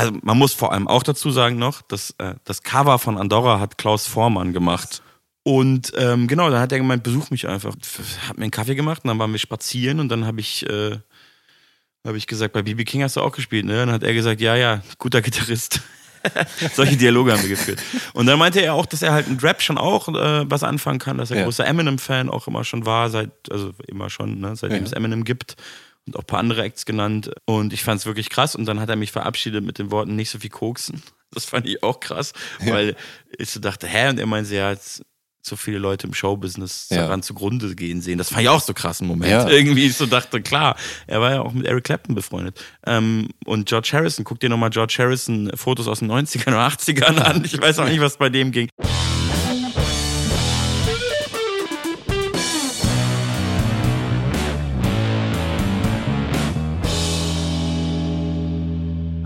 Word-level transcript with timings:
Also 0.00 0.14
man 0.22 0.38
muss 0.38 0.54
vor 0.54 0.72
allem 0.72 0.88
auch 0.88 1.02
dazu 1.02 1.30
sagen 1.30 1.58
noch, 1.58 1.82
dass 1.82 2.14
äh, 2.16 2.34
das 2.44 2.62
Cover 2.62 2.98
von 2.98 3.18
Andorra 3.18 3.60
hat 3.60 3.76
Klaus 3.76 4.06
Vormann 4.06 4.54
gemacht. 4.54 5.02
Und 5.42 5.92
ähm, 5.96 6.26
genau, 6.26 6.48
dann 6.48 6.58
hat 6.60 6.72
er 6.72 6.78
gemeint, 6.78 7.02
besuch 7.02 7.28
mich 7.30 7.46
einfach. 7.46 7.74
Hat 8.26 8.38
mir 8.38 8.44
einen 8.44 8.50
Kaffee 8.50 8.74
gemacht 8.74 9.04
und 9.04 9.08
dann 9.08 9.18
waren 9.18 9.30
wir 9.32 9.38
spazieren 9.38 10.00
und 10.00 10.08
dann 10.08 10.24
habe 10.26 10.40
ich, 10.40 10.66
äh, 10.70 10.96
hab 12.06 12.14
ich 12.14 12.26
gesagt, 12.26 12.54
bei 12.54 12.62
BB 12.62 12.84
King 12.86 13.02
hast 13.02 13.16
du 13.16 13.20
auch 13.20 13.32
gespielt, 13.32 13.66
ne? 13.66 13.72
Und 13.82 13.88
dann 13.88 13.92
hat 13.96 14.02
er 14.02 14.14
gesagt, 14.14 14.40
ja, 14.40 14.56
ja, 14.56 14.80
guter 14.98 15.20
Gitarrist. 15.20 15.80
Solche 16.74 16.96
Dialoge 16.96 17.32
haben 17.32 17.42
wir 17.42 17.48
geführt. 17.50 17.82
Und 18.14 18.24
dann 18.26 18.38
meinte 18.38 18.60
er 18.62 18.72
auch, 18.74 18.86
dass 18.86 19.02
er 19.02 19.12
halt 19.12 19.28
mit 19.28 19.42
Rap 19.42 19.60
schon 19.60 19.76
auch 19.76 20.08
äh, 20.08 20.50
was 20.50 20.62
anfangen 20.62 20.98
kann, 20.98 21.18
dass 21.18 21.30
er 21.30 21.38
Ja. 21.38 21.44
großer 21.44 21.66
Eminem-Fan 21.66 22.30
auch 22.30 22.46
immer 22.46 22.64
schon 22.64 22.86
war, 22.86 23.10
seit, 23.10 23.30
also 23.50 23.72
immer 23.86 24.08
schon, 24.08 24.40
ne, 24.40 24.56
seitdem 24.56 24.78
Ja. 24.78 24.84
es 24.84 24.92
Eminem 24.92 25.24
gibt 25.24 25.56
und 26.10 26.16
auch 26.16 26.20
ein 26.24 26.26
paar 26.26 26.40
andere 26.40 26.62
Acts 26.62 26.84
genannt. 26.84 27.30
Und 27.46 27.72
ich 27.72 27.82
fand 27.84 28.00
es 28.00 28.06
wirklich 28.06 28.28
krass. 28.30 28.54
Und 28.54 28.66
dann 28.66 28.80
hat 28.80 28.88
er 28.90 28.96
mich 28.96 29.12
verabschiedet 29.12 29.64
mit 29.64 29.78
den 29.78 29.90
Worten, 29.90 30.16
nicht 30.16 30.30
so 30.30 30.38
viel 30.38 30.50
koksen. 30.50 31.02
Das 31.32 31.44
fand 31.44 31.64
ich 31.68 31.80
auch 31.84 32.00
krass, 32.00 32.32
weil 32.58 32.96
ich 33.38 33.50
so 33.50 33.60
dachte, 33.60 33.86
hä? 33.86 34.08
Und 34.08 34.18
er 34.18 34.26
meinte, 34.26 34.52
ja, 34.52 34.72
jetzt 34.72 35.02
so 35.42 35.54
viele 35.54 35.78
Leute 35.78 36.08
im 36.08 36.12
Showbusiness 36.12 36.88
Ja. 36.90 37.02
daran 37.02 37.22
zugrunde 37.22 37.72
gehen 37.76 38.00
sehen. 38.02 38.18
Das 38.18 38.30
fand 38.30 38.42
ich 38.42 38.48
auch 38.48 38.60
so 38.60 38.74
krass 38.74 39.00
einen 39.00 39.06
Moment. 39.06 39.30
Ja. 39.30 39.48
Irgendwie 39.48 39.86
ich 39.86 39.96
so 39.96 40.06
dachte, 40.06 40.42
klar, 40.42 40.74
er 41.06 41.20
war 41.20 41.30
ja 41.30 41.40
auch 41.42 41.52
mit 41.52 41.66
Eric 41.66 41.84
Clapton 41.84 42.16
befreundet. 42.16 42.60
Ähm, 42.84 43.28
und 43.44 43.68
George 43.68 43.90
Harrison, 43.92 44.24
guck 44.24 44.40
dir 44.40 44.48
nochmal 44.48 44.70
George 44.70 44.96
Harrison 44.98 45.52
Fotos 45.54 45.86
aus 45.86 46.00
den 46.00 46.10
90ern 46.10 46.48
oder 46.48 46.66
80ern 46.66 47.18
an. 47.20 47.44
Ich 47.44 47.60
weiß 47.60 47.78
auch 47.78 47.88
nicht, 47.88 48.00
was 48.00 48.16
bei 48.16 48.28
dem 48.28 48.50
ging. 48.50 48.68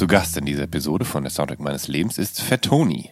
Zu 0.00 0.06
Gast 0.06 0.34
in 0.38 0.46
dieser 0.46 0.62
Episode 0.62 1.04
von 1.04 1.24
der 1.24 1.30
Soundtrack 1.30 1.60
meines 1.60 1.86
Lebens 1.86 2.16
ist 2.16 2.40
Fettoni. 2.40 3.10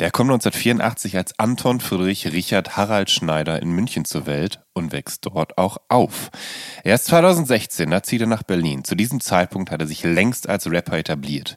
Der 0.00 0.10
kommt 0.10 0.30
1984 0.30 1.16
als 1.16 1.38
Anton 1.38 1.78
Friedrich 1.78 2.32
Richard 2.32 2.76
Harald 2.76 3.10
Schneider 3.10 3.62
in 3.62 3.70
München 3.70 4.04
zur 4.04 4.26
Welt 4.26 4.60
und 4.72 4.90
wächst 4.90 5.24
dort 5.24 5.56
auch 5.56 5.78
auf. 5.88 6.30
Erst 6.82 7.06
2016 7.06 7.90
da 7.90 8.02
zieht 8.02 8.20
er 8.20 8.26
nach 8.26 8.42
Berlin. 8.42 8.82
Zu 8.82 8.96
diesem 8.96 9.20
Zeitpunkt 9.20 9.70
hat 9.70 9.80
er 9.80 9.86
sich 9.86 10.02
längst 10.02 10.48
als 10.48 10.68
Rapper 10.68 10.98
etabliert. 10.98 11.56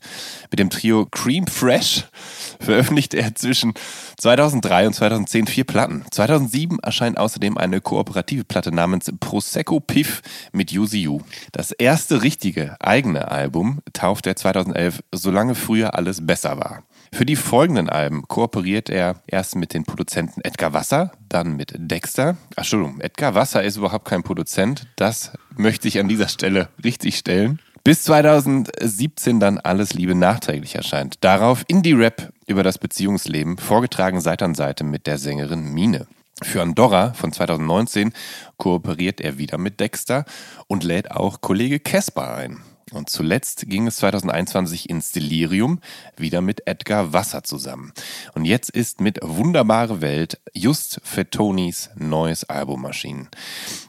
Mit 0.51 0.59
dem 0.59 0.69
Trio 0.69 1.07
Cream 1.09 1.47
Fresh 1.47 2.05
veröffentlichte 2.59 3.17
er 3.17 3.33
zwischen 3.33 3.73
2003 4.17 4.87
und 4.87 4.93
2010 4.93 5.47
vier 5.47 5.63
Platten. 5.63 6.05
2007 6.11 6.77
erscheint 6.79 7.17
außerdem 7.17 7.57
eine 7.57 7.81
kooperative 7.81 8.43
Platte 8.43 8.71
namens 8.71 9.11
Prosecco 9.19 9.79
Piff 9.79 10.21
mit 10.51 10.71
Yuzi 10.71 10.99
Yu. 10.99 11.21
Das 11.51 11.71
erste 11.71 12.21
richtige 12.21 12.75
eigene 12.79 13.31
Album 13.31 13.79
tauft 13.93 14.27
er 14.27 14.35
2011 14.35 15.03
Solange 15.11 15.55
früher 15.55 15.95
alles 15.95 16.25
besser 16.25 16.59
war. 16.59 16.83
Für 17.11 17.25
die 17.25 17.35
folgenden 17.35 17.89
Alben 17.89 18.27
kooperiert 18.27 18.89
er 18.89 19.21
erst 19.27 19.55
mit 19.55 19.73
den 19.73 19.83
Produzenten 19.83 20.41
Edgar 20.41 20.73
Wasser, 20.73 21.11
dann 21.29 21.55
mit 21.55 21.73
Dexter. 21.77 22.37
Ach, 22.51 22.57
Entschuldigung, 22.57 22.99
Edgar 22.99 23.35
Wasser 23.35 23.63
ist 23.63 23.77
überhaupt 23.77 24.05
kein 24.05 24.23
Produzent. 24.23 24.87
Das 24.95 25.31
möchte 25.55 25.87
ich 25.87 25.99
an 25.99 26.07
dieser 26.07 26.27
Stelle 26.27 26.69
richtig 26.83 27.17
stellen. 27.17 27.59
Bis 27.83 28.03
2017 28.03 29.39
dann 29.39 29.59
Alles 29.59 29.93
Liebe 29.93 30.13
nachträglich 30.13 30.75
erscheint. 30.75 31.15
Darauf 31.21 31.63
Indie-Rap 31.67 32.33
über 32.45 32.63
das 32.63 32.77
Beziehungsleben, 32.77 33.57
vorgetragen 33.57 34.19
Seite 34.19 34.45
an 34.45 34.55
Seite 34.55 34.83
mit 34.83 35.07
der 35.07 35.17
Sängerin 35.17 35.73
Mine. 35.73 36.07
Für 36.43 36.61
Andorra 36.61 37.13
von 37.13 37.31
2019 37.31 38.13
kooperiert 38.57 39.21
er 39.21 39.37
wieder 39.37 39.57
mit 39.57 39.79
Dexter 39.79 40.25
und 40.67 40.83
lädt 40.83 41.11
auch 41.11 41.41
Kollege 41.41 41.79
Kesper 41.79 42.35
ein. 42.35 42.61
Und 42.93 43.09
zuletzt 43.09 43.69
ging 43.69 43.87
es 43.87 43.97
2021 43.97 44.89
ins 44.89 45.11
Delirium, 45.11 45.79
wieder 46.15 46.41
mit 46.41 46.65
Edgar 46.67 47.11
Wasser 47.11 47.43
zusammen. 47.43 47.91
Und 48.33 48.45
jetzt 48.45 48.69
ist 48.69 49.01
mit 49.01 49.19
Wunderbare 49.21 49.99
Welt 49.99 50.39
just 50.53 51.01
Fettonis 51.03 51.89
neues 51.95 52.45
Album 52.45 52.85
erschienen. 52.85 53.27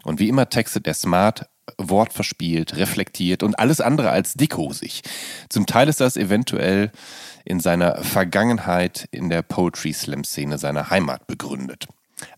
Und 0.03 0.19
wie 0.19 0.28
immer 0.28 0.48
textet 0.48 0.86
er 0.86 0.94
smart, 0.94 1.48
wortverspielt, 1.76 2.76
reflektiert 2.76 3.42
und 3.42 3.59
alles 3.59 3.81
andere 3.81 4.10
als 4.10 4.34
dickhosig. 4.34 5.03
Zum 5.48 5.66
Teil 5.66 5.88
ist 5.88 6.00
das 6.00 6.16
eventuell 6.16 6.91
in 7.44 7.60
seiner 7.60 8.03
Vergangenheit 8.03 9.09
in 9.10 9.28
der 9.28 9.42
Poetry 9.42 9.92
Slam 9.92 10.25
Szene 10.25 10.59
seiner 10.59 10.91
Heimat 10.91 11.26
begründet. 11.26 11.86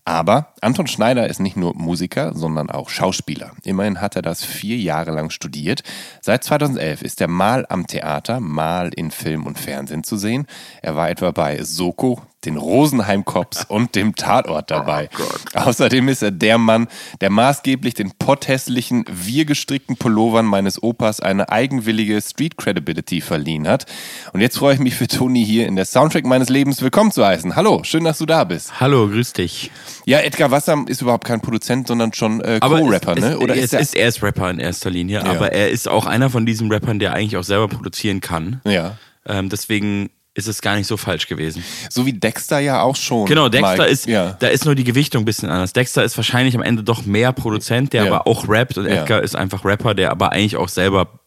Aber 0.05 0.53
Anton 0.61 0.87
Schneider 0.87 1.27
ist 1.29 1.39
nicht 1.39 1.57
nur 1.57 1.75
Musiker, 1.75 2.33
sondern 2.33 2.69
auch 2.69 2.89
Schauspieler. 2.89 3.51
Immerhin 3.63 4.01
hat 4.01 4.15
er 4.15 4.21
das 4.21 4.43
vier 4.43 4.77
Jahre 4.77 5.11
lang 5.11 5.29
studiert. 5.29 5.83
Seit 6.21 6.43
2011 6.43 7.01
ist 7.01 7.21
er 7.21 7.27
mal 7.27 7.65
am 7.69 7.87
Theater, 7.87 8.39
mal 8.39 8.91
in 8.95 9.11
Film 9.11 9.45
und 9.45 9.59
Fernsehen 9.59 10.03
zu 10.03 10.17
sehen. 10.17 10.47
Er 10.81 10.95
war 10.95 11.09
etwa 11.09 11.31
bei 11.31 11.63
Soko, 11.63 12.21
den 12.45 12.57
Rosenheim 12.57 13.25
Cops 13.25 13.65
und 13.67 13.95
dem 13.95 14.15
Tatort 14.15 14.71
dabei. 14.71 15.09
Außerdem 15.53 16.07
ist 16.07 16.21
er 16.21 16.31
der 16.31 16.57
Mann, 16.57 16.87
der 17.21 17.29
maßgeblich 17.29 17.93
den 17.93 18.11
potthässlichen, 18.11 19.05
wir 19.11 19.45
gestrickten 19.45 19.97
Pullovern 19.97 20.45
meines 20.45 20.81
Opas 20.81 21.19
eine 21.19 21.49
eigenwillige 21.49 22.21
Street 22.21 22.57
Credibility 22.57 23.21
verliehen 23.21 23.67
hat. 23.67 23.85
Und 24.33 24.41
jetzt 24.41 24.57
freue 24.57 24.75
ich 24.75 24.79
mich 24.79 24.95
für 24.95 25.07
Toni 25.07 25.45
hier 25.45 25.67
in 25.67 25.75
der 25.75 25.85
Soundtrack 25.85 26.25
meines 26.25 26.49
Lebens 26.49 26.81
willkommen 26.81 27.11
zu 27.11 27.25
heißen. 27.25 27.55
Hallo, 27.55 27.83
schön, 27.83 28.03
dass 28.03 28.17
du 28.17 28.25
da 28.25 28.43
bist. 28.43 28.79
Hallo, 28.79 29.07
grüß 29.07 29.33
dich. 29.33 29.71
Ja, 30.05 30.19
Edgar 30.19 30.51
Wasser 30.51 30.83
ist 30.87 31.01
überhaupt 31.01 31.25
kein 31.25 31.41
Produzent, 31.41 31.87
sondern 31.87 32.13
schon 32.13 32.41
äh, 32.41 32.57
Aber 32.61 32.79
Co-Rapper, 32.79 33.15
ne? 33.15 33.37
Oder 33.39 33.55
es, 33.55 33.65
ist 33.65 33.73
er? 33.73 33.79
ist, 33.79 33.95
er 33.95 34.07
ist 34.07 34.23
Rapper 34.23 34.49
in 34.49 34.59
erster 34.59 34.89
Linie, 34.89 35.23
aber 35.25 35.51
er 35.51 35.69
ist 35.69 35.87
auch 35.87 36.05
einer 36.05 36.29
von 36.29 36.45
diesen 36.45 36.71
Rappern, 36.71 36.99
der 36.99 37.13
eigentlich 37.13 37.37
auch 37.37 37.43
selber 37.43 37.67
produzieren 37.67 38.21
kann. 38.21 38.61
ja. 38.65 38.97
Ähm, 39.23 39.49
deswegen 39.49 40.09
ist 40.33 40.47
es 40.47 40.61
gar 40.61 40.75
nicht 40.75 40.87
so 40.87 40.95
falsch 40.97 41.27
gewesen. 41.27 41.63
So 41.89 42.05
wie 42.05 42.13
Dexter 42.13 42.59
ja 42.59 42.81
auch 42.81 42.95
schon. 42.95 43.25
Genau, 43.25 43.49
Dexter 43.49 43.77
mal, 43.77 43.83
ist, 43.85 44.07
Ja. 44.07 44.37
da 44.39 44.47
ist 44.47 44.63
nur 44.65 44.75
die 44.75 44.83
Gewichtung 44.85 45.23
ein 45.23 45.25
bisschen 45.25 45.49
anders. 45.49 45.73
Dexter 45.73 46.03
ist 46.03 46.15
wahrscheinlich 46.17 46.55
am 46.55 46.61
Ende 46.61 46.83
doch 46.83 47.05
mehr 47.05 47.33
Produzent, 47.33 47.91
der 47.93 48.05
Ja. 48.05 48.11
aber 48.13 48.27
auch 48.27 48.47
rappt 48.47 48.77
und 48.77 48.85
Ja. 48.85 49.01
Edgar 49.01 49.21
ist 49.21 49.35
einfach 49.35 49.65
Rapper, 49.65 49.93
der 49.93 50.11
aber 50.11 50.31
eigentlich 50.31 50.55
auch 50.55 50.69
selber. 50.69 51.19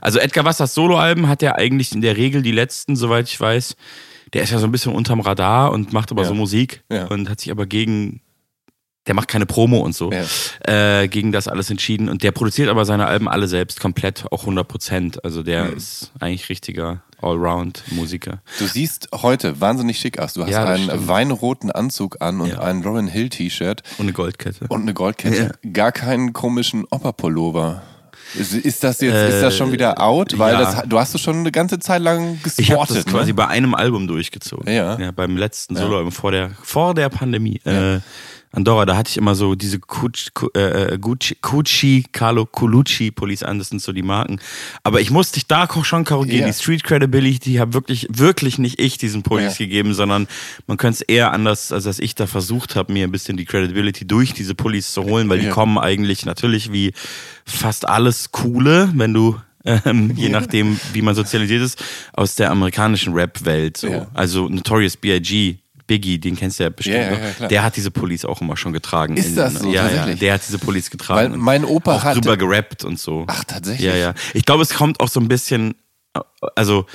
Also 0.00 0.18
Edgar 0.18 0.44
Wassers 0.44 0.74
Soloalben 0.74 1.28
hat 1.28 1.42
er 1.42 1.56
eigentlich 1.56 1.92
in 1.92 2.00
der 2.00 2.16
Regel 2.16 2.42
die 2.42 2.52
letzten, 2.52 2.96
soweit 2.96 3.28
ich 3.28 3.38
weiß. 3.38 3.76
Der 4.32 4.42
ist 4.42 4.50
ja 4.50 4.58
so 4.58 4.66
ein 4.66 4.72
bisschen 4.72 4.92
unterm 4.94 5.20
Radar 5.20 5.72
und 5.72 5.92
macht 5.92 6.10
aber 6.10 6.22
Ja. 6.22 6.28
so 6.28 6.34
Musik 6.34 6.82
Ja. 6.90 7.04
und 7.06 7.28
hat 7.28 7.40
sich 7.40 7.50
aber 7.50 7.66
gegen. 7.66 8.22
Der 9.08 9.14
macht 9.14 9.28
keine 9.28 9.46
Promo 9.46 9.78
und 9.80 9.94
so. 9.96 10.12
Ja. 10.12 11.00
Äh, 11.00 11.08
gegen 11.08 11.32
das 11.32 11.48
alles 11.48 11.70
entschieden. 11.70 12.08
Und 12.08 12.22
der 12.22 12.30
produziert 12.30 12.68
aber 12.68 12.84
seine 12.84 13.06
Alben 13.06 13.26
alle 13.28 13.48
selbst 13.48 13.80
komplett, 13.80 14.26
auch 14.30 14.42
100 14.44 14.68
Prozent. 14.68 15.24
Also 15.24 15.42
der 15.42 15.64
Mhm. 15.64 15.76
ist 15.78 16.12
eigentlich 16.20 16.48
richtiger 16.50 17.02
Allround-Musiker. 17.20 18.40
Du 18.58 18.66
siehst 18.66 19.08
heute 19.12 19.60
wahnsinnig 19.60 19.98
schick 19.98 20.18
aus. 20.18 20.34
Du 20.34 20.42
hast 20.42 20.50
Ja, 20.50 20.64
einen 20.66 20.84
stimmt. 20.84 21.08
weinroten 21.08 21.70
Anzug 21.72 22.20
an 22.20 22.40
und 22.40 22.50
Ja. 22.50 22.60
ein 22.60 22.82
Robin 22.82 23.08
Hill 23.08 23.28
T-Shirt 23.30 23.82
Und 23.98 24.04
eine 24.04 24.12
Goldkette. 24.12 24.66
und 24.68 24.82
eine 24.82 24.94
Goldkette. 24.94 25.52
Gar 25.72 25.92
keinen 25.92 26.32
komischen 26.32 26.84
Opperpullover. 26.90 27.82
Ist, 28.34 28.84
das 28.84 29.00
jetzt, 29.00 29.14
ist 29.14 29.40
das 29.42 29.56
schon 29.56 29.72
wieder 29.72 30.02
out? 30.02 30.38
Weil 30.38 30.52
ja. 30.52 30.60
das, 30.60 30.82
du 30.86 30.98
hast 30.98 31.14
es 31.14 31.20
schon 31.22 31.36
eine 31.36 31.50
ganze 31.50 31.78
Zeit 31.78 32.02
lang 32.02 32.38
gesportet. 32.42 32.58
Ich 32.58 32.72
habe 32.72 32.86
das 32.94 33.06
ne? 33.06 33.10
quasi 33.12 33.32
bei 33.32 33.46
einem 33.48 33.74
Album 33.74 34.06
durchgezogen. 34.06 34.70
Ja. 34.70 34.98
beim 35.12 35.38
letzten 35.38 35.76
Soloalbum 35.76 36.12
vor 36.12 36.30
der, 36.30 36.50
vor 36.62 36.92
der 36.94 37.08
Pandemie. 37.08 37.58
Äh, 37.64 38.00
Andorra, 38.50 38.86
da 38.86 38.96
hatte 38.96 39.10
ich 39.10 39.16
immer 39.18 39.34
so 39.34 39.54
diese 39.54 39.78
Gucci, 39.78 40.30
äh, 40.54 40.96
Gucci, 40.98 41.36
Gucci 41.42 42.04
Carlo 42.12 42.46
Colucci 42.46 43.10
Pullis 43.10 43.42
an, 43.42 43.58
das 43.58 43.68
sind 43.68 43.82
so 43.82 43.92
die 43.92 44.02
Marken. 44.02 44.38
Aber 44.82 45.00
ich 45.00 45.10
musste 45.10 45.34
dich 45.34 45.46
da 45.46 45.68
schon 45.82 46.04
korrigieren. 46.04 46.40
Ja. 46.42 46.46
Die 46.46 46.52
Street 46.54 46.82
Credibility 46.82 47.54
habe 47.54 47.74
wirklich, 47.74 48.06
wirklich 48.10 48.58
nicht 48.58 48.80
ich 48.80 48.96
diesen 48.98 49.22
Pullis 49.22 49.58
Ja. 49.58 49.66
gegeben, 49.66 49.92
sondern 49.94 50.26
man 50.66 50.76
könnte 50.78 50.96
es 50.96 51.00
eher 51.02 51.32
anders, 51.32 51.72
als 51.72 51.84
dass 51.84 51.98
ich 51.98 52.14
da 52.14 52.26
versucht 52.26 52.74
habe, 52.76 52.92
mir 52.92 53.04
ein 53.04 53.12
bisschen 53.12 53.36
die 53.36 53.44
Credibility 53.44 54.06
durch 54.06 54.32
diese 54.32 54.54
Pullis 54.54 54.92
zu 54.92 55.04
holen, 55.04 55.28
weil 55.28 55.40
die 55.40 55.46
Ja. 55.46 55.52
kommen 55.52 55.76
eigentlich 55.78 56.24
natürlich 56.24 56.72
wie 56.72 56.92
fast 57.44 57.88
alles 57.88 58.32
Coole, 58.32 58.90
wenn 58.94 59.12
du 59.12 59.36
ähm, 59.64 60.12
je 60.16 60.30
nachdem, 60.30 60.80
wie 60.94 61.02
man 61.02 61.14
sozialisiert 61.14 61.60
ist, 61.62 61.84
aus 62.14 62.36
der 62.36 62.50
amerikanischen 62.50 63.12
Rap-Welt. 63.12 63.76
So. 63.76 64.06
Also 64.14 64.48
Notorious 64.48 64.96
B.I.G., 64.96 65.56
Biggie, 65.88 66.20
den 66.20 66.36
kennst 66.36 66.60
du 66.60 66.62
ja 66.62 66.68
bestimmt 66.70 66.96
Ja, 66.98 67.02
ja, 67.02 67.18
ja, 67.18 67.30
klar. 67.32 67.48
Der 67.48 67.62
hat 67.64 67.74
diese 67.76 67.90
Pullis 67.90 68.24
auch 68.24 68.40
immer 68.40 68.56
schon 68.56 68.72
getragen. 68.72 69.16
Ist 69.16 69.36
das 69.36 69.54
so, 69.54 69.66
Ja, 69.72 69.82
ja, 69.82 69.88
tatsächlich? 69.88 70.20
der 70.20 70.34
hat 70.34 70.42
diese 70.46 70.58
Pullis 70.60 70.90
getragen. 70.90 71.32
Weil 71.32 71.38
mein 71.38 71.64
Opa 71.64 71.96
auch 71.96 72.04
hatte- 72.04 72.20
drüber 72.20 72.36
gerappt 72.36 72.84
und 72.84 73.00
so. 73.00 73.24
Ach, 73.26 73.42
tatsächlich? 73.42 73.86
Ja, 73.88 73.96
ja. 73.96 74.14
Ich 74.34 74.44
glaube, 74.44 74.62
es 74.62 74.70
kommt 74.70 75.00
auch 75.00 75.08
so 75.08 75.18
ein 75.18 75.26
bisschen, 75.26 75.74
also 76.54 76.86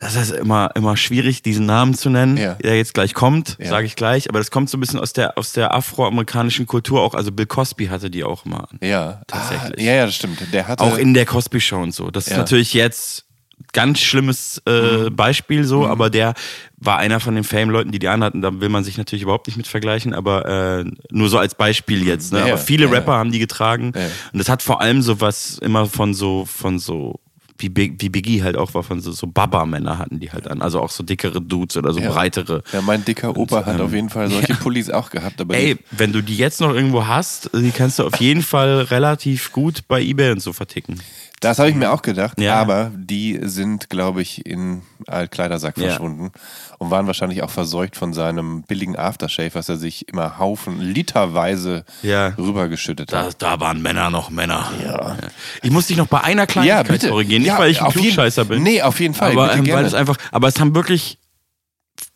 das 0.00 0.14
ist 0.14 0.30
immer, 0.30 0.70
immer 0.76 0.96
schwierig, 0.96 1.42
diesen 1.42 1.66
Namen 1.66 1.94
zu 1.94 2.08
nennen, 2.08 2.36
Ja. 2.36 2.54
der 2.54 2.76
jetzt 2.76 2.94
gleich 2.94 3.14
kommt, 3.14 3.56
Ja. 3.58 3.66
sage 3.68 3.86
ich 3.86 3.96
gleich. 3.96 4.28
Aber 4.28 4.38
das 4.38 4.52
kommt 4.52 4.70
so 4.70 4.76
ein 4.76 4.80
bisschen 4.80 5.00
aus 5.00 5.12
der, 5.12 5.36
aus 5.36 5.52
der 5.54 5.74
afroamerikanischen 5.74 6.66
Kultur 6.66 7.00
auch. 7.02 7.14
Also 7.14 7.32
Bill 7.32 7.46
Cosby 7.46 7.86
hatte 7.86 8.08
die 8.08 8.22
auch 8.22 8.46
immer 8.46 8.68
an. 8.70 8.78
Ja, 8.80 9.22
Tatsächlich. 9.26 9.80
Ah, 9.80 9.82
ja, 9.82 9.92
ja, 9.96 10.06
das 10.06 10.14
stimmt. 10.14 10.40
Der 10.52 10.68
hatte 10.68 10.84
Auch 10.84 10.96
in 10.98 11.14
der 11.14 11.26
Cosby 11.26 11.60
Show 11.60 11.80
und 11.82 11.92
so. 11.94 12.10
Das 12.12 12.26
ist 12.26 12.30
Ja. 12.32 12.36
natürlich 12.38 12.74
jetzt 12.74 13.24
ganz 13.72 14.00
schlimmes 14.00 14.62
äh, 14.66 15.10
Beispiel 15.10 15.64
so, 15.64 15.86
aber 15.86 16.10
der 16.10 16.34
war 16.78 16.98
einer 16.98 17.20
von 17.20 17.34
den 17.34 17.44
Fame-Leuten, 17.44 17.90
die 17.92 17.98
die 17.98 18.08
anhatten. 18.08 18.40
Da 18.42 18.60
will 18.60 18.68
man 18.68 18.84
sich 18.84 18.96
natürlich 18.98 19.22
überhaupt 19.22 19.46
nicht 19.46 19.56
mit 19.56 19.66
vergleichen, 19.66 20.14
aber 20.14 20.46
äh, 20.80 20.84
nur 21.10 21.28
so 21.28 21.38
als 21.38 21.54
Beispiel 21.54 22.06
jetzt. 22.06 22.32
Ne? 22.32 22.38
Ja, 22.40 22.46
ja. 22.46 22.52
aber 22.54 22.62
viele 22.62 22.84
Ja, 22.86 22.90
ja. 22.92 22.98
Rapper 22.98 23.12
haben 23.14 23.32
die 23.32 23.38
getragen 23.38 23.92
Ja. 23.94 24.06
und 24.32 24.38
das 24.38 24.48
hat 24.48 24.62
vor 24.62 24.80
allem 24.80 25.02
so 25.02 25.20
was 25.20 25.58
immer 25.58 25.86
von 25.86 26.14
so 26.14 26.44
von 26.46 26.78
so 26.78 27.20
wie, 27.60 27.72
wie 27.74 28.08
Biggie 28.08 28.44
halt 28.44 28.56
auch 28.56 28.72
war, 28.74 28.84
von 28.84 29.00
so, 29.00 29.10
so 29.10 29.26
Baba-Männer 29.26 29.98
hatten 29.98 30.20
die 30.20 30.30
halt 30.30 30.46
an. 30.46 30.62
Also 30.62 30.78
auch 30.80 30.90
so 30.90 31.02
dickere 31.02 31.40
Dudes 31.42 31.76
oder 31.76 31.92
so 31.92 31.98
Ja. 31.98 32.12
breitere. 32.12 32.62
Ja, 32.72 32.80
mein 32.82 33.04
dicker 33.04 33.36
Opa 33.36 33.66
hat 33.66 33.74
ähm, 33.74 33.80
auf 33.80 33.92
jeden 33.92 34.10
Fall 34.10 34.30
solche 34.30 34.54
Pullis 34.62 34.90
auch 34.90 35.10
gehabt. 35.10 35.40
Aber 35.40 35.56
Ey, 35.56 35.76
wenn 35.90 36.12
du 36.12 36.22
die 36.22 36.36
jetzt 36.36 36.60
noch 36.60 36.72
irgendwo 36.72 37.08
hast, 37.08 37.50
die 37.52 37.72
kannst 37.72 37.98
du 37.98 38.04
auf 38.04 38.14
jeden 38.20 38.42
Fall 38.42 38.82
relativ 38.82 39.50
gut 39.50 39.80
bei 39.88 40.00
Ebay 40.00 40.30
und 40.30 40.38
so 40.40 40.52
verticken. 40.52 41.00
Das 41.40 41.58
habe 41.58 41.70
ich 41.70 41.74
mir 41.76 41.92
auch 41.92 42.02
gedacht. 42.02 42.40
Ja. 42.40 42.56
Aber 42.56 42.90
die 42.94 43.38
sind, 43.42 43.90
glaube 43.90 44.22
ich, 44.22 44.44
in 44.46 44.82
Altkleidersack 45.06 45.76
Ja. 45.78 45.88
verschwunden 45.88 46.32
und 46.78 46.90
waren 46.90 47.06
wahrscheinlich 47.06 47.42
auch 47.42 47.50
verseucht 47.50 47.96
von 47.96 48.12
seinem 48.12 48.62
billigen 48.62 48.96
Aftershave, 48.96 49.54
was 49.54 49.68
er 49.68 49.76
sich 49.76 50.08
immer 50.08 50.38
Haufen, 50.38 50.80
literweise 50.80 51.84
Ja. 52.02 52.28
rübergeschüttet 52.38 53.12
Da, 53.12 53.24
hat. 53.26 53.42
da 53.42 53.60
waren 53.60 53.82
Männer 53.82 54.10
noch 54.10 54.30
Männer. 54.30 54.70
Ja. 54.84 55.16
Ich 55.62 55.70
muss 55.70 55.86
dich 55.86 55.96
noch 55.96 56.06
bei 56.08 56.20
einer 56.22 56.46
Kleinigkeit 56.46 57.08
korrigieren. 57.08 57.42
Nicht, 57.42 57.48
Ja, 57.52 57.58
weil 57.58 57.70
ich 57.70 57.80
ein 57.80 57.90
jeden- 57.90 58.02
Klugscheißer 58.02 58.44
bin. 58.44 58.62
Nee, 58.62 58.82
auf 58.82 58.98
jeden 59.00 59.14
Fall. 59.14 59.32
aber, 59.32 59.48
bitte 59.54 59.70
ähm, 59.70 59.76
weil 59.76 59.84
es 59.84 59.94
einfach, 59.94 60.16
aber 60.32 60.48
es 60.48 60.58
haben 60.60 60.74
wirklich 60.74 61.18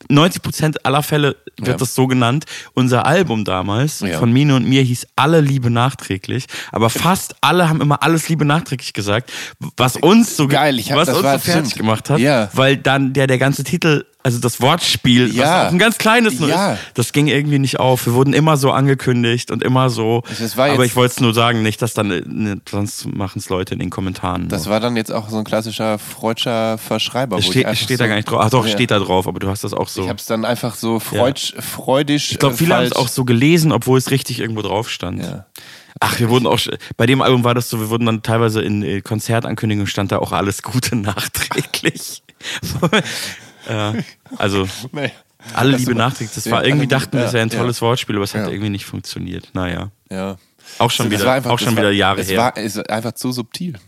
90 0.08 0.43
Prozent 0.43 0.87
aller 0.87 1.02
Fälle 1.02 1.37
wird 1.58 1.69
Ja. 1.69 1.75
das 1.76 1.94
so 1.94 2.06
genannt. 2.06 2.44
Unser 2.75 3.06
Album 3.06 3.44
damals 3.44 4.00
Ja. 4.00 4.19
von 4.19 4.32
Mine 4.32 4.56
und 4.56 4.66
mir 4.69 4.82
hieß 4.82 5.06
Alle 5.16 5.40
Liebe 5.40 5.70
nachträglich. 5.70 6.46
Aber 6.72 6.90
fast 6.90 7.37
alle 7.40 7.69
haben 7.69 7.81
immer 7.81 8.02
alles 8.02 8.28
Liebe 8.28 8.44
nachträglich 8.44 8.93
gesagt, 8.93 9.31
was 9.76 9.96
uns 9.96 10.37
so, 10.37 10.46
ge- 10.49 10.56
Geil, 10.58 10.82
was 10.93 11.08
uns 11.08 11.16
so 11.19 11.22
fertig 11.22 11.49
stimmt. 11.49 11.75
gemacht 11.76 12.10
hat, 12.10 12.19
Ja. 12.20 12.49
weil 12.52 12.76
dann 12.76 13.12
der, 13.12 13.26
der 13.26 13.38
ganze 13.38 13.64
Titel, 13.64 14.04
also 14.25 14.38
das 14.38 14.60
Wortspiel, 14.60 15.34
Ja. 15.34 15.64
was 15.66 15.72
ein 15.72 15.78
ganz 15.78 15.99
kleines 15.99 16.38
nur 16.38 16.48
Ja. 16.48 16.72
ist, 16.75 16.81
das 16.94 17.12
ging 17.12 17.26
irgendwie 17.26 17.58
nicht 17.58 17.81
auf. 17.81 18.06
Wir 18.06 18.14
wurden 18.14 18.32
immer 18.32 18.56
so 18.56 18.70
angekündigt 18.70 19.50
und 19.50 19.62
immer 19.64 19.90
so. 19.90 20.22
War 20.56 20.70
aber 20.70 20.84
ich 20.84 20.94
wollte 20.96 21.12
es 21.14 21.20
nur 21.20 21.34
sagen, 21.34 21.62
nicht, 21.62 21.82
dass 21.82 21.93
dann, 21.94 22.08
ne, 22.08 22.60
sonst 22.70 23.06
machen 23.12 23.38
es 23.40 23.48
Leute 23.48 23.75
in 23.75 23.81
den 23.81 23.90
Kommentaren. 23.90 24.48
Das 24.48 24.64
nur. 24.66 24.72
war 24.75 24.81
dann 24.81 24.96
jetzt 24.96 25.10
auch 25.12 25.28
so 25.28 25.38
ein 25.38 25.44
klassischer 25.44 25.98
Freudscher 25.98 26.78
Verschreiber. 26.78 27.37
Einfach 27.37 27.48
steht 27.75 27.88
so, 27.88 27.96
da 27.96 28.06
gar 28.06 28.14
nicht 28.16 28.31
drauf. 28.31 28.40
Ach 28.44 28.50
doch, 28.50 28.64
Ja. 28.66 28.72
steht 28.72 28.90
da 28.93 28.98
drauf, 29.00 29.26
aber 29.26 29.40
du 29.40 29.48
hast 29.48 29.64
das 29.64 29.75
auch 29.75 29.88
so. 29.94 30.02
Ich 30.02 30.08
habe 30.08 30.18
es 30.18 30.26
dann 30.26 30.44
einfach 30.44 30.74
so 30.74 30.98
freud, 31.00 31.38
freudisch. 31.60 32.32
Ich 32.32 32.38
glaube, 32.38 32.56
viele 32.56 32.74
haben 32.76 32.84
es 32.84 32.92
auch 32.92 33.08
so 33.08 33.24
gelesen, 33.24 33.72
obwohl 33.72 33.98
es 33.98 34.10
richtig 34.10 34.40
irgendwo 34.40 34.62
drauf 34.62 34.88
stand. 34.90 35.22
Ja. 35.22 35.46
Ach, 36.00 36.18
wir 36.18 36.30
wurden 36.30 36.46
auch, 36.46 36.58
bei 36.96 37.06
dem 37.06 37.22
Album 37.22 37.44
war 37.44 37.54
das 37.54 37.68
so, 37.68 37.78
wir 37.80 37.88
wurden 37.90 38.06
dann 38.06 38.22
teilweise 38.22 38.60
in 38.62 38.82
äh, 38.82 39.00
Konzertankündigungen 39.02 39.86
stand 39.86 40.10
da 40.12 40.18
auch 40.18 40.32
alles 40.32 40.62
Gute 40.62 40.96
nachträglich. 40.96 42.22
ja, 43.68 43.94
also, 44.38 44.66
Nee. 44.92 45.12
alle 45.54 45.76
Liebe 45.76 45.94
nachträglich. 45.94 46.34
Das 46.34 46.44
ja, 46.46 46.52
war 46.52 46.64
irgendwie, 46.64 46.86
dachten 46.86 47.12
wir, 47.16 47.24
das 47.24 47.32
wäre 47.32 47.42
ein 47.44 47.50
ja, 47.50 47.58
tolles 47.58 47.80
Wortspiel, 47.82 48.16
aber 48.16 48.24
es 48.24 48.34
hat 48.34 48.42
Ja. 48.46 48.48
irgendwie 48.50 48.70
nicht 48.70 48.84
funktioniert. 48.86 49.50
Naja. 49.52 49.90
Ja. 50.10 50.36
Auch 50.78 50.90
schon 50.90 51.10
Das 51.10 51.18
wieder, 51.20 51.26
war 51.28 51.34
einfach- 51.34 51.50
auch 51.50 51.58
schon 51.58 51.74
das 51.74 51.76
wieder 51.76 51.88
war, 51.88 51.92
Jahre 51.92 52.20
es 52.20 52.30
her. 52.30 52.38
War, 52.38 52.56
ist 52.56 52.90
einfach 52.90 53.12
zu 53.12 53.32
subtil. 53.32 53.78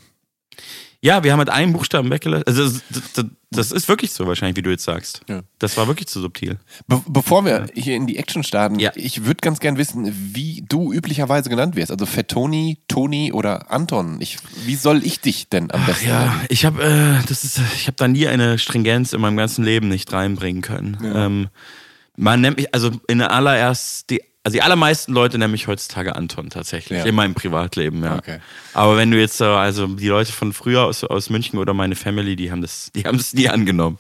Ja, 1.04 1.22
wir 1.22 1.32
haben 1.32 1.38
halt 1.38 1.50
einen 1.50 1.74
Buchstaben 1.74 2.08
weggelassen. 2.10 2.44
Also 2.46 2.62
das, 2.64 2.82
das, 3.12 3.24
das 3.50 3.72
ist 3.72 3.88
wirklich 3.88 4.10
so 4.12 4.26
wahrscheinlich, 4.26 4.56
wie 4.56 4.62
du 4.62 4.70
jetzt 4.70 4.84
sagst. 4.84 5.20
Ja. 5.28 5.42
Das 5.58 5.76
war 5.76 5.86
wirklich 5.86 6.08
zu 6.08 6.18
subtil. 6.18 6.58
Be 6.88 7.02
bevor 7.06 7.44
wir 7.44 7.66
hier 7.74 7.94
in 7.94 8.06
die 8.06 8.16
Action 8.16 8.42
starten, 8.42 8.78
Ja. 8.78 8.90
ich 8.94 9.26
würde 9.26 9.40
ganz 9.42 9.60
gern 9.60 9.76
wissen, 9.76 10.10
wie 10.34 10.64
du 10.66 10.94
üblicherweise 10.94 11.50
genannt 11.50 11.76
wirst. 11.76 11.90
Also 11.90 12.06
Fettoni, 12.06 12.78
Toni 12.88 13.32
oder 13.32 13.70
Anton. 13.70 14.16
Ich, 14.20 14.38
wie 14.64 14.76
soll 14.76 15.04
ich 15.04 15.20
dich 15.20 15.50
denn 15.50 15.70
am 15.72 15.84
besten 15.84 16.08
Ja, 16.08 16.20
nennen? 16.24 16.40
ich 16.48 16.64
habe 16.64 16.82
äh, 16.82 17.26
das 17.28 17.44
ist, 17.44 17.60
ich 17.76 17.86
habe 17.86 17.96
da 17.98 18.08
nie 18.08 18.26
eine 18.26 18.58
Stringenz 18.58 19.12
in 19.12 19.20
meinem 19.20 19.36
ganzen 19.36 19.62
Leben 19.62 19.88
nicht 19.88 20.10
reinbringen 20.10 20.62
können. 20.62 20.96
Ähm, 21.04 21.48
man 22.16 22.40
nennt 22.40 22.56
mich, 22.56 22.72
also 22.74 22.90
in 23.08 23.20
allererst, 23.20 24.08
die, 24.08 24.22
also 24.44 24.55
die 24.56 24.62
allermeisten 24.62 25.12
Leute 25.14 25.38
nennen 25.38 25.52
mich 25.52 25.67
heutzutage 25.67 26.14
Anton 26.14 26.50
tatsächlich, 26.50 26.99
Ja. 26.99 27.05
in 27.06 27.14
meinem 27.14 27.35
Privatleben, 27.35 28.05
ja. 28.05 28.17
Okay. 28.19 28.38
Aber 28.75 28.96
wenn 28.96 29.11
du 29.11 29.19
jetzt, 29.19 29.38
so, 29.38 29.46
also 29.46 29.87
die 29.87 30.08
Leute 30.08 30.32
von 30.32 30.52
früher 30.52 30.85
aus, 30.85 31.02
aus 31.02 31.31
München 31.31 31.58
oder 31.58 31.73
meine 31.75 31.96
Family, 31.96 32.37
die 32.37 32.52
haben 32.52 32.61
das, 32.62 32.91
die 32.94 33.05
haben 33.05 33.17
es 33.17 33.32
nie 33.32 33.49
angenommen. 33.49 33.96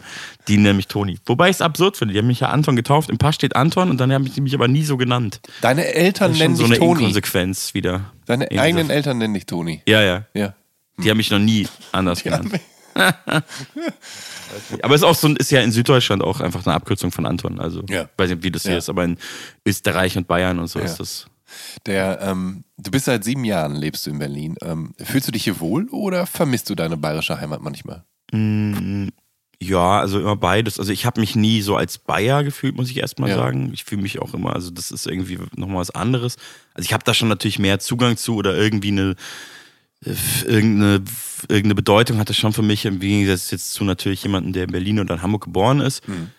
Die 0.46 0.58
nennen 0.58 0.76
mich 0.76 0.86
Toni. 0.86 1.18
Wobei 1.26 1.48
ich 1.48 1.56
es 1.56 1.62
absurd 1.62 1.96
finde, 1.96 2.12
die 2.12 2.20
haben 2.20 2.26
mich 2.26 2.40
ja 2.40 2.50
Anton 2.50 2.76
getauft, 2.76 3.08
im 3.10 3.16
Pass 3.18 3.34
steht 3.36 3.56
Anton 3.56 3.88
und 3.90 3.98
dann 3.98 4.12
haben 4.12 4.24
die 4.30 4.40
mich 4.40 4.54
aber 4.54 4.68
nie 4.68 4.84
so 4.84 4.96
genannt. 4.98 5.40
Deine 5.62 5.86
Eltern 5.86 6.32
Das 6.32 6.36
ist 6.36 6.38
schon 6.38 6.44
nennen 6.52 6.56
so 6.56 6.62
dich 6.64 6.72
eine 6.72 6.78
Toni. 6.78 7.00
Inkonsequenz 7.00 7.72
wieder. 7.74 8.12
Deine 8.26 8.44
Irgendwie 8.44 8.60
eigenen 8.60 8.86
so- 8.88 8.92
Eltern 8.92 9.18
nennen 9.18 9.34
dich 9.34 9.46
Toni. 9.46 9.80
Ja, 9.88 10.02
ja. 10.02 10.24
Ja. 10.34 10.54
Die 10.98 11.10
haben 11.10 11.16
mich 11.16 11.30
noch 11.30 11.38
nie 11.40 11.66
anders 11.90 12.22
genannt. 12.22 12.52
Aber 14.82 14.94
es 14.94 15.00
ist 15.02 15.06
auch 15.06 15.14
so, 15.14 15.28
ist 15.28 15.50
ja 15.50 15.60
in 15.60 15.72
Süddeutschland 15.72 16.22
auch 16.22 16.40
einfach 16.40 16.64
eine 16.66 16.74
Abkürzung 16.74 17.10
von 17.12 17.26
Anton. 17.26 17.58
Also, 17.60 17.82
Ja. 17.88 18.08
weiß 18.16 18.30
nicht, 18.30 18.42
wie 18.42 18.50
das 18.50 18.62
hier 18.62 18.72
Ja. 18.72 18.78
ist, 18.78 18.88
aber 18.88 19.04
in 19.04 19.18
Österreich 19.66 20.16
und 20.16 20.26
Bayern 20.28 20.58
und 20.58 20.68
so 20.68 20.78
Ja. 20.78 20.84
ist 20.86 20.98
das. 21.00 21.26
Der, 21.86 22.20
ähm, 22.22 22.64
du 22.78 22.90
bist 22.90 23.04
seit 23.04 23.22
sieben 23.22 23.44
Jahren, 23.44 23.76
lebst 23.76 24.06
du 24.06 24.10
in 24.10 24.18
Berlin. 24.18 24.56
Ähm, 24.62 24.94
fühlst 24.98 25.28
du 25.28 25.32
dich 25.32 25.44
hier 25.44 25.60
wohl 25.60 25.88
oder 25.90 26.26
vermisst 26.26 26.68
du 26.70 26.74
deine 26.74 26.96
bayerische 26.96 27.40
Heimat 27.40 27.60
manchmal? 27.62 28.04
Ja, 29.60 30.00
also 30.00 30.18
immer 30.20 30.36
beides. 30.36 30.78
Also 30.78 30.92
ich 30.92 31.06
habe 31.06 31.20
mich 31.20 31.36
nie 31.36 31.62
so 31.62 31.76
als 31.76 31.98
Bayer 31.98 32.42
gefühlt, 32.44 32.74
muss 32.76 32.90
ich 32.90 32.96
erstmal 32.98 33.30
Ja. 33.30 33.36
sagen. 33.36 33.70
Ich 33.72 33.84
fühle 33.84 34.02
mich 34.02 34.18
auch 34.20 34.34
immer, 34.34 34.54
also 34.54 34.70
das 34.70 34.90
ist 34.90 35.06
irgendwie 35.06 35.38
nochmal 35.56 35.78
was 35.78 35.90
anderes. 35.90 36.36
Also 36.74 36.86
ich 36.86 36.92
habe 36.92 37.04
da 37.04 37.14
schon 37.14 37.28
natürlich 37.28 37.58
mehr 37.58 37.78
Zugang 37.78 38.16
zu 38.16 38.34
oder 38.36 38.56
irgendwie 38.56 38.88
eine 38.88 39.14
irgendeine, 40.46 41.02
irgendeine 41.48 41.74
Bedeutung 41.74 42.18
hat 42.18 42.28
das 42.28 42.36
schon 42.36 42.52
für 42.52 42.62
mich, 42.62 42.84
im 42.84 43.00
Gegensatz 43.00 43.50
jetzt 43.50 43.72
zu 43.72 43.84
natürlich 43.84 44.22
jemandem, 44.22 44.52
der 44.52 44.64
in 44.64 44.72
Berlin 44.72 45.00
oder 45.00 45.14
in 45.14 45.22
Hamburg 45.22 45.44
geboren 45.44 45.80
ist. 45.80 46.06
Mhm. 46.08 46.30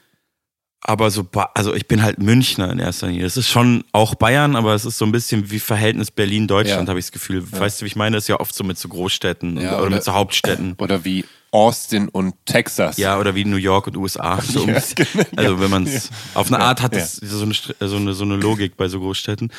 Aber 0.88 1.10
so, 1.10 1.28
also 1.56 1.74
ich 1.74 1.88
bin 1.88 2.04
halt 2.04 2.20
Münchner 2.20 2.72
in 2.72 2.78
erster 2.78 3.08
Linie. 3.08 3.24
Das 3.24 3.38
ist 3.38 3.50
schon 3.50 3.84
auch 3.92 4.14
Bayern, 4.14 4.56
aber 4.56 4.76
es 4.76 4.86
ist 4.86 5.00
so 5.00 5.06
ein 5.06 5.12
bisschen 5.12 5.50
wie 5.50 5.58
Verhältnis 5.60 6.12
Berlin-Deutschland, 6.12 6.84
Ja. 6.84 6.90
habe 6.90 7.00
ich 7.00 7.06
das 7.06 7.12
Gefühl. 7.12 7.44
Weißt 7.52 7.82
du, 7.82 7.86
wie 7.86 7.88
ich 7.88 7.96
meine? 7.96 8.18
Das 8.18 8.26
ist 8.26 8.28
ja 8.28 8.40
oft 8.40 8.54
so 8.54 8.64
mit 8.64 8.78
so 8.78 8.88
Großstädten 8.88 9.58
Ja, 9.60 9.74
oder, 9.78 9.82
oder- 9.88 9.96
mit 9.96 10.04
so 10.04 10.14
Hauptstädten. 10.14 10.74
Oder 10.78 11.04
wie 11.04 11.26
Austin 11.50 12.10
und 12.10 12.36
Texas? 12.46 12.98
Ja, 12.98 13.18
oder 13.18 13.34
wie 13.34 13.46
New 13.46 13.56
York 13.56 13.88
und 13.88 13.96
USA. 13.98 14.40
So 14.44 14.60
Ja, 14.60 14.66
ungefähr. 14.76 15.06
genau. 15.06 15.24
Also 15.42 15.60
wenn 15.62 15.72
man 15.72 15.88
es 15.88 16.10
auf 16.36 16.48
eine 16.52 16.58
Ja, 16.62 16.68
Art 16.70 16.82
hat, 16.84 16.94
ja. 16.94 17.00
das 17.00 17.16
so 17.16 17.44
eine, 17.46 17.54
so 17.90 17.96
eine 17.96 18.14
so 18.14 18.24
eine 18.26 18.36
Logik 18.36 18.76
bei 18.78 18.88
so 18.88 19.00
Großstädten. 19.00 19.52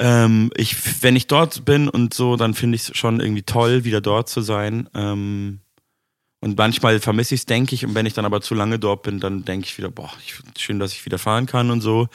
Ähm, 0.00 0.50
ich, 0.56 1.02
wenn 1.02 1.14
ich 1.14 1.26
dort 1.26 1.66
bin 1.66 1.88
und 1.88 2.14
so, 2.14 2.36
dann 2.36 2.54
finde 2.54 2.76
ich 2.76 2.88
es 2.88 2.96
schon 2.96 3.20
irgendwie 3.20 3.42
toll, 3.42 3.84
wieder 3.84 4.00
dort 4.00 4.30
zu 4.30 4.40
sein. 4.40 4.88
Ähm, 4.94 5.60
und 6.40 6.56
manchmal 6.56 7.00
vermisse 7.00 7.34
ich 7.34 7.42
es, 7.42 7.46
denke 7.46 7.74
ich. 7.74 7.84
Und 7.84 7.94
wenn 7.94 8.06
ich 8.06 8.14
dann 8.14 8.24
aber 8.24 8.40
zu 8.40 8.54
lange 8.54 8.78
dort 8.78 9.02
bin, 9.02 9.20
dann 9.20 9.44
denke 9.44 9.66
ich 9.66 9.76
wieder, 9.76 9.90
boah, 9.90 10.10
ich, 10.24 10.34
schön, 10.58 10.78
dass 10.78 10.92
ich 10.92 11.04
wieder 11.04 11.18
fahren 11.18 11.44
kann 11.44 11.70
und 11.70 11.82
so. 11.82 12.08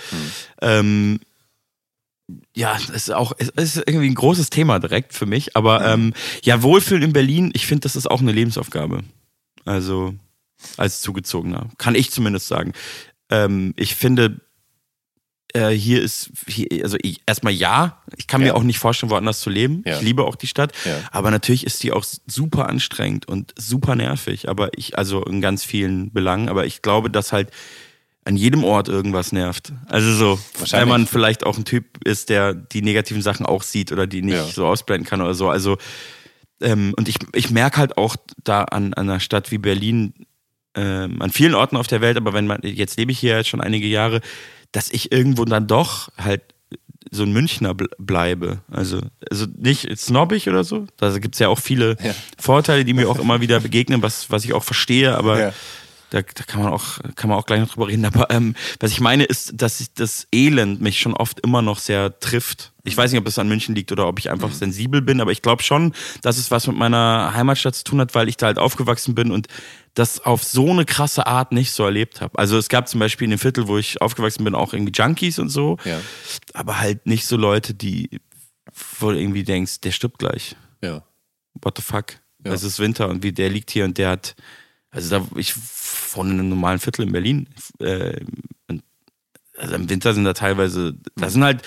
Ähm, 0.62 1.20
ja, 2.56 2.76
es 2.76 2.90
ist 2.90 3.14
auch, 3.14 3.34
es 3.38 3.50
ist 3.50 3.78
irgendwie 3.78 4.10
ein 4.10 4.16
großes 4.16 4.50
Thema 4.50 4.80
direkt 4.80 5.14
für 5.14 5.28
mich. 5.28 5.56
Aber 5.56 5.86
ähm, 5.86 6.14
ja, 6.44 6.64
Wohlfühlen 6.64 7.04
in 7.04 7.14
Berlin, 7.14 7.52
ich 7.54 7.68
finde, 7.68 7.82
das 7.82 7.96
ist 7.96 8.10
auch 8.10 8.22
eine 8.22 8.32
Lebensaufgabe. 8.32 9.04
Also 9.64 10.16
als 10.78 11.02
Zugezogener. 11.02 11.70
Kann 11.78 11.94
ich 11.94 12.10
zumindest 12.10 12.48
sagen. 12.48 12.74
Ähm, 13.30 13.76
ich 13.78 13.94
finde, 13.94 14.42
äh, 15.56 15.70
hier 15.70 16.02
ist, 16.02 16.32
hier, 16.48 16.68
also 16.84 16.98
ich, 17.02 17.22
erstmal 17.26 17.54
ja, 17.54 18.02
ich 18.18 18.28
kann 18.28 18.42
Ja. 18.42 18.48
mir 18.48 18.56
auch 18.56 18.64
nicht 18.64 18.80
vorstellen, 18.80 19.10
woanders 19.10 19.40
zu 19.40 19.50
leben. 19.50 19.84
Ja. 19.86 19.96
Ich 19.96 20.02
liebe 20.02 20.24
auch 20.26 20.36
die 20.36 20.48
Stadt. 20.48 20.74
Ja. 20.84 20.98
Aber 21.12 21.32
natürlich 21.32 21.66
ist 21.66 21.82
die 21.84 21.92
auch 21.94 22.04
super 22.28 22.68
anstrengend 22.68 23.28
und 23.28 23.54
super 23.58 23.96
nervig. 23.96 24.50
Aber 24.50 24.70
ich, 24.78 24.98
also 24.98 25.24
in 25.24 25.42
ganz 25.42 25.64
vielen 25.64 26.12
Belangen. 26.12 26.50
Aber 26.50 26.66
ich 26.66 26.82
glaube, 26.82 27.10
dass 27.10 27.32
halt 27.32 27.50
an 28.26 28.36
jedem 28.36 28.64
Ort 28.64 28.90
irgendwas 28.90 29.32
nervt. 29.32 29.72
Also 29.88 30.12
so, 30.14 30.40
weil 30.72 30.86
man 30.88 31.06
vielleicht 31.08 31.46
auch 31.46 31.58
ein 31.58 31.64
Typ 31.66 32.04
ist, 32.06 32.30
der 32.30 32.54
die 32.54 32.82
negativen 32.82 33.22
Sachen 33.22 33.46
auch 33.46 33.62
sieht 33.64 33.92
oder 33.92 34.08
die 34.08 34.24
nicht 34.24 34.54
so 34.54 34.66
ausblenden 34.66 35.08
kann 35.08 35.22
oder 35.22 35.36
so. 35.36 35.48
Also 35.50 35.78
ähm, 36.62 36.94
und 36.98 37.08
ich, 37.08 37.18
ich 37.34 37.50
merke 37.52 37.78
halt 37.78 37.98
auch 37.98 38.16
da 38.44 38.64
an, 38.64 38.94
an 38.94 39.10
einer 39.10 39.20
Stadt 39.20 39.52
wie 39.52 39.58
Berlin, 39.58 40.14
ähm, 40.74 41.22
an 41.22 41.30
vielen 41.32 41.54
Orten 41.54 41.78
auf 41.78 41.88
der 41.88 42.02
Welt, 42.02 42.18
aber 42.18 42.34
wenn 42.34 42.48
man, 42.48 42.62
jetzt 42.64 42.98
lebe 42.98 43.12
ich 43.12 43.20
hier 43.20 43.36
jetzt 43.38 43.50
schon 43.50 43.62
einige 43.62 43.88
Jahre, 43.88 44.22
dass 44.76 44.90
ich 44.92 45.12
irgendwo 45.12 45.46
dann 45.46 45.68
doch 45.68 46.10
halt 46.18 46.42
so 47.12 47.24
ein 47.24 47.32
Münchner 47.32 47.72
bl- 47.72 47.90
bleibe. 47.98 48.60
Also, 48.70 49.00
also 49.30 49.46
nicht 49.58 49.88
snobbig 49.98 50.50
oder 50.50 50.64
so. 50.64 50.88
Da 50.98 51.18
gibt 51.18 51.36
es 51.36 51.40
ja 51.40 51.48
auch 51.48 51.60
viele 51.60 51.96
Ja. 52.04 52.14
Vorteile, 52.38 52.84
die 52.84 52.94
mir 52.94 53.08
auch 53.10 53.20
immer 53.20 53.40
wieder 53.42 53.60
begegnen, 53.60 54.02
was, 54.02 54.30
was 54.32 54.44
ich 54.44 54.54
auch 54.54 54.64
verstehe, 54.64 55.16
aber 55.16 55.40
Ja. 55.40 55.54
da, 56.10 56.22
da 56.22 56.44
kann 56.46 56.62
man 56.64 56.74
auch, 56.74 57.00
kann 57.16 57.30
man 57.30 57.38
auch 57.40 57.46
gleich 57.46 57.62
noch 57.62 57.70
drüber 57.70 57.88
reden. 57.88 58.06
Aber 58.06 58.30
ähm, 58.32 58.56
was 58.80 58.92
ich 58.92 59.00
meine 59.00 59.24
ist, 59.24 59.54
dass 59.56 59.80
ich 59.80 59.94
das 59.94 60.28
Elend 60.34 60.82
mich 60.82 61.00
schon 61.00 61.14
oft 61.14 61.40
immer 61.40 61.62
noch 61.62 61.80
sehr 61.80 62.20
trifft. 62.20 62.72
Ich 62.86 62.96
weiß 62.96 63.12
nicht, 63.12 63.20
ob 63.20 63.28
es 63.28 63.38
an 63.40 63.48
München 63.48 63.76
liegt 63.76 63.92
oder 63.92 64.08
ob 64.08 64.20
ich 64.20 64.30
einfach 64.30 64.52
sensibel 64.54 65.02
bin, 65.02 65.20
aber 65.20 65.32
ich 65.32 65.42
glaube 65.42 65.64
schon, 65.64 65.94
dass 66.22 66.38
es 66.38 66.52
was 66.52 66.68
mit 66.68 66.78
meiner 66.78 67.34
Heimatstadt 67.34 67.76
zu 67.76 67.84
tun 67.84 68.00
hat, 68.00 68.16
weil 68.16 68.30
ich 68.30 68.38
da 68.38 68.46
halt 68.46 68.60
aufgewachsen 68.60 69.16
bin 69.16 69.32
und 69.32 69.48
das 69.96 70.20
auf 70.20 70.44
so 70.44 70.70
eine 70.70 70.86
krasse 70.86 71.26
Art 71.26 71.52
nicht 71.52 71.72
so 71.72 71.84
erlebt 71.84 72.22
habe. 72.22 72.38
Also 72.38 72.58
es 72.58 72.70
gab 72.70 72.88
zum 72.88 73.00
Beispiel 73.00 73.26
in 73.26 73.32
dem 73.32 73.40
Viertel, 73.40 73.68
wo 73.68 73.78
ich 73.78 74.02
aufgewachsen 74.02 74.44
bin, 74.44 74.54
auch 74.56 74.74
irgendwie 74.74 74.92
Junkies 74.94 75.40
und 75.40 75.50
so, 75.50 75.78
Ja. 75.84 76.00
aber 76.54 76.80
halt 76.80 77.06
nicht 77.08 77.26
so 77.26 77.38
Leute, 77.38 77.74
die, 77.74 78.22
wo 79.00 79.12
du 79.12 79.20
irgendwie 79.20 79.44
denkst, 79.44 79.82
der 79.82 79.92
stirbt 79.92 80.20
gleich 80.20 80.56
Ja. 80.84 81.04
what 81.64 81.78
the 81.78 81.82
fuck? 81.84 82.14
Ja. 82.46 82.54
Es 82.54 82.64
ist 82.64 82.78
Winter 82.80 83.10
und 83.10 83.24
wie 83.24 83.32
der 83.32 83.50
liegt 83.50 83.72
hier 83.72 83.86
und 83.86 83.98
der 83.98 84.10
hat, 84.12 84.36
also 84.92 85.10
da, 85.20 85.28
ich 85.36 85.56
wohne 86.14 86.34
in 86.34 86.40
einem 86.40 86.50
normalen 86.50 86.80
Viertel 86.80 87.04
in 87.08 87.12
Berlin. 87.12 87.48
Äh, 87.80 88.20
also 89.58 89.76
im 89.76 89.90
Winter 89.90 90.14
sind 90.14 90.26
da 90.26 90.34
teilweise, 90.34 90.96
da 91.16 91.30
sind 91.30 91.44
halt, 91.44 91.62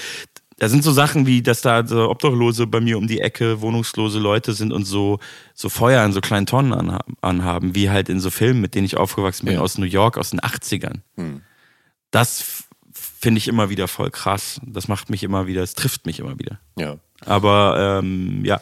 da 0.58 0.68
sind 0.68 0.82
so 0.84 0.92
Sachen 0.92 1.26
wie, 1.26 1.42
dass 1.42 1.60
da 1.60 1.86
so 1.86 2.10
Obdachlose 2.10 2.66
bei 2.66 2.80
mir 2.80 2.98
um 2.98 3.06
die 3.06 3.20
Ecke, 3.20 3.60
wohnungslose 3.60 4.18
Leute 4.18 4.52
sind 4.52 4.72
und 4.72 4.84
so, 4.84 5.18
so 5.54 5.68
Feuer 5.68 6.04
in 6.04 6.12
so 6.12 6.20
kleinen 6.20 6.46
Tonnen 6.46 6.72
anhaben, 6.72 7.14
anhaben 7.20 7.74
wie 7.74 7.90
halt 7.90 8.08
in 8.08 8.20
so 8.20 8.30
Filmen, 8.30 8.60
mit 8.60 8.74
denen 8.74 8.84
ich 8.84 8.96
aufgewachsen 8.96 9.46
bin, 9.46 9.54
Ja. 9.54 9.60
aus 9.60 9.78
New 9.78 9.86
York, 9.86 10.18
aus 10.18 10.30
den 10.30 10.40
80ern. 10.40 11.00
Hm. 11.16 11.42
Das 12.10 12.64
finde 13.20 13.38
ich 13.38 13.48
immer 13.48 13.70
wieder 13.70 13.88
voll 13.88 14.10
krass. 14.10 14.60
Das 14.64 14.88
macht 14.88 15.10
mich 15.10 15.22
immer 15.22 15.46
wieder, 15.46 15.62
es 15.62 15.74
trifft 15.74 16.06
mich 16.06 16.20
immer 16.20 16.38
wieder. 16.38 16.58
Ja. 16.76 16.96
Aber 17.26 18.00
ähm, 18.00 18.44
ja. 18.44 18.60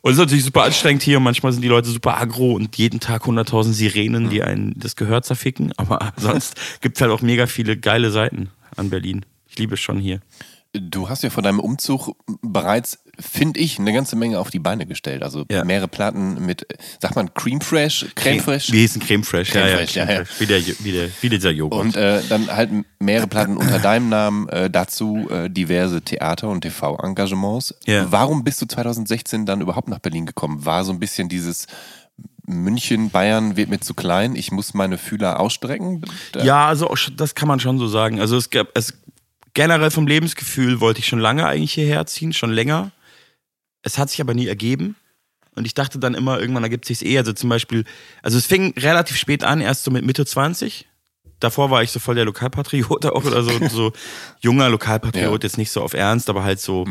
Und 0.00 0.12
es 0.12 0.16
ist 0.16 0.20
natürlich 0.22 0.44
super 0.44 0.62
anstrengend 0.64 1.02
hier. 1.02 1.20
Manchmal 1.20 1.52
sind 1.52 1.60
die 1.62 1.68
Leute 1.68 1.90
super 1.90 2.18
aggro 2.18 2.52
und 2.52 2.76
jeden 2.76 2.98
Tag 2.98 3.24
100.000 3.24 3.72
Sirenen, 3.72 4.30
die 4.30 4.42
einen 4.42 4.72
das 4.78 4.96
Gehör 4.96 5.22
zerficken. 5.22 5.72
Aber 5.76 6.12
sonst 6.16 6.80
gibt 6.80 6.96
es 6.96 7.02
halt 7.02 7.12
auch 7.12 7.20
mega 7.20 7.46
viele 7.46 7.76
geile 7.76 8.10
Seiten 8.10 8.48
an 8.76 8.88
Berlin. 8.88 9.26
Ich 9.48 9.58
liebe 9.58 9.74
es 9.74 9.80
schon 9.80 9.98
hier. 9.98 10.20
Du 10.76 11.08
hast 11.08 11.22
ja 11.22 11.30
vor 11.30 11.42
deinem 11.44 11.60
Umzug 11.60 12.16
bereits, 12.42 12.98
finde 13.20 13.60
ich, 13.60 13.78
eine 13.78 13.92
ganze 13.92 14.16
Menge 14.16 14.40
auf 14.40 14.50
die 14.50 14.58
Beine 14.58 14.86
gestellt. 14.86 15.22
Also 15.22 15.44
Ja. 15.48 15.64
mehrere 15.64 15.86
Platten 15.86 16.44
mit, 16.44 16.66
sagt 17.00 17.14
man 17.14 17.32
Creme 17.32 17.60
Fresh, 17.60 18.06
Creme 18.16 18.40
Fresh? 18.40 18.72
Wie 18.72 18.80
hieß 18.80 18.96
ein 18.96 19.00
Creme 19.00 19.22
Fresh? 19.22 19.50
Creme 19.50 19.68
ja, 19.68 19.76
Fraiche, 19.76 19.98
ja, 20.00 20.04
ja, 20.04 20.06
Creme 20.06 20.18
ja. 20.18 20.24
Fraiche. 20.24 20.40
Wie, 20.40 20.46
der, 20.46 20.84
wie, 20.84 20.92
der, 20.92 21.08
wie 21.20 21.28
dieser 21.28 21.50
Joghurt. 21.52 21.80
Und 21.80 21.96
äh, 21.96 22.22
dann 22.28 22.48
halt 22.48 22.70
mehrere 22.98 23.28
Platten 23.28 23.56
unter 23.56 23.78
deinem 23.78 24.08
Namen, 24.08 24.48
äh, 24.48 24.68
dazu 24.68 25.28
äh, 25.30 25.48
diverse 25.48 26.02
Theater- 26.02 26.48
und 26.48 26.62
TV-Engagements. 26.62 27.74
Ja. 27.86 28.10
Warum 28.10 28.42
bist 28.42 28.60
du 28.60 28.66
2016 28.66 29.46
dann 29.46 29.60
überhaupt 29.60 29.88
nach 29.88 30.00
Berlin 30.00 30.26
gekommen? 30.26 30.64
War 30.64 30.84
so 30.84 30.92
ein 30.92 30.98
bisschen 30.98 31.28
dieses 31.28 31.66
München, 32.46 33.10
Bayern 33.10 33.56
wird 33.56 33.70
mir 33.70 33.80
zu 33.80 33.94
klein, 33.94 34.36
ich 34.36 34.52
muss 34.52 34.74
meine 34.74 34.98
Fühler 34.98 35.40
ausstrecken? 35.40 36.02
Ja, 36.42 36.66
also 36.68 36.92
das 37.16 37.34
kann 37.34 37.48
man 37.48 37.58
schon 37.58 37.78
so 37.78 37.86
sagen. 37.88 38.20
Also 38.20 38.36
es 38.36 38.50
gab 38.50 38.68
es 38.74 38.92
generell 39.54 39.90
vom 39.90 40.06
Lebensgefühl 40.06 40.80
wollte 40.80 41.00
ich 41.00 41.06
schon 41.06 41.18
lange 41.20 41.46
eigentlich 41.46 41.72
hierher 41.74 42.04
ziehen, 42.06 42.32
schon 42.32 42.52
länger. 42.52 42.90
Es 43.82 43.98
hat 43.98 44.10
sich 44.10 44.20
aber 44.20 44.34
nie 44.34 44.46
ergeben. 44.48 44.96
Und 45.56 45.66
ich 45.66 45.74
dachte 45.74 45.98
dann 46.00 46.14
immer, 46.14 46.40
irgendwann 46.40 46.64
ergibt 46.64 46.84
sich 46.84 47.04
eh. 47.06 47.16
Also 47.18 47.32
zum 47.32 47.48
Beispiel, 47.48 47.84
also 48.22 48.36
es 48.38 48.46
fing 48.46 48.74
relativ 48.76 49.16
spät 49.16 49.44
an, 49.44 49.60
erst 49.60 49.84
so 49.84 49.90
mit 49.92 50.04
Mitte 50.04 50.26
20. 50.26 50.86
Davor 51.38 51.70
war 51.70 51.82
ich 51.82 51.90
so 51.92 52.00
voll 52.00 52.14
der 52.16 52.24
Lokalpatriot 52.24 53.06
auch 53.12 53.24
oder 53.24 53.42
so, 53.44 53.68
so 53.68 53.92
junger 54.40 54.68
Lokalpatriot, 54.68 55.42
Ja. 55.42 55.46
jetzt 55.46 55.58
nicht 55.58 55.70
so 55.70 55.82
auf 55.82 55.94
Ernst, 55.94 56.28
aber 56.28 56.42
halt 56.42 56.60
so 56.60 56.86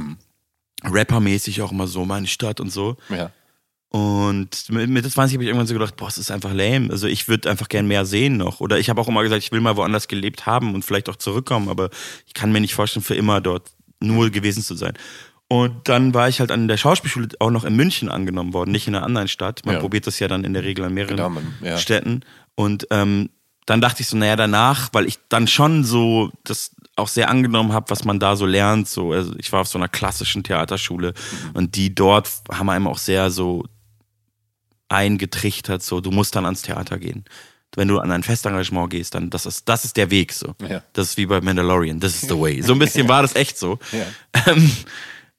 rappermäßig 0.84 1.62
auch 1.62 1.72
immer 1.72 1.88
so 1.88 2.05
meine 2.05 2.27
Stadt 2.27 2.60
und 2.60 2.70
so. 2.72 2.98
Ja. 3.10 3.32
Und 3.96 4.70
mit 4.72 4.90
Mitte 4.90 5.08
20 5.08 5.36
habe 5.36 5.44
ich 5.44 5.48
irgendwann 5.50 5.68
so 5.68 5.76
gedacht, 5.76 5.96
boah, 5.98 6.08
es 6.08 6.18
ist 6.18 6.32
einfach 6.32 6.52
lame. 6.52 6.90
Also 6.90 7.06
ich 7.06 7.28
würde 7.28 7.48
einfach 7.48 7.70
gern 7.70 7.86
mehr 7.88 8.06
sehen 8.06 8.38
noch. 8.38 8.60
Oder 8.60 8.80
ich 8.80 8.90
habe 8.90 9.00
auch 9.00 9.08
immer 9.08 9.22
gesagt, 9.22 9.44
ich 9.44 9.52
will 9.52 9.62
mal 9.62 9.78
woanders 9.78 10.08
gelebt 10.08 10.48
haben 10.48 10.74
und 10.74 10.84
vielleicht 10.84 11.10
auch 11.10 11.16
zurückkommen, 11.16 11.70
aber 11.70 11.92
ich 12.26 12.34
kann 12.34 12.52
mir 12.52 12.60
nicht 12.60 12.74
vorstellen, 12.74 13.04
für 13.04 13.14
immer 13.14 13.40
dort 13.40 13.70
nur 14.00 14.32
gewesen 14.32 14.64
zu 14.64 14.74
sein. 14.74 14.94
Und 15.48 15.88
dann 15.88 16.16
war 16.16 16.28
ich 16.28 16.40
halt 16.40 16.52
an 16.52 16.68
der 16.68 16.78
Schauspielschule 16.78 17.28
auch 17.40 17.52
noch 17.52 17.66
in 17.66 17.76
München 17.76 18.10
angenommen 18.10 18.54
worden, 18.54 18.72
nicht 18.72 18.88
in 18.88 18.96
einer 18.96 19.06
anderen 19.06 19.28
Stadt. 19.28 19.62
Man 19.64 19.76
Ja. 19.76 19.82
probiert 19.82 20.08
das 20.08 20.18
ja 20.18 20.28
dann 20.28 20.44
in 20.44 20.54
der 20.54 20.64
Regel 20.64 20.86
an 20.86 20.94
mehreren 20.96 21.16
Genau, 21.16 21.30
man- 21.30 21.54
ja. 21.62 21.78
Städten. 21.78 22.22
Und 22.56 22.88
ähm, 22.90 23.30
dann 23.68 23.80
dachte 23.80 24.02
ich 24.02 24.08
so, 24.08 24.18
naja, 24.18 24.36
danach, 24.36 24.90
weil 24.94 25.06
ich 25.06 25.20
dann 25.30 25.48
schon 25.48 25.84
so 25.84 26.32
das 26.44 26.72
auch 26.96 27.08
sehr 27.08 27.30
angenommen 27.30 27.74
habe, 27.74 27.92
was 27.92 28.04
man 28.06 28.20
da 28.20 28.36
so 28.36 28.48
lernt. 28.48 28.88
So, 28.88 29.12
also 29.12 29.34
ich 29.38 29.52
war 29.52 29.62
auf 29.62 29.68
so 29.68 29.78
einer 29.78 29.88
klassischen 29.88 30.44
Theaterschule 30.44 31.10
Mhm. 31.14 31.50
und 31.54 31.76
die 31.76 31.94
dort 31.94 32.30
haben 32.52 32.70
einem 32.72 32.88
auch 32.88 32.98
sehr 32.98 33.30
so 33.30 33.66
eingetrichtert, 34.94 35.84
so 35.84 36.02
du 36.02 36.12
musst 36.12 36.36
dann 36.36 36.46
ans 36.46 36.62
Theater 36.62 36.98
gehen. 37.00 37.26
Wenn 37.76 37.88
du 37.88 38.00
an 38.00 38.12
ein 38.12 38.22
Festengagement 38.22 38.92
gehst, 38.92 39.16
dann 39.16 39.30
das 39.30 39.46
ist 39.46 39.68
das 39.68 39.84
ist 39.84 39.98
der 39.98 40.12
Weg 40.12 40.32
so. 40.32 40.56
Ja. 40.68 40.84
Das 40.94 41.10
ist 41.10 41.18
wie 41.18 41.26
bei 41.26 41.42
Mandalorian, 41.42 42.00
das 42.00 42.16
ist 42.16 42.30
the 42.30 42.40
way. 42.40 42.62
So 42.64 42.74
ein 42.74 42.80
bisschen 42.80 43.08
war 43.10 43.22
das 43.22 43.36
echt 43.36 43.58
so. 43.58 43.80
Ja. 43.92 44.06
Ähm, 44.48 44.72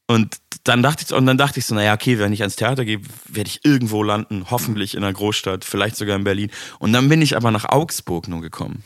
und 0.06 0.37
dann 0.64 0.82
dachte 0.82 1.04
ich 1.06 1.12
und 1.14 1.26
dann 1.26 1.38
dachte 1.38 1.61
ich 1.61 1.66
so, 1.66 1.75
naja, 1.75 1.94
okay, 1.94 2.18
wenn 2.18 2.32
ich 2.32 2.40
ans 2.40 2.56
Theater 2.56 2.84
gehe, 2.84 3.00
werde 3.28 3.49
ich 3.49 3.64
irgendwo 3.64 4.02
landen, 4.02 4.46
hoffentlich 4.50 4.94
in 4.94 5.04
einer 5.04 5.12
Großstadt, 5.12 5.64
vielleicht 5.64 5.96
sogar 5.96 6.16
in 6.16 6.25
Berlin. 6.25 6.50
Und 6.78 6.92
dann 6.92 7.08
bin 7.08 7.23
ich 7.23 7.37
aber 7.37 7.50
nach 7.50 7.66
Augsburg 7.66 8.28
nur 8.28 8.40
gekommen. 8.40 8.82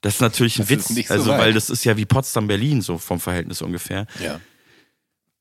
Das 0.00 0.14
ist 0.14 0.20
natürlich 0.20 0.58
ein 0.58 0.66
Das 0.68 0.96
Witz, 0.96 1.08
so 1.08 1.14
also 1.14 1.30
weit. 1.30 1.40
weil 1.40 1.52
das 1.52 1.70
ist 1.70 1.84
ja 1.84 1.96
wie 1.96 2.04
Potsdam 2.04 2.46
Berlin 2.46 2.82
so 2.82 2.98
vom 2.98 3.18
Verhältnis 3.18 3.62
ungefähr. 3.62 4.06
Ja. 4.22 4.40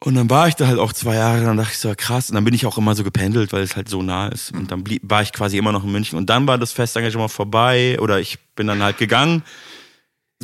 Und 0.04 0.14
dann 0.14 0.30
war 0.30 0.48
ich 0.48 0.56
da 0.56 0.68
halt 0.68 0.78
auch 0.78 0.94
zwei 0.94 1.16
Jahre, 1.16 1.44
dann 1.44 1.58
dachte 1.58 1.72
ich 1.74 1.80
so, 1.80 1.92
krass. 1.98 2.30
Und 2.30 2.36
dann 2.36 2.46
bin 2.46 2.54
ich 2.54 2.66
auch 2.68 2.78
immer 2.78 2.94
so 2.94 3.04
gependelt, 3.04 3.52
weil 3.52 3.64
es 3.64 3.76
halt 3.76 3.90
so 3.90 4.04
nah 4.04 4.28
ist. 4.28 4.52
Und 4.52 4.72
dann 4.72 4.84
blieb, 4.84 5.02
war 5.04 5.24
ich 5.24 5.34
quasi 5.34 5.58
immer 5.58 5.72
noch 5.72 5.84
in 5.84 5.92
München. 5.92 6.18
Und 6.18 6.30
dann 6.30 6.48
war 6.48 6.58
das 6.58 6.72
Festengagement 6.72 7.32
vorbei 7.32 8.00
oder 8.00 8.20
ich 8.20 8.38
bin 8.56 8.68
dann 8.68 8.84
halt 8.84 8.98
gegangen. 9.00 9.44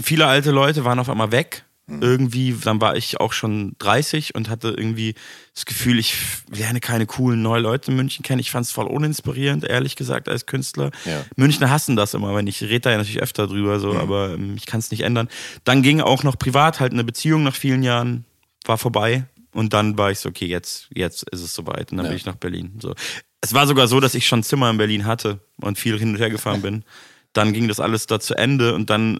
Viele 0.02 0.26
alte 0.26 0.50
Leute 0.50 0.86
waren 0.86 0.98
auf 0.98 1.10
einmal 1.10 1.32
weg. 1.32 1.66
Irgendwie, 1.86 2.56
dann 2.64 2.80
war 2.80 2.96
ich 2.96 3.20
auch 3.20 3.34
schon 3.34 3.76
30 3.80 4.36
und 4.36 4.50
hatte 4.50 4.70
irgendwie 4.70 5.16
das 5.54 5.66
Gefühl, 5.66 6.00
ich 6.00 6.16
lerne 6.50 6.80
keine 6.80 7.06
coolen 7.06 7.42
neue 7.42 7.60
Leute 7.60 7.92
in 7.92 7.98
München 7.98 8.24
kennen. 8.24 8.40
Ich 8.40 8.52
fand 8.52 8.66
es 8.66 8.72
voll 8.72 8.88
uninspirierend, 8.88 9.66
ehrlich 9.66 9.98
gesagt, 9.98 10.30
als 10.30 10.46
Künstler. 10.46 10.92
Ja. 11.04 11.26
Münchner 11.36 11.70
hassen 11.70 11.98
das 11.98 12.14
immer, 12.14 12.34
wenn 12.36 12.48
ich 12.48 12.62
rede 12.62 12.80
da 12.80 12.92
ja 12.92 12.98
natürlich 12.98 13.22
öfter 13.22 13.48
drüber, 13.48 13.82
so, 13.82 13.96
aber 13.96 14.34
ähm, 14.34 14.56
ich 14.56 14.66
kann 14.66 14.80
es 14.80 14.92
nicht 14.92 15.02
ändern. 15.02 15.28
Dann 15.66 15.82
ging 15.84 16.00
auch 16.00 16.24
noch 16.24 16.40
privat 16.40 16.80
halt 16.80 16.94
eine 16.94 17.04
Beziehung 17.04 17.44
nach 17.44 17.56
vielen 17.56 17.84
Jahren, 17.84 18.24
war 18.66 18.78
vorbei. 18.78 19.26
Und 19.54 19.74
dann 19.74 19.98
war 19.98 20.12
ich 20.12 20.20
so, 20.20 20.30
okay, 20.30 20.46
jetzt, 20.46 20.88
jetzt 20.94 21.24
ist 21.30 21.42
es 21.42 21.54
soweit. 21.54 21.92
Und 21.92 21.98
dann 21.98 22.06
Ja. 22.06 22.10
bin 22.12 22.18
ich 22.18 22.26
nach 22.26 22.36
Berlin. 22.36 22.74
So. 22.82 22.94
Es 23.42 23.54
war 23.54 23.68
sogar 23.68 23.88
so, 23.88 24.00
dass 24.00 24.16
ich 24.16 24.26
schon 24.28 24.42
Zimmer 24.44 24.70
in 24.70 24.78
Berlin 24.78 25.06
hatte 25.06 25.40
und 25.62 25.78
viel 25.78 25.98
hin 26.00 26.10
und 26.12 26.18
her 26.18 26.30
gefahren 26.30 26.62
bin. 26.64 26.84
Dann 27.34 27.54
ging 27.54 27.68
das 27.68 27.80
alles 27.80 28.08
da 28.08 28.20
zu 28.20 28.36
Ende 28.36 28.74
und 28.76 28.90
dann, 28.90 29.20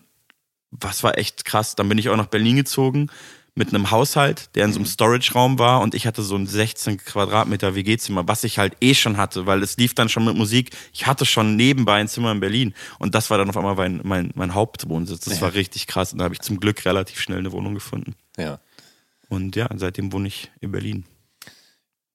was 0.72 1.04
war 1.04 1.18
echt 1.18 1.46
krass, 1.46 1.76
dann 1.76 1.90
bin 1.90 1.98
ich 1.98 2.10
auch 2.10 2.18
nach 2.18 2.28
Berlin 2.28 2.56
gezogen 2.56 3.10
mit 3.56 3.70
einem 3.70 3.92
Haushalt, 3.92 4.50
der 4.56 4.66
in 4.66 4.74
so 4.74 4.80
einem 4.80 4.88
Storage-Raum 4.88 5.60
war 5.60 5.82
und 5.82 5.94
ich 5.94 6.08
hatte 6.08 6.24
so 6.24 6.36
ein 6.36 6.48
16 6.48 6.98
Quadratmeter 6.98 7.76
WG-Zimmer, 7.76 8.28
was 8.28 8.44
ich 8.44 8.58
halt 8.58 8.76
eh 8.82 8.96
schon 8.96 9.18
hatte, 9.18 9.46
weil 9.46 9.62
es 9.62 9.78
lief 9.78 9.94
dann 9.94 10.10
schon 10.10 10.26
mit 10.26 10.36
Musik. 10.36 10.72
Ich 10.92 11.06
hatte 11.06 11.24
schon 11.26 11.56
nebenbei 11.56 11.98
ein 12.00 12.08
Zimmer 12.08 12.32
in 12.32 12.40
Berlin 12.40 12.74
und 12.98 13.14
das 13.14 13.30
war 13.30 13.38
dann 13.38 13.50
auf 13.50 13.58
einmal 13.58 13.76
mein, 13.76 14.02
mein, 14.04 14.32
mein 14.34 14.56
Hauptwohnsitz. 14.56 15.26
Das 15.26 15.36
Ja. 15.36 15.42
war 15.42 15.54
richtig 15.54 15.86
krass 15.86 16.14
und 16.14 16.18
da 16.20 16.26
habe 16.26 16.34
ich 16.34 16.42
zum 16.42 16.60
Glück 16.60 16.84
relativ 16.86 17.20
schnell 17.20 17.38
eine 17.38 17.52
Wohnung 17.52 17.76
gefunden. 17.76 18.16
Ja. 18.38 18.60
Und 19.34 19.56
ja, 19.56 19.68
seitdem 19.76 20.14
wohne 20.14 20.28
ich 20.28 20.52
in 20.62 20.72
Berlin. 20.72 21.06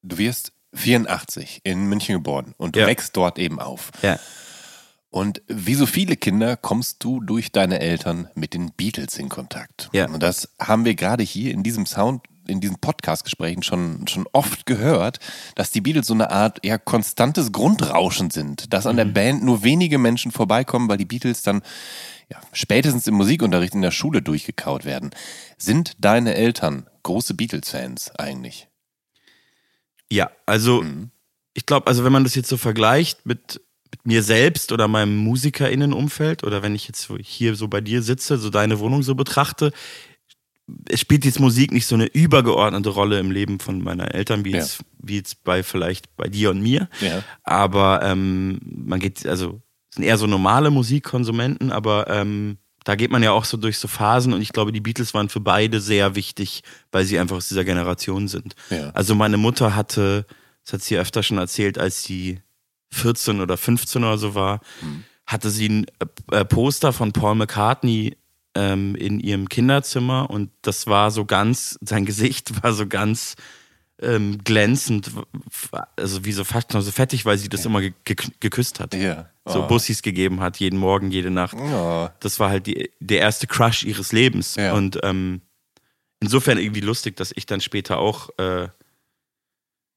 Du 0.03 0.19
wirst 0.19 0.53
84 0.75 1.61
in 1.65 1.87
München 1.89 2.15
geboren 2.15 2.55
und 2.59 2.77
du 2.77 2.81
Ja. 2.81 2.87
wächst 2.87 3.17
dort 3.17 3.39
eben 3.39 3.59
auf. 3.59 3.91
Ja. 4.03 4.19
Und 5.11 5.43
wie 5.49 5.75
so 5.75 5.87
viele 5.87 6.17
Kinder 6.17 6.57
kommst 6.57 7.03
du 7.03 7.21
durch 7.21 7.51
deine 7.51 7.81
Eltern 7.81 8.29
mit 8.35 8.55
den 8.55 8.73
Beatles 8.73 9.19
in 9.19 9.29
Kontakt. 9.29 9.89
Ja. 9.93 10.07
Und 10.07 10.23
das 10.23 10.51
haben 10.61 10.85
wir 10.85 10.95
gerade 10.95 11.23
hier 11.25 11.53
in 11.53 11.63
diesem 11.63 11.87
Sound, 11.87 12.23
in 12.47 12.61
diesen 12.61 12.79
Podcast-Gesprächen 12.79 13.63
schon, 13.63 14.07
schon 14.07 14.27
oft 14.33 14.65
gehört, 14.67 15.19
dass 15.55 15.71
die 15.71 15.81
Beatles 15.81 16.07
so 16.07 16.15
eine 16.15 16.31
Art 16.31 16.65
ja, 16.65 16.79
konstantes 16.79 17.51
Grundrauschen 17.53 18.31
sind. 18.31 18.73
Dass 18.73 18.87
an 18.87 18.97
der 18.97 19.07
Band 19.07 19.43
nur 19.43 19.65
wenige 19.65 19.99
Menschen 19.99 20.31
vorbeikommen, 20.31 20.89
weil 20.89 20.99
die 20.99 21.05
Beatles 21.07 21.43
dann 21.43 21.63
ja, 22.31 22.41
spätestens 22.53 23.07
im 23.07 23.15
Musikunterricht 23.15 23.75
in 23.75 23.83
der 23.83 23.91
Schule 23.91 24.23
durchgekaut 24.23 24.85
werden. 24.85 25.11
Sind 25.57 25.93
deine 25.99 26.35
Eltern 26.35 26.87
große 27.03 27.35
Beatles-Fans 27.35 28.13
eigentlich? 28.19 28.69
Ja, 30.11 30.31
also 30.47 30.83
Mhm. 30.83 31.11
ich 31.55 31.67
glaube, 31.67 31.87
also 31.87 32.05
wenn 32.05 32.13
man 32.13 32.25
das 32.25 32.35
jetzt 32.35 32.49
so 32.49 32.57
vergleicht 32.57 33.27
mit, 33.27 33.61
mit 33.91 34.07
mir 34.07 34.23
selbst 34.23 34.73
oder 34.73 34.89
meinem 34.89 35.17
MusikerInnenumfeld 35.17 36.45
oder 36.45 36.63
wenn 36.63 36.75
ich 36.75 36.87
jetzt 36.87 37.11
hier 37.23 37.55
so 37.55 37.69
bei 37.69 37.81
dir 37.81 38.03
sitze, 38.03 38.39
so 38.39 38.51
deine 38.51 38.79
Wohnung 38.79 39.03
so 39.03 39.15
betrachte, 39.15 39.73
es 40.87 41.01
spielt 41.01 41.25
jetzt 41.25 41.41
Musik 41.41 41.73
nicht 41.73 41.87
so 41.87 41.95
eine 41.95 42.07
übergeordnete 42.07 42.91
Rolle 42.91 43.19
im 43.19 43.31
Leben 43.31 43.59
von 43.59 43.83
meiner 43.83 44.15
Eltern, 44.15 44.45
wie, 44.45 44.53
ja. 44.53 44.59
jetzt, 44.59 44.85
wie 44.99 45.17
jetzt 45.17 45.43
bei 45.45 45.63
vielleicht 45.63 46.15
bei 46.17 46.29
dir 46.29 46.51
und 46.51 46.61
mir. 46.61 46.91
Ja. 47.01 47.23
Aber 47.43 48.03
ähm, 48.03 48.61
man 48.63 49.01
geht, 49.01 49.27
also 49.27 49.63
sind 49.91 50.05
eher 50.05 50.19
so 50.19 50.27
normale 50.27 50.71
Musikkonsumenten, 50.71 51.73
aber 51.73 52.09
ähm, 52.09 52.59
da 52.85 52.95
geht 52.95 53.11
man 53.11 53.23
ja 53.23 53.33
auch 53.33 53.45
so 53.45 53.57
durch 53.57 53.79
so 53.79 53.89
Phasen 53.89 54.33
und 54.33 54.41
ich 54.41 54.53
glaube, 54.53 54.73
die 54.73 54.81
Beatles 54.81 55.13
waren 55.13 55.29
für 55.29 55.41
beide 55.41 55.81
sehr 55.81 56.15
wichtig, 56.15 56.63
weil 56.91 57.05
sie 57.05 57.19
einfach 57.19 57.37
aus 57.37 57.49
dieser 57.49 57.65
Generation 57.65 58.29
sind. 58.29 58.55
Ja. 58.71 58.91
Also 58.91 59.15
meine 59.15 59.37
Mutter 59.37 59.75
hatte, 59.75 60.27
das 60.65 60.73
hat 60.73 60.83
sie 60.83 60.97
öfter 60.97 61.23
schon 61.23 61.39
erzählt, 61.39 61.79
als 61.79 62.03
sie 62.03 62.41
14 62.93 63.41
oder 63.41 63.57
15 63.57 64.05
oder 64.05 64.19
so 64.19 64.35
war, 64.35 64.61
mhm. 64.81 65.05
hatte 65.27 65.51
sie 65.51 65.69
ein 65.69 65.87
äh, 66.31 66.45
Poster 66.45 66.93
von 66.93 67.13
Paul 67.13 67.35
McCartney 67.35 68.17
ähm, 68.55 68.95
in 68.95 69.21
ihrem 69.21 69.49
Kinderzimmer 69.49 70.31
und 70.31 70.51
das 70.63 70.87
war 70.87 71.11
so 71.11 71.25
ganz, 71.25 71.79
sein 71.83 72.07
Gesicht 72.07 72.63
war 72.63 72.73
so 72.73 72.87
ganz 72.87 73.37
ähm, 74.01 74.39
glänzend, 74.45 75.11
also 75.97 76.25
wie 76.25 76.33
so 76.33 76.45
fast 76.45 76.73
noch 76.73 76.81
so 76.83 76.93
fettig, 76.93 77.25
weil 77.25 77.39
sie 77.39 77.49
das 77.49 77.65
immer 77.65 77.81
ge 77.81 77.93
geküsst 78.41 78.81
hat. 78.81 78.95
Ja. 78.95 79.29
Oh. 79.45 79.53
So 79.53 79.67
Bussis 79.67 80.03
gegeben 80.03 80.41
hat, 80.41 80.59
jeden 80.59 80.79
Morgen, 80.79 81.11
jede 81.11 81.31
Nacht. 81.31 81.57
Oh. 81.59 82.09
Das 82.21 82.39
war 82.39 82.51
halt 82.51 82.67
die, 82.67 82.91
der 83.01 83.21
erste 83.21 83.47
Crush 83.47 83.85
ihres 83.85 84.13
Lebens. 84.13 84.55
Ja. 84.57 84.75
Und 84.75 85.01
ähm, 85.03 85.41
insofern 86.21 86.59
irgendwie 86.59 86.81
lustig, 86.81 87.17
dass 87.17 87.33
ich 87.35 87.47
dann 87.47 87.61
später 87.61 87.99
auch, 87.99 88.31
äh, 88.39 88.69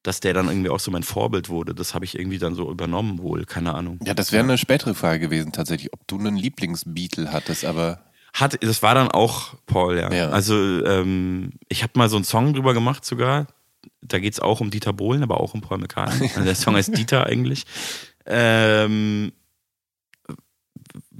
dass 0.02 0.18
der 0.18 0.34
dann 0.34 0.48
irgendwie 0.48 0.70
auch 0.70 0.80
so 0.80 0.90
mein 0.90 1.04
Vorbild 1.04 1.48
wurde. 1.48 1.74
Das 1.74 1.94
habe 1.94 2.04
ich 2.04 2.18
irgendwie 2.18 2.38
dann 2.38 2.56
so 2.56 2.70
übernommen 2.70 3.20
wohl, 3.20 3.44
keine 3.44 3.74
Ahnung. 3.74 4.00
Ja, 4.04 4.14
das 4.14 4.32
wäre 4.32 4.42
eine 4.42 4.58
spätere 4.58 4.94
Frage 4.94 5.20
gewesen 5.20 5.52
tatsächlich, 5.52 5.92
ob 5.92 6.06
du 6.08 6.18
einen 6.18 6.36
Lieblingsbeatle 6.36 7.32
hattest, 7.32 7.64
aber 7.64 8.02
hat, 8.32 8.58
das 8.64 8.82
war 8.82 8.94
dann 8.94 9.08
auch 9.08 9.54
Paul, 9.66 9.98
ja. 9.98 10.12
ja. 10.12 10.28
Also 10.30 10.56
ähm, 10.56 11.52
ich 11.68 11.82
habe 11.82 11.92
mal 11.96 12.08
so 12.08 12.16
einen 12.16 12.24
Song 12.24 12.54
drüber 12.54 12.74
gemacht 12.74 13.04
sogar. 13.04 13.46
Da 14.02 14.18
geht 14.18 14.34
es 14.34 14.40
auch 14.40 14.60
um 14.60 14.70
Dieter 14.70 14.92
Bohlen, 14.92 15.22
aber 15.22 15.40
auch 15.40 15.54
um 15.54 15.60
Paul 15.60 15.78
McCartney. 15.78 16.28
Also 16.34 16.44
der 16.44 16.54
Song 16.54 16.74
heißt 16.74 16.96
Dieter 16.96 17.26
eigentlich. 17.26 17.64
Ähm, 18.26 19.32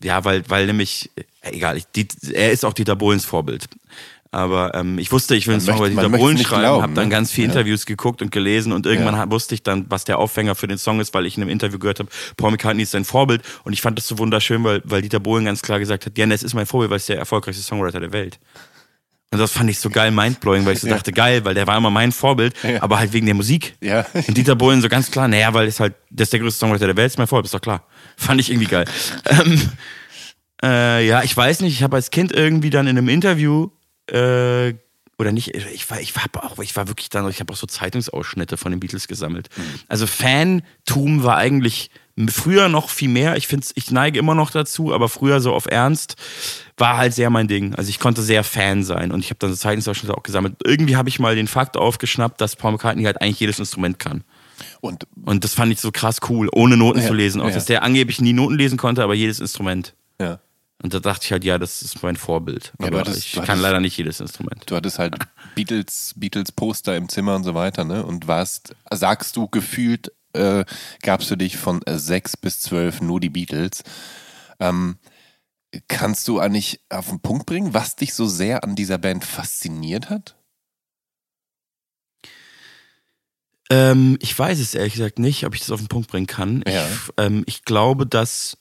ja, 0.02 0.24
weil, 0.24 0.48
weil 0.48 0.66
nämlich, 0.66 1.10
egal, 1.42 1.76
ich, 1.76 1.86
die, 1.86 2.08
er 2.32 2.52
ist 2.52 2.64
auch 2.64 2.72
Dieter 2.72 2.96
Bohlens 2.96 3.24
Vorbild. 3.24 3.68
Aber 4.34 4.74
ähm, 4.74 4.98
ich 4.98 5.12
wusste, 5.12 5.36
ich 5.36 5.46
will 5.46 5.54
einen 5.54 5.60
Song 5.60 5.76
über 5.76 5.90
Dieter 5.90 6.08
Bohlen 6.08 6.38
schreiben, 6.38 6.82
habe 6.82 6.94
dann 6.94 7.08
ne? 7.08 7.10
ganz 7.10 7.30
viele 7.30 7.48
ja. 7.48 7.52
Interviews 7.52 7.84
geguckt 7.84 8.22
und 8.22 8.32
gelesen 8.32 8.72
und 8.72 8.86
irgendwann 8.86 9.14
ja. 9.14 9.30
wusste 9.30 9.54
ich 9.54 9.62
dann, 9.62 9.84
was 9.90 10.04
der 10.04 10.18
Aufhänger 10.18 10.54
für 10.54 10.66
den 10.66 10.78
Song 10.78 11.00
ist, 11.00 11.12
weil 11.12 11.26
ich 11.26 11.36
in 11.36 11.42
einem 11.42 11.50
Interview 11.50 11.78
gehört 11.78 11.98
habe, 11.98 12.08
Paul 12.38 12.52
McCartney 12.52 12.84
ist 12.84 12.92
sein 12.92 13.04
Vorbild 13.04 13.42
und 13.64 13.74
ich 13.74 13.82
fand 13.82 13.98
das 13.98 14.08
so 14.08 14.16
wunderschön, 14.16 14.64
weil, 14.64 14.80
weil 14.84 15.02
Dieter 15.02 15.20
Bohlen 15.20 15.44
ganz 15.44 15.60
klar 15.60 15.78
gesagt 15.78 16.06
hat, 16.06 16.16
ja, 16.16 16.26
es 16.28 16.42
ist 16.42 16.54
mein 16.54 16.64
Vorbild, 16.64 16.90
weil 16.90 16.96
es 16.96 17.06
der 17.06 17.18
erfolgreichste 17.18 17.62
Songwriter 17.62 18.00
der 18.00 18.12
Welt. 18.12 18.40
Und 19.32 19.38
das 19.38 19.50
fand 19.50 19.70
ich 19.70 19.78
so 19.78 19.88
geil 19.88 20.10
mindblowing, 20.10 20.64
weil 20.66 20.74
ich 20.74 20.80
so 20.80 20.86
ja. 20.88 20.94
dachte, 20.94 21.10
geil, 21.10 21.44
weil 21.44 21.54
der 21.54 21.66
war 21.66 21.76
immer 21.76 21.90
mein 21.90 22.12
Vorbild, 22.12 22.54
ja. 22.62 22.82
aber 22.82 22.98
halt 22.98 23.12
wegen 23.12 23.26
der 23.26 23.34
Musik. 23.34 23.74
Ja. 23.80 24.06
Und 24.12 24.36
Dieter 24.36 24.54
Bohlen 24.54 24.82
so 24.82 24.88
ganz 24.88 25.10
klar, 25.10 25.26
naja, 25.26 25.52
weil 25.54 25.66
es 25.66 25.80
halt, 25.80 25.94
das 26.10 26.26
ist 26.26 26.34
der 26.34 26.40
größte 26.40 26.60
Songwriter 26.60 26.86
der 26.86 26.96
Welt, 26.96 27.06
ist 27.10 27.18
mein 27.18 27.26
Vorbild, 27.26 27.46
ist 27.46 27.54
doch 27.54 27.60
klar. 27.60 27.86
Fand 28.16 28.40
ich 28.40 28.50
irgendwie 28.50 28.68
geil. 28.68 28.84
ähm, 29.26 29.70
äh, 30.62 31.06
ja, 31.06 31.22
ich 31.22 31.36
weiß 31.36 31.60
nicht, 31.60 31.74
ich 31.74 31.82
habe 31.82 31.96
als 31.96 32.10
Kind 32.10 32.30
irgendwie 32.30 32.70
dann 32.70 32.86
in 32.86 32.98
einem 32.98 33.08
Interview 33.08 33.70
äh, 34.06 34.74
oder 35.18 35.32
nicht, 35.32 35.54
ich 35.54 35.88
war, 35.90 36.00
ich 36.00 36.14
war 36.16 36.24
auch, 36.44 36.58
ich 36.58 36.74
war 36.76 36.88
wirklich 36.88 37.08
dann, 37.08 37.28
ich 37.30 37.40
habe 37.40 37.52
auch 37.52 37.56
so 37.56 37.66
Zeitungsausschnitte 37.66 38.56
von 38.56 38.72
den 38.72 38.80
Beatles 38.80 39.08
gesammelt. 39.08 39.48
Mhm. 39.56 39.62
Also 39.88 40.06
Fantum 40.06 41.22
war 41.22 41.36
eigentlich 41.36 41.90
früher 42.28 42.68
noch 42.68 42.90
viel 42.90 43.08
mehr. 43.08 43.36
Ich 43.36 43.46
finde, 43.46 43.66
ich 43.74 43.90
neige 43.90 44.18
immer 44.18 44.34
noch 44.34 44.50
dazu, 44.50 44.92
aber 44.92 45.08
früher 45.08 45.40
so 45.40 45.54
auf 45.54 45.66
Ernst 45.66 46.16
war 46.76 46.96
halt 46.96 47.14
sehr 47.14 47.30
mein 47.30 47.48
Ding. 47.48 47.74
Also 47.74 47.90
ich 47.90 47.98
konnte 47.98 48.22
sehr 48.22 48.44
Fan 48.44 48.82
sein 48.82 49.12
und 49.12 49.20
ich 49.20 49.30
habe 49.30 49.38
dann 49.38 49.50
so 49.50 49.56
Zeitungsausschnitte 49.56 50.16
auch 50.16 50.22
gesammelt. 50.22 50.56
Irgendwie 50.64 50.96
habe 50.96 51.08
ich 51.08 51.18
mal 51.18 51.34
den 51.34 51.48
Fakt 51.48 51.76
aufgeschnappt, 51.76 52.40
dass 52.40 52.56
Paul 52.56 52.72
McCartney 52.72 53.04
halt 53.04 53.20
eigentlich 53.20 53.40
jedes 53.40 53.58
Instrument 53.58 53.98
kann. 53.98 54.24
Und, 54.80 55.06
und 55.24 55.44
das 55.44 55.54
fand 55.54 55.72
ich 55.72 55.80
so 55.80 55.90
krass 55.92 56.18
cool, 56.28 56.48
ohne 56.52 56.76
Noten 56.76 57.00
ja, 57.00 57.06
zu 57.06 57.14
lesen. 57.14 57.40
Auch 57.40 57.48
ja. 57.48 57.54
dass 57.54 57.66
der 57.66 57.82
angeblich 57.82 58.20
nie 58.20 58.32
Noten 58.32 58.56
lesen 58.56 58.78
konnte, 58.78 59.02
aber 59.02 59.14
jedes 59.14 59.40
Instrument. 59.40 59.94
Ja. 60.20 60.40
Und 60.82 60.94
da 60.94 60.98
dachte 60.98 61.24
ich 61.24 61.32
halt, 61.32 61.44
ja, 61.44 61.58
das 61.58 61.82
ist 61.82 62.02
mein 62.02 62.16
Vorbild. 62.16 62.72
Ja, 62.80 62.88
aber 62.88 63.00
hattest, 63.00 63.18
ich 63.18 63.32
kann 63.34 63.46
hattest, 63.46 63.62
leider 63.62 63.80
nicht 63.80 63.96
jedes 63.96 64.20
Instrument. 64.20 64.64
Du 64.66 64.74
hattest 64.74 64.98
halt 64.98 65.14
Beatles, 65.54 66.14
Beatles 66.16 66.50
Poster 66.50 66.96
im 66.96 67.08
Zimmer 67.08 67.36
und 67.36 67.44
so 67.44 67.54
weiter, 67.54 67.84
ne? 67.84 68.04
Und 68.04 68.26
warst, 68.26 68.74
sagst 68.90 69.36
du, 69.36 69.46
gefühlt 69.46 70.10
äh, 70.32 70.64
gab 71.02 71.20
es 71.20 71.28
für 71.28 71.36
dich 71.36 71.56
von 71.56 71.82
äh, 71.82 71.98
sechs 71.98 72.36
bis 72.36 72.60
zwölf 72.60 73.00
nur 73.00 73.20
die 73.20 73.28
Beatles. 73.28 73.84
Ähm, 74.58 74.96
kannst 75.88 76.28
du 76.28 76.38
eigentlich 76.38 76.80
auf 76.90 77.08
den 77.08 77.20
Punkt 77.20 77.46
bringen, 77.46 77.74
was 77.74 77.96
dich 77.96 78.14
so 78.14 78.26
sehr 78.26 78.64
an 78.64 78.74
dieser 78.74 78.98
Band 78.98 79.24
fasziniert 79.24 80.10
hat? 80.10 80.36
Ähm, 83.70 84.18
ich 84.20 84.38
weiß 84.38 84.58
es 84.58 84.74
ehrlich 84.74 84.92
gesagt 84.94 85.18
nicht, 85.18 85.46
ob 85.46 85.54
ich 85.54 85.60
das 85.60 85.70
auf 85.70 85.80
den 85.80 85.88
Punkt 85.88 86.10
bringen 86.10 86.26
kann. 86.26 86.62
Ja. 86.66 86.86
Ich, 86.86 87.12
ähm, 87.16 87.42
ich 87.46 87.64
glaube, 87.64 88.06
dass 88.06 88.58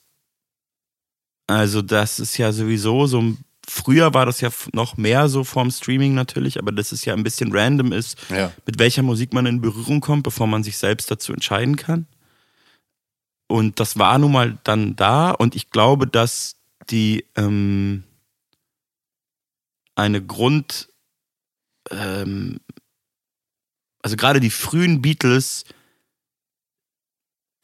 also 1.46 1.82
das 1.82 2.18
ist 2.18 2.38
ja 2.38 2.52
sowieso 2.52 3.06
so, 3.06 3.34
früher 3.68 4.14
war 4.14 4.26
das 4.26 4.40
ja 4.40 4.50
noch 4.72 4.96
mehr 4.96 5.28
so 5.28 5.44
vorm 5.44 5.70
Streaming 5.70 6.14
natürlich, 6.14 6.58
aber 6.58 6.72
das 6.72 6.92
ist 6.92 7.04
ja 7.04 7.14
ein 7.14 7.24
bisschen 7.24 7.52
random 7.52 7.92
ist, 7.92 8.16
ja. 8.30 8.52
mit 8.64 8.78
welcher 8.78 9.02
Musik 9.02 9.34
man 9.34 9.46
in 9.46 9.60
Berührung 9.60 10.00
kommt, 10.00 10.22
bevor 10.22 10.46
man 10.46 10.62
sich 10.62 10.78
selbst 10.78 11.10
dazu 11.10 11.32
entscheiden 11.32 11.76
kann. 11.76 12.06
Und 13.48 13.80
das 13.80 13.98
war 13.98 14.18
nun 14.18 14.32
mal 14.32 14.58
dann 14.64 14.96
da 14.96 15.30
und 15.32 15.54
ich 15.54 15.70
glaube, 15.70 16.06
dass 16.06 16.56
die 16.90 17.26
ähm, 17.36 18.04
eine 19.94 20.24
Grund, 20.24 20.88
ähm, 21.90 22.60
also 24.02 24.16
gerade 24.16 24.40
die 24.40 24.50
frühen 24.50 25.02
Beatles, 25.02 25.64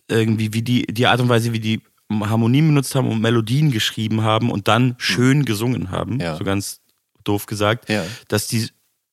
irgendwie 0.09 0.53
wie 0.53 0.63
die, 0.63 0.87
die 0.87 1.07
Art 1.07 1.21
und 1.21 1.29
Weise, 1.29 1.53
wie 1.53 1.61
die 1.61 1.83
Harmonien 2.11 2.69
benutzt 2.69 2.95
haben 2.95 3.11
und 3.11 3.21
Melodien 3.21 3.71
geschrieben 3.71 4.23
haben 4.23 4.51
und 4.51 4.69
dann 4.69 4.91
hm. 4.91 4.95
schön 4.99 5.45
gesungen 5.45 5.91
haben, 5.91 6.21
ja. 6.21 6.37
so 6.37 6.45
ganz 6.45 6.81
doof 7.25 7.47
gesagt, 7.47 7.89
ja. 7.89 8.05
dass 8.29 8.47
die 8.47 8.69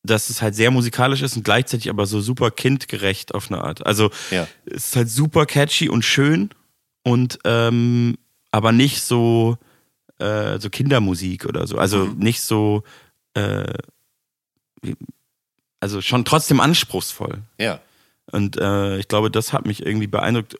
dass 0.05 0.29
es 0.29 0.43
halt 0.43 0.53
sehr 0.53 0.69
musikalisch 0.69 1.23
ist 1.23 1.35
und 1.35 1.43
gleichzeitig 1.43 1.89
aber 1.89 2.05
so 2.05 2.21
super 2.21 2.51
kindgerecht 2.51 3.33
auf 3.33 3.51
eine 3.51 3.63
Art. 3.63 3.85
Also 3.85 4.11
ja. 4.29 4.47
es 4.65 4.87
ist 4.87 4.95
halt 4.95 5.09
super 5.09 5.47
catchy 5.47 5.89
und 5.89 6.05
schön 6.05 6.49
und 7.03 7.39
ähm, 7.43 8.15
aber 8.51 8.71
nicht 8.71 9.01
so 9.01 9.57
äh, 10.19 10.59
so 10.59 10.69
Kindermusik 10.69 11.45
oder 11.45 11.67
so. 11.67 11.77
Also 11.77 12.05
mhm. 12.05 12.17
nicht 12.17 12.41
so 12.41 12.83
äh, 13.33 13.73
also 15.79 16.01
schon 16.01 16.25
trotzdem 16.25 16.59
anspruchsvoll. 16.59 17.43
Ja. 17.59 17.79
Und 18.31 18.57
äh, 18.57 18.97
ich 18.97 19.07
glaube, 19.07 19.29
das 19.29 19.53
hat 19.53 19.65
mich 19.65 19.85
irgendwie 19.85 20.07
beeindruckt 20.07 20.57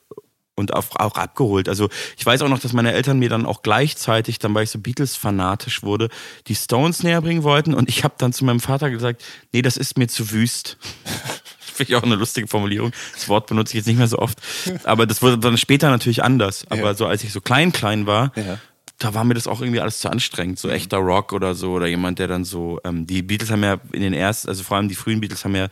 und 0.56 0.74
auch, 0.74 0.86
auch 0.98 1.15
abgeholt. 1.15 1.68
Also 1.68 1.89
ich 2.18 2.26
weiß 2.26 2.41
auch 2.44 2.48
noch, 2.48 2.60
dass 2.60 2.74
meine 2.74 2.94
Eltern 2.94 3.20
mir 3.20 3.30
dann 3.30 3.46
auch 3.46 3.62
gleichzeitig, 3.63 4.39
dann 4.39 4.54
weil 4.54 4.63
ich 4.63 4.70
so 4.70 4.80
Beatles-fanatisch 4.80 5.84
wurde, 5.84 6.10
die 6.48 6.56
Stones 6.56 7.04
näher 7.04 7.22
bringen 7.22 7.44
wollten 7.44 7.74
und 7.74 7.89
ich 7.89 8.04
habe 8.04 8.15
dann 8.18 8.34
zu 8.34 8.46
meinem 8.46 8.60
Vater 8.60 8.89
gesagt, 8.89 9.24
nee, 9.52 9.62
das 9.62 9.78
ist 9.78 9.98
mir 9.98 10.08
zu 10.08 10.32
wüst. 10.32 10.78
Finde 11.60 11.91
ich 11.91 11.96
auch 11.98 12.04
eine 12.04 12.15
lustige 12.15 12.48
Formulierung. 12.48 12.94
Das 13.13 13.28
Wort 13.28 13.48
benutze 13.48 13.72
ich 13.72 13.78
jetzt 13.78 13.88
nicht 13.88 13.98
mehr 13.98 14.08
so 14.08 14.20
oft. 14.20 14.39
Aber 14.86 15.06
das 15.06 15.22
wurde 15.22 15.38
dann 15.38 15.58
später 15.58 15.89
natürlich 15.89 16.24
anders. 16.24 16.65
Aber 16.70 16.82
ja. 16.84 16.94
so 16.94 17.06
als 17.06 17.24
ich 17.24 17.34
so 17.34 17.41
klein, 17.41 17.74
klein 17.74 18.06
war, 18.06 18.32
ja. 18.38 18.60
Da 18.98 19.14
war 19.14 19.24
mir 19.24 19.34
das 19.34 19.48
auch 19.48 19.62
irgendwie 19.62 19.82
alles 19.82 20.00
zu 20.00 20.10
anstrengend. 20.10 20.60
So 20.60 20.68
mhm. 20.68 20.76
echter 20.76 20.98
Rock 20.98 21.34
oder 21.34 21.56
so 21.56 21.74
oder 21.74 21.88
jemand, 21.88 22.20
der 22.20 22.28
dann 22.28 22.44
so, 22.44 22.80
ähm, 22.84 23.06
die 23.06 23.22
Beatles 23.22 23.52
haben 23.52 23.64
ja 23.64 23.78
in 23.92 24.02
den 24.02 24.14
ersten, 24.14 24.50
also 24.50 24.64
vor 24.64 24.78
allem 24.78 24.90
die 24.90 24.96
frühen 24.96 25.22
Beatles 25.22 25.44
haben 25.44 25.56
ja 25.56 25.68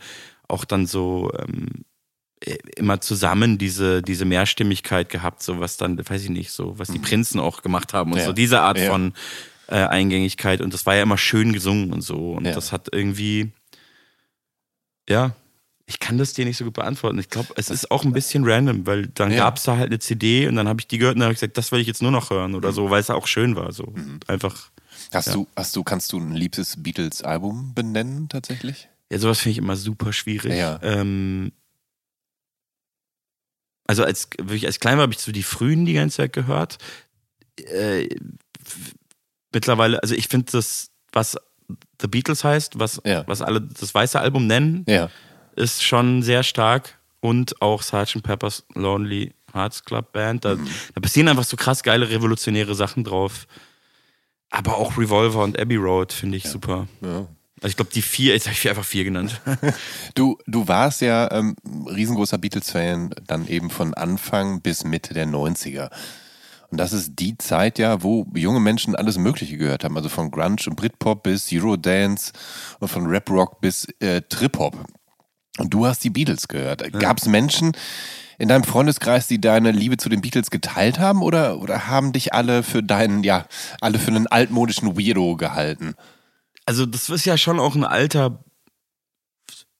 auch 0.48 0.64
dann 0.64 0.86
so 0.86 1.32
ähm, 1.38 1.84
immer 2.76 3.00
zusammen 3.00 3.56
diese, 3.56 4.02
diese 4.02 4.24
Mehrstimmigkeit 4.24 5.08
gehabt, 5.08 5.42
so 5.42 5.60
was 5.60 5.76
dann, 5.76 5.98
weiß 5.98 6.24
ich 6.24 6.30
nicht, 6.30 6.50
so 6.50 6.78
was 6.78 6.88
die 6.88 6.98
mhm. 6.98 7.02
Prinzen 7.02 7.40
auch 7.40 7.62
gemacht 7.62 7.94
haben 7.94 8.12
und 8.12 8.18
ja. 8.18 8.26
so 8.26 8.32
diese 8.32 8.60
Art 8.60 8.78
ja. 8.78 8.90
von 8.90 9.14
äh, 9.68 9.76
Eingängigkeit 9.76 10.60
und 10.60 10.74
das 10.74 10.84
war 10.84 10.94
ja 10.94 11.02
immer 11.02 11.18
schön 11.18 11.52
gesungen 11.52 11.92
und 11.92 12.02
so 12.02 12.32
und 12.32 12.44
ja. 12.44 12.52
das 12.52 12.72
hat 12.72 12.88
irgendwie, 12.92 13.52
ja, 15.08 15.34
ich 15.86 15.98
kann 15.98 16.16
das 16.16 16.32
dir 16.32 16.44
nicht 16.44 16.56
so 16.56 16.64
gut 16.64 16.74
beantworten. 16.74 17.18
Ich 17.18 17.28
glaube, 17.28 17.52
es 17.56 17.68
ist 17.68 17.90
auch 17.90 18.04
ein 18.04 18.12
bisschen 18.12 18.44
random, 18.44 18.86
weil 18.86 19.08
dann 19.08 19.30
ja. 19.30 19.38
gab 19.38 19.58
es 19.58 19.64
da 19.64 19.76
halt 19.76 19.90
eine 19.90 19.98
CD 19.98 20.48
und 20.48 20.56
dann 20.56 20.66
habe 20.66 20.80
ich 20.80 20.86
die 20.86 20.98
gehört 20.98 21.16
und 21.16 21.20
dann 21.20 21.26
habe 21.26 21.34
ich 21.34 21.40
gesagt, 21.40 21.58
das 21.58 21.72
will 21.72 21.80
ich 21.80 21.86
jetzt 21.86 22.00
nur 22.00 22.10
noch 22.10 22.30
hören 22.30 22.54
oder 22.54 22.70
mhm. 22.70 22.74
so, 22.74 22.90
weil 22.90 23.00
es 23.00 23.10
auch 23.10 23.26
schön 23.26 23.54
war. 23.54 23.72
So 23.72 23.92
mhm. 23.94 24.20
einfach. 24.26 24.70
Hast 25.12 25.28
ja. 25.28 25.34
du, 25.34 25.46
hast 25.54 25.76
du, 25.76 25.84
kannst 25.84 26.12
du 26.12 26.18
ein 26.18 26.32
liebstes 26.32 26.82
Beatles-Album 26.82 27.74
benennen 27.74 28.28
tatsächlich? 28.28 28.88
Ja, 29.12 29.18
sowas 29.18 29.40
finde 29.40 29.52
ich 29.52 29.58
immer 29.58 29.76
super 29.76 30.12
schwierig. 30.12 30.54
Ja. 30.54 30.80
Ähm, 30.82 31.52
also 33.86 34.02
als 34.04 34.30
wirklich 34.38 34.66
als 34.66 34.80
klein 34.80 34.96
war, 34.96 35.02
habe 35.02 35.12
ich 35.12 35.20
so 35.20 35.32
die 35.32 35.42
frühen 35.42 35.84
die 35.84 35.92
ganze 35.92 36.16
Zeit 36.16 36.32
gehört. 36.32 36.78
Äh, 37.58 38.08
mittlerweile, 39.52 40.02
also 40.02 40.14
ich 40.14 40.28
finde 40.28 40.50
das, 40.50 40.90
was 41.12 41.36
The 42.00 42.08
Beatles 42.08 42.42
heißt, 42.42 42.78
was, 42.78 43.00
ja. 43.04 43.26
was 43.26 43.42
alle 43.42 43.60
das 43.60 43.94
weiße 43.94 44.18
Album 44.18 44.46
nennen, 44.46 44.84
ja. 44.88 45.10
Ist 45.56 45.82
schon 45.82 46.22
sehr 46.22 46.42
stark. 46.42 46.98
Und 47.20 47.62
auch 47.62 47.82
Sgt. 47.82 48.22
Pepper's 48.22 48.64
Lonely 48.74 49.32
Hearts 49.54 49.84
Club 49.84 50.12
Band. 50.12 50.44
Da, 50.44 50.56
da 50.56 51.00
passieren 51.00 51.28
einfach 51.28 51.44
so 51.44 51.56
krass 51.56 51.82
geile 51.82 52.10
revolutionäre 52.10 52.74
Sachen 52.74 53.04
drauf. 53.04 53.46
Aber 54.50 54.76
auch 54.76 54.98
Revolver 54.98 55.42
und 55.42 55.58
Abbey 55.58 55.76
Road 55.76 56.12
finde 56.12 56.36
ich 56.36 56.44
super. 56.44 56.86
Ja. 57.00 57.26
Also 57.64 57.68
ich 57.68 57.76
glaube, 57.76 57.92
die 57.94 58.02
vier, 58.02 58.34
jetzt 58.34 58.46
habe 58.46 58.54
ich 58.54 58.68
einfach 58.68 58.84
vier 58.84 59.04
genannt. 59.04 59.40
Du, 60.14 60.38
du 60.46 60.68
warst 60.68 61.00
ja 61.00 61.30
ähm, 61.32 61.56
riesengroßer 61.64 62.38
Beatles-Fan, 62.38 63.14
dann 63.26 63.48
eben 63.48 63.70
von 63.70 63.94
Anfang 63.94 64.60
bis 64.60 64.84
Mitte 64.84 65.14
der 65.14 65.26
90er. 65.26 65.90
Und 66.70 66.78
das 66.78 66.92
ist 66.92 67.12
die 67.18 67.38
Zeit 67.38 67.78
ja, 67.78 68.02
wo 68.02 68.26
junge 68.34 68.60
Menschen 68.60 68.94
alles 68.94 69.16
Mögliche 69.16 69.56
gehört 69.56 69.82
haben. 69.82 69.96
Also 69.96 70.08
von 70.08 70.30
Grunge 70.30 70.56
und 70.66 70.76
Britpop 70.76 71.22
bis 71.22 71.50
Eurodance 71.52 72.32
und 72.80 72.88
von 72.88 73.06
Rap-Rock 73.06 73.60
bis 73.60 73.86
äh, 74.00 74.22
Trip-Hop. 74.22 74.76
Und 75.58 75.70
du 75.72 75.86
hast 75.86 76.02
die 76.04 76.10
Beatles 76.10 76.48
gehört. 76.48 76.92
Gab 76.98 77.18
es 77.18 77.26
Menschen 77.26 77.72
in 78.38 78.48
deinem 78.48 78.64
Freundeskreis, 78.64 79.28
die 79.28 79.40
deine 79.40 79.70
Liebe 79.70 79.96
zu 79.96 80.08
den 80.08 80.20
Beatles 80.20 80.50
geteilt 80.50 80.98
haben? 80.98 81.22
Oder, 81.22 81.58
oder 81.60 81.86
haben 81.86 82.12
dich 82.12 82.34
alle 82.34 82.62
für 82.62 82.82
deinen, 82.82 83.22
ja, 83.22 83.46
alle 83.80 83.98
für 83.98 84.08
einen 84.10 84.26
altmodischen 84.26 84.96
Weirdo 84.98 85.36
gehalten? 85.36 85.94
Also 86.66 86.86
das 86.86 87.08
ist 87.08 87.24
ja 87.24 87.36
schon 87.38 87.60
auch 87.60 87.74
ein 87.76 87.84
alter. 87.84 88.42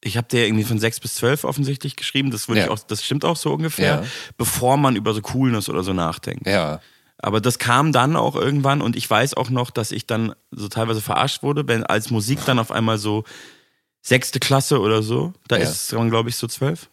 Ich 0.03 0.17
habe 0.19 0.29
dir 0.29 0.47
irgendwie 0.47 0.65
von 0.65 0.79
sechs 0.79 1.01
bis 1.01 1.15
zwölf 1.15 1.45
offensichtlich 1.45 1.97
geschrieben. 1.97 2.31
Das, 2.31 2.47
würde 2.47 2.61
Ja. 2.61 2.67
ich 2.67 2.71
auch, 2.71 2.79
das 2.79 3.03
stimmt 3.03 3.25
auch 3.25 3.37
so 3.37 3.53
ungefähr, 3.55 4.03
Ja. 4.03 4.09
bevor 4.37 4.77
man 4.77 4.95
über 4.97 5.15
so 5.15 5.23
Coolness 5.23 5.69
oder 5.69 5.83
so 5.83 5.93
nachdenkt. 5.95 6.47
Ja. 6.47 6.81
Aber 7.19 7.41
das 7.41 7.59
kam 7.59 7.91
dann 7.91 8.17
auch 8.17 8.37
irgendwann 8.37 8.83
und 8.83 8.97
ich 8.97 9.09
weiß 9.09 9.35
auch 9.35 9.49
noch, 9.49 9.71
dass 9.71 9.93
ich 9.93 10.07
dann 10.07 10.35
so 10.51 10.69
teilweise 10.69 11.01
verarscht 11.01 11.43
wurde, 11.43 11.67
wenn 11.67 11.83
als 11.85 12.11
Musik 12.11 12.45
dann 12.45 12.59
auf 12.59 12.71
einmal 12.71 12.99
so 12.99 13.25
sechste 14.07 14.39
Klasse 14.39 14.79
oder 14.81 15.03
so, 15.03 15.33
da 15.49 15.57
Ja. 15.57 15.63
ist 15.65 15.93
man 15.93 16.11
glaube 16.11 16.29
ich 16.29 16.37
so 16.37 16.47
zwölf. 16.47 16.89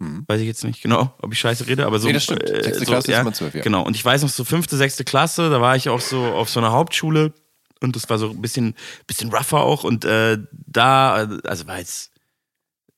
Mhm. 0.00 0.24
Weiß 0.26 0.40
ich 0.40 0.46
jetzt 0.48 0.64
nicht 0.64 0.82
genau, 0.82 1.14
ob 1.22 1.32
ich 1.32 1.38
scheiße 1.38 1.66
rede, 1.68 1.86
aber 1.86 2.00
so. 2.00 2.08
Nee, 2.08 2.14
das 2.14 2.24
stimmt. 2.24 2.48
Sechste 2.48 2.80
so, 2.80 2.84
Klasse 2.86 3.12
ist 3.12 3.16
ja, 3.16 3.22
man 3.22 3.32
zwölf, 3.34 3.54
ja. 3.54 3.62
Genau. 3.62 3.82
Und 3.82 3.94
ich 3.94 4.04
weiß 4.04 4.22
noch, 4.22 4.28
so 4.28 4.42
fünfte, 4.42 4.76
sechste 4.76 5.04
Klasse, 5.04 5.50
da 5.50 5.60
war 5.60 5.76
ich 5.76 5.88
auch 5.88 6.00
so 6.00 6.24
auf 6.24 6.50
so 6.50 6.58
einer 6.58 6.72
Hauptschule 6.72 7.32
und 7.80 7.94
das 7.94 8.08
war 8.10 8.18
so 8.18 8.30
ein 8.30 8.42
bisschen, 8.42 8.74
bisschen 9.06 9.32
rougher 9.32 9.60
auch 9.60 9.84
und 9.84 10.04
äh, 10.04 10.38
da, 10.66 11.28
also 11.44 11.66
war 11.68 11.78
jetzt 11.78 12.10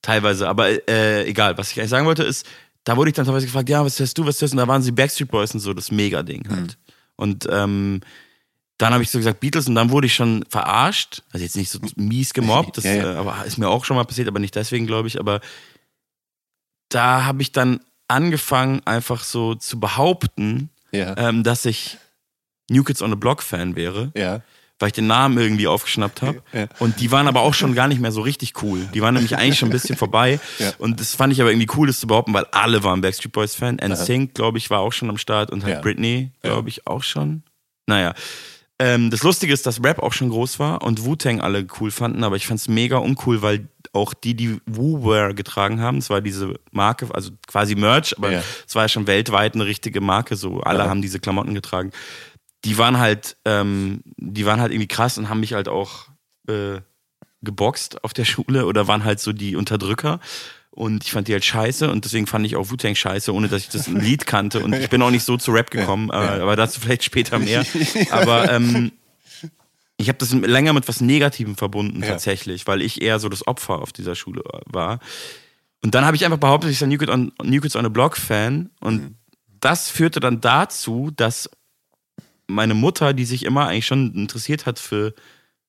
teilweise, 0.01 0.47
aber 0.47 0.69
äh, 0.89 1.25
egal, 1.27 1.57
was 1.57 1.71
ich 1.71 1.79
eigentlich 1.79 1.89
sagen 1.91 2.05
wollte 2.07 2.23
ist, 2.23 2.47
da 2.83 2.95
wurde 2.95 3.09
ich 3.09 3.15
dann 3.15 3.25
teilweise 3.25 3.45
gefragt, 3.45 3.69
ja, 3.69 3.83
was 3.83 3.99
hörst 3.99 4.17
du, 4.17 4.25
was 4.25 4.41
hörst 4.41 4.53
du? 4.53 4.55
Und 4.57 4.61
da 4.65 4.67
waren 4.67 4.81
sie 4.81 4.91
Backstreet 4.93 5.29
Boys 5.29 5.53
und 5.53 5.59
so, 5.59 5.73
das 5.73 5.91
Mega-Ding 5.91 6.47
halt. 6.49 6.77
Und 7.17 7.47
ähm, 7.51 7.99
dann 8.77 8.93
habe 8.93 9.01
ich 9.03 9.09
so 9.09 9.17
gesagt 9.17 9.39
Beatles 9.39 9.67
und 9.67 9.75
dann 9.75 9.89
wurde 9.89 10.07
ich 10.07 10.13
schon 10.13 10.45
verarscht, 10.49 11.23
also 11.31 11.43
jetzt 11.43 11.55
nicht 11.55 11.69
so 11.71 11.79
mies 11.95 12.33
gemobbt, 12.33 12.77
das 12.77 12.83
Ja, 12.83 12.93
ja. 12.93 13.13
Äh, 13.13 13.17
aber 13.17 13.43
ist 13.45 13.57
mir 13.57 13.69
auch 13.69 13.85
schon 13.85 13.97
mal 13.97 14.03
passiert, 14.05 14.27
aber 14.27 14.39
nicht 14.39 14.55
deswegen, 14.55 14.85
glaube 14.85 15.07
ich, 15.07 15.19
aber 15.19 15.39
da 16.89 17.25
habe 17.25 17.41
ich 17.41 17.51
dann 17.51 17.79
angefangen, 18.07 18.81
einfach 18.85 19.23
so 19.23 19.55
zu 19.55 19.79
behaupten, 19.79 20.69
Ja. 20.91 21.15
ähm, 21.17 21.43
dass 21.43 21.65
ich 21.65 21.97
New 22.69 22.83
Kids 22.83 23.01
on 23.01 23.09
the 23.09 23.15
Block 23.17 23.41
Fan 23.43 23.75
wäre, 23.75 24.11
weil 24.79 24.87
ich 24.87 24.93
den 24.93 25.07
Namen 25.07 25.37
irgendwie 25.37 25.67
aufgeschnappt 25.67 26.21
habe. 26.21 26.41
Und 26.79 26.99
die 26.99 27.11
waren 27.11 27.27
aber 27.27 27.41
auch 27.41 27.53
schon 27.53 27.73
gar 27.73 27.87
nicht 27.87 27.99
mehr 27.99 28.11
so 28.11 28.21
richtig 28.21 28.61
cool. 28.61 28.87
Die 28.93 29.01
waren 29.01 29.15
nämlich 29.15 29.35
eigentlich 29.37 29.57
schon 29.57 29.69
ein 29.69 29.71
bisschen 29.71 29.97
vorbei. 29.97 30.39
Und 30.77 30.99
das 30.99 31.15
fand 31.15 31.33
ich 31.33 31.41
aber 31.41 31.49
irgendwie 31.51 31.69
cool, 31.75 31.87
das 31.87 31.99
zu 31.99 32.07
behaupten, 32.07 32.33
weil 32.33 32.45
alle 32.51 32.83
waren 32.83 33.01
Backstreet 33.01 33.31
Boys 33.31 33.55
Fan. 33.55 33.77
NSYNC, 33.83 34.33
glaube 34.35 34.57
ich, 34.59 34.69
war 34.69 34.79
auch 34.81 34.93
schon 34.93 35.09
am 35.09 35.17
Start 35.17 35.49
und 35.51 35.63
halt. 35.63 35.81
Britney, 35.81 36.31
glaube 36.43 36.69
ich, 36.69 36.85
auch 36.87 37.03
schon. 37.03 37.43
Naja. 37.87 38.13
Ähm, 38.79 39.09
das 39.09 39.23
Lustige 39.23 39.51
ist, 39.53 39.65
dass 39.65 39.83
Rap 39.83 39.99
auch 39.99 40.13
schon 40.13 40.29
groß 40.29 40.59
war 40.59 40.83
und 40.83 41.03
Wu-Tang 41.03 41.41
alle 41.41 41.65
cool 41.79 41.89
fanden, 41.89 42.23
aber 42.23 42.35
ich 42.35 42.45
fand 42.45 42.59
es 42.59 42.67
mega 42.67 42.97
uncool, 42.97 43.41
weil 43.41 43.67
auch 43.93 44.13
die, 44.13 44.35
die 44.35 44.59
Wu-Wear 44.67 45.33
getragen 45.33 45.79
haben, 45.81 45.97
es 45.97 46.09
war 46.11 46.21
diese 46.21 46.53
Marke, 46.71 47.07
also 47.13 47.31
quasi 47.47 47.73
Merch, 47.75 48.15
aber 48.17 48.31
Ja. 48.33 48.43
es 48.67 48.75
war 48.75 48.83
ja 48.83 48.89
schon 48.89 49.07
weltweit 49.07 49.55
eine 49.55 49.65
richtige 49.65 49.99
Marke, 50.01 50.35
so 50.35 50.59
alle 50.61 50.79
Ja. 50.83 50.89
haben 50.89 51.01
diese 51.01 51.19
Klamotten 51.19 51.55
getragen. 51.55 51.91
Die 52.65 52.77
waren 52.77 52.99
halt, 52.99 53.37
ähm, 53.45 54.01
die 54.17 54.45
waren 54.45 54.59
halt 54.61 54.71
irgendwie 54.71 54.87
krass 54.87 55.17
und 55.17 55.29
haben 55.29 55.39
mich 55.39 55.53
halt 55.53 55.67
auch 55.67 56.07
äh, 56.47 56.79
geboxt 57.41 58.03
auf 58.03 58.13
der 58.13 58.25
Schule 58.25 58.65
oder 58.67 58.87
waren 58.87 59.03
halt 59.03 59.19
so 59.19 59.33
die 59.33 59.55
Unterdrücker. 59.55 60.19
Und 60.77 61.03
ich 61.03 61.11
fand 61.11 61.27
die 61.27 61.33
halt 61.33 61.43
scheiße 61.43 61.89
und 61.89 62.05
deswegen 62.05 62.27
fand 62.27 62.45
ich 62.45 62.55
auch 62.55 62.69
Wu-Tang 62.69 62.93
scheiße, 62.93 63.33
ohne 63.33 63.47
dass 63.47 63.63
ich 63.63 63.69
das 63.69 63.87
Lied 63.87 64.27
kannte. 64.27 64.59
Und 64.59 64.75
ich 64.75 64.89
bin 64.89 65.01
auch 65.01 65.09
nicht 65.09 65.23
so 65.23 65.35
zu 65.35 65.51
Rap 65.51 65.71
gekommen, 65.71 66.11
äh, 66.11 66.13
aber 66.13 66.55
dazu 66.55 66.79
vielleicht 66.79 67.03
später 67.03 67.39
mehr. 67.39 67.65
Aber 68.11 68.51
ähm, 68.51 68.91
ich 69.97 70.07
habe 70.07 70.19
das 70.19 70.31
länger 70.33 70.73
mit 70.73 70.87
was 70.87 71.01
Negativem 71.01 71.55
verbunden 71.55 72.03
Ja. 72.03 72.09
tatsächlich, 72.09 72.67
weil 72.67 72.83
ich 72.83 73.01
eher 73.01 73.17
so 73.17 73.27
das 73.27 73.47
Opfer 73.47 73.81
auf 73.81 73.91
dieser 73.91 74.13
Schule 74.13 74.43
war. 74.67 74.99
Und 75.83 75.95
dann 75.95 76.05
habe 76.05 76.15
ich 76.15 76.25
einfach 76.25 76.37
behauptet, 76.37 76.69
ich 76.69 76.77
sei 76.77 76.85
New 76.85 76.99
Kids 76.99 77.11
on, 77.11 77.31
New 77.43 77.59
Kids 77.61 77.75
on 77.75 77.83
the 77.83 77.89
Block 77.89 78.15
Fan. 78.15 78.69
Und 78.79 79.15
das 79.59 79.89
führte 79.89 80.19
dann 80.19 80.41
dazu, 80.41 81.09
dass 81.15 81.49
meine 82.45 82.75
Mutter, 82.75 83.13
die 83.13 83.25
sich 83.25 83.45
immer 83.45 83.67
eigentlich 83.67 83.87
schon 83.87 84.13
interessiert 84.13 84.67
hat 84.67 84.77
für, 84.77 85.15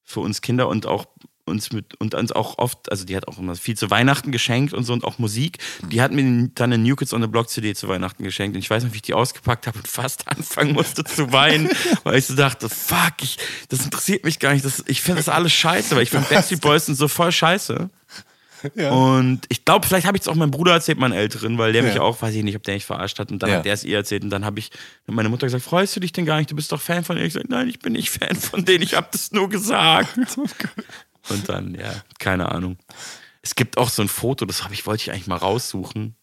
für 0.04 0.20
uns 0.20 0.42
Kinder 0.42 0.68
und 0.68 0.84
auch 0.84 1.06
uns 1.48 1.72
mit 1.72 1.94
und 2.00 2.14
uns 2.14 2.30
auch 2.32 2.58
oft, 2.58 2.90
also 2.90 3.04
die 3.04 3.16
hat 3.16 3.26
auch 3.26 3.38
immer 3.38 3.56
viel 3.56 3.76
zu 3.76 3.90
Weihnachten 3.90 4.30
geschenkt 4.30 4.72
und 4.74 4.84
so 4.84 4.92
und 4.92 5.04
auch 5.04 5.18
Musik. 5.18 5.58
Die 5.90 6.00
hat 6.00 6.12
mir 6.12 6.22
dann 6.54 6.72
eine 6.72 6.78
New 6.82 6.94
Kids 6.94 7.12
on 7.12 7.20
the 7.22 7.26
Block 7.28 7.48
CD 7.50 7.74
zu 7.74 7.88
Weihnachten 7.88 8.22
geschenkt 8.22 8.54
und 8.56 8.60
ich 8.62 8.70
weiß 8.70 8.84
noch, 8.84 8.92
wie 8.92 8.96
ich 8.96 9.02
die 9.02 9.14
ausgepackt 9.14 9.66
habe 9.66 9.78
und 9.78 9.88
fast 9.88 10.28
anfangen 10.28 10.72
musste 10.72 11.02
zu 11.04 11.32
weinen, 11.32 11.68
weil 12.04 12.18
ich 12.18 12.26
so 12.26 12.34
dachte, 12.36 12.68
fuck, 12.68 13.14
ich, 13.22 13.38
das 13.68 13.84
interessiert 13.84 14.24
mich 14.24 14.38
gar 14.38 14.52
nicht. 14.52 14.64
Das, 14.64 14.84
ich 14.86 15.00
finde 15.02 15.18
das 15.20 15.28
alles 15.28 15.52
scheiße, 15.52 15.96
weil 15.96 16.02
ich 16.04 16.10
fand 16.10 16.28
Backstreet 16.30 16.60
Boys 16.60 16.86
sind 16.86 16.94
so 16.96 17.08
voll 17.08 17.32
scheiße. 17.32 17.90
Und 18.90 19.42
ich 19.50 19.64
glaube, 19.64 19.86
vielleicht 19.86 20.04
habe 20.08 20.16
ich 20.16 20.22
es 20.22 20.26
auch 20.28 20.34
meinem 20.34 20.50
Bruder 20.50 20.72
erzählt, 20.72 20.98
meinen 20.98 21.12
Älteren, 21.12 21.58
weil 21.58 21.72
der 21.72 21.84
mich 21.84 21.94
Ja. 21.94 22.00
auch, 22.00 22.20
weiß 22.20 22.34
ich 22.34 22.42
nicht, 22.42 22.56
ob 22.56 22.64
der 22.64 22.74
mich 22.74 22.84
verarscht 22.84 23.20
hat. 23.20 23.30
Und 23.30 23.40
dann 23.40 23.50
Ja. 23.50 23.56
hat 23.58 23.64
der 23.64 23.72
es 23.72 23.84
ihr 23.84 23.96
erzählt. 23.96 24.24
Und 24.24 24.30
dann 24.30 24.44
habe 24.44 24.58
ich 24.58 24.72
mit 25.06 25.14
meiner 25.14 25.28
Mutter 25.28 25.46
gesagt, 25.46 25.62
freust 25.62 25.94
du 25.94 26.00
dich 26.00 26.10
denn 26.10 26.26
gar 26.26 26.38
nicht? 26.38 26.50
Du 26.50 26.56
bist 26.56 26.72
doch 26.72 26.80
Fan 26.80 27.04
von 27.04 27.14
denen. 27.14 27.28
Ich 27.28 27.34
gesagt, 27.34 27.50
nein, 27.50 27.68
ich 27.68 27.78
bin 27.78 27.92
nicht 27.92 28.10
Fan 28.10 28.34
von 28.34 28.64
denen. 28.64 28.82
Ich 28.82 28.94
habe 28.94 29.06
das 29.12 29.30
nur 29.30 29.48
gesagt. 29.48 30.08
Und 31.30 31.48
dann, 31.48 31.74
ja, 31.74 31.94
keine 32.18 32.50
Ahnung. 32.50 32.78
Es 33.42 33.54
gibt 33.54 33.78
auch 33.78 33.88
so 33.88 34.02
ein 34.02 34.08
Foto, 34.08 34.44
das 34.44 34.64
habe 34.64 34.74
ich, 34.74 34.86
wollte 34.86 35.02
ich 35.02 35.10
eigentlich 35.12 35.26
mal 35.26 35.36
raussuchen. 35.36 36.16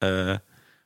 Äh, 0.00 0.38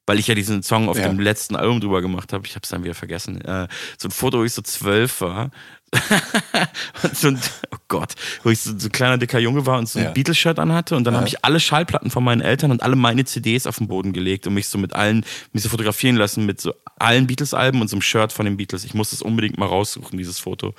weil 0.06 0.18
ich 0.18 0.26
ja 0.26 0.34
diesen 0.34 0.62
Song 0.62 0.88
auf 0.88 0.98
Ja. 0.98 1.08
dem 1.08 1.20
letzten 1.20 1.54
Album 1.54 1.80
drüber 1.80 2.02
gemacht 2.02 2.32
habe. 2.32 2.44
Ich 2.46 2.54
habe 2.56 2.64
es 2.64 2.70
dann 2.70 2.82
wieder 2.82 2.94
vergessen. 2.94 3.40
Äh, 3.40 3.68
so 3.98 4.08
ein 4.08 4.10
Foto, 4.10 4.38
wo 4.40 4.44
ich 4.44 4.52
so 4.52 4.62
zwölf 4.62 5.20
war. 5.20 5.50
und 7.02 7.16
so 7.16 7.28
ein, 7.28 7.40
oh 7.70 7.76
Gott, 7.88 8.14
wo 8.42 8.50
ich 8.50 8.60
so, 8.60 8.76
so 8.78 8.88
ein 8.88 8.92
kleiner 8.92 9.18
dicker 9.18 9.38
Junge 9.38 9.66
war 9.66 9.78
und 9.78 9.88
so 9.88 9.98
ein 9.98 10.06
Ja. 10.06 10.10
Beatles-Shirt 10.12 10.58
anhatte. 10.58 10.96
Und 10.96 11.04
dann 11.04 11.16
habe 11.16 11.28
ich 11.28 11.44
alle 11.44 11.60
Schallplatten 11.60 12.10
von 12.10 12.24
meinen 12.24 12.40
Eltern 12.40 12.70
und 12.70 12.82
alle 12.82 12.96
meine 12.96 13.24
CDs 13.24 13.66
auf 13.66 13.78
den 13.78 13.88
Boden 13.88 14.12
gelegt 14.12 14.46
und 14.46 14.54
mich 14.54 14.68
so 14.68 14.78
mit 14.78 14.94
allen, 14.94 15.24
mich 15.52 15.62
so 15.62 15.68
fotografieren 15.68 16.16
lassen 16.16 16.46
mit 16.46 16.60
so 16.60 16.72
allen 16.98 17.26
Beatles-Alben 17.26 17.80
und 17.80 17.88
so 17.88 17.96
einem 17.96 18.02
Shirt 18.02 18.32
von 18.32 18.46
den 18.46 18.56
Beatles. 18.56 18.84
Ich 18.84 18.94
muss 18.94 19.10
das 19.10 19.22
unbedingt 19.22 19.58
mal 19.58 19.66
raussuchen, 19.66 20.16
dieses 20.18 20.38
Foto. 20.38 20.74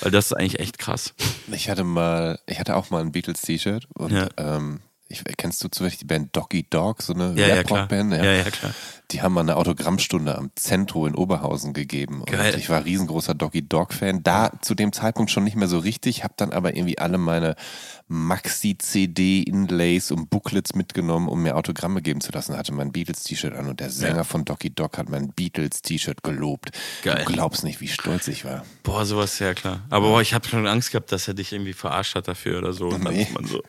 Weil 0.00 0.10
das 0.12 0.26
ist 0.26 0.32
eigentlich 0.34 0.60
echt 0.60 0.78
krass. 0.78 1.14
Ich 1.50 1.68
hatte 1.68 1.84
mal, 1.84 2.38
ich 2.46 2.60
hatte 2.60 2.76
auch 2.76 2.90
mal 2.90 3.00
ein 3.00 3.12
Beatles-T-Shirt 3.12 3.86
und 3.94 4.12
Ja. 4.12 4.28
ähm, 4.36 4.80
ich, 5.08 5.22
kennst 5.36 5.62
du 5.62 5.68
zufällig 5.68 5.98
die 5.98 6.06
Band 6.06 6.34
Doggy 6.34 6.66
Dog, 6.70 7.02
so 7.02 7.12
eine 7.12 7.34
Ja, 7.38 7.48
ja. 7.48 7.54
Rap-Rock-Band? 7.56 8.14
Ja, 8.14 8.24
ja, 8.24 8.44
klar. 8.44 8.72
Die 9.12 9.22
haben 9.22 9.34
mal 9.34 9.42
eine 9.42 9.56
Autogrammstunde 9.56 10.36
am 10.36 10.50
Zentro 10.56 11.06
in 11.06 11.14
Oberhausen 11.14 11.74
gegeben. 11.74 12.24
Geil. 12.24 12.52
Und 12.54 12.58
ich 12.58 12.70
war 12.70 12.84
riesengroßer 12.84 13.34
Doggy 13.34 13.68
Dog-Fan. 13.68 14.22
Da 14.22 14.52
zu 14.62 14.74
dem 14.74 14.92
Zeitpunkt 14.92 15.30
schon 15.30 15.44
nicht 15.44 15.56
mehr 15.56 15.68
so 15.68 15.78
richtig, 15.78 16.24
habe 16.24 16.34
dann 16.36 16.52
aber 16.52 16.74
irgendwie 16.74 16.98
alle 16.98 17.18
meine 17.18 17.54
Maxi-CD-Inlays 18.08 20.10
und 20.10 20.30
Booklets 20.30 20.74
mitgenommen, 20.74 21.28
um 21.28 21.42
mir 21.42 21.56
Autogramme 21.56 22.02
geben 22.02 22.20
zu 22.20 22.32
lassen. 22.32 22.56
Hatte 22.56 22.72
mein 22.72 22.92
Beatles-T-Shirt 22.92 23.54
an 23.54 23.68
und 23.68 23.80
der 23.80 23.90
Sänger 23.90 24.24
von 24.24 24.44
Doggy 24.44 24.70
Dog 24.74 24.98
hat 24.98 25.08
mein 25.08 25.32
Beatles-T-Shirt 25.32 26.22
gelobt. 26.22 26.70
Geil. 27.02 27.24
Du 27.26 27.32
glaubst 27.32 27.64
nicht, 27.64 27.80
wie 27.80 27.88
stolz 27.88 28.28
ich 28.28 28.44
war. 28.44 28.64
Boah, 28.82 29.04
sowas, 29.04 29.38
ja 29.38 29.54
klar. 29.54 29.82
Aber 29.90 30.08
boah, 30.08 30.22
ich 30.22 30.34
habe 30.34 30.46
schon 30.48 30.66
Angst 30.66 30.90
gehabt, 30.92 31.12
dass 31.12 31.28
er 31.28 31.34
dich 31.34 31.52
irgendwie 31.52 31.72
verarscht 31.74 32.14
hat 32.14 32.28
dafür 32.28 32.58
oder 32.58 32.72
so. 32.72 32.88
Und 32.88 33.04
dann 33.04 33.14
Nee. 33.14 33.22
ist 33.22 33.34
man 33.34 33.46
so. 33.46 33.62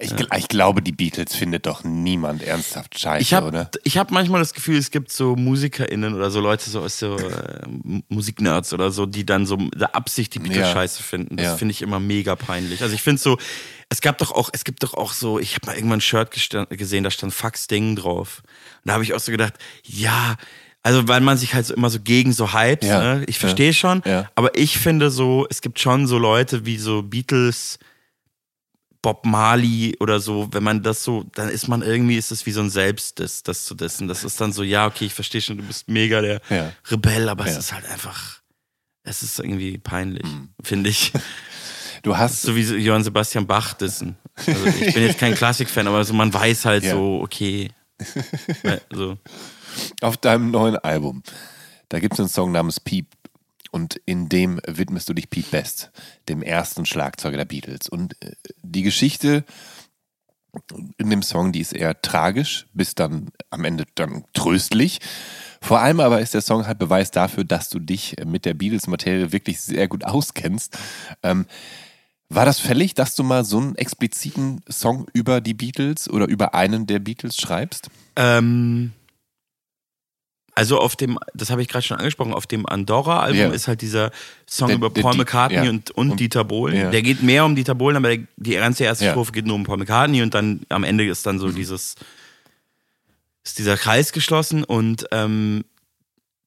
Ich, 0.00 0.10
gl- 0.12 0.36
ich 0.36 0.48
glaube, 0.48 0.82
die 0.82 0.90
Beatles 0.90 1.36
findet 1.36 1.66
doch 1.66 1.84
niemand 1.84 2.42
ernsthaft 2.42 2.98
scheiße, 2.98 3.22
Ich 3.22 3.32
habe 3.32 3.46
oder? 3.46 3.70
ich 3.84 3.96
hab 3.96 4.10
manchmal 4.10 4.40
das 4.40 4.52
Gefühl, 4.52 4.76
es 4.76 4.90
gibt 4.90 5.12
so 5.12 5.36
MusikerInnen 5.36 6.14
oder 6.14 6.32
so 6.32 6.40
Leute 6.40 6.68
so 6.68 6.80
aus 6.80 6.98
so 6.98 7.16
äh, 7.16 7.60
Musiknerds 8.08 8.72
oder 8.72 8.90
so, 8.90 9.06
die 9.06 9.24
dann 9.24 9.46
so 9.46 9.56
der 9.56 9.94
Absicht 9.94 10.34
die 10.34 10.40
Beatles 10.40 10.58
Ja. 10.66 10.72
scheiße 10.72 11.00
finden. 11.00 11.36
Das 11.36 11.46
Ja. 11.46 11.56
finde 11.56 11.70
ich 11.70 11.80
immer 11.80 12.00
mega 12.00 12.34
peinlich. 12.34 12.82
Also 12.82 12.92
ich 12.94 13.02
finde 13.02 13.22
so, 13.22 13.38
es 13.88 14.00
gab 14.00 14.18
doch 14.18 14.32
auch, 14.32 14.50
es 14.52 14.64
gibt 14.64 14.82
doch 14.82 14.94
auch 14.94 15.12
so, 15.12 15.38
ich 15.38 15.54
habe 15.54 15.66
mal 15.66 15.76
irgendwann 15.76 15.98
ein 15.98 16.00
Shirt 16.00 16.30
gesehen, 16.70 17.04
da 17.04 17.10
stand 17.12 17.32
Fuck 17.32 17.56
Sting 17.56 17.94
drauf. 17.94 18.42
Und 18.82 18.88
da 18.88 18.94
habe 18.94 19.04
ich 19.04 19.14
auch 19.14 19.20
so 19.20 19.30
gedacht, 19.30 19.54
ja, 19.84 20.34
also 20.82 21.06
weil 21.06 21.20
man 21.20 21.38
sich 21.38 21.54
halt 21.54 21.66
so 21.66 21.74
immer 21.74 21.88
so 21.88 22.00
gegen 22.00 22.32
so 22.32 22.52
hypes, 22.52 22.88
Ja. 22.88 23.00
ne? 23.18 23.24
Ich 23.28 23.38
verstehe 23.38 23.72
schon, 23.72 24.02
Ja. 24.04 24.28
aber 24.34 24.58
ich 24.58 24.76
finde 24.76 25.10
so, 25.12 25.46
es 25.50 25.60
gibt 25.60 25.78
schon 25.78 26.08
so 26.08 26.18
Leute 26.18 26.66
wie 26.66 26.78
so 26.78 27.04
Beatles, 27.04 27.78
Bob 29.04 29.26
Marley 29.26 29.94
oder 30.00 30.18
so, 30.18 30.48
wenn 30.52 30.62
man 30.62 30.82
das 30.82 31.04
so, 31.04 31.24
dann 31.34 31.50
ist 31.50 31.68
man 31.68 31.82
irgendwie, 31.82 32.16
ist 32.16 32.32
es 32.32 32.46
wie 32.46 32.52
so 32.52 32.60
ein 32.62 32.70
Selbst, 32.70 33.20
das, 33.20 33.42
das 33.42 33.66
zu 33.66 33.74
dessen. 33.74 34.08
Das 34.08 34.24
ist 34.24 34.40
dann 34.40 34.50
so, 34.50 34.62
ja, 34.62 34.86
okay, 34.86 35.04
ich 35.04 35.12
verstehe 35.12 35.42
schon, 35.42 35.58
du 35.58 35.62
bist 35.62 35.88
mega 35.88 36.22
der 36.22 36.40
Ja. 36.48 36.72
Rebell, 36.90 37.28
aber 37.28 37.44
es 37.44 37.52
Ja. 37.52 37.58
ist 37.58 37.72
halt 37.74 37.84
einfach, 37.90 38.40
es 39.02 39.22
ist 39.22 39.38
irgendwie 39.38 39.76
peinlich, 39.76 40.24
Mhm. 40.24 40.48
finde 40.62 40.88
ich. 40.88 41.12
Du 42.02 42.16
hast 42.16 42.40
So 42.42 42.56
wie 42.56 42.62
Johann 42.62 43.04
Sebastian 43.04 43.46
Bach 43.46 43.74
dessen. 43.74 44.16
Also 44.46 44.64
ich 44.66 44.94
bin 44.94 45.02
jetzt 45.04 45.18
kein 45.18 45.34
Klassikfan, 45.36 45.86
aber 45.86 46.02
so, 46.04 46.14
man 46.14 46.32
weiß 46.32 46.64
halt 46.64 46.84
Ja. 46.84 46.92
so, 46.92 47.20
okay. 47.22 47.70
So. 48.90 49.18
Auf 50.00 50.16
deinem 50.16 50.50
neuen 50.50 50.76
Album, 50.76 51.22
da 51.90 52.00
gibt 52.00 52.14
es 52.14 52.20
einen 52.20 52.28
Song 52.30 52.52
namens 52.52 52.80
Peep 52.80 53.06
und 53.74 54.00
in 54.06 54.28
dem 54.28 54.60
widmest 54.68 55.08
du 55.08 55.14
dich 55.14 55.30
Pete 55.30 55.50
Best, 55.50 55.90
dem 56.28 56.42
ersten 56.42 56.86
Schlagzeuger 56.86 57.38
der 57.38 57.44
Beatles. 57.44 57.88
Und 57.88 58.14
äh, 58.22 58.30
die 58.62 58.82
Geschichte 58.82 59.44
in 60.96 61.10
dem 61.10 61.22
Song, 61.22 61.50
die 61.50 61.60
ist 61.60 61.72
eher 61.72 62.00
tragisch, 62.00 62.66
bis 62.72 62.94
dann 62.94 63.30
am 63.50 63.64
Ende 63.64 63.84
dann 63.96 64.22
tröstlich. 64.32 65.00
Vor 65.60 65.80
allem 65.80 65.98
aber 65.98 66.20
ist 66.20 66.34
der 66.34 66.40
Song 66.40 66.68
halt 66.68 66.78
Beweis 66.78 67.10
dafür, 67.10 67.42
dass 67.42 67.68
du 67.68 67.80
dich 67.80 68.14
mit 68.24 68.44
der 68.44 68.54
Beatles-Materie 68.54 69.32
wirklich 69.32 69.60
sehr 69.60 69.88
gut 69.88 70.04
auskennst. 70.04 70.78
Ähm, 71.24 71.46
war 72.28 72.44
das 72.44 72.60
fällig, 72.60 72.94
dass 72.94 73.16
du 73.16 73.24
mal 73.24 73.44
so 73.44 73.58
einen 73.58 73.74
expliziten 73.74 74.60
Song 74.68 75.08
über 75.12 75.40
die 75.40 75.54
Beatles 75.54 76.08
oder 76.08 76.28
über 76.28 76.54
einen 76.54 76.86
der 76.86 77.00
Beatles 77.00 77.36
schreibst? 77.36 77.90
Ähm, 78.14 78.92
also 80.54 80.78
auf 80.78 80.94
dem, 80.96 81.18
das 81.34 81.50
habe 81.50 81.62
ich 81.62 81.68
gerade 81.68 81.84
schon 81.84 81.96
angesprochen, 81.98 82.32
auf 82.32 82.46
dem 82.46 82.64
Andorra-Album 82.66 83.38
Ja. 83.38 83.48
ist 83.50 83.66
halt 83.68 83.82
dieser 83.82 84.10
Song 84.48 84.68
Der- 84.68 84.76
über 84.76 84.90
der 84.90 85.02
Paul 85.02 85.16
McCartney 85.16 85.64
ja. 85.64 85.70
und, 85.70 85.90
und 85.92 86.20
Dieter 86.20 86.44
Bohlen. 86.44 86.76
ja. 86.76 86.90
Der 86.90 87.02
geht 87.02 87.22
mehr 87.22 87.44
um 87.44 87.56
Dieter 87.56 87.74
Bohlen, 87.74 87.96
aber 87.96 88.16
der, 88.16 88.26
die 88.36 88.52
ganze 88.52 88.84
erste 88.84 89.06
Ja. 89.06 89.10
Strophe 89.12 89.32
geht 89.32 89.46
nur 89.46 89.56
um 89.56 89.64
Paul 89.64 89.78
McCartney 89.78 90.22
und 90.22 90.32
dann 90.34 90.60
am 90.68 90.84
Ende 90.84 91.04
ist 91.06 91.26
dann 91.26 91.38
so 91.38 91.48
Mhm. 91.48 91.54
dieses, 91.56 91.96
ist 93.44 93.58
dieser 93.58 93.76
Kreis 93.76 94.12
geschlossen 94.12 94.64
und 94.64 95.06
ähm, 95.10 95.64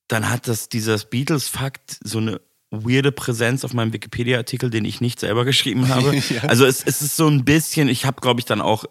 dann 0.07 0.29
hat 0.29 0.47
das, 0.47 0.69
dieses 0.69 1.05
Beatles-Fakt 1.05 1.97
so 2.03 2.19
eine 2.19 2.39
weirde 2.71 3.11
Präsenz 3.11 3.63
auf 3.65 3.73
meinem 3.73 3.93
Wikipedia-Artikel, 3.93 4.69
den 4.69 4.85
ich 4.85 5.01
nicht 5.01 5.19
selber 5.19 5.43
geschrieben 5.45 5.89
habe. 5.89 6.21
Also 6.47 6.65
es, 6.65 6.81
es 6.83 7.01
ist 7.01 7.17
so 7.17 7.27
ein 7.27 7.43
bisschen, 7.45 7.89
ich 7.89 8.05
habe 8.05 8.21
glaube 8.21 8.39
ich 8.39 8.45
dann 8.45 8.61
auch 8.61 8.85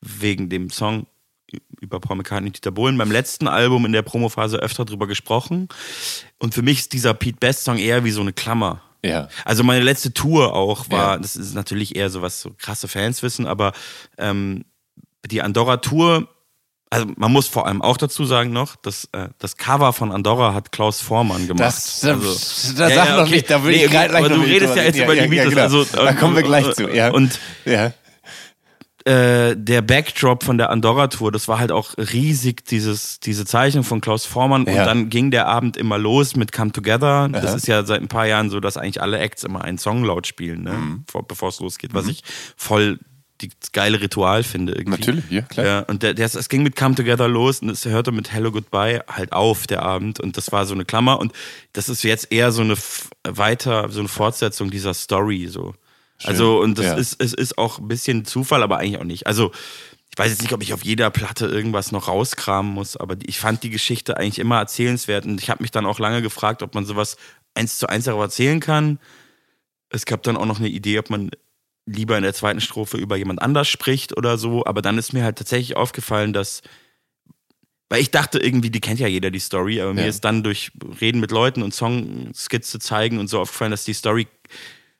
wegen 0.00 0.48
dem 0.48 0.70
Song 0.70 1.06
über 1.80 2.00
Paul 2.00 2.16
McCartney 2.16 2.48
und 2.48 2.56
Dieter 2.56 2.70
Bohlen 2.70 2.96
beim 2.98 3.10
letzten 3.10 3.48
Album 3.48 3.84
in 3.86 3.92
der 3.92 4.02
Promophase 4.02 4.58
öfter 4.58 4.84
drüber 4.84 5.06
gesprochen. 5.06 5.68
Und 6.38 6.54
für 6.54 6.62
mich 6.62 6.78
ist 6.80 6.92
dieser 6.92 7.14
Pete 7.14 7.38
Best 7.38 7.64
Song 7.64 7.78
eher 7.78 8.04
wie 8.04 8.10
so 8.10 8.20
eine 8.20 8.32
Klammer. 8.32 8.82
Ja. 9.04 9.28
Also 9.44 9.62
meine 9.62 9.84
letzte 9.84 10.12
Tour 10.12 10.54
auch 10.54 10.90
war, 10.90 11.14
Ja. 11.14 11.18
das 11.18 11.36
ist 11.36 11.54
natürlich 11.54 11.94
eher 11.96 12.10
so 12.10 12.22
was 12.22 12.40
so 12.40 12.52
krasse 12.58 12.88
Fans 12.88 13.22
wissen, 13.22 13.46
aber 13.46 13.72
ähm, 14.18 14.64
die 15.26 15.42
Andorra 15.42 15.76
Tour, 15.78 16.28
also 16.90 17.06
man 17.16 17.30
muss 17.32 17.46
vor 17.46 17.66
allem 17.66 17.82
auch 17.82 17.96
dazu 17.98 18.24
sagen 18.24 18.52
noch, 18.52 18.74
dass 18.76 19.08
äh, 19.12 19.28
das 19.38 19.56
Cover 19.56 19.92
von 19.92 20.12
Andorra 20.12 20.54
hat 20.54 20.72
Klaus 20.72 21.00
Vormann 21.00 21.46
gemacht. 21.46 21.62
Das, 21.66 22.00
da, 22.00 22.14
also, 22.14 22.74
da 22.76 22.88
Ja, 22.88 22.94
sag 22.96 23.08
ja, 23.08 23.16
noch 23.16 23.22
okay. 23.24 23.30
nicht, 23.36 23.50
da 23.50 23.62
würde 23.62 23.76
Nee, 23.76 23.84
ich 23.84 23.90
gleich 23.90 24.12
aber 24.14 24.28
du 24.28 24.40
redest 24.40 24.76
ja 24.76 24.82
jetzt 24.82 24.98
über 24.98 25.14
die 25.14 25.26
Beatles, 25.28 25.50
genau. 25.50 25.62
also, 25.62 25.84
da 25.84 26.12
kommen 26.14 26.34
wir 26.36 26.42
gleich 26.42 26.72
zu. 26.74 26.88
Ja. 26.88 27.10
Und 27.10 27.38
ja. 27.64 27.92
Äh, 29.06 29.56
der 29.56 29.82
Backdrop 29.82 30.42
von 30.42 30.58
der 30.58 30.70
Andorra-Tour, 30.70 31.30
das 31.30 31.46
war 31.46 31.60
halt 31.60 31.70
auch 31.70 31.94
riesig, 31.96 32.64
dieses, 32.64 33.20
diese 33.20 33.44
Zeichnung 33.46 33.84
von 33.84 34.00
Klaus 34.00 34.26
Vormann. 34.26 34.66
Ja. 34.66 34.80
Und 34.80 34.86
dann 34.86 35.08
ging 35.10 35.30
der 35.30 35.46
Abend 35.46 35.76
immer 35.76 35.96
los 35.96 36.34
mit 36.34 36.50
Come 36.50 36.72
Together. 36.72 37.28
Das 37.28 37.46
Aha. 37.46 37.54
ist 37.54 37.68
ja 37.68 37.84
seit 37.84 38.02
ein 38.02 38.08
paar 38.08 38.26
Jahren 38.26 38.50
so, 38.50 38.58
dass 38.58 38.76
eigentlich 38.76 39.00
alle 39.00 39.18
Acts 39.18 39.44
immer 39.44 39.62
einen 39.62 39.78
Song 39.78 40.02
laut 40.02 40.26
spielen, 40.26 40.64
ne? 40.64 40.72
Mhm. 40.72 41.04
Vor, 41.08 41.26
bevor 41.26 41.50
es 41.50 41.60
losgeht, 41.60 41.94
was 41.94 42.08
ich 42.08 42.24
voll 42.56 42.98
die 43.40 43.50
geile 43.72 44.00
Ritual 44.00 44.42
finde 44.42 44.72
irgendwie. 44.72 44.98
Natürlich, 44.98 45.30
ja, 45.30 45.42
klar. 45.42 45.66
Ja, 45.66 45.78
und 45.80 46.02
der, 46.02 46.14
der, 46.14 46.24
es 46.24 46.48
ging 46.48 46.62
mit 46.62 46.74
Come 46.74 46.94
Together 46.94 47.28
los 47.28 47.60
und 47.60 47.68
es 47.68 47.84
hörte 47.84 48.10
mit 48.10 48.32
Hello 48.32 48.50
Goodbye 48.50 49.04
halt 49.08 49.32
auf, 49.32 49.66
der 49.66 49.82
Abend. 49.82 50.18
Und 50.18 50.36
das 50.36 50.52
war 50.52 50.66
so 50.66 50.74
eine 50.74 50.84
Klammer. 50.84 51.20
Und 51.20 51.32
das 51.74 51.88
ist 51.88 52.02
jetzt 52.02 52.32
eher 52.32 52.50
so 52.50 52.62
eine 52.62 52.76
weiter, 53.28 53.88
so 53.90 54.00
eine 54.00 54.08
Fortsetzung 54.08 54.70
dieser 54.70 54.94
Story. 54.94 55.46
So. 55.48 55.74
Also, 56.24 56.60
und 56.60 56.78
das 56.78 56.86
ja. 56.86 56.94
ist, 56.94 57.20
es 57.20 57.32
ist 57.34 57.58
auch 57.58 57.78
ein 57.78 57.88
bisschen 57.88 58.24
Zufall, 58.24 58.62
aber 58.62 58.78
eigentlich 58.78 58.98
auch 58.98 59.04
nicht. 59.04 59.26
Also, 59.26 59.52
ich 60.10 60.18
weiß 60.18 60.30
jetzt 60.30 60.42
nicht, 60.42 60.52
ob 60.54 60.62
ich 60.62 60.72
auf 60.72 60.84
jeder 60.84 61.10
Platte 61.10 61.46
irgendwas 61.46 61.92
noch 61.92 62.08
rauskramen 62.08 62.72
muss, 62.72 62.96
aber 62.96 63.16
ich 63.26 63.38
fand 63.38 63.62
die 63.62 63.70
Geschichte 63.70 64.16
eigentlich 64.16 64.38
immer 64.38 64.58
erzählenswert. 64.58 65.26
Und 65.26 65.42
ich 65.42 65.50
habe 65.50 65.62
mich 65.62 65.70
dann 65.70 65.84
auch 65.84 65.98
lange 65.98 66.22
gefragt, 66.22 66.62
ob 66.62 66.74
man 66.74 66.86
sowas 66.86 67.16
eins 67.54 67.76
zu 67.78 67.88
eins 67.88 68.04
darauf 68.04 68.22
erzählen 68.22 68.60
kann. 68.60 68.98
Es 69.90 70.06
gab 70.06 70.22
dann 70.22 70.36
auch 70.36 70.46
noch 70.46 70.58
eine 70.58 70.68
Idee, 70.68 70.98
ob 70.98 71.10
man 71.10 71.30
lieber 71.84 72.16
in 72.16 72.22
der 72.22 72.34
zweiten 72.34 72.60
Strophe 72.60 72.96
über 72.96 73.16
jemand 73.16 73.42
anders 73.42 73.68
spricht 73.68 74.16
oder 74.16 74.38
so. 74.38 74.64
Aber 74.64 74.80
dann 74.80 74.96
ist 74.96 75.12
mir 75.12 75.22
halt 75.22 75.36
tatsächlich 75.36 75.76
aufgefallen, 75.76 76.32
dass, 76.32 76.62
weil 77.90 78.00
ich 78.00 78.10
dachte 78.10 78.38
irgendwie, 78.38 78.70
die 78.70 78.80
kennt 78.80 78.98
ja 79.00 79.06
jeder 79.06 79.30
die 79.30 79.38
Story, 79.38 79.80
aber 79.80 79.92
mir 79.92 80.02
Ja. 80.02 80.08
ist 80.08 80.24
dann 80.24 80.42
durch 80.42 80.72
Reden 81.00 81.20
mit 81.20 81.30
Leuten 81.30 81.62
und 81.62 81.74
Songskizze 81.74 82.78
zeigen 82.78 83.18
und 83.18 83.28
so 83.28 83.38
aufgefallen, 83.40 83.70
dass 83.70 83.84
die 83.84 83.92
Story 83.92 84.26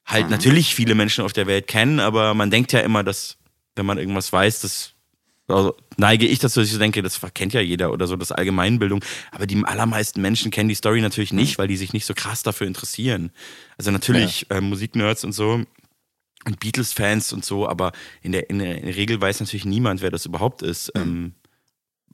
halt 0.07 0.31
natürlich 0.31 0.75
viele 0.75 0.95
Menschen 0.95 1.25
auf 1.25 1.33
der 1.33 1.47
Welt 1.47 1.66
kennen, 1.66 2.01
aber 2.01 2.35
man 2.35 2.51
denkt 2.51 2.73
ja 2.73 2.81
immer, 2.81 3.03
dass, 3.03 3.37
wenn 3.75 3.87
man 3.87 3.99
irgendwas 3.99 4.33
weiß, 4.33 4.61
das 4.61 4.92
also 5.49 5.77
neige 5.97 6.27
ich 6.27 6.40
dazu, 6.40 6.61
dass 6.61 6.66
ich 6.69 6.73
so 6.73 6.79
denke, 6.79 7.03
das 7.03 7.21
kennt 7.35 7.53
ja 7.53 7.61
jeder 7.61 7.92
oder 7.92 8.07
so, 8.07 8.16
das 8.16 8.33
Allgemeinbildung. 8.33 9.05
Aber 9.31 9.47
die 9.47 9.62
allermeisten 9.64 10.21
Menschen 10.21 10.51
kennen 10.51 10.69
die 10.69 10.75
Story 10.75 11.01
natürlich 11.01 11.33
nicht, 11.33 11.59
weil 11.59 11.69
die 11.69 11.77
sich 11.77 11.92
nicht 11.92 12.05
so 12.05 12.14
krass 12.14 12.42
dafür 12.42 12.66
interessieren. 12.66 13.31
Also 13.79 13.90
natürlich 13.90 14.51
äh, 14.51 14.61
Musiknerds 14.61 15.25
und 15.25 15.33
so 15.33 15.62
und 16.45 16.61
Beatles-Fans 16.61 17.33
und 17.33 17.45
so, 17.45 17.69
aber 17.69 17.92
in 18.23 18.33
der, 18.33 18.51
in, 18.51 18.59
der, 18.59 18.83
Regel 18.97 19.21
weiß 19.21 19.40
natürlich 19.40 19.64
niemand, 19.64 20.01
wer 20.03 20.11
das 20.11 20.27
überhaupt 20.27 20.62
ist. 20.62 20.92
Ähm, 20.95 21.35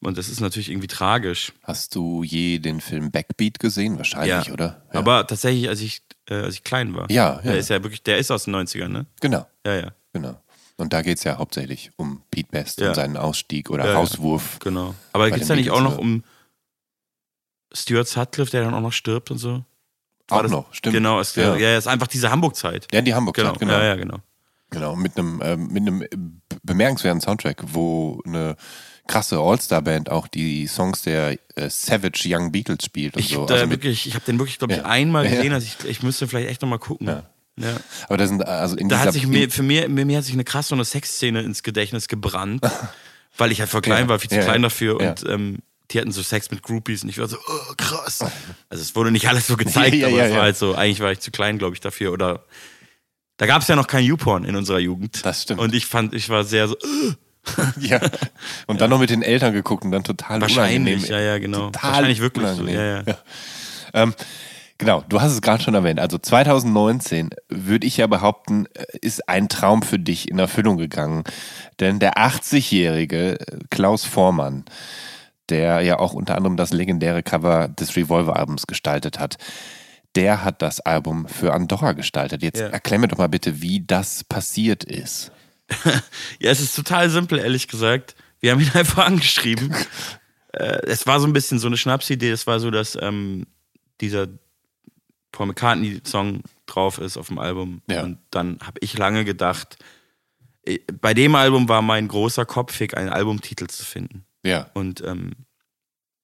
und 0.03 0.19
das 0.19 0.29
ist 0.29 0.41
natürlich 0.41 0.69
irgendwie 0.71 0.89
tragisch. 0.89 1.53
Hast 1.63 1.95
du 1.95 2.23
je 2.23 2.59
den 2.59 2.81
Film 2.81 3.11
Backbeat 3.11 3.59
gesehen? 3.59 3.97
Wahrscheinlich, 3.99 4.47
Ja. 4.49 4.53
oder? 4.53 4.83
Ja. 4.93 4.99
Aber 5.01 5.27
tatsächlich, 5.27 5.69
als 5.69 5.81
ich, 5.81 6.03
äh, 6.29 6.35
als 6.35 6.55
ich 6.55 6.65
klein 6.65 6.95
war. 6.95 7.11
Ja, 7.11 7.37
ja. 7.37 7.43
Der 7.43 7.59
ist 7.59 7.71
ja 7.71 7.83
wirklich, 7.83 8.03
der 8.03 8.19
ist 8.19 8.31
aus 8.31 8.45
den 8.45 8.55
90ern, 8.55 8.89
ne? 8.89 9.07
Genau, 9.21 9.47
Ja, 9.67 9.75
ja. 9.75 9.93
genau. 10.13 10.39
Und 10.77 10.93
da 10.93 11.03
geht 11.03 11.19
es 11.19 11.25
ja 11.25 11.39
hauptsächlich 11.39 11.91
um 11.97 12.23
Pete 12.31 12.49
Best 12.51 12.81
Ja. 12.81 12.89
und 12.89 12.95
seinen 12.95 13.17
Ausstieg 13.17 13.71
oder 13.71 13.85
Ja, 13.85 13.91
ja. 13.93 13.97
Rauswurf. 13.99 14.59
Genau. 14.59 14.95
Aber 15.13 15.29
gibt 15.31 15.43
es 15.43 15.49
da 15.49 15.55
nicht 15.55 15.71
auch 15.71 15.83
noch 15.83 15.99
um 15.99 16.25
Stuart 17.73 18.09
Sutcliffe, 18.09 18.51
der 18.51 18.63
dann 18.65 18.75
auch 18.75 18.81
noch 18.81 18.93
stirbt 18.93 19.31
und 19.31 19.39
so? 19.39 19.65
Auch 20.29 20.37
War 20.37 20.43
das- 20.43 20.53
noch, 20.53 20.73
stimmt. 20.75 20.95
Genau, 20.95 21.21
es, 21.21 21.35
Ja. 21.37 21.57
ja. 21.57 21.77
ist 21.77 21.87
einfach 21.87 22.07
diese 22.07 22.31
Hamburg-Zeit. 22.31 22.89
Ja, 22.93 23.01
die 23.01 23.15
Hamburg 23.15 23.37
Genau. 23.37 23.53
genau. 23.55 23.73
Ja, 23.73 23.85
ja, 23.85 23.97
genau. 23.97 24.19
Genau, 24.71 24.97
mit 24.97 25.19
einem, 25.19 25.41
ähm, 25.45 25.67
mit 25.69 25.83
einem 25.83 26.41
bemerkenswerten 26.63 27.21
Soundtrack, 27.21 27.63
wo 27.67 28.23
eine 28.25 28.57
krasse 29.07 29.39
All-Star-Band 29.39 30.11
auch 30.11 30.29
die 30.29 30.67
Songs 30.67 31.03
der 31.03 31.39
äh, 31.57 31.69
Savage 31.69 32.25
Young 32.27 32.53
Beatles 32.53 32.85
spielt 32.85 33.17
und 33.17 33.21
Ich, 33.21 33.31
so. 33.31 33.47
da 33.47 33.55
Also 33.55 33.71
wirklich, 33.71 34.07
ich 34.07 34.15
habe 34.15 34.25
den 34.25 34.39
wirklich, 34.39 34.59
glaube 34.59 34.73
ich, 34.75 34.79
Ja. 34.79 34.87
einmal 34.87 35.25
Ja. 35.25 35.31
gesehen. 35.37 35.53
Also 35.53 35.67
ich, 35.67 35.89
ich 35.89 36.03
müsste 36.03 36.29
vielleicht 36.29 36.49
echt 36.49 36.63
nochmal 36.63 36.79
gucken. 36.79 37.09
Ja. 37.09 37.23
Ja. 37.61 37.77
aber 38.09 38.17
da 38.17 38.27
sind 38.27 38.47
also 38.47 38.77
in 38.77 38.89
Da 38.89 39.01
hat 39.01 39.13
sich 39.13 39.27
mir, 39.27 39.51
für 39.51 39.63
mir, 39.63 39.87
mir, 39.89 40.07
mir 40.07 40.17
hat 40.19 40.25
sich 40.25 40.33
eine 40.33 40.45
krasse 40.45 40.71
so 40.71 40.75
eine 40.75 40.87
Sexszene 40.87 41.43
ins 41.43 41.63
Gedächtnis 41.63 42.09
gebrannt, 42.09 42.63
weil 43.37 43.53
ich 43.53 43.61
halt 43.61 43.69
voll 43.69 43.83
klein 43.83 44.05
Ja. 44.05 44.09
war, 44.09 44.19
viel 44.19 44.31
zu 44.31 44.37
Ja, 44.37 44.45
klein 44.45 44.63
dafür 44.63 44.99
und 44.99 45.25
ähm, 45.29 45.59
die 45.91 46.01
hatten 46.01 46.13
so 46.13 46.23
Sex 46.23 46.51
mit 46.51 46.63
Groupies 46.63 47.03
und 47.03 47.11
ich 47.11 47.19
war 47.19 47.29
so, 47.29 47.37
oh, 47.37 47.75
krass. 47.77 48.21
Also 48.71 48.83
es 48.83 48.97
wurde 48.97 49.11
nicht 49.11 49.29
alles 49.29 49.47
so 49.47 49.57
gezeigt, 49.59 50.03
aber 50.03 50.23
es 50.25 50.33
war 50.33 50.43
halt 50.43 50.57
so, 50.57 50.75
eigentlich 50.75 51.01
war 51.01 51.13
ich 51.13 51.21
zu 51.21 51.31
klein, 51.31 51.59
glaube 51.59 51.75
ich, 51.75 51.81
dafür. 51.81 52.13
Oder 52.13 52.45
da 53.37 53.45
gab 53.45 53.61
es 53.61 53.69
ja 53.69 53.77
noch 53.77 53.87
kein 53.87 54.05
YouPorn 54.05 54.45
in 54.47 54.57
unserer 54.57 54.79
Jugend. 54.79 55.21
Das 55.27 55.43
stimmt. 55.43 55.61
Und 55.61 55.75
ich 55.75 55.85
fand, 55.85 56.15
ich 56.15 56.31
war 56.31 56.45
sehr 56.45 56.69
so, 56.69 56.77
ja. 57.81 58.01
Und 58.67 58.81
dann 58.81 58.91
noch 58.91 58.99
mit 59.01 59.11
den 59.11 59.23
Eltern 59.23 59.53
geguckt 59.53 59.85
und 59.85 59.91
dann 59.91 60.05
total 60.05 60.41
Wahrscheinlich, 60.41 60.97
unangenehm. 61.05 61.11
ja, 61.11 61.21
ja, 61.21 61.39
genau. 61.39 61.67
Total 61.67 61.83
Wahrscheinlich 61.91 62.21
wirklich 62.21 62.47
so, 62.49 62.63
unangenehm. 62.63 62.77
ja, 62.81 63.03
ja. 63.03 63.19
Ähm, 63.95 64.15
genau, 64.79 65.03
du 65.09 65.21
hast 65.21 65.33
es 65.33 65.43
gerade 65.43 65.63
schon 65.63 65.75
erwähnt. 65.75 65.99
Also 66.01 66.19
2019 66.19 67.31
würde 67.49 67.87
ich 67.87 67.97
ja 67.97 68.07
behaupten, 68.07 68.67
äh, 68.75 68.85
ist 69.01 69.29
ein 69.29 69.49
Traum 69.49 69.83
für 69.83 69.99
dich 69.99 70.31
in 70.31 70.39
Erfüllung 70.39 70.77
gegangen. 70.79 71.25
Denn 71.81 71.99
der 71.99 72.17
80-jährige 72.17 73.39
Klaus 73.71 74.05
Vormann, 74.05 74.65
der 75.49 75.81
ja 75.81 75.99
auch 75.99 76.13
unter 76.15 76.37
anderem 76.37 76.57
das 76.57 76.73
legendäre 76.73 77.23
Cover 77.23 77.69
des 77.69 77.97
Revolver-Albums 77.97 78.67
gestaltet 78.67 79.19
hat, 79.19 79.37
der 80.15 80.45
hat 80.45 80.63
das 80.63 80.81
Album 80.81 81.27
für 81.27 81.53
Andorra 81.55 81.93
gestaltet. 81.93 82.43
Jetzt 82.43 82.61
Ja. 82.61 82.69
erklär 82.69 82.99
mir 83.01 83.09
doch 83.09 83.19
mal 83.19 83.29
bitte, 83.29 83.61
wie 83.63 83.81
das 83.85 84.25
passiert 84.25 84.85
ist. 84.85 85.33
Ja, 86.41 86.51
es 86.51 86.61
ist 86.61 86.75
total 86.75 87.11
simpel, 87.11 87.39
ehrlich 87.39 87.69
gesagt. 87.69 88.15
Wir 88.41 88.53
haben 88.53 88.61
ihn 88.61 88.71
einfach 88.75 89.07
angeschrieben. 89.07 89.75
äh, 90.53 90.81
es 90.87 91.07
war 91.07 91.21
so 91.21 91.27
ein 91.27 91.33
bisschen 91.33 91.59
so 91.59 91.67
eine 91.67 91.77
Schnapsidee. 91.77 92.31
Es 92.31 92.47
war 92.47 92.61
so, 92.61 92.71
dass 92.71 92.99
ähm, 93.01 93.47
dieser 94.01 94.29
Paul 95.31 95.47
McCartney-Song 95.47 96.43
drauf 96.67 96.99
ist 96.99 97.17
auf 97.17 97.29
dem 97.29 97.39
Album. 97.39 97.83
Ja. 97.89 98.03
Und 98.03 98.19
dann 98.31 98.59
habe 98.63 98.79
ich 98.81 98.97
lange 98.97 99.25
gedacht, 99.25 99.79
äh, 100.65 100.79
bei 101.01 101.15
dem 101.15 101.35
Album 101.35 101.69
war 101.69 101.83
mein 101.83 102.09
großer 102.09 102.45
Kopfweg, 102.45 102.97
einen 102.97 103.09
Albumtitel 103.09 103.67
zu 103.67 103.85
finden. 103.85 104.25
Ja. 104.45 104.71
Und 104.75 105.03
ähm, 105.03 105.33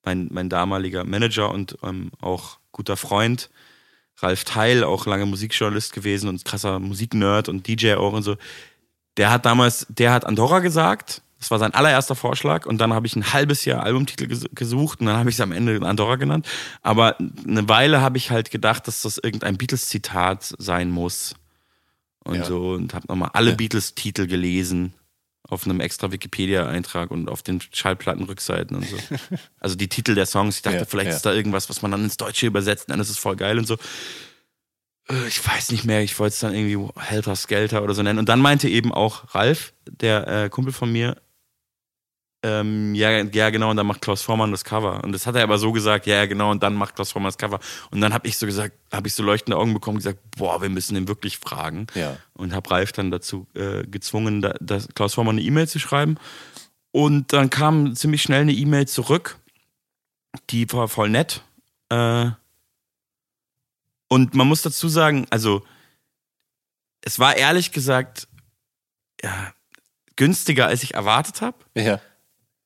mein, 0.03 0.29
mein 0.31 0.49
damaliger 0.49 1.03
Manager 1.03 1.51
und 1.51 1.77
ähm, 1.83 2.11
auch 2.21 2.59
guter 2.71 2.97
Freund, 2.97 3.49
Ralf 4.17 4.43
Teil, 4.43 4.83
auch 4.83 5.05
lange 5.05 5.25
Musikjournalist 5.25 5.93
gewesen 5.93 6.29
und 6.29 6.43
krasser 6.43 6.79
Musiknerd 6.79 7.49
und 7.49 7.67
DJ 7.67 7.93
auch 7.93 8.13
und 8.13 8.23
so, 8.23 8.35
der 9.19 9.29
hat 9.29 9.45
damals, 9.45 9.85
der 9.89 10.11
hat 10.11 10.25
Andorra 10.25 10.59
gesagt. 10.59 11.21
Das 11.39 11.51
war 11.51 11.59
sein 11.59 11.73
allererster 11.73 12.15
Vorschlag 12.15 12.65
und 12.65 12.79
dann 12.79 12.91
habe 12.93 13.07
ich 13.07 13.15
ein 13.15 13.31
halbes 13.31 13.63
Jahr 13.63 13.83
Albumtitel 13.83 14.25
ges- 14.25 14.49
gesucht 14.53 14.99
und 14.99 15.05
dann 15.05 15.15
habe 15.15 15.29
ich 15.29 15.35
es 15.37 15.41
am 15.41 15.51
Ende 15.53 15.79
Andorra 15.87 16.15
genannt. 16.17 16.45
Aber 16.81 17.17
eine 17.19 17.69
Weile 17.69 18.01
habe 18.01 18.17
ich 18.17 18.29
halt 18.31 18.51
gedacht, 18.51 18.87
dass 18.87 19.03
das 19.03 19.17
irgendein 19.19 19.55
Beatles-Zitat 19.57 20.53
sein 20.57 20.89
muss 20.91 21.35
und 22.25 22.35
Ja. 22.39 22.43
so 22.45 22.71
und 22.71 22.93
habe 22.93 23.05
nochmal 23.07 23.29
alle 23.33 23.55
Beatles-Titel 23.55 24.27
gelesen 24.27 24.93
auf 25.47 25.65
einem 25.65 25.79
extra 25.79 26.11
Wikipedia-Eintrag 26.11 27.09
und 27.09 27.29
auf 27.29 27.41
den 27.41 27.61
Schallplattenrückseiten 27.61 28.75
und 28.75 28.85
so. 28.87 28.97
Also 29.61 29.75
die 29.77 29.87
Titel 29.87 30.15
der 30.15 30.25
Songs, 30.25 30.57
ich 30.57 30.61
dachte, 30.61 30.77
Ja, 30.79 30.85
vielleicht 30.85 31.09
ja. 31.11 31.15
ist 31.15 31.25
da 31.25 31.33
irgendwas, 31.33 31.69
was 31.69 31.81
man 31.81 31.91
dann 31.91 32.03
ins 32.03 32.17
Deutsche 32.17 32.47
übersetzt, 32.47 32.89
dann 32.89 32.99
ist 32.99 33.09
es 33.09 33.17
voll 33.17 33.35
geil 33.37 33.57
und 33.57 33.65
so. 33.65 33.77
Äh, 35.11 35.27
Ich 35.27 35.45
weiß 35.45 35.71
nicht 35.71 35.85
mehr, 35.85 36.01
ich 36.01 36.17
wollte 36.19 36.33
es 36.33 36.39
dann 36.39 36.53
irgendwie 36.53 36.87
Helter 36.99 37.35
Skelter 37.35 37.83
oder 37.83 37.93
so 37.93 38.03
nennen. 38.03 38.19
Und 38.19 38.29
dann 38.29 38.39
meinte 38.41 38.69
eben 38.69 38.93
auch 38.93 39.33
Ralf, 39.35 39.73
der 39.89 40.27
äh, 40.27 40.49
Kumpel 40.49 40.73
von 40.73 40.91
mir, 40.91 41.17
ähm, 42.41 42.95
ja, 42.95 43.11
ja, 43.21 43.49
genau, 43.49 43.69
und 43.69 43.75
dann 43.75 43.85
macht 43.85 44.01
Klaus 44.01 44.21
Vormann 44.21 44.51
das 44.51 44.63
Cover. 44.63 45.03
Und 45.03 45.11
das 45.11 45.27
hat 45.27 45.35
er 45.35 45.43
aber 45.43 45.57
so 45.57 45.73
gesagt, 45.73 46.05
ja, 46.05 46.15
ja, 46.15 46.25
genau, 46.25 46.51
und 46.51 46.63
dann 46.63 46.73
macht 46.73 46.95
Klaus 46.95 47.11
Vormann 47.11 47.27
das 47.27 47.37
Cover. 47.37 47.59
Und 47.91 47.99
dann 47.99 48.13
habe 48.13 48.29
ich 48.29 48.37
so 48.37 48.45
gesagt, 48.45 48.77
habe 48.93 49.07
ich 49.09 49.13
so 49.13 49.23
leuchtende 49.23 49.57
Augen 49.57 49.73
bekommen 49.73 49.97
und 49.97 50.03
gesagt, 50.03 50.19
boah, 50.37 50.61
wir 50.61 50.69
müssen 50.69 50.95
den 50.95 51.09
wirklich 51.09 51.37
fragen. 51.37 51.87
Ja. 51.95 52.15
Und 52.33 52.53
habe 52.53 52.71
Ralf 52.71 52.93
dann 52.93 53.11
dazu 53.11 53.47
äh, 53.55 53.83
gezwungen, 53.85 54.41
da, 54.41 54.53
das 54.61 54.87
Klaus 54.95 55.15
Vormann 55.15 55.35
eine 55.35 55.45
E-Mail 55.45 55.67
zu 55.67 55.79
schreiben. 55.79 56.15
Und 56.91 57.33
dann 57.33 57.49
kam 57.49 57.93
ziemlich 57.95 58.21
schnell 58.21 58.41
eine 58.41 58.53
E-Mail 58.53 58.87
zurück, 58.87 59.37
die 60.49 60.71
war 60.71 60.87
voll 60.87 61.09
nett. 61.09 61.43
Äh, 61.89 62.29
und 64.09 64.33
man 64.35 64.47
muss 64.47 64.61
dazu 64.61 64.89
sagen, 64.89 65.25
also 65.29 65.63
es 67.01 67.17
war 67.19 67.37
ehrlich 67.37 67.71
gesagt 67.71 68.27
ja, 69.23 69.53
günstiger, 70.15 70.67
als 70.67 70.83
ich 70.83 70.93
erwartet 70.95 71.41
habe 71.41 71.57
Ja. 71.75 72.01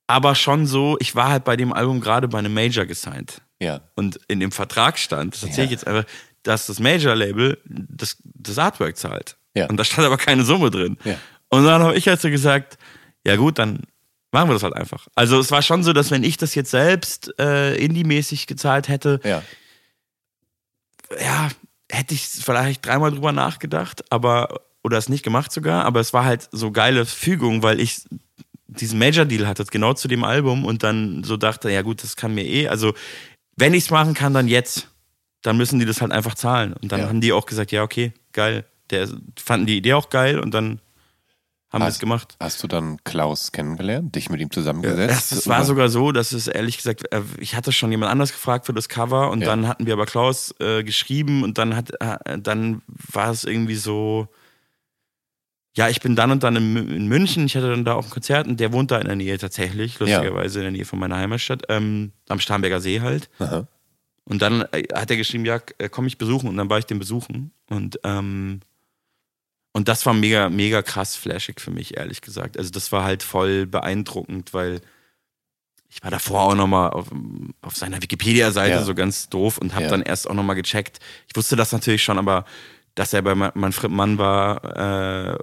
aber 0.07 0.33
schon 0.35 0.65
so, 0.65 0.97
ich 0.99 1.15
war 1.15 1.29
halt 1.29 1.43
bei 1.43 1.55
dem 1.55 1.71
Album 1.73 2.01
gerade 2.01 2.27
bei 2.27 2.39
einem 2.39 2.53
Major 2.53 2.85
gesigned. 2.85 3.41
Ja. 3.59 3.81
Und 3.95 4.19
in 4.27 4.39
dem 4.39 4.51
Vertrag 4.51 4.97
stand, 4.97 5.35
das 5.35 5.43
erzähle 5.43 5.65
ich 5.65 5.71
jetzt 5.71 5.87
einfach, 5.87 6.05
dass 6.41 6.65
das 6.65 6.79
Major-Label 6.79 7.57
das, 7.65 8.17
das 8.23 8.57
Artwork 8.57 8.97
zahlt. 8.97 9.37
Ja. 9.55 9.67
Und 9.67 9.77
da 9.77 9.83
stand 9.83 10.05
aber 10.05 10.17
keine 10.17 10.43
Summe 10.43 10.71
drin. 10.71 10.97
Ja. 11.03 11.15
Und 11.49 11.63
dann 11.65 11.81
habe 11.83 11.95
ich 11.95 12.07
halt 12.07 12.19
so 12.19 12.29
gesagt, 12.29 12.77
ja 13.25 13.35
gut, 13.35 13.59
dann 13.59 13.83
machen 14.31 14.49
wir 14.49 14.53
das 14.53 14.63
halt 14.63 14.73
einfach. 14.73 15.07
Also 15.15 15.39
es 15.39 15.51
war 15.51 15.61
schon 15.61 15.83
so, 15.83 15.93
dass 15.93 16.09
wenn 16.11 16.23
ich 16.23 16.37
das 16.37 16.55
jetzt 16.55 16.71
selbst 16.71 17.33
äh, 17.39 17.75
indie-mäßig 17.75 18.47
gezahlt 18.47 18.87
hätte, 18.89 19.19
Ja. 19.23 19.43
Ja, 21.21 21.49
hätte 21.91 22.13
ich 22.13 22.25
vielleicht 22.27 22.85
dreimal 22.85 23.11
drüber 23.11 23.31
nachgedacht, 23.31 24.03
aber 24.11 24.61
oder 24.83 24.97
es 24.97 25.09
nicht 25.09 25.23
gemacht 25.23 25.51
sogar, 25.51 25.85
aber 25.85 25.99
es 26.01 26.11
war 26.13 26.25
halt 26.25 26.49
so 26.51 26.71
geile 26.71 27.05
Fügung, 27.05 27.63
weil 27.63 27.79
ich 27.79 28.01
diesen 28.67 28.99
Major 28.99 29.25
Deal 29.25 29.47
hatte, 29.47 29.63
genau 29.65 29.93
zu 29.93 30.07
dem 30.07 30.23
Album 30.23 30.65
und 30.65 30.83
dann 30.83 31.23
so 31.23 31.37
dachte, 31.37 31.69
ja 31.71 31.81
gut, 31.83 32.03
das 32.03 32.15
kann 32.15 32.33
mir 32.33 32.43
eh, 32.45 32.67
also 32.67 32.93
wenn 33.55 33.73
ich 33.73 33.85
es 33.85 33.89
machen 33.91 34.13
kann, 34.13 34.33
dann 34.33 34.47
jetzt, 34.47 34.89
dann 35.43 35.57
müssen 35.57 35.79
die 35.79 35.85
das 35.85 36.01
halt 36.01 36.11
einfach 36.11 36.33
zahlen. 36.35 36.73
Und 36.73 36.91
dann 36.91 37.01
Ja. 37.01 37.07
haben 37.07 37.21
die 37.21 37.31
auch 37.31 37.45
gesagt, 37.45 37.71
ja 37.71 37.83
okay, 37.83 38.11
geil, 38.31 38.65
der 38.89 39.07
fanden 39.39 39.67
die 39.67 39.77
Idee 39.77 39.93
auch 39.93 40.09
geil 40.09 40.39
und 40.39 40.53
dann 40.53 40.79
haben 41.73 41.81
wir 41.81 41.85
Hast- 41.87 41.95
es 41.95 41.99
gemacht. 41.99 42.35
Hast 42.39 42.61
du 42.63 42.67
dann 42.67 43.03
Klaus 43.03 43.51
kennengelernt, 43.51 44.15
dich 44.15 44.29
mit 44.29 44.39
ihm 44.39 44.51
zusammengesetzt? 44.51 45.31
Es, 45.31 45.39
es 45.39 45.47
war 45.47 45.65
sogar 45.65 45.89
so, 45.89 46.11
dass 46.11 46.31
es 46.31 46.47
ehrlich 46.47 46.77
gesagt, 46.77 47.11
äh, 47.11 47.21
ich 47.39 47.55
hatte 47.55 47.71
schon 47.71 47.89
jemand 47.91 48.11
anders 48.11 48.31
gefragt 48.31 48.67
für 48.67 48.73
das 48.73 48.87
Cover 48.87 49.31
und 49.31 49.41
Ja. 49.41 49.47
dann 49.47 49.67
hatten 49.67 49.85
wir 49.87 49.93
aber 49.93 50.05
Klaus 50.05 50.53
äh, 50.59 50.83
geschrieben 50.83 51.43
und 51.43 51.57
dann 51.57 51.75
hat, 51.75 51.91
äh, 51.99 52.37
dann 52.39 52.81
war 52.87 53.31
es 53.31 53.43
irgendwie 53.43 53.75
so, 53.75 54.27
ja, 55.75 55.89
ich 55.89 56.01
bin 56.01 56.15
dann 56.15 56.29
und 56.29 56.43
dann 56.43 56.55
in, 56.55 56.77
Mü- 56.77 56.95
in 56.95 57.07
München, 57.07 57.45
ich 57.47 57.55
hatte 57.55 57.71
dann 57.71 57.83
da 57.83 57.95
auch 57.95 58.03
ein 58.05 58.09
Konzert 58.11 58.45
und 58.47 58.59
der 58.59 58.71
wohnt 58.71 58.91
da 58.91 58.99
in 58.99 59.07
der 59.07 59.15
Nähe 59.15 59.37
tatsächlich, 59.39 59.99
lustigerweise 59.99 60.59
in 60.59 60.63
der 60.65 60.71
Nähe 60.71 60.85
von 60.85 60.99
meiner 60.99 61.17
Heimatstadt, 61.17 61.63
ähm, 61.69 62.11
am 62.29 62.39
Starnberger 62.39 62.79
See 62.79 63.01
halt. 63.01 63.29
Aha. 63.39 63.67
Und 64.25 64.41
dann 64.43 64.61
äh, 64.71 64.83
hat 64.93 65.09
er 65.09 65.17
geschrieben, 65.17 65.45
ja, 65.45 65.59
komm 65.89 66.05
ich 66.05 66.19
besuchen 66.19 66.47
und 66.47 66.57
dann 66.57 66.69
war 66.69 66.77
ich 66.77 66.85
den 66.85 66.99
besuchen 66.99 67.51
und 67.69 67.99
ähm, 68.03 68.59
und 69.73 69.87
das 69.89 70.05
war 70.05 70.13
mega, 70.13 70.49
mega 70.49 70.81
krass 70.81 71.15
flashig 71.15 71.59
für 71.59 71.71
mich, 71.71 71.97
ehrlich 71.97 72.21
gesagt. 72.21 72.57
Also 72.57 72.69
das 72.71 72.91
war 72.91 73.03
halt 73.03 73.21
voll 73.23 73.65
beeindruckend, 73.65 74.53
weil 74.53 74.79
ich 75.89 76.01
war 76.03 76.09
davor 76.09 76.41
auch 76.43 76.55
nochmal 76.55 76.89
auf, 76.91 77.07
auf 77.61 77.75
seiner 77.75 78.01
Wikipedia-Seite 78.01 78.75
Ja. 78.75 78.83
so 78.83 78.95
ganz 78.95 79.29
doof 79.29 79.57
und 79.59 79.73
habe 79.75 79.85
Ja. 79.85 79.89
dann 79.91 80.01
erst 80.01 80.29
auch 80.29 80.33
nochmal 80.33 80.55
gecheckt. 80.55 80.99
Ich 81.27 81.35
wusste 81.35 81.55
das 81.55 81.71
natürlich 81.71 82.01
schon, 82.03 82.17
aber 82.17 82.45
dass 82.95 83.11
er 83.13 83.23
bei 83.23 83.33
Ma- 83.33 83.51
Manfred 83.55 83.89
Mann 83.91 84.19
war 84.19 84.63
äh, 84.63 85.35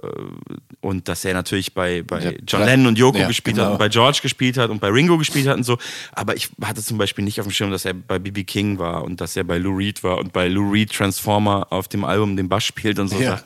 und 0.79 1.09
dass 1.09 1.25
er 1.25 1.33
natürlich 1.33 1.73
bei, 1.73 2.01
bei 2.01 2.19
Ja, 2.21 2.31
John 2.47 2.63
Lennon 2.63 2.87
und 2.87 2.97
Yoko 2.97 3.17
ja, 3.17 3.27
gespielt 3.27 3.57
genau. 3.57 3.65
hat 3.67 3.73
und 3.73 3.77
bei 3.79 3.89
George 3.89 4.19
gespielt 4.21 4.57
hat 4.57 4.69
und 4.69 4.79
bei 4.79 4.87
Ringo 4.87 5.17
gespielt 5.17 5.47
hat 5.47 5.57
und 5.57 5.63
so. 5.65 5.77
Aber 6.13 6.35
ich 6.37 6.49
hatte 6.63 6.81
zum 6.81 6.97
Beispiel 6.97 7.25
nicht 7.25 7.39
auf 7.41 7.47
dem 7.47 7.51
Schirm, 7.51 7.71
dass 7.71 7.83
er 7.83 7.93
bei 7.93 8.19
B.B. 8.19 8.45
King 8.45 8.77
war 8.79 9.03
und 9.03 9.19
dass 9.19 9.35
er 9.35 9.43
bei 9.43 9.57
Lou 9.57 9.75
Reed 9.75 10.01
war 10.03 10.17
und 10.17 10.31
bei 10.31 10.47
Lou 10.47 10.71
Reed 10.71 10.93
Transformer 10.93 11.67
auf 11.71 11.89
dem 11.89 12.05
Album 12.05 12.37
den 12.37 12.47
Bass 12.47 12.63
spielt 12.63 12.99
und 12.99 13.09
so 13.09 13.19
Ja. 13.19 13.31
Sachen. 13.37 13.45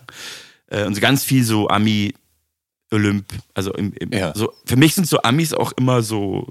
Äh, 0.67 0.85
und 0.85 0.95
so 0.95 1.01
ganz 1.01 1.23
viel 1.23 1.43
so 1.43 1.67
Ami 1.67 2.13
Olymp. 2.91 3.25
Also 3.53 3.73
im, 3.73 3.93
im, 3.93 4.11
Ja. 4.11 4.33
so, 4.35 4.53
für 4.65 4.75
mich 4.77 4.95
sind 4.95 5.07
so 5.07 5.21
Amis 5.21 5.53
auch 5.53 5.71
immer 5.73 6.01
so. 6.01 6.47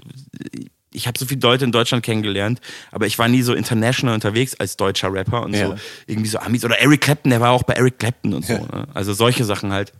Ich 0.91 1.07
habe 1.07 1.19
so 1.19 1.25
viele 1.25 1.41
Leute 1.41 1.65
in 1.65 1.71
Deutschland 1.73 2.05
kennengelernt, 2.05 2.61
aber 2.91 3.05
ich 3.05 3.19
war 3.19 3.27
nie 3.27 3.41
so 3.41 3.53
international 3.53 4.15
unterwegs 4.15 4.55
als 4.55 4.77
deutscher 4.77 5.11
Rapper 5.11 5.43
und 5.43 5.53
Ja. 5.53 5.67
so 5.67 5.75
irgendwie 6.07 6.29
so 6.29 6.39
Amis. 6.39 6.63
Oder 6.63 6.79
Eric 6.79 7.01
Clapton, 7.01 7.31
der 7.31 7.41
war 7.41 7.51
auch 7.51 7.63
bei 7.63 7.73
Eric 7.73 7.99
Clapton 7.99 8.33
und 8.33 8.45
so. 8.45 8.53
Ja. 8.53 8.59
Ne? 8.61 8.87
Also 8.93 9.13
solche 9.13 9.43
Sachen 9.43 9.73
halt. 9.73 9.91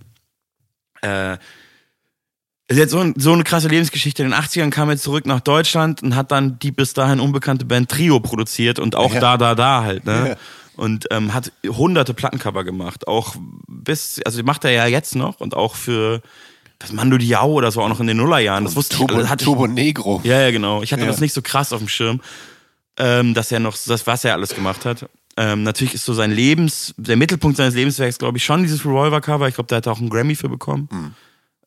Äh, 1.01 1.37
ist 2.67 2.77
jetzt 2.77 2.91
so, 2.91 2.99
ein, 2.99 3.13
so 3.17 3.31
eine 3.33 3.43
krasse 3.43 3.67
Lebensgeschichte. 3.67 4.23
In 4.23 4.31
den 4.31 4.39
80ern 4.39 4.71
kam 4.71 4.89
er 4.89 4.97
zurück 4.97 5.27
nach 5.27 5.39
Deutschland 5.41 6.01
und 6.01 6.15
hat 6.15 6.31
dann 6.31 6.57
die 6.59 6.71
bis 6.71 6.93
dahin 6.93 7.19
unbekannte 7.19 7.63
Band 7.65 7.89
Trio 7.91 8.19
produziert 8.19 8.79
und 8.79 8.95
auch 8.95 9.13
Ja. 9.13 9.19
da, 9.19 9.37
da, 9.37 9.53
da 9.55 9.83
halt, 9.83 10.05
ne? 10.05 10.35
Und 10.77 11.05
ähm, 11.11 11.33
hat 11.33 11.51
hunderte 11.65 12.13
Plattencover 12.13 12.63
gemacht. 12.63 13.07
Auch 13.07 13.35
bis, 13.67 14.21
also 14.25 14.37
die 14.39 14.43
macht 14.43 14.65
er 14.65 14.71
ja 14.71 14.85
jetzt 14.87 15.15
noch 15.15 15.39
und 15.39 15.55
auch 15.55 15.75
für 15.75 16.21
das 16.79 16.91
Mando 16.91 17.17
Diao 17.17 17.53
oder 17.53 17.71
so 17.71 17.81
auch 17.81 17.87
noch 17.89 18.01
in 18.01 18.07
den 18.07 18.17
Nullerjahren. 18.17 18.65
Das 18.65 18.75
wusste 18.75 18.97
Turbo, 18.97 19.21
ich, 19.21 19.29
hatte 19.29 19.45
Turbo 19.45 19.67
Negro. 19.67 20.19
ja, 20.25 20.41
ja, 20.41 20.51
genau. 20.51 20.81
Ich 20.83 20.91
hatte 20.91 21.03
Ja. 21.03 21.07
das 21.07 21.21
nicht 21.21 21.33
so 21.33 21.41
krass 21.41 21.71
auf 21.71 21.79
dem 21.79 21.87
Schirm, 21.87 22.19
ähm, 22.97 23.33
dass 23.33 23.51
er 23.51 23.59
noch, 23.61 23.77
das, 23.87 24.05
was 24.05 24.25
er 24.25 24.33
alles 24.33 24.53
gemacht 24.53 24.83
hat. 24.83 25.07
Ähm, 25.37 25.63
natürlich 25.63 25.93
ist 25.93 26.05
so 26.05 26.13
sein 26.13 26.31
Lebens, 26.31 26.93
der 26.97 27.15
Mittelpunkt 27.15 27.57
seines 27.57 27.75
Lebenswerks, 27.75 28.17
glaube 28.17 28.37
ich, 28.37 28.43
schon 28.45 28.63
dieses 28.63 28.85
Revolver-Cover. 28.85 29.47
Ich 29.47 29.55
glaube, 29.55 29.67
da 29.67 29.77
hat 29.77 29.85
er 29.85 29.93
auch 29.93 29.99
einen 29.99 30.09
Grammy 30.09 30.35
für 30.35 30.49
bekommen, 30.49 30.89
Mhm. 30.91 31.13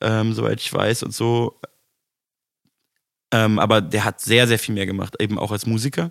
ähm, 0.03 0.33
soweit 0.35 0.61
ich 0.61 0.73
weiß 0.73 1.03
und 1.03 1.15
so. 1.15 1.59
Ähm, 3.33 3.59
aber 3.59 3.81
der 3.81 4.05
hat 4.05 4.21
sehr, 4.21 4.47
sehr 4.47 4.59
viel 4.59 4.75
mehr 4.75 4.87
gemacht, 4.87 5.17
eben 5.21 5.39
auch 5.39 5.53
als 5.53 5.67
Musiker. 5.67 6.11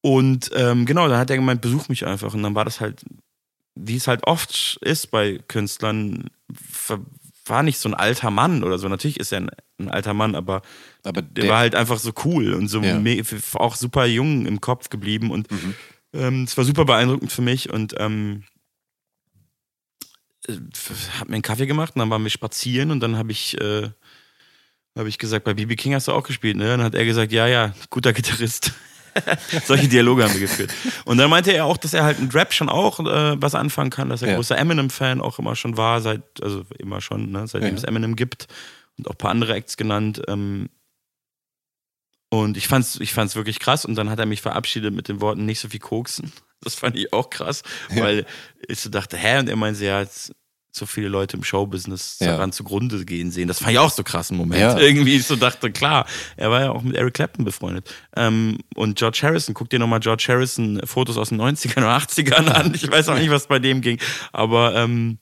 Und 0.00 0.50
ähm, 0.54 0.86
genau, 0.86 1.08
dann 1.08 1.18
hat 1.18 1.30
er 1.30 1.36
gemeint, 1.36 1.60
besuch 1.60 1.88
mich 1.88 2.06
einfach. 2.06 2.34
Und 2.34 2.42
dann 2.42 2.54
war 2.54 2.64
das 2.64 2.80
halt, 2.80 3.04
wie 3.74 3.96
es 3.96 4.06
halt 4.06 4.26
oft 4.26 4.78
ist 4.82 5.10
bei 5.10 5.38
Künstlern, 5.48 6.30
war 7.46 7.62
nicht 7.62 7.78
so 7.78 7.88
ein 7.88 7.94
alter 7.94 8.30
Mann 8.30 8.62
oder 8.62 8.78
so. 8.78 8.88
Natürlich 8.88 9.18
ist 9.18 9.32
er 9.32 9.40
ein, 9.40 9.50
ein 9.78 9.90
alter 9.90 10.14
Mann, 10.14 10.34
aber 10.34 10.62
Aber 11.02 11.22
der, 11.22 11.44
der, 11.44 11.50
war 11.50 11.58
halt 11.58 11.74
einfach 11.74 11.98
so 11.98 12.12
cool 12.24 12.54
und 12.54 12.68
so 12.68 12.80
Ja. 12.82 12.98
Mhm. 12.98 13.24
auch 13.54 13.74
super 13.74 14.06
jung 14.06 14.46
im 14.46 14.60
Kopf 14.60 14.88
geblieben 14.90 15.30
und 15.30 15.48
ähm, 16.12 16.44
es 16.44 16.56
war 16.56 16.64
super 16.64 16.84
beeindruckend 16.84 17.32
für 17.32 17.42
mich 17.42 17.70
und 17.70 17.94
ähm, 17.98 18.44
äh, 20.46 20.54
hab 21.18 21.28
mir 21.28 21.34
einen 21.34 21.42
Kaffee 21.42 21.66
gemacht 21.66 21.94
und 21.94 22.00
dann 22.00 22.10
waren 22.10 22.22
wir 22.22 22.30
spazieren 22.30 22.90
und 22.90 23.00
dann 23.00 23.16
habe 23.16 23.32
ich 23.32 23.60
äh, 23.60 23.90
habe 24.96 25.08
ich 25.08 25.18
gesagt, 25.18 25.44
bei 25.44 25.54
BB 25.54 25.76
King 25.76 25.94
hast 25.94 26.08
du 26.08 26.12
auch 26.12 26.24
gespielt, 26.24 26.56
ne? 26.56 26.64
Und 26.72 26.78
dann 26.78 26.82
hat 26.86 26.94
er 26.94 27.04
gesagt, 27.04 27.30
ja, 27.30 27.46
ja, 27.46 27.72
guter 27.88 28.12
Gitarrist. 28.12 28.72
Solche 29.64 29.88
Dialoge 29.88 30.24
haben 30.24 30.32
wir 30.34 30.40
geführt. 30.40 30.72
Und 31.04 31.18
dann 31.18 31.30
meinte 31.30 31.52
er 31.52 31.64
auch, 31.64 31.76
dass 31.76 31.94
er 31.94 32.04
halt 32.04 32.18
mit 32.20 32.34
Rap 32.34 32.52
schon 32.52 32.68
auch 32.68 33.00
äh, 33.00 33.40
was 33.40 33.54
anfangen 33.54 33.90
kann, 33.90 34.08
dass 34.08 34.22
er 34.22 34.28
Ja. 34.30 34.34
großer 34.36 34.56
Eminem-Fan 34.58 35.20
auch 35.20 35.38
immer 35.38 35.56
schon 35.56 35.76
war, 35.76 36.00
seit, 36.00 36.22
also 36.42 36.64
immer 36.78 37.00
schon, 37.00 37.30
ne? 37.30 37.46
seitdem 37.46 37.70
Ja. 37.70 37.74
es 37.76 37.84
Eminem 37.84 38.16
gibt 38.16 38.46
und 38.96 39.06
auch 39.08 39.12
ein 39.12 39.18
paar 39.18 39.30
andere 39.30 39.54
Acts 39.54 39.76
genannt. 39.76 40.22
Ähm, 40.28 40.68
und 42.30 42.56
ich 42.56 42.68
fand's, 42.68 43.00
ich 43.00 43.14
fand's 43.14 43.36
wirklich 43.36 43.58
krass. 43.58 43.84
Und 43.84 43.94
dann 43.94 44.10
hat 44.10 44.18
er 44.18 44.26
mich 44.26 44.42
verabschiedet 44.42 44.92
mit 44.94 45.08
den 45.08 45.20
Worten, 45.20 45.46
nicht 45.46 45.60
so 45.60 45.68
viel 45.68 45.80
koksen. 45.80 46.32
Das 46.60 46.74
fand 46.74 46.96
ich 46.96 47.12
auch 47.12 47.30
krass, 47.30 47.62
Ja. 47.94 48.02
weil 48.02 48.26
ich 48.66 48.80
so 48.80 48.90
dachte, 48.90 49.16
hä? 49.16 49.38
Und 49.38 49.48
er 49.48 49.56
meinte, 49.56 49.84
ja, 49.84 50.00
jetzt 50.00 50.34
so 50.70 50.86
viele 50.86 51.08
Leute 51.08 51.36
im 51.36 51.44
Showbusiness 51.44 52.18
Ja. 52.20 52.28
daran 52.32 52.52
zugrunde 52.52 53.04
gehen 53.04 53.30
sehen. 53.30 53.48
Das 53.48 53.58
fand 53.60 53.72
ich 53.72 53.78
auch 53.78 53.90
so 53.90 54.02
krass 54.04 54.30
einen 54.30 54.38
Moment. 54.38 54.60
Ja. 54.60 54.78
Irgendwie 54.78 55.16
ich 55.16 55.26
so 55.26 55.34
dachte, 55.36 55.70
klar, 55.72 56.06
er 56.36 56.50
war 56.50 56.60
ja 56.60 56.70
auch 56.70 56.82
mit 56.82 56.94
Eric 56.96 57.14
Clapton 57.14 57.44
befreundet. 57.44 57.92
Ähm, 58.16 58.58
und 58.76 58.96
George 58.98 59.20
Harrison, 59.22 59.54
guck 59.54 59.70
dir 59.70 59.78
nochmal 59.78 60.00
George 60.00 60.26
Harrison 60.28 60.80
Fotos 60.84 61.16
aus 61.16 61.30
den 61.30 61.40
90ern 61.40 61.78
oder 61.78 61.96
80ern 61.96 62.48
an. 62.48 62.74
Ich 62.74 62.88
weiß 62.90 63.08
auch 63.08 63.18
nicht, 63.18 63.30
was 63.30 63.46
bei 63.48 63.58
dem 63.58 63.80
ging. 63.80 63.98
Aber 64.32 64.74
ähm, 64.76 65.18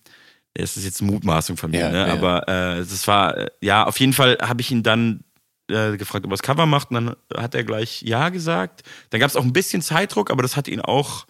das 0.55 0.77
ist 0.77 0.85
jetzt 0.85 1.01
eine 1.03 1.11
Mutmaßung 1.13 1.57
von 1.57 1.71
mir, 1.71 1.81
Ja, 1.81 1.91
ne? 1.91 2.07
Aber 2.13 2.49
äh, 2.49 2.79
das 2.79 3.07
war, 3.07 3.37
äh, 3.37 3.47
ja, 3.61 3.85
auf 3.87 4.01
jeden 4.01 4.13
Fall 4.15 4.39
habe 4.43 4.61
ich 4.63 4.71
ihn 4.71 4.83
dann 4.83 5.21
äh, 5.71 5.97
gefragt, 5.97 6.25
ob 6.25 6.31
er 6.33 6.37
das 6.37 6.43
Cover 6.43 6.67
macht. 6.67 6.91
Und 6.91 6.95
dann 6.95 7.17
hat 7.37 7.55
er 7.55 7.63
gleich 7.65 8.03
Ja 8.03 8.31
gesagt. 8.31 8.83
Dann 9.11 9.21
gab 9.21 9.31
es 9.31 9.37
auch 9.37 9.45
ein 9.45 9.53
bisschen 9.53 9.83
Zeitdruck, 9.83 10.31
aber 10.31 10.43
das 10.43 10.57
hat 10.57 10.67
ihn 10.69 10.81
auch, 10.81 11.27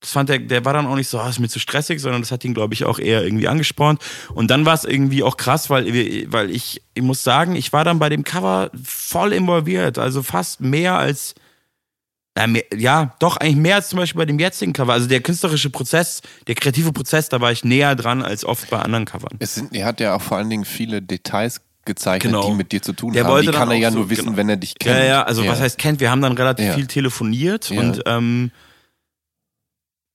das 0.00 0.12
fand 0.12 0.30
er, 0.30 0.38
der 0.38 0.64
war 0.64 0.72
dann 0.72 0.86
auch 0.86 0.96
nicht 0.96 1.08
so, 1.08 1.18
ah, 1.18 1.28
ist 1.28 1.38
mir 1.40 1.48
zu 1.48 1.58
stressig, 1.58 2.00
sondern 2.00 2.22
das 2.22 2.32
hat 2.32 2.42
ihn, 2.44 2.54
glaube 2.54 2.72
ich, 2.74 2.84
auch 2.84 2.98
eher 2.98 3.22
irgendwie 3.22 3.48
angespornt. 3.48 4.00
Und 4.32 4.50
dann 4.50 4.64
war 4.64 4.74
es 4.74 4.84
irgendwie 4.84 5.22
auch 5.22 5.36
krass, 5.36 5.68
weil, 5.70 5.92
wir- 5.92 6.32
weil 6.32 6.50
ich, 6.50 6.80
ich 6.94 7.02
muss 7.02 7.22
sagen, 7.22 7.54
ich 7.54 7.72
war 7.74 7.84
dann 7.84 7.98
bei 7.98 8.08
dem 8.08 8.24
Cover 8.24 8.70
voll 8.82 9.32
involviert. 9.34 9.98
Also 9.98 10.22
fast 10.22 10.60
mehr 10.60 10.96
als, 10.98 11.34
Ja, 12.38 12.46
mehr, 12.46 12.62
ja, 12.74 13.14
doch, 13.18 13.36
eigentlich 13.36 13.56
mehr 13.56 13.74
als 13.74 13.88
zum 13.90 13.98
Beispiel 13.98 14.20
bei 14.20 14.24
dem 14.24 14.38
jetzigen 14.38 14.72
Cover. 14.72 14.92
Also 14.92 15.06
der 15.08 15.20
künstlerische 15.20 15.68
Prozess, 15.68 16.22
der 16.46 16.54
kreative 16.54 16.92
Prozess, 16.92 17.28
da 17.28 17.40
war 17.40 17.50
ich 17.52 17.64
näher 17.64 17.94
dran 17.96 18.22
als 18.22 18.44
oft 18.44 18.70
bei 18.70 18.78
anderen 18.78 19.04
Covern. 19.04 19.36
Es 19.40 19.56
sind, 19.56 19.74
er 19.74 19.84
hat 19.84 20.00
ja 20.00 20.14
auch 20.14 20.22
vor 20.22 20.38
allen 20.38 20.48
Dingen 20.48 20.64
viele 20.64 21.02
Details 21.02 21.60
gezeichnet, 21.84 22.32
Genau. 22.32 22.48
die 22.48 22.54
mit 22.56 22.70
dir 22.72 22.80
zu 22.80 22.92
tun 22.92 23.12
Der 23.12 23.24
haben. 23.24 23.32
wollte 23.32 23.50
Die 23.50 23.56
kann 23.56 23.70
er 23.70 23.76
ja 23.78 23.90
so- 23.90 23.98
nur 23.98 24.10
wissen, 24.10 24.26
genau. 24.26 24.36
wenn 24.36 24.48
er 24.48 24.56
dich 24.56 24.78
kennt. 24.78 24.96
Ja, 24.96 25.04
ja, 25.04 25.22
also 25.24 25.44
was 25.46 25.60
heißt 25.60 25.76
kennt? 25.76 25.98
Wir 26.00 26.10
haben 26.10 26.22
dann 26.22 26.32
relativ 26.32 26.66
Ja. 26.66 26.74
viel 26.74 26.86
telefoniert 26.86 27.68
Ja. 27.68 27.80
und 27.80 28.02
ähm, 28.06 28.52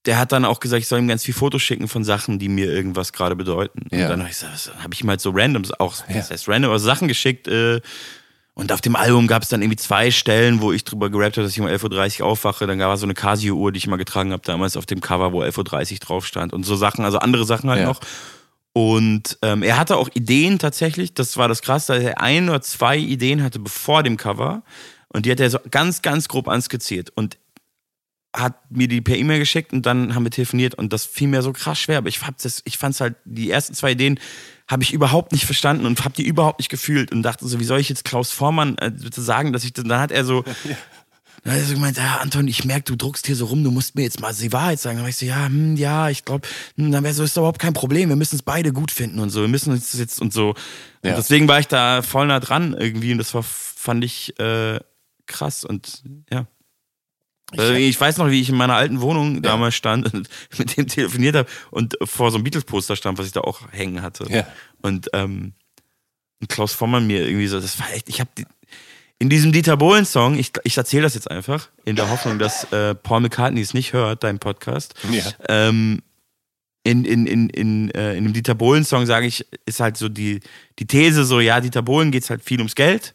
der 0.06 0.18
hat 0.18 0.32
dann 0.32 0.44
auch 0.44 0.60
gesagt, 0.60 0.80
ich 0.82 0.88
soll 0.88 0.98
ihm 1.00 1.08
ganz 1.08 1.24
viel 1.24 1.34
Fotos 1.34 1.62
schicken 1.62 1.88
von 1.88 2.04
Sachen, 2.04 2.38
die 2.38 2.48
mir 2.48 2.70
irgendwas 2.72 3.12
gerade 3.12 3.36
bedeuten. 3.36 3.80
Ja. 3.90 4.04
Und 4.04 4.10
dann 4.10 4.20
habe 4.20 4.30
ich, 4.30 4.38
gesagt, 4.38 4.72
hab 4.82 4.94
ich 4.94 5.02
ihm 5.02 5.08
halt 5.10 5.20
so 5.20 5.30
randoms, 5.30 5.72
auch 5.72 5.94
Ja. 6.08 6.14
das 6.16 6.30
heißt 6.30 6.48
random, 6.48 6.70
aber 6.70 6.78
Sachen 6.78 7.08
geschickt. 7.08 7.48
Äh, 7.48 7.80
und 8.54 8.72
auf 8.72 8.80
dem 8.80 8.96
Album 8.96 9.26
gab 9.26 9.42
es 9.42 9.50
dann 9.50 9.60
irgendwie 9.60 9.76
zwei 9.76 10.10
Stellen, 10.10 10.62
wo 10.62 10.72
ich 10.72 10.82
drüber 10.84 11.10
gerappt 11.10 11.36
habe, 11.36 11.42
dass 11.44 11.52
ich 11.52 11.60
um 11.60 11.66
11.30 11.66 12.20
Uhr 12.22 12.26
aufwache. 12.28 12.66
Dann 12.66 12.78
gab 12.78 12.94
es 12.94 13.00
so 13.00 13.06
eine 13.06 13.12
Casio-Uhr, 13.12 13.70
die 13.72 13.76
ich 13.78 13.86
mal 13.86 13.96
getragen 13.96 14.32
habe, 14.32 14.42
damals 14.46 14.78
auf 14.78 14.86
dem 14.86 15.00
Cover, 15.02 15.32
wo 15.32 15.42
11.30 15.42 15.92
Uhr 15.92 15.98
drauf 15.98 16.26
stand. 16.26 16.54
Und 16.54 16.64
so 16.64 16.74
Sachen, 16.74 17.04
also 17.04 17.18
andere 17.18 17.44
Sachen 17.44 17.68
halt 17.68 17.80
Ja. 17.80 17.86
noch. 17.88 18.00
Und 18.72 19.38
ähm, 19.42 19.62
er 19.62 19.78
hatte 19.78 19.96
auch 19.96 20.08
Ideen 20.14 20.58
tatsächlich, 20.58 21.14
das 21.14 21.36
war 21.36 21.48
das 21.48 21.62
Krasse, 21.62 21.94
dass 21.94 22.02
er 22.04 22.20
ein 22.20 22.48
oder 22.48 22.60
zwei 22.60 22.96
Ideen 22.98 23.42
hatte 23.42 23.58
bevor 23.58 24.02
dem 24.02 24.16
Cover. 24.16 24.62
Und 25.08 25.24
die 25.26 25.30
hat 25.30 25.40
er 25.40 25.48
so 25.50 25.58
ganz, 25.70 26.02
ganz 26.02 26.28
grob 26.28 26.46
anskizziert. 26.48 27.10
Und 27.14 27.38
hat 28.36 28.70
mir 28.70 28.86
die 28.86 29.00
per 29.00 29.16
E-Mail 29.16 29.38
geschickt 29.38 29.72
und 29.72 29.86
dann 29.86 30.14
haben 30.14 30.24
wir 30.24 30.30
telefoniert 30.30 30.74
und 30.74 30.92
das 30.92 31.06
fiel 31.06 31.28
mir 31.28 31.42
so 31.42 31.52
krass 31.52 31.80
schwer. 31.80 31.98
Aber 31.98 32.08
ich, 32.08 32.20
hab 32.22 32.36
das, 32.38 32.62
ich 32.64 32.76
fand 32.78 32.94
es 32.94 33.00
halt, 33.00 33.16
die 33.24 33.50
ersten 33.50 33.74
zwei 33.74 33.92
Ideen 33.92 34.20
habe 34.68 34.82
ich 34.82 34.92
überhaupt 34.92 35.32
nicht 35.32 35.46
verstanden 35.46 35.86
und 35.86 36.04
habe 36.04 36.14
die 36.14 36.26
überhaupt 36.26 36.58
nicht 36.58 36.68
gefühlt 36.68 37.12
und 37.12 37.22
dachte 37.22 37.46
so, 37.46 37.60
wie 37.60 37.64
soll 37.64 37.80
ich 37.80 37.88
jetzt 37.88 38.04
Klaus 38.04 38.30
Vormann 38.30 38.76
äh, 38.78 38.90
bitte 38.90 39.22
sagen, 39.22 39.52
dass 39.52 39.64
ich 39.64 39.72
das, 39.72 39.84
dann 39.84 40.00
hat 40.00 40.10
er 40.10 40.24
so, 40.24 40.42
dann 41.44 41.52
hat 41.54 41.60
er 41.60 41.64
so 41.64 41.74
gemeint, 41.74 41.96
ja, 41.96 42.18
Anton, 42.20 42.46
ich 42.48 42.64
merke, 42.64 42.84
du 42.84 42.96
druckst 42.96 43.26
hier 43.26 43.36
so 43.36 43.46
rum, 43.46 43.64
du 43.64 43.70
musst 43.70 43.94
mir 43.94 44.02
jetzt 44.02 44.20
mal 44.20 44.34
die 44.34 44.52
Wahrheit 44.52 44.80
sagen. 44.80 44.96
Dann 44.96 45.04
war 45.04 45.10
ich 45.10 45.16
so, 45.16 45.24
ja, 45.24 45.46
hm, 45.46 45.76
ja, 45.76 46.10
ich 46.10 46.24
glaube, 46.24 46.46
hm, 46.76 46.90
dann 46.90 47.04
wäre 47.04 47.14
so, 47.14 47.22
ist 47.22 47.36
überhaupt 47.36 47.60
kein 47.60 47.74
Problem. 47.74 48.08
Wir 48.08 48.16
müssen 48.16 48.36
es 48.36 48.42
beide 48.42 48.72
gut 48.72 48.90
finden 48.90 49.20
und 49.20 49.30
so. 49.30 49.40
Wir 49.40 49.48
müssen 49.48 49.72
uns 49.72 49.92
jetzt 49.96 50.20
und 50.20 50.32
so. 50.32 50.54
Ja. 51.02 51.10
Und 51.10 51.18
deswegen 51.18 51.48
war 51.48 51.60
ich 51.60 51.68
da 51.68 52.02
voll 52.02 52.26
nah 52.26 52.40
dran 52.40 52.74
irgendwie 52.78 53.12
und 53.12 53.18
das 53.18 53.32
war, 53.34 53.44
fand 53.44 54.04
ich 54.04 54.38
äh, 54.40 54.80
krass 55.26 55.64
und 55.64 56.02
ja. 56.30 56.46
Ich 57.52 58.00
weiß 58.00 58.18
noch, 58.18 58.28
wie 58.28 58.40
ich 58.40 58.48
in 58.48 58.56
meiner 58.56 58.74
alten 58.74 59.00
Wohnung 59.00 59.40
damals 59.40 59.76
stand 59.76 60.12
und 60.12 60.28
mit 60.58 60.76
dem 60.76 60.88
telefoniert 60.88 61.36
habe 61.36 61.48
und 61.70 61.96
vor 62.02 62.30
so 62.30 62.36
einem 62.36 62.44
Beatles-Poster 62.44 62.96
stand, 62.96 63.18
was 63.18 63.26
ich 63.26 63.32
da 63.32 63.40
auch 63.42 63.60
hängen 63.70 64.02
hatte. 64.02 64.26
Ja. 64.28 64.46
Und, 64.82 65.08
ähm, 65.12 65.52
und 66.40 66.48
Klaus 66.48 66.72
Vormann 66.72 67.06
mir 67.06 67.26
irgendwie 67.26 67.46
so, 67.46 67.60
das 67.60 67.78
war 67.78 67.92
echt, 67.92 68.08
ich 68.08 68.20
habe 68.20 68.30
in 69.18 69.30
diesem 69.30 69.52
Dieter 69.52 69.76
Bohlen-Song, 69.76 70.38
ich, 70.38 70.52
ich 70.64 70.76
erzähle 70.76 71.04
das 71.04 71.14
jetzt 71.14 71.30
einfach, 71.30 71.68
in 71.84 71.96
der 71.96 72.10
Hoffnung, 72.10 72.38
dass 72.38 72.70
äh, 72.72 72.94
Paul 72.94 73.20
McCartney 73.20 73.60
es 73.60 73.74
nicht 73.74 73.92
hört, 73.92 74.24
dein 74.24 74.38
Podcast. 74.38 74.94
Ja. 75.10 75.22
Ähm, 75.48 76.02
in, 76.82 77.04
in, 77.04 77.26
in, 77.26 77.48
in, 77.48 77.90
äh, 77.92 78.16
in 78.16 78.24
dem 78.24 78.32
Dieter 78.32 78.54
Bohlen-Song 78.54 79.06
sage 79.06 79.26
ich, 79.26 79.46
ist 79.64 79.80
halt 79.80 79.96
so 79.96 80.08
die, 80.08 80.40
die 80.78 80.86
These 80.86 81.24
so, 81.24 81.40
ja, 81.40 81.60
Dieter 81.60 81.82
Bohlen 81.82 82.10
geht's 82.10 82.28
halt 82.28 82.44
viel 82.44 82.58
ums 82.58 82.74
Geld 82.74 83.14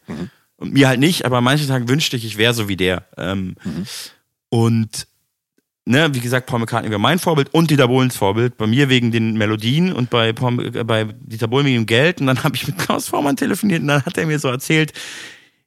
und 0.55 0.73
mir 0.73 0.87
halt 0.87 0.99
nicht, 0.99 1.25
aber 1.25 1.37
an 1.37 1.43
manchen 1.43 1.67
Tagen 1.67 1.87
wünschte 1.87 2.17
ich, 2.17 2.25
ich 2.25 2.37
wäre 2.37 2.53
so 2.53 2.67
wie 2.67 2.77
der. 2.77 3.05
Ähm, 3.17 3.55
Und 4.51 5.07
ne, 5.85 6.13
wie 6.13 6.19
gesagt, 6.19 6.45
Paul 6.47 6.59
McCartney 6.59 6.89
wäre 6.91 6.99
mein 6.99 7.19
Vorbild 7.19 7.53
und 7.53 7.71
Dieter 7.71 7.87
Bohlens 7.87 8.15
Vorbild. 8.17 8.57
Bei 8.57 8.67
mir 8.67 8.89
wegen 8.89 9.11
den 9.11 9.33
Melodien 9.37 9.93
und 9.93 10.09
bei, 10.09 10.33
Paul, 10.33 10.75
äh, 10.75 10.83
bei 10.83 11.05
Dieter 11.21 11.47
Bohlen 11.47 11.65
wegen 11.65 11.77
dem 11.77 11.85
Geld. 11.85 12.19
Und 12.21 12.27
dann 12.27 12.43
habe 12.43 12.55
ich 12.55 12.67
mit 12.67 12.77
Klaus 12.77 13.07
Vormann 13.07 13.37
telefoniert 13.37 13.81
und 13.81 13.87
dann 13.87 14.05
hat 14.05 14.17
er 14.17 14.25
mir 14.27 14.37
so 14.39 14.49
erzählt, 14.49 14.93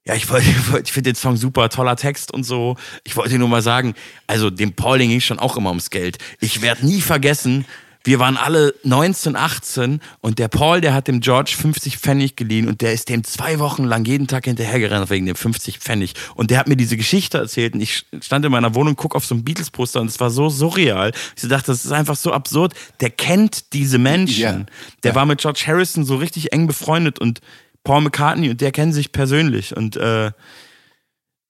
ja, 0.07 0.14
ich 0.14 0.28
wollte, 0.28 0.47
ich 0.51 0.70
wollte- 0.70 0.85
ich 0.85 0.93
finde 0.93 1.12
den 1.12 1.16
Song 1.16 1.37
super, 1.39 1.70
toller 1.70 1.97
Text 1.97 2.30
und 2.30 2.45
so. 2.45 2.76
Ich 3.05 3.16
wollte 3.16 3.39
nur 3.39 3.49
mal 3.49 3.62
sagen, 3.62 3.95
also 4.26 4.51
dem 4.51 4.74
Pauling 4.74 5.09
ging 5.09 5.20
schon 5.20 5.39
auch 5.39 5.57
immer 5.57 5.70
ums 5.70 5.89
Geld. 5.89 6.18
Ich 6.41 6.61
werde 6.61 6.85
nie 6.85 7.01
vergessen, 7.01 7.64
wir 8.07 8.19
waren 8.19 8.37
alle 8.37 8.75
19, 8.85 9.35
18 9.35 10.01
und 10.21 10.39
der 10.39 10.49
Paul, 10.49 10.81
der 10.83 10.93
hat 10.93 11.09
dem 11.09 11.21
George 11.21 11.55
50 11.59 11.97
Pfennig 11.99 12.37
geliehen 12.37 12.69
und 12.69 12.83
der 12.83 12.93
ist 12.93 13.09
dem 13.09 13.25
zwei 13.25 13.59
Wochen 13.59 13.85
lang 13.85 14.05
jeden 14.05 14.27
Tag 14.27 14.45
hinterhergerannt 14.45 15.09
wegen 15.09 15.25
dem 15.25 15.37
50 15.37 15.79
Pfennig. 15.79 16.13
Und 16.35 16.51
der 16.51 16.59
hat 16.59 16.69
mir 16.69 16.77
diese 16.77 16.97
Geschichte 16.99 17.39
erzählt 17.39 17.75
und 17.75 17.81
ich 17.81 18.05
stand 18.21 18.45
in 18.45 18.53
meiner 18.53 18.75
Wohnung, 18.75 18.95
guck 18.95 19.15
auf 19.17 19.25
so 19.25 19.35
ein 19.35 19.43
Beatles-Poster 19.43 20.03
und 20.03 20.09
es 20.09 20.21
war 20.21 20.31
so 20.31 20.51
surreal. 20.51 21.13
Ich 21.37 21.49
dachte, 21.49 21.69
das 21.73 21.85
ist 21.85 21.93
einfach 21.93 22.17
so 22.17 22.33
absurd. 22.33 22.75
Der 23.01 23.11
kennt 23.11 23.73
diese 23.73 23.99
Menschen. 23.99 24.41
Ja. 24.43 24.67
Der 25.03 25.13
Ja. 25.13 25.15
war 25.15 25.25
mit 25.27 25.41
George 25.41 25.65
Harrison 25.67 26.05
so 26.05 26.17
richtig 26.17 26.53
eng 26.53 26.67
befreundet 26.67 27.19
und 27.19 27.41
Paul 27.85 28.03
McCartney 28.03 28.51
und 28.51 28.61
der 28.61 28.73
kennen 28.73 28.93
sich 28.93 29.13
persönlich 29.13 29.77
und 29.77 29.97
äh, 29.97 30.31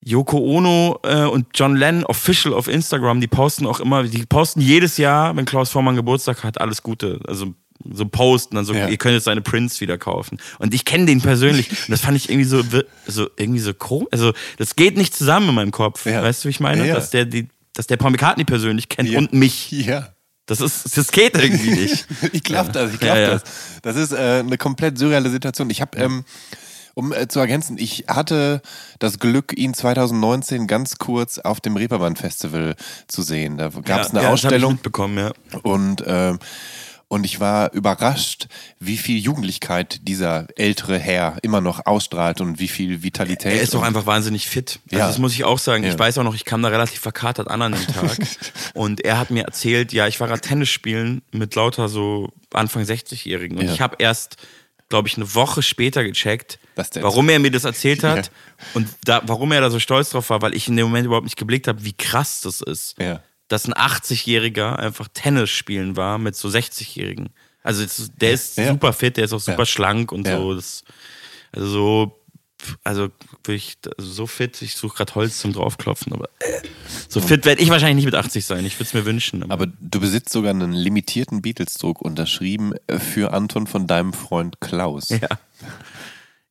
Yoko 0.05 0.39
Ono 0.39 0.99
äh, 1.03 1.23
und 1.25 1.47
John 1.55 1.77
Lennon 1.77 2.05
official 2.05 2.53
auf 2.55 2.69
Instagram, 2.69 3.21
die 3.21 3.27
posten 3.27 3.67
auch 3.67 3.81
immer, 3.81 4.03
die 4.05 4.27
posten 4.27 4.61
jedes 4.61 4.97
Jahr, 4.99 5.35
wenn 5.37 5.45
Klaus 5.45 5.71
Vormann 5.71 5.97
Geburtstag 5.97 6.45
hat, 6.45 6.61
alles 6.61 6.83
Gute. 6.83 7.21
Also 7.27 7.55
so 7.93 8.07
posten, 8.07 8.55
dann 8.57 8.65
so, 8.65 8.73
Ja. 8.73 8.89
ihr 8.89 8.97
könnt 8.97 9.15
jetzt 9.15 9.25
seine 9.25 9.41
Prints 9.43 9.81
wieder 9.81 9.99
kaufen. 9.99 10.39
Und 10.59 10.73
ich 10.75 10.85
kenne 10.85 11.07
den 11.07 11.21
persönlich. 11.21 11.71
Und 11.71 11.79
das 11.91 12.01
fand 12.01 12.17
ich 12.17 12.29
irgendwie 12.31 12.49
so, 12.49 12.63
so 13.07 13.29
irgendwie 13.37 13.61
so 13.61 13.75
komisch. 13.75 14.09
Also, 14.13 14.33
das 14.59 14.77
geht 14.77 14.97
nicht 14.97 15.15
zusammen 15.15 15.51
in 15.51 15.55
meinem 15.55 15.71
Kopf. 15.71 16.07
Ja. 16.07 16.23
Weißt 16.23 16.45
du, 16.45 16.49
wie 16.49 16.51
ich 16.51 16.61
meine? 16.61 16.87
Ja. 16.87 16.95
Dass 16.95 17.11
der 17.11 17.25
die, 17.27 17.49
dass 17.75 17.87
der 17.87 17.97
Paul 17.97 18.13
McCartney 18.13 18.45
persönlich 18.45 18.89
kennt 18.89 19.15
und 19.15 19.33
mich. 19.33 19.71
Ja. 19.73 20.09
Das 20.47 20.61
ist, 20.61 20.97
das 20.97 21.11
geht 21.11 21.37
irgendwie 21.37 21.71
nicht. 21.71 22.07
Ich 22.33 22.43
glaub 22.43 22.73
das, 22.73 22.93
ich 22.93 23.01
glaub 23.01 23.17
Ja, 23.17 23.23
ja. 23.23 23.31
das. 23.31 23.43
Das 23.83 23.97
ist 23.97 24.13
äh, 24.13 24.41
eine 24.41 24.57
komplett 24.59 24.99
surreale 24.99 25.31
Situation. 25.31 25.69
Ich 25.71 25.81
habe, 25.81 25.97
ähm, 25.99 26.25
um 26.95 27.13
äh, 27.13 27.29
zu 27.29 27.41
ergänzen, 27.41 27.77
ich 27.79 28.05
hatte 28.09 28.63
das 28.99 29.19
Glück, 29.19 29.53
ihn 29.57 29.75
2019 29.75 30.67
ganz 30.67 30.97
kurz 30.99 31.39
auf 31.39 31.61
dem 31.61 31.77
Reeperbahn 31.77 32.17
Festival 32.17 32.75
zu 33.09 33.23
sehen. 33.23 33.59
Da 33.59 33.69
gab 33.69 34.01
es 34.03 34.09
Ja, 34.09 34.15
eine 34.15 34.23
ja, 34.23 34.31
Ausstellung 34.31 34.73
mitbekommen, 34.73 35.19
ja. 35.19 35.33
und 35.63 36.03
ähm, 36.07 36.39
und 37.09 37.25
ich 37.25 37.39
war 37.39 37.73
überrascht, 37.75 38.49
wie 38.81 38.97
viel 38.97 39.19
Jugendlichkeit 39.19 40.01
dieser 40.09 40.47
ältere 40.57 40.99
Herr 40.99 41.37
immer 41.43 41.61
noch 41.61 41.85
ausstrahlt 41.87 42.41
und 42.41 42.59
wie 42.59 42.67
viel 42.67 43.03
Vitalität. 43.05 43.53
Er 43.53 43.61
ist 43.63 43.75
und- 43.75 43.85
einfach 43.85 44.07
wahnsinnig 44.07 44.49
fit. 44.49 44.81
Also 44.91 44.99
Ja. 44.99 45.07
Das 45.07 45.19
muss 45.19 45.33
ich 45.35 45.45
auch 45.45 45.59
sagen. 45.61 45.85
Ja. 45.85 45.91
Ich 45.91 45.99
weiß 45.99 46.19
auch 46.19 46.25
noch, 46.25 46.35
ich 46.35 46.45
kam 46.47 46.63
da 46.63 46.71
relativ 46.71 46.99
verkatert 47.01 47.47
an 47.49 47.63
an 47.63 47.73
dem 47.73 47.87
Tag. 47.87 48.17
und 48.75 49.05
er 49.05 49.19
hat 49.19 49.31
mir 49.31 49.45
erzählt, 49.45 49.93
ja, 49.93 50.09
ich 50.09 50.19
war 50.19 50.27
gerade 50.27 50.41
Tennis 50.41 50.71
spielen 50.71 51.23
mit 51.31 51.55
lauter 51.55 51.89
so 51.89 52.31
Anfang 52.53 52.83
60-Jährigen. 52.83 53.59
Und 53.59 53.67
Ja. 53.67 53.73
ich 53.75 53.81
habe 53.81 53.97
erst, 54.01 54.37
glaube 54.95 55.09
ich, 55.09 55.17
eine 55.17 55.35
Woche 55.35 55.61
später 55.63 56.05
gecheckt, 56.05 56.61
warum 57.01 57.29
er 57.29 57.41
mir 57.41 57.51
das 57.51 57.65
erzählt 57.65 58.05
hat 58.05 58.27
Ja. 58.27 58.33
und 58.75 58.89
da, 59.05 59.23
warum 59.27 59.51
er 59.51 59.61
da 59.61 59.69
so 59.69 59.81
stolz 59.81 60.11
drauf 60.11 60.31
war, 60.31 60.41
weil 60.41 60.55
ich 60.55 60.69
in 60.69 60.77
dem 60.77 60.87
Moment 60.87 61.05
überhaupt 61.07 61.25
nicht 61.25 61.37
geblickt 61.37 61.67
habe, 61.67 61.85
wie 61.85 61.93
krass 61.95 62.41
das 62.43 62.61
ist. 62.61 62.95
Ja. 63.01 63.21
Dass 63.49 63.67
ein 63.67 63.75
80-Jähriger 63.75 64.77
einfach 64.77 65.09
Tennis 65.13 65.51
spielen 65.51 65.97
war 65.97 66.19
mit 66.19 66.37
so 66.37 66.49
60-Jährigen. 66.49 67.31
Also 67.65 67.85
der 68.21 68.33
ist 68.33 68.57
Ja. 68.57 68.69
super 68.69 68.93
fit, 68.93 69.17
der 69.17 69.25
ist 69.25 69.33
auch 69.33 69.41
super 69.41 69.67
schlank 69.67 70.13
und 70.13 70.27
so. 70.29 70.55
Das, 70.55 70.85
also 71.51 71.67
so, 71.69 72.24
also 72.85 73.09
wirklich 73.45 73.77
also 73.99 74.11
so 74.11 74.27
fit. 74.27 74.61
Ich 74.63 74.77
suche 74.77 74.97
gerade 74.97 75.15
Holz 75.15 75.39
zum 75.39 75.53
draufklopfen, 75.53 76.13
aber 76.13 76.29
äh, 76.41 76.61
so 77.09 77.21
fit 77.21 77.45
werde 77.45 77.63
ich 77.63 77.71
wahrscheinlich 77.71 77.97
nicht 77.97 78.13
mit 78.13 78.15
80 78.15 78.45
sein. 78.45 78.65
Ich 78.65 78.75
würde 78.75 78.85
es 78.85 78.95
mir 78.95 79.05
wünschen. 79.05 79.43
Aber, 79.43 79.53
Aber 79.53 79.67
du 79.81 80.01
besitzt 80.01 80.31
sogar 80.31 80.51
einen 80.51 80.73
limitierten 80.73 81.43
Beatles-Druck 81.43 82.01
unterschrieben 82.03 82.75
äh, 82.87 82.99
für 82.99 83.33
Anton 83.33 83.67
von 83.67 83.87
deinem 83.87 84.13
Freund 84.13 84.61
Klaus. 84.61 85.09
ja. 85.11 85.29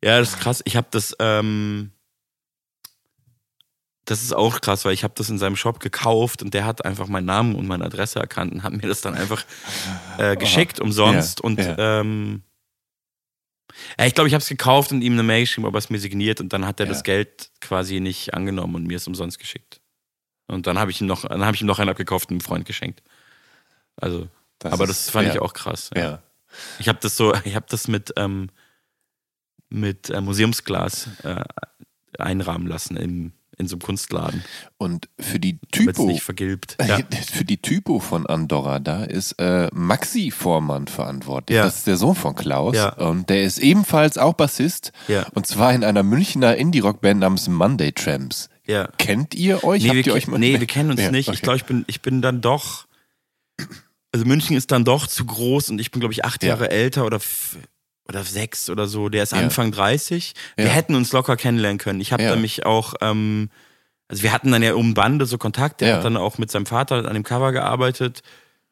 ja, 0.04 0.20
das 0.20 0.30
ist 0.30 0.40
krass. 0.40 0.62
Ich 0.66 0.76
habe 0.76 0.88
das, 0.92 1.16
ähm, 1.20 1.92
das 4.06 4.22
ist 4.22 4.34
auch 4.34 4.60
krass, 4.62 4.84
weil 4.86 4.94
ich 4.94 5.04
habe 5.04 5.14
das 5.18 5.30
in 5.30 5.38
seinem 5.38 5.56
Shop 5.56 5.80
gekauft 5.80 6.44
und 6.44 6.54
der 6.54 6.66
hat 6.66 6.84
einfach 6.86 7.08
meinen 7.08 7.26
Namen 7.26 7.56
und 7.56 7.68
meine 7.68 7.86
Adresse 7.86 8.20
erkannt 8.20 8.52
und 8.52 8.64
hat 8.64 8.74
mir 8.74 8.88
das 8.88 9.02
dann 9.02 9.16
einfach 9.16 9.46
äh, 10.18 10.36
geschickt 10.38 10.80
umsonst 10.80 11.40
Ja, 11.40 11.46
und 11.46 11.60
ja. 11.60 12.02
ähm, 12.02 12.44
ja, 14.00 14.06
ich 14.06 14.14
glaube, 14.14 14.28
ich 14.28 14.34
habe 14.34 14.42
es 14.42 14.50
gekauft 14.50 14.92
und 14.92 15.02
ihm 15.02 15.14
eine 15.14 15.24
Mail 15.24 15.42
geschrieben, 15.44 15.66
ob 15.68 15.74
er 15.76 15.80
es 15.80 15.90
mir 15.90 16.00
signiert 16.00 16.40
und 16.42 16.54
dann 16.54 16.66
hat 16.66 16.80
er 16.80 16.86
Ja. 16.86 16.92
das 16.94 17.04
Geld 17.04 17.52
quasi 17.62 18.00
nicht 18.00 18.34
angenommen 18.34 18.76
und 18.76 18.84
mir 18.88 18.98
es 18.98 19.08
umsonst 19.08 19.40
geschickt. 19.40 19.80
Und 20.48 20.68
dann 20.68 20.78
habe 20.78 20.92
ich 20.92 21.00
ihm 21.02 21.08
noch, 21.08 21.26
dann 21.28 21.44
habe 21.46 21.56
ich 21.56 21.62
ihm 21.62 21.68
noch 21.68 21.80
einen 21.80 21.90
abgekauft 21.90 22.30
und 22.30 22.36
einem 22.36 22.42
Freund 22.42 22.66
geschenkt. 22.66 23.02
Also, 23.96 24.28
Das 24.60 24.74
aber 24.74 24.84
ist- 24.86 24.90
das 24.90 25.10
fand 25.10 25.28
ja. 25.28 25.34
ich 25.36 25.40
auch 25.40 25.54
krass. 25.54 25.90
Ja. 25.96 26.22
Ich 26.80 26.88
habe 26.88 27.00
das 27.02 27.16
so, 27.16 27.34
ich 27.46 27.56
habe 27.56 27.66
das 27.70 27.88
mit 27.88 28.14
ähm, 28.18 28.50
mit 29.70 30.10
äh, 30.12 30.22
Museumsglas 30.22 31.08
äh, 31.24 31.44
einrahmen 32.20 32.68
lassen 32.68 32.96
im, 32.96 33.34
in 33.58 33.68
so 33.68 33.76
einem 33.76 33.82
Kunstladen, 33.82 34.44
Und 34.78 35.10
für 35.20 35.40
die 35.40 35.60
Typo, 35.72 36.06
nicht 36.06 36.24
vergilbt. 36.24 36.78
Ja. 36.88 37.00
für 37.32 37.46
die 37.46 37.58
Typo 37.62 38.00
von 38.00 38.26
Andorra, 38.26 38.80
da 38.80 39.04
ist 39.04 39.34
äh, 39.40 39.70
Maxi 39.74 40.32
Vormann 40.32 40.88
verantwortlich. 40.88 41.56
Ja. 41.58 41.64
Das 41.64 41.78
ist 41.78 41.88
der 41.88 41.98
Sohn 41.98 42.16
von 42.16 42.36
Klaus. 42.36 42.76
Ja. 42.76 42.94
Und 42.94 43.30
der 43.30 43.44
ist 43.44 43.60
ebenfalls 43.60 44.18
auch 44.18 44.34
Bassist. 44.34 44.92
Ja. 45.08 45.26
Und 45.34 45.48
zwar 45.48 45.74
in 45.74 45.84
einer 45.84 46.04
Münchner 46.04 46.56
Indie-Rock-Band 46.56 47.20
namens 47.20 47.48
Monday 47.48 47.92
Tramps. 47.92 48.50
ja. 48.66 48.88
Kennt 48.98 49.36
ihr 49.36 49.64
euch? 49.64 49.84
Nee, 49.84 49.90
Habt 49.90 49.96
wir, 49.98 50.08
ihr 50.08 50.14
euch 50.14 50.28
mal 50.28 50.40
nee, 50.40 50.60
wir 50.60 50.68
kennen 50.68 50.92
uns 50.92 51.12
nicht. 51.12 51.28
okay. 51.30 51.36
Ich 51.36 51.42
glaube, 51.42 51.58
ich 51.58 51.66
bin, 51.66 51.84
ich 51.88 52.02
bin 52.02 52.22
dann 52.22 52.42
doch. 52.42 52.86
Also 54.12 54.26
München 54.26 54.56
ist 54.56 54.72
dann 54.72 54.86
doch 54.86 55.08
zu 55.08 55.26
groß 55.26 55.70
und 55.72 55.80
ich 55.82 55.90
bin, 55.92 56.00
glaube 56.00 56.14
ich, 56.14 56.24
acht 56.26 56.44
Ja. 56.44 56.50
Jahre 56.50 56.70
älter 56.70 57.06
oder, 57.06 57.20
oder 58.08 58.24
sechs 58.24 58.70
oder 58.70 58.88
so. 58.88 59.10
Der 59.10 59.24
ist. 59.24 59.34
Anfang 59.34 59.72
30. 59.72 60.34
Wir 60.58 60.70
hätten 60.70 60.96
uns 60.96 61.12
locker 61.14 61.38
kennenlernen 61.38 61.78
können. 61.78 62.02
Ich 62.02 62.12
habe 62.12 62.24
Ja. 62.24 62.32
nämlich 62.34 62.66
auch, 62.66 62.94
ähm, 63.02 63.50
also 64.08 64.24
wir 64.24 64.34
hatten 64.34 64.52
dann 64.52 64.62
ja 64.62 64.74
um 64.74 64.94
Bande 64.94 65.26
so 65.26 65.38
Kontakt, 65.38 65.82
der 65.82 65.96
hat 65.96 66.04
dann 66.06 66.18
auch 66.18 66.38
mit 66.38 66.52
seinem 66.52 66.66
Vater 66.66 67.08
an 67.08 67.14
dem 67.14 67.24
Cover 67.24 67.52
gearbeitet, 67.52 68.22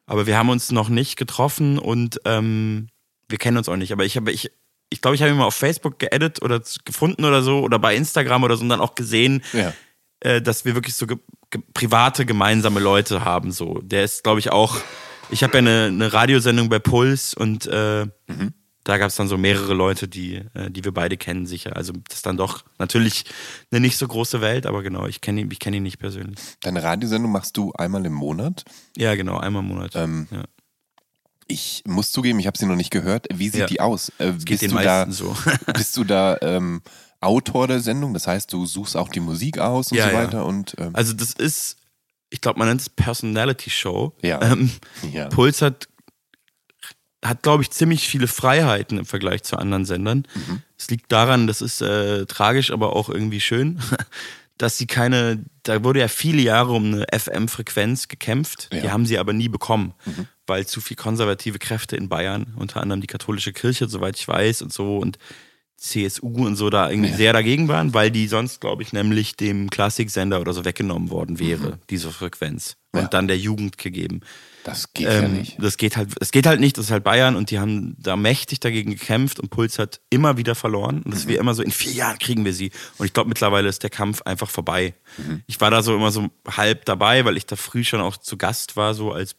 aber 0.06 0.26
wir 0.26 0.36
haben 0.36 0.50
uns 0.50 0.70
noch 0.70 0.88
nicht 0.88 1.16
getroffen 1.16 1.78
und 1.78 2.20
ähm, 2.26 2.88
wir 3.28 3.38
kennen 3.38 3.56
uns 3.56 3.68
auch 3.68 3.76
nicht. 3.76 3.92
Aber 3.92 4.04
ich 4.04 4.16
habe, 4.16 4.30
ich, 4.30 4.50
ich 4.90 5.00
glaube, 5.00 5.14
ich 5.14 5.22
habe 5.22 5.30
ihn 5.32 5.38
mal 5.38 5.46
auf 5.46 5.54
Facebook 5.54 5.98
geedit 5.98 6.42
oder 6.42 6.60
gefunden 6.84 7.24
oder 7.24 7.42
so 7.42 7.60
oder 7.60 7.78
bei 7.78 7.96
Instagram 7.96 8.44
oder 8.44 8.56
so 8.56 8.62
und 8.62 8.68
dann 8.68 8.80
auch 8.80 8.94
gesehen, 8.94 9.42
Ja. 9.54 9.72
äh, 10.20 10.42
dass 10.42 10.64
wir 10.66 10.74
wirklich 10.74 10.94
so 10.94 11.06
ge 11.06 11.16
ge 11.50 11.60
private 11.74 12.24
gemeinsame 12.26 12.80
Leute 12.80 13.24
haben. 13.24 13.52
So, 13.52 13.80
der 13.82 14.04
ist, 14.04 14.22
glaube 14.24 14.40
ich, 14.40 14.50
auch. 14.52 14.76
Ich 15.30 15.42
habe 15.42 15.54
ja 15.54 15.58
eine, 15.58 15.86
eine 15.86 16.12
Radiosendung 16.12 16.68
bei 16.68 16.78
Puls 16.78 17.32
und 17.34 17.66
äh, 17.66 18.06
da 18.84 18.98
gab 18.98 19.08
es 19.08 19.16
dann 19.16 19.28
so 19.28 19.38
mehrere 19.38 19.74
Leute, 19.74 20.08
die, 20.08 20.42
äh, 20.54 20.70
die 20.70 20.84
wir 20.84 20.92
beide 20.92 21.16
kennen, 21.16 21.46
sicher. 21.46 21.76
Also 21.76 21.92
das 22.08 22.16
ist 22.18 22.26
dann 22.26 22.36
doch 22.36 22.64
natürlich 22.78 23.24
eine 23.70 23.80
nicht 23.80 23.96
so 23.96 24.08
große 24.08 24.40
Welt, 24.40 24.66
aber 24.66 24.82
genau, 24.82 25.06
ich 25.06 25.20
kenne 25.20 25.42
ihn, 25.42 25.50
ich 25.50 25.58
kenne 25.60 25.76
ihn 25.76 25.82
nicht 25.84 25.98
persönlich. 25.98 26.38
Deine 26.60 26.82
Radiosendung 26.82 27.30
machst 27.32 27.56
du 27.56 27.72
einmal 27.74 28.04
im 28.06 28.12
Monat. 28.14 28.64
Ja, 28.96 29.14
genau, 29.14 29.38
einmal 29.38 29.62
im 29.62 29.68
Monat. 29.68 29.92
Ähm, 29.94 30.26
ja. 30.30 30.44
Ich 31.48 31.82
muss 31.86 32.12
zugeben, 32.12 32.38
ich 32.38 32.46
habe 32.46 32.56
sie 32.56 32.66
noch 32.66 32.76
nicht 32.76 32.90
gehört. 32.90 33.26
Wie 33.32 33.48
sieht 33.48 33.60
Ja. 33.60 33.66
die 33.66 33.80
aus? 33.80 34.10
Äh, 34.18 34.32
bist 34.32 34.62
du 34.62 34.68
da, 34.76 35.10
so. 35.10 35.36
bist 35.74 35.96
du 35.96 36.04
da 36.04 36.38
ähm, 36.40 36.82
Autor 37.20 37.68
der 37.68 37.80
Sendung? 37.80 38.14
Das 38.14 38.26
heißt, 38.26 38.52
du 38.52 38.64
suchst 38.66 38.96
auch 38.96 39.08
die 39.08 39.20
Musik 39.20 39.58
aus 39.58 39.92
und 39.92 39.98
Ja, 39.98 40.08
so 40.10 40.16
weiter. 40.16 40.44
Und 40.46 40.74
ähm, 40.78 40.90
Also 40.94 41.12
das 41.12 41.32
ist, 41.34 41.76
ich 42.30 42.40
glaube, 42.40 42.58
man 42.58 42.68
nennt 42.68 42.80
es 42.80 42.88
Personality 42.88 43.70
Show. 43.70 44.14
Ja. 44.22 44.40
Ähm, 44.42 44.70
ja. 45.12 45.28
Puls 45.28 45.60
hat, 45.62 45.88
hat 47.24 47.42
glaube 47.42 47.62
ich, 47.62 47.70
ziemlich 47.70 48.08
viele 48.08 48.26
Freiheiten 48.26 48.98
im 48.98 49.04
Vergleich 49.06 49.42
zu 49.44 49.56
anderen 49.56 49.84
Sendern. 49.84 50.26
Mhm. 50.34 50.62
Es 50.76 50.90
liegt 50.90 51.12
daran, 51.12 51.46
das 51.46 51.62
ist 51.62 51.80
äh, 51.80 52.26
tragisch, 52.26 52.70
aber 52.72 52.96
auch 52.96 53.08
irgendwie 53.08 53.40
schön, 53.40 53.78
dass 54.58 54.76
sie 54.78 54.86
keine, 54.86 55.44
da 55.62 55.82
wurde 55.84 56.00
ja 56.00 56.08
viele 56.08 56.42
Jahre 56.42 56.72
um 56.72 56.84
eine 56.86 57.06
FM-Frequenz 57.16 58.08
gekämpft, 58.08 58.68
Ja. 58.72 58.78
Mhm. 58.78 58.82
die 58.82 58.90
haben 58.90 59.06
sie 59.06 59.18
aber 59.18 59.32
nie 59.32 59.48
bekommen, 59.48 59.94
weil 60.46 60.66
zu 60.66 60.80
viel 60.80 60.96
konservative 60.96 61.58
Kräfte 61.58 61.96
in 61.96 62.08
Bayern, 62.08 62.54
unter 62.56 62.80
anderem 62.80 63.00
die 63.00 63.06
katholische 63.06 63.52
Kirche, 63.52 63.88
soweit 63.88 64.16
ich 64.16 64.26
weiß 64.26 64.62
und 64.62 64.72
so 64.72 64.98
und 64.98 65.18
CSU 65.76 66.46
und 66.46 66.54
so 66.56 66.70
da 66.70 66.90
irgendwie 66.90 67.10
Ja. 67.10 67.16
sehr 67.16 67.32
dagegen 67.32 67.66
waren, 67.68 67.92
weil 67.92 68.10
die 68.12 68.28
sonst, 68.28 68.60
glaube 68.60 68.82
ich, 68.84 68.92
nämlich 68.92 69.34
dem 69.36 69.68
Klassiksender 69.70 70.40
oder 70.40 70.52
so 70.52 70.64
weggenommen 70.64 71.10
worden 71.10 71.40
wäre, 71.40 71.78
diese 71.90 72.10
Frequenz. 72.10 72.76
Und 72.92 72.98
Mhm. 73.00 73.04
Ja. 73.04 73.08
dann 73.08 73.26
der 73.28 73.38
Jugend 73.38 73.78
gegeben. 73.78 74.20
Das 74.64 74.92
geht 74.92 75.06
ja 75.06 75.22
Ähm, 75.22 75.38
nicht. 75.38 75.56
Das 75.60 75.76
geht 75.76 75.96
halt, 75.96 76.10
es 76.20 76.30
geht 76.30 76.46
halt 76.46 76.60
nicht, 76.60 76.78
das 76.78 76.84
ist 76.86 76.90
halt 76.92 77.02
Bayern 77.02 77.34
und 77.34 77.50
die 77.50 77.58
haben 77.58 77.96
da 77.98 78.14
mächtig 78.16 78.60
dagegen 78.60 78.92
gekämpft 78.92 79.40
und 79.40 79.50
Puls 79.50 79.78
hat 79.78 80.00
immer 80.10 80.36
wieder 80.36 80.54
verloren. 80.54 80.98
Und 80.98 81.06
Mhm. 81.06 81.10
das 81.10 81.26
wir 81.26 81.38
immer 81.40 81.54
so, 81.54 81.62
in 81.62 81.72
vier 81.72 81.92
Jahren 81.92 82.18
kriegen 82.18 82.44
wir 82.44 82.54
sie. 82.54 82.70
Und 82.98 83.06
ich 83.06 83.12
glaube, 83.12 83.28
mittlerweile 83.28 83.68
ist 83.68 83.82
der 83.82 83.90
Kampf 83.90 84.22
einfach 84.22 84.48
vorbei. 84.50 84.94
Mhm. 85.18 85.42
Ich 85.46 85.60
war 85.60 85.70
da 85.70 85.82
so 85.82 85.94
immer 85.96 86.12
so 86.12 86.28
halb 86.48 86.84
dabei, 86.84 87.24
weil 87.24 87.36
ich 87.36 87.46
da 87.46 87.56
früh 87.56 87.82
schon 87.82 88.00
auch 88.00 88.16
zu 88.16 88.36
Gast 88.36 88.76
war, 88.76 88.94
so 88.94 89.12
als 89.12 89.34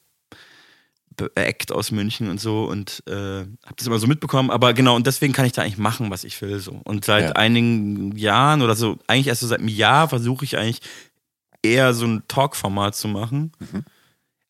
Act 1.35 1.71
aus 1.71 1.91
München 1.91 2.27
und 2.29 2.41
so 2.41 2.65
und 2.65 3.03
äh, 3.07 3.11
habe 3.13 3.75
das 3.77 3.85
immer 3.85 3.99
so 3.99 4.07
mitbekommen. 4.07 4.49
Aber 4.49 4.73
genau, 4.73 4.95
und 4.95 5.05
deswegen 5.05 5.31
kann 5.31 5.45
ich 5.45 5.51
da 5.51 5.61
eigentlich 5.61 5.77
machen, 5.77 6.09
was 6.09 6.23
ich 6.23 6.41
will. 6.41 6.59
So. 6.59 6.81
Und 6.85 7.05
seit 7.05 7.29
Ja. 7.29 7.31
einigen 7.33 8.15
Jahren 8.17 8.63
oder 8.63 8.75
so, 8.75 8.97
eigentlich 9.05 9.27
erst 9.27 9.41
so 9.41 9.47
seit 9.47 9.59
einem 9.59 9.67
Jahr 9.67 10.09
versuche 10.09 10.43
ich 10.43 10.57
eigentlich 10.57 10.79
eher 11.61 11.93
so 11.93 12.05
ein 12.07 12.23
Talk-Format 12.27 12.95
zu 12.95 13.07
machen. 13.07 13.51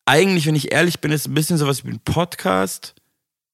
Eigentlich, 0.06 0.46
wenn 0.46 0.54
ich 0.54 0.72
ehrlich 0.72 1.00
bin, 1.00 1.12
ist 1.12 1.22
es 1.22 1.28
ein 1.28 1.34
bisschen 1.34 1.56
sowas 1.58 1.84
wie 1.84 1.90
ein 1.90 2.00
Podcast. 2.00 2.94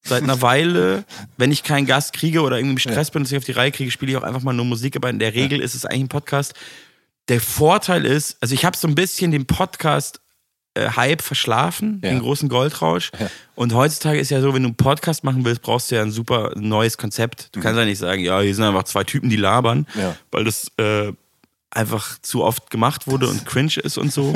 Seit 0.03 0.23
einer 0.23 0.41
Weile, 0.41 1.05
wenn 1.37 1.53
ich 1.53 1.63
keinen 1.63 1.87
Gast 1.87 2.13
kriege 2.15 2.41
oder 2.41 2.57
irgendwie 2.57 2.73
im 2.73 2.79
Stress 2.79 3.11
bin 3.11 3.23
und 3.23 3.31
nicht 3.31 3.39
auf 3.39 3.45
die 3.45 3.53
Reihe 3.53 3.71
kriege, 3.71 3.91
spiele 3.91 4.13
ich 4.13 4.17
auch 4.19 4.23
einfach 4.23 4.43
mal 4.43 4.55
nur 4.55 4.65
Musik. 4.65 4.97
Aber 4.97 5.11
in 5.11 5.19
der 5.19 5.35
Regel 5.35 5.61
ist 5.61 5.75
es 5.75 5.85
eigentlich 5.85 6.05
ein 6.05 6.09
Podcast. 6.09 6.55
Der 7.29 7.41
Vorteil 7.41 8.07
ist, 8.07 8.39
also 8.41 8.55
ich 8.55 8.65
habe 8.65 8.77
so 8.77 8.89
ein 8.89 8.95
bisschen 8.95 9.31
den 9.31 9.47
Podcast 9.47 10.21
äh, 10.75 10.89
Hype 10.91 11.21
verschlafen, 11.23 12.01
Ja. 12.03 12.11
den 12.11 12.21
großen 12.21 12.49
Goldrausch. 12.49 13.11
Und 13.55 13.75
heutzutage 13.75 14.19
ist 14.19 14.31
ja 14.31 14.41
so, 14.41 14.55
wenn 14.55 14.63
du 14.63 14.69
einen 14.71 14.77
Podcast 14.77 15.23
machen 15.23 15.45
willst, 15.45 15.63
brauchst 15.63 15.91
du 15.91 15.97
ja 15.97 16.03
ein 16.03 16.11
super 16.13 16.53
neues 16.57 16.97
Konzept. 16.97 17.49
Du 17.55 17.61
kannst 17.61 17.79
ja 17.79 17.85
nicht 17.85 17.99
sagen, 17.99 18.23
ja, 18.25 18.41
hier 18.41 18.55
sind 18.55 18.65
einfach 18.65 18.85
zwei 18.85 19.05
Typen, 19.05 19.29
die 19.31 19.37
labern, 19.37 19.87
Ja. 19.95 20.17
weil 20.31 20.45
das 20.45 20.69
äh, 20.79 21.13
einfach 21.71 22.19
zu 22.21 22.43
oft 22.45 22.71
gemacht 22.71 23.07
wurde 23.07 23.29
und 23.29 23.47
cringe 23.47 23.77
ist 23.83 23.97
und 23.99 24.13
so. 24.13 24.35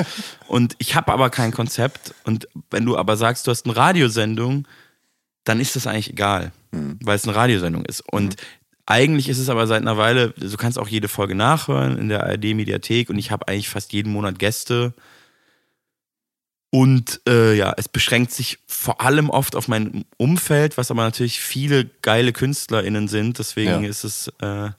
und 0.49 0.77
ich 0.79 0.95
habe 0.95 1.13
aber 1.13 1.31
kein 1.31 1.51
Konzept. 1.53 2.15
Und 2.25 2.47
wenn 2.71 2.85
du 2.87 2.97
aber 2.97 3.17
sagst, 3.17 3.47
du 3.47 3.51
hast 3.51 3.67
eine 3.67 3.77
Radiosendung, 3.77 4.67
dann 5.45 5.61
ist 5.61 5.77
das 5.77 5.87
eigentlich 5.87 6.11
egal, 6.11 6.53
weil 6.71 7.17
es 7.17 7.25
eine 7.27 7.35
Radiosendung 7.37 7.85
ist. 7.85 8.01
Und 8.11 8.37
eigentlich 8.87 9.29
ist 9.29 9.39
es 9.39 9.49
aber 9.49 9.67
seit 9.67 9.83
einer 9.83 9.97
Weile, 9.97 10.31
du 10.31 10.57
kannst 10.57 10.79
auch 10.79 10.89
jede 10.89 11.09
Folge 11.09 11.35
nachhören 11.35 11.99
in 11.99 12.09
der 12.09 12.25
ARD-Mediathek 12.25 13.11
und 13.11 13.19
ich 13.19 13.31
habe 13.31 13.49
eigentlich 13.49 13.69
fast 13.69 13.93
jeden 13.93 14.13
Monat 14.13 14.39
Gäste. 14.39 14.95
Und 16.71 17.21
äh, 17.29 17.55
ja, 17.55 17.73
es 17.77 17.89
beschränkt 17.89 18.33
sich 18.33 18.59
vor 18.67 19.01
allem 19.01 19.31
oft 19.31 19.55
auf 19.55 19.69
mein 19.69 20.05
Umfeld, 20.17 20.77
was 20.77 20.91
aber 20.91 21.03
natürlich 21.05 21.41
viele 21.41 21.85
geile 22.03 22.33
KünstlerInnen 22.33 23.07
sind. 23.07 23.39
Deswegen 23.39 23.85
Ja. 23.85 23.89
ist 23.89 24.03
es, 24.05 24.29
äh, 24.41 24.71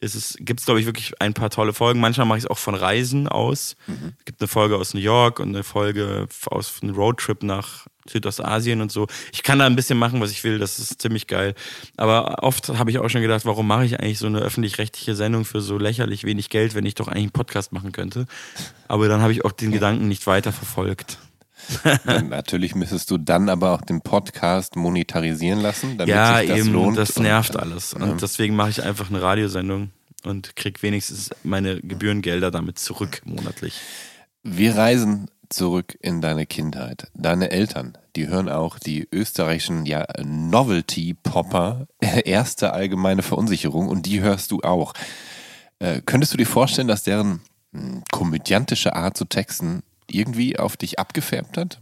es, 0.00 0.36
gibt 0.40 0.60
es, 0.60 0.66
glaube 0.66 0.80
ich, 0.80 0.86
wirklich 0.86 1.20
ein 1.20 1.34
paar 1.34 1.50
tolle 1.50 1.72
Folgen. 1.72 2.00
Manchmal 2.00 2.26
mache 2.26 2.38
ich 2.38 2.44
es 2.44 2.50
auch 2.50 2.58
von 2.58 2.74
Reisen 2.74 3.28
aus. 3.28 3.76
Es 4.18 4.24
gibt 4.24 4.40
eine 4.40 4.48
Folge 4.48 4.76
aus 4.76 4.94
New 4.94 5.00
York 5.00 5.40
und 5.40 5.48
eine 5.48 5.64
Folge 5.64 6.28
aus 6.46 6.74
einem 6.82 6.94
Roadtrip 6.94 7.42
nach 7.42 7.86
Südostasien 8.08 8.80
und 8.80 8.90
so. 8.90 9.06
Ich 9.32 9.42
kann 9.42 9.58
da 9.58 9.66
ein 9.66 9.76
bisschen 9.76 9.98
machen, 9.98 10.20
was 10.20 10.30
ich 10.30 10.42
will. 10.44 10.58
Das 10.58 10.78
ist 10.78 11.00
ziemlich 11.00 11.26
geil. 11.26 11.54
Aber 11.96 12.42
oft 12.42 12.68
habe 12.70 12.90
ich 12.90 12.98
auch 12.98 13.08
schon 13.08 13.22
gedacht, 13.22 13.44
warum 13.44 13.66
mache 13.66 13.84
ich 13.84 14.00
eigentlich 14.00 14.18
so 14.18 14.26
eine 14.26 14.40
öffentlich-rechtliche 14.40 15.14
Sendung 15.14 15.44
für 15.44 15.60
so 15.60 15.78
lächerlich 15.78 16.24
wenig 16.24 16.48
Geld, 16.48 16.74
wenn 16.74 16.86
ich 16.86 16.94
doch 16.94 17.08
eigentlich 17.08 17.24
einen 17.24 17.32
Podcast 17.32 17.72
machen 17.72 17.92
könnte. 17.92 18.26
Aber 18.86 19.08
dann 19.08 19.20
habe 19.20 19.32
ich 19.32 19.44
auch 19.44 19.52
den 19.52 19.72
Gedanken 19.72 20.08
nicht 20.08 20.26
weiter 20.26 20.52
verfolgt. 20.52 21.18
Natürlich 22.28 22.74
müsstest 22.74 23.10
du 23.10 23.18
dann 23.18 23.48
aber 23.48 23.72
auch 23.72 23.82
den 23.82 24.00
Podcast 24.00 24.76
monetarisieren 24.76 25.60
lassen, 25.60 25.98
damit 25.98 26.14
ja, 26.14 26.38
sich 26.38 26.48
das 26.48 26.58
eben, 26.58 26.72
lohnt. 26.72 26.98
das 26.98 27.10
Und- 27.16 27.22
nervt 27.24 27.56
alles. 27.56 27.94
Und 27.94 28.22
deswegen 28.22 28.56
mache 28.56 28.70
ich 28.70 28.82
einfach 28.82 29.10
eine 29.10 29.20
Radiosendung 29.22 29.90
und 30.24 30.56
krieg 30.56 30.82
wenigstens 30.82 31.30
meine 31.44 31.80
Gebührengelder 31.80 32.50
damit 32.50 32.78
zurück 32.78 33.22
monatlich. 33.24 33.74
Wir 34.42 34.76
reisen 34.76 35.30
zurück 35.48 35.96
in 36.00 36.20
deine 36.20 36.46
Kindheit. 36.46 37.08
Deine 37.14 37.50
Eltern, 37.50 37.96
die 38.16 38.28
hören 38.28 38.48
auch 38.48 38.78
die 38.78 39.08
österreichischen 39.12 39.86
ja, 39.86 40.06
Novelty-Popper, 40.22 41.86
erste 42.24 42.72
allgemeine 42.72 43.22
Verunsicherung, 43.22 43.88
und 43.88 44.06
die 44.06 44.20
hörst 44.20 44.50
du 44.50 44.60
auch. 44.60 44.94
Äh, 45.78 46.02
könntest 46.04 46.32
du 46.32 46.36
dir 46.36 46.46
vorstellen, 46.46 46.88
dass 46.88 47.02
deren 47.04 47.40
mh, 47.72 48.02
komödiantische 48.10 48.94
Art 48.94 49.16
zu 49.16 49.24
texten 49.24 49.82
irgendwie 50.10 50.58
auf 50.58 50.76
dich 50.76 50.98
abgefärbt 50.98 51.56
hat? 51.56 51.80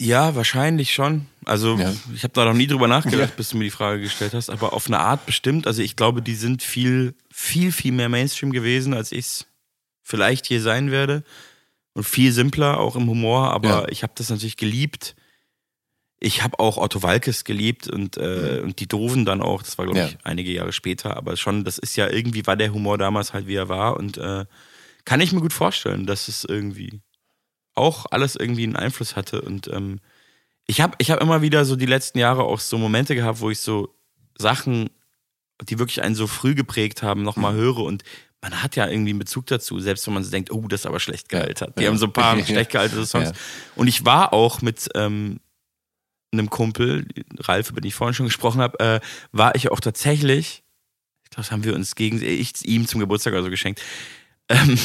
Ja, 0.00 0.34
wahrscheinlich 0.34 0.92
schon. 0.92 1.26
Also 1.44 1.76
Ja. 1.78 1.94
ich 2.14 2.24
habe 2.24 2.34
da 2.34 2.44
noch 2.44 2.54
nie 2.54 2.66
drüber 2.66 2.88
nachgedacht, 2.88 3.36
bis 3.36 3.50
du 3.50 3.58
mir 3.58 3.64
die 3.64 3.70
Frage 3.70 4.00
gestellt 4.02 4.34
hast, 4.34 4.50
aber 4.50 4.72
auf 4.72 4.86
eine 4.88 4.98
Art 4.98 5.24
bestimmt. 5.26 5.66
Also 5.66 5.82
ich 5.82 5.94
glaube, 5.96 6.20
die 6.20 6.34
sind 6.34 6.62
viel, 6.62 7.14
viel, 7.32 7.70
viel 7.70 7.92
mehr 7.92 8.08
Mainstream 8.08 8.52
gewesen, 8.52 8.92
als 8.94 9.12
ich 9.12 9.20
es 9.26 9.46
vielleicht 10.02 10.48
je 10.50 10.58
sein 10.58 10.90
werde. 10.90 11.22
Und 11.96 12.02
viel 12.04 12.32
simpler, 12.32 12.80
auch 12.80 12.96
im 12.96 13.08
Humor, 13.08 13.52
aber 13.52 13.68
Ja. 13.68 13.88
ich 13.88 14.02
habe 14.02 14.12
das 14.16 14.28
natürlich 14.30 14.56
geliebt. 14.56 15.14
Ich 16.18 16.42
habe 16.42 16.58
auch 16.58 16.76
Otto 16.76 17.02
Walkes 17.04 17.44
geliebt 17.44 17.86
und, 17.86 18.16
äh, 18.16 18.60
und 18.64 18.80
die 18.80 18.88
Doofen 18.88 19.24
dann 19.24 19.40
auch. 19.42 19.62
Das 19.62 19.78
war, 19.78 19.84
glaube 19.84 20.00
Ja. 20.00 20.06
ich, 20.08 20.16
einige 20.24 20.50
Jahre 20.50 20.72
später. 20.72 21.16
Aber 21.16 21.36
schon, 21.36 21.62
das 21.64 21.78
ist 21.78 21.94
ja 21.96 22.08
irgendwie, 22.10 22.46
war 22.46 22.56
der 22.56 22.72
Humor 22.72 22.98
damals 22.98 23.32
halt, 23.32 23.46
wie 23.46 23.54
er 23.54 23.68
war. 23.68 23.96
Und 23.96 24.18
äh, 24.18 24.44
kann 25.04 25.20
ich 25.20 25.32
mir 25.32 25.40
gut 25.40 25.52
vorstellen, 25.52 26.04
dass 26.06 26.26
es 26.26 26.44
irgendwie 26.44 27.00
auch 27.74 28.06
alles 28.10 28.36
irgendwie 28.36 28.64
einen 28.64 28.76
Einfluss 28.76 29.16
hatte. 29.16 29.40
Und 29.42 29.68
ähm, 29.68 30.00
ich 30.66 30.80
habe 30.80 30.94
ich 30.98 31.10
hab 31.10 31.20
immer 31.20 31.42
wieder 31.42 31.64
so 31.64 31.76
die 31.76 31.86
letzten 31.86 32.18
Jahre 32.18 32.44
auch 32.44 32.60
so 32.60 32.78
Momente 32.78 33.14
gehabt, 33.14 33.40
wo 33.40 33.50
ich 33.50 33.58
so 33.60 33.94
Sachen, 34.38 34.90
die 35.62 35.78
wirklich 35.78 36.02
einen 36.02 36.14
so 36.14 36.26
früh 36.26 36.54
geprägt 36.54 37.02
haben, 37.02 37.22
nochmal 37.22 37.52
Mhm. 37.54 37.58
höre 37.58 37.78
und 37.78 38.02
man 38.42 38.62
hat 38.62 38.76
ja 38.76 38.86
irgendwie 38.88 39.10
einen 39.10 39.18
Bezug 39.20 39.46
dazu, 39.46 39.80
selbst 39.80 40.06
wenn 40.06 40.12
man 40.14 40.22
so 40.24 40.30
denkt, 40.30 40.50
oh, 40.52 40.66
das 40.68 40.80
ist 40.80 40.86
aber 40.86 41.00
schlecht 41.00 41.30
gealtert. 41.30 41.78
Die 41.78 41.84
Ja. 41.84 41.88
haben 41.90 41.96
so 41.96 42.06
ein 42.06 42.12
paar 42.12 42.36
schlecht 42.44 42.70
gealterte 42.70 43.06
Songs. 43.06 43.30
Ja. 43.30 43.34
Und 43.74 43.86
ich 43.88 44.04
war 44.04 44.32
auch 44.34 44.60
mit 44.60 44.88
ähm, 44.94 45.40
einem 46.32 46.50
Kumpel, 46.50 47.06
Ralf, 47.38 47.70
über 47.70 47.80
den 47.80 47.88
ich 47.88 47.94
vorhin 47.94 48.12
schon 48.14 48.26
gesprochen 48.26 48.60
habe, 48.60 48.78
äh, 48.80 49.00
war 49.32 49.54
ich 49.54 49.70
auch 49.70 49.80
tatsächlich, 49.80 50.62
ich 51.24 51.30
glaube, 51.30 51.42
das 51.42 51.52
haben 51.52 51.64
wir 51.64 51.74
uns 51.74 51.94
gegen, 51.94 52.20
ich 52.22 52.64
ihm 52.66 52.86
zum 52.86 53.00
Geburtstag 53.00 53.32
oder 53.32 53.44
so 53.44 53.50
geschenkt, 53.50 53.80
ähm, 54.50 54.78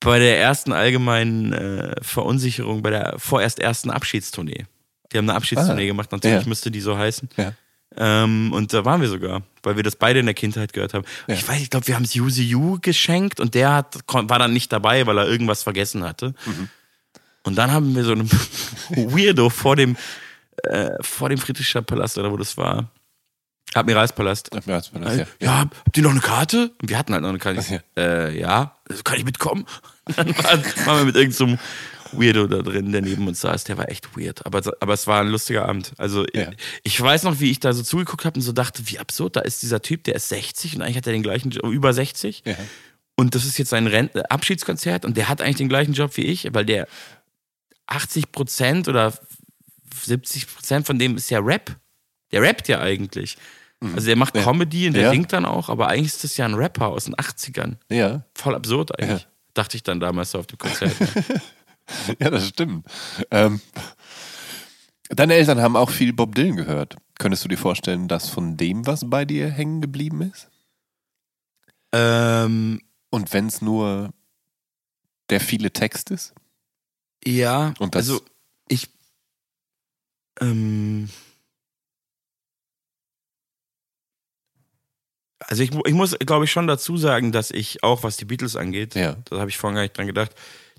bei 0.00 0.18
der 0.18 0.38
ersten 0.38 0.72
allgemeinen 0.72 1.52
äh, 1.52 1.94
Verunsicherung, 2.02 2.82
bei 2.82 2.90
der 2.90 3.14
vorerst 3.18 3.58
ersten 3.60 3.90
Abschiedstournee. 3.90 4.66
Die 5.12 5.18
haben 5.18 5.28
eine 5.28 5.36
Abschiedstournee 5.36 5.84
Ah, 5.84 5.86
gemacht, 5.86 6.12
natürlich 6.12 6.42
ja. 6.42 6.48
müsste 6.48 6.70
die 6.70 6.80
so 6.80 6.96
heißen. 6.98 7.28
Ja. 7.36 7.52
Ähm, 7.96 8.52
und 8.52 8.72
da 8.72 8.84
waren 8.84 9.00
wir 9.00 9.08
sogar, 9.08 9.42
weil 9.62 9.76
wir 9.76 9.82
das 9.82 9.96
beide 9.96 10.20
in 10.20 10.26
der 10.26 10.34
Kindheit 10.34 10.72
gehört 10.72 10.92
haben. 10.92 11.04
Ja. 11.28 11.34
Ich 11.34 11.48
weiß, 11.48 11.62
ich 11.62 11.70
glaube, 11.70 11.86
wir 11.86 11.94
haben 11.94 12.04
es 12.04 12.14
Yuzi 12.14 12.42
Yu 12.42 12.78
geschenkt 12.80 13.40
und 13.40 13.54
der 13.54 13.72
hat, 13.72 13.98
war 14.06 14.38
dann 14.38 14.52
nicht 14.52 14.70
dabei, 14.72 15.06
weil 15.06 15.16
er 15.18 15.26
irgendwas 15.26 15.62
vergessen 15.62 16.04
hatte. 16.04 16.34
Mhm. 16.44 16.68
Und 17.44 17.56
dann 17.56 17.70
haben 17.70 17.94
wir 17.94 18.04
so 18.04 18.12
einen 18.12 18.30
Weirdo 18.90 19.48
vor 19.48 19.76
dem, 19.76 19.96
äh, 20.64 20.90
vor 21.00 21.28
dem 21.30 21.38
Friedrichstadt 21.38 21.86
Palast 21.86 22.18
oder 22.18 22.30
wo 22.32 22.36
das 22.36 22.56
war, 22.56 22.90
Admiralspalast. 23.74 24.54
Admiralspalast, 24.54 25.18
ja. 25.18 25.26
ja, 25.40 25.58
habt 25.60 25.96
ihr 25.96 26.02
noch 26.02 26.10
eine 26.12 26.20
Karte? 26.20 26.70
Und 26.80 26.88
wir 26.88 26.98
hatten 26.98 27.12
halt 27.12 27.22
noch 27.22 27.28
eine 27.30 27.38
Karte. 27.38 27.60
So, 27.62 27.74
Ja. 27.74 27.80
äh, 27.96 28.38
ja, 28.38 28.76
also 28.88 29.02
kann 29.02 29.18
ich 29.18 29.24
mitkommen? 29.24 29.66
Und 30.06 30.16
dann 30.16 30.28
waren, 30.44 30.64
waren 30.86 30.98
wir 30.98 31.04
mit 31.06 31.16
irgendeinem 31.16 31.58
Weirdo 32.12 32.46
da 32.46 32.62
drin, 32.62 32.92
der 32.92 33.02
neben 33.02 33.26
uns 33.26 33.40
saß. 33.40 33.64
Der 33.64 33.76
war 33.76 33.90
echt 33.90 34.16
weird. 34.16 34.46
Aber, 34.46 34.62
aber 34.80 34.94
es 34.94 35.06
war 35.08 35.20
ein 35.20 35.28
lustiger 35.28 35.68
Abend. 35.68 35.92
Also 35.98 36.24
Ja. 36.32 36.50
ich, 36.50 36.94
ich 36.94 37.00
weiß 37.00 37.24
noch, 37.24 37.40
wie 37.40 37.50
ich 37.50 37.60
da 37.60 37.72
so 37.72 37.82
zugeguckt 37.82 38.24
habe 38.24 38.36
und 38.36 38.42
so 38.42 38.52
dachte, 38.52 38.82
wie 38.86 38.98
absurd, 39.00 39.36
da 39.36 39.40
ist 39.40 39.62
dieser 39.62 39.82
Typ, 39.82 40.04
der 40.04 40.14
ist 40.14 40.28
60 40.28 40.76
und 40.76 40.82
eigentlich 40.82 40.96
hat 40.96 41.06
er 41.06 41.12
den 41.12 41.22
gleichen 41.24 41.50
Job, 41.50 41.66
über 41.66 41.92
60. 41.92 42.42
Ja. 42.46 42.54
Und 43.16 43.34
das 43.34 43.44
ist 43.44 43.58
jetzt 43.58 43.70
sein 43.70 43.86
Rent 43.88 44.30
Abschiedskonzert 44.30 45.04
und 45.04 45.16
der 45.16 45.28
hat 45.28 45.40
eigentlich 45.42 45.56
den 45.56 45.68
gleichen 45.68 45.92
Job 45.94 46.16
wie 46.16 46.26
ich, 46.26 46.48
weil 46.54 46.64
der 46.64 46.86
80 47.88 48.30
Prozent 48.30 48.88
oder 48.88 49.12
70 50.04 50.46
Prozent 50.54 50.86
von 50.86 50.98
dem 50.98 51.16
ist 51.16 51.30
ja 51.30 51.40
Rap. 51.40 51.76
Der 52.36 52.48
rappt 52.48 52.68
ja 52.68 52.80
eigentlich. 52.80 53.36
Also 53.80 54.06
der 54.06 54.16
macht 54.16 54.36
Ja. 54.36 54.42
Comedy 54.42 54.86
und 54.88 54.94
der 54.94 55.04
Ja. 55.04 55.10
singt 55.10 55.32
dann 55.32 55.44
auch, 55.44 55.68
aber 55.68 55.88
eigentlich 55.88 56.06
ist 56.14 56.24
das 56.24 56.36
ja 56.36 56.44
ein 56.46 56.54
Rapper 56.54 56.88
aus 56.88 57.04
den 57.04 57.14
80ern. 57.14 57.76
Ja, 57.90 58.24
Voll 58.34 58.54
absurd 58.54 58.98
eigentlich. 58.98 59.22
Ja. 59.22 59.28
Dachte 59.54 59.76
ich 59.76 59.82
dann 59.82 60.00
damals 60.00 60.30
so 60.32 60.38
auf 60.38 60.46
dem 60.46 60.58
Konzert. 60.58 60.92
ja, 62.18 62.30
das 62.30 62.48
stimmt. 62.48 62.86
Ähm, 63.30 63.60
deine 65.08 65.34
Eltern 65.34 65.60
haben 65.60 65.76
auch 65.76 65.90
viel 65.90 66.12
Bob 66.12 66.34
Dylan 66.34 66.56
gehört. 66.56 66.96
Könntest 67.18 67.44
du 67.44 67.48
dir 67.48 67.56
vorstellen, 67.58 68.08
dass 68.08 68.28
von 68.28 68.56
dem 68.58 68.86
was 68.86 69.08
bei 69.08 69.24
dir 69.24 69.48
hängen 69.50 69.80
geblieben 69.80 70.20
ist? 70.22 70.48
ähm, 71.92 72.80
Und 73.10 73.32
wenn 73.32 73.46
es 73.46 73.62
nur 73.62 74.10
der 75.30 75.40
viele 75.40 75.70
Text 75.72 76.10
ist? 76.10 76.34
ja, 77.24 77.72
Und 77.78 77.94
das- 77.94 78.08
also 78.10 78.22
ich 78.68 78.88
ähm, 80.40 81.08
also 85.48 85.62
ich, 85.62 85.70
ich 85.86 85.94
muss, 85.94 86.16
glaube 86.18 86.44
ich, 86.44 86.50
schon 86.52 86.66
dazu 86.66 86.96
sagen, 86.96 87.32
dass 87.32 87.50
ich 87.50 87.82
auch, 87.82 88.02
was 88.02 88.16
die 88.16 88.24
Beatles 88.24 88.56
angeht, 88.56 88.94
Ja. 88.94 89.16
da 89.24 89.38
habe 89.40 89.50
ich 89.50 89.58
vorhin 89.58 89.74
gar 89.76 89.82
nicht 89.82 89.96
dran 89.96 90.06
gedacht, 90.06 90.32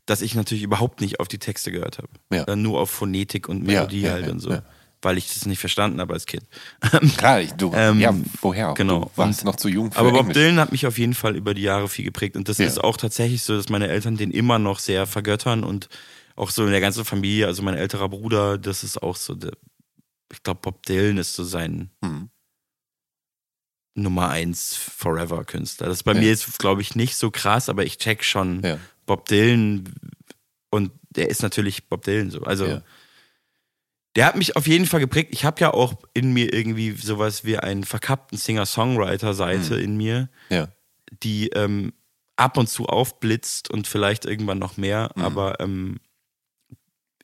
dass 0.06 0.22
ich 0.22 0.36
natürlich 0.36 0.64
überhaupt 0.64 1.02
nicht 1.02 1.20
auf 1.20 1.28
die 1.28 1.38
Texte 1.40 1.72
gehört 1.72 1.98
habe. 1.98 2.08
Ja. 2.32 2.56
Nur 2.56 2.80
auf 2.80 2.90
Phonetik 2.90 3.50
und 3.50 3.64
Melodie 3.64 4.02
ja, 4.02 4.12
halt 4.14 4.30
und 4.30 4.40
so. 4.40 4.58
Weil 5.02 5.18
ich 5.18 5.32
das 5.34 5.46
nicht 5.46 5.60
verstanden 5.60 6.00
habe 6.02 6.14
als 6.14 6.26
Kind. 6.26 6.44
Klar, 7.18 7.42
ich, 7.42 7.52
du, 7.54 7.72
Ähm, 7.76 8.00
ja, 8.00 8.16
woher 8.42 8.70
auch? 8.72 8.74
genau. 8.74 9.02
Du 9.02 9.12
warst 9.18 9.42
Und- 9.42 9.46
noch 9.46 9.56
zu 9.58 9.68
jung 9.70 9.92
für 9.92 10.00
Aber 10.00 10.12
Bob 10.12 10.22
Englisch. 10.22 10.38
Dylan 10.38 10.60
hat 10.60 10.72
mich 10.72 10.88
auf 10.88 10.98
jeden 10.98 11.14
Fall 11.14 11.36
über 11.36 11.54
die 11.54 11.62
Jahre 11.62 11.88
viel 11.88 12.04
geprägt. 12.06 12.36
Und 12.36 12.50
das 12.50 12.60
ist 12.60 12.84
auch 12.84 12.98
tatsächlich 12.98 13.44
so, 13.44 13.56
dass 13.56 13.70
meine 13.70 13.90
Eltern 13.90 14.18
den 14.18 14.32
immer 14.32 14.58
noch 14.60 14.80
sehr 14.80 15.06
vergöttern 15.06 15.64
und 15.64 15.88
auch 16.36 16.50
so 16.50 16.66
in 16.66 16.72
der 16.72 16.82
ganzen 16.82 17.06
Familie, 17.06 17.46
also 17.48 17.62
mein 17.62 17.76
älterer 17.76 18.10
Bruder, 18.10 18.58
das 18.58 18.84
ist 18.84 19.02
auch 19.04 19.16
so, 19.16 19.36
der, 19.36 19.52
ich 20.32 20.42
glaube, 20.42 20.62
Bob 20.64 20.84
Dylan 20.86 21.18
ist 21.18 21.36
so 21.36 21.44
sein 21.44 21.92
Mhm. 22.02 22.30
Nummer 23.98 24.30
eins 24.30 24.76
Forever-Künstler. 24.76 25.88
Das 25.88 25.98
ist 25.98 26.04
bei 26.04 26.14
Ja. 26.14 26.20
mir 26.22 26.28
jetzt, 26.30 26.60
glaube 26.60 26.82
ich, 26.82 26.96
nicht 26.96 27.16
so 27.18 27.32
krass, 27.32 27.68
aber 27.70 27.84
ich 27.86 27.98
check 27.98 28.24
schon 28.24 28.62
Ja. 28.64 28.78
Bob 29.06 29.28
Dylan 29.28 29.94
und 30.70 30.92
der 31.10 31.30
ist 31.30 31.42
natürlich 31.42 31.88
Bob 31.90 32.04
Dylan 32.04 32.30
so. 32.30 32.42
Also 32.44 32.66
Ja. 32.68 32.82
der 34.16 34.26
hat 34.26 34.36
mich 34.36 34.56
auf 34.56 34.68
jeden 34.68 34.86
Fall 34.86 35.00
geprägt. 35.00 35.30
Ich 35.32 35.46
habe 35.46 35.60
ja 35.62 35.74
auch 35.74 35.96
in 36.14 36.32
mir 36.34 36.54
irgendwie 36.54 36.92
sowas 36.92 37.44
wie 37.46 37.58
einen 37.58 37.84
verkappten 37.84 38.38
Singer-Songwriter-Seite 38.38 39.76
Mhm. 39.78 39.84
in 39.84 39.98
mir, 39.98 40.30
die 41.24 41.48
ähm, 41.50 41.94
ab 42.36 42.58
und 42.58 42.68
zu 42.68 42.86
aufblitzt 42.86 43.72
und 43.72 43.88
vielleicht 43.88 44.26
irgendwann 44.26 44.60
noch 44.60 44.78
mehr, 44.78 45.12
Mhm. 45.16 45.24
aber 45.24 45.60
ähm, 45.60 46.00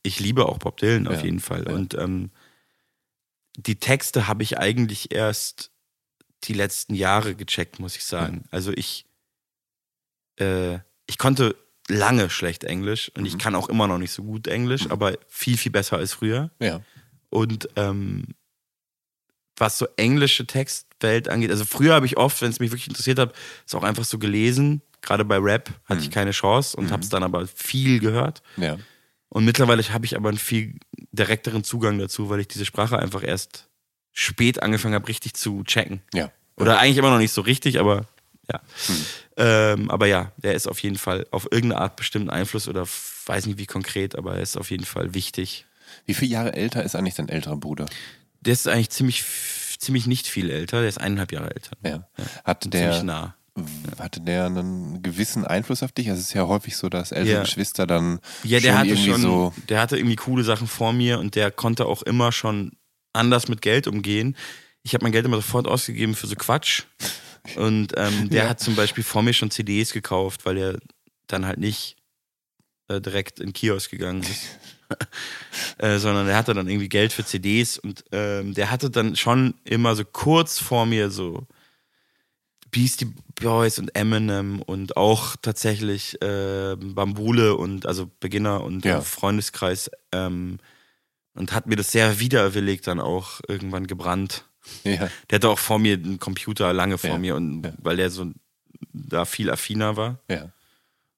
ich 0.02 0.20
liebe 0.20 0.48
auch 0.48 0.58
Bob 0.58 0.78
Dylan 0.78 1.08
auf 1.08 1.24
jeden 1.24 1.40
Fall. 1.40 1.68
Und 1.68 1.94
ähm, 1.94 2.32
die 3.58 3.76
Texte 3.80 4.28
habe 4.28 4.42
ich 4.44 4.58
eigentlich 4.58 5.14
erst 5.14 5.70
die 6.48 6.54
letzten 6.54 6.96
Jahre 6.96 7.36
gecheckt, 7.36 7.80
muss 7.80 7.96
ich 7.96 8.04
sagen. 8.06 8.44
Also 8.52 8.72
ich, 8.74 9.06
äh, 10.40 10.80
ich 11.06 11.18
konnte 11.18 11.56
lange 11.90 12.30
schlecht 12.30 12.64
Englisch 12.64 13.12
und 13.16 13.26
ich 13.26 13.34
Mhm. 13.34 13.38
kann 13.40 13.56
auch 13.56 13.70
immer 13.70 13.88
noch 13.88 13.98
nicht 13.98 14.12
so 14.12 14.24
gut 14.24 14.48
Englisch, 14.48 14.90
aber 14.90 15.18
viel, 15.28 15.58
viel 15.58 15.72
besser 15.72 15.98
als 15.98 16.14
früher. 16.14 16.50
Ja. 16.60 16.82
Und 17.30 17.68
ähm, 17.76 18.28
was 19.58 19.78
so 19.78 19.88
englische 19.98 20.48
Textwelt 20.48 21.28
angeht, 21.30 21.52
also 21.52 21.66
früher 21.66 21.94
habe 21.94 22.06
ich 22.06 22.18
oft, 22.18 22.42
wenn 22.42 22.50
es 22.50 22.60
mich 22.60 22.72
wirklich 22.72 22.88
interessiert 22.88 23.20
hat, 23.20 23.34
es 23.68 23.76
auch 23.76 23.84
einfach 23.84 24.04
so 24.06 24.18
gelesen. 24.18 24.82
Gerade 25.02 25.26
bei 25.26 25.38
Rap 25.38 25.70
hatte 25.86 26.02
ich 26.02 26.10
keine 26.12 26.32
Chance 26.32 26.76
und 26.78 26.92
habe 26.92 27.04
es 27.04 27.10
dann 27.10 27.24
aber 27.24 27.46
viel 27.48 28.00
gehört. 28.00 28.42
Ja. 28.58 28.78
Und 29.30 29.46
mittlerweile 29.46 29.84
habe 29.90 30.06
ich 30.06 30.16
aber 30.16 30.30
einen 30.30 30.38
viel 30.38 30.80
direkteren 31.12 31.64
Zugang 31.64 32.00
dazu, 32.00 32.30
weil 32.30 32.40
ich 32.40 32.48
diese 32.48 32.66
Sprache 32.66 32.98
einfach 32.98 33.24
erst 33.24 33.68
spät 34.14 34.62
angefangen 34.64 34.94
habe, 34.96 35.08
richtig 35.08 35.34
zu 35.34 35.64
checken. 35.64 36.02
Ja. 36.14 36.32
Oder 36.56 36.80
eigentlich 36.80 36.98
immer 36.98 37.10
noch 37.10 37.18
nicht 37.18 37.32
so 37.34 37.42
richtig, 37.42 37.80
aber 37.80 38.06
ja. 38.52 38.62
Ähm, 39.38 39.90
aber 39.90 40.06
ja, 40.08 40.32
der 40.38 40.54
ist 40.54 40.68
auf 40.68 40.80
jeden 40.80 40.98
Fall 40.98 41.26
auf 41.32 41.48
irgendeine 41.52 41.82
Art 41.82 41.96
bestimmt 41.96 42.30
einen 42.30 42.42
Einfluss 42.42 42.68
oder 42.68 42.86
weiß 43.26 43.46
nicht 43.48 43.58
wie 43.58 43.66
konkret, 43.66 44.16
aber 44.16 44.36
er 44.36 44.42
ist 44.42 44.58
auf 44.58 44.70
jeden 44.70 44.86
Fall 44.86 45.14
wichtig. 45.14 45.66
Wie 46.06 46.14
viele 46.14 46.32
Jahre 46.32 46.54
älter 46.54 46.84
ist 46.84 46.96
eigentlich 46.96 47.16
dein 47.16 47.30
älterer 47.30 47.58
Bruder? 47.58 47.86
Der 48.42 48.54
ist 48.54 48.68
eigentlich 48.68 48.90
ziemlich, 48.90 49.24
ziemlich 49.80 50.06
nicht 50.06 50.28
viel 50.28 50.50
älter, 50.50 50.80
der 50.82 50.90
ist 50.90 51.00
eineinhalb 51.00 51.32
Jahre 51.32 51.52
älter. 51.56 51.72
Ja. 51.84 52.08
Hatte 52.44 52.70
Ziemlich 52.70 52.90
der, 52.98 53.04
nah. 53.04 53.36
hatte 53.98 54.20
der 54.22 54.46
einen 54.46 55.02
gewissen 55.02 55.46
Einfluss 55.48 55.82
auf 55.82 55.92
dich? 55.94 56.10
Also 56.10 56.20
es 56.20 56.28
ist 56.28 56.34
ja 56.34 56.46
häufig 56.46 56.76
so, 56.76 56.90
dass 56.90 57.12
ältere 57.12 57.36
Ja. 57.36 57.42
Geschwister 57.44 57.88
dann 57.88 58.20
Ja, 58.44 58.60
der 58.60 58.72
schon 58.72 58.78
hatte 58.80 58.90
irgendwie 58.90 59.12
schon, 59.12 59.22
so. 59.22 59.54
der 59.70 59.80
hatte 59.80 59.98
irgendwie 59.98 60.18
coole 60.18 60.44
Sachen 60.44 60.68
vor 60.68 60.92
mir 60.94 61.20
und 61.20 61.36
der 61.36 61.50
konnte 61.50 61.86
auch 61.86 62.04
immer 62.04 62.32
schon 62.32 62.74
anders 63.14 63.48
mit 63.48 63.62
Geld 63.62 63.88
umgehen. 63.88 64.36
Ich 64.84 64.94
habe 64.94 65.04
mein 65.06 65.12
Geld 65.12 65.26
immer 65.26 65.38
sofort 65.38 65.68
ausgegeben 65.68 66.16
für 66.16 66.28
so 66.28 66.36
Quatsch. 66.36 66.84
Und 67.56 67.94
ähm, 67.96 68.30
der 68.32 68.44
Ja. 68.44 68.50
hat 68.50 68.60
zum 68.60 68.76
Beispiel 68.76 69.04
vor 69.04 69.22
mir 69.24 69.34
schon 69.34 69.52
CDs 69.52 69.94
gekauft, 69.94 70.46
weil 70.46 70.58
er 70.58 70.80
dann 71.28 71.46
halt 71.46 71.60
nicht 71.60 71.96
äh, 72.90 73.00
direkt 73.00 73.40
in 73.40 73.48
den 73.48 73.54
Kiosk 73.54 73.92
gegangen 73.92 74.24
ist. 74.24 74.60
äh, 75.78 75.98
sondern 76.00 76.28
er 76.28 76.36
hatte 76.36 76.54
dann 76.54 76.68
irgendwie 76.68 76.90
Geld 76.90 77.14
für 77.14 77.24
CDs 77.26 77.78
und 77.78 78.04
ähm, 78.12 78.54
der 78.54 78.70
hatte 78.72 78.90
dann 78.90 79.16
schon 79.16 79.54
immer 79.64 79.96
so 79.96 80.04
kurz 80.06 80.60
vor 80.60 80.86
mir 80.86 81.10
so 81.10 81.48
Beastie 82.72 83.14
Boys 83.40 83.78
und 83.80 83.96
Eminem 83.96 84.62
und 84.62 84.98
auch 84.98 85.36
tatsächlich 85.42 86.20
äh, 86.22 86.76
Bambule 86.78 87.56
und 87.56 87.86
also 87.86 88.10
Beginner 88.20 88.64
und 88.64 88.84
Ja. 88.86 89.02
Freundeskreis 89.02 89.92
ähm, 90.12 90.60
und 91.36 91.54
hat 91.54 91.68
mir 91.68 91.76
das 91.76 91.92
sehr 91.92 92.20
widerwillig 92.20 92.82
dann 92.82 93.00
auch 93.00 93.42
irgendwann 93.48 93.88
gebrannt. 93.88 94.46
Ja. 94.84 95.10
Der 95.30 95.36
hatte 95.38 95.50
auch 95.50 95.60
vor 95.60 95.80
mir 95.80 95.96
einen 95.96 96.20
Computer 96.20 96.72
lange 96.74 96.98
vor 96.98 97.12
Ja, 97.12 97.18
mir 97.18 97.36
und 97.36 97.64
ja. 97.64 97.74
weil 97.80 97.98
der 97.98 98.10
so 98.10 98.32
da 98.94 99.26
viel 99.26 99.50
affiner 99.50 99.98
war. 99.98 100.20
Ja. 100.30 100.52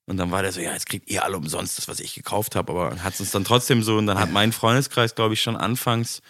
Und 0.07 0.18
dann 0.18 0.32
war 0.32 0.43
der 0.43 0.51
so, 0.51 0.61
ja, 0.61 0.74
jetzt 0.74 0.88
kriegt 0.88 1.09
ihr 1.09 1.24
alle 1.24 1.38
umsonst 1.38 1.78
das, 1.78 1.88
was 1.88 1.99
ich 1.99 2.13
gekauft 2.13 2.55
habe, 2.55 2.72
aber 2.72 3.03
hat 3.03 3.20
es 3.20 3.32
dann 3.32 3.43
trotzdem 3.43 3.82
so 3.82 3.97
und 3.97 4.05
dann 4.05 4.20
hat 4.20 4.32
mein 4.32 4.51
Freundeskreis, 4.51 5.16
glaube 5.16 5.34
ich, 5.34 5.41
schon 5.41 5.57
anfangs, 5.57 6.22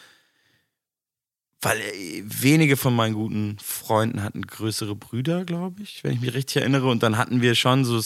weil 1.62 1.80
äh, 1.80 2.24
wenige 2.24 2.78
von 2.78 2.96
meinen 2.96 3.16
guten 3.16 3.58
Freunden 3.60 4.24
hatten 4.24 4.44
größere 4.44 4.96
Brüder, 4.96 5.44
glaube 5.44 5.82
ich, 5.82 6.04
wenn 6.04 6.14
ich 6.14 6.22
mich 6.22 6.34
richtig 6.34 6.58
erinnere. 6.58 6.88
Und 6.88 7.04
dann 7.04 7.18
hatten 7.18 7.42
wir 7.42 7.56
schon 7.56 7.84
so, 7.84 8.02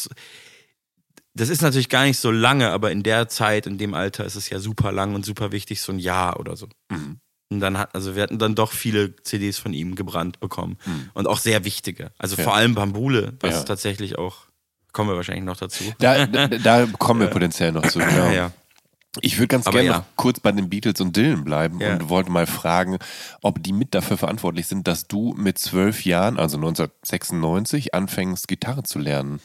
das 1.33 1.49
ist 1.49 1.61
natürlich 1.61 1.89
gar 1.89 2.03
nicht 2.05 2.19
so 2.19 2.31
lange, 2.31 2.69
aber 2.71 2.91
in 2.91 3.03
der 3.03 3.29
Zeit, 3.29 3.67
in 3.67 3.77
dem 3.77 3.93
Alter 3.93 4.25
ist 4.25 4.35
es 4.35 4.49
ja 4.49 4.59
super 4.59 4.91
lang 4.91 5.15
und 5.15 5.25
super 5.25 5.51
wichtig, 5.51 5.81
so 5.81 5.91
ein 5.91 5.99
Jahr 5.99 6.39
oder 6.39 6.55
so. 6.55 6.67
Mhm. 6.89 7.19
Und 7.51 7.59
dann 7.61 7.77
hat, 7.79 7.95
also 7.95 8.15
wir 8.15 8.21
hatten 8.23 8.37
dann 8.37 8.53
doch 8.55 8.71
viele 8.73 9.15
CDs 9.23 9.57
von 9.57 9.73
ihm 9.73 9.95
gebrannt 9.95 10.39
bekommen. 10.39 10.77
Und 11.15 11.27
auch 11.27 11.39
sehr 11.39 11.65
wichtige. 11.65 12.11
Also 12.19 12.35
Ja. 12.35 12.43
vor 12.43 12.53
allem 12.55 12.75
Bambule, 12.75 13.33
was 13.39 13.55
Ja. 13.55 13.63
tatsächlich 13.63 14.17
auch, 14.19 14.45
kommen 14.91 15.09
wir 15.09 15.15
wahrscheinlich 15.15 15.45
noch 15.45 15.57
dazu. 15.57 15.83
Da, 15.97 16.25
da, 16.27 16.47
da 16.47 16.85
kommen 16.99 17.21
wir 17.21 17.27
potenziell 17.27 17.71
noch 17.71 17.87
zu. 17.87 17.97
Genau. 17.99 18.29
ja. 18.31 18.51
Ich 19.21 19.37
würde 19.39 19.47
ganz 19.47 19.65
gerne 19.65 19.83
ja. 19.87 19.97
noch 19.97 20.03
kurz 20.15 20.39
bei 20.39 20.51
den 20.51 20.69
Beatles 20.69 21.01
und 21.01 21.15
Dylan 21.15 21.43
bleiben 21.43 21.79
Ja. 21.79 21.93
und 21.93 22.09
wollte 22.09 22.29
mal 22.31 22.45
fragen, 22.45 22.99
ob 23.41 23.63
die 23.63 23.73
mit 23.73 23.95
dafür 23.95 24.17
verantwortlich 24.17 24.67
sind, 24.67 24.87
dass 24.87 25.07
du 25.07 25.33
mit 25.35 25.57
zwölf 25.57 26.05
Jahren, 26.05 26.37
also 26.37 26.57
1996, 26.57 27.93
anfängst, 27.95 28.47
Gitarre 28.47 28.83
zu 28.83 28.99
lernen. 28.99 29.39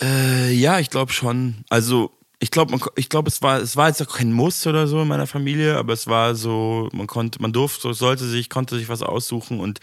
Äh, 0.00 0.52
ja, 0.52 0.78
ich 0.78 0.90
glaube 0.90 1.12
schon. 1.12 1.64
Also, 1.68 2.12
ich 2.38 2.50
glaube, 2.50 2.78
ich 2.96 3.08
glaube, 3.08 3.28
es 3.28 3.40
war, 3.42 3.60
es 3.60 3.76
war 3.76 3.88
jetzt 3.88 4.02
auch 4.02 4.14
kein 4.16 4.32
Muss 4.32 4.66
oder 4.66 4.86
so 4.86 5.00
in 5.02 5.08
meiner 5.08 5.26
Familie, 5.26 5.76
aber 5.78 5.92
es 5.94 6.06
war 6.06 6.34
so, 6.34 6.88
man 6.92 7.06
konnte, 7.06 7.40
man 7.40 7.52
durfte, 7.52 7.92
sollte 7.94 8.28
sich, 8.28 8.50
konnte 8.50 8.78
sich 8.78 8.88
was 8.88 9.02
aussuchen 9.02 9.58
und 9.60 9.80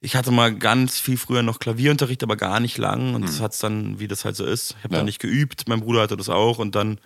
ich 0.00 0.14
hatte 0.16 0.30
mal 0.30 0.54
ganz 0.54 0.98
viel 0.98 1.16
früher 1.18 1.42
noch 1.42 1.58
Klavierunterricht, 1.58 2.22
aber 2.22 2.36
gar 2.36 2.60
nicht 2.60 2.78
lang 2.78 3.14
und 3.14 3.22
das 3.22 3.40
hat's 3.40 3.58
dann, 3.58 3.98
wie 3.98 4.08
das 4.08 4.24
halt 4.24 4.36
so 4.36 4.44
ist. 4.46 4.70
Ich 4.78 4.84
habe 4.84 4.94
Ja. 4.94 4.98
dann 5.00 5.06
nicht 5.06 5.20
geübt, 5.20 5.68
mein 5.68 5.80
Bruder 5.80 6.02
hatte 6.02 6.16
das 6.16 6.28
auch 6.28 6.58
und 6.58 6.74
dann, 6.74 6.98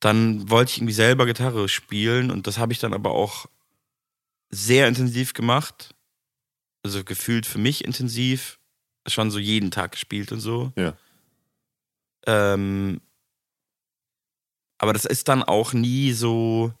dann 0.00 0.48
wollte 0.50 0.70
ich 0.70 0.78
irgendwie 0.78 0.92
selber 0.94 1.26
Gitarre 1.26 1.68
spielen 1.68 2.30
und 2.30 2.46
das 2.46 2.58
habe 2.58 2.72
ich 2.72 2.78
dann 2.78 2.94
aber 2.94 3.10
auch 3.10 3.46
sehr 4.50 4.86
intensiv 4.86 5.34
gemacht. 5.34 5.94
Also 6.84 7.02
gefühlt 7.04 7.44
für 7.46 7.58
mich 7.58 7.84
intensiv, 7.84 8.58
schon 9.06 9.30
so 9.30 9.38
jeden 9.38 9.70
Tag 9.70 9.92
gespielt 9.92 10.30
und 10.30 10.40
so. 10.40 10.72
Ja. 10.76 10.94
Ähm, 12.26 13.00
aber 14.78 14.92
das 14.92 15.04
ist 15.04 15.28
dann 15.28 15.42
auch 15.42 15.72
nie 15.72 16.12
so. 16.12 16.72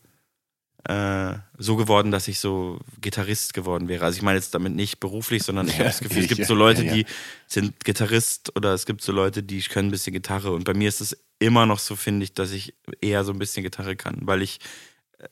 äh, 0.84 1.34
so 1.58 1.74
geworden, 1.76 2.12
dass 2.12 2.28
ich 2.28 2.38
so 2.38 2.78
Gitarrist 3.00 3.52
geworden 3.52 3.88
wäre. 3.88 4.04
Also 4.04 4.16
ich 4.16 4.22
meine 4.22 4.38
jetzt 4.38 4.54
damit 4.54 4.74
nicht 4.74 5.00
beruflich, 5.00 5.42
sondern 5.42 5.66
ich 5.68 5.74
habe 5.74 5.84
das 5.84 5.98
Gefühl, 6.00 6.22
es 6.22 6.28
gibt 6.28 6.46
so 6.46 6.54
Leute, 6.54 6.82
ja, 6.84 6.88
ja. 6.88 6.94
die 6.94 7.06
sind 7.48 7.84
Gitarrist 7.84 8.54
oder 8.56 8.72
es 8.74 8.86
gibt 8.86 9.02
so 9.02 9.10
Leute, 9.12 9.42
die 9.42 9.60
können 9.62 9.88
ein 9.88 9.90
bisschen 9.90 10.12
Gitarre. 10.12 10.52
Und 10.52 10.64
bei 10.64 10.74
mir 10.74 10.88
ist 10.88 11.00
es 11.00 11.16
immer 11.40 11.66
noch 11.66 11.80
so, 11.80 11.96
finde 11.96 12.24
ich, 12.24 12.32
dass 12.32 12.52
ich 12.52 12.74
eher 13.00 13.24
so 13.24 13.32
ein 13.32 13.38
bisschen 13.38 13.64
Gitarre 13.64 13.96
kann, 13.96 14.18
weil 14.22 14.40
ich, 14.40 14.60
äh, 15.18 15.26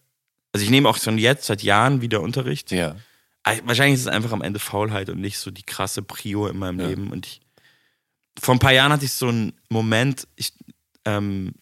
also 0.52 0.64
ich 0.64 0.70
nehme 0.70 0.88
auch 0.88 0.98
schon 0.98 1.16
jetzt 1.16 1.46
seit 1.46 1.62
Jahren 1.62 2.00
wieder 2.00 2.20
Unterricht. 2.20 2.72
Ja. 2.72 2.96
Ah, 3.44 3.54
Wahrscheinlich 3.64 3.94
ist 4.00 4.06
es 4.06 4.12
einfach 4.12 4.32
am 4.32 4.42
Ende 4.42 4.58
Faulheit 4.58 5.08
und 5.08 5.20
nicht 5.20 5.38
so 5.38 5.52
die 5.52 5.62
krasse 5.62 6.02
Prio 6.02 6.48
in 6.48 6.58
meinem 6.58 6.80
Ja. 6.80 6.88
Leben. 6.88 7.12
Und 7.12 7.26
ich, 7.26 7.40
vor 8.38 8.54
ein 8.54 8.58
paar 8.58 8.72
Jahren 8.72 8.92
hatte 8.92 9.04
ich 9.04 9.12
so 9.12 9.28
einen 9.28 9.52
Moment, 9.68 10.26
ich, 10.36 10.52
ähm, 11.04 11.52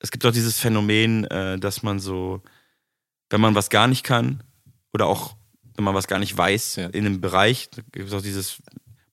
es 0.00 0.10
gibt 0.10 0.24
auch 0.26 0.32
dieses 0.32 0.58
Phänomen, 0.58 1.24
äh, 1.24 1.58
dass 1.58 1.82
man 1.82 1.98
so, 2.00 2.42
wenn 3.30 3.40
man 3.40 3.54
was 3.54 3.70
gar 3.70 3.86
nicht 3.88 4.04
kann 4.04 4.42
oder 4.92 5.06
auch 5.06 5.36
wenn 5.76 5.84
man 5.84 5.94
was 5.94 6.06
gar 6.08 6.18
nicht 6.18 6.36
weiß 6.36 6.76
Ja. 6.76 6.86
in 6.88 7.04
einem 7.06 7.20
Bereich, 7.20 7.68
gibt 7.92 8.08
es 8.08 8.14
auch 8.14 8.22
dieses 8.22 8.56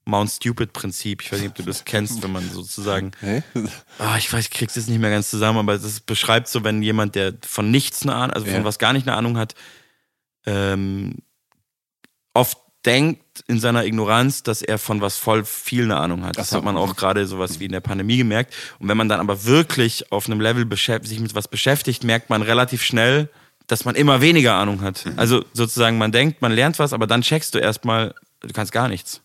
Mount 0.05 0.29
Stupid-Prinzip. 0.31 1.21
Ich 1.21 1.31
weiß 1.31 1.39
nicht, 1.39 1.49
ob 1.49 1.55
du 1.55 1.63
das 1.63 1.85
kennst, 1.85 2.21
wenn 2.23 2.31
man 2.31 2.49
sozusagen 2.49 3.11
Hä? 3.21 3.43
Ah, 3.99 4.17
ich 4.17 4.31
weiß, 4.31 4.45
ich 4.45 4.51
krieg's 4.51 4.75
jetzt 4.75 4.89
nicht 4.89 4.99
mehr 4.99 5.09
ganz 5.11 5.29
zusammen, 5.29 5.59
aber 5.59 5.77
das 5.77 5.99
beschreibt 6.01 6.47
so, 6.49 6.63
wenn 6.63 6.81
jemand, 6.81 7.15
der 7.15 7.33
von 7.45 7.69
nichts 7.71 8.03
eine 8.03 8.15
Ahnung, 8.15 8.31
also 8.33 8.45
von 8.45 8.55
Ja. 8.55 8.63
was 8.63 8.79
gar 8.79 8.93
nicht 8.93 9.07
eine 9.07 9.15
Ahnung 9.17 9.37
hat, 9.37 9.55
ähm, 10.45 11.15
oft 12.33 12.57
denkt 12.85 13.22
in 13.47 13.59
seiner 13.59 13.85
Ignoranz, 13.85 14.43
dass 14.43 14.61
er 14.61 14.77
von 14.77 15.01
was 15.01 15.17
voll 15.17 15.45
viel 15.45 15.85
eine 15.85 15.97
Ahnung 15.97 16.23
hat. 16.23 16.37
Das 16.37 16.51
hat 16.51 16.63
man 16.63 16.77
auch 16.77 16.95
gerade 16.95 17.25
sowas 17.25 17.59
wie 17.59 17.65
in 17.65 17.71
der 17.71 17.79
Pandemie 17.79 18.17
gemerkt. 18.17 18.53
Und 18.79 18.87
wenn 18.89 18.97
man 18.97 19.09
dann 19.09 19.19
aber 19.19 19.45
wirklich 19.45 20.11
auf 20.11 20.27
einem 20.27 20.39
Level 20.39 20.67
sich 20.75 21.19
mit 21.19 21.35
was 21.35 21.47
beschäftigt, 21.47 22.03
merkt 22.03 22.29
man 22.29 22.41
relativ 22.41 22.83
schnell, 22.83 23.29
dass 23.67 23.85
man 23.85 23.95
immer 23.95 24.21
weniger 24.21 24.55
Ahnung 24.55 24.81
hat. 24.81 25.05
Mhm. 25.05 25.13
Also 25.17 25.45
sozusagen, 25.53 25.97
man 25.97 26.11
denkt, 26.11 26.41
man 26.41 26.51
lernt 26.51 26.79
was, 26.79 26.93
aber 26.93 27.07
dann 27.07 27.21
checkst 27.21 27.55
du 27.55 27.59
erstmal, 27.59 28.13
du 28.41 28.53
kannst 28.53 28.71
gar 28.71 28.87
nichts. 28.87 29.21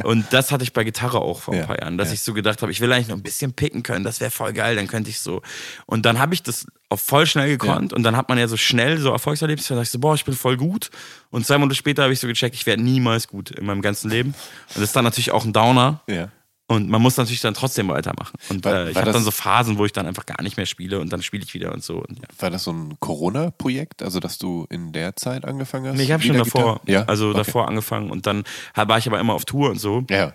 Und 0.00 0.26
das 0.30 0.50
hatte 0.50 0.64
ich 0.64 0.72
bei 0.72 0.84
Gitarre 0.84 1.20
auch 1.20 1.40
vor 1.40 1.54
ein. 1.54 1.60
Ja, 1.60 1.66
paar 1.66 1.78
Jahren, 1.78 1.98
dass 1.98 2.08
ja. 2.08 2.14
ich 2.14 2.22
so 2.22 2.32
gedacht 2.32 2.62
habe, 2.62 2.72
ich 2.72 2.80
will 2.80 2.90
eigentlich 2.92 3.08
noch 3.08 3.16
ein 3.16 3.22
bisschen 3.22 3.52
picken 3.52 3.82
können, 3.82 4.04
das 4.04 4.20
wäre 4.20 4.30
voll 4.30 4.52
geil, 4.52 4.74
dann 4.74 4.86
könnte 4.86 5.10
ich 5.10 5.20
so. 5.20 5.42
Und 5.86 6.06
dann 6.06 6.18
habe 6.18 6.32
ich 6.34 6.42
das 6.42 6.66
auch 6.88 6.98
voll 6.98 7.26
schnell 7.26 7.48
gekonnt 7.48 7.92
und 7.92 8.02
dann 8.02 8.16
hat 8.16 8.28
man 8.28 8.38
ja 8.38 8.48
so 8.48 8.56
schnell 8.56 8.98
so 8.98 9.10
Erfolgserlebnisse, 9.10 9.70
dann 9.70 9.78
dachte 9.78 9.88
ich 9.88 9.90
so, 9.90 9.98
boah, 9.98 10.14
ich 10.14 10.24
bin 10.24 10.34
voll 10.34 10.56
gut. 10.56 10.90
Und 11.30 11.46
zwei 11.46 11.58
Monate 11.58 11.76
später 11.76 12.04
habe 12.04 12.12
ich 12.12 12.20
so 12.20 12.26
gecheckt, 12.26 12.54
ich 12.54 12.66
werde 12.66 12.82
niemals 12.82 13.28
gut 13.28 13.50
in 13.50 13.66
meinem 13.66 13.82
ganzen 13.82 14.10
Leben. 14.10 14.30
Und 14.30 14.76
das 14.76 14.84
ist 14.84 14.96
dann 14.96 15.04
natürlich 15.04 15.30
auch 15.30 15.44
ein 15.44 15.52
Downer. 15.52 16.00
Ja. 16.08 16.30
Und 16.72 16.88
man 16.88 17.02
muss 17.02 17.16
natürlich 17.16 17.40
dann 17.40 17.54
trotzdem 17.54 17.88
weitermachen. 17.88 18.34
Und 18.48 18.64
War- 18.64 18.86
äh, 18.86 18.90
ich 18.90 18.96
habe 18.96 19.12
dann 19.12 19.22
so 19.22 19.30
Phasen, 19.30 19.78
wo 19.78 19.84
ich 19.84 19.92
dann 19.92 20.06
einfach 20.06 20.26
gar 20.26 20.42
nicht 20.42 20.56
mehr 20.56 20.66
spiele 20.66 21.00
und 21.00 21.12
dann 21.12 21.22
spiele 21.22 21.44
ich 21.44 21.52
wieder 21.54 21.72
und 21.72 21.84
so. 21.84 21.96
Und 21.98 22.18
ja. 22.18 22.24
War 22.38 22.50
das 22.50 22.64
so 22.64 22.72
ein 22.72 22.96
Corona-Projekt, 23.00 24.02
also 24.02 24.20
dass 24.20 24.38
du 24.38 24.66
in 24.70 24.92
der 24.92 25.16
Zeit 25.16 25.44
angefangen 25.44 25.86
hast? 25.88 25.96
Nee, 25.96 26.04
ich 26.04 26.12
habe 26.12 26.22
schon 26.22 26.36
davor? 26.38 26.80
Ja. 26.86 27.04
also 27.04 27.28
okay. 27.28 27.38
davor 27.38 27.68
angefangen 27.68 28.10
und 28.10 28.26
dann 28.26 28.44
war 28.74 28.98
ich 28.98 29.06
aber 29.06 29.20
immer 29.20 29.34
auf 29.34 29.44
Tour 29.44 29.70
und 29.70 29.78
so. 29.80 30.04
Ja. 30.10 30.34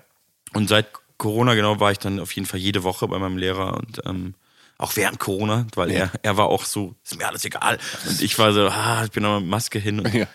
Und 0.54 0.70
seit 0.70 0.88
Corona 1.18 1.56
genau 1.56 1.80
war 1.80 1.92
ich 1.92 2.00
dann 2.00 2.20
auf 2.20 2.32
jeden 2.34 2.46
Fall 2.48 2.60
jede 2.60 2.84
Woche 2.84 3.08
bei 3.08 3.18
meinem 3.20 3.38
Lehrer 3.38 3.76
und 3.76 4.02
ähm, 4.06 4.34
auch 4.78 4.96
während 4.96 5.20
Corona, 5.20 5.66
weil 5.76 5.92
Ja. 5.92 5.98
er, 5.98 6.12
er 6.22 6.38
war 6.38 6.46
auch 6.48 6.64
so, 6.64 6.94
ist 7.04 7.18
mir 7.18 7.26
alles 7.28 7.44
egal. 7.46 7.80
Und 8.08 8.22
ich 8.22 8.38
war 8.38 8.54
so, 8.54 8.68
ah, 8.68 9.04
ich 9.06 9.12
bin 9.12 9.24
noch 9.24 9.40
mit 9.40 9.50
Maske 9.50 9.80
hin 9.80 10.00
und 10.00 10.14
Ja. 10.14 10.28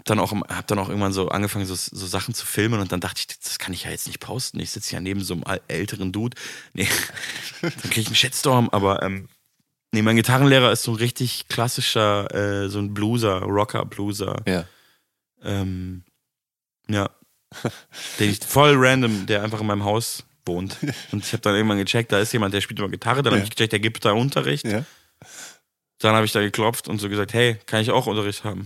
Hab 0.00 0.04
dann 0.06 0.18
auch, 0.18 0.32
hab 0.32 0.66
dann 0.66 0.78
auch 0.78 0.88
irgendwann 0.88 1.12
so 1.12 1.28
angefangen, 1.28 1.66
so, 1.66 1.74
so 1.74 2.06
Sachen 2.06 2.32
zu 2.32 2.46
filmen 2.46 2.80
und 2.80 2.90
dann 2.90 3.00
dachte 3.00 3.20
ich, 3.20 3.26
das 3.38 3.58
kann 3.58 3.74
ich 3.74 3.84
ja 3.84 3.90
jetzt 3.90 4.06
nicht 4.06 4.18
posten. 4.18 4.58
Ich 4.58 4.70
sitze 4.70 4.94
ja 4.94 5.00
neben 5.00 5.22
so 5.22 5.34
einem 5.34 5.44
älteren 5.68 6.10
Dude. 6.10 6.36
Nee, 6.72 6.88
dann 7.62 7.70
kriege 7.72 8.00
ich 8.00 8.06
einen 8.06 8.16
Shitstorm, 8.16 8.70
aber 8.70 9.02
ähm, 9.02 9.28
nee, 9.92 10.00
mein 10.02 10.16
Gitarrenlehrer 10.16 10.72
ist 10.72 10.84
so 10.84 10.92
ein 10.92 10.96
richtig 10.96 11.48
klassischer, 11.48 12.34
äh, 12.34 12.68
so 12.70 12.78
ein 12.78 12.94
Blueser, 12.94 13.40
Rocker, 13.42 13.84
Blueser. 13.84 14.42
Ja. 14.46 14.64
Ähm, 15.42 16.04
ja. 16.88 17.10
Den 18.18 18.30
ich 18.30 18.40
voll 18.44 18.74
random, 18.76 19.26
der 19.26 19.42
einfach 19.42 19.60
in 19.60 19.66
meinem 19.66 19.84
Haus 19.84 20.24
wohnt. 20.46 20.76
Und 21.12 21.24
ich 21.24 21.32
habe 21.32 21.42
dann 21.42 21.54
irgendwann 21.54 21.78
gecheckt, 21.78 22.10
da 22.10 22.20
ist 22.20 22.32
jemand, 22.32 22.54
der 22.54 22.62
spielt 22.62 22.78
immer 22.78 22.88
Gitarre. 22.88 23.22
Dann 23.22 23.32
Ja. 23.34 23.38
habe 23.38 23.44
ich 23.44 23.50
gecheckt, 23.50 23.72
der 23.72 23.80
gibt 23.80 24.04
da 24.04 24.12
Unterricht. 24.12 24.64
Ja. 24.66 24.84
Dann 26.00 26.14
habe 26.14 26.24
ich 26.24 26.32
da 26.32 26.40
geklopft 26.40 26.88
und 26.88 26.98
so 26.98 27.08
gesagt, 27.08 27.34
hey, 27.34 27.58
kann 27.66 27.82
ich 27.82 27.90
auch 27.90 28.06
Unterricht 28.06 28.44
haben? 28.44 28.64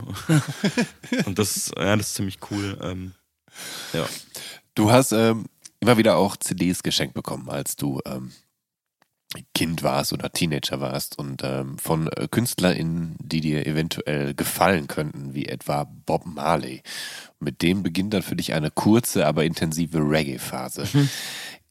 und 1.26 1.39
das, 1.39 1.70
ja, 1.76 1.97
das 1.97 2.09
ist 2.09 2.14
ziemlich 2.14 2.39
cool. 2.51 2.78
Ähm, 2.80 3.12
ja. 3.93 4.07
Du 4.74 4.91
hast 4.91 5.12
ähm, 5.12 5.47
immer 5.80 5.99
wieder 5.99 6.16
auch 6.16 6.37
CDs 6.37 6.82
geschenkt 6.82 7.14
bekommen, 7.14 7.51
als 7.51 7.76
du 7.76 8.01
ähm, 8.07 8.32
Kind 9.55 9.82
warst 9.82 10.12
oder 10.12 10.30
Teenager 10.30 10.80
warst 10.80 11.18
und 11.18 11.43
ähm, 11.43 11.78
von 11.78 12.09
äh, 12.09 12.28
KünstlerInnen, 12.30 13.16
die 13.18 13.41
dir 13.41 13.66
eventuell 13.66 14.35
gefallen 14.35 14.87
könnten, 14.87 15.35
wie 15.35 15.47
etwa 15.47 15.85
Bob 16.07 16.26
Marley. 16.26 16.82
Mit 17.41 17.62
dem 17.62 17.82
beginnt 17.82 18.14
dann 18.14 18.22
für 18.22 18.37
dich 18.37 18.53
eine 18.53 18.70
kurze, 18.70 19.26
aber 19.26 19.45
intensive 19.45 19.99
Reggae-Phase. 19.99 20.87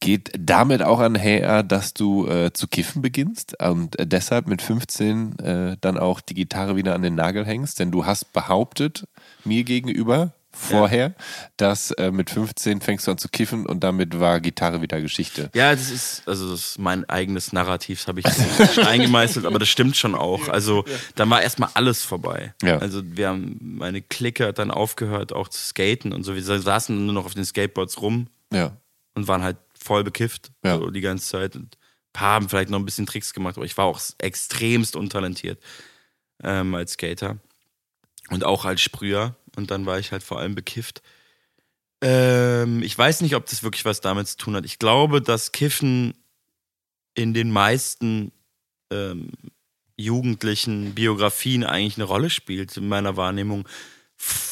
Geht 0.04 0.32
damit 0.38 0.84
auch 0.84 1.00
einher, 1.00 1.64
dass 1.64 1.94
du 1.94 2.28
äh, 2.28 2.52
zu 2.52 2.68
kiffen 2.68 3.02
beginnst 3.02 3.58
und 3.62 3.98
äh, 3.98 4.06
deshalb 4.06 4.48
mit 4.48 4.62
15 4.62 5.40
äh, 5.40 5.78
dann 5.80 5.98
auch 5.98 6.20
die 6.20 6.34
Gitarre 6.34 6.76
wieder 6.76 6.94
an 6.94 7.04
den 7.04 7.16
Nagel 7.16 7.46
hängst? 7.46 7.80
Denn 7.80 7.90
du 7.90 8.06
hast 8.06 8.34
behauptet, 8.34 9.08
mir 9.46 9.64
gegenüber, 9.64 10.34
vorher, 10.52 11.16
dass 11.56 11.92
äh, 11.92 12.12
mit 12.12 12.30
15 12.30 12.82
fängst 12.82 13.08
du 13.08 13.12
an 13.12 13.18
zu 13.18 13.30
kiffen 13.30 13.66
und 13.66 13.82
damit 13.82 14.20
war 14.20 14.42
Gitarre 14.42 14.82
wieder 14.82 15.00
Geschichte. 15.00 15.50
Ja, 15.56 15.72
das 15.72 15.90
ist, 15.90 16.28
also 16.28 16.52
das 16.52 16.60
ist 16.72 16.80
mein 16.80 17.08
eigenes 17.10 17.54
Narrativ, 17.54 18.00
das 18.00 18.08
habe 18.10 18.20
ich 18.20 18.78
eingemeißelt, 18.86 19.46
aber 19.46 19.58
das 19.58 19.70
stimmt 19.70 19.96
schon 19.96 20.16
auch. 20.16 20.50
Also 20.50 20.84
dann 21.16 21.30
war 21.30 21.42
erstmal 21.42 21.70
alles 21.76 22.04
vorbei. 22.04 22.54
Ja. 22.62 22.78
Also 22.80 23.02
wir 23.06 23.30
haben, 23.30 23.58
meine 23.62 24.02
Clique 24.02 24.46
hat 24.46 24.60
dann 24.60 24.70
aufgehört 24.70 25.32
auch 25.32 25.48
zu 25.48 25.62
skaten 25.62 26.12
und 26.12 26.24
so. 26.26 26.36
Wir 26.36 26.44
saßen 26.44 27.06
nur 27.06 27.14
noch 27.16 27.26
auf 27.26 27.34
den 27.36 27.46
Skateboards 27.46 28.02
rum 28.02 28.28
Ja. 28.52 28.74
und 29.16 29.30
waren 29.30 29.44
halt 29.44 29.56
voll 29.84 30.04
bekifft 30.04 30.52
Ja. 30.64 30.78
so 30.78 30.90
die 30.90 31.02
ganze 31.02 31.28
Zeit. 31.28 31.56
Und 31.56 31.76
ein 31.76 32.14
paar 32.14 32.36
haben 32.36 32.50
vielleicht 32.50 32.70
noch 32.70 32.80
ein 32.80 32.86
bisschen 32.86 33.06
Tricks 33.06 33.34
gemacht, 33.34 33.58
aber 33.58 33.66
ich 33.66 33.78
war 33.78 33.86
auch 33.86 34.02
extremst 34.18 34.96
untalentiert 34.96 35.62
ähm, 36.44 36.74
als 36.76 36.94
Skater 36.94 37.38
und 38.30 38.44
auch 38.44 38.66
als 38.66 38.82
Sprüher. 38.82 39.36
Und 39.56 39.70
dann 39.72 39.86
war 39.86 40.00
ich 40.00 40.12
halt 40.12 40.24
vor 40.24 40.40
allem 40.40 40.56
bekifft. 40.56 41.02
Ähm, 42.02 42.82
ich 42.82 42.98
weiß 42.98 43.22
nicht, 43.22 43.36
ob 43.36 43.46
das 43.46 43.64
wirklich 43.64 43.86
was 43.86 44.02
damit 44.02 44.28
zu 44.28 44.38
tun 44.38 44.56
hat. 44.56 44.66
Ich 44.66 44.80
glaube, 44.80 45.22
dass 45.22 45.52
Kiffen 45.52 46.14
in 47.16 47.34
den 47.34 47.52
meisten 47.52 48.32
ähm, 48.92 49.30
jugendlichen 49.96 50.96
Biografien 50.96 51.64
eigentlich 51.64 51.98
eine 51.98 52.06
Rolle 52.06 52.30
spielt, 52.30 52.76
in 52.78 52.88
meiner 52.88 53.16
Wahrnehmung. 53.16 53.68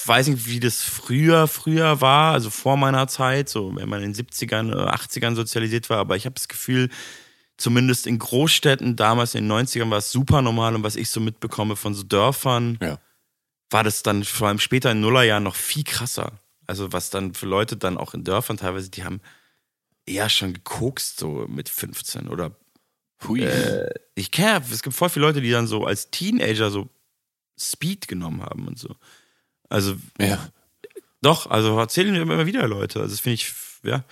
Weiß 0.06 0.28
nicht, 0.28 0.46
wie 0.48 0.60
das 0.60 0.82
früher, 0.82 1.48
früher 1.48 2.02
war, 2.02 2.34
also 2.34 2.50
vor 2.50 2.76
meiner 2.78 3.08
Zeit, 3.08 3.48
so 3.50 3.74
wenn 3.76 3.88
man 3.88 4.04
in 4.04 4.14
den 4.14 4.26
70ern 4.26 4.72
oder 4.72 4.94
80ern 4.96 5.36
sozialisiert 5.36 5.90
war, 5.90 6.00
aber 6.00 6.16
ich 6.16 6.26
habe 6.26 6.34
das 6.34 6.48
Gefühl, 6.48 6.90
zumindest 7.58 8.08
in 8.08 8.18
Großstädten 8.20 8.96
damals 8.96 9.36
in 9.36 9.48
den 9.48 9.52
90ern 9.68 9.90
war 9.90 10.00
es 10.00 10.12
super 10.12 10.42
normal 10.42 10.76
und 10.76 10.84
was 10.84 10.96
ich 10.96 11.10
so 11.10 11.20
mitbekomme 11.20 11.76
von 11.76 11.94
so 11.94 12.04
Dörfern, 12.04 12.80
Ja. 12.82 13.00
war 13.70 13.84
das 13.84 14.02
dann 14.04 14.24
vor 14.24 14.48
allem 14.48 14.60
später 14.60 14.92
in 14.92 15.02
Nullerjahren 15.02 15.44
noch 15.44 15.56
viel 15.56 15.84
krasser. 15.84 16.34
Also 16.68 16.92
was 16.92 17.10
dann 17.10 17.34
für 17.34 17.46
Leute 17.46 17.78
dann 17.78 17.98
auch 17.98 18.14
in 18.14 18.24
Dörfern 18.24 18.58
teilweise, 18.58 18.90
die 18.90 19.04
haben 19.04 19.22
eher 20.06 20.30
schon 20.30 20.54
gekokst 20.54 21.20
so 21.20 21.46
mit 21.48 21.70
15 21.70 22.28
oder 22.28 22.52
Hui. 23.28 23.42
äh, 23.44 23.88
ich 24.16 24.32
kenne, 24.32 24.64
es 24.72 24.82
gibt 24.82 24.96
voll 24.96 25.10
viele 25.10 25.28
Leute, 25.28 25.42
die 25.42 25.52
dann 25.52 25.68
so 25.68 25.86
als 25.86 26.10
Teenager 26.10 26.72
so 26.72 26.90
Speed 27.60 28.08
genommen 28.08 28.42
haben 28.42 28.68
und 28.68 28.80
so. 28.80 28.96
Also 29.72 29.96
ja. 30.20 30.38
doch, 31.22 31.50
also 31.50 31.78
erzählen 31.80 32.12
mir 32.12 32.22
immer 32.22 32.46
wieder 32.46 32.68
Leute. 32.68 33.00
Also 33.00 33.12
das 33.14 33.20
finde 33.22 33.36
ich, 33.36 33.54
ja. 33.84 34.04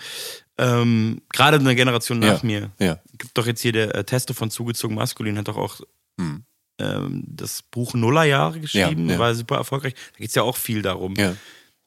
Ähm, 0.58 1.22
Gerade 1.32 1.58
eine 1.58 1.76
Generation 1.76 2.20
nach 2.20 2.42
Ja. 2.44 2.48
mir. 2.48 2.72
Ja. 2.80 3.00
Gibt 3.18 3.38
doch 3.38 3.48
jetzt 3.48 3.62
hier 3.62 3.72
der 3.72 3.96
äh, 3.96 4.04
Testo 4.04 4.34
von 4.34 4.50
Zugezogen 4.52 4.96
Maskulin, 4.96 5.38
hat 5.38 5.48
doch 5.48 5.58
auch 5.58 5.82
Hm. 6.20 6.44
ähm, 6.80 7.24
das 7.28 7.62
Buch 7.62 7.94
Nullerjahre 7.94 8.60
geschrieben, 8.60 9.08
Ja, 9.08 9.14
ja. 9.14 9.20
war 9.20 9.36
super 9.36 9.56
erfolgreich. 9.56 9.94
Da 10.14 10.18
geht 10.18 10.30
es 10.30 10.36
ja 10.36 10.44
auch 10.44 10.58
viel 10.58 10.82
darum, 10.82 11.14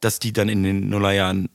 dass 0.00 0.18
die 0.18 0.32
dann 0.32 0.48
in 0.48 0.62
den 0.62 0.88
Nullerjahren 0.88 1.48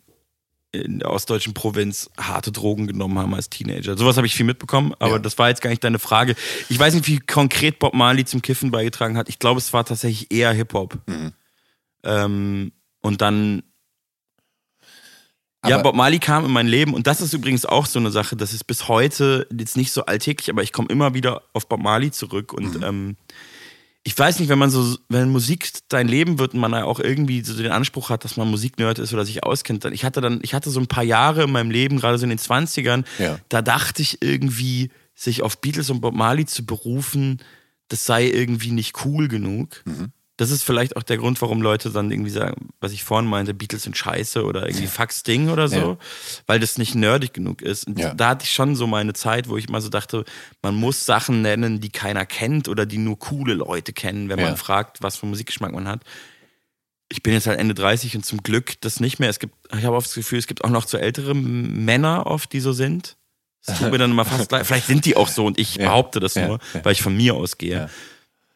in 0.73 0.99
der 0.99 1.09
ostdeutschen 1.11 1.53
Provinz 1.53 2.09
harte 2.19 2.51
Drogen 2.51 2.85
genommen 2.87 3.17
haben 3.17 3.33
als 3.33 3.49
Teenager. 3.49 3.97
Sowas 3.97 4.17
habe 4.17 4.27
ich 4.27 4.35
viel 4.35 4.45
mitbekommen, 4.45 4.93
aber 4.99 5.13
Ja. 5.13 5.19
das 5.19 5.37
war 5.39 5.49
jetzt 5.49 5.61
gar 5.61 5.69
nicht 5.71 5.83
deine 5.83 5.97
Frage. 5.97 6.35
Ich 6.69 6.77
weiß 6.77 6.93
nicht, 6.93 7.07
wie 7.07 7.19
konkret 7.19 7.79
Bob 7.79 7.93
Marley 7.95 8.25
zum 8.25 8.41
Kiffen 8.41 8.69
beigetragen 8.69 9.17
hat. 9.17 9.29
Ich 9.29 9.39
glaube, 9.39 9.59
es 9.59 9.71
war 9.73 9.85
tatsächlich 9.85 10.29
eher 10.31 10.51
Hip-Hop. 10.51 10.99
Mhm. 11.07 11.31
Ähm, 12.03 12.71
und 13.01 13.21
dann 13.21 13.63
ja, 15.65 15.75
Aber- 15.75 15.83
Bob 15.83 15.95
Marley 15.95 16.19
kam 16.19 16.45
in 16.45 16.51
mein 16.51 16.67
Leben 16.67 16.93
und 16.93 17.07
das 17.07 17.19
ist 17.19 17.33
übrigens 17.33 17.65
auch 17.65 17.85
so 17.87 17.99
eine 17.99 18.11
Sache, 18.11 18.35
das 18.37 18.53
ist 18.53 18.65
bis 18.65 18.87
heute 18.87 19.47
jetzt 19.57 19.75
nicht 19.75 19.91
so 19.91 20.05
alltäglich, 20.05 20.49
aber 20.49 20.63
ich 20.63 20.71
komme 20.71 20.87
immer 20.89 21.13
wieder 21.13 21.41
auf 21.53 21.67
Bob 21.67 21.81
Marley 21.81 22.11
zurück 22.11 22.53
und 22.53 22.81
ähm, 22.83 23.17
ich 24.03 24.17
weiß 24.17 24.39
nicht, 24.39 24.47
wenn 24.47 24.59
man 24.59 24.69
so, 24.69 24.97
wenn 25.09 25.29
Musik 25.29 25.69
dein 25.89 26.07
Leben 26.07 26.39
wird 26.39 26.53
und 26.53 26.61
man 26.61 26.71
ja 26.71 26.85
auch 26.85 26.99
irgendwie 27.01 27.43
so 27.43 27.57
den 27.57 27.71
Anspruch 27.71 28.09
hat, 28.09 28.23
dass 28.23 28.37
man 28.37 28.49
Musiknerd 28.49 28.99
ist 28.99 29.13
oder 29.13 29.25
sich 29.25 29.43
auskennt, 29.43 29.83
dann 29.83 29.91
ich 29.91 30.05
hatte 30.05 30.21
dann, 30.21 30.39
ich 30.43 30.53
hatte 30.53 30.69
so 30.69 30.79
ein 30.79 30.87
paar 30.87 31.03
Jahre 31.03 31.43
in 31.43 31.51
meinem 31.51 31.71
Leben, 31.71 31.97
gerade 31.99 32.17
so 32.17 32.23
in 32.23 32.29
den 32.29 32.39
20ern, 32.39 33.03
Ja. 33.19 33.37
da 33.49 33.61
dachte 33.61 34.01
ich 34.01 34.21
irgendwie, 34.21 34.91
sich 35.15 35.41
auf 35.41 35.59
Beatles 35.59 35.89
und 35.89 35.99
Bob 35.99 36.13
Marley 36.13 36.45
zu 36.45 36.65
berufen, 36.65 37.41
das 37.89 38.05
sei 38.05 38.27
irgendwie 38.29 38.71
nicht 38.71 39.03
cool 39.05 39.27
genug. 39.27 39.81
Mhm. 39.85 40.13
Das 40.37 40.51
ist 40.51 40.61
vielleicht 40.63 40.95
auch 40.95 41.01
der 41.03 41.17
Grund, 41.17 41.41
warum 41.41 41.61
Leute 41.63 41.89
dann 41.89 42.11
irgendwie 42.11 42.29
sagen, 42.29 42.69
was 42.79 42.91
ich 42.91 43.03
vorhin 43.03 43.27
meinte, 43.27 43.55
Beatles 43.55 43.83
sind 43.83 43.97
scheiße 43.97 44.43
oder 44.45 44.67
irgendwie 44.67 44.85
Fax 44.87 45.23
Ding 45.23 45.49
oder 45.49 45.67
so, 45.67 45.75
Ja. 45.77 45.97
weil 46.45 46.59
das 46.59 46.77
nicht 46.77 46.93
nerdig 46.93 47.33
genug 47.33 47.63
ist. 47.63 47.87
Und 47.87 47.97
Ja. 47.99 48.13
da 48.13 48.29
hatte 48.29 48.43
ich 48.45 48.51
schon 48.51 48.75
so 48.75 48.85
meine 48.85 49.13
Zeit, 49.13 49.49
wo 49.49 49.57
ich 49.57 49.67
immer 49.67 49.81
so 49.81 49.89
dachte, 49.89 50.25
man 50.61 50.75
muss 50.75 51.05
Sachen 51.07 51.41
nennen, 51.41 51.81
die 51.81 51.89
keiner 51.89 52.25
kennt 52.27 52.67
oder 52.69 52.85
die 52.85 52.99
nur 52.99 53.17
coole 53.17 53.55
Leute 53.55 53.93
kennen, 53.93 54.29
wenn 54.29 54.37
Ja. 54.39 54.45
man 54.45 54.57
fragt, 54.57 55.01
was 55.01 55.17
für 55.17 55.25
Musikgeschmack 55.25 55.73
man 55.73 55.87
hat. 55.87 56.03
Ich 57.09 57.23
bin 57.23 57.33
jetzt 57.33 57.47
halt 57.47 57.57
Ende 57.59 57.73
30 57.73 58.15
und 58.15 58.23
zum 58.25 58.43
Glück 58.43 58.79
das 58.81 58.99
nicht 58.99 59.17
mehr. 59.17 59.29
Es 59.29 59.39
gibt, 59.39 59.55
ich 59.75 59.85
habe 59.85 59.95
oft 59.95 60.07
das 60.07 60.13
Gefühl, 60.15 60.39
es 60.39 60.45
gibt 60.47 60.63
auch 60.63 60.69
noch 60.69 60.85
zu 60.85 60.97
ältere 60.97 61.33
Männer 61.33 62.27
oft, 62.27 62.51
die 62.53 62.59
so 62.59 62.73
sind. 62.73 63.15
Es 63.65 63.79
tut 63.79 63.91
mir 63.91 63.97
dann 63.97 64.11
immer 64.11 64.23
fast 64.25 64.51
leid. 64.51 64.67
Vielleicht 64.67 64.87
sind 64.87 65.05
die 65.05 65.15
auch 65.15 65.29
so 65.29 65.45
und 65.45 65.57
ich 65.57 65.77
behaupte 65.77 66.19
das 66.19 66.35
nur, 66.35 66.59
weil 66.83 66.91
ich 66.91 67.01
von 67.01 67.15
mir 67.17 67.33
ausgehe. 67.35 67.89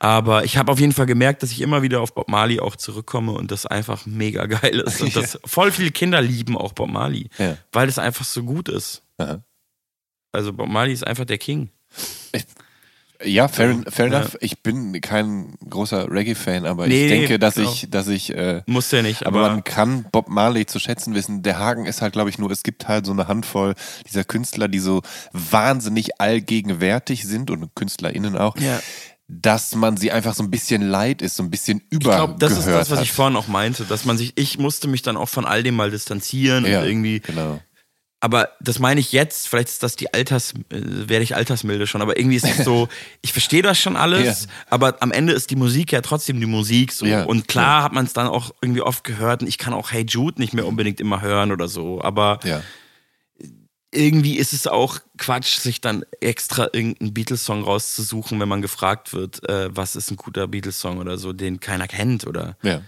Aber 0.03 0.43
ich 0.45 0.57
habe 0.57 0.71
auf 0.71 0.79
jeden 0.79 0.93
Fall 0.93 1.05
gemerkt, 1.05 1.43
dass 1.43 1.51
ich 1.51 1.61
immer 1.61 1.83
wieder 1.83 2.01
auf 2.01 2.15
Bob 2.15 2.27
Marley 2.27 2.59
auch 2.59 2.75
zurückkomme 2.75 3.33
und 3.33 3.51
das 3.51 3.67
einfach 3.67 4.07
mega 4.07 4.47
geil 4.47 4.79
ist. 4.79 4.99
Und 5.01 5.15
dass 5.15 5.37
voll 5.45 5.71
viele 5.71 5.91
Kinder 5.91 6.19
lieben 6.21 6.57
auch 6.57 6.73
Bob 6.73 6.89
Marley, 6.89 7.29
Ja. 7.37 7.57
weil 7.71 7.87
es 7.87 7.99
einfach 7.99 8.25
so 8.25 8.41
gut 8.41 8.67
ist. 8.67 9.03
Aha. 9.19 9.43
Also 10.31 10.53
Bob 10.53 10.69
Marley 10.69 10.93
ist 10.93 11.05
einfach 11.05 11.25
der 11.25 11.37
King. 11.37 11.69
Ja, 13.23 13.47
fair, 13.47 13.83
fair 13.89 14.07
Ja. 14.07 14.19
enough. 14.21 14.37
Ich 14.41 14.63
bin 14.63 14.99
kein 15.01 15.53
großer 15.69 16.09
Reggae-Fan, 16.09 16.65
aber 16.65 16.87
Nee, 16.87 17.03
ich 17.03 17.11
denke, 17.11 17.37
dass 17.37 17.53
genau. 17.53 17.71
ich, 17.71 17.87
dass 17.91 18.07
ich, 18.07 18.33
äh, 18.33 18.63
Muss 18.65 18.89
ja 18.89 19.03
nicht, 19.03 19.27
aber, 19.27 19.41
aber, 19.41 19.49
man 19.51 19.63
kann 19.63 20.05
Bob 20.11 20.27
Marley 20.29 20.65
zu 20.65 20.79
schätzen 20.79 21.13
wissen. 21.13 21.43
Der 21.43 21.59
Haken 21.59 21.85
ist 21.85 22.01
halt, 22.01 22.13
glaube 22.13 22.31
ich, 22.31 22.39
nur, 22.39 22.49
es 22.49 22.63
gibt 22.63 22.87
halt 22.87 23.05
so 23.05 23.11
eine 23.11 23.27
Handvoll 23.27 23.75
dieser 24.07 24.23
Künstler, 24.23 24.67
die 24.67 24.79
so 24.79 25.03
wahnsinnig 25.33 26.19
allgegenwärtig 26.19 27.27
sind 27.27 27.51
und 27.51 27.75
KünstlerInnen 27.75 28.35
auch, 28.35 28.57
ja. 28.57 28.79
Dass 29.33 29.73
man 29.75 29.95
sie 29.95 30.11
einfach 30.11 30.33
so 30.33 30.43
ein 30.43 30.51
bisschen 30.51 30.81
leid 30.81 31.21
ist, 31.21 31.37
so 31.37 31.43
ein 31.43 31.49
bisschen 31.49 31.81
Ich 31.89 31.95
übergehört 31.97 32.37
glaube, 32.37 32.39
das 32.39 32.57
ist 32.59 32.67
das, 32.67 32.89
was 32.91 32.97
hat. 32.99 33.05
ich 33.05 33.11
vorhin 33.13 33.37
auch 33.37 33.47
meinte, 33.47 33.85
dass 33.85 34.03
man 34.03 34.17
sich, 34.17 34.33
ich 34.35 34.57
musste 34.59 34.87
mich 34.89 35.03
dann 35.03 35.15
auch 35.15 35.29
von 35.29 35.45
all 35.45 35.63
dem 35.63 35.75
mal 35.75 35.89
distanzieren 35.89 36.65
ja, 36.65 36.81
und 36.81 36.85
irgendwie 36.87 37.21
genau. 37.21 37.61
aber 38.19 38.49
das 38.59 38.79
meine 38.79 38.99
ich 38.99 39.13
jetzt, 39.13 39.47
vielleicht 39.47 39.69
ist 39.69 39.83
das 39.83 39.95
die 39.95 40.13
Alters, 40.13 40.53
äh, 40.69 40.81
werde 41.07 41.23
ich 41.23 41.33
altersmilde 41.35 41.87
schon, 41.87 42.01
aber 42.01 42.17
irgendwie 42.17 42.35
ist 42.35 42.45
es 42.45 42.65
so, 42.65 42.89
ich 43.21 43.31
verstehe 43.31 43.61
das 43.61 43.79
schon 43.79 43.95
alles, 43.95 44.43
Ja. 44.43 44.49
aber 44.69 45.01
am 45.01 45.11
Ende 45.13 45.31
ist 45.31 45.49
die 45.49 45.55
Musik 45.55 45.93
ja 45.93 46.01
trotzdem 46.01 46.39
die 46.41 46.45
Musik 46.45 46.91
so. 46.91 47.05
Ja, 47.05 47.23
Und 47.23 47.47
klar 47.47 47.83
hat 47.83 47.93
man 47.93 48.05
es 48.05 48.11
dann 48.11 48.27
auch 48.27 48.51
irgendwie 48.61 48.81
oft 48.81 49.05
gehört 49.05 49.41
und 49.43 49.47
ich 49.47 49.57
kann 49.57 49.73
auch 49.73 49.91
Hey 49.93 50.05
Jude 50.07 50.41
nicht 50.41 50.53
mehr 50.53 50.67
unbedingt 50.67 50.99
immer 50.99 51.21
hören 51.21 51.51
oder 51.53 51.67
so, 51.69 52.01
aber. 52.01 52.39
Irgendwie 53.93 54.37
ist 54.37 54.53
es 54.53 54.67
auch 54.67 54.99
Quatsch, 55.17 55.57
sich 55.59 55.81
dann 55.81 56.05
extra 56.21 56.69
irgendeinen 56.71 57.13
Beatles-Song 57.13 57.63
rauszusuchen, 57.63 58.39
wenn 58.39 58.47
man 58.49 58.61
gefragt 58.61 59.13
wird, 59.13 59.47
äh, 59.49 59.75
was 59.75 59.95
ist 59.95 60.11
ein 60.11 60.17
guter 60.17 60.47
Beatles-Song 60.47 60.97
oder 60.99 61.17
so, 61.17 61.33
den 61.33 61.59
keiner 61.59 61.87
kennt 61.87 62.25
oder 62.25 62.57
Ja. 62.63 62.81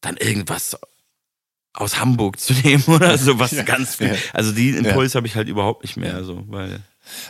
dann 0.00 0.16
irgendwas 0.16 0.78
aus 1.74 1.98
Hamburg 2.00 2.40
zu 2.40 2.52
nehmen 2.64 2.84
oder 2.86 3.18
so, 3.18 3.38
was 3.38 3.52
Ja, 3.52 3.62
ganz 3.64 3.96
viel. 3.96 4.14
ja. 4.14 4.20
Also 4.32 4.52
die 4.52 4.70
Impuls 4.70 5.14
habe 5.14 5.26
ich 5.26 5.36
halt 5.36 5.48
überhaupt 5.48 5.82
nicht 5.82 5.96
mehr, 5.96 6.24
so, 6.24 6.42
weil. 6.48 6.82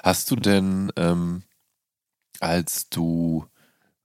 Hast 0.03 0.31
du 0.31 0.37
denn, 0.37 0.93
ähm, 0.97 1.43
als 2.41 2.89
du, 2.91 3.45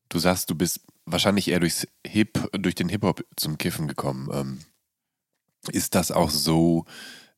du 0.09 0.19
sagst, 0.19 0.49
du 0.49 0.55
bist 0.55 0.81
wahrscheinlich 1.05 1.47
eher 1.47 1.59
durchs 1.59 1.87
Hip, 2.05 2.49
durch 2.53 2.75
den 2.75 2.89
Hip-Hop 2.89 3.23
zum 3.35 3.57
Kiffen 3.57 3.87
gekommen, 3.87 4.29
ähm, 4.33 4.59
ist 5.71 5.93
das 5.95 6.11
auch 6.11 6.29
so, 6.31 6.85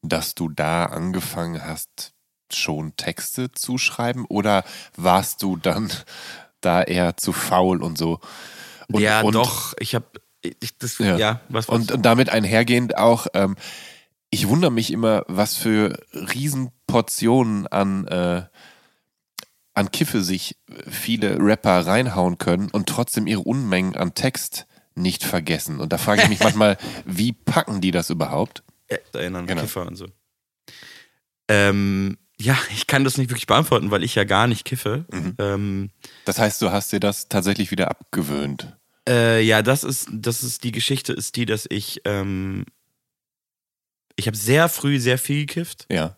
dass 0.04 0.36
du 0.36 0.50
da 0.50 0.86
angefangen 0.86 1.64
hast, 1.66 2.14
schon 2.52 2.96
Texte 2.98 3.52
zu 3.52 3.78
schreiben 3.78 4.26
oder 4.26 4.64
warst 4.96 5.42
du 5.42 5.58
dann 5.58 5.92
da 6.62 6.84
eher 6.84 7.18
zu 7.18 7.34
faul 7.34 7.82
und 7.82 7.98
so? 7.98 8.20
Und, 8.92 9.02
ja, 9.02 9.22
und, 9.22 9.34
doch, 9.34 9.74
ich 9.80 9.96
habe 9.96 10.06
ich, 10.42 10.78
das, 10.78 10.98
Ja. 10.98 11.18
ja, 11.18 11.42
was 11.50 11.68
Und, 11.70 11.92
und 11.92 12.06
damit 12.06 12.30
einhergehend 12.30 12.98
auch, 12.98 13.28
ähm, 13.34 13.56
ich 14.30 14.48
wundere 14.48 14.72
mich 14.72 14.92
immer, 14.92 15.24
was 15.28 15.56
für 15.56 15.98
Riesenportionen 16.12 17.68
an, 17.68 18.08
äh, 18.08 18.44
an 19.74 19.92
Kiffe 19.92 20.22
sich 20.22 20.58
viele 20.90 21.38
Rapper 21.40 21.86
reinhauen 21.86 22.38
können 22.38 22.70
und 22.72 22.90
trotzdem 22.90 23.28
ihre 23.28 23.42
Unmengen 23.42 23.96
an 23.96 24.16
Text 24.16 24.68
nicht 24.96 25.24
vergessen. 25.24 25.80
Und 25.80 25.94
da 25.94 25.98
frage 25.98 26.24
ich 26.24 26.30
mich 26.30 26.40
manchmal, 26.44 26.78
wie 27.06 27.32
packen 27.32 27.80
die 27.80 27.92
das 27.92 28.10
überhaupt? 28.10 28.64
Ja, 28.94 29.20
erinnern, 29.20 29.46
Genau. 29.48 29.62
Kiffer 29.62 29.86
und 29.88 29.96
so. 29.96 30.08
Ähm, 31.50 32.18
ja, 32.40 32.58
ich 32.72 32.88
kann 32.88 33.04
das 33.04 33.18
nicht 33.18 33.30
wirklich 33.30 33.48
beantworten, 33.48 33.92
weil 33.92 34.04
ich 34.04 34.16
ja 34.16 34.24
gar 34.24 34.48
nicht 34.48 34.66
kiffe. 34.66 35.06
Mhm. 35.12 35.36
Ähm, 35.38 35.90
Das 36.26 36.40
heißt, 36.40 36.62
du 36.62 36.72
hast 36.72 36.92
dir 36.92 37.00
das 37.00 37.28
tatsächlich 37.30 37.72
wieder 37.72 37.90
abgewöhnt. 37.90 38.76
äh, 39.08 39.42
ja, 39.42 39.62
das 39.62 39.84
ist, 39.84 40.08
das 40.12 40.44
ist 40.44 40.64
die 40.64 40.72
Geschichte, 40.72 41.14
ist 41.14 41.36
die, 41.36 41.46
dass 41.46 41.66
ich, 41.70 42.02
ähm, 42.06 42.66
ich 44.16 44.28
habe 44.28 44.38
sehr 44.38 44.70
früh 44.70 45.00
sehr 45.00 45.18
viel 45.18 45.46
gekifft. 45.46 45.86
Ja. 45.92 46.16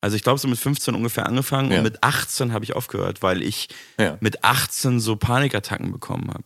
Also 0.00 0.16
ich 0.16 0.22
glaube, 0.22 0.38
so 0.38 0.46
mit 0.46 0.58
15 0.58 0.94
ungefähr 0.94 1.26
angefangen 1.26 1.72
Ja. 1.72 1.78
und 1.78 1.84
mit 1.84 2.02
18 2.04 2.52
habe 2.52 2.64
ich 2.64 2.74
aufgehört, 2.76 3.22
weil 3.22 3.42
ich 3.42 3.68
Ja. 3.98 4.16
mit 4.20 4.44
18 4.44 5.00
so 5.00 5.16
Panikattacken 5.16 5.90
bekommen 5.92 6.28
habe. 6.32 6.44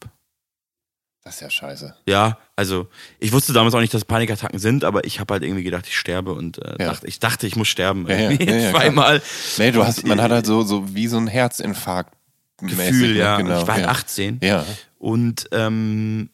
Das 1.28 1.34
ist 1.34 1.40
ja 1.42 1.50
scheiße. 1.50 1.94
Ja, 2.06 2.38
also 2.56 2.88
ich 3.18 3.32
wusste 3.32 3.52
damals 3.52 3.74
auch 3.74 3.80
nicht, 3.80 3.92
dass 3.92 4.06
Panikattacken 4.06 4.58
sind, 4.58 4.82
aber 4.82 5.04
ich 5.04 5.20
habe 5.20 5.34
halt 5.34 5.42
irgendwie 5.42 5.62
gedacht, 5.62 5.86
ich 5.86 5.94
sterbe 5.98 6.32
und 6.32 6.56
äh, 6.56 6.70
Ja. 6.80 6.86
dachte, 6.92 7.06
ich 7.06 7.20
dachte, 7.20 7.46
ich 7.46 7.54
muss 7.54 7.68
sterben. 7.68 8.06
Ja, 8.08 8.16
ja, 8.16 8.30
ja, 8.30 8.56
ja, 8.56 8.70
zweimal. 8.70 9.20
Nee, 9.58 9.72
du 9.72 9.84
hast, 9.84 10.06
man 10.06 10.22
hat 10.22 10.30
halt 10.30 10.46
so, 10.46 10.62
so 10.62 10.94
wie 10.94 11.06
so 11.06 11.18
ein 11.18 11.26
Herzinfarkt. 11.26 12.14
Gefühl, 12.62 13.14
ja. 13.14 13.36
Und 13.36 13.44
Genau. 13.44 13.60
ich 13.60 13.66
war 13.66 13.74
halt 13.74 13.84
ja. 13.84 13.90
18 13.90 14.40
Ja. 14.42 14.64
und 14.98 15.48
ähm, 15.52 16.30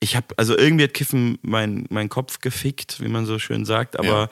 ich 0.00 0.16
habe, 0.16 0.26
also 0.36 0.58
irgendwie 0.58 0.82
hat 0.84 0.92
Kiffen 0.94 1.38
mein, 1.42 1.86
mein 1.88 2.08
Kopf 2.08 2.40
gefickt, 2.40 3.00
wie 3.00 3.06
man 3.08 3.26
so 3.26 3.38
schön 3.38 3.64
sagt, 3.64 3.96
aber 3.96 4.08
Ja. 4.22 4.28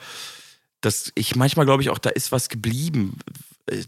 das, 0.81 1.13
ich 1.15 1.37
manchmal 1.37 1.65
glaube 1.65 1.81
ich 1.83 1.89
auch, 1.89 1.99
da 1.99 2.09
ist 2.09 2.33
was 2.33 2.49
geblieben. 2.49 3.17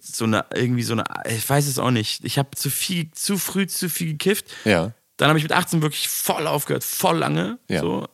So 0.02 0.24
eine, 0.24 0.46
irgendwie 0.56 0.84
so 0.84 0.94
eine, 0.94 1.04
ich 1.30 1.48
weiß 1.48 1.68
es 1.68 1.78
auch 1.80 1.92
nicht. 1.92 2.24
Ich 2.24 2.40
habe 2.40 2.52
zu 2.56 2.70
viel, 2.72 3.12
zu 3.12 3.38
früh 3.38 3.68
zu 3.68 3.90
viel 3.90 4.14
gekifft. 4.14 4.46
Ja. 4.64 4.94
Dann 5.18 5.30
habe 5.30 5.40
ich 5.40 5.44
mit 5.44 5.52
18 5.52 5.82
wirklich 5.82 6.08
voll 6.10 6.48
aufgehört, 6.48 6.84
voll 6.84 7.18
lange. 7.18 7.60
Ja. 7.70 7.82
So. 7.82 8.08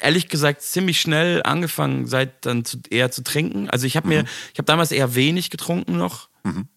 Ehrlich 0.00 0.28
gesagt, 0.28 0.62
ziemlich 0.62 1.00
schnell 1.00 1.42
angefangen, 1.42 2.06
seit 2.06 2.46
dann 2.46 2.64
zu, 2.64 2.78
eher 2.90 3.10
zu 3.10 3.22
trinken. 3.24 3.68
Also 3.68 3.86
ich 3.86 3.96
habe 3.96 4.06
mir, 4.06 4.24
ich 4.52 4.58
habe 4.58 4.66
damals 4.66 4.92
eher 4.92 5.14
wenig 5.16 5.50
getrunken 5.50 5.96
noch, 5.98 6.28
Mhm. 6.44 6.68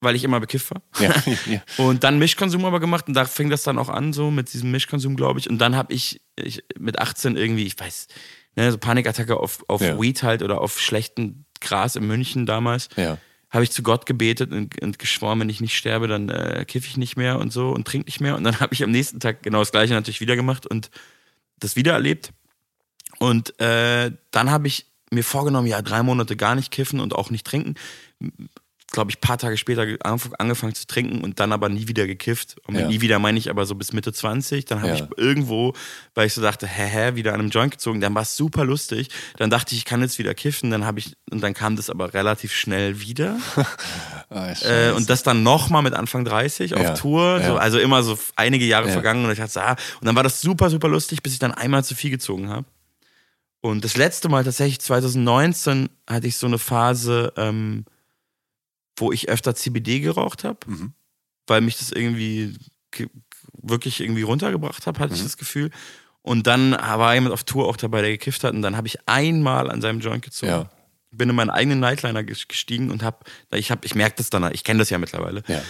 weil 0.00 0.16
ich 0.16 0.24
immer 0.24 0.40
bekifft 0.40 0.72
war. 0.72 0.82
Ja. 1.00 1.14
ja. 1.46 1.62
Und 1.84 2.02
dann 2.02 2.18
Mischkonsum 2.18 2.64
aber 2.64 2.80
gemacht 2.80 3.06
und 3.06 3.14
da 3.14 3.24
fing 3.24 3.50
das 3.50 3.62
dann 3.62 3.78
auch 3.78 3.88
an, 3.88 4.12
so 4.12 4.32
mit 4.32 4.52
diesem 4.52 4.72
Mischkonsum, 4.72 5.14
glaube 5.14 5.38
ich. 5.38 5.48
Und 5.48 5.58
dann 5.58 5.76
habe 5.76 5.92
ich, 5.92 6.20
ich 6.34 6.64
mit 6.76 6.98
18 6.98 7.36
irgendwie, 7.36 7.66
ich 7.66 7.78
weiß, 7.78 8.08
ne, 8.56 8.72
so 8.72 8.78
Panikattacke 8.78 9.36
auf, 9.36 9.64
auf. 9.68 9.80
Weed 9.80 10.24
halt 10.24 10.42
oder 10.42 10.60
auf 10.60 10.80
schlechten 10.80 11.46
Gras 11.60 11.94
in 11.94 12.06
München 12.08 12.44
damals. 12.46 12.88
ja. 12.96 13.18
Habe 13.56 13.64
ich 13.64 13.72
zu 13.72 13.82
Gott 13.82 14.06
gebetet 14.06 14.52
und, 14.52 14.80
und 14.82 14.98
geschworen, 14.98 15.40
wenn 15.40 15.48
ich 15.48 15.60
nicht 15.60 15.76
sterbe, 15.76 16.06
dann 16.08 16.28
äh, 16.28 16.64
kiffe 16.68 16.86
ich 16.86 16.96
nicht 16.96 17.16
mehr 17.16 17.38
und 17.38 17.52
so 17.52 17.70
und 17.70 17.86
trinke 17.86 18.06
nicht 18.06 18.20
mehr. 18.20 18.36
Und 18.36 18.44
dann 18.44 18.60
habe 18.60 18.74
ich 18.74 18.84
am 18.84 18.90
nächsten 18.90 19.18
Tag 19.18 19.42
genau 19.42 19.60
das 19.60 19.72
gleiche 19.72 19.94
natürlich 19.94 20.20
wieder 20.20 20.36
gemacht 20.36 20.66
und 20.66 20.90
das 21.58 21.74
wieder 21.74 21.94
erlebt. 21.94 22.32
Und 23.18 23.58
äh, 23.58 24.12
dann 24.30 24.50
habe 24.50 24.68
ich 24.68 24.86
mir 25.10 25.24
vorgenommen, 25.24 25.66
ja, 25.66 25.80
drei 25.80 26.02
Monate 26.02 26.36
gar 26.36 26.54
nicht 26.54 26.70
kiffen 26.70 27.00
und 27.00 27.14
auch 27.14 27.30
nicht 27.30 27.46
trinken. 27.46 27.74
Glaube 28.92 29.10
ich, 29.10 29.20
paar 29.20 29.36
Tage 29.36 29.56
später 29.56 29.82
angef- 29.82 30.32
angefangen 30.38 30.74
zu 30.74 30.86
trinken 30.86 31.22
und 31.24 31.40
dann 31.40 31.52
aber 31.52 31.68
nie 31.68 31.88
wieder 31.88 32.06
gekifft. 32.06 32.56
Und 32.66 32.74
mit 32.74 32.82
Ja. 32.84 32.88
nie 32.88 33.00
wieder 33.00 33.18
meine 33.18 33.36
ich 33.36 33.50
aber 33.50 33.66
so 33.66 33.74
bis 33.74 33.92
Mitte 33.92 34.12
20. 34.12 34.64
Dann 34.64 34.78
habe 34.80 34.90
Ja. 34.90 34.94
ich 34.94 35.18
irgendwo, 35.18 35.74
weil 36.14 36.28
ich 36.28 36.34
so 36.34 36.40
dachte, 36.40 36.68
hä, 36.68 36.86
hä, 36.86 37.14
wieder 37.16 37.34
an 37.34 37.40
einem 37.40 37.50
Joint 37.50 37.72
gezogen. 37.72 38.00
Dann 38.00 38.14
war 38.14 38.22
es 38.22 38.36
super 38.36 38.64
lustig. 38.64 39.08
Dann 39.38 39.50
dachte 39.50 39.72
ich, 39.74 39.78
ich 39.78 39.84
kann 39.86 40.02
jetzt 40.02 40.20
wieder 40.20 40.34
kiffen. 40.34 40.70
Dann 40.70 40.84
habe 40.86 41.00
ich, 41.00 41.16
und 41.32 41.40
dann 41.42 41.52
kam 41.52 41.74
das 41.74 41.90
aber 41.90 42.14
relativ 42.14 42.54
schnell 42.54 43.00
wieder. 43.00 43.36
Ah, 44.28 44.52
Äh, 44.62 44.90
und 44.92 45.08
das 45.08 45.22
dann 45.22 45.42
nochmal 45.44 45.82
mit 45.82 45.94
Anfang 45.94 46.24
30 46.24 46.74
auf 46.74 46.82
Ja, 46.82 46.94
Tour. 46.94 47.40
So, 47.46 47.56
also 47.56 47.78
immer 47.78 48.02
so 48.02 48.18
einige 48.34 48.64
Jahre 48.64 48.86
Ja. 48.88 48.92
vergangen 48.92 49.24
und 49.24 49.30
ich 49.30 49.38
dachte, 49.38 49.62
ah, 49.62 49.76
und 50.00 50.04
dann 50.06 50.16
war 50.16 50.22
das 50.24 50.40
super, 50.40 50.68
super 50.70 50.88
lustig, 50.88 51.22
bis 51.22 51.32
ich 51.34 51.38
dann 51.38 51.52
einmal 51.52 51.84
zu 51.84 51.94
viel 51.94 52.10
gezogen 52.10 52.48
habe. 52.50 52.66
Und 53.60 53.84
das 53.84 53.96
letzte 53.96 54.28
Mal 54.28 54.42
tatsächlich 54.44 54.80
2019 54.80 55.88
hatte 56.08 56.26
ich 56.26 56.36
so 56.36 56.46
eine 56.46 56.58
Phase, 56.58 57.32
ähm, 57.36 57.84
wo 58.96 59.12
ich 59.12 59.28
öfter 59.28 59.54
CBD 59.54 60.00
geraucht 60.00 60.44
habe, 60.44 60.58
Mhm. 60.66 60.92
weil 61.46 61.60
mich 61.60 61.78
das 61.78 61.92
irgendwie 61.92 62.56
ge- 62.90 63.08
wirklich 63.62 64.00
irgendwie 64.00 64.22
runtergebracht 64.22 64.86
hat, 64.86 64.98
hatte 64.98 65.14
ich 65.14 65.20
Mhm. 65.20 65.24
das 65.24 65.36
Gefühl. 65.36 65.70
Und 66.22 66.46
dann 66.46 66.72
war 66.72 67.14
jemand 67.14 67.32
auf 67.32 67.44
Tour 67.44 67.68
auch 67.68 67.76
dabei, 67.76 68.00
der 68.02 68.10
gekifft 68.10 68.42
hat. 68.44 68.52
Und 68.54 68.62
dann 68.62 68.76
habe 68.76 68.86
ich 68.88 68.98
einmal 69.06 69.70
an 69.70 69.80
seinem 69.80 70.00
Joint 70.00 70.24
gezogen 70.24 70.50
Ja. 70.50 70.70
bin 71.12 71.28
in 71.30 71.36
meinen 71.36 71.50
eigenen 71.50 71.78
Nightliner 71.80 72.20
ges- 72.20 72.48
gestiegen 72.48 72.90
und 72.90 73.02
hab, 73.02 73.28
ich 73.52 73.70
hab, 73.70 73.84
ich 73.84 73.94
merke 73.94 74.16
das 74.16 74.28
dann, 74.30 74.52
ich 74.52 74.64
kenne 74.64 74.80
das 74.80 74.90
ja 74.90 74.98
mittlerweile. 74.98 75.42
Ja. 75.46 75.62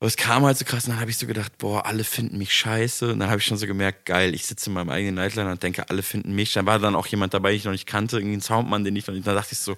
Aber 0.00 0.08
es 0.08 0.16
kam 0.16 0.44
halt 0.44 0.58
so 0.58 0.64
krass 0.64 0.84
und 0.84 0.90
dann 0.92 1.00
habe 1.00 1.10
ich 1.12 1.16
so 1.18 1.26
gedacht, 1.28 1.58
boah, 1.58 1.86
alle 1.86 2.02
finden 2.02 2.36
mich 2.38 2.52
scheiße. 2.52 3.12
Und 3.12 3.20
dann 3.20 3.28
habe 3.28 3.38
ich 3.38 3.44
schon 3.46 3.56
so 3.58 3.66
gemerkt, 3.68 4.06
geil, 4.06 4.34
ich 4.34 4.46
sitze 4.46 4.70
in 4.70 4.74
meinem 4.74 4.90
eigenen 4.90 5.14
Nightliner 5.14 5.52
und 5.52 5.62
denke, 5.62 5.88
alle 5.90 6.02
finden 6.02 6.34
mich. 6.34 6.52
Dann 6.54 6.66
war 6.66 6.78
dann 6.80 6.96
auch 6.96 7.06
jemand 7.06 7.34
dabei, 7.34 7.50
den 7.50 7.58
ich 7.58 7.64
noch 7.64 7.70
nicht 7.72 7.86
kannte, 7.86 8.16
irgendwie 8.18 8.36
ein 8.38 8.40
Soundmann, 8.40 8.82
den 8.82 8.96
ich 8.96 9.06
noch 9.06 9.14
nicht, 9.14 9.26
dann 9.26 9.36
dachte 9.36 9.52
ich 9.52 9.58
so, 9.58 9.76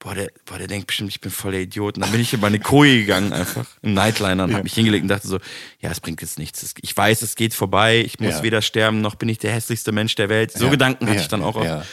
boah, 0.00 0.14
der, 0.14 0.32
boah, 0.46 0.58
der 0.58 0.66
denkt 0.66 0.88
bestimmt, 0.88 1.10
ich 1.10 1.20
bin 1.20 1.30
voll 1.30 1.52
der 1.52 1.60
Idiot. 1.60 1.96
Und 1.96 2.02
dann 2.02 2.10
bin 2.10 2.20
ich 2.20 2.32
in 2.32 2.40
meine 2.40 2.58
Koje 2.58 3.00
gegangen 3.00 3.32
einfach, 3.32 3.66
im 3.82 3.94
Nightliner 3.94 4.44
und 4.44 4.50
ja. 4.50 4.56
habe 4.56 4.64
mich 4.64 4.74
hingelegt 4.74 5.02
und 5.02 5.08
dachte 5.08 5.28
so, 5.28 5.38
ja, 5.78 5.90
es 5.90 6.00
bringt 6.00 6.20
jetzt 6.22 6.38
nichts. 6.38 6.74
Ich 6.80 6.96
weiß, 6.96 7.22
es 7.22 7.36
geht 7.36 7.54
vorbei, 7.54 8.00
ich 8.04 8.18
muss 8.18 8.36
ja. 8.36 8.42
weder 8.42 8.62
sterben, 8.62 9.00
noch 9.00 9.14
bin 9.14 9.28
ich 9.28 9.38
der 9.38 9.52
hässlichste 9.52 9.92
Mensch 9.92 10.16
der 10.16 10.28
Welt. 10.28 10.50
So 10.52 10.64
ja. 10.64 10.70
Gedanken 10.72 11.06
hatte 11.06 11.20
ich 11.20 11.28
dann 11.28 11.42
auch. 11.42 11.54
auch. 11.54 11.84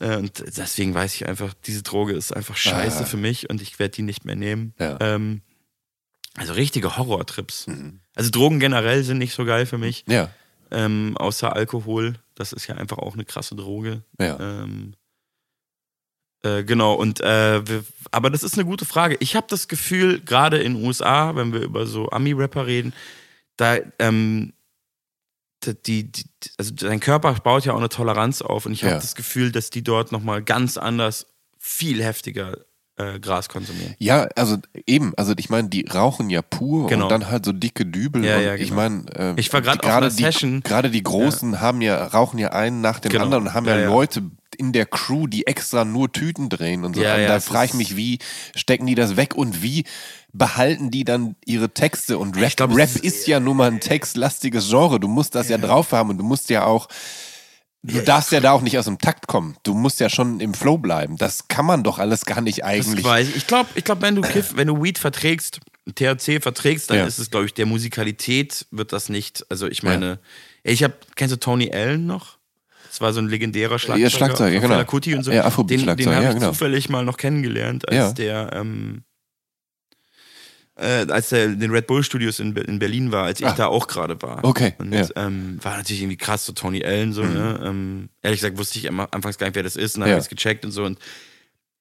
Äh, 0.00 0.16
und 0.16 0.44
deswegen 0.56 0.94
weiß 0.94 1.14
ich 1.14 1.28
einfach, 1.28 1.54
diese 1.66 1.82
Droge 1.82 2.14
ist 2.14 2.34
einfach 2.34 2.56
scheiße 2.56 3.06
für 3.06 3.16
mich 3.16 3.48
und 3.48 3.62
ich 3.62 3.78
werde 3.78 3.94
die 3.94 4.02
nicht 4.02 4.24
mehr 4.24 4.36
nehmen. 4.36 4.74
Ähm, 4.78 5.42
also 6.36 6.54
richtige 6.54 6.96
Horrortrips. 6.96 7.66
Mhm. 7.66 8.00
Also 8.14 8.30
Drogen 8.30 8.60
generell 8.60 9.04
sind 9.04 9.18
nicht 9.18 9.34
so 9.34 9.44
geil 9.44 9.66
für 9.66 9.78
mich. 9.78 10.04
Ja. 10.08 10.30
Ähm, 10.70 11.16
außer 11.16 11.54
Alkohol. 11.54 12.14
Das 12.34 12.52
ist 12.52 12.66
ja 12.66 12.74
einfach 12.74 12.98
auch 12.98 13.14
eine 13.14 13.24
krasse 13.24 13.54
Droge. 13.56 14.02
Ja. 14.18 14.38
Ähm, 14.38 14.94
äh, 16.46 16.64
genau, 16.64 16.94
und 16.94 17.20
äh, 17.20 17.66
wir, 17.66 17.84
aber 18.10 18.30
das 18.30 18.42
ist 18.42 18.54
eine 18.54 18.64
gute 18.64 18.84
Frage. 18.84 19.16
Ich 19.20 19.36
habe 19.36 19.46
das 19.48 19.68
Gefühl, 19.68 20.20
gerade 20.20 20.58
in 20.58 20.74
den 20.74 20.84
USA, 20.84 21.34
wenn 21.34 21.52
wir 21.52 21.60
über 21.60 21.86
so 21.86 22.08
Ami-Rapper 22.10 22.66
reden, 22.66 22.92
da 23.56 23.78
ähm, 23.98 24.52
die, 25.64 26.12
die, 26.12 26.24
also 26.58 26.72
dein 26.74 27.00
Körper 27.00 27.32
baut 27.34 27.64
ja 27.64 27.72
auch 27.72 27.78
eine 27.78 27.88
Toleranz 27.88 28.42
auf 28.42 28.66
und 28.66 28.72
ich 28.72 28.82
habe 28.82 28.94
ja. 28.94 29.00
das 29.00 29.14
Gefühl, 29.14 29.50
dass 29.52 29.70
die 29.70 29.82
dort 29.82 30.12
nochmal 30.12 30.42
ganz 30.42 30.76
anders, 30.76 31.26
viel 31.58 32.04
heftiger 32.04 32.58
äh, 32.96 33.18
Gras 33.18 33.48
konsumieren. 33.48 33.94
Ja, 33.98 34.28
also 34.36 34.58
eben, 34.86 35.12
also 35.16 35.34
ich 35.36 35.50
meine, 35.50 35.68
die 35.68 35.86
rauchen 35.86 36.30
ja 36.30 36.42
pur 36.42 36.86
genau. 36.86 37.04
und 37.04 37.10
dann 37.10 37.28
halt 37.28 37.44
so 37.44 37.52
dicke 37.52 37.84
Dübel. 37.84 38.24
Ja, 38.24 38.38
ja, 38.38 38.56
genau. 38.56 38.64
ich 38.64 38.72
meine, 38.72 39.04
äh, 39.14 39.40
ich 39.40 39.52
war 39.52 39.62
gerade 39.62 39.82
auf 39.82 39.90
einer 39.90 40.10
die, 40.10 40.22
Session. 40.22 40.62
Gerade 40.62 40.90
die 40.90 41.02
Großen 41.02 41.60
haben 41.60 41.82
ja, 41.82 42.06
rauchen 42.06 42.38
ja 42.38 42.52
einen 42.52 42.80
nach 42.80 43.00
dem 43.00 43.10
genau. 43.10 43.24
anderen 43.24 43.48
und 43.48 43.54
haben 43.54 43.66
ja, 43.66 43.86
Leute 43.86 44.30
in 44.58 44.72
der 44.72 44.86
Crew, 44.86 45.26
die 45.26 45.46
extra 45.46 45.84
nur 45.84 46.12
Tüten 46.12 46.48
drehen 46.48 46.84
und 46.84 46.96
so. 46.96 47.02
Ja, 47.02 47.16
und 47.16 47.26
da 47.26 47.40
frage 47.40 47.66
ich 47.66 47.74
mich, 47.74 47.96
wie 47.96 48.18
stecken 48.54 48.86
die 48.86 48.94
das 48.94 49.16
weg 49.16 49.34
und 49.34 49.62
wie 49.62 49.84
behalten 50.32 50.90
die 50.90 51.04
dann 51.04 51.36
ihre 51.44 51.70
Texte? 51.70 52.18
Und 52.18 52.36
Rap, 52.36 52.56
glaub, 52.56 52.76
Rap 52.76 52.96
ist, 52.96 53.26
ja 53.26 53.40
nun 53.40 53.56
mal 53.56 53.70
ein 53.70 53.80
textlastiges 53.80 54.68
Genre. 54.68 55.00
Du 55.00 55.08
musst 55.08 55.34
das 55.34 55.48
ja, 55.48 55.58
drauf 55.58 55.92
haben 55.92 56.10
und 56.10 56.18
du 56.18 56.24
musst 56.24 56.50
ja 56.50 56.64
auch 56.64 56.88
Du 57.82 58.00
darfst 58.02 58.32
ja 58.32 58.40
da 58.40 58.50
auch 58.52 58.62
nicht 58.62 58.78
aus 58.78 58.86
dem 58.86 58.98
Takt 58.98 59.28
kommen. 59.28 59.56
Du 59.62 59.74
musst 59.74 60.00
ja 60.00 60.08
schon 60.08 60.40
im 60.40 60.54
Flow 60.54 60.76
bleiben. 60.76 61.16
Das 61.16 61.46
kann 61.48 61.64
man 61.64 61.84
doch 61.84 61.98
alles 61.98 62.24
gar 62.24 62.40
nicht 62.40 62.64
eigentlich. 62.64 63.02
Das 63.02 63.04
weiß 63.04 63.28
ich. 63.28 63.36
Ich 63.36 63.46
glaube, 63.46 63.70
ich 63.74 63.84
glaub, 63.84 64.02
wenn 64.02 64.16
du 64.16 64.22
Kiff, 64.22 64.52
wenn 64.56 64.66
du 64.66 64.82
Weed 64.82 64.98
verträgst, 64.98 65.60
THC 65.94 66.40
verträgst, 66.42 66.90
dann 66.90 66.98
ja. 66.98 67.06
ist 67.06 67.18
es, 67.18 67.30
glaube 67.30 67.46
ich, 67.46 67.54
der 67.54 67.66
Musikalität 67.66 68.66
wird 68.70 68.92
das 68.92 69.08
nicht. 69.08 69.46
Also 69.50 69.68
ich 69.68 69.82
meine, 69.82 70.18
ja. 70.64 70.72
ich 70.72 70.82
habe, 70.82 70.94
kennst 71.14 71.32
du 71.32 71.38
Tony 71.38 71.70
Allen 71.72 72.06
noch? 72.06 72.35
Das 72.96 73.02
war 73.02 73.12
so 73.12 73.20
ein 73.20 73.28
legendärer 73.28 73.78
Schlagzeuger. 73.78 74.04
Ja, 74.04 74.08
Schlagzeuger, 74.10 74.52
ja, 74.54 74.60
genau. 74.60 74.84
Kuti 74.84 75.14
und 75.14 75.22
so. 75.22 75.30
Ja, 75.30 75.50
den 75.50 75.66
den 75.66 75.88
habe 75.90 76.00
ja, 76.02 76.28
ich 76.30 76.34
genau. 76.36 76.48
zufällig 76.48 76.88
mal 76.88 77.04
noch 77.04 77.18
kennengelernt, 77.18 77.86
als 77.86 77.94
Ja. 77.98 78.12
der 78.12 78.50
ähm, 78.54 79.02
äh, 80.76 81.04
als 81.10 81.30
er 81.30 81.44
in 81.44 81.60
den 81.60 81.70
Red 81.72 81.86
Bull 81.86 82.02
Studios 82.02 82.38
in, 82.38 82.56
in 82.56 82.78
Berlin 82.78 83.12
war, 83.12 83.24
als 83.24 83.40
ich 83.40 83.46
Ah. 83.46 83.52
da 83.52 83.66
auch 83.66 83.86
gerade 83.86 84.20
war. 84.22 84.42
Okay, 84.44 84.72
Und 84.78 84.94
ja. 84.94 85.06
ähm, 85.16 85.58
war 85.62 85.76
natürlich 85.76 86.00
irgendwie 86.00 86.16
krass, 86.16 86.46
so 86.46 86.54
Tony 86.54 86.82
Allen, 86.86 87.12
so, 87.12 87.22
ne? 87.22 87.60
Ähm, 87.62 88.08
ehrlich 88.22 88.40
gesagt 88.40 88.56
wusste 88.56 88.78
ich 88.78 88.88
am 88.88 89.00
anfangs 89.00 89.36
gar 89.36 89.46
nicht, 89.48 89.56
wer 89.56 89.62
das 89.62 89.76
ist, 89.76 89.96
und 89.96 90.00
dann 90.00 90.08
Ja. 90.08 90.14
habe 90.14 90.20
ich 90.20 90.24
es 90.24 90.30
gecheckt 90.30 90.64
und 90.64 90.70
so. 90.70 90.84
Und 90.84 90.98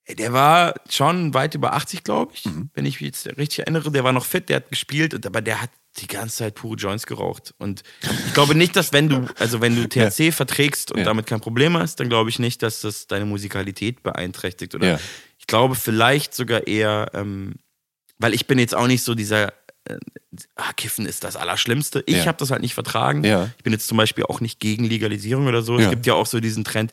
der 0.10 0.34
war 0.34 0.74
schon 0.90 1.34
weit 1.34 1.56
über 1.56 1.74
80, 1.76 2.04
glaube 2.04 2.34
ich, 2.36 2.44
Mhm. 2.44 2.70
wenn 2.74 2.86
ich 2.86 3.00
mich 3.00 3.08
jetzt 3.08 3.26
richtig 3.38 3.60
erinnere. 3.60 3.90
Der 3.90 4.04
war 4.04 4.12
noch 4.12 4.26
fit, 4.26 4.50
der 4.50 4.58
hat 4.58 4.70
gespielt, 4.70 5.14
und, 5.14 5.26
aber 5.26 5.42
der 5.42 5.62
hat 5.62 5.70
die 5.98 6.08
ganze 6.08 6.38
Zeit 6.38 6.56
pure 6.56 6.76
Joints 6.76 7.06
geraucht. 7.06 7.54
Und 7.58 7.84
ich 8.28 8.34
glaube 8.34 8.54
nicht, 8.56 8.76
dass 8.76 8.92
wenn 8.94 9.08
du, 9.10 9.28
also 9.40 9.62
wenn 9.62 9.76
du 9.76 9.88
THC 9.90 10.32
verträgst 10.34 10.92
und 10.92 11.00
Ja. 11.00 11.06
damit 11.06 11.26
kein 11.26 11.40
Problem 11.42 11.78
hast, 11.78 12.00
dann 12.00 12.10
glaube 12.10 12.30
ich 12.30 12.40
nicht, 12.40 12.62
dass 12.64 12.82
das 12.82 13.08
deine 13.08 13.26
Musikalität 13.26 14.04
beeinträchtigt. 14.04 14.76
Oder 14.76 14.88
Ja. 14.88 15.00
ich 15.40 15.48
glaube 15.48 15.76
vielleicht 15.76 16.34
sogar 16.36 16.68
eher, 16.68 17.12
ähm, 17.14 17.54
weil 18.18 18.34
ich 18.34 18.46
bin 18.48 18.60
jetzt 18.60 18.76
auch 18.76 18.88
nicht 18.88 19.04
so 19.04 19.16
dieser 19.16 19.54
äh, 19.88 19.98
ah, 20.56 20.74
Kiffen 20.74 21.06
ist 21.06 21.24
das 21.24 21.36
Allerschlimmste. 21.36 22.04
Ich 22.08 22.16
Ja. 22.18 22.26
habe 22.26 22.38
das 22.40 22.50
halt 22.52 22.62
nicht 22.64 22.74
vertragen. 22.74 23.24
Ja. 23.24 23.52
Ich 23.58 23.64
bin 23.64 23.72
jetzt 23.72 23.88
zum 23.88 23.98
Beispiel 23.98 24.24
auch 24.26 24.42
nicht 24.42 24.60
gegen 24.60 24.84
Legalisierung 24.84 25.46
oder 25.48 25.62
so. 25.62 25.76
Es 25.78 25.84
Ja. 25.84 25.90
gibt 25.92 26.08
ja 26.08 26.16
auch 26.16 26.26
so 26.26 26.40
diesen 26.40 26.64
Trend, 26.64 26.92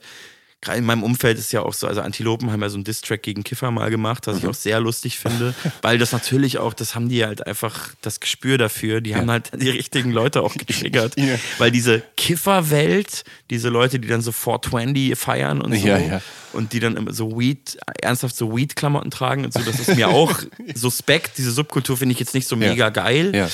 gerade 0.62 0.78
in 0.78 0.84
meinem 0.86 1.02
Umfeld 1.02 1.38
ist 1.38 1.52
ja 1.52 1.60
auch 1.62 1.74
so, 1.74 1.86
also 1.88 2.00
Antilopen 2.00 2.50
haben 2.52 2.62
ja 2.62 2.68
so 2.70 2.76
einen 2.76 2.84
Diss-Track 2.84 3.22
gegen 3.22 3.42
Kiffer 3.44 3.70
mal 3.72 3.90
gemacht, 3.90 4.26
was 4.28 4.38
ich 4.38 4.46
auch 4.46 4.54
sehr 4.54 4.80
lustig 4.80 5.18
finde, 5.18 5.54
weil 5.82 5.98
das 5.98 6.12
natürlich 6.12 6.58
auch, 6.58 6.72
das 6.72 6.94
haben 6.94 7.08
die 7.08 7.24
halt 7.24 7.46
einfach 7.46 7.90
das 8.00 8.20
Gespür 8.20 8.58
dafür, 8.58 9.00
die 9.00 9.14
haben 9.16 9.30
halt 9.30 9.50
die 9.60 9.68
richtigen 9.70 10.12
Leute 10.12 10.40
auch 10.40 10.54
getriggert, 10.54 11.14
Ja. 11.18 11.34
weil 11.58 11.70
diese 11.72 12.02
Kifferwelt, 12.16 13.24
diese 13.50 13.68
Leute, 13.68 13.98
die 13.98 14.08
dann 14.08 14.20
so 14.22 14.32
420 14.32 15.18
feiern 15.18 15.60
und 15.60 15.74
so 15.74 15.86
Ja, 15.86 15.98
ja. 15.98 16.22
und 16.52 16.72
die 16.72 16.80
dann 16.80 16.96
immer 16.96 17.12
so 17.12 17.38
Weed, 17.38 17.78
ernsthaft 18.00 18.36
so 18.36 18.56
Weed-Klamotten 18.56 19.10
tragen 19.10 19.44
und 19.44 19.52
so, 19.52 19.60
das 19.60 19.80
ist 19.80 19.94
mir 19.96 20.08
auch 20.08 20.40
suspekt, 20.74 21.38
diese 21.38 21.50
Subkultur 21.52 21.96
finde 21.96 22.12
ich 22.14 22.20
jetzt 22.20 22.34
nicht 22.34 22.46
so 22.48 22.56
Ja. 22.56 22.68
mega 22.70 22.88
geil, 22.90 23.32
Ja. 23.34 23.48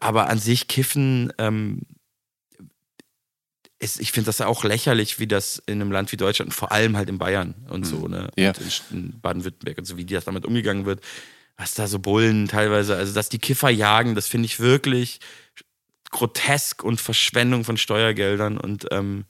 aber 0.00 0.28
an 0.28 0.38
sich 0.38 0.68
Kiffen, 0.68 1.32
ähm, 1.38 1.82
ist, 3.84 4.00
ich 4.00 4.12
finde 4.12 4.26
das 4.26 4.40
auch 4.40 4.64
lächerlich, 4.64 5.18
wie 5.20 5.26
das 5.26 5.62
in 5.66 5.80
einem 5.80 5.92
Land 5.92 6.10
wie 6.10 6.16
Deutschland, 6.16 6.48
und 6.48 6.54
vor 6.54 6.72
allem 6.72 6.96
halt 6.96 7.08
in 7.08 7.18
Bayern 7.18 7.54
und 7.68 7.84
so, 7.84 8.08
ne? 8.08 8.30
Ja. 8.36 8.48
Und 8.48 8.60
in, 8.60 8.96
in 8.98 9.20
Baden-Württemberg 9.20 9.78
und 9.78 9.84
so, 9.84 9.96
wie 9.96 10.04
das 10.04 10.24
damit 10.24 10.44
umgegangen 10.44 10.86
wird. 10.86 11.00
Was 11.56 11.74
da 11.74 11.86
so 11.86 12.00
Bullen 12.00 12.48
teilweise, 12.48 12.96
also 12.96 13.14
dass 13.14 13.28
die 13.28 13.38
Kiffer 13.38 13.70
jagen, 13.70 14.16
das 14.16 14.26
finde 14.26 14.46
ich 14.46 14.58
wirklich 14.58 15.20
grotesk 16.10 16.82
und 16.82 17.00
Verschwendung 17.00 17.64
von 17.64 17.76
Steuergeldern 17.76 18.58
und 18.58 18.86
ähm, 18.90 19.24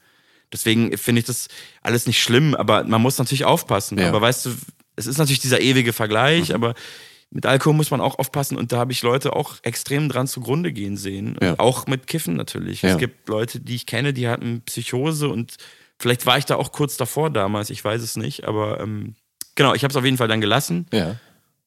deswegen 0.52 0.96
finde 0.96 1.20
ich 1.20 1.26
das 1.26 1.48
alles 1.82 2.06
nicht 2.06 2.22
schlimm, 2.22 2.54
aber 2.54 2.84
man 2.84 3.02
muss 3.02 3.18
natürlich 3.18 3.44
aufpassen. 3.44 3.98
Ja. 3.98 4.08
Aber 4.08 4.20
weißt 4.20 4.46
du, 4.46 4.50
es 4.96 5.06
ist 5.06 5.18
natürlich 5.18 5.40
dieser 5.40 5.60
ewige 5.60 5.92
Vergleich, 5.92 6.54
aber 6.54 6.74
mit 7.34 7.44
Alkohol 7.46 7.74
muss 7.74 7.90
man 7.90 8.00
auch 8.00 8.18
aufpassen 8.18 8.56
und 8.56 8.72
da 8.72 8.78
habe 8.78 8.92
ich 8.92 9.02
Leute 9.02 9.34
auch 9.36 9.56
extrem 9.62 10.08
dran 10.08 10.26
zugrunde 10.26 10.72
gehen 10.72 10.96
sehen. 10.96 11.36
Ja. 11.42 11.58
Auch 11.58 11.86
mit 11.86 12.06
Kiffen 12.06 12.34
natürlich. 12.36 12.80
Ja. 12.82 12.90
Es 12.90 12.98
gibt 12.98 13.28
Leute, 13.28 13.60
die 13.60 13.74
ich 13.74 13.84
kenne, 13.86 14.12
die 14.14 14.28
hatten 14.28 14.62
Psychose 14.62 15.28
und 15.28 15.56
vielleicht 15.98 16.24
war 16.26 16.38
ich 16.38 16.46
da 16.46 16.56
auch 16.56 16.72
kurz 16.72 16.96
davor 16.96 17.28
damals, 17.30 17.68
ich 17.70 17.84
weiß 17.84 18.00
es 18.02 18.16
nicht, 18.16 18.44
aber 18.44 18.80
ähm, 18.80 19.14
genau, 19.54 19.74
ich 19.74 19.84
habe 19.84 19.90
es 19.92 19.96
auf 19.96 20.04
jeden 20.04 20.16
Fall 20.16 20.28
dann 20.28 20.40
gelassen 20.40 20.86
Ja. 20.92 21.16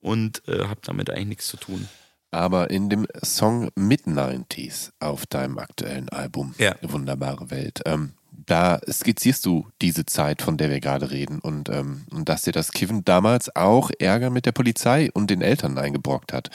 und 0.01 0.41
äh, 0.47 0.63
habe 0.63 0.79
damit 0.83 1.09
eigentlich 1.09 1.27
nichts 1.27 1.47
zu 1.47 1.57
tun. 1.57 1.87
Aber 2.31 2.69
in 2.69 2.89
dem 2.89 3.07
Song 3.23 3.69
Mid-90s 3.75 4.91
auf 4.99 5.25
deinem 5.25 5.57
aktuellen 5.59 6.09
Album. 6.09 6.53
Wunderbare 6.81 7.49
Welt, 7.51 7.81
ähm, 7.85 8.13
da 8.31 8.79
skizzierst 8.89 9.45
du 9.45 9.67
diese 9.81 10.05
Zeit, 10.05 10.41
von 10.41 10.55
der 10.57 10.69
wir 10.69 10.79
gerade 10.79 11.11
reden 11.11 11.39
und, 11.39 11.67
ähm, 11.69 12.05
und 12.11 12.29
dass 12.29 12.43
dir 12.43 12.53
das 12.53 12.71
Kiffen 12.71 13.03
damals 13.03 13.53
auch 13.55 13.91
Ärger 13.99 14.29
mit 14.29 14.45
der 14.45 14.53
Polizei 14.53 15.09
und 15.13 15.29
den 15.29 15.41
Eltern 15.41 15.77
eingebrockt 15.77 16.31
hat. 16.31 16.49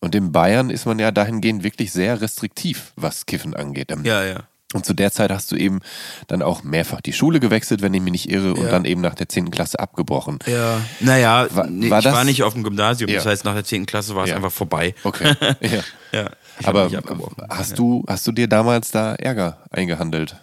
Und 0.00 0.14
in 0.14 0.32
Bayern 0.32 0.70
ist 0.70 0.86
man 0.86 0.98
ja 0.98 1.10
dahingehend 1.10 1.62
wirklich 1.62 1.92
sehr 1.92 2.20
restriktiv, 2.22 2.92
was 2.96 3.26
Kiffen 3.26 3.54
angeht. 3.54 3.90
Ähm, 3.92 4.04
Ja, 4.04 4.24
ja. 4.24 4.40
Und 4.72 4.84
zu 4.84 4.92
der 4.92 5.12
Zeit 5.12 5.30
hast 5.30 5.52
du 5.52 5.56
eben 5.56 5.80
dann 6.26 6.42
auch 6.42 6.64
mehrfach 6.64 7.00
die 7.00 7.12
Schule 7.12 7.38
gewechselt, 7.38 7.80
wenn 7.80 7.94
ich 7.94 8.00
mich 8.00 8.10
nicht 8.10 8.28
irre, 8.30 8.54
und 8.54 8.64
Ja. 8.64 8.70
dann 8.70 8.84
eben 8.86 9.02
nach 9.02 9.14
der 9.14 9.28
10. 9.28 9.52
Klasse 9.52 9.78
abgebrochen. 9.78 10.40
Ja, 10.46 10.80
naja, 10.98 11.46
War- 11.54 11.68
nee, 11.68 11.90
war 11.90 11.98
ich 12.00 12.04
das- 12.04 12.14
war 12.14 12.24
nicht 12.24 12.42
auf 12.42 12.54
dem 12.54 12.64
Gymnasium. 12.64 13.08
Ja. 13.08 13.16
Das 13.16 13.26
heißt, 13.26 13.44
nach 13.44 13.54
der 13.54 13.62
10. 13.64 13.86
Klasse 13.86 14.16
war 14.16 14.24
es 14.24 14.30
Ja. 14.30 14.36
einfach 14.36 14.50
vorbei. 14.50 14.94
Okay. 15.04 15.32
ja. 16.12 16.30
Aber 16.64 16.90
hast 17.50 17.78
du, 17.78 18.02
hast 18.08 18.26
du 18.26 18.32
dir 18.32 18.48
damals 18.48 18.90
da 18.90 19.14
Ärger 19.14 19.58
eingehandelt? 19.70 20.36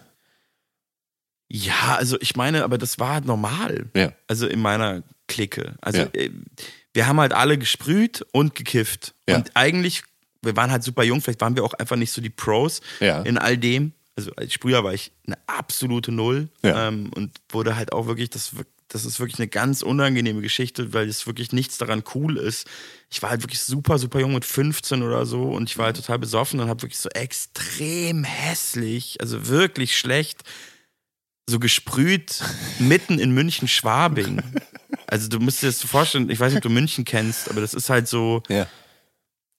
Ja, 1.54 1.96
also 1.98 2.18
ich 2.22 2.36
meine, 2.38 2.64
aber 2.64 2.78
das 2.78 2.98
war 3.00 3.14
halt 3.16 3.26
normal. 3.26 3.90
Ja. 3.96 4.14
Also 4.28 4.48
in 4.48 4.62
meiner 4.62 5.04
Clique. 5.28 5.76
Also 5.82 6.00
Ja. 6.02 6.06
äh, 6.14 6.30
wir 6.94 7.08
haben 7.08 7.20
halt 7.20 7.34
alle 7.34 7.58
gesprüht 7.58 8.26
und 8.32 8.56
gekifft. 8.56 9.14
Ja. 9.28 9.36
Und 9.38 9.52
eigentlich, 9.54 10.04
wir 10.42 10.56
waren 10.56 10.72
halt 10.72 10.84
super 10.84 11.04
jung, 11.04 11.22
vielleicht 11.22 11.42
waren 11.42 11.56
wir 11.56 11.64
auch 11.64 11.74
einfach 11.74 11.96
nicht 11.96 12.12
so 12.12 12.22
die 12.22 12.30
Pros 12.30 12.82
in 13.24 13.38
all 13.38 13.58
dem. 13.58 13.94
Also 14.16 14.32
als 14.36 14.54
Sprüher 14.54 14.84
war 14.84 14.94
ich 14.94 15.12
eine 15.26 15.38
absolute 15.48 16.12
Null 16.12 16.50
ähm, 16.64 17.12
und 17.16 17.32
wurde 17.50 17.76
halt 17.78 17.94
auch 17.94 18.08
wirklich, 18.08 18.30
das, 18.30 18.52
das 18.90 19.06
ist 19.06 19.20
wirklich 19.22 19.40
eine 19.40 19.48
ganz 19.48 19.82
unangenehme 19.84 20.42
Geschichte, 20.42 20.94
weil 20.94 21.08
es 21.08 21.26
wirklich 21.28 21.54
nichts 21.54 21.78
daran 21.78 22.04
cool 22.14 22.38
ist. 22.38 22.68
Ich 23.10 23.22
war 23.24 23.30
halt 23.30 23.42
wirklich 23.42 23.62
super, 23.62 23.98
super 23.98 24.20
jung 24.20 24.34
mit 24.34 24.44
15 24.44 25.02
oder 25.02 25.26
so 25.26 25.44
und 25.44 25.70
ich 25.70 25.78
war 25.78 25.86
halt 25.88 25.96
total 25.96 26.20
besoffen 26.20 26.60
und 26.60 26.68
habe 26.68 26.82
wirklich 26.82 27.00
so 27.00 27.10
extrem 27.10 28.24
hässlich, 28.26 29.18
also 29.22 29.48
wirklich 29.48 29.98
schlecht, 29.98 30.42
so 31.52 31.60
gesprüht 31.60 32.42
mitten 32.80 33.20
in 33.20 33.32
München-Schwabing. 33.32 34.42
Also 35.08 35.28
du 35.30 35.40
musst 35.40 35.62
dir 35.62 35.68
das 35.68 35.82
vorstellen, 35.84 36.30
ich 36.30 36.40
weiß 36.40 36.52
nicht, 36.54 36.58
ob 36.58 36.64
du 36.64 36.70
München 36.70 37.06
kennst, 37.06 37.50
aber 37.50 37.62
das 37.62 37.74
ist 37.74 37.90
halt 37.90 38.08
so, 38.08 38.42
Ja. 38.50 38.68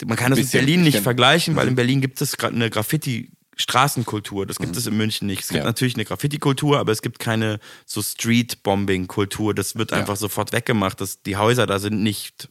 man 0.04 0.16
kann 0.16 0.30
das 0.30 0.40
Bisschen, 0.40 0.60
mit 0.60 0.66
Berlin 0.66 0.86
ich 0.86 0.94
nicht 0.94 1.02
vergleichen, 1.04 1.54
weil 1.56 1.64
Mhm. 1.66 1.70
in 1.70 1.74
Berlin 1.76 2.00
gibt 2.00 2.20
es 2.20 2.36
gerade 2.36 2.54
eine 2.56 2.68
Graffiti-Straßenkultur. 2.70 4.46
Das 4.46 4.58
gibt 4.58 4.76
es 4.76 4.86
in 4.86 4.96
München 4.96 5.26
nicht. 5.26 5.42
Es 5.42 5.48
gibt 5.48 5.58
Ja. 5.60 5.64
natürlich 5.64 5.94
eine 5.94 6.04
Graffiti-Kultur, 6.04 6.78
aber 6.78 6.92
es 6.92 7.02
gibt 7.02 7.18
keine 7.18 7.60
so 7.86 8.02
Street-Bombing-Kultur. 8.02 9.54
Das 9.54 9.76
wird 9.76 9.90
Ja. 9.92 9.98
einfach 9.98 10.16
sofort 10.16 10.52
weggemacht. 10.52 11.00
Das, 11.00 11.22
die 11.22 11.36
Häuser 11.36 11.66
da 11.66 11.78
sind 11.78 12.02
nicht 12.02 12.48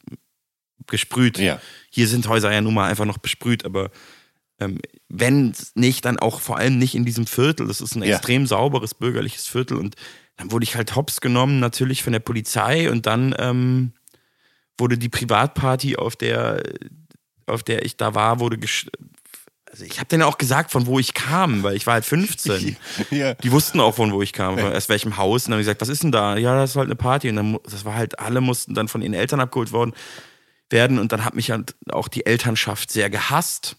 gesprüht. 0.87 1.37
Ja. 1.37 1.61
Hier 1.89 2.07
sind 2.07 2.27
Häuser 2.27 2.51
ja 2.51 2.61
nun 2.61 2.73
mal 2.73 2.89
einfach 2.89 3.05
noch 3.05 3.17
besprüht, 3.19 3.65
aber 3.65 3.91
wenn 5.09 5.53
nicht, 5.75 6.05
dann 6.05 6.19
auch 6.19 6.39
vor 6.41 6.57
allem 6.57 6.77
nicht 6.77 6.95
in 6.95 7.05
diesem 7.05 7.27
Viertel. 7.27 7.67
Das 7.67 7.81
ist 7.81 7.95
ein 7.95 8.03
Ja. 8.03 8.15
extrem 8.15 8.45
sauberes 8.47 8.93
bürgerliches 8.93 9.47
Viertel 9.47 9.77
und 9.77 9.95
dann 10.37 10.51
wurde 10.51 10.63
ich 10.63 10.75
halt 10.75 10.95
hops 10.95 11.21
genommen, 11.21 11.59
natürlich 11.59 12.03
von 12.03 12.13
der 12.13 12.19
Polizei 12.19 12.89
und 12.89 13.05
dann 13.05 13.35
ähm, 13.37 13.93
wurde 14.77 14.97
die 14.97 15.09
Privatparty, 15.09 15.97
auf 15.97 16.15
der, 16.15 16.63
auf 17.45 17.63
der 17.63 17.85
ich 17.85 17.97
da 17.97 18.15
war, 18.15 18.39
wurde 18.39 18.57
gesch 18.57 18.87
also 19.69 19.85
ich 19.85 19.99
habe 19.99 20.07
denen 20.09 20.23
auch 20.23 20.37
gesagt, 20.37 20.69
von 20.71 20.85
wo 20.85 20.99
ich 20.99 21.13
kam, 21.13 21.63
weil 21.63 21.77
ich 21.77 21.87
war 21.87 21.93
halt 21.93 22.03
15. 22.03 22.75
Ja. 23.09 23.35
Die 23.35 23.51
wussten 23.53 23.79
auch, 23.79 23.95
von 23.95 24.11
wo 24.11 24.21
ich 24.21 24.33
kam, 24.33 24.57
von 24.57 24.73
aus 24.73 24.89
welchem 24.89 25.15
Haus. 25.15 25.45
Und 25.45 25.51
dann 25.51 25.53
habe 25.53 25.61
ich 25.61 25.65
gesagt, 25.67 25.79
was 25.79 25.87
ist 25.87 26.03
denn 26.03 26.11
da? 26.11 26.35
Ja, 26.35 26.55
das 26.57 26.71
ist 26.71 26.75
halt 26.75 26.87
eine 26.87 26.97
Party. 26.97 27.29
Und 27.29 27.37
dann, 27.37 27.57
das 27.63 27.85
war 27.85 27.95
halt, 27.95 28.19
alle 28.19 28.41
mussten 28.41 28.73
dann 28.73 28.89
von 28.89 29.01
ihren 29.01 29.13
Eltern 29.13 29.39
abgeholt 29.39 29.71
worden 29.71 29.93
werden. 30.69 30.99
Und 30.99 31.13
dann 31.13 31.23
hat 31.23 31.35
mich 31.35 31.51
halt 31.51 31.75
auch 31.89 32.09
die 32.09 32.25
Elternschaft 32.25 32.91
sehr 32.91 33.09
gehasst. 33.09 33.77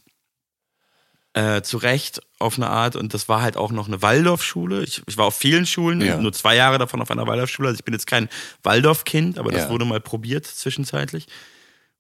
Äh, 1.35 1.63
zu 1.63 1.79
Recht 1.79 2.21
auf 2.39 2.57
eine 2.57 2.69
Art. 2.69 2.95
Und 2.95 3.15
das 3.15 3.27
war 3.29 3.41
halt 3.41 3.57
auch 3.57 3.73
noch 3.73 3.87
eine 3.89 4.03
Waldorfschule. 4.03 4.83
Ich, 4.85 5.03
ich 5.07 5.17
war 5.17 5.27
auf 5.27 5.37
vielen 5.37 5.65
Schulen, 5.65 6.01
Ja. 6.03 6.19
nur 6.19 6.33
zwei 6.35 6.55
Jahre 6.57 6.77
davon 6.79 7.01
auf 7.01 7.11
einer 7.11 7.27
Waldorfschule. 7.27 7.69
Also 7.69 7.79
ich 7.79 7.85
bin 7.85 7.95
jetzt 7.95 8.07
kein 8.07 8.29
Waldorfkind, 8.63 9.39
aber 9.39 9.51
das 9.51 9.63
Ja. 9.63 9.71
wurde 9.71 9.87
mal 9.87 10.01
probiert 10.01 10.45
zwischenzeitlich. 10.47 11.27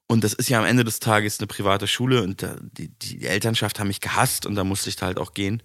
Und 0.06 0.22
das 0.22 0.34
ist 0.34 0.50
ja 0.50 0.58
am 0.58 0.66
Ende 0.66 0.84
des 0.84 1.00
Tages 1.00 1.38
eine 1.38 1.46
private 1.46 1.86
Schule 1.88 2.22
und 2.22 2.42
da, 2.42 2.56
die, 2.60 2.88
die 2.88 3.24
Elternschaft 3.26 3.80
haben 3.80 3.88
mich 3.88 4.00
gehasst 4.02 4.44
und 4.44 4.54
da 4.54 4.64
musste 4.64 4.90
ich 4.90 4.96
da 4.96 5.06
halt 5.06 5.18
auch 5.18 5.32
gehen. 5.32 5.62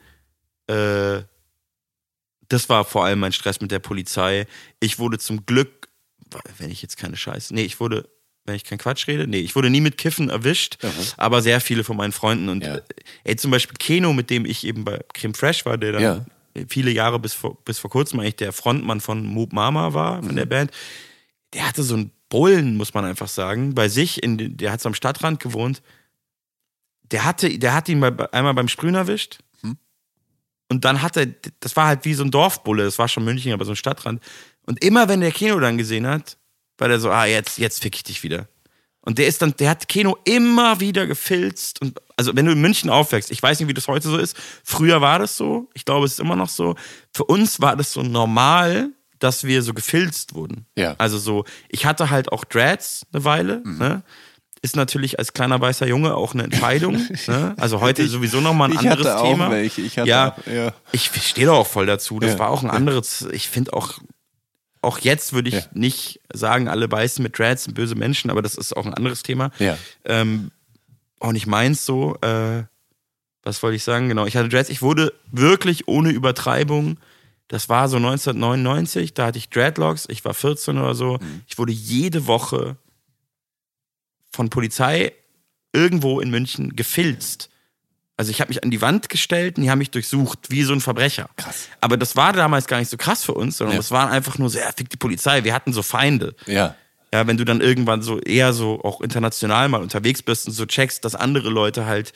Äh, 0.67 1.23
das 2.47 2.69
war 2.69 2.85
vor 2.85 3.03
allem 3.03 3.19
mein 3.19 3.33
Stress 3.33 3.59
mit 3.59 3.71
der 3.71 3.79
Polizei. 3.79 4.47
Ich 4.79 4.99
wurde 4.99 5.19
zum 5.19 5.45
Glück, 5.45 5.89
wenn 6.59 6.71
ich 6.71 6.81
jetzt 6.81 6.95
keine 6.95 7.17
Scheiße, 7.17 7.53
nee, 7.53 7.63
ich 7.63 7.81
wurde, 7.81 8.09
wenn 8.47 8.55
ich 8.55 8.63
keinen 8.63 8.79
Quatsch 8.79 9.07
rede, 9.07 9.27
nee, 9.27 9.39
ich 9.39 9.55
wurde 9.55 9.69
nie 9.69 9.81
mit 9.81 9.97
Kiffen 9.97 10.29
erwischt, 10.29 10.77
aber 11.17 11.41
sehr 11.41 11.61
viele 11.61 11.83
von 11.83 11.97
meinen 11.97 12.13
Freunden 12.13 12.49
und 12.49 12.63
Ja. 12.63 12.75
äh, 12.77 12.81
ey, 13.25 13.35
zum 13.35 13.51
Beispiel 13.51 13.75
Keno, 13.77 14.13
mit 14.13 14.29
dem 14.29 14.45
ich 14.45 14.65
eben 14.65 14.83
bei 14.85 14.99
Creme 15.13 15.33
Fresh 15.35 15.65
war, 15.65 15.77
der 15.77 15.91
dann 15.91 16.01
Ja. 16.01 16.25
viele 16.69 16.89
Jahre 16.91 17.19
bis 17.19 17.33
vor, 17.33 17.57
bis 17.65 17.77
vor 17.77 17.89
kurzem 17.89 18.19
eigentlich 18.21 18.37
der 18.37 18.53
Frontmann 18.53 19.01
von 19.01 19.23
Moop 19.25 19.53
Mama 19.53 19.93
war, 19.93 20.23
von 20.23 20.35
der 20.35 20.45
Mhm. 20.45 20.49
Band, 20.49 20.71
der 21.53 21.67
hatte 21.67 21.83
so 21.83 21.93
einen 21.95 22.11
Bullen, 22.29 22.75
muss 22.77 22.93
man 22.93 23.05
einfach 23.05 23.27
sagen, 23.27 23.75
bei 23.75 23.87
sich, 23.89 24.23
in, 24.23 24.57
der 24.57 24.71
hat 24.71 24.81
so 24.81 24.89
am 24.89 24.95
Stadtrand 24.95 25.39
gewohnt. 25.39 25.81
Der 27.11 27.23
hatte, 27.23 27.57
der 27.57 27.73
hat 27.73 27.87
ihn 27.87 27.99
bei, 28.01 28.33
einmal 28.33 28.53
beim 28.53 28.67
Sprühen 28.67 28.95
erwischt. 28.95 29.39
Hm. 29.61 29.77
Und 30.69 30.83
dann 30.83 31.01
hat 31.01 31.15
er, 31.15 31.27
das 31.61 31.75
war 31.77 31.87
halt 31.87 32.03
wie 32.03 32.13
so 32.13 32.23
ein 32.23 32.31
Dorfbulle, 32.31 32.83
das 32.83 32.99
war 32.99 33.07
schon 33.07 33.23
München, 33.23 33.53
aber 33.53 33.63
so 33.63 33.71
ein 33.71 33.77
Stadtrand. 33.77 34.21
Und 34.65 34.83
immer 34.83 35.07
wenn 35.07 35.21
der 35.21 35.31
Keno 35.31 35.57
dann 35.61 35.77
gesehen 35.77 36.05
hat, 36.05 36.37
war 36.77 36.87
der 36.87 36.99
so, 36.99 37.09
ah, 37.11 37.25
jetzt, 37.25 37.57
jetzt 37.57 37.81
fick 37.81 37.95
ich 37.95 38.03
dich 38.03 38.23
wieder. 38.23 38.47
Und 39.01 39.17
der 39.19 39.27
ist 39.27 39.41
dann, 39.41 39.55
der 39.57 39.69
hat 39.69 39.87
Keno 39.87 40.17
immer 40.25 40.79
wieder 40.81 41.07
gefilzt. 41.07 41.81
Und 41.81 41.97
also 42.17 42.35
wenn 42.35 42.45
du 42.45 42.51
in 42.51 42.59
München 42.61 42.89
aufwächst, 42.89 43.31
ich 43.31 43.41
weiß 43.41 43.59
nicht, 43.59 43.69
wie 43.69 43.73
das 43.73 43.87
heute 43.87 44.09
so 44.09 44.17
ist. 44.17 44.35
Früher 44.65 44.99
war 45.01 45.17
das 45.19 45.37
so, 45.37 45.69
ich 45.73 45.85
glaube, 45.85 46.05
es 46.05 46.13
ist 46.13 46.19
immer 46.19 46.35
noch 46.35 46.49
so. 46.49 46.75
Für 47.15 47.23
uns 47.23 47.61
war 47.61 47.75
das 47.77 47.93
so 47.93 48.03
normal, 48.03 48.89
dass 49.19 49.45
wir 49.45 49.63
so 49.63 49.73
gefilzt 49.73 50.35
wurden. 50.35 50.65
Ja. 50.75 50.95
Also 50.97 51.17
so, 51.19 51.45
ich 51.69 51.85
hatte 51.85 52.09
halt 52.09 52.31
auch 52.31 52.43
Dreads 52.43 53.05
eine 53.13 53.23
Weile. 53.23 53.61
Ne? 53.65 54.03
Ist 54.61 54.75
natürlich 54.75 55.19
als 55.19 55.31
kleiner 55.33 55.61
weißer 55.61 55.87
Junge 55.87 56.13
auch 56.15 56.33
eine 56.33 56.43
Entscheidung. 56.43 57.07
ne? 57.27 57.55
Also 57.57 57.79
heute 57.79 58.05
sowieso 58.09 58.41
nochmal 58.41 58.69
ein 58.69 58.73
ich 58.73 58.79
anderes 58.79 59.07
hatte 59.07 59.17
auch 59.19 59.23
Thema. 59.31 59.49
welche, 59.51 59.81
ich 59.81 59.97
hatte 59.97 60.09
ja, 60.09 60.35
auch- 60.37 60.51
ja. 60.51 60.73
ich 60.91 61.09
stehe 61.23 61.47
da 61.47 61.53
auch 61.53 61.67
voll 61.67 61.85
dazu. 61.85 62.19
Das 62.19 62.33
Ja. 62.33 62.39
war 62.39 62.49
auch 62.49 62.61
ein 62.63 62.69
anderes. 62.69 63.25
Ich 63.31 63.47
finde 63.47 63.71
auch, 63.73 63.99
auch 64.81 64.99
jetzt 64.99 65.33
würde 65.33 65.49
ich 65.49 65.55
Ja. 65.55 65.65
nicht 65.73 66.21
sagen, 66.33 66.67
alle 66.67 66.89
Weißen 66.91 67.21
mit 67.23 67.37
Dreads 67.37 67.65
sind 67.65 67.73
böse 67.73 67.95
Menschen, 67.95 68.29
aber 68.29 68.41
das 68.41 68.55
ist 68.55 68.75
auch 68.75 68.85
ein 68.85 68.93
anderes 68.93 69.23
Thema. 69.23 69.51
Ja. 69.59 69.77
Ähm, 70.05 70.51
auch 71.19 71.31
nicht 71.31 71.47
meins 71.47 71.85
so. 71.85 72.15
Äh, 72.21 72.63
was 73.43 73.63
wollte 73.63 73.75
ich 73.77 73.83
sagen? 73.83 74.09
Genau, 74.09 74.25
ich 74.25 74.35
hatte 74.37 74.49
Dreads. 74.49 74.69
Ich 74.69 74.81
wurde 74.81 75.13
wirklich 75.31 75.87
ohne 75.87 76.09
Übertreibung. 76.11 76.97
Das 77.47 77.69
war 77.69 77.87
so 77.87 77.95
1999, 77.97 79.13
da 79.13 79.27
hatte 79.27 79.37
ich 79.37 79.49
Dreadlocks, 79.49 80.05
ich 80.09 80.25
war 80.25 80.33
14 80.33 80.77
oder 80.77 80.93
so. 80.95 81.17
Ich 81.47 81.57
wurde 81.57 81.71
jede 81.71 82.27
Woche 82.27 82.75
von 84.31 84.49
Polizei 84.49 85.13
irgendwo 85.73 86.19
in 86.19 86.29
München 86.29 86.75
gefilzt. 86.75 87.49
Also 88.17 88.31
ich 88.31 88.41
habe 88.41 88.49
mich 88.49 88.63
an 88.63 88.71
die 88.71 88.81
Wand 88.81 89.09
gestellt 89.09 89.57
und 89.57 89.63
die 89.63 89.69
haben 89.69 89.77
mich 89.77 89.91
durchsucht, 89.91 90.49
wie 90.49 90.63
so 90.63 90.73
ein 90.73 90.81
Verbrecher. 90.81 91.29
Krass. 91.37 91.67
Aber 91.81 91.97
das 91.97 92.15
war 92.15 92.33
damals 92.33 92.65
gar 92.65 92.79
nicht 92.79 92.89
so 92.89 92.97
krass 92.97 93.23
für 93.23 93.33
uns, 93.35 93.57
sondern 93.57 93.77
Ja. 93.79 93.89
waren 93.91 94.09
einfach 94.09 94.37
nur 94.39 94.49
so, 94.49 94.57
ja, 94.57 94.71
fick 94.75 94.89
die 94.89 94.97
Polizei, 94.97 95.43
wir 95.43 95.53
hatten 95.53 95.71
so 95.71 95.83
Feinde. 95.83 96.35
Ja. 96.47 96.75
Ja, 97.13 97.25
wenn 97.27 97.37
du 97.37 97.45
dann 97.45 97.61
irgendwann 97.61 98.01
so 98.01 98.19
eher 98.19 98.51
so 98.53 98.81
auch 98.83 98.99
international 99.01 99.69
mal 99.69 99.81
unterwegs 99.81 100.21
bist 100.21 100.47
und 100.47 100.53
so 100.53 100.65
checkst, 100.65 101.05
dass 101.05 101.15
andere 101.15 101.49
Leute 101.49 101.85
halt 101.85 102.11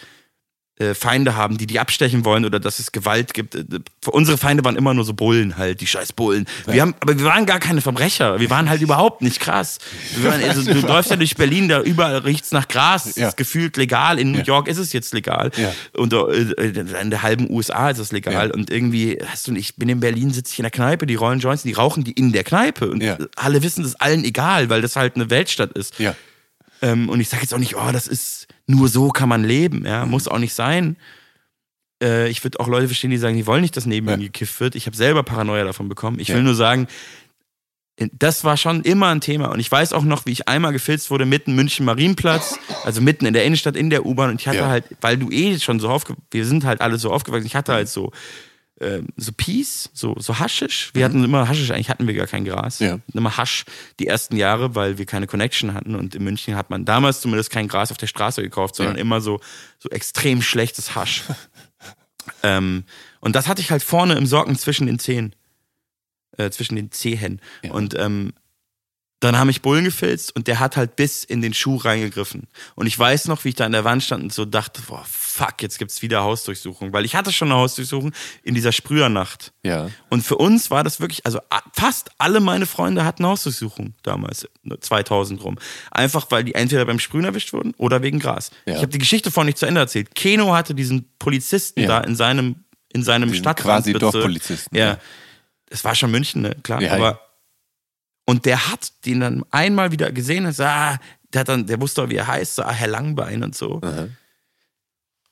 äh, 0.82 0.96
Feinde 0.96 1.36
haben, 1.36 1.58
die 1.58 1.68
die 1.68 1.80
abstechen 1.80 2.26
wollen 2.26 2.44
oder 2.46 2.60
dass 2.60 2.80
es 2.80 2.92
Gewalt 2.92 3.34
gibt. 3.34 3.56
Äh, 3.56 3.64
Für 4.02 4.12
unsere 4.12 4.38
Feinde 4.38 4.64
waren 4.66 4.76
immer 4.76 4.94
nur 4.94 5.04
so 5.06 5.14
Bullen 5.14 5.58
halt, 5.58 5.80
die 5.82 5.88
scheiß 5.88 6.14
Bullen. 6.14 6.46
Wir 6.66 6.82
haben, 6.82 6.96
aber 7.00 7.18
wir 7.18 7.26
waren 7.26 7.46
gar 7.46 7.60
keine 7.60 7.82
Verbrecher. 7.82 8.40
Wir 8.40 8.50
waren 8.50 8.70
halt 8.70 8.82
überhaupt 8.82 9.22
nicht 9.22 9.40
krass. 9.40 9.78
Waren, 10.24 10.44
also, 10.44 10.64
du 10.64 10.80
läufst 10.88 11.12
ja 11.12 11.18
durch 11.18 11.36
Berlin, 11.36 11.70
da 11.70 11.82
überall 11.82 12.18
riecht's 12.18 12.52
nach 12.52 12.68
Gras. 12.68 13.06
Es 13.06 13.16
Ja. 13.16 13.28
ist 13.28 13.38
gefühlt 13.38 13.78
legal. 13.78 14.20
In 14.20 14.32
New 14.32 14.40
Ja. 14.40 14.44
York 14.46 14.68
ist 14.68 14.78
es 14.78 14.92
jetzt 14.94 15.14
legal. 15.14 15.52
Ja. 15.58 15.72
Und 15.96 16.14
äh, 16.14 16.66
in 17.02 17.10
der 17.12 17.22
halben 17.22 17.50
USA 17.50 17.90
ist 17.90 18.00
es 18.00 18.12
legal. 18.12 18.48
Ja. 18.48 18.54
Und 18.54 18.70
irgendwie, 18.70 19.18
hast 19.26 19.48
du, 19.48 19.56
ich 19.56 19.76
bin 19.76 19.88
in 19.90 20.00
Berlin, 20.00 20.32
sitze 20.32 20.54
ich 20.54 20.60
in 20.60 20.64
der 20.64 20.72
Kneipe, 20.72 21.06
die 21.06 21.16
rollen 21.16 21.40
Joints, 21.40 21.64
die 21.64 21.74
rauchen 21.74 22.04
die 22.04 22.12
in 22.14 22.32
der 22.32 22.44
Kneipe. 22.44 22.90
Und 22.90 23.02
Ja. 23.04 23.18
alle 23.36 23.62
wissen 23.64 23.84
das 23.84 23.92
ist 23.94 24.02
allen 24.02 24.24
egal, 24.24 24.70
weil 24.70 24.82
das 24.82 24.96
halt 24.96 25.16
eine 25.16 25.30
Weltstadt 25.30 25.74
ist. 25.74 26.00
Ja. 26.00 26.16
Ähm, 26.82 27.10
und 27.10 27.20
ich 27.20 27.30
sage 27.30 27.44
jetzt 27.44 27.54
auch 27.54 27.60
nicht, 27.60 27.76
oh, 27.76 27.92
das 27.94 28.08
ist 28.08 28.48
nur 28.72 28.88
so 28.88 29.10
kann 29.10 29.30
man 29.30 29.44
leben. 29.44 29.86
Ja, 29.86 30.06
muss 30.06 30.28
auch 30.28 30.40
nicht 30.40 30.54
sein. 30.54 30.98
Äh, 32.02 32.30
ich 32.30 32.44
würde 32.44 32.60
auch 32.60 32.68
Leute 32.68 32.88
verstehen, 32.88 33.12
die 33.12 33.18
sagen, 33.18 33.36
die 33.38 33.46
wollen 33.46 33.62
nicht, 33.62 33.78
dass 33.78 33.86
neben 33.86 34.08
Ja. 34.08 34.14
ihnen 34.16 34.24
gekifft 34.24 34.60
wird. 34.60 34.76
Ich 34.76 34.86
habe 34.88 34.96
selber 34.96 35.24
Paranoia 35.24 35.64
davon 35.64 35.88
bekommen. 35.90 36.20
Ich 36.20 36.30
Ja. 36.30 36.36
will 36.36 36.44
nur 36.44 36.56
sagen, 36.56 36.88
äh, 37.98 38.08
das 38.18 38.44
war 38.44 38.58
schon 38.58 38.82
immer 38.82 39.08
ein 39.10 39.22
Thema. 39.22 39.48
Und 39.52 39.60
ich 39.60 39.72
weiß 39.72 39.94
auch 39.94 40.04
noch, 40.04 40.26
wie 40.26 40.32
ich 40.32 40.48
einmal 40.48 40.72
gefilzt 40.74 41.12
wurde 41.12 41.26
mitten 41.26 41.54
München 41.56 41.86
Marienplatz, 41.86 42.58
also 42.84 43.02
mitten 43.02 43.26
in 43.26 43.34
der 43.34 43.46
Innenstadt 43.46 43.76
in 43.76 43.90
der 43.90 44.06
U-Bahn. 44.06 44.32
Und 44.32 44.42
ich 44.42 44.48
hatte 44.48 44.60
Ja. 44.60 44.68
halt, 44.70 44.86
weil 45.02 45.18
du 45.18 45.30
eh 45.30 45.60
schon 45.60 45.80
so 45.80 45.90
aufge 45.90 46.16
wir 46.32 46.46
sind 46.46 46.64
halt 46.66 46.82
alle 46.82 46.98
so 46.98 47.12
aufgewachsen, 47.12 47.46
ich 47.46 47.56
hatte 47.56 47.74
halt 47.74 47.90
so 47.90 48.12
ähm, 48.82 49.08
so 49.16 49.32
Peace, 49.32 49.90
so, 49.94 50.16
so 50.20 50.40
Haschisch. 50.40 50.90
Wir 50.94 51.06
hatten 51.06 51.24
immer 51.24 51.48
Haschisch, 51.48 51.72
eigentlich 51.72 51.90
hatten 51.90 52.08
wir 52.08 52.14
gar 52.16 52.28
kein 52.28 52.44
Gras. 52.46 52.80
Ja. 52.80 53.00
Immer 53.14 53.38
Hasch 53.38 53.64
die 54.00 54.08
ersten 54.08 54.36
Jahre, 54.36 54.74
weil 54.76 54.98
wir 54.98 55.06
keine 55.06 55.28
Connection 55.28 55.74
hatten. 55.74 55.96
Und 55.96 56.16
in 56.16 56.24
München 56.24 56.56
hat 56.56 56.70
man 56.70 56.84
damals 56.84 57.22
zumindest 57.22 57.52
kein 57.52 57.68
Gras 57.68 57.92
auf 57.92 57.98
der 57.98 58.08
Straße 58.08 58.42
gekauft, 58.42 58.76
sondern 58.76 58.96
Ja. 58.96 59.02
immer 59.02 59.22
so, 59.22 59.40
so 59.80 59.90
extrem 59.90 60.42
schlechtes 60.42 60.96
Hasch. 60.96 61.24
ähm, 62.44 62.84
und 63.20 63.36
das 63.36 63.48
hatte 63.48 63.62
ich 63.62 63.72
halt 63.72 63.84
vorne 63.84 64.16
im 64.16 64.26
Socken 64.26 64.58
zwischen 64.58 64.88
den 64.88 65.00
Zehen. 65.00 65.36
Äh, 66.38 66.50
zwischen 66.50 66.76
den 66.76 66.92
Zehen. 66.92 67.42
Ja. 67.62 67.72
Und 67.72 67.94
ähm, 67.98 68.34
dann 69.22 69.38
haben 69.38 69.48
mich 69.48 69.62
Bullen 69.62 69.84
gefilzt 69.86 70.36
und 70.36 70.48
der 70.48 70.60
hat 70.60 70.76
halt 70.78 70.96
bis 70.96 71.24
in 71.24 71.42
den 71.42 71.54
Schuh 71.54 71.78
reingegriffen. 71.78 72.48
Und 72.76 72.88
ich 72.88 72.98
weiß 72.98 73.28
noch, 73.28 73.46
wie 73.46 73.50
ich 73.50 73.56
da 73.56 73.66
an 73.66 73.72
der 73.72 73.84
Wand 73.84 74.04
stand 74.04 74.24
und 74.24 74.34
so 74.34 74.46
dachte, 74.46 74.82
boah, 74.88 75.06
fuck, 75.08 75.62
jetzt 75.62 75.78
gibt's 75.78 76.02
wieder 76.02 76.24
Hausdurchsuchung. 76.24 76.92
Weil 76.92 77.06
ich 77.06 77.16
hatte 77.16 77.32
schon 77.32 77.50
eine 77.52 77.60
Hausdurchsuchung 77.62 78.12
in 78.44 78.56
dieser 78.56 78.72
Sprühernacht. 78.72 79.54
Ja. 79.64 79.90
Und 80.10 80.24
für 80.26 80.38
uns 80.38 80.72
war 80.72 80.84
das 80.84 81.00
wirklich, 81.00 81.24
also 81.26 81.40
fast 81.74 82.10
alle 82.18 82.40
meine 82.40 82.66
Freunde 82.66 83.06
hatten 83.06 83.26
Hausdurchsuchung 83.26 83.94
damals, 84.02 84.48
2000 84.80 85.44
rum. 85.44 85.60
Einfach, 85.92 86.26
weil 86.32 86.44
die 86.44 86.56
entweder 86.56 86.84
beim 86.86 87.00
Sprühen 87.00 87.26
erwischt 87.26 87.54
wurden 87.54 87.74
oder 87.78 88.02
wegen 88.02 88.20
Gras. 88.20 88.50
Ja. 88.66 88.74
Ich 88.74 88.80
habe 88.82 88.90
die 88.92 88.98
Geschichte 88.98 89.30
vorhin 89.30 89.46
nicht 89.48 89.60
zu 89.60 89.68
Ende 89.68 89.82
erzählt. 89.82 90.16
Keno 90.16 90.54
hatte 90.56 90.74
diesen 90.74 91.08
Polizisten 91.20 91.82
Ja. 91.82 91.88
da 91.88 92.02
in 92.02 92.16
seinem, 92.16 92.56
in 92.92 93.04
seinem 93.04 93.32
Stadtrandbezirk. 93.36 94.00
quasi 94.02 94.12
Dorfpolizisten, 94.12 94.76
Ja. 94.76 94.98
Es 95.70 95.84
war 95.86 95.94
schon 95.96 96.10
München, 96.12 96.42
ne? 96.42 96.56
Klar. 96.64 96.82
Ja, 96.82 96.94
aber, 96.94 97.04
ja. 97.12 97.20
Und 98.32 98.46
der 98.46 98.72
hat 98.72 98.94
den 99.06 99.20
dann 99.20 99.44
einmal 99.52 99.92
wieder 99.92 100.10
gesehen 100.10 100.46
und 100.46 100.54
so, 100.54 100.64
ah, 100.64 100.98
der, 101.34 101.42
hat 101.42 101.50
dann, 101.50 101.68
der 101.68 101.82
wusste 101.82 102.02
auch, 102.02 102.08
wie 102.08 102.16
er 102.16 102.28
heißt, 102.28 102.56
so, 102.56 102.64
ah, 102.64 102.72
Herr 102.72 102.88
Langbein 102.88 103.44
und 103.44 103.54
so. 103.56 103.82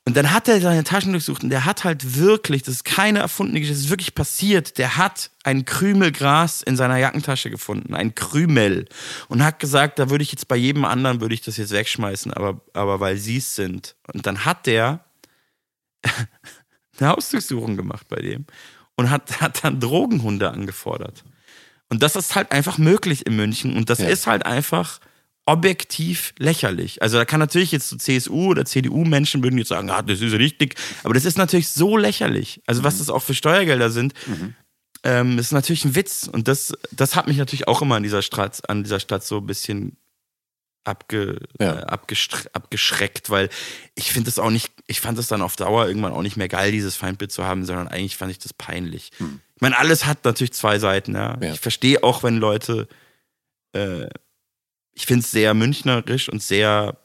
Und 0.06 0.18
dann 0.18 0.34
hat 0.34 0.50
er 0.50 0.60
seine 0.60 0.84
Taschen 0.84 1.14
durchsucht 1.14 1.42
und 1.46 1.50
der 1.50 1.64
hat 1.64 1.86
halt 1.86 2.18
wirklich, 2.18 2.62
das 2.64 2.76
ist 2.76 2.84
keine 2.84 3.20
erfundene 3.20 3.62
Geschichte, 3.62 3.78
das 3.78 3.86
ist 3.86 3.90
wirklich 3.90 4.16
passiert, 4.16 4.78
der 4.78 4.98
hat 4.98 5.32
ein 5.46 5.64
Krümel 5.64 6.12
Gras 6.12 6.62
in 6.62 6.76
seiner 6.76 6.98
Jackentasche 6.98 7.50
gefunden, 7.50 7.96
ein 7.96 8.16
Krümel. 8.16 8.86
Und 9.30 9.46
hat 9.46 9.60
gesagt, 9.60 9.98
da 9.98 10.10
würde 10.10 10.24
ich 10.24 10.34
jetzt 10.34 10.50
bei 10.50 10.58
jedem 10.58 10.84
anderen, 10.84 11.22
würde 11.22 11.36
ich 11.36 11.42
das 11.42 11.56
jetzt 11.56 11.72
wegschmeißen, 11.72 12.34
aber, 12.34 12.60
aber 12.74 13.00
weil 13.00 13.16
sie 13.16 13.38
es 13.38 13.56
sind. 13.56 13.96
Und 14.14 14.26
dann 14.26 14.44
hat 14.44 14.66
der 14.66 15.06
eine 17.00 17.10
Hausdurchsuchung 17.12 17.78
gemacht 17.78 18.10
bei 18.10 18.22
dem 18.22 18.46
und 18.98 19.10
hat, 19.10 19.40
hat 19.40 19.64
dann 19.64 19.80
Drogenhunde 19.80 20.52
angefordert. 20.52 21.24
Und 21.90 22.04
das 22.04 22.16
ist 22.16 22.36
halt 22.36 22.52
einfach 22.52 22.78
möglich 22.78 23.26
in 23.26 23.36
München 23.36 23.76
und 23.76 23.90
das 23.90 24.00
Ja. 24.00 24.08
ist 24.10 24.28
halt 24.28 24.46
einfach 24.46 25.00
objektiv 25.46 26.34
lächerlich. 26.38 27.02
Also 27.02 27.18
da 27.18 27.26
kann 27.26 27.40
natürlich 27.40 27.72
jetzt 27.72 27.90
so 27.90 27.96
CSU 27.96 28.50
oder 28.52 28.66
CDU-Menschen 28.66 29.42
würden 29.44 29.58
jetzt 29.58 29.70
sagen, 29.70 29.90
ah, 29.90 30.04
das 30.04 30.22
ist 30.22 30.34
richtig, 30.34 30.76
aber 31.04 31.16
das 31.16 31.26
ist 31.26 31.38
natürlich 31.40 31.70
so 31.70 31.98
lächerlich. 31.98 32.62
Also 32.68 32.82
Mhm. 32.82 32.86
was 32.86 33.00
das 33.00 33.10
auch 33.10 33.24
für 33.24 33.34
Steuergelder 33.34 33.90
sind, 33.90 34.14
ähm, 35.04 35.38
das 35.38 35.48
ist 35.48 35.52
natürlich 35.54 35.86
ein 35.86 35.96
Witz. 35.96 36.30
Und 36.32 36.48
das, 36.48 36.74
das 36.92 37.16
hat 37.16 37.26
mich 37.28 37.38
natürlich 37.38 37.68
auch 37.68 37.82
immer 37.82 37.96
an 37.96 38.04
dieser 38.04 38.22
Stadt, 38.22 38.70
an 38.70 38.84
dieser 38.84 39.00
Stadt 39.00 39.24
so 39.24 39.38
ein 39.38 39.48
bisschen 39.48 39.98
abge, 40.84 41.40
Ja. 41.60 41.80
äh, 41.80 41.84
abgeschreckt, 42.54 43.30
weil 43.30 43.50
ich 43.96 44.12
finde 44.12 44.26
das 44.30 44.40
auch 44.40 44.50
nicht, 44.50 44.72
ich 44.88 45.02
fand 45.02 45.18
das 45.18 45.28
dann 45.28 45.42
auf 45.42 45.56
Dauer 45.56 45.88
irgendwann 45.88 46.14
auch 46.14 46.22
nicht 46.22 46.38
mehr 46.38 46.48
geil, 46.48 46.72
dieses 46.72 46.96
Feindbild 46.96 47.32
zu 47.32 47.44
haben, 47.46 47.66
sondern 47.66 47.88
eigentlich 47.88 48.18
fand 48.18 48.32
ich 48.32 48.40
das 48.40 48.54
peinlich. 48.54 49.12
Ich 49.60 49.62
meine, 49.62 49.78
alles 49.78 50.06
hat 50.06 50.24
natürlich 50.24 50.54
zwei 50.54 50.80
Seiten, 50.80 51.16
ja. 51.16 51.38
Ja. 51.42 51.52
Ich 51.52 51.60
verstehe 51.60 52.02
auch, 52.02 52.24
wenn 52.24 52.38
Leute, 52.38 52.88
äh, 53.74 54.08
ich 54.94 55.06
finde 55.06 55.20
es 55.20 55.32
sehr 55.32 55.54
münchnerisch 55.54 56.30
und 56.30 56.42
sehr 56.42 56.98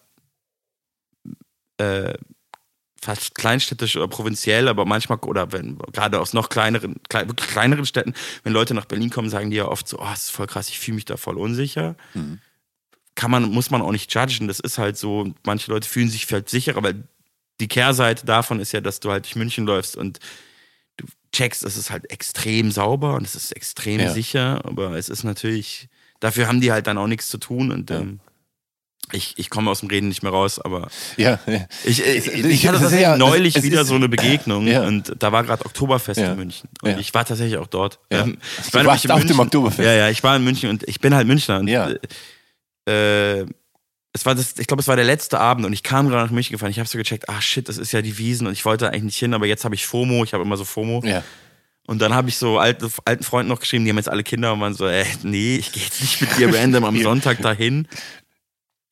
äh, 1.79 2.15
fast 3.03 3.35
kleinstädtisch 3.35 3.97
oder 3.97 4.07
provinziell, 4.07 4.69
aber 4.69 4.85
manchmal, 4.85 5.19
oder 5.19 5.51
wenn, 5.51 5.79
gerade 5.93 6.21
aus 6.21 6.33
noch 6.33 6.49
kleineren, 6.49 7.01
klein, 7.09 7.29
wirklich 7.29 7.51
kleineren 7.51 7.87
Städten, 7.87 8.15
wenn 8.45 8.53
Leute 8.53 8.73
nach 8.73 8.85
Berlin 8.85 9.11
kommen, 9.11 9.31
sagen 9.31 9.51
die 9.51 9.57
ja 9.57 9.67
oft 9.67 9.89
so, 9.89 9.99
oh, 9.99 10.05
das 10.09 10.27
ist 10.27 10.31
voll 10.31 10.47
krass, 10.47 10.69
ich 10.69 10.79
fühle 10.79 10.95
mich 10.95 11.07
da 11.07 11.17
voll 11.17 11.39
unsicher. 11.39 11.97
Mhm. 12.15 12.39
Kann 13.17 13.33
man, 13.33 13.51
muss 13.51 13.73
man 13.73 13.83
auch 13.83 13.91
nicht 13.91 14.15
judgen, 14.15 14.47
das 14.47 14.61
ist 14.61 14.79
halt 14.79 14.97
so, 14.97 15.35
manche 15.45 15.73
Leute 15.73 15.89
fühlen 15.89 16.09
sich 16.09 16.33
halt 16.33 16.49
sicherer, 16.49 16.85
weil 16.85 17.03
die 17.59 17.67
Kehrseite 17.67 18.25
davon 18.25 18.61
ist 18.61 18.71
ja, 18.71 18.81
dass 18.81 19.01
du 19.01 19.11
halt 19.11 19.25
durch 19.25 19.35
München 19.35 19.67
läufst 19.67 19.97
und 19.97 20.21
checkst, 21.35 21.63
es 21.65 21.77
ist 21.77 21.91
halt 21.91 22.11
extrem 22.11 22.71
sauber 22.71 23.15
und 23.15 23.25
es 23.27 23.35
ist 23.35 23.53
extrem 23.53 24.01
Ja. 24.01 24.11
sicher, 24.13 24.63
aber 24.65 24.93
es 24.97 25.09
ist 25.09 25.25
natürlich, 25.25 25.89
dafür 26.21 26.49
haben 26.49 26.61
die 26.61 26.73
halt 26.73 26.87
dann 26.87 26.97
auch 26.99 27.07
nichts 27.09 27.29
zu 27.29 27.39
tun 27.39 27.71
und 27.73 27.91
Ja. 27.91 28.01
ähm, 28.01 28.21
ich, 29.13 29.35
ich 29.37 29.51
komme 29.51 29.71
aus 29.71 29.81
dem 29.81 29.91
Reden 29.91 30.09
nicht 30.09 30.23
mehr 30.23 30.33
raus, 30.33 30.59
aber 30.59 30.89
Ja, 31.19 31.39
ja. 31.47 31.67
ich, 31.85 32.03
ich, 32.03 32.27
Ich- 32.27 32.45
ich 32.47 32.67
hatte 32.67 32.79
tatsächlich 32.79 33.03
ja- 33.03 33.19
neulich 33.19 33.63
wieder 33.63 33.83
ist- 33.83 33.89
so 33.89 33.95
eine 33.97 34.09
Begegnung 34.17 34.67
Ja. 34.67 34.87
und 34.87 35.15
da 35.19 35.31
war 35.31 35.45
gerade 35.45 35.67
Oktoberfest 35.67 36.19
in 36.21 36.37
München 36.37 36.71
und 36.83 36.99
ich 36.99 37.13
war 37.13 37.27
tatsächlich 37.27 37.59
auch 37.59 37.67
dort. 37.67 37.99
Ähm, 38.11 38.39
ich 38.67 38.73
war 38.73 38.87
auf 39.15 39.25
dem. 39.27 39.39
Oktoberfest. 39.41 39.85
Ja, 39.87 39.93
ja, 39.93 40.09
ich 40.09 40.23
war 40.23 40.35
in 40.37 40.45
München 40.45 40.71
und 40.71 40.89
ich 40.89 41.01
bin 41.01 41.15
halt 41.15 41.27
Münchner 41.27 41.59
und 41.59 41.69
äh, 41.69 41.99
äh, 43.41 43.47
es 44.17 44.25
war 44.25 44.35
das, 44.35 44.55
ich 44.59 44.67
glaube, 44.69 44.81
es 44.81 44.89
war 44.89 44.97
der 44.97 45.05
letzte 45.05 45.39
Abend 45.41 45.67
und 45.67 45.73
ich 45.73 45.83
kam 45.83 46.09
gerade 46.09 46.25
nach 46.25 46.31
München 46.33 46.53
gefahren. 46.53 46.71
Ich 46.71 46.79
habe 46.79 46.89
so 46.89 46.97
gecheckt, 46.97 47.29
ah 47.29 47.41
shit, 47.43 47.69
das 47.69 47.77
ist 47.79 47.93
ja 47.93 48.01
die 48.01 48.17
Wiesen 48.17 48.47
und 48.47 48.53
ich 48.55 48.65
wollte 48.65 48.89
eigentlich 48.89 49.03
nicht 49.03 49.19
hin, 49.19 49.35
aber 49.35 49.47
jetzt 49.47 49.65
habe 49.65 49.75
ich 49.75 49.87
FOMO, 49.87 50.25
ich 50.25 50.33
habe 50.33 50.45
immer 50.45 50.57
so 50.57 50.65
FOMO. 50.65 51.03
ja. 51.05 51.23
Und 51.87 52.01
dann 52.01 52.15
habe 52.15 52.31
ich 52.31 52.39
so 52.39 52.59
alte, 52.59 52.89
alten 53.05 53.25
Freunden 53.25 53.51
noch 53.51 53.61
geschrieben, 53.61 53.85
die 53.85 53.91
haben 53.91 53.99
jetzt 53.99 54.09
alle 54.09 54.23
Kinder 54.23 54.55
und 54.55 54.61
waren 54.63 54.73
so, 54.73 54.87
äh, 54.87 55.05
nee, 55.23 55.57
ich 55.57 55.71
gehe 55.71 55.83
jetzt 55.83 56.01
nicht 56.01 56.19
mit 56.23 56.39
dir 56.39 56.55
random 56.55 56.83
am 56.85 56.97
Sonntag 57.03 57.43
dahin. 57.43 57.87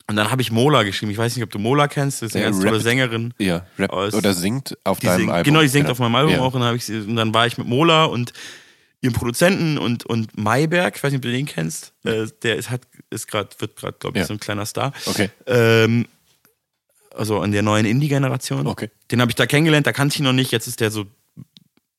Und 0.08 0.16
dann 0.16 0.30
habe 0.30 0.42
ich 0.42 0.52
Mola 0.52 0.82
geschrieben. 0.82 1.10
Ich 1.10 1.16
weiß 1.16 1.34
nicht, 1.34 1.42
ob 1.42 1.48
du 1.50 1.58
Mola 1.58 1.88
kennst, 1.88 2.20
das 2.20 2.30
ist 2.30 2.34
eine 2.36 2.44
Ja, 2.44 2.50
ganz 2.50 2.60
tolle 2.60 2.72
rappt. 2.72 2.82
Sängerin. 2.82 3.32
Ja, 3.38 3.64
Rap 3.78 3.92
Aus- 3.94 4.12
oder 4.12 4.34
singt 4.34 4.76
auf 4.84 5.00
deinem 5.00 5.20
singt, 5.20 5.30
Album. 5.30 5.44
genau, 5.44 5.62
die 5.62 5.68
singt 5.68 5.88
auf 5.88 6.00
meinem 6.00 6.16
Album 6.16 6.34
Ja. 6.34 6.40
auch. 6.40 6.52
Und 6.52 6.60
dann, 6.60 6.76
ich, 6.76 6.84
sie- 6.84 6.98
und 6.98 7.16
dann 7.16 7.32
war 7.32 7.46
ich 7.46 7.56
mit 7.56 7.66
Mola 7.66 8.04
und 8.04 8.34
ihrem 9.02 9.12
Produzenten 9.14 9.76
und, 9.78 10.06
und 10.06 10.38
Mayberg, 10.38 10.96
ich 10.96 11.02
weiß 11.02 11.10
nicht, 11.12 11.18
ob 11.18 11.22
du 11.22 11.32
den 11.32 11.44
kennst. 11.46 11.92
Äh, 12.04 12.26
der 12.42 12.56
ist, 12.56 12.70
hat, 12.70 12.82
ist 13.10 13.28
grad, 13.28 13.60
wird 13.60 13.76
gerade, 13.76 13.96
glaube 13.98 14.16
ich, 14.16 14.22
Ja. 14.22 14.26
so 14.26 14.32
ein 14.34 14.40
kleiner 14.40 14.64
Star. 14.64 14.92
Okay. 15.06 15.28
Ähm, 15.46 16.06
also 17.14 17.40
an 17.40 17.52
der 17.52 17.62
neuen 17.62 17.84
Indie-Generation. 17.84 18.66
Okay. 18.66 18.90
Den 19.10 19.20
habe 19.20 19.30
ich 19.30 19.34
da 19.34 19.44
kennengelernt, 19.46 19.86
da 19.86 19.92
kannte 19.92 20.14
ich 20.14 20.20
ihn 20.20 20.24
noch 20.24 20.32
nicht. 20.32 20.50
Jetzt 20.52 20.66
ist 20.66 20.80
der 20.80 20.90
so 20.90 21.04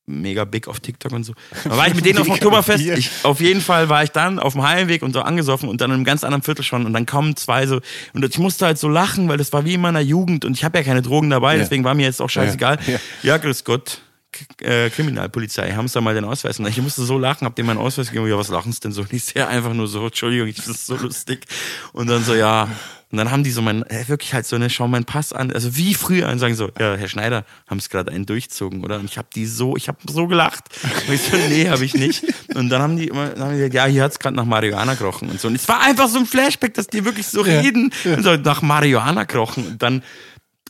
mega 0.05 0.43
big 0.43 0.67
auf 0.67 0.79
TikTok 0.81 1.11
und 1.13 1.23
so. 1.23 1.33
Da 1.63 1.77
war 1.77 1.87
ich 1.87 1.93
mit 1.93 2.05
denen 2.05 2.17
auf 2.19 2.25
dem 2.27 2.33
Oktoberfest. 2.33 2.85
Ich, 2.85 3.09
auf 3.23 3.39
jeden 3.39 3.61
Fall 3.61 3.87
war 3.89 4.03
ich 4.03 4.09
dann 4.11 4.37
auf 4.39 4.53
dem 4.53 4.63
Heimweg 4.63 5.01
und 5.01 5.13
so 5.13 5.21
angesoffen 5.21 5.69
und 5.69 5.79
dann 5.81 5.91
in 5.91 5.95
einem 5.95 6.03
ganz 6.03 6.23
anderen 6.23 6.41
Viertel 6.41 6.63
schon. 6.63 6.85
Und 6.85 6.93
dann 6.93 7.05
kommen 7.05 7.35
zwei 7.37 7.67
so. 7.67 7.79
Und 8.13 8.25
ich 8.25 8.37
musste 8.37 8.65
halt 8.65 8.77
so 8.77 8.89
lachen, 8.89 9.29
weil 9.29 9.37
das 9.37 9.53
war 9.53 9.63
wie 9.65 9.75
in 9.75 9.81
meiner 9.81 10.01
Jugend 10.01 10.43
und 10.45 10.57
ich 10.57 10.63
habe 10.65 10.77
ja 10.77 10.83
keine 10.83 11.01
Drogen 11.01 11.29
dabei, 11.29 11.53
Ja. 11.55 11.59
deswegen 11.61 11.83
war 11.85 11.93
mir 11.95 12.03
jetzt 12.05 12.21
auch 12.21 12.29
scheißegal. 12.29 12.79
Ja. 12.87 12.99
Ja, 13.23 13.37
grüß 13.37 13.63
Gott. 13.63 14.01
K 14.33 14.65
äh, 14.65 14.89
Kriminalpolizei, 14.89 15.71
haben 15.71 15.87
sie 15.87 15.93
da 15.93 16.01
mal 16.01 16.13
den 16.13 16.25
Ausweis. 16.25 16.59
Und 16.59 16.67
ich 16.67 16.81
musste 16.81 17.03
so 17.03 17.17
lachen, 17.17 17.45
hab 17.45 17.55
dem 17.55 17.65
meinen 17.67 17.77
Ausweis 17.77 18.07
gegeben. 18.07 18.27
Ja, 18.27 18.37
was 18.37 18.49
lachen 18.49 18.73
sie 18.73 18.81
denn 18.81 18.91
so? 18.91 19.01
Und 19.01 19.13
ich 19.13 19.23
sehe 19.23 19.47
einfach 19.47 19.73
nur 19.73 19.87
so, 19.87 20.05
Entschuldigung, 20.05 20.47
ich 20.47 20.55
finde 20.55 20.71
das 20.73 20.85
so 20.85 20.95
lustig. 20.97 21.45
Und 21.93 22.07
dann 22.07 22.23
so, 22.23 22.35
ja. 22.35 22.67
Und 23.11 23.17
dann 23.17 23.29
haben 23.29 23.43
die 23.43 23.51
so 23.51 23.61
mein, 23.61 23.83
äh, 23.83 24.07
wirklich 24.07 24.33
halt 24.33 24.47
so, 24.47 24.57
ne, 24.57 24.71
schau 24.71 24.87
meinen 24.87 25.05
Pass 25.05 25.33
an. 25.33 25.51
Also 25.51 25.75
wie 25.77 25.93
früher 25.93 26.29
und 26.29 26.39
sagen 26.39 26.55
so, 26.55 26.71
ja, 26.79 26.95
Herr 26.95 27.07
Schneider, 27.07 27.45
haben 27.67 27.77
es 27.77 27.89
gerade 27.89 28.11
einen 28.11 28.25
durchzogen, 28.25 28.83
oder? 28.83 28.95
Und 28.99 29.05
ich 29.05 29.19
habe 29.19 29.27
die 29.35 29.45
so, 29.45 29.77
ich 29.77 29.87
habe 29.87 29.99
so 30.11 30.25
gelacht. 30.25 30.63
Und 31.07 31.13
ich 31.13 31.21
so, 31.21 31.37
nee, 31.37 31.69
habe 31.69 31.85
ich 31.85 31.93
nicht. 31.93 32.23
Und 32.55 32.69
dann 32.69 32.81
haben 32.81 32.97
die 32.97 33.09
immer, 33.09 33.29
dann 33.29 33.43
haben 33.43 33.51
die 33.51 33.57
gesagt, 33.57 33.75
ja, 33.75 33.85
hier 33.85 34.01
hat's 34.01 34.17
gerade 34.17 34.35
nach 34.35 34.45
Marihuana 34.45 34.95
gerochen 34.95 35.29
und 35.29 35.39
so. 35.39 35.47
Und 35.47 35.53
es 35.53 35.67
war 35.67 35.81
einfach 35.81 36.09
so 36.09 36.17
ein 36.17 36.25
Flashback, 36.25 36.73
dass 36.73 36.87
die 36.87 37.05
wirklich 37.05 37.27
so 37.27 37.45
Ja. 37.45 37.59
reden, 37.59 37.93
und 38.03 38.23
so 38.23 38.35
nach 38.35 38.63
Marihuana 38.63 39.25
gerochen. 39.25 39.67
Und 39.67 39.83
dann, 39.83 40.01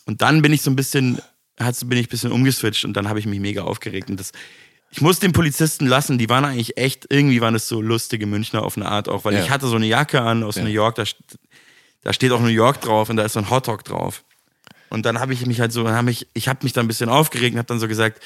und 0.06 0.22
dann 0.22 0.42
bin 0.42 0.52
ich 0.52 0.62
so 0.64 0.70
ein 0.70 0.76
bisschen, 0.76 1.20
hat's, 1.60 1.88
bin 1.88 1.98
ich 1.98 2.08
ein 2.08 2.10
bisschen 2.10 2.32
umgeswitcht 2.32 2.86
und 2.86 2.94
dann 2.94 3.08
habe 3.10 3.20
ich 3.20 3.26
mich 3.26 3.40
mega 3.40 3.64
aufgeregt. 3.64 4.10
Und 4.10 4.20
das, 4.20 4.32
ich 4.92 5.02
muss 5.02 5.20
den 5.20 5.32
Polizisten 5.32 5.86
lassen, 5.88 6.18
die 6.18 6.30
waren 6.30 6.46
eigentlich 6.46 6.78
echt, 6.78 7.08
irgendwie 7.10 7.42
waren 7.42 7.56
es 7.56 7.68
so 7.68 7.82
lustige 7.82 8.26
Münchner 8.26 8.64
auf 8.64 8.78
eine 8.78 8.88
Art 8.88 9.10
auch, 9.10 9.26
weil 9.26 9.34
Ja. 9.34 9.44
ich 9.44 9.50
hatte 9.50 9.68
so 9.68 9.76
eine 9.76 9.86
Jacke 9.88 10.22
an 10.22 10.44
aus 10.44 10.56
Ja. 10.56 10.64
New 10.64 10.70
York, 10.70 10.96
da, 10.96 11.04
da 12.02 12.14
steht 12.14 12.32
auch 12.32 12.42
New 12.42 12.48
York 12.48 12.82
drauf 12.82 13.10
und 13.10 13.16
da 13.18 13.24
ist 13.24 13.34
so 13.34 13.40
ein 13.40 13.50
Hotdog 13.50 13.84
drauf. 13.84 14.24
Und 14.90 15.06
dann 15.08 15.20
habe 15.20 15.34
ich 15.34 15.46
mich 15.46 15.60
halt 15.60 15.72
so, 15.72 15.90
hab 15.90 16.08
ich, 16.08 16.28
ich 16.36 16.48
habe 16.48 16.60
mich 16.64 16.74
dann 16.74 16.86
ein 16.86 16.88
bisschen 16.88 17.10
aufgeregt 17.10 17.54
und 17.54 17.58
habe 17.60 17.68
dann 17.68 17.80
so 17.80 17.88
gesagt, 17.88 18.22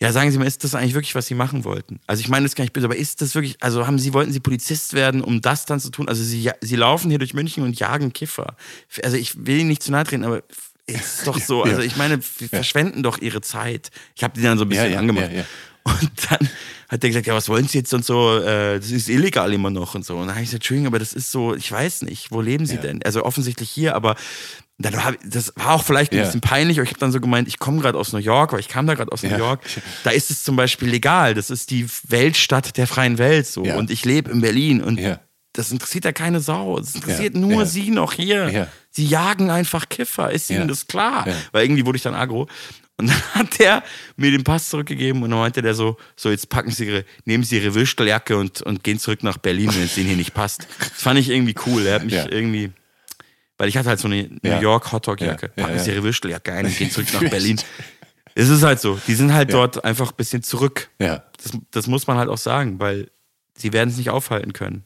ja, 0.00 0.12
sagen 0.12 0.30
Sie 0.30 0.38
mal, 0.38 0.46
ist 0.46 0.62
das 0.62 0.76
eigentlich 0.76 0.94
wirklich, 0.94 1.14
was 1.16 1.26
Sie 1.26 1.34
machen 1.34 1.64
wollten? 1.64 1.98
Also 2.06 2.20
ich 2.20 2.28
meine 2.28 2.44
das 2.46 2.54
gar 2.54 2.62
nicht 2.62 2.72
böse, 2.72 2.86
aber 2.86 2.94
ist 2.96 3.20
das 3.20 3.34
wirklich, 3.34 3.56
also 3.60 3.86
haben 3.86 3.98
Sie, 3.98 4.14
wollten 4.14 4.32
Sie 4.32 4.38
Polizist 4.40 4.92
werden, 4.94 5.22
um 5.22 5.40
das 5.40 5.66
dann 5.66 5.80
zu 5.80 5.90
tun? 5.90 6.08
Also 6.08 6.22
Sie, 6.22 6.50
Sie 6.60 6.76
laufen 6.76 7.10
hier 7.10 7.18
durch 7.18 7.34
München 7.34 7.64
und 7.64 7.78
jagen 7.78 8.12
Kiffer. 8.12 8.56
Also 9.02 9.16
ich 9.16 9.44
will 9.44 9.58
Ihnen 9.58 9.68
nicht 9.68 9.82
zu 9.82 9.90
nahe 9.90 10.04
treten, 10.04 10.24
aber 10.24 10.44
ist 10.88 11.26
doch 11.26 11.38
so, 11.38 11.64
Ja. 11.64 11.72
also 11.72 11.82
ich 11.82 11.96
meine, 11.96 12.18
wir 12.38 12.48
verschwenden 12.48 13.02
doch 13.02 13.18
Ihre 13.18 13.40
Zeit. 13.40 13.90
Ich 14.16 14.24
habe 14.24 14.34
die 14.34 14.42
dann 14.42 14.58
so 14.58 14.64
ein 14.64 14.68
bisschen 14.68 14.86
Ja, 14.86 14.90
ja, 14.92 14.98
angemacht. 14.98 15.30
ja, 15.32 15.38
ja. 15.38 15.44
Und 15.84 16.10
dann 16.28 16.48
hat 16.90 17.02
der 17.02 17.08
gesagt, 17.10 17.26
ja, 17.26 17.34
was 17.34 17.48
wollen 17.48 17.66
Sie 17.66 17.78
jetzt 17.78 17.94
und 17.94 18.04
so, 18.04 18.36
äh, 18.38 18.78
das 18.78 18.90
ist 18.90 19.08
illegal 19.08 19.52
immer 19.54 19.70
noch 19.70 19.94
und 19.94 20.04
so. 20.04 20.14
Und 20.16 20.26
dann 20.26 20.30
habe 20.34 20.40
ich 20.42 20.48
gesagt, 20.50 20.62
Entschuldigung, 20.64 20.88
aber 20.88 20.98
das 20.98 21.14
ist 21.14 21.30
so, 21.30 21.54
ich 21.54 21.70
weiß 21.72 22.02
nicht, 22.02 22.30
wo 22.30 22.40
leben 22.42 22.66
Sie 22.66 22.74
Ja. 22.74 22.80
denn? 22.82 23.02
Also 23.04 23.24
offensichtlich 23.24 23.70
hier, 23.70 23.94
aber 23.94 24.16
dann 24.78 24.92
ich- 24.94 25.30
das 25.30 25.52
war 25.56 25.72
auch 25.74 25.84
vielleicht 25.84 26.12
ein 26.12 26.18
Ja. 26.18 26.24
bisschen 26.24 26.40
peinlich, 26.42 26.78
aber 26.78 26.84
ich 26.84 26.90
habe 26.90 27.00
dann 27.00 27.10
so 27.10 27.20
gemeint, 27.20 27.48
ich 27.48 27.58
komme 27.58 27.80
gerade 27.80 27.96
aus 27.98 28.12
New 28.12 28.18
York, 28.18 28.52
weil 28.52 28.60
ich 28.60 28.68
kam 28.68 28.86
da 28.86 28.94
gerade 28.94 29.10
aus 29.12 29.22
Ja. 29.22 29.30
New 29.30 29.38
York. 29.38 29.60
Da 30.04 30.10
ist 30.10 30.30
es 30.30 30.44
zum 30.44 30.56
Beispiel 30.56 30.88
legal. 30.88 31.32
Das 31.34 31.48
ist 31.50 31.70
die 31.70 31.86
Weltstadt 32.06 32.76
der 32.76 32.86
freien 32.86 33.16
Welt 33.18 33.46
so. 33.46 33.64
Ja. 33.64 33.76
Und 33.76 33.90
ich 33.90 34.04
lebe 34.04 34.30
in 34.30 34.40
Berlin 34.42 34.82
und 34.82 34.98
Ja. 35.00 35.20
das 35.54 35.72
interessiert 35.72 36.04
ja 36.04 36.12
keine 36.12 36.40
Sau. 36.40 36.78
Das 36.78 36.94
interessiert 36.94 37.34
Ja. 37.34 37.40
nur 37.40 37.60
Ja. 37.62 37.64
Sie 37.66 37.90
noch 37.90 38.12
hier. 38.12 38.68
Ja. 38.98 39.04
Sie 39.04 39.06
jagen 39.06 39.50
einfach 39.50 39.88
Kiffer. 39.88 40.30
Ist 40.30 40.50
Ja. 40.50 40.56
Ihnen 40.58 40.68
das 40.68 40.86
klar? 40.86 41.26
Ja. 41.28 41.34
Weil 41.52 41.64
irgendwie 41.64 41.86
wurde 41.86 41.96
ich 41.96 42.02
dann 42.02 42.14
agro. 42.14 42.48
Und 42.96 43.06
dann 43.08 43.16
hat 43.34 43.58
der 43.60 43.82
mir 44.16 44.30
den 44.32 44.42
Pass 44.44 44.68
zurückgegeben 44.70 45.22
und 45.22 45.30
dann 45.30 45.38
meinte 45.38 45.62
der 45.62 45.74
so, 45.74 45.96
so 46.16 46.30
jetzt 46.30 46.48
packen 46.48 46.70
Sie 46.72 46.86
Ihre, 46.86 47.04
nehmen 47.24 47.44
Sie 47.44 47.56
Ihre 47.56 47.74
Würsteljacke 47.74 48.36
und, 48.36 48.62
und 48.62 48.82
gehen 48.82 48.98
zurück 48.98 49.22
nach 49.22 49.38
Berlin, 49.38 49.70
wenn 49.72 49.82
es 49.84 49.96
Ihnen 49.96 50.08
hier 50.08 50.16
nicht 50.16 50.34
passt. 50.34 50.66
Das 50.80 50.90
fand 51.02 51.18
ich 51.20 51.28
irgendwie 51.30 51.54
cool. 51.66 51.86
Er 51.86 51.94
hat 51.96 52.04
mich 52.04 52.14
Ja. 52.14 52.26
irgendwie, 52.28 52.72
weil 53.56 53.68
ich 53.68 53.76
hatte 53.76 53.88
halt 53.88 54.00
so 54.00 54.08
eine 54.08 54.24
New 54.24 54.38
Ja. 54.42 54.60
York 54.60 54.90
Hotdog-Jacke. 54.90 55.52
Ja, 55.54 55.62
ja, 55.62 55.66
Packen 55.68 55.78
Sie 55.78 55.90
ja. 55.90 55.94
Ihre 55.96 56.02
Würsteljacke 56.04 56.52
ein 56.52 56.66
und 56.66 56.76
gehen 56.76 56.90
zurück 56.90 57.06
nach 57.12 57.20
Berlin. 57.30 57.60
Es 58.34 58.48
ist 58.48 58.62
halt 58.64 58.80
so. 58.80 59.00
Die 59.06 59.14
sind 59.14 59.32
halt 59.32 59.52
dort 59.52 59.84
einfach 59.84 60.10
ein 60.10 60.16
bisschen 60.16 60.42
zurück. 60.42 60.90
Ja. 61.00 61.22
Das, 61.42 61.52
das 61.70 61.86
muss 61.86 62.06
man 62.08 62.16
halt 62.18 62.28
auch 62.28 62.38
sagen, 62.38 62.80
weil 62.80 63.10
sie 63.56 63.72
werden 63.72 63.90
es 63.90 63.96
nicht 63.96 64.10
aufhalten 64.10 64.52
können. 64.52 64.84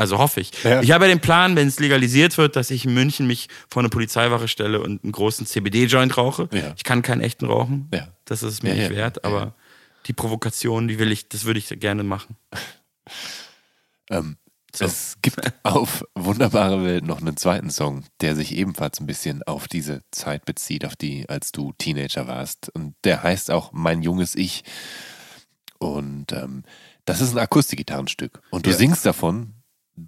Also 0.00 0.16
hoffe 0.18 0.40
ich. 0.40 0.50
Ja. 0.64 0.80
Ich 0.80 0.92
habe 0.92 1.04
ja 1.04 1.10
den 1.10 1.20
Plan, 1.20 1.56
wenn 1.56 1.68
es 1.68 1.78
legalisiert 1.78 2.38
wird, 2.38 2.56
dass 2.56 2.70
ich 2.70 2.86
in 2.86 2.94
München 2.94 3.26
mich 3.26 3.48
vor 3.68 3.82
eine 3.82 3.90
Polizeiwache 3.90 4.48
stelle 4.48 4.80
und 4.80 5.04
einen 5.04 5.12
großen 5.12 5.44
CBD-Joint 5.46 6.16
rauche. 6.16 6.48
Ja. 6.52 6.72
Ich 6.76 6.84
kann 6.84 7.02
keinen 7.02 7.20
echten 7.20 7.44
rauchen. 7.44 7.88
Ja. 7.92 8.08
Das 8.24 8.42
ist 8.42 8.62
mir 8.62 8.74
nicht 8.74 8.88
wert, 8.90 9.24
aber 9.24 9.54
die 10.06 10.14
Provokation, 10.14 10.88
die 10.88 10.98
will 10.98 11.12
ich, 11.12 11.28
das 11.28 11.44
würde 11.44 11.58
ich 11.58 11.68
gerne 11.80 12.02
machen. 12.02 12.36
Ähm, 14.10 14.36
So. 14.74 14.84
Es 14.84 15.16
gibt 15.22 15.40
auf 15.64 16.04
Wunderbare 16.14 16.82
Welt 16.84 17.04
noch 17.04 17.20
einen 17.20 17.36
zweiten 17.36 17.70
Song, 17.70 18.04
der 18.20 18.34
sich 18.36 18.54
ebenfalls 18.54 19.00
ein 19.00 19.06
bisschen 19.06 19.42
auf 19.42 19.68
diese 19.68 20.02
Zeit 20.12 20.44
bezieht, 20.44 20.84
auf 20.84 20.96
die, 20.96 21.28
als 21.28 21.52
du 21.52 21.72
Teenager 21.78 22.26
warst. 22.26 22.70
Und 22.74 22.94
der 23.04 23.22
heißt 23.22 23.50
auch 23.50 23.72
Mein 23.72 24.02
junges 24.02 24.34
Ich. 24.34 24.64
Und 25.78 26.32
ähm, 26.32 26.64
das 27.04 27.20
ist 27.20 27.32
ein 27.32 27.38
Akustikgitarrenstück. 27.38 28.40
Und 28.50 28.66
du 28.66 28.70
Ja. 28.70 28.76
singst 28.76 29.04
davon, 29.06 29.54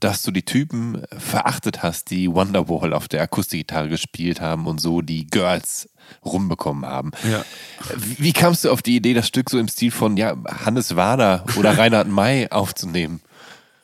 dass 0.01 0.23
du 0.23 0.31
die 0.31 0.45
Typen 0.45 1.03
verachtet 1.17 1.83
hast, 1.83 2.11
die 2.11 2.31
Wonderwall 2.33 2.93
auf 2.93 3.09
der 3.09 3.23
Akustikgitarre 3.23 3.89
gespielt 3.89 4.41
haben 4.41 4.67
und 4.67 4.81
so 4.81 5.01
die 5.01 5.27
Girls 5.27 5.89
rumbekommen 6.25 6.87
haben. 6.87 7.13
Ja. 7.31 7.45
Wie, 7.97 8.17
wie 8.19 8.33
kamst 8.33 8.65
du 8.65 8.71
auf 8.71 8.83
die 8.83 8.97
Idee, 8.97 9.15
das 9.15 9.29
Stück 9.29 9.51
so 9.51 9.59
im 9.59 9.69
Stil 9.69 9.91
von 9.91 10.17
ja, 10.17 10.37
Hannes 10.65 10.97
Wader 10.97 11.45
oder 11.57 11.77
Reinhard 11.79 12.09
May 12.09 12.49
aufzunehmen? 12.49 13.21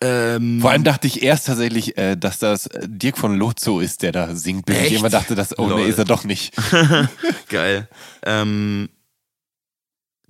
Ähm, 0.00 0.60
Vor 0.60 0.70
allem 0.70 0.84
dachte 0.84 1.08
ich 1.08 1.22
erst 1.22 1.46
tatsächlich, 1.46 1.98
äh, 1.98 2.16
dass 2.16 2.38
das 2.38 2.68
Dirk 2.84 3.18
von 3.18 3.36
Lozo 3.36 3.80
ist, 3.80 4.02
der 4.02 4.12
da 4.12 4.34
singt, 4.34 4.66
bis 4.66 4.78
ich 4.78 4.92
immer 4.92 5.10
dachte, 5.10 5.34
dass, 5.34 5.58
oh 5.58 5.66
Lol. 5.66 5.82
nee, 5.82 5.88
ist 5.88 5.98
er 5.98 6.04
doch 6.04 6.22
nicht. 6.24 6.54
Geil. 7.48 7.88
Ähm, 8.24 8.88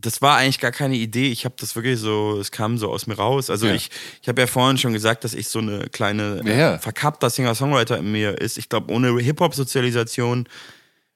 das 0.00 0.22
war 0.22 0.36
eigentlich 0.36 0.60
gar 0.60 0.70
keine 0.70 0.94
Idee. 0.96 1.30
Ich 1.32 1.44
habe 1.44 1.56
das 1.58 1.74
wirklich 1.74 1.98
so, 1.98 2.38
es 2.38 2.52
kam 2.52 2.78
so 2.78 2.90
aus 2.90 3.06
mir 3.08 3.14
raus. 3.16 3.50
Also 3.50 3.66
Ja. 3.66 3.74
ich, 3.74 3.90
ich 4.22 4.28
habe 4.28 4.40
ja 4.40 4.46
vorhin 4.46 4.78
schon 4.78 4.92
gesagt, 4.92 5.24
dass 5.24 5.34
ich 5.34 5.48
so 5.48 5.58
eine 5.58 5.88
kleine 5.88 6.40
Ja, 6.44 6.52
ja. 6.54 6.78
verkappter 6.78 7.28
Singer-Songwriter 7.30 7.98
in 7.98 8.12
mir 8.12 8.40
ist. 8.40 8.58
Ich 8.58 8.68
glaube, 8.68 8.92
ohne 8.92 9.18
Hip-Hop-Sozialisation 9.18 10.48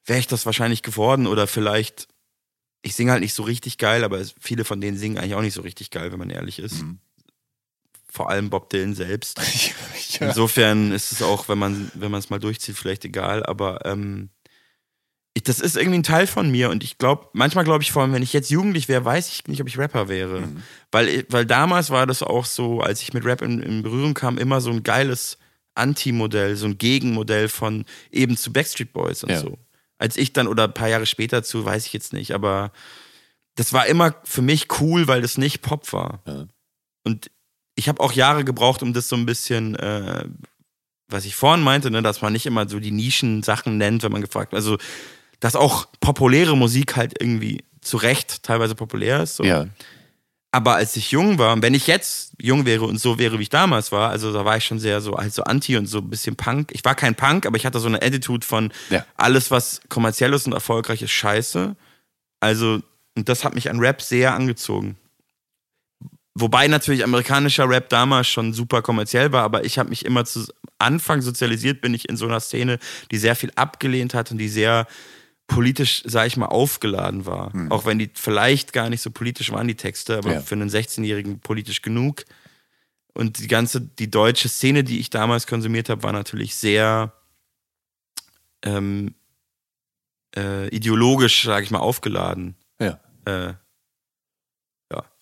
wäre 0.04 0.18
ich 0.18 0.26
das 0.26 0.46
wahrscheinlich 0.46 0.82
geworden 0.82 1.28
oder 1.28 1.46
vielleicht, 1.46 2.08
ich 2.82 2.96
singe 2.96 3.12
halt 3.12 3.22
nicht 3.22 3.34
so 3.34 3.44
richtig 3.44 3.78
geil, 3.78 4.02
aber 4.02 4.20
viele 4.40 4.64
von 4.64 4.80
denen 4.80 4.98
singen 4.98 5.16
eigentlich 5.18 5.34
auch 5.36 5.42
nicht 5.42 5.54
so 5.54 5.62
richtig 5.62 5.90
geil, 5.90 6.10
wenn 6.10 6.18
man 6.18 6.30
ehrlich 6.30 6.58
ist. 6.58 6.82
Mhm. 6.82 6.98
Vor 8.08 8.28
allem 8.30 8.50
Bob 8.50 8.68
Dylan 8.70 8.94
selbst. 8.94 9.40
Insofern 10.20 10.90
ist 10.92 11.12
es 11.12 11.22
auch, 11.22 11.48
wenn 11.48 11.58
man 11.58 11.90
wenn 11.94 12.10
man 12.10 12.18
es 12.18 12.30
mal 12.30 12.40
durchzieht, 12.40 12.76
vielleicht 12.76 13.04
egal. 13.04 13.46
Aber 13.46 13.86
ähm, 13.86 14.28
ich, 15.34 15.42
das 15.44 15.60
ist 15.60 15.76
irgendwie 15.76 15.98
ein 15.98 16.02
Teil 16.02 16.26
von 16.26 16.50
mir 16.50 16.68
und 16.70 16.84
ich 16.84 16.98
glaube, 16.98 17.28
manchmal 17.32 17.64
glaube 17.64 17.82
ich 17.82 17.90
vor 17.92 18.02
allem, 18.02 18.12
wenn 18.12 18.22
ich 18.22 18.32
jetzt 18.32 18.50
jugendlich 18.50 18.88
wäre, 18.88 19.04
weiß 19.04 19.28
ich 19.28 19.46
nicht, 19.48 19.60
ob 19.62 19.68
ich 19.68 19.78
Rapper 19.78 20.08
wäre. 20.08 20.48
Weil, 20.90 21.24
weil 21.30 21.46
damals 21.46 21.88
war 21.90 22.06
das 22.06 22.22
auch 22.22 22.44
so, 22.44 22.80
als 22.80 23.00
ich 23.00 23.14
mit 23.14 23.24
Rap 23.24 23.40
in, 23.40 23.60
in 23.62 23.82
Berührung 23.82 24.12
kam, 24.14 24.36
immer 24.36 24.60
so 24.60 24.70
ein 24.70 24.82
geiles 24.82 25.38
Anti-Modell, 25.74 26.56
so 26.56 26.66
ein 26.66 26.76
Gegenmodell 26.76 27.48
von 27.48 27.86
eben 28.10 28.36
zu 28.36 28.52
Backstreet 28.52 28.92
Boys 28.92 29.24
und 29.24 29.30
Ja. 29.30 29.40
so. 29.40 29.58
Als 29.98 30.16
ich 30.16 30.32
dann 30.32 30.48
oder 30.48 30.64
ein 30.64 30.74
paar 30.74 30.88
Jahre 30.88 31.06
später 31.06 31.42
zu, 31.42 31.64
weiß 31.64 31.86
ich 31.86 31.92
jetzt 31.92 32.12
nicht, 32.12 32.32
aber 32.32 32.72
das 33.54 33.72
war 33.72 33.86
immer 33.86 34.14
für 34.24 34.42
mich 34.42 34.66
cool, 34.80 35.06
weil 35.06 35.22
das 35.22 35.38
nicht 35.38 35.62
Pop 35.62 35.92
war. 35.92 36.22
Ja. 36.26 36.46
Und 37.04 37.30
ich 37.74 37.88
habe 37.88 38.00
auch 38.02 38.12
Jahre 38.12 38.44
gebraucht, 38.44 38.82
um 38.82 38.92
das 38.92 39.08
so 39.08 39.16
ein 39.16 39.26
bisschen, 39.26 39.76
äh, 39.76 40.24
was 41.08 41.24
ich 41.24 41.34
vorhin 41.34 41.64
meinte, 41.64 41.90
ne, 41.90 42.02
dass 42.02 42.20
man 42.20 42.32
nicht 42.32 42.46
immer 42.46 42.68
so 42.68 42.80
die 42.80 42.90
Nischen-Sachen 42.90 43.78
nennt, 43.78 44.02
wenn 44.02 44.12
man 44.12 44.22
gefragt 44.22 44.54
Also, 44.54 44.76
dass 45.42 45.56
auch 45.56 45.86
populäre 45.98 46.56
Musik 46.56 46.94
halt 46.94 47.20
irgendwie 47.20 47.64
zu 47.80 47.96
Recht 47.96 48.44
teilweise 48.44 48.76
populär 48.76 49.24
ist. 49.24 49.34
So. 49.34 49.42
Ja. 49.42 49.66
Aber 50.52 50.76
als 50.76 50.94
ich 50.94 51.10
jung 51.10 51.36
war, 51.38 51.60
wenn 51.60 51.74
ich 51.74 51.88
jetzt 51.88 52.34
jung 52.40 52.64
wäre 52.64 52.84
und 52.84 53.00
so 53.00 53.18
wäre, 53.18 53.40
wie 53.40 53.42
ich 53.42 53.48
damals 53.48 53.90
war, 53.90 54.10
also 54.10 54.32
da 54.32 54.44
war 54.44 54.56
ich 54.56 54.64
schon 54.64 54.78
sehr 54.78 55.00
so, 55.00 55.16
halt 55.16 55.34
so 55.34 55.42
anti 55.42 55.76
und 55.76 55.86
so 55.86 55.98
ein 55.98 56.08
bisschen 56.08 56.36
Punk. 56.36 56.70
Ich 56.72 56.84
war 56.84 56.94
kein 56.94 57.16
Punk, 57.16 57.44
aber 57.44 57.56
ich 57.56 57.66
hatte 57.66 57.80
so 57.80 57.88
eine 57.88 58.00
Attitude 58.00 58.46
von 58.46 58.72
Ja. 58.88 59.04
alles, 59.16 59.50
was 59.50 59.80
kommerziell 59.88 60.32
ist 60.32 60.46
und 60.46 60.52
erfolgreich 60.52 61.02
ist, 61.02 61.10
scheiße. 61.10 61.74
Also, 62.38 62.80
und 63.16 63.28
das 63.28 63.42
hat 63.42 63.56
mich 63.56 63.68
an 63.68 63.80
Rap 63.80 64.00
sehr 64.00 64.34
angezogen. 64.34 64.96
Wobei 66.34 66.68
natürlich 66.68 67.02
amerikanischer 67.02 67.68
Rap 67.68 67.88
damals 67.88 68.28
schon 68.28 68.52
super 68.52 68.80
kommerziell 68.80 69.32
war, 69.32 69.42
aber 69.42 69.64
ich 69.64 69.76
habe 69.76 69.88
mich 69.88 70.04
immer 70.04 70.24
zu 70.24 70.46
Anfang 70.78 71.20
sozialisiert, 71.20 71.80
bin 71.80 71.94
ich 71.94 72.08
in 72.08 72.16
so 72.16 72.26
einer 72.26 72.40
Szene, 72.40 72.78
die 73.10 73.18
sehr 73.18 73.34
viel 73.34 73.50
abgelehnt 73.56 74.14
hat 74.14 74.30
und 74.30 74.38
die 74.38 74.48
sehr 74.48 74.86
politisch, 75.46 76.02
sag 76.06 76.26
ich 76.26 76.36
mal, 76.36 76.46
aufgeladen 76.46 77.26
war. 77.26 77.52
Auch 77.70 77.84
wenn 77.84 77.98
die 77.98 78.10
vielleicht 78.14 78.72
gar 78.72 78.88
nicht 78.88 79.02
so 79.02 79.10
politisch 79.10 79.50
waren, 79.52 79.68
die 79.68 79.74
Texte, 79.74 80.16
aber 80.18 80.34
Ja. 80.34 80.40
für 80.40 80.54
einen 80.54 80.70
16-Jährigen 80.70 81.40
politisch 81.40 81.82
genug. 81.82 82.24
Und 83.14 83.38
die 83.38 83.48
ganze, 83.48 83.80
die 83.82 84.10
deutsche 84.10 84.48
Szene, 84.48 84.84
die 84.84 84.98
ich 84.98 85.10
damals 85.10 85.46
konsumiert 85.46 85.90
habe, 85.90 86.02
war 86.02 86.12
natürlich 86.12 86.54
sehr 86.54 87.12
ähm, 88.64 89.14
äh, 90.36 90.68
ideologisch, 90.68 91.42
sag 91.44 91.64
ich 91.64 91.70
mal, 91.70 91.80
aufgeladen. 91.80 92.54
Ja. 92.80 92.98
Äh, 93.26 93.54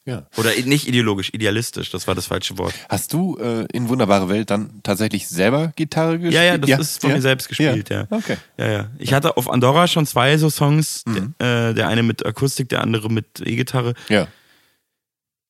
Ja. 0.06 0.26
oder 0.38 0.50
nicht 0.64 0.88
ideologisch, 0.88 1.30
idealistisch, 1.34 1.90
das 1.90 2.06
war 2.08 2.14
das 2.14 2.26
falsche 2.26 2.56
Wort. 2.58 2.72
Hast 2.88 3.12
du 3.12 3.36
äh, 3.38 3.66
in 3.72 3.88
Wunderbare 3.90 4.28
Welt 4.30 4.50
dann 4.50 4.80
tatsächlich 4.82 5.28
selber 5.28 5.72
Gitarre 5.76 6.14
gespielt? 6.18 6.34
Ja, 6.34 6.42
ja, 6.42 6.58
das 6.58 6.80
ist 6.80 7.00
von 7.02 7.12
mir 7.12 7.20
selbst 7.20 7.48
gespielt, 7.48 7.90
ja. 7.90 8.06
Okay. 8.10 8.36
Ja, 8.56 8.68
ja. 8.70 8.90
Ich 8.98 9.12
hatte 9.12 9.36
auf 9.36 9.48
Andorra 9.50 9.86
schon 9.86 10.06
zwei 10.06 10.36
so 10.38 10.48
Songs, 10.48 11.04
Mhm. 11.06 11.34
der, 11.38 11.68
äh, 11.70 11.74
der 11.74 11.88
eine 11.88 12.02
mit 12.02 12.24
Akustik, 12.24 12.70
der 12.70 12.80
andere 12.80 13.10
mit 13.10 13.40
E-Gitarre. 13.44 13.94
Ja, 14.08 14.26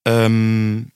Ähm, 0.06 0.90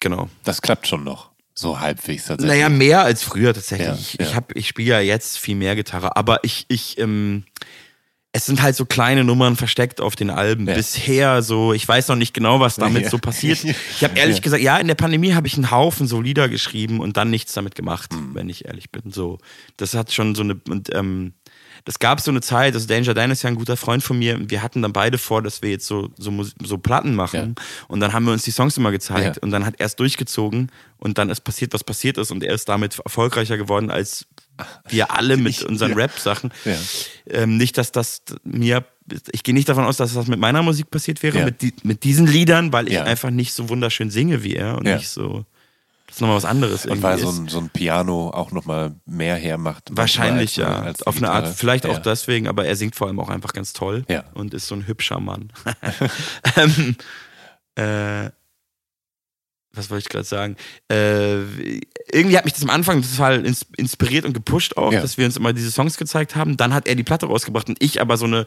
genau. 0.00 0.28
das 0.44 0.62
klappt 0.62 0.86
schon 0.86 1.04
noch. 1.04 1.30
So 1.54 1.80
halbwegs 1.80 2.26
tatsächlich. 2.26 2.54
Naja, 2.54 2.68
mehr 2.68 3.02
als 3.02 3.22
früher 3.22 3.54
tatsächlich. 3.54 3.88
Ja, 3.88 3.94
ich 3.94 4.14
ja. 4.14 4.26
ich, 4.26 4.34
hab- 4.34 4.54
ich 4.56 4.68
spiele 4.68 4.90
ja 4.90 5.00
jetzt 5.00 5.38
viel 5.38 5.54
mehr 5.56 5.74
Gitarre, 5.74 6.16
aber 6.16 6.44
ich, 6.44 6.66
ich, 6.68 6.98
ähm, 6.98 7.44
es 8.36 8.46
sind 8.46 8.62
halt 8.62 8.76
so 8.76 8.84
kleine 8.84 9.24
Nummern 9.24 9.56
versteckt 9.56 10.00
auf 10.00 10.14
den 10.16 10.30
Alben. 10.30 10.68
Ja. 10.68 10.74
Bisher 10.74 11.42
so, 11.42 11.72
ich 11.72 11.86
weiß 11.88 12.08
noch 12.08 12.16
nicht 12.16 12.34
genau, 12.34 12.60
was 12.60 12.76
damit 12.76 13.04
Ja. 13.04 13.10
so 13.10 13.18
passiert. 13.18 13.64
Ich 13.64 14.04
habe 14.04 14.18
ehrlich 14.18 14.36
Ja. 14.36 14.42
gesagt, 14.42 14.62
ja, 14.62 14.76
in 14.78 14.86
der 14.88 14.94
Pandemie 14.94 15.32
habe 15.34 15.46
ich 15.46 15.54
einen 15.54 15.70
Haufen 15.70 16.06
so 16.06 16.20
Lieder 16.20 16.48
geschrieben 16.48 17.00
und 17.00 17.16
dann 17.16 17.30
nichts 17.30 17.54
damit 17.54 17.74
gemacht, 17.74 18.12
Mhm. 18.12 18.34
wenn 18.34 18.48
ich 18.48 18.66
ehrlich 18.66 18.90
bin. 18.90 19.10
So, 19.10 19.38
das 19.78 19.94
hat 19.94 20.12
schon 20.12 20.34
so 20.34 20.42
eine, 20.42 20.60
und, 20.68 20.94
ähm, 20.94 21.32
das 21.84 21.98
gab 22.00 22.20
so 22.20 22.32
eine 22.32 22.40
Zeit, 22.40 22.74
also 22.74 22.86
Danger 22.88 23.14
Dan 23.14 23.30
ist 23.30 23.42
ja 23.44 23.48
ein 23.48 23.54
guter 23.54 23.76
Freund 23.76 24.02
von 24.02 24.18
mir. 24.18 24.38
Wir 24.50 24.60
hatten 24.60 24.82
dann 24.82 24.92
beide 24.92 25.18
vor, 25.18 25.40
dass 25.40 25.62
wir 25.62 25.70
jetzt 25.70 25.86
so, 25.86 26.10
so, 26.18 26.32
so 26.64 26.78
Platten 26.78 27.14
machen. 27.14 27.54
Und 27.86 28.00
dann 28.00 28.12
haben 28.12 28.24
wir 28.24 28.32
uns 28.32 28.42
die 28.42 28.50
Songs 28.50 28.76
immer 28.76 28.90
gezeigt. 28.90 29.36
Ja. 29.36 29.42
Und 29.42 29.52
dann 29.52 29.64
hat 29.64 29.74
er 29.78 29.86
es 29.86 29.94
durchgezogen 29.94 30.72
und 30.98 31.16
dann 31.18 31.30
ist 31.30 31.42
passiert, 31.42 31.72
was 31.74 31.84
passiert 31.84 32.18
ist. 32.18 32.32
Und 32.32 32.42
er 32.42 32.54
ist 32.54 32.68
damit 32.68 32.98
erfolgreicher 33.04 33.56
geworden 33.56 33.90
als 33.90 34.26
wir 34.88 35.12
alle 35.12 35.36
mit 35.36 35.62
unseren 35.62 35.90
Ja. 35.90 35.96
Rap-Sachen. 35.96 36.52
Ja. 36.64 36.76
Ähm, 37.28 37.56
nicht, 37.56 37.78
dass 37.78 37.92
das 37.92 38.22
mir, 38.44 38.84
ich 39.32 39.42
gehe 39.42 39.54
nicht 39.54 39.68
davon 39.68 39.84
aus, 39.84 39.96
dass 39.96 40.14
das 40.14 40.26
mit 40.26 40.38
meiner 40.38 40.62
Musik 40.62 40.90
passiert 40.90 41.22
wäre, 41.22 41.38
Ja. 41.38 41.44
mit, 41.44 41.62
die, 41.62 41.74
mit 41.82 42.04
diesen 42.04 42.26
Liedern, 42.26 42.72
weil 42.72 42.88
ich 42.88 43.00
einfach 43.00 43.30
nicht 43.30 43.52
so 43.52 43.68
wunderschön 43.68 44.10
singe 44.10 44.42
wie 44.42 44.54
er 44.54 44.78
und 44.78 44.84
nicht 44.84 45.08
so, 45.08 45.44
das 46.06 46.16
ist 46.16 46.20
nochmal 46.20 46.36
was 46.36 46.44
anderes 46.44 46.86
Und 46.86 47.02
weil 47.02 47.18
so 47.18 47.30
ein, 47.30 47.48
so 47.48 47.58
ein 47.58 47.68
Piano 47.70 48.30
auch 48.30 48.52
nochmal 48.52 48.94
mehr 49.06 49.34
hermacht. 49.36 49.90
Wahrscheinlich, 49.90 50.58
manchmal 50.58 50.78
ja. 50.82 50.86
als 50.86 51.02
Auf 51.02 51.16
eine 51.16 51.30
Art, 51.30 51.48
vielleicht 51.48 51.84
auch 51.86 51.98
deswegen, 51.98 52.46
aber 52.46 52.64
er 52.64 52.76
singt 52.76 52.94
vor 52.94 53.08
allem 53.08 53.18
auch 53.18 53.28
einfach 53.28 53.52
ganz 53.52 53.72
toll 53.72 54.04
und 54.34 54.54
ist 54.54 54.68
so 54.68 54.76
ein 54.76 54.86
hübscher 54.86 55.18
Mann. 55.20 55.52
ähm, 56.56 56.96
äh, 57.74 58.30
was 59.76 59.90
wollte 59.90 60.02
ich 60.02 60.08
gerade 60.08 60.24
sagen? 60.24 60.56
Äh, 60.90 61.42
irgendwie 62.12 62.36
hat 62.36 62.44
mich 62.44 62.54
das 62.54 62.62
am 62.62 62.70
Anfang 62.70 63.02
total 63.02 63.44
ins, 63.44 63.66
inspiriert 63.76 64.24
und 64.24 64.32
gepusht 64.32 64.76
auch, 64.76 64.92
Ja. 64.92 65.00
dass 65.00 65.18
wir 65.18 65.26
uns 65.26 65.36
immer 65.36 65.52
diese 65.52 65.70
Songs 65.70 65.96
gezeigt 65.96 66.34
haben. 66.36 66.56
Dann 66.56 66.72
hat 66.74 66.86
er 66.88 66.94
die 66.94 67.02
Platte 67.04 67.26
rausgebracht 67.26 67.68
und 67.68 67.82
ich 67.82 68.00
aber 68.00 68.16
so 68.16 68.24
eine 68.24 68.46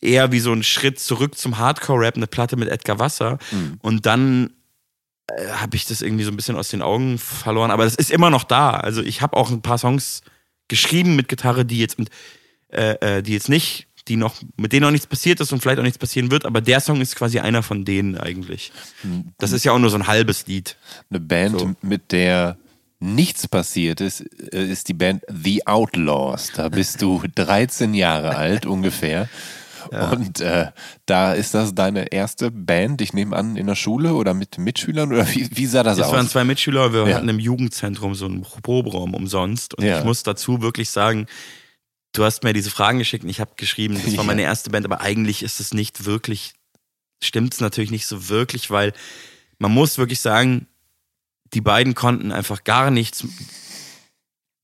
eher 0.00 0.32
wie 0.32 0.40
so 0.40 0.52
ein 0.52 0.64
Schritt 0.64 0.98
zurück 0.98 1.36
zum 1.38 1.58
Hardcore-Rap, 1.58 2.16
eine 2.16 2.26
Platte 2.26 2.56
mit 2.56 2.68
Edgar 2.68 2.98
Wasser. 2.98 3.38
Mhm. 3.52 3.78
Und 3.82 4.06
dann 4.06 4.50
äh, 5.28 5.48
habe 5.52 5.76
ich 5.76 5.86
das 5.86 6.02
irgendwie 6.02 6.24
so 6.24 6.30
ein 6.30 6.36
bisschen 6.36 6.56
aus 6.56 6.68
den 6.70 6.82
Augen 6.82 7.18
verloren. 7.18 7.70
Aber 7.70 7.84
das 7.84 7.94
ist 7.94 8.10
immer 8.10 8.28
noch 8.30 8.44
da. 8.44 8.70
Also 8.72 9.02
ich 9.02 9.22
habe 9.22 9.36
auch 9.36 9.50
ein 9.50 9.62
paar 9.62 9.78
Songs 9.78 10.22
geschrieben 10.68 11.14
mit 11.14 11.28
Gitarre, 11.28 11.64
die 11.64 11.78
jetzt, 11.78 11.98
und, 11.98 12.10
äh, 12.72 13.18
äh, 13.18 13.22
die 13.22 13.32
jetzt 13.32 13.48
nicht, 13.48 13.86
die 14.12 14.16
noch, 14.16 14.36
mit 14.56 14.72
denen 14.72 14.82
noch 14.82 14.90
nichts 14.90 15.06
passiert 15.06 15.40
ist 15.40 15.52
und 15.52 15.60
vielleicht 15.62 15.78
auch 15.78 15.82
nichts 15.84 15.98
passieren 15.98 16.30
wird. 16.30 16.44
Aber 16.46 16.60
der 16.60 16.80
Song 16.80 17.00
ist 17.00 17.16
quasi 17.16 17.38
einer 17.38 17.62
von 17.62 17.84
denen 17.84 18.16
eigentlich. 18.18 18.70
Das 19.38 19.52
ist 19.52 19.64
ja 19.64 19.72
auch 19.72 19.78
nur 19.78 19.90
so 19.90 19.96
ein 19.96 20.06
halbes 20.06 20.46
Lied. 20.46 20.76
Eine 21.10 21.20
Band, 21.20 21.58
So. 21.58 21.72
mit 21.82 22.12
der 22.12 22.56
nichts 23.00 23.48
passiert 23.48 24.00
ist, 24.00 24.20
äh, 24.52 24.64
ist 24.70 24.88
die 24.88 24.94
Band 24.94 25.22
The 25.28 25.66
Outlaws. 25.66 26.52
Da 26.54 26.68
bist 26.68 27.02
du 27.02 27.22
13 27.34 27.94
Jahre 27.94 28.36
alt 28.36 28.66
ungefähr. 28.66 29.28
Und 30.12 30.40
äh, 30.40 30.66
da 31.06 31.32
ist 31.34 31.54
das 31.54 31.74
deine 31.74 32.12
erste 32.12 32.50
Band, 32.52 33.00
ich 33.02 33.12
nehme 33.12 33.36
an, 33.36 33.56
in 33.56 33.66
der 33.66 33.74
Schule 33.74 34.14
oder 34.14 34.32
mit 34.32 34.56
Mitschülern? 34.56 35.12
Oder 35.12 35.28
wie, 35.34 35.50
wie 35.54 35.66
sah 35.66 35.82
das, 35.82 35.98
Das 35.98 36.06
aus? 36.06 36.12
waren 36.14 36.28
zwei 36.28 36.44
Mitschüler, 36.44 36.92
wir 36.92 37.08
Ja. 37.08 37.16
hatten 37.16 37.28
im 37.28 37.40
Jugendzentrum 37.40 38.14
so 38.14 38.26
einen 38.26 38.42
Proberaum 38.42 39.12
umsonst. 39.14 39.74
Und 39.74 39.84
Ja. 39.84 39.98
ich 39.98 40.04
muss 40.04 40.22
dazu 40.22 40.62
wirklich 40.62 40.88
sagen, 40.90 41.26
du 42.12 42.24
hast 42.24 42.42
mir 42.44 42.52
diese 42.52 42.70
Fragen 42.70 42.98
geschickt 42.98 43.24
und 43.24 43.30
ich 43.30 43.40
habe 43.40 43.52
geschrieben, 43.56 44.00
das 44.04 44.16
war 44.16 44.24
meine 44.32 44.42
erste 44.42 44.70
Band, 44.70 44.84
aber 44.84 45.00
eigentlich 45.00 45.42
ist 45.42 45.60
es 45.60 45.72
nicht 45.74 46.04
wirklich, 46.04 46.54
stimmt 47.22 47.54
es 47.54 47.60
natürlich 47.60 47.90
nicht 47.90 48.06
so 48.06 48.28
wirklich, 48.28 48.70
weil 48.70 48.92
man 49.58 49.72
muss 49.72 49.98
wirklich 49.98 50.20
sagen, 50.20 50.66
die 51.54 51.60
beiden 51.60 51.94
konnten 51.94 52.32
einfach 52.32 52.64
gar 52.64 52.90
nichts. 52.90 53.24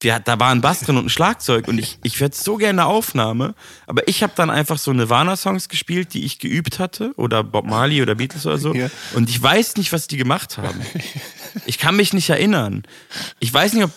Wir, 0.00 0.20
da 0.20 0.38
war 0.38 0.52
ein 0.52 0.60
Bass 0.60 0.80
drin 0.80 0.96
und 0.96 1.06
ein 1.06 1.10
Schlagzeug 1.10 1.66
und 1.66 1.76
ich, 1.78 1.98
ich 2.04 2.20
hätte 2.20 2.38
so 2.38 2.56
gerne 2.56 2.82
eine 2.82 2.88
Aufnahme, 2.88 3.56
aber 3.88 4.06
ich 4.06 4.22
habe 4.22 4.32
dann 4.36 4.48
einfach 4.48 4.78
so 4.78 4.92
Nirvana-Songs 4.92 5.68
gespielt, 5.68 6.14
die 6.14 6.24
ich 6.24 6.38
geübt 6.38 6.78
hatte 6.78 7.12
oder 7.16 7.42
Bob 7.42 7.66
Marley 7.66 8.00
oder 8.00 8.14
Beatles 8.14 8.46
oder 8.46 8.58
so 8.58 8.72
Ja. 8.74 8.90
und 9.14 9.28
ich 9.28 9.42
weiß 9.42 9.76
nicht, 9.76 9.92
was 9.92 10.06
die 10.06 10.16
gemacht 10.16 10.56
haben. 10.56 10.80
Ich 11.66 11.78
kann 11.78 11.96
mich 11.96 12.12
nicht 12.12 12.30
erinnern. 12.30 12.84
Ich 13.40 13.52
weiß 13.52 13.72
nicht, 13.72 13.84
ob. 13.84 13.90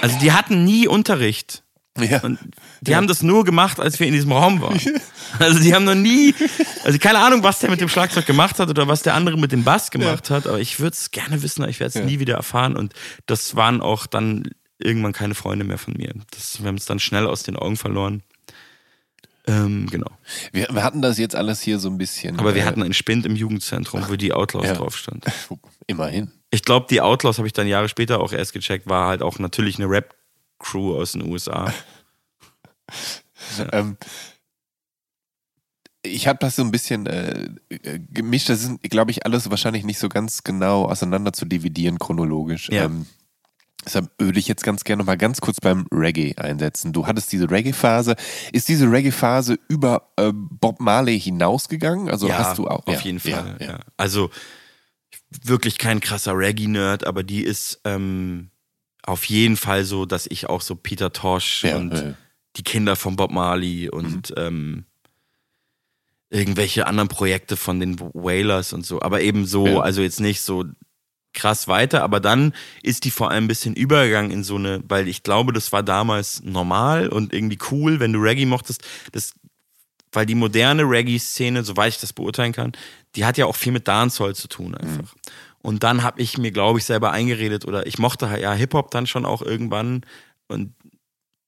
Also, 0.00 0.16
die 0.20 0.30
hatten 0.30 0.62
nie 0.64 0.86
Unterricht. 0.86 1.63
Ja. 1.98 2.20
Und 2.22 2.38
die 2.80 2.96
haben 2.96 3.06
das 3.06 3.22
nur 3.22 3.44
gemacht, 3.44 3.78
als 3.78 4.00
wir 4.00 4.06
in 4.06 4.12
diesem 4.14 4.32
Raum 4.32 4.60
waren. 4.60 4.80
Also, 5.38 5.58
die 5.60 5.74
haben 5.74 5.84
noch 5.84 5.94
nie. 5.94 6.34
Also, 6.84 6.98
keine 6.98 7.18
Ahnung, 7.20 7.42
was 7.42 7.58
der 7.60 7.70
mit 7.70 7.80
dem 7.80 7.88
Schlagzeug 7.88 8.26
gemacht 8.26 8.58
hat 8.58 8.68
oder 8.68 8.88
was 8.88 9.02
der 9.02 9.14
andere 9.14 9.38
mit 9.38 9.52
dem 9.52 9.64
Bass 9.64 9.90
gemacht 9.90 10.30
hat. 10.30 10.46
Aber 10.46 10.60
ich 10.60 10.80
würde 10.80 10.94
es 10.94 11.10
gerne 11.10 11.42
wissen, 11.42 11.62
aber 11.62 11.70
ich 11.70 11.80
werde 11.80 11.88
es 11.90 11.94
Ja. 11.94 12.04
nie 12.04 12.18
wieder 12.18 12.34
erfahren. 12.34 12.76
Und 12.76 12.92
das 13.26 13.54
waren 13.56 13.80
auch 13.80 14.06
dann 14.06 14.50
irgendwann 14.78 15.12
keine 15.12 15.34
Freunde 15.34 15.64
mehr 15.64 15.78
von 15.78 15.94
mir. 15.96 16.12
Das, 16.30 16.60
wir 16.60 16.66
haben 16.68 16.76
es 16.76 16.84
dann 16.84 16.98
schnell 16.98 17.26
aus 17.26 17.42
den 17.44 17.56
Augen 17.56 17.76
verloren. 17.76 18.22
Ähm, 19.46 19.86
genau. 19.90 20.10
wir, 20.52 20.68
wir 20.72 20.82
hatten 20.82 21.02
das 21.02 21.18
jetzt 21.18 21.36
alles 21.36 21.60
hier 21.60 21.78
so 21.78 21.90
ein 21.90 21.98
bisschen. 21.98 22.38
Aber 22.38 22.54
wir 22.54 22.62
äh, 22.62 22.64
hatten 22.64 22.82
einen 22.82 22.94
Spind 22.94 23.26
im 23.26 23.36
Jugendzentrum, 23.36 24.08
wo 24.08 24.16
die 24.16 24.32
Outlaws 24.32 24.64
Ja. 24.66 24.74
drauf 24.74 24.96
stand. 24.96 25.24
Immerhin. 25.86 26.32
Ich 26.50 26.62
glaube, 26.62 26.86
die 26.88 27.00
Outlaws 27.02 27.36
habe 27.38 27.46
ich 27.46 27.52
dann 27.52 27.66
Jahre 27.66 27.88
später 27.90 28.20
auch 28.20 28.32
erst 28.32 28.52
gecheckt, 28.54 28.86
war 28.88 29.06
halt 29.08 29.22
auch 29.22 29.38
natürlich 29.38 29.78
eine 29.78 29.88
Rap-Crew 30.64 30.96
aus 30.96 31.12
den 31.12 31.30
USA. 31.30 31.72
Ähm, 33.72 33.98
ich 36.02 36.26
habe 36.28 36.38
das 36.40 36.56
so 36.56 36.62
ein 36.62 36.70
bisschen 36.70 37.06
äh, 37.06 37.50
gemischt. 38.10 38.48
Das 38.48 38.62
sind, 38.62 38.82
glaube 38.82 39.10
ich, 39.10 39.26
alles 39.26 39.50
wahrscheinlich 39.50 39.84
nicht 39.84 39.98
so 39.98 40.08
ganz 40.08 40.44
genau 40.44 40.86
auseinander 40.86 41.32
zu 41.32 41.44
dividieren 41.44 41.98
chronologisch. 41.98 42.70
Ja. 42.70 42.84
Ähm, 42.84 43.06
deshalb 43.84 44.10
würde 44.18 44.38
ich 44.38 44.48
jetzt 44.48 44.64
ganz 44.64 44.84
gerne 44.84 45.00
noch 45.00 45.06
mal 45.06 45.18
ganz 45.18 45.42
kurz 45.42 45.60
beim 45.60 45.86
Reggae 45.92 46.34
einsetzen. 46.36 46.92
Du 46.92 47.06
hattest 47.06 47.32
diese 47.32 47.50
Reggae-Phase. 47.50 48.16
Ist 48.52 48.68
diese 48.68 48.90
Reggae-Phase 48.90 49.58
über 49.68 50.10
äh, 50.16 50.32
Bob 50.32 50.80
Marley 50.80 51.20
hinausgegangen? 51.20 52.08
Also 52.08 52.32
hast 52.32 52.56
du 52.56 52.66
auch? 52.66 52.86
Auf 52.86 52.94
ja, 52.94 53.00
jeden 53.00 53.20
Fall. 53.20 53.56
Ja, 53.60 53.66
Ja, 53.66 53.72
ja. 53.72 53.80
Also 53.98 54.30
wirklich 55.42 55.76
kein 55.76 56.00
krasser 56.00 56.36
Reggae-Nerd, 56.36 57.06
aber 57.06 57.22
die 57.22 57.42
ist 57.42 57.80
ähm, 57.84 58.50
auf 59.06 59.24
jeden 59.26 59.56
Fall 59.56 59.84
so, 59.84 60.06
dass 60.06 60.26
ich 60.26 60.48
auch 60.48 60.60
so 60.62 60.74
Peter 60.74 61.12
Tosh 61.12 61.64
Ja, 61.64 61.76
und 61.76 61.92
ja. 61.94 62.14
die 62.56 62.62
Kinder 62.64 62.96
von 62.96 63.16
Bob 63.16 63.30
Marley 63.30 63.88
und 63.90 64.30
Mhm. 64.30 64.34
ähm, 64.36 64.84
irgendwelche 66.30 66.86
anderen 66.86 67.08
Projekte 67.08 67.56
von 67.56 67.80
den 67.80 67.98
Wailers 68.00 68.72
und 68.72 68.84
so. 68.84 69.00
Aber 69.02 69.20
eben 69.20 69.46
so, 69.46 69.66
Ja. 69.66 69.80
also 69.80 70.02
jetzt 70.02 70.20
nicht 70.20 70.40
so 70.40 70.64
krass 71.32 71.68
weiter, 71.68 72.02
aber 72.02 72.20
dann 72.20 72.54
ist 72.82 73.04
die 73.04 73.10
vor 73.10 73.30
allem 73.30 73.44
ein 73.44 73.48
bisschen 73.48 73.74
übergegangen 73.74 74.30
in 74.30 74.44
so 74.44 74.56
eine, 74.56 74.82
weil 74.88 75.08
ich 75.08 75.22
glaube, 75.22 75.52
das 75.52 75.72
war 75.72 75.82
damals 75.82 76.42
normal 76.44 77.08
und 77.08 77.32
irgendwie 77.32 77.58
cool, 77.70 77.98
wenn 78.00 78.12
du 78.12 78.20
Reggae 78.20 78.46
mochtest, 78.46 78.82
das, 79.12 79.34
weil 80.12 80.26
die 80.26 80.36
moderne 80.36 80.82
Reggae-Szene, 80.84 81.64
soweit 81.64 81.94
ich 81.94 82.00
das 82.00 82.12
beurteilen 82.12 82.52
kann, 82.52 82.72
die 83.16 83.24
hat 83.24 83.36
ja 83.36 83.46
auch 83.46 83.56
viel 83.56 83.72
mit 83.72 83.88
Dancehall 83.88 84.34
zu 84.36 84.46
tun 84.48 84.76
einfach. 84.76 85.14
Und 85.64 85.82
dann 85.82 86.02
habe 86.02 86.20
ich 86.20 86.36
mir, 86.36 86.52
glaube 86.52 86.78
ich, 86.78 86.84
selber 86.84 87.10
eingeredet 87.12 87.64
oder 87.64 87.86
ich 87.86 87.96
mochte 87.96 88.26
ja 88.26 88.52
Hip-Hop 88.52 88.90
dann 88.90 89.06
schon 89.06 89.24
auch 89.24 89.40
irgendwann 89.40 90.04
und 90.46 90.74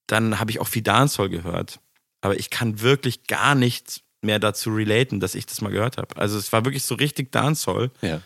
dann 0.07 0.41
habe 0.41 0.51
ich 0.51 0.59
auch 0.59 0.69
viel 0.69 0.81
Dancehall 0.81 1.29
gehört. 1.29 1.81
Aber 2.23 2.39
ich 2.41 2.49
kann 2.49 2.81
wirklich 2.81 3.25
gar 3.25 3.55
nicht 3.55 4.03
mehr 4.23 4.39
dazu 4.39 4.71
relaten, 4.71 5.21
dass 5.21 5.35
ich 5.35 5.45
das 5.45 5.61
mal 5.61 5.71
gehört 5.71 5.99
habe. 5.99 6.17
Also 6.17 6.39
es 6.39 6.51
war 6.51 6.65
wirklich 6.65 6.85
so 6.85 6.95
richtig 6.95 7.31
Dancehall. 7.31 7.91
Ja. 8.01 8.23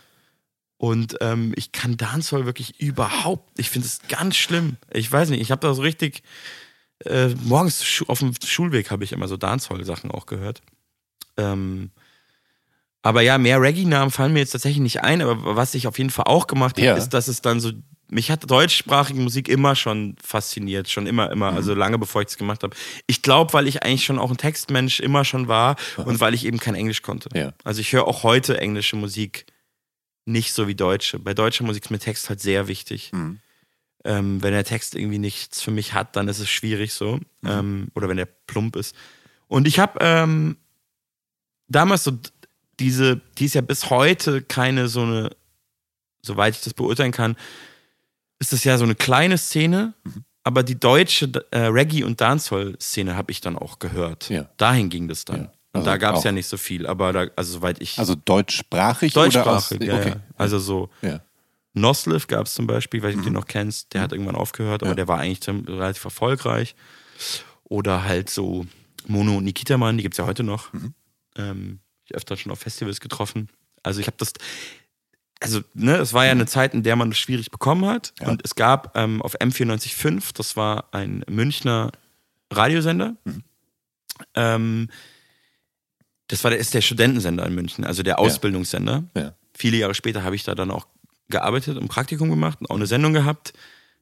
Und 0.77 1.17
ähm, 1.19 1.51
ich 1.57 1.73
kann 1.73 1.97
Dancehall 1.97 2.45
wirklich 2.45 2.79
überhaupt, 2.79 3.59
ich 3.59 3.69
finde 3.69 3.85
es 3.85 3.99
ganz 4.07 4.37
schlimm. 4.37 4.77
Ich 4.93 5.11
weiß 5.11 5.29
nicht, 5.29 5.41
ich 5.41 5.51
habe 5.51 5.59
da 5.59 5.73
so 5.73 5.81
richtig, 5.81 6.23
äh, 7.03 7.35
morgens 7.43 8.01
auf 8.07 8.19
dem 8.19 8.33
Schulweg 8.41 8.91
habe 8.91 9.03
ich 9.03 9.11
immer 9.11 9.27
so 9.27 9.35
Dancehall-Sachen 9.35 10.09
auch 10.09 10.25
gehört. 10.25 10.61
Ähm, 11.35 11.91
aber 13.03 13.21
ja, 13.21 13.37
mehr 13.37 13.59
Reggae-Namen 13.61 14.11
fallen 14.11 14.33
mir 14.33 14.39
jetzt 14.39 14.51
tatsächlich 14.51 14.81
nicht 14.81 15.01
ein, 15.03 15.21
aber 15.21 15.55
was 15.55 15.73
ich 15.75 15.87
auf 15.87 15.97
jeden 15.97 16.09
Fall 16.11 16.25
auch 16.27 16.47
gemacht 16.47 16.77
habe, 16.77 16.85
Ja. 16.85 16.95
ist, 16.95 17.09
dass 17.09 17.27
es 17.27 17.41
dann 17.41 17.59
so, 17.59 17.71
mich 18.09 18.29
hat 18.29 18.49
deutschsprachige 18.49 19.19
Musik 19.19 19.47
immer 19.47 19.75
schon 19.75 20.15
fasziniert, 20.21 20.89
schon 20.89 21.07
immer, 21.07 21.27
Mhm. 21.27 21.31
immer, 21.33 21.53
also 21.53 21.73
lange 21.73 21.97
bevor 21.97 22.21
ich 22.21 22.27
es 22.27 22.37
gemacht 22.37 22.61
habe. 22.63 22.75
Ich 23.07 23.21
glaube, 23.21 23.53
weil 23.53 23.67
ich 23.67 23.83
eigentlich 23.83 24.03
schon 24.05 24.19
auch 24.19 24.29
ein 24.31 24.37
Textmensch 24.37 24.99
immer 24.99 25.23
schon 25.25 25.47
war 25.47 25.77
und 25.97 26.19
weil 26.19 26.33
ich 26.33 26.45
eben 26.45 26.59
kein 26.59 26.75
Englisch 26.75 27.01
konnte. 27.01 27.29
Ja. 27.37 27.53
Also 27.63 27.81
ich 27.81 27.91
höre 27.93 28.07
auch 28.07 28.23
heute 28.23 28.59
englische 28.59 28.95
Musik 28.97 29.45
nicht 30.25 30.53
so 30.53 30.67
wie 30.67 30.75
deutsche. 30.75 31.17
Bei 31.19 31.33
deutscher 31.33 31.63
Musik 31.63 31.85
ist 31.85 31.89
mir 31.89 31.99
Text 31.99 32.29
halt 32.29 32.39
sehr 32.41 32.67
wichtig. 32.67 33.11
Mhm. 33.13 33.39
Ähm, 34.03 34.43
wenn 34.43 34.51
der 34.53 34.63
Text 34.65 34.95
irgendwie 34.95 35.19
nichts 35.19 35.61
für 35.61 35.71
mich 35.71 35.93
hat, 35.93 36.15
dann 36.15 36.27
ist 36.27 36.39
es 36.39 36.49
schwierig 36.49 36.93
so. 36.93 37.15
Mhm. 37.41 37.49
Ähm, 37.49 37.87
oder 37.95 38.09
wenn 38.09 38.17
der 38.17 38.25
plump 38.27 38.75
ist. 38.75 38.95
Und 39.47 39.67
ich 39.67 39.79
habe 39.79 39.97
ähm, 40.01 40.57
damals 41.67 42.03
so 42.03 42.11
diese, 42.81 43.21
die 43.37 43.45
ist 43.45 43.55
ja 43.55 43.61
bis 43.61 43.89
heute 43.89 44.41
keine 44.41 44.87
so 44.87 45.01
eine, 45.03 45.29
soweit 46.23 46.55
ich 46.55 46.61
das 46.61 46.73
beurteilen 46.73 47.11
kann, 47.11 47.35
ist 48.39 48.51
das 48.53 48.63
ja 48.63 48.77
so 48.77 48.83
eine 48.83 48.95
kleine 48.95 49.37
Szene, 49.37 49.93
Mhm. 50.03 50.23
aber 50.43 50.63
die 50.63 50.79
deutsche 50.79 51.31
äh, 51.51 51.67
Reggae- 51.67 52.03
und 52.03 52.19
Dancehall-Szene 52.19 53.15
habe 53.15 53.31
ich 53.31 53.39
dann 53.41 53.57
auch 53.57 53.79
gehört. 53.79 54.29
Ja. 54.29 54.49
Dahin 54.57 54.89
ging 54.89 55.07
das 55.07 55.25
dann. 55.25 55.41
Ja. 55.43 55.51
Und 55.73 55.79
Also 55.81 55.85
da 55.85 55.97
gab 55.97 56.15
es 56.17 56.23
ja 56.23 56.31
nicht 56.33 56.47
so 56.47 56.57
viel, 56.57 56.85
aber 56.87 57.13
da, 57.13 57.27
also 57.35 57.53
soweit 57.53 57.79
ich. 57.81 57.97
Also 57.99 58.15
deutschsprachig, 58.15 59.15
oder 59.15 59.25
Deutschsprachig, 59.25 59.79
aus, 59.81 59.87
ja, 59.87 59.95
okay. 59.95 60.09
ja. 60.09 60.15
Also 60.37 60.59
so 60.59 60.89
Ja. 61.01 61.21
Nosliv 61.73 62.27
gab 62.27 62.47
es 62.47 62.53
zum 62.55 62.67
Beispiel, 62.67 63.01
weil 63.01 63.13
du 63.13 63.21
den 63.21 63.31
noch 63.33 63.45
kennst, 63.47 63.93
der 63.93 64.01
hat 64.01 64.11
irgendwann 64.11 64.35
aufgehört, 64.35 64.83
aber 64.83 64.93
der 64.95 65.07
war 65.07 65.19
eigentlich 65.19 65.47
relativ 65.47 66.03
erfolgreich. 66.03 66.75
Oder 67.63 68.03
halt 68.03 68.29
so 68.29 68.65
Mono 69.07 69.37
und 69.37 69.45
Nikita 69.45 69.77
Mann, 69.77 69.95
die 69.97 70.03
gibt 70.03 70.15
es 70.15 70.17
ja 70.17 70.25
heute 70.25 70.43
noch. 70.43 70.69
Ähm, 71.37 71.79
ich 71.79 71.80
öfter 72.15 72.37
schon 72.37 72.51
auf 72.51 72.59
Festivals 72.59 72.99
getroffen. 72.99 73.49
Also 73.83 73.99
ich 73.99 74.07
habe 74.07 74.17
das, 74.17 74.33
also 75.39 75.61
ne, 75.73 75.97
es 75.97 76.13
war 76.13 76.25
ja 76.25 76.31
eine 76.31 76.45
Zeit, 76.45 76.73
in 76.73 76.83
der 76.83 76.95
man 76.95 77.09
das 77.09 77.19
schwierig 77.19 77.51
bekommen 77.51 77.85
hat. 77.85 78.13
Ja. 78.19 78.27
Und 78.27 78.41
es 78.43 78.55
gab 78.55 78.95
ähm, 78.95 79.21
auf 79.21 79.39
M945, 79.39 80.33
das 80.33 80.55
war 80.55 80.93
ein 80.93 81.23
Münchner 81.27 81.91
Radiosender. 82.51 83.15
Ähm, 84.35 84.89
das 86.27 86.43
war 86.43 86.51
der, 86.51 86.59
ist 86.59 86.73
der 86.73 86.81
Studentensender 86.81 87.45
in 87.45 87.55
München, 87.55 87.83
also 87.83 88.03
der 88.03 88.19
Ausbildungssender. 88.19 89.03
Ja. 89.15 89.33
Viele 89.53 89.77
Jahre 89.77 89.95
später 89.95 90.23
habe 90.23 90.35
ich 90.35 90.43
da 90.43 90.55
dann 90.55 90.71
auch 90.71 90.87
gearbeitet, 91.29 91.77
ein 91.77 91.87
Praktikum 91.87 92.29
gemacht 92.29 92.59
und 92.61 92.69
auch 92.69 92.75
eine 92.75 92.87
Sendung 92.87 93.13
gehabt. 93.13 93.53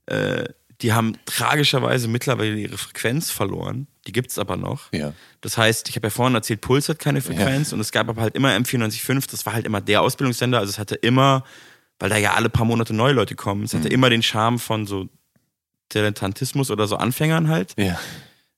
Äh, 0.07 0.45
die 0.81 0.93
haben 0.93 1.17
tragischerweise 1.25 2.07
mittlerweile 2.07 2.55
ihre 2.55 2.77
Frequenz 2.77 3.31
verloren. 3.31 3.87
Die 4.09 4.11
gibt 4.11 4.31
es 4.31 4.39
aber 4.39 4.57
noch. 4.57 4.91
Ja. 4.91 5.13
Das 5.39 5.55
heißt, 5.55 5.87
ich 5.87 5.95
habe 5.95 6.07
ja 6.07 6.09
vorhin 6.09 6.33
erzählt, 6.33 6.61
Puls 6.61 6.89
hat 6.89 6.97
keine 6.97 7.21
Frequenz 7.21 7.71
und 7.73 7.79
es 7.79 7.91
gab 7.91 8.09
aber 8.09 8.23
halt 8.23 8.33
immer 8.33 8.49
M945, 8.49 9.29
das 9.29 9.45
war 9.45 9.53
halt 9.53 9.67
immer 9.67 9.81
der 9.81 10.01
Ausbildungssender. 10.01 10.57
Also 10.57 10.71
es 10.71 10.79
hatte 10.79 10.95
immer, 10.95 11.43
weil 11.99 12.09
da 12.09 12.17
ja 12.17 12.33
alle 12.33 12.49
paar 12.49 12.65
Monate 12.65 12.95
neue 12.95 13.13
Leute 13.13 13.35
kommen, 13.35 13.61
es 13.65 13.75
hatte 13.75 13.87
immer 13.87 14.09
den 14.09 14.23
Charme 14.23 14.57
von 14.57 14.87
so 14.87 15.09
Dilettantismus 15.93 16.71
oder 16.71 16.87
so 16.87 16.95
Anfängern 16.95 17.49
halt. 17.49 17.75
Ja. 17.77 17.99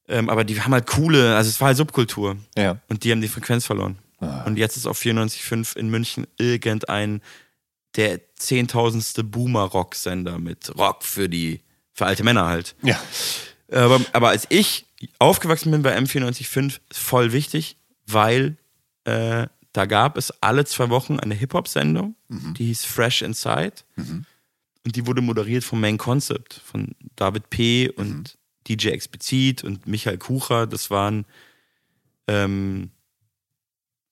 Ähm, 0.08 0.30
aber 0.30 0.46
die 0.46 0.62
haben 0.62 0.72
halt 0.72 0.88
coole, 0.88 1.36
also 1.36 1.50
es 1.50 1.60
war 1.60 1.68
halt 1.68 1.78
Subkultur. 1.78 2.38
Ja. 2.58 2.78
Und 2.88 3.04
die 3.04 3.12
haben 3.12 3.20
die 3.20 3.28
Frequenz 3.28 3.66
verloren. 3.66 4.00
Ah. 4.22 4.44
Und 4.46 4.58
jetzt 4.58 4.78
ist 4.78 4.88
auf 4.88 5.02
94.5 5.02 5.76
in 5.76 5.90
München 5.90 6.28
irgendein 6.38 7.20
der 7.98 8.22
zehntausendste 8.36 9.26
Boomer-Rock-Sender 9.26 10.40
mit 10.40 10.74
Rock 10.78 11.04
für 11.04 11.28
die, 11.28 11.60
für 11.92 12.06
alte 12.06 12.24
Männer 12.24 12.48
halt. 12.48 12.74
Ja. 12.84 12.98
Aber, 13.70 14.00
aber 14.14 14.30
als 14.30 14.48
ich 14.50 14.86
aufgewachsen 15.20 15.72
bin 15.72 15.82
bei 15.82 15.98
M94.5, 15.98 16.80
ist 16.90 17.00
voll 17.00 17.32
wichtig, 17.32 17.78
weil 18.08 18.58
äh, 19.06 19.48
da 19.74 19.86
gab 19.86 20.18
es 20.18 20.32
alle 20.42 20.66
zwei 20.66 20.90
Wochen 20.90 21.20
eine 21.20 21.34
Hip-Hop-Sendung, 21.34 22.16
die 22.58 22.66
hieß 22.66 22.86
Fresh 22.86 23.22
Inside. 23.22 23.74
Und 24.84 24.96
die 24.96 25.06
wurde 25.08 25.22
moderiert 25.22 25.64
vom 25.64 25.80
Main 25.80 25.98
Concept, 25.98 26.56
von 26.66 26.96
David 27.16 27.50
P. 27.50 27.90
und 27.90 28.38
DJ 28.68 28.90
Explizit 28.90 29.64
und 29.64 29.88
Michael 29.88 30.18
Kucher. 30.18 30.68
Das 30.68 30.90
waren, 30.90 31.26
ähm, 32.28 32.92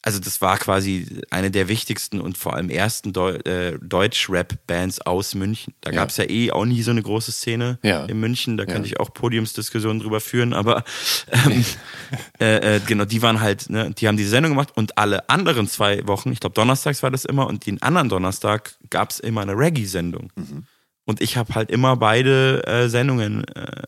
also 0.01 0.19
das 0.19 0.39
war 0.41 0.57
quasi 0.57 1.21
eine 1.29 1.51
der 1.51 1.67
wichtigsten 1.67 2.21
und 2.21 2.37
vor 2.37 2.53
allem 2.55 2.69
ersten 2.69 3.11
Deu 3.11 3.31
äh, 3.35 3.77
Deutsch-Rap-Bands 3.81 5.01
aus 5.01 5.35
München. 5.35 5.73
Da 5.81 5.89
Ja. 5.91 5.97
gab 5.97 6.09
es 6.09 6.17
ja 6.17 6.29
eh 6.29 6.51
auch 6.51 6.65
nie 6.65 6.81
so 6.83 6.91
eine 6.91 7.01
große 7.01 7.31
Szene 7.31 7.79
Ja. 7.83 8.05
in 8.05 8.19
München. 8.19 8.55
Da 8.57 8.63
Ja. 8.63 8.71
könnte 8.71 8.87
ich 8.87 8.99
auch 8.99 9.13
Podiumsdiskussionen 9.13 9.99
drüber 10.01 10.21
führen, 10.21 10.53
aber 10.53 10.83
ähm, 11.31 11.65
äh, 12.39 12.77
äh, 12.77 12.79
genau, 12.85 13.05
die 13.05 13.21
waren 13.21 13.41
halt, 13.41 13.69
ne, 13.69 13.91
die 13.91 14.07
haben 14.07 14.17
diese 14.17 14.29
Sendung 14.29 14.51
gemacht 14.53 14.71
und 14.75 14.97
alle 14.97 15.27
anderen 15.29 15.67
zwei 15.67 16.05
Wochen, 16.07 16.31
ich 16.31 16.39
glaube 16.39 16.53
donnerstags 16.53 17.03
war 17.03 17.11
das 17.11 17.25
immer 17.25 17.47
und 17.47 17.65
den 17.65 17.81
anderen 17.81 18.09
Donnerstag 18.09 18.75
gab 18.89 19.09
es 19.11 19.19
immer 19.19 19.41
eine 19.41 19.53
Reggae-Sendung. 19.57 20.31
Mhm. 20.35 20.65
Und 21.05 21.21
ich 21.21 21.37
habe 21.37 21.55
halt 21.55 21.71
immer 21.71 21.97
beide 21.97 22.65
äh, 22.67 22.87
Sendungen 22.87 23.43
äh, 23.55 23.83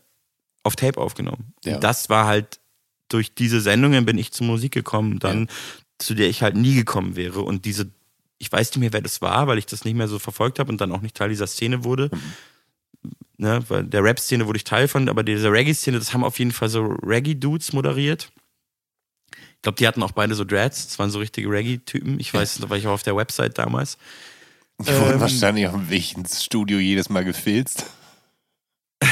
auf 0.63 0.75
Tape 0.75 0.99
aufgenommen. 0.99 1.53
Ja. 1.63 1.75
Und 1.75 1.83
das 1.83 2.09
war 2.09 2.25
halt, 2.25 2.59
durch 3.09 3.33
diese 3.35 3.61
Sendungen 3.61 4.05
bin 4.05 4.17
ich 4.17 4.31
zur 4.31 4.47
Musik 4.47 4.71
gekommen, 4.73 5.19
dann, 5.19 5.47
zu 6.01 6.13
der 6.13 6.29
ich 6.29 6.41
halt 6.41 6.55
nie 6.55 6.75
gekommen 6.75 7.15
wäre. 7.15 7.41
Und 7.41 7.65
diese, 7.65 7.89
ich 8.37 8.51
weiß 8.51 8.69
nicht 8.71 8.79
mehr, 8.79 8.93
wer 8.93 9.01
das 9.01 9.21
war, 9.21 9.47
weil 9.47 9.57
ich 9.57 9.65
das 9.65 9.85
nicht 9.85 9.95
mehr 9.95 10.07
so 10.07 10.19
verfolgt 10.19 10.59
habe 10.59 10.71
und 10.71 10.81
dann 10.81 10.91
auch 10.91 11.01
nicht 11.01 11.15
Teil 11.15 11.29
dieser 11.29 11.47
Szene 11.47 11.83
wurde. 11.83 12.09
Ne, 13.37 13.63
weil 13.69 13.83
der 13.83 14.03
Rap-Szene 14.03 14.45
wurde 14.45 14.57
ich 14.57 14.63
Teil 14.63 14.87
von, 14.87 15.09
aber 15.09 15.23
diese 15.23 15.51
Reggae-Szene, 15.51 15.97
das 15.97 16.13
haben 16.13 16.23
auf 16.23 16.37
jeden 16.37 16.51
Fall 16.51 16.69
so 16.69 16.83
Reggae-Dudes 16.85 17.73
moderiert. 17.73 18.31
Ich 19.55 19.61
glaube, 19.63 19.77
die 19.77 19.87
hatten 19.87 20.03
auch 20.03 20.11
beide 20.11 20.35
so 20.35 20.43
Dreads, 20.43 20.87
das 20.87 20.99
waren 20.99 21.09
so 21.09 21.19
richtige 21.19 21.49
Reggae-Typen. 21.49 22.19
Ich 22.19 22.31
weiß, 22.33 22.59
da 22.59 22.69
war 22.69 22.77
ich 22.77 22.85
auch 22.85 22.93
auf 22.93 23.03
der 23.03 23.15
Website 23.15 23.57
damals. 23.57 23.97
Die 24.79 24.87
wurden 24.87 25.13
Ähm, 25.13 25.19
wahrscheinlich 25.21 25.67
auf 25.67 25.73
dem 25.73 25.89
Weg 25.89 26.17
ins 26.17 26.43
Studio 26.43 26.77
jedes 26.79 27.09
Mal 27.09 27.23
gefilzt. 27.23 27.85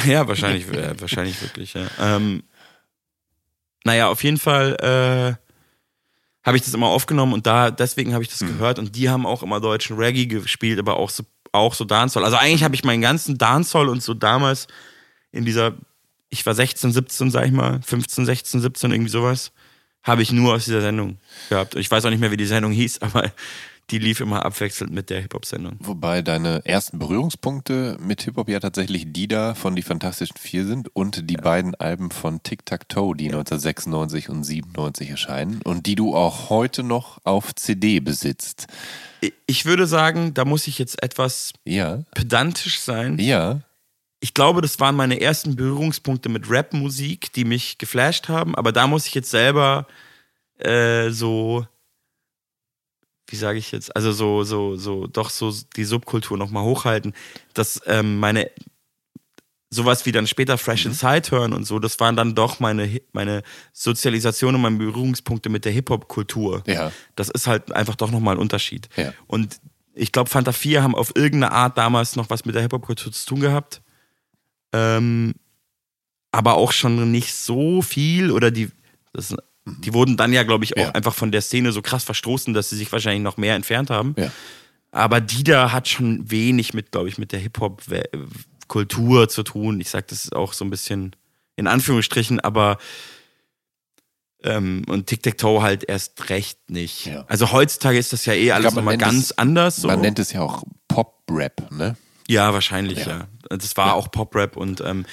Ja, 0.06 0.28
wahrscheinlich, 0.28 0.68
äh, 0.68 1.02
wahrscheinlich 1.02 1.42
wirklich, 1.42 1.74
ja. 1.74 1.88
Ähm, 2.00 2.44
naja, 3.84 4.08
auf 4.08 4.24
jeden 4.24 4.38
Fall 4.38 4.76
äh, 5.40 5.49
habe 6.50 6.58
ich 6.58 6.64
das 6.64 6.74
immer 6.74 6.88
aufgenommen 6.88 7.34
und 7.34 7.46
da, 7.46 7.70
deswegen 7.70 8.14
habe 8.14 8.24
ich 8.24 8.30
das 8.30 8.40
gehört 8.40 8.80
und 8.80 8.96
die 8.96 9.08
haben 9.08 9.28
auch 9.28 9.44
immer 9.44 9.60
deutschen 9.60 9.98
Reggae 9.98 10.26
gespielt, 10.26 10.80
aber 10.80 10.98
auch 10.98 11.12
so, 11.12 11.24
auch 11.52 11.76
so 11.76 11.86
Dancehall. 11.86 12.26
Also 12.26 12.38
eigentlich 12.38 12.64
habe 12.64 12.74
ich 12.74 12.84
meinen 12.84 13.04
ganzen 13.04 13.38
Dancehall 13.38 13.88
und 13.88 14.02
so 14.02 14.16
damals 14.16 14.66
in 15.32 15.46
dieser, 15.46 15.74
ich 16.30 16.44
war 16.48 16.56
16, 16.56 16.92
17, 16.92 17.30
sag 17.30 17.46
ich 17.46 17.52
mal, 17.52 17.80
15, 17.86 18.26
16, 18.26 18.62
17, 18.62 18.92
irgendwie 18.92 19.12
sowas, 19.12 19.52
habe 20.02 20.24
ich 20.24 20.32
nur 20.32 20.56
aus 20.56 20.66
dieser 20.66 20.82
Sendung 20.82 21.20
gehabt. 21.50 21.76
Ich 21.76 21.92
weiß 21.92 22.04
auch 22.06 22.10
nicht 22.10 22.20
mehr, 22.20 22.32
wie 22.32 22.38
die 22.38 22.48
Sendung 22.48 22.72
hieß, 22.72 23.00
aber 23.04 23.32
die 23.92 24.00
lief 24.00 24.20
immer 24.20 24.46
abwechselnd 24.46 24.94
mit 24.94 25.10
der 25.10 25.22
Hip-Hop-Sendung. 25.22 25.78
Wobei 25.80 26.22
deine 26.22 26.66
ersten 26.66 27.00
Berührungspunkte 27.00 27.98
mit 28.00 28.22
Hip-Hop 28.24 28.50
ja 28.50 28.60
tatsächlich 28.60 29.12
die 29.12 29.28
da 29.28 29.56
von 29.56 29.76
Die 29.76 29.82
Fantastischen 29.82 30.38
Vier 30.38 30.66
sind 30.66 30.96
und 30.96 31.30
die 31.30 31.38
beiden 31.38 31.76
Alben 31.76 32.12
von 32.12 32.44
Tic 32.44 32.66
Tac 32.66 32.88
Toe, 32.90 33.16
die 33.16 33.26
1996 33.28 34.30
und 34.30 34.44
97 34.44 35.10
erscheinen 35.10 35.62
und 35.64 35.86
die 35.86 35.96
du 35.96 36.16
auch 36.16 36.50
heute 36.50 36.84
noch 36.84 37.20
auf 37.24 37.56
CD 37.56 38.00
besitzt. 38.00 38.68
Ich 39.48 39.66
würde 39.66 39.86
sagen, 39.88 40.34
da 40.34 40.46
muss 40.46 40.68
ich 40.68 40.78
jetzt 40.80 41.02
etwas 41.04 41.54
Ja, 41.66 42.04
pedantisch 42.14 42.80
sein. 42.80 43.18
ja, 43.20 43.62
Ich 44.22 44.34
glaube, 44.34 44.62
das 44.62 44.80
waren 44.80 44.96
meine 44.96 45.20
ersten 45.20 45.56
Berührungspunkte 45.56 46.30
mit 46.30 46.50
Rap-Musik, 46.50 47.34
die 47.34 47.46
mich 47.46 47.78
geflasht 47.78 48.28
haben. 48.30 48.56
Aber 48.56 48.72
da 48.72 48.86
muss 48.88 49.08
ich 49.08 49.14
jetzt 49.14 49.30
selber 49.32 49.88
äh, 50.58 51.10
so, 51.10 51.66
wie 53.30 53.36
sage 53.36 53.60
ich 53.60 53.72
jetzt, 53.72 53.96
also 53.96 54.12
so, 54.12 54.44
so, 54.44 54.76
so, 54.76 55.08
doch 55.08 55.30
so 55.30 55.54
die 55.76 55.86
Subkultur 55.86 56.38
nochmal 56.38 56.64
hochhalten, 56.64 57.14
dass 57.54 57.82
ähm, 57.86 58.20
meine 58.20 58.50
sowas 59.72 60.06
wie 60.08 60.12
dann 60.12 60.26
später 60.26 60.58
Fresh 60.58 60.88
Inside 60.88 61.30
hören 61.30 61.54
und 61.54 61.64
so, 61.64 61.78
das 61.78 62.00
waren 62.00 62.16
dann 62.16 62.34
doch 62.34 62.60
meine, 62.60 63.02
meine 63.14 63.44
Sozialisation 63.72 64.56
und 64.56 64.62
meine 64.62 64.78
Berührungspunkte 64.78 65.50
mit 65.50 65.64
der 65.64 65.72
Hip-Hop-Kultur. 65.72 66.64
ja. 66.66 66.92
Das 67.16 67.30
ist 67.30 67.46
halt 67.46 67.72
einfach 67.72 67.96
doch 67.96 68.10
nochmal 68.10 68.36
ein 68.36 68.42
Unterschied. 68.42 68.90
Ja. 68.96 69.14
Und 69.28 69.60
Ich 69.94 70.12
glaube, 70.12 70.30
Fanta 70.30 70.54
4 70.54 70.82
haben 70.82 70.96
auf 70.96 71.16
irgendeine 71.16 71.52
Art 71.52 71.78
damals 71.78 72.16
noch 72.16 72.30
was 72.32 72.46
mit 72.46 72.56
der 72.56 72.64
Hip-Hop-Kultur 72.64 73.12
zu 73.12 73.26
tun 73.28 73.42
gehabt. 73.42 73.82
Ähm, 74.74 75.36
aber 76.32 76.56
auch 76.56 76.72
schon 76.72 77.12
nicht 77.12 77.34
so 77.34 77.82
viel 77.82 78.32
oder 78.32 78.50
die, 78.50 78.72
das, 79.14 79.36
die 79.80 79.94
wurden 79.94 80.18
dann 80.18 80.34
ja, 80.34 80.44
glaube 80.44 80.64
ich, 80.66 80.76
auch 80.78 80.82
Ja. 80.82 80.92
einfach 80.92 81.14
von 81.14 81.32
der 81.32 81.42
Szene 81.42 81.72
so 81.72 81.82
krass 81.82 82.04
verstoßen, 82.04 82.54
dass 82.54 82.70
sie 82.70 82.76
sich 82.78 82.92
wahrscheinlich 82.92 83.24
noch 83.24 83.38
mehr 83.38 83.56
entfernt 83.56 83.90
haben. 83.90 84.16
Ja. 84.18 84.32
Aber 84.92 85.22
Dida 85.22 85.72
hat 85.72 85.88
schon 85.88 86.30
wenig 86.32 86.74
mit, 86.74 86.92
glaube 86.92 87.10
ich, 87.10 87.18
mit 87.18 87.32
der 87.32 87.40
Hip-Hop-Kultur 87.40 89.30
zu 89.30 89.44
tun. 89.44 89.80
Ich 89.82 89.90
sage 89.90 90.06
das 90.10 90.24
ist 90.26 90.36
auch 90.36 90.54
so 90.54 90.66
ein 90.66 90.70
bisschen 90.70 91.16
in 91.56 91.68
Anführungsstrichen, 91.68 92.40
aber 92.40 92.78
ähm, 94.44 94.84
und 94.88 95.08
Tic-Tac-Toe 95.08 95.62
halt 95.62 95.84
erst 95.84 96.30
recht 96.30 96.70
nicht. 96.70 97.06
Ja. 97.08 97.26
Also 97.28 97.52
heutzutage 97.52 97.98
ist 97.98 98.14
das 98.14 98.26
ja 98.26 98.34
eh 98.34 98.52
alles 98.54 98.74
nochmal 98.74 98.98
ganz 98.98 99.16
es- 99.32 99.38
anders. 99.38 99.76
So. 99.78 99.88
Man 99.88 100.00
nennt 100.02 100.18
es 100.20 100.32
ja 100.32 100.42
auch 100.42 100.64
Pop-Rap, 100.88 101.72
ne? 101.72 101.98
Ja, 102.28 102.54
wahrscheinlich, 102.54 103.00
Ja. 103.06 103.28
ja. 103.52 103.58
Das 103.58 103.76
war 103.76 103.96
auch 103.96 104.10
Pop-Rap 104.12 104.56
und 104.56 104.82
ähm, 104.82 105.06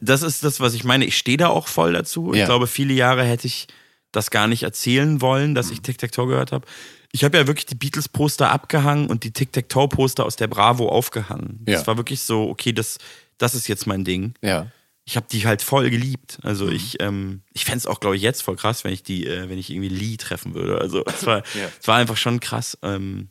das 0.00 0.22
ist 0.22 0.44
das, 0.44 0.60
was 0.60 0.72
ich 0.72 0.84
meine. 0.84 1.04
Ich 1.04 1.18
stehe 1.18 1.36
da 1.36 1.48
auch 1.48 1.68
voll 1.68 1.92
dazu. 1.92 2.32
Ja. 2.32 2.40
Ich 2.40 2.46
glaube, 2.46 2.66
viele 2.66 2.94
Jahre 2.94 3.22
hätte 3.24 3.46
ich 3.46 3.66
das 4.12 4.30
gar 4.30 4.46
nicht 4.46 4.62
erzählen 4.62 5.20
wollen, 5.20 5.54
dass 5.54 5.70
ich 5.70 5.82
Tic-Tac-Toe 5.82 6.26
gehört 6.26 6.52
habe. 6.52 6.66
Ich 7.12 7.24
habe 7.24 7.36
ja 7.38 7.46
wirklich 7.46 7.66
die 7.66 7.74
Beatles-Poster 7.74 8.50
abgehangen 8.50 9.08
und 9.08 9.24
die 9.24 9.32
Tic-Tac-Toe-Poster 9.32 10.24
aus 10.24 10.36
der 10.36 10.46
Bravo 10.48 10.88
aufgehangen. 10.88 11.64
Ja. 11.66 11.76
Das 11.78 11.86
war 11.86 11.96
wirklich 11.96 12.22
so, 12.22 12.48
okay, 12.48 12.72
das, 12.72 12.98
das 13.38 13.54
ist 13.54 13.68
jetzt 13.68 13.86
mein 13.86 14.04
Ding. 14.04 14.34
Ja. 14.42 14.66
Ich 15.04 15.16
habe 15.16 15.26
die 15.30 15.44
halt 15.46 15.62
voll 15.62 15.90
geliebt. 15.90 16.38
Also 16.42 16.66
Mhm. 16.66 16.72
ich, 16.72 17.00
ähm, 17.02 17.42
ich 17.52 17.64
fände 17.64 17.78
es 17.78 17.86
auch, 17.86 17.98
glaube 18.00 18.14
ich, 18.16 18.22
jetzt 18.22 18.42
voll 18.42 18.56
krass, 18.56 18.84
wenn 18.84 18.92
ich 18.92 19.02
die, 19.02 19.26
äh, 19.26 19.48
wenn 19.48 19.58
ich 19.58 19.70
irgendwie 19.70 19.88
Lee 19.88 20.16
treffen 20.18 20.54
würde. 20.54 20.80
Also 20.80 21.04
es 21.06 21.26
war, 21.26 21.38
Ja. 21.54 21.68
es 21.80 21.88
war 21.88 21.96
einfach 21.96 22.16
schon 22.16 22.38
krass. 22.40 22.78
Ähm, 22.82 23.28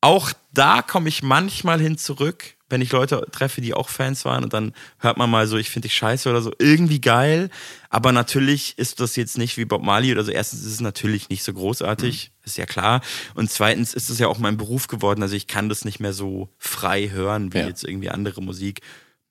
auch 0.00 0.32
da 0.52 0.82
komme 0.82 1.08
ich 1.08 1.22
manchmal 1.22 1.80
hin 1.80 1.98
zurück, 1.98 2.54
wenn 2.70 2.80
ich 2.82 2.92
Leute 2.92 3.26
treffe, 3.32 3.60
die 3.60 3.72
auch 3.74 3.88
Fans 3.88 4.24
waren 4.24 4.44
und 4.44 4.52
dann 4.52 4.72
hört 4.98 5.16
man 5.16 5.30
mal 5.30 5.46
so, 5.46 5.56
ich 5.56 5.70
finde 5.70 5.88
dich 5.88 5.96
scheiße 5.96 6.28
oder 6.28 6.42
so, 6.42 6.52
irgendwie 6.58 7.00
geil. 7.00 7.48
Aber 7.88 8.12
natürlich 8.12 8.76
ist 8.78 9.00
das 9.00 9.16
jetzt 9.16 9.38
nicht 9.38 9.56
wie 9.56 9.64
Bob 9.64 9.82
Marley 9.82 10.12
oder 10.12 10.22
so. 10.24 10.30
Erstens 10.30 10.60
ist 10.60 10.72
es 10.72 10.80
natürlich 10.80 11.30
nicht 11.30 11.42
so 11.42 11.52
großartig, 11.54 12.30
ist 12.44 12.58
ja 12.58 12.66
klar. 12.66 13.00
Und 13.34 13.50
zweitens 13.50 13.94
ist 13.94 14.10
es 14.10 14.18
ja 14.18 14.28
auch 14.28 14.38
mein 14.38 14.56
Beruf 14.58 14.86
geworden. 14.88 15.22
Also 15.22 15.34
ich 15.34 15.46
kann 15.46 15.68
das 15.68 15.84
nicht 15.84 15.98
mehr 16.00 16.12
so 16.12 16.50
frei 16.58 17.08
hören 17.10 17.52
wie 17.54 17.58
Ja. 17.58 17.66
jetzt 17.68 17.84
irgendwie 17.84 18.10
andere 18.10 18.42
Musik. 18.42 18.82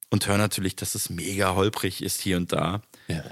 Und 0.09 0.25
höre 0.27 0.37
natürlich, 0.37 0.75
dass 0.75 0.95
es 0.95 1.09
mega 1.09 1.53
holprig 1.53 2.01
ist 2.01 2.21
hier 2.21 2.37
und 2.37 2.51
da. 2.53 2.81
Ja. 3.07 3.23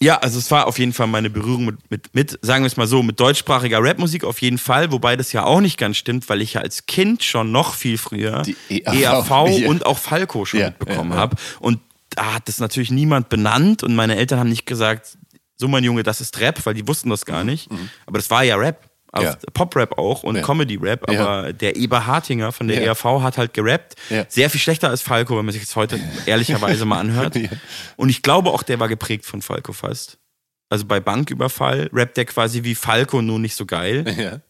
Ja, 0.00 0.18
also 0.18 0.38
es 0.38 0.50
war 0.50 0.66
auf 0.66 0.78
jeden 0.78 0.92
Fall 0.92 1.06
meine 1.06 1.30
Berührung 1.30 1.64
mit, 1.64 1.90
mit, 1.90 2.14
mit 2.14 2.38
sagen 2.42 2.64
wir 2.64 2.66
es 2.66 2.76
mal 2.76 2.86
so, 2.86 3.02
mit 3.02 3.18
deutschsprachiger 3.18 3.82
Rapmusik 3.82 4.24
auf 4.24 4.42
jeden 4.42 4.58
Fall, 4.58 4.92
wobei 4.92 5.16
das 5.16 5.32
ja 5.32 5.44
auch 5.44 5.60
nicht 5.60 5.78
ganz 5.78 5.96
stimmt, 5.96 6.28
weil 6.28 6.42
ich 6.42 6.54
ja 6.54 6.60
als 6.60 6.86
Kind 6.86 7.24
schon 7.24 7.50
noch 7.50 7.74
viel 7.74 7.96
früher 7.96 8.42
Die 8.42 8.56
EAV, 8.68 8.94
EAV 8.94 9.30
ja. 9.58 9.68
und 9.68 9.86
auch 9.86 9.98
Falco 9.98 10.44
schon 10.44 10.60
Ja, 10.60 10.66
mitbekommen 10.66 11.10
ja, 11.10 11.16
ja. 11.16 11.22
habe. 11.22 11.36
Und 11.60 11.80
da 12.10 12.34
hat 12.34 12.48
das 12.48 12.60
natürlich 12.60 12.90
niemand 12.90 13.28
benannt 13.30 13.82
und 13.82 13.94
meine 13.94 14.16
Eltern 14.16 14.38
haben 14.38 14.48
nicht 14.50 14.66
gesagt, 14.66 15.16
so 15.56 15.68
mein 15.68 15.84
Junge, 15.84 16.02
das 16.02 16.20
ist 16.20 16.38
Rap, 16.40 16.64
weil 16.66 16.74
die 16.74 16.86
wussten 16.86 17.08
das 17.08 17.24
gar 17.24 17.42
nicht. 17.44 17.68
Aber 18.04 18.18
das 18.18 18.28
war 18.30 18.42
ja 18.44 18.56
Rap. 18.56 18.90
Auf 19.16 19.24
Ja. 19.24 19.36
Pop-Rap 19.52 19.98
auch 19.98 20.22
und 20.22 20.36
Ja. 20.36 20.42
Comedy-Rap, 20.42 21.10
Ja. 21.10 21.26
aber 21.26 21.52
der 21.52 21.76
Eber 21.76 22.06
Hartinger 22.06 22.52
von 22.52 22.68
der 22.68 22.78
Ja. 22.80 22.86
ERV 22.92 23.22
hat 23.22 23.38
halt 23.38 23.54
gerappt. 23.54 23.94
Ja. 24.10 24.24
Sehr 24.28 24.50
viel 24.50 24.60
schlechter 24.60 24.88
als 24.90 25.02
Falco, 25.02 25.36
wenn 25.38 25.44
man 25.44 25.52
sich 25.52 25.62
das 25.62 25.74
heute 25.76 25.98
ehrlicherweise 26.26 26.84
mal 26.84 27.00
anhört. 27.00 27.34
Ja. 27.36 27.48
Und 27.96 28.08
ich 28.08 28.22
glaube 28.22 28.50
auch, 28.50 28.62
der 28.62 28.80
war 28.80 28.88
geprägt 28.88 29.24
von 29.26 29.42
Falco 29.42 29.72
fast. 29.72 30.18
Also 30.68 30.84
bei 30.84 30.98
Banküberfall 31.00 31.90
rappt 31.92 32.16
der 32.16 32.24
quasi 32.24 32.64
wie 32.64 32.74
Falco, 32.74 33.22
nur 33.22 33.38
nicht 33.38 33.54
so 33.54 33.66
geil. 33.66 34.04
Ja. 34.18 34.40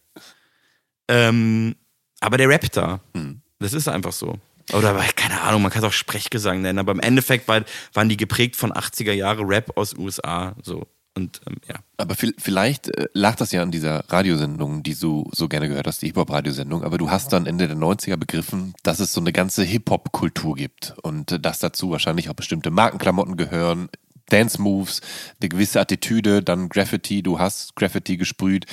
Ähm, 1.09 1.75
aber 2.19 2.37
der 2.37 2.49
rappt 2.49 2.75
da. 2.77 2.99
Hm. 3.15 3.41
Das 3.59 3.73
ist 3.73 3.87
einfach 3.87 4.11
so. 4.13 4.37
Oder 4.73 4.93
keine 5.15 5.39
Ahnung, 5.41 5.61
man 5.61 5.71
kann 5.71 5.81
es 5.83 5.87
auch 5.87 5.93
Sprechgesang 5.93 6.61
nennen, 6.61 6.77
aber 6.79 6.91
im 6.91 6.99
Endeffekt 6.99 7.47
war, 7.47 7.61
waren 7.93 8.09
die 8.09 8.17
geprägt 8.17 8.55
von 8.57 8.73
80er 8.73 9.13
Jahre 9.13 9.43
Rap 9.47 9.77
aus 9.77 9.93
USA. 9.97 10.55
So. 10.61 10.85
Und 11.17 11.41
ähm, 11.47 11.55
ja. 11.67 11.75
Aber 11.97 12.13
vi- 12.13 12.35
vielleicht 12.37 12.87
äh, 12.95 13.07
lag 13.13 13.35
das 13.35 13.51
ja 13.51 13.63
an 13.63 13.71
dieser 13.71 14.03
Radiosendung, 14.07 14.83
die 14.83 14.93
du 14.95 15.29
so 15.33 15.47
gerne 15.47 15.67
gehört 15.67 15.87
hast, 15.87 16.01
die 16.03 16.07
Hip-Hop-Radiosendung. 16.07 16.83
Aber 16.83 16.97
du 16.99 17.09
hast 17.09 17.33
dann 17.33 17.47
Ende 17.47 17.67
der 17.67 17.75
90er 17.75 18.17
begriffen, 18.17 18.73
dass 18.83 18.99
es 18.99 19.13
so 19.13 19.19
eine 19.19 19.33
ganze 19.33 19.63
Hip-Hop-Kultur 19.63 20.55
gibt 20.55 20.93
und 21.01 21.31
äh, 21.31 21.39
dass 21.39 21.57
dazu 21.59 21.89
wahrscheinlich 21.89 22.29
auch 22.29 22.35
bestimmte 22.35 22.69
Markenklamotten 22.69 23.35
gehören, 23.35 23.89
Dance-Moves, 24.29 25.01
eine 25.41 25.49
gewisse 25.49 25.79
Attitüde, 25.79 26.43
dann 26.43 26.69
Graffiti, 26.69 27.23
du 27.23 27.39
hast 27.39 27.75
Graffiti 27.75 28.17
gesprüht, 28.17 28.65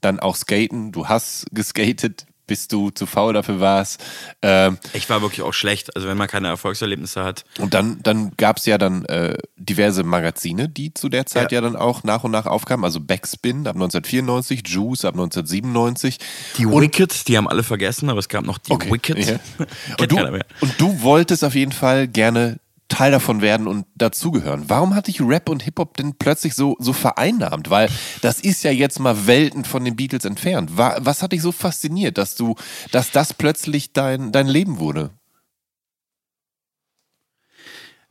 dann 0.00 0.20
auch 0.20 0.36
Skaten, 0.36 0.92
du 0.92 1.08
hast 1.08 1.46
geskatet, 1.52 2.26
bis 2.46 2.68
du 2.68 2.90
zu 2.90 3.06
faul 3.06 3.32
dafür 3.32 3.60
warst. 3.60 4.02
Ähm, 4.42 4.78
Ich 4.92 5.08
war 5.10 5.20
wirklich 5.22 5.42
auch 5.42 5.52
schlecht. 5.52 5.94
Also 5.96 6.08
wenn 6.08 6.16
man 6.16 6.28
keine 6.28 6.48
Erfolgserlebnisse 6.48 7.24
hat. 7.24 7.44
und 7.58 7.74
dann, 7.74 8.00
dann 8.02 8.32
gab 8.36 8.58
es 8.58 8.66
ja 8.66 8.78
dann 8.78 9.04
äh, 9.06 9.36
diverse 9.56 10.02
Magazine, 10.04 10.68
die 10.68 10.94
zu 10.94 11.08
der 11.08 11.26
Zeit 11.26 11.52
ja. 11.52 11.56
Ja. 11.56 11.62
dann 11.62 11.76
auch 11.76 12.04
nach 12.04 12.24
und 12.24 12.30
nach 12.30 12.46
aufkamen. 12.46 12.84
Also 12.84 13.00
Backspin 13.00 13.66
ab 13.66 13.74
1994, 13.76 14.62
Juice 14.66 15.04
ab 15.04 15.14
1997. 15.14 16.18
Die 16.58 16.66
Wicked, 16.68 17.28
die 17.28 17.36
haben 17.36 17.48
alle 17.48 17.62
vergessen, 17.62 18.08
aber 18.10 18.18
es 18.20 18.28
gab 18.28 18.44
noch 18.44 18.58
die 18.58 18.72
Okay, 18.72 18.92
Wicked. 18.92 19.18
ja. 19.18 19.36
Und, 20.00 20.12
du, 20.12 20.16
und 20.60 20.80
du 20.80 21.00
wolltest 21.02 21.44
auf 21.44 21.54
jeden 21.54 21.72
Fall 21.72 22.06
gerne 22.08 22.58
Teil 22.88 23.10
davon 23.10 23.40
werden 23.42 23.66
und 23.66 23.84
dazugehören. 23.96 24.64
Warum 24.68 24.94
hat 24.94 25.08
dich 25.08 25.20
Rap 25.20 25.48
und 25.48 25.62
Hip-Hop 25.64 25.96
denn 25.96 26.14
plötzlich 26.16 26.54
so, 26.54 26.76
so 26.78 26.92
vereinnahmt? 26.92 27.68
Weil 27.68 27.88
das 28.22 28.38
ist 28.40 28.62
ja 28.62 28.70
jetzt 28.70 29.00
mal 29.00 29.26
Welten 29.26 29.64
von 29.64 29.84
den 29.84 29.96
Beatles 29.96 30.24
entfernt. 30.24 30.76
Wa- 30.76 30.96
Was 31.00 31.22
hat 31.22 31.32
dich 31.32 31.42
so 31.42 31.50
fasziniert, 31.52 32.16
dass 32.16 32.36
du, 32.36 32.54
dass 32.92 33.10
das 33.10 33.34
plötzlich 33.34 33.92
dein, 33.92 34.30
dein 34.32 34.46
Leben 34.46 34.78
wurde? 34.78 35.10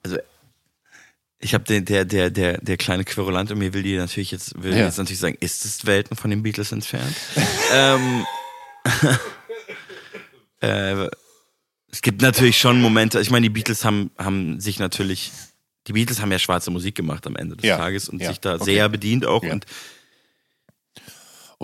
also 0.03 0.17
ich 1.39 1.53
habe 1.53 1.63
den, 1.63 1.85
der, 1.85 2.05
der, 2.05 2.29
der, 2.29 2.59
der 2.59 2.77
kleine 2.77 3.03
Querulant 3.03 3.51
in 3.51 3.57
mir 3.57 3.73
will 3.73 3.83
die 3.83 3.97
natürlich 3.97 4.31
jetzt, 4.31 4.61
will 4.61 4.75
Ja. 4.75 4.85
jetzt 4.85 4.97
natürlich 4.97 5.19
sagen, 5.19 5.37
ist 5.39 5.65
es 5.65 5.85
Welten 5.85 6.15
von 6.15 6.29
den 6.29 6.43
Beatles 6.43 6.71
entfernt? 6.71 7.15
ähm, 7.73 8.25
äh, 10.61 11.07
es 11.95 12.01
gibt 12.01 12.21
natürlich 12.21 12.57
schon 12.59 12.81
Momente, 12.81 13.21
ich 13.21 13.31
meine, 13.31 13.45
die 13.45 13.49
Beatles 13.49 13.85
haben, 13.85 14.11
haben 14.17 14.59
sich 14.59 14.79
natürlich, 14.79 15.31
die 15.87 15.93
Beatles 15.93 16.21
haben 16.21 16.29
ja 16.29 16.39
schwarze 16.39 16.69
Musik 16.69 16.93
gemacht 16.95 17.25
am 17.25 17.37
Ende 17.37 17.55
des 17.55 17.65
Ja. 17.65 17.77
Tages 17.77 18.09
und 18.09 18.21
Ja. 18.21 18.27
sich 18.27 18.41
da 18.41 18.55
Okay. 18.55 18.65
sehr 18.65 18.89
bedient 18.89 19.25
auch 19.25 19.43
und 19.43 19.65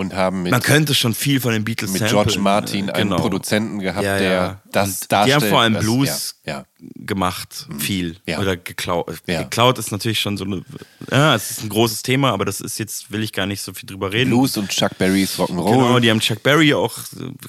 Und 0.01 0.13
haben 0.13 0.43
mit, 0.43 0.51
man 0.51 0.61
könnte 0.61 0.93
schon 0.93 1.13
viel 1.13 1.39
von 1.39 1.53
den 1.53 1.63
Beatles 1.63 1.91
mit 1.91 1.99
samplen. 2.01 2.23
George 2.23 2.39
Martin 2.39 2.89
Äh, 2.89 2.93
einen 2.93 3.09
genau. 3.09 3.21
Produzenten 3.21 3.79
gehabt, 3.79 4.03
Ja, 4.03 4.17
der 4.17 4.31
ja. 4.31 4.61
das 4.71 5.01
Und 5.03 5.11
darstellt. 5.11 5.27
Die 5.41 5.45
haben 5.45 5.49
vor 5.49 5.61
allem 5.61 5.79
Blues 5.79 6.35
Ja, 6.45 6.65
gemacht, 6.95 7.67
viel. 7.77 8.17
Ja. 8.25 8.39
Oder 8.39 8.57
geklaut. 8.57 9.21
Ja. 9.27 9.43
Geklaut 9.43 9.77
ist 9.77 9.91
natürlich 9.91 10.19
schon 10.19 10.37
so 10.37 10.43
eine, 10.45 10.63
ja, 11.11 11.35
es 11.35 11.51
ist 11.51 11.63
ein 11.63 11.69
großes 11.69 12.01
Thema, 12.01 12.31
aber 12.31 12.45
das 12.45 12.59
ist 12.61 12.79
jetzt, 12.79 13.11
will 13.11 13.23
ich 13.23 13.31
gar 13.31 13.45
nicht 13.45 13.61
so 13.61 13.73
viel 13.73 13.87
drüber 13.87 14.11
reden. 14.11 14.31
Blues 14.31 14.57
und 14.57 14.69
Chuck 14.69 14.97
Berrys 14.97 15.37
Rock'n'Roll. 15.37 15.71
Genau, 15.71 15.99
die 15.99 16.09
haben 16.09 16.19
Chuck 16.19 16.43
Berry 16.43 16.73
auch, 16.73 16.97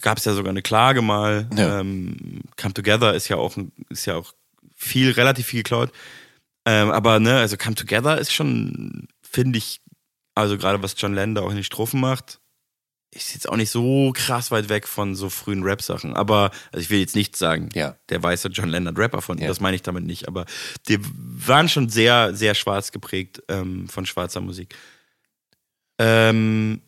gab 0.01 0.19
es 0.19 0.25
ja 0.25 0.35
sogar 0.35 0.51
eine 0.51 0.63
Klage 0.63 1.03
mal. 1.03 1.49
Ähm, 1.57 2.43
Come 2.61 2.75
Together 2.75 3.15
ist 3.15 3.29
ja 3.29 3.37
auch, 3.37 3.57
ist 3.89 4.07
ja 4.07 4.17
auch 4.17 4.33
viel, 4.77 5.11
relativ 5.13 5.47
viel 5.47 5.63
geklaut. 5.63 5.91
Ähm, 6.65 6.91
aber 6.91 7.19
ne, 7.19 7.39
also 7.39 7.57
Come 7.57 7.75
Together 7.75 8.19
ist 8.19 8.33
schon, 8.33 9.09
finde 9.23 9.59
ich, 9.59 9.81
also 10.35 10.57
gerade 10.59 10.83
was 10.83 10.95
John 10.97 11.15
da 11.35 11.41
auch 11.43 11.51
in 11.51 11.57
den 11.57 11.65
Strophen 11.65 12.01
macht, 12.01 12.39
ist 13.15 13.35
jetzt 13.35 13.47
auch 13.49 13.57
nicht 13.57 13.71
so 13.71 14.11
krass 14.17 14.51
weit 14.51 14.71
weg 14.71 14.89
von 14.89 15.15
so 15.15 15.29
frühen 15.29 15.63
Rap-Sachen. 15.63 16.15
Aber, 16.17 16.51
also 16.73 16.83
ich 16.83 16.89
will 16.91 16.99
jetzt 16.99 17.15
nicht 17.15 17.37
sagen, 17.37 17.69
Ja. 17.75 17.97
der 18.09 18.23
weiße 18.23 18.49
John 18.49 18.71
Lennon 18.71 18.97
Rapper 18.97 19.21
von, 19.21 19.37
Ja. 19.39 19.49
das 19.49 19.61
meine 19.61 19.75
ich 19.77 19.83
damit 19.83 20.05
nicht, 20.05 20.29
aber 20.29 20.47
die 20.89 20.99
waren 21.03 21.69
schon 21.69 21.91
sehr, 21.91 22.35
sehr 22.35 22.55
schwarz 22.55 22.91
geprägt 22.91 23.43
ähm, 23.49 23.87
von 23.89 24.07
schwarzer 24.07 24.41
Musik. 24.41 24.75
Ähm, 25.99 26.81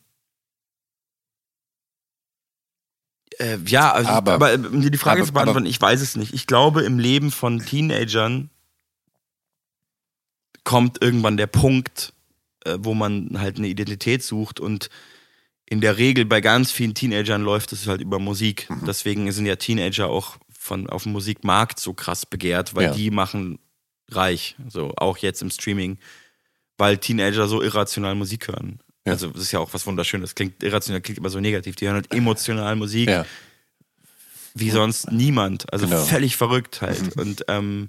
äh, 3.38 3.58
ja, 3.66 3.92
also, 3.92 4.08
Aber- 4.10 4.32
aber, 4.34 4.54
um 4.54 4.80
dir 4.80 4.90
die 4.90 4.98
Frage 4.98 5.20
aber- 5.20 5.26
zu 5.26 5.32
beantworten, 5.34 5.66
ich 5.66 5.80
weiß 5.80 6.00
es 6.00 6.16
nicht. 6.16 6.32
Ich 6.32 6.46
glaube, 6.46 6.82
im 6.82 6.98
Leben 6.98 7.30
von 7.32 7.58
Teenagern 7.60 8.48
kommt 10.64 11.02
irgendwann 11.02 11.36
der 11.36 11.46
Punkt, 11.48 12.14
äh, 12.64 12.76
wo 12.80 12.94
man 12.94 13.38
halt 13.38 13.58
eine 13.58 13.68
Identität 13.68 14.22
sucht 14.22 14.58
und 14.58 14.88
in 15.74 15.80
der 15.80 15.98
Regel 15.98 16.24
bei 16.24 16.40
ganz 16.40 16.70
vielen 16.72 16.94
Teenagern 16.94 17.42
läuft 17.42 17.72
es 17.72 17.86
halt 17.86 18.00
über 18.00 18.18
Musik. 18.18 18.70
Mhm. 18.70 18.84
Deswegen 18.86 19.30
sind 19.32 19.44
ja 19.46 19.56
Teenager 19.56 20.08
auch 20.08 20.36
von 20.58 20.88
auf 20.88 21.02
dem 21.02 21.12
Musikmarkt 21.12 21.78
so 21.78 21.92
krass 21.92 22.24
begehrt, 22.24 22.74
weil 22.74 22.84
Ja. 22.86 22.94
die 22.94 23.10
machen 23.10 23.58
reich, 24.10 24.56
so 24.68 24.92
auch 24.96 25.18
jetzt 25.18 25.42
im 25.42 25.50
Streaming, 25.50 25.98
weil 26.78 26.96
Teenager 26.98 27.48
so 27.48 27.60
irrational 27.60 28.14
Musik 28.14 28.48
hören. 28.48 28.78
Ja. 29.06 29.12
Also 29.12 29.28
das 29.28 29.42
ist 29.42 29.52
ja 29.52 29.58
auch 29.58 29.74
was 29.74 29.86
wunderschönes. 29.86 30.34
Klingt 30.34 30.62
irrational, 30.62 31.00
klingt 31.02 31.18
immer 31.18 31.28
so 31.30 31.40
negativ. 31.40 31.76
Die 31.76 31.86
hören 31.86 31.96
halt 31.96 32.14
emotional 32.14 32.76
Musik 32.76 33.08
Ja. 33.10 33.26
wie 34.54 34.70
sonst 34.70 35.10
niemand. 35.10 35.70
Also 35.72 35.86
Genau. 35.86 36.02
völlig 36.04 36.36
verrückt 36.36 36.80
halt. 36.82 37.16
Und 37.16 37.44
ähm, 37.48 37.88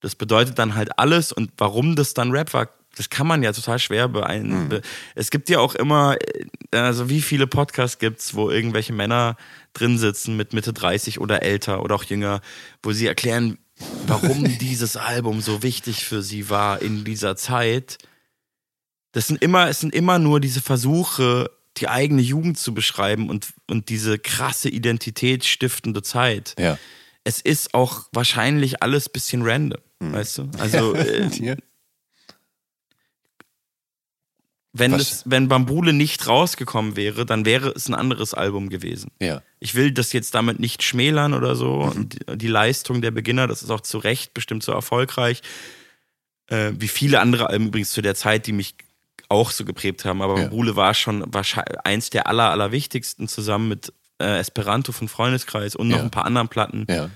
das 0.00 0.14
bedeutet 0.14 0.58
dann 0.58 0.74
halt 0.74 0.98
alles. 0.98 1.30
Und 1.32 1.52
warum 1.58 1.94
das 1.94 2.14
dann 2.14 2.30
Rap 2.32 2.52
war, 2.54 2.68
das 2.96 3.10
kann 3.10 3.26
man 3.26 3.42
ja 3.42 3.52
total 3.52 3.78
schwer 3.78 4.08
beeinflussen. 4.08 4.68
Be 4.68 4.82
es 5.14 5.30
gibt 5.30 5.48
ja 5.50 5.60
auch 5.60 5.74
immer, 5.74 6.16
äh, 6.72 6.76
also 6.76 7.08
wie 7.08 7.20
viele 7.20 7.46
Podcasts 7.46 7.98
gibt's, 7.98 8.34
wo 8.34 8.50
irgendwelche 8.50 8.92
Männer 8.92 9.36
drin 9.74 9.98
sitzen 9.98 10.36
mit 10.36 10.52
Mitte 10.52 10.72
30 10.72 11.20
oder 11.20 11.42
älter 11.42 11.82
oder 11.82 11.94
auch 11.94 12.04
jünger, 12.04 12.40
wo 12.82 12.92
sie 12.92 13.06
erklären, 13.06 13.58
warum 14.06 14.44
dieses 14.58 14.96
Album 14.96 15.42
so 15.42 15.62
wichtig 15.62 16.04
für 16.04 16.22
sie 16.22 16.48
war 16.48 16.80
in 16.80 17.04
dieser 17.04 17.36
Zeit. 17.36 17.98
Das 19.12 19.26
sind 19.28 19.42
immer, 19.42 19.68
es 19.68 19.80
sind 19.80 19.94
immer 19.94 20.18
nur 20.18 20.40
diese 20.40 20.62
Versuche, 20.62 21.50
die 21.76 21.88
eigene 21.88 22.22
Jugend 22.22 22.58
zu 22.58 22.72
beschreiben 22.72 23.28
und, 23.28 23.48
und 23.68 23.90
diese 23.90 24.18
krasse 24.18 24.70
identitätsstiftende 24.70 26.02
Zeit. 26.02 26.54
Ja. 26.58 26.78
Es 27.24 27.42
ist 27.42 27.74
auch 27.74 28.08
wahrscheinlich 28.12 28.82
alles 28.82 29.10
bisschen 29.10 29.42
random, 29.42 29.80
weißt 30.00 30.38
du? 30.38 30.50
Also, 30.58 30.94
äh, 30.94 31.26
Ja. 31.28 31.56
Wenn, 34.78 34.92
es, 34.94 35.22
wenn 35.26 35.48
Bambule 35.48 35.92
nicht 35.92 36.26
rausgekommen 36.26 36.96
wäre, 36.96 37.24
dann 37.26 37.44
wäre 37.44 37.68
es 37.70 37.88
ein 37.88 37.94
anderes 37.94 38.34
Album 38.34 38.68
gewesen. 38.68 39.10
ja. 39.20 39.42
Ich 39.58 39.74
will 39.74 39.90
das 39.90 40.12
jetzt 40.12 40.34
damit 40.34 40.60
nicht 40.60 40.82
schmälern 40.82 41.32
oder 41.34 41.56
so. 41.56 41.76
Mhm. 41.76 41.90
Und 41.92 42.12
die, 42.30 42.36
die 42.38 42.46
Leistung 42.46 43.00
der 43.00 43.10
Beginner, 43.10 43.46
das 43.46 43.62
ist 43.62 43.70
auch 43.70 43.80
zu 43.80 43.98
Recht 43.98 44.34
bestimmt 44.34 44.62
so 44.62 44.70
erfolgreich. 44.72 45.40
Äh, 46.48 46.72
wie 46.78 46.88
viele 46.88 47.20
andere 47.20 47.48
Alben 47.48 47.68
übrigens 47.68 47.90
zu 47.90 48.02
der 48.02 48.14
Zeit, 48.14 48.46
die 48.46 48.52
mich 48.52 48.74
auch 49.28 49.50
so 49.50 49.64
geprägt 49.64 50.04
haben. 50.04 50.22
Aber 50.22 50.36
Ja. 50.36 50.42
Bambule 50.42 50.76
war 50.76 50.94
schon 50.94 51.24
wahrscheinlich 51.26 51.80
eins 51.84 52.10
der 52.10 52.26
aller, 52.28 52.50
allerwichtigsten 52.50 53.26
zusammen 53.28 53.68
mit 53.68 53.92
äh, 54.20 54.38
Esperanto 54.38 54.92
von 54.92 55.08
Freundeskreis 55.08 55.74
und 55.74 55.88
noch 55.88 55.96
Ja. 55.98 56.02
ein 56.04 56.10
paar 56.10 56.26
anderen 56.26 56.48
Platten. 56.48 56.86
Ja. 56.88 57.10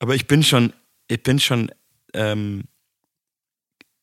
Aber 0.00 0.14
ich 0.14 0.26
bin 0.26 0.42
schon, 0.42 0.72
ich 1.08 1.22
bin 1.22 1.38
schon 1.38 1.70
ähm, 2.14 2.64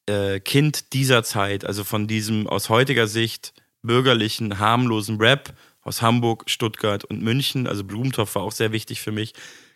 äh, 0.08 0.40
Kind 0.40 0.94
dieser 0.94 1.24
Zeit, 1.24 1.66
also 1.66 1.84
von 1.84 2.08
diesem 2.08 2.48
aus 2.48 2.70
heutiger 2.70 3.08
Sicht 3.08 3.54
bürgerlichen, 3.84 4.60
harmlosen 4.60 5.18
Rap 5.18 5.54
aus 5.82 6.02
Hamburg, 6.02 6.44
Stuttgart 6.48 7.06
und 7.06 7.22
München. 7.22 7.68
Also 7.68 7.84
Blumentopf 7.84 8.36
war 8.36 8.42
auch 8.44 8.52
sehr 8.52 8.72
wichtig 8.72 9.00
für 9.02 9.12
mich, 9.12 9.34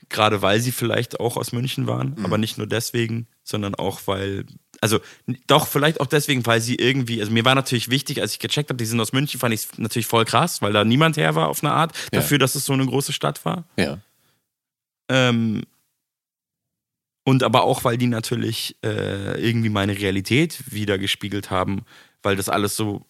gerade 0.10 0.42
weil 0.42 0.60
sie 0.60 0.72
vielleicht 0.74 1.20
auch 1.20 1.38
aus 1.38 1.52
München 1.54 1.88
waren, 1.88 2.16
aber 2.26 2.38
nicht 2.38 2.58
nur 2.58 2.68
deswegen, 2.68 3.28
sondern 3.44 3.76
auch 3.76 4.02
weil, 4.08 4.46
also 4.82 5.00
doch 5.48 5.68
vielleicht 5.68 6.02
auch 6.02 6.08
deswegen, 6.08 6.46
weil 6.46 6.60
sie 6.60 6.76
irgendwie, 6.76 7.22
also 7.22 7.32
mir 7.32 7.46
war 7.46 7.56
natürlich 7.56 7.90
wichtig, 7.90 8.22
als 8.22 8.34
ich 8.34 8.40
gecheckt 8.40 8.70
habe, 8.70 8.78
die 8.78 8.86
sind 8.86 9.00
aus 9.00 9.14
München, 9.14 9.40
fand 9.40 9.54
ich 9.54 9.62
es 9.62 9.78
natürlich 9.78 10.08
voll 10.08 10.26
krass, 10.26 10.62
weil 10.62 10.74
da 10.74 10.84
niemand 10.84 11.16
her 11.16 11.36
war 11.36 11.48
auf 11.48 11.64
eine 11.64 11.72
Art, 11.72 11.96
Ja. 12.12 12.20
dafür, 12.20 12.40
dass 12.40 12.56
es 12.56 12.66
so 12.66 12.74
eine 12.74 12.86
große 12.86 13.14
Stadt 13.14 13.46
war. 13.46 13.64
Ja. 13.78 14.00
Ähm, 15.10 15.64
und 17.24 17.44
aber 17.44 17.64
auch, 17.64 17.84
weil 17.84 17.98
die 17.98 18.08
natürlich 18.08 18.76
äh, 18.84 19.40
irgendwie 19.40 19.70
meine 19.70 19.98
Realität 19.98 20.64
wiedergespiegelt 20.74 21.50
haben, 21.52 21.86
weil 22.24 22.36
das 22.36 22.50
alles 22.50 22.76
so 22.76 23.06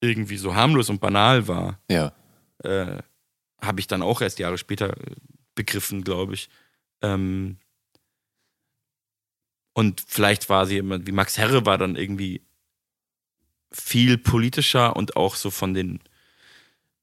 irgendwie 0.00 0.36
so 0.36 0.54
harmlos 0.54 0.90
und 0.90 1.00
banal 1.00 1.46
war, 1.48 1.78
Ja. 1.90 2.12
äh, 2.64 2.98
habe 3.60 3.78
ich 3.80 3.86
dann 3.86 4.02
auch 4.02 4.20
erst 4.20 4.38
Jahre 4.40 4.58
später 4.58 4.96
äh, 4.96 5.14
begriffen, 5.54 6.02
glaube 6.02 6.34
ich. 6.34 6.48
Ähm, 7.02 7.58
und 9.74 10.02
vielleicht 10.06 10.48
war 10.48 10.66
sie 10.66 10.78
immer, 10.78 11.06
wie 11.06 11.12
Max 11.12 11.38
Herre 11.38 11.64
war 11.64 11.78
dann 11.78 11.96
irgendwie 11.96 12.42
viel 13.70 14.18
politischer 14.18 14.96
und 14.96 15.16
auch 15.16 15.34
so 15.34 15.50
von 15.50 15.72
den 15.72 16.00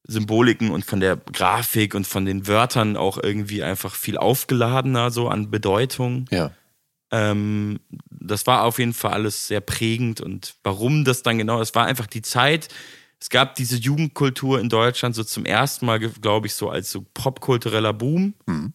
Symboliken 0.08 0.72
und 0.72 0.86
von 0.86 1.00
der 1.00 1.18
Grafik 1.18 1.94
und 1.94 2.08
von 2.08 2.26
den 2.26 2.48
Wörtern 2.48 2.98
auch 2.98 3.18
irgendwie 3.22 3.62
einfach 3.64 3.94
viel 3.96 4.18
aufgeladener 4.18 5.12
so 5.12 5.28
an 5.30 5.52
Bedeutung. 5.52 6.26
Ja. 6.32 6.52
Ähm, 7.12 7.80
das 8.10 8.46
war 8.48 8.64
auf 8.64 8.80
jeden 8.80 8.94
Fall 8.94 9.14
alles 9.14 9.48
sehr 9.48 9.62
prägend 9.62 10.22
und 10.22 10.56
warum 10.64 11.06
das 11.06 11.24
dann 11.24 11.38
genau, 11.38 11.62
es 11.62 11.74
war 11.76 11.86
einfach 11.86 12.08
die 12.08 12.22
Zeit. 12.22 12.70
Es 13.20 13.30
gab 13.30 13.56
diese 13.56 13.76
Jugendkultur 13.78 14.60
in 14.60 14.70
Deutschland 14.70 15.14
so 15.16 15.24
zum 15.24 15.44
ersten 15.46 15.86
Mal, 15.86 16.00
glaube 16.00 16.48
ich, 16.48 16.54
so 16.56 16.70
als 16.70 16.90
so 16.92 17.06
popkultureller 17.14 17.94
Boom. 17.94 18.34
Mhm. 18.46 18.74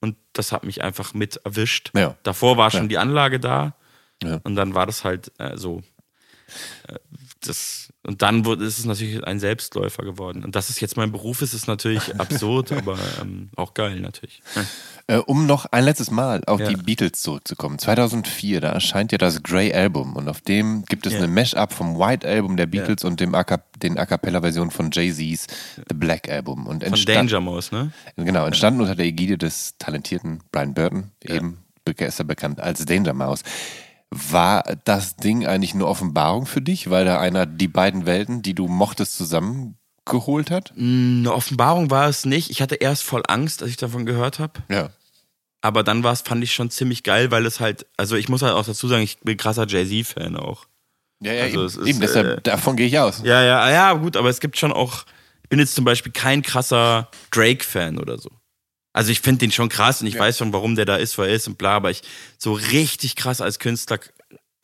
Und 0.00 0.16
das 0.32 0.50
hat 0.52 0.64
mich 0.64 0.82
einfach 0.82 1.14
mit 1.14 1.36
erwischt. 1.44 1.92
Ja. 1.94 2.16
Davor 2.24 2.56
war 2.56 2.70
schon 2.70 2.82
Ja. 2.82 2.88
die 2.88 2.98
Anlage 2.98 3.38
da 3.40 3.74
Ja. 4.22 4.40
und 4.44 4.56
dann 4.56 4.74
war 4.74 4.86
das 4.86 5.04
halt 5.04 5.30
äh, 5.38 5.56
so. 5.56 5.82
Äh, 6.88 6.96
das, 7.46 7.88
und 8.02 8.22
dann 8.22 8.44
wurde, 8.44 8.64
ist 8.64 8.78
es 8.78 8.84
natürlich 8.84 9.24
ein 9.24 9.38
Selbstläufer 9.40 10.02
geworden. 10.04 10.44
Und 10.44 10.56
dass 10.56 10.68
es 10.70 10.80
jetzt 10.80 10.96
mein 10.96 11.12
Beruf 11.12 11.42
ist, 11.42 11.54
ist 11.54 11.66
natürlich 11.68 12.14
absurd, 12.20 12.72
aber 12.72 12.98
ähm, 13.20 13.50
auch 13.56 13.74
geil 13.74 14.00
natürlich. 14.00 14.42
Äh, 15.06 15.18
um 15.18 15.46
noch 15.46 15.66
ein 15.66 15.84
letztes 15.84 16.10
Mal 16.10 16.42
auf 16.46 16.60
Ja. 16.60 16.68
die 16.68 16.76
Beatles 16.76 17.20
zurückzukommen. 17.20 17.78
2004, 17.78 18.60
da 18.60 18.70
erscheint 18.70 19.12
ja 19.12 19.18
das 19.18 19.42
Grey 19.42 19.72
Album 19.72 20.16
und 20.16 20.28
auf 20.28 20.40
dem 20.40 20.84
gibt 20.86 21.06
es 21.06 21.12
Ja. 21.12 21.18
eine 21.20 21.28
Mash-up 21.28 21.72
vom 21.72 21.98
White 21.98 22.26
Album 22.26 22.56
der 22.56 22.66
Beatles 22.66 23.04
und 23.04 23.20
dem 23.20 23.34
A 23.34 23.44
den 23.82 23.98
A 23.98 24.06
Cappella-Version 24.06 24.70
von 24.70 24.90
Jay-Z's 24.92 25.46
The 25.88 25.94
Black 25.94 26.28
Album. 26.28 26.66
Und 26.66 26.84
Von 26.84 27.04
Danger 27.04 27.40
Mouse, 27.40 27.70
ne? 27.72 27.92
Genau, 28.16 28.46
entstanden 28.46 28.80
unter 28.80 28.94
der 28.94 29.06
Ägide 29.06 29.36
des 29.38 29.74
talentierten 29.78 30.40
Brian 30.52 30.74
Burton, 30.74 31.10
eben 31.22 31.58
besser 31.84 32.24
bekannt 32.24 32.60
als 32.60 32.84
Danger 32.86 33.12
Mouse. 33.12 33.42
War 34.30 34.62
das 34.84 35.16
Ding 35.16 35.46
eigentlich 35.46 35.74
eine 35.74 35.86
Offenbarung 35.86 36.46
für 36.46 36.62
dich, 36.62 36.90
weil 36.90 37.04
da 37.04 37.18
einer 37.18 37.46
die 37.46 37.68
beiden 37.68 38.06
Welten, 38.06 38.42
die 38.42 38.54
du 38.54 38.68
mochtest, 38.68 39.16
zusammengeholt 39.16 40.50
hat? 40.50 40.72
Eine 40.76 41.32
Offenbarung 41.32 41.90
war 41.90 42.08
es 42.08 42.24
nicht. 42.24 42.50
Ich 42.50 42.62
hatte 42.62 42.76
erst 42.76 43.02
voll 43.02 43.22
Angst, 43.26 43.62
als 43.62 43.70
ich 43.72 43.76
davon 43.76 44.06
gehört 44.06 44.38
habe. 44.38 44.62
Ja. 44.70 44.90
Aber 45.62 45.82
dann 45.82 46.04
war 46.04 46.12
es, 46.12 46.20
fand 46.20 46.44
ich 46.44 46.52
schon 46.52 46.70
ziemlich 46.70 47.02
geil, 47.02 47.30
weil 47.30 47.46
es 47.46 47.58
halt, 47.58 47.86
also 47.96 48.16
ich 48.16 48.28
muss 48.28 48.42
halt 48.42 48.54
auch 48.54 48.66
dazu 48.66 48.86
sagen, 48.86 49.02
ich 49.02 49.18
bin 49.20 49.36
krasser 49.36 49.66
Jay-Z-Fan 49.66 50.36
auch. 50.36 50.66
Ja, 51.20 51.32
ja, 51.32 51.44
Also 51.44 51.58
eben, 51.58 51.66
ist, 51.66 51.86
eben 51.86 52.00
deshalb, 52.00 52.38
äh, 52.38 52.40
davon 52.42 52.76
gehe 52.76 52.86
ich 52.86 52.98
aus. 52.98 53.22
Ja, 53.24 53.42
ja, 53.42 53.70
ja, 53.70 53.92
gut, 53.94 54.16
aber 54.16 54.28
es 54.28 54.40
gibt 54.40 54.58
schon 54.58 54.72
auch, 54.72 55.06
ich 55.42 55.48
bin 55.48 55.58
jetzt 55.58 55.74
zum 55.74 55.84
Beispiel 55.84 56.12
kein 56.12 56.42
krasser 56.42 57.08
Drake-Fan 57.30 57.98
oder 57.98 58.18
so. 58.18 58.30
Also 58.94 59.10
ich 59.10 59.20
finde 59.20 59.40
den 59.40 59.52
schon 59.52 59.68
krass 59.68 60.00
und 60.00 60.06
ich 60.06 60.18
weiß 60.18 60.38
schon, 60.38 60.52
warum 60.54 60.76
der 60.76 60.86
da 60.86 60.96
ist, 60.96 61.18
wo 61.18 61.22
er 61.22 61.28
ist 61.34 61.46
und 61.48 61.58
bla, 61.58 61.72
aber 61.76 61.90
ich 61.90 62.00
so 62.38 62.52
richtig 62.54 63.16
krass 63.16 63.40
als 63.42 63.58
Künstler 63.58 64.00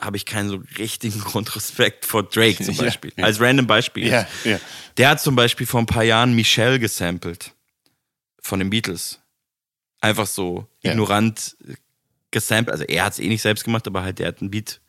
habe 0.01 0.17
ich 0.17 0.25
keinen 0.25 0.49
so 0.49 0.63
richtigen 0.79 1.21
Grundrespekt 1.25 2.07
vor 2.07 2.23
Drake 2.23 2.65
zum 2.65 2.75
Ja, 2.77 2.85
Beispiel. 2.85 3.13
ja. 3.17 3.25
Als 3.25 3.39
random 3.41 3.67
Beispiel. 3.67 4.07
Ja, 4.09 4.27
ja. 4.45 4.59
Der 4.97 5.09
hat 5.11 5.21
zum 5.21 5.37
Beispiel 5.37 5.67
vor 5.67 5.81
ein 5.81 5.87
paar 5.87 6.05
Jahren 6.05 6.33
Michelle 6.35 6.79
gesampelt 6.79 7.53
von 8.41 8.61
den 8.61 8.71
Beatles. 8.71 9.19
Einfach 10.01 10.27
so 10.27 10.67
Ja. 10.83 10.93
ignorant 10.93 11.57
gesampelt. 12.31 12.73
Also 12.73 12.85
er 12.85 13.05
hat 13.05 13.15
es 13.15 13.19
eh 13.19 13.29
nicht 13.29 13.43
selbst 13.43 13.65
gemacht, 13.65 13.87
aber 13.87 14.03
halt 14.03 14.21
der 14.21 14.29
hat 14.29 14.41
einen 14.41 14.51
Beat 14.51 14.81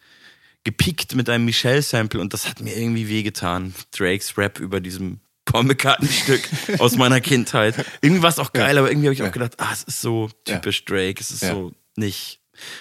gepickt 0.63 1.15
mit 1.15 1.27
einem 1.27 1.45
Michelle-Sample 1.45 2.21
und 2.21 2.31
das 2.33 2.47
hat 2.47 2.61
mir 2.61 2.77
irgendwie 2.77 3.09
wehgetan. 3.09 3.73
Drakes 3.91 4.37
Rap 4.37 4.59
über 4.59 4.79
diesem 4.79 5.19
Paul 5.51 5.63
McCartney-Stück 5.63 6.49
aus 6.79 6.95
meiner 6.97 7.21
Kindheit. 7.21 7.75
Irgendwie 8.01 8.21
war 8.23 8.29
es 8.29 8.39
auch 8.39 8.53
geil, 8.53 8.77
aber 8.77 8.89
irgendwie 8.89 9.07
habe 9.07 9.13
ich 9.13 9.23
auch 9.23 9.31
gedacht, 9.31 9.53
ah, 9.57 9.69
es 9.73 9.83
ist 9.83 10.01
so 10.01 10.29
typisch 10.45 10.85
Drake, 10.85 11.19
es 11.19 11.31
ist 11.31 11.43
Ja. 11.43 11.51
so 11.53 11.71
nicht. 11.95 12.39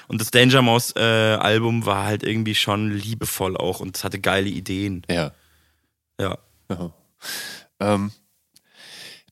Und 0.09 0.21
das 0.21 0.31
Danger 0.31 0.63
Mouse 0.63 0.93
äh, 0.97 1.01
Album 1.01 1.87
war 1.87 2.05
halt 2.05 2.23
irgendwie 2.23 2.55
schon 2.55 2.91
liebevoll 2.93 3.57
auch 3.57 3.81
und 3.81 3.97
es 3.97 4.05
hatte 4.05 4.21
geile 4.21 4.49
Ideen. 4.49 5.03
Ja. 5.11 5.33
Ja. 6.21 6.39
Ähm, 7.81 8.13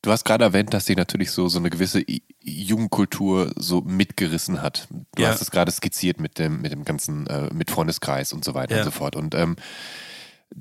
du 0.03 0.11
hast 0.11 0.25
gerade 0.25 0.45
erwähnt, 0.45 0.73
dass 0.73 0.87
dich 0.87 0.97
natürlich 0.97 1.31
so, 1.31 1.49
so 1.49 1.59
eine 1.59 1.69
gewisse 1.71 2.03
Jugendkultur 2.43 3.53
so 3.57 3.83
mitgerissen 3.83 4.63
hat. 4.63 4.89
Du 5.15 5.23
Ja. 5.23 5.29
hast 5.29 5.43
es 5.43 5.51
gerade 5.51 5.71
skizziert 5.71 6.19
mit 6.21 6.39
dem, 6.39 6.63
mit 6.63 6.73
dem 6.73 6.85
ganzen, 6.85 7.27
äh, 7.27 7.53
mit 7.53 7.71
Freundeskreis 7.71 8.33
und 8.33 8.45
so 8.45 8.55
weiter 8.55 8.75
Ja. 8.77 8.81
und 8.83 8.85
so 8.87 8.91
fort. 8.91 9.17
Und 9.17 9.35
ähm, 9.35 9.57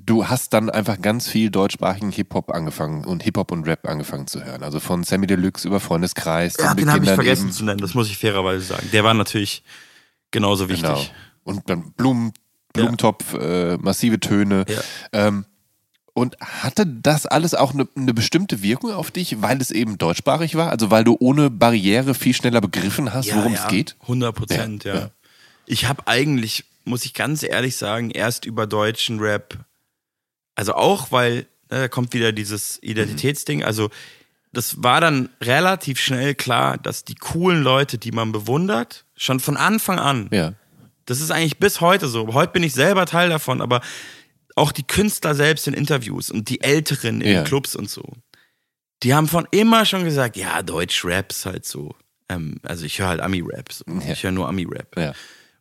du 0.05 0.27
hast 0.27 0.53
dann 0.53 0.69
einfach 0.69 1.01
ganz 1.01 1.27
viel 1.27 1.49
deutschsprachigen 1.49 2.11
Hip-Hop 2.11 2.51
angefangen 2.51 3.05
und 3.05 3.23
Hip-Hop 3.23 3.51
und 3.51 3.67
Rap 3.67 3.87
angefangen 3.87 4.27
zu 4.27 4.43
hören. 4.43 4.63
Also 4.63 4.79
von 4.79 5.03
Sammy 5.03 5.27
Deluxe 5.27 5.67
über 5.67 5.79
Freundeskreis. 5.79 6.55
Ja, 6.59 6.73
den 6.73 6.91
habe 6.91 7.03
ich 7.05 7.11
vergessen 7.11 7.45
eben- 7.47 7.51
zu 7.53 7.65
nennen, 7.65 7.79
das 7.79 7.93
muss 7.93 8.09
ich 8.09 8.17
fairerweise 8.17 8.63
sagen. 8.65 8.87
Der 8.93 9.03
war 9.03 9.13
natürlich 9.13 9.63
genauso 10.31 10.69
wichtig. 10.69 10.83
Genau. 10.87 11.03
Und 11.43 11.69
dann 11.69 11.91
Blumen, 11.93 12.33
Blumentopf, 12.73 13.33
äh, 13.33 13.77
massive 13.77 14.19
Töne. 14.19 14.65
Ja. 14.67 14.81
Ähm, 15.13 15.45
und 16.13 16.35
hatte 16.41 16.85
das 16.87 17.25
alles 17.27 17.53
auch 17.53 17.73
eine, 17.73 17.87
eine 17.95 18.13
bestimmte 18.13 18.63
Wirkung 18.63 18.91
auf 18.91 19.11
dich, 19.11 19.41
weil 19.41 19.61
es 19.61 19.69
eben 19.71 19.97
deutschsprachig 19.99 20.55
war? 20.55 20.71
Also 20.71 20.89
weil 20.89 21.03
du 21.03 21.15
ohne 21.19 21.49
Barriere 21.51 22.15
viel 22.15 22.33
schneller 22.33 22.59
begriffen 22.59 23.13
hast, 23.13 23.33
worum 23.35 23.53
es 23.53 23.67
geht? 23.67 23.95
100 24.01 24.35
Prozent, 24.35 24.83
Ja, 24.83 24.93
ja. 24.93 24.99
ja. 25.01 25.09
Ich 25.67 25.85
habe 25.85 26.07
eigentlich, 26.07 26.65
muss 26.85 27.05
ich 27.05 27.13
ganz 27.13 27.43
ehrlich 27.43 27.75
sagen, 27.75 28.09
erst 28.09 28.45
über 28.45 28.65
deutschen 28.65 29.19
Rap, 29.19 29.59
also 30.57 30.73
auch, 30.73 31.11
weil, 31.11 31.35
ne, 31.69 31.79
da 31.81 31.87
kommt 31.87 32.13
wieder 32.13 32.31
dieses 32.33 32.81
Identitätsding, 32.83 33.63
also 33.63 33.89
das 34.53 34.81
war 34.83 34.99
dann 35.01 35.29
relativ 35.41 35.99
schnell 35.99 36.33
klar, 36.35 36.77
dass 36.77 37.05
die 37.05 37.15
coolen 37.15 37.61
Leute, 37.61 37.97
die 37.97 38.11
man 38.11 38.31
bewundert, 38.31 39.05
schon 39.15 39.39
von 39.39 39.55
Anfang 39.55 39.99
an, 39.99 40.29
Ja. 40.31 40.53
das 41.05 41.21
ist 41.21 41.31
eigentlich 41.31 41.57
bis 41.59 41.79
heute 41.79 42.07
so. 42.07 42.33
Heute 42.33 42.53
bin 42.53 42.63
ich 42.63 42.73
selber 42.73 43.05
Teil 43.05 43.29
davon, 43.29 43.61
aber 43.61 43.81
auch 44.55 44.71
die 44.71 44.83
Künstler 44.87 45.35
selbst 45.35 45.67
in 45.67 45.73
Interviews 45.75 46.31
und 46.31 46.49
die 46.49 46.61
Älteren 46.61 47.21
in 47.21 47.31
Ja. 47.31 47.41
den 47.41 47.45
Clubs 47.47 47.75
und 47.75 47.89
so, 47.89 48.03
die 49.03 49.13
haben 49.13 49.27
von 49.27 49.47
immer 49.51 49.85
schon 49.85 50.03
gesagt, 50.05 50.37
ja, 50.37 50.63
Deutsch-Rap 50.63 51.31
ist 51.31 51.45
halt 51.45 51.65
so. 51.65 51.93
Ähm, 52.29 52.55
also 52.63 52.83
ich 52.85 52.97
höre 52.99 53.09
halt 53.09 53.21
Ami-Rap. 53.21 53.71
So. 53.71 53.83
Ja. 53.87 54.13
Ich 54.13 54.23
höre 54.23 54.31
nur 54.31 54.47
Ami-Rap. 54.49 54.97
Ja. 54.97 55.13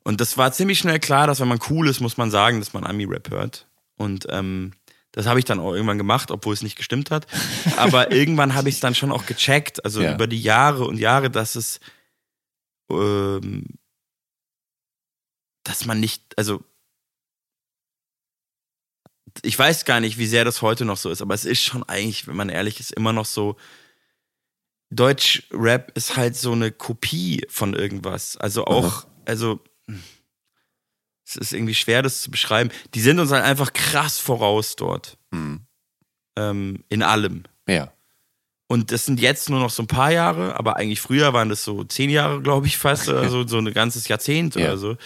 Und 0.05 0.23
das 0.23 0.39
war 0.39 0.53
ziemlich 0.53 0.79
schnell 0.79 1.01
klar, 1.01 1.27
dass 1.27 1.41
wenn 1.41 1.49
man 1.49 1.59
cool 1.69 1.87
ist, 1.89 2.01
muss 2.01 2.17
man 2.17 2.31
sagen, 2.31 2.61
dass 2.61 2.73
man 2.73 2.85
Ami-Rap 2.85 3.29
hört. 3.31 3.67
Und 3.97 4.27
ähm, 4.31 4.73
das 5.17 5.27
habe 5.27 5.39
ich 5.39 5.47
dann 5.47 5.59
auch 5.61 5.73
irgendwann 5.73 5.97
gemacht, 5.99 6.31
obwohl 6.31 6.53
es 6.53 6.63
nicht 6.63 6.77
gestimmt 6.77 7.11
hat. 7.11 7.27
Aber 7.79 8.13
irgendwann 8.13 8.55
habe 8.55 8.69
ich 8.69 8.77
es 8.77 8.81
dann 8.83 8.95
schon 8.95 9.11
auch 9.11 9.25
gecheckt, 9.27 9.83
also 9.85 10.03
Ja. 10.03 10.15
über 10.15 10.27
die 10.27 10.41
Jahre 10.41 10.85
und 10.85 10.99
Jahre, 10.99 11.31
dass 11.31 11.57
es, 11.57 11.81
ähm, 12.91 13.65
dass 15.65 15.87
man 15.87 15.99
nicht, 16.01 16.23
also 16.39 16.63
ich 19.43 19.59
weiß 19.59 19.85
gar 19.87 20.01
nicht, 20.01 20.19
wie 20.19 20.27
sehr 20.27 20.45
das 20.45 20.61
heute 20.63 20.85
noch 20.85 20.97
so 20.99 21.11
ist, 21.11 21.23
aber 21.23 21.35
es 21.35 21.45
ist 21.47 21.63
schon 21.63 21.83
eigentlich, 21.85 22.27
wenn 22.27 22.37
man 22.37 22.49
ehrlich 22.51 22.79
ist, 22.79 22.93
immer 22.93 23.13
noch 23.13 23.27
so. 23.27 23.57
Deutsch-Rap 24.91 25.93
ist 25.97 26.17
halt 26.17 26.37
so 26.37 26.53
eine 26.53 26.71
Kopie 26.71 27.45
von 27.49 27.75
irgendwas. 27.75 28.37
Also 28.37 28.67
auch, 28.67 29.07
also 29.25 29.61
es 31.27 31.37
ist 31.37 31.53
irgendwie 31.53 31.75
schwer, 31.75 32.03
das 32.03 32.23
zu 32.23 32.31
beschreiben. 32.31 32.71
Die 32.95 33.01
sind 33.01 33.19
uns 33.19 33.33
halt 33.33 33.45
einfach 33.45 33.73
krass 33.73 34.19
voraus 34.19 34.77
dort. 34.77 35.19
Mhm. 35.33 35.61
Ähm, 36.39 36.85
in 36.89 37.03
allem. 37.03 37.45
Ja. 37.69 37.93
Und 38.69 38.91
das 38.93 39.07
sind 39.07 39.21
jetzt 39.21 39.49
nur 39.49 39.61
noch 39.61 39.71
so 39.71 39.83
ein 39.83 39.87
paar 39.87 40.11
Jahre, 40.13 40.57
aber 40.59 40.77
eigentlich 40.77 41.01
früher 41.01 41.33
waren 41.33 41.49
das 41.49 41.63
so 41.65 41.85
zehn 41.85 42.11
Jahre, 42.11 42.43
glaube 42.43 42.67
ich, 42.67 42.77
fast, 42.79 43.09
oder 43.09 43.29
so, 43.31 43.47
so 43.47 43.59
ein 43.59 43.73
ganzes 43.73 44.09
Jahrzehnt 44.09 44.55
Ja. 44.57 44.67
oder 44.69 44.79
so. 44.79 44.97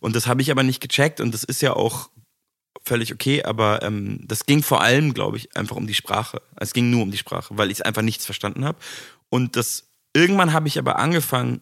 Und 0.00 0.16
das 0.16 0.26
habe 0.26 0.42
ich 0.42 0.50
aber 0.50 0.62
nicht 0.62 0.80
gecheckt 0.80 1.20
und 1.20 1.32
das 1.32 1.44
ist 1.44 1.60
ja 1.62 1.74
auch 1.74 2.10
völlig 2.82 3.12
okay, 3.12 3.42
aber 3.44 3.82
ähm, 3.82 4.20
das 4.26 4.46
ging 4.46 4.62
vor 4.62 4.80
allem, 4.80 5.12
glaube 5.12 5.36
ich, 5.36 5.54
einfach 5.56 5.76
um 5.76 5.86
die 5.86 5.94
Sprache. 5.94 6.40
Es 6.56 6.72
ging 6.72 6.90
nur 6.90 7.02
um 7.02 7.10
die 7.10 7.18
Sprache, 7.18 7.56
weil 7.56 7.70
ich 7.70 7.84
einfach 7.84 8.02
nichts 8.02 8.24
verstanden 8.24 8.64
habe. 8.64 8.78
Und 9.28 9.54
das 9.56 9.88
irgendwann 10.14 10.52
habe 10.54 10.66
ich 10.68 10.78
aber 10.78 10.98
angefangen, 10.98 11.60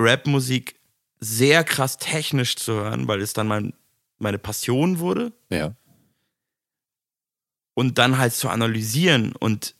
Rapmusik 0.00 0.76
sehr 1.24 1.62
krass 1.62 1.98
technisch 1.98 2.56
zu 2.56 2.72
hören, 2.72 3.06
weil 3.06 3.20
es 3.20 3.32
dann 3.32 3.46
mein, 3.46 3.74
meine 4.18 4.38
Passion 4.38 4.98
wurde 4.98 5.32
Ja. 5.50 5.74
und 7.74 7.98
dann 7.98 8.18
halt 8.18 8.32
zu 8.34 8.48
analysieren 8.48 9.32
und 9.36 9.74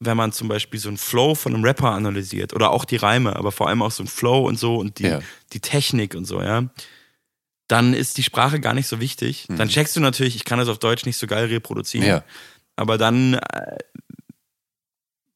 wenn 0.00 0.16
man 0.16 0.32
zum 0.32 0.48
Beispiel 0.48 0.78
so 0.80 0.88
einen 0.88 0.98
Flow 0.98 1.34
von 1.34 1.54
einem 1.54 1.64
Rapper 1.64 1.90
analysiert 1.90 2.52
oder 2.54 2.70
auch 2.70 2.84
die 2.84 2.96
Reime, 2.96 3.34
aber 3.36 3.50
vor 3.52 3.68
allem 3.68 3.82
auch 3.82 3.90
so 3.90 4.02
ein 4.02 4.08
Flow 4.08 4.46
und 4.46 4.58
so 4.58 4.76
und 4.76 4.98
die, 4.98 5.04
Ja. 5.06 5.20
die 5.52 5.60
Technik 5.60 6.14
und 6.14 6.24
so, 6.26 6.40
ja, 6.42 6.68
dann 7.68 7.94
ist 7.94 8.16
die 8.18 8.22
Sprache 8.22 8.60
gar 8.60 8.74
nicht 8.74 8.86
so 8.88 9.00
wichtig. 9.00 9.46
Dann 9.48 9.68
checkst 9.68 9.96
du 9.96 10.00
natürlich, 10.00 10.36
ich 10.36 10.44
kann 10.44 10.58
das 10.58 10.68
auf 10.68 10.78
Deutsch 10.78 11.04
nicht 11.06 11.16
so 11.16 11.26
geil 11.26 11.46
reproduzieren, 11.46 12.04
Mhm. 12.06 12.10
Ja. 12.10 12.24
aber 12.76 12.96
dann 12.98 13.34
äh, 13.34 13.78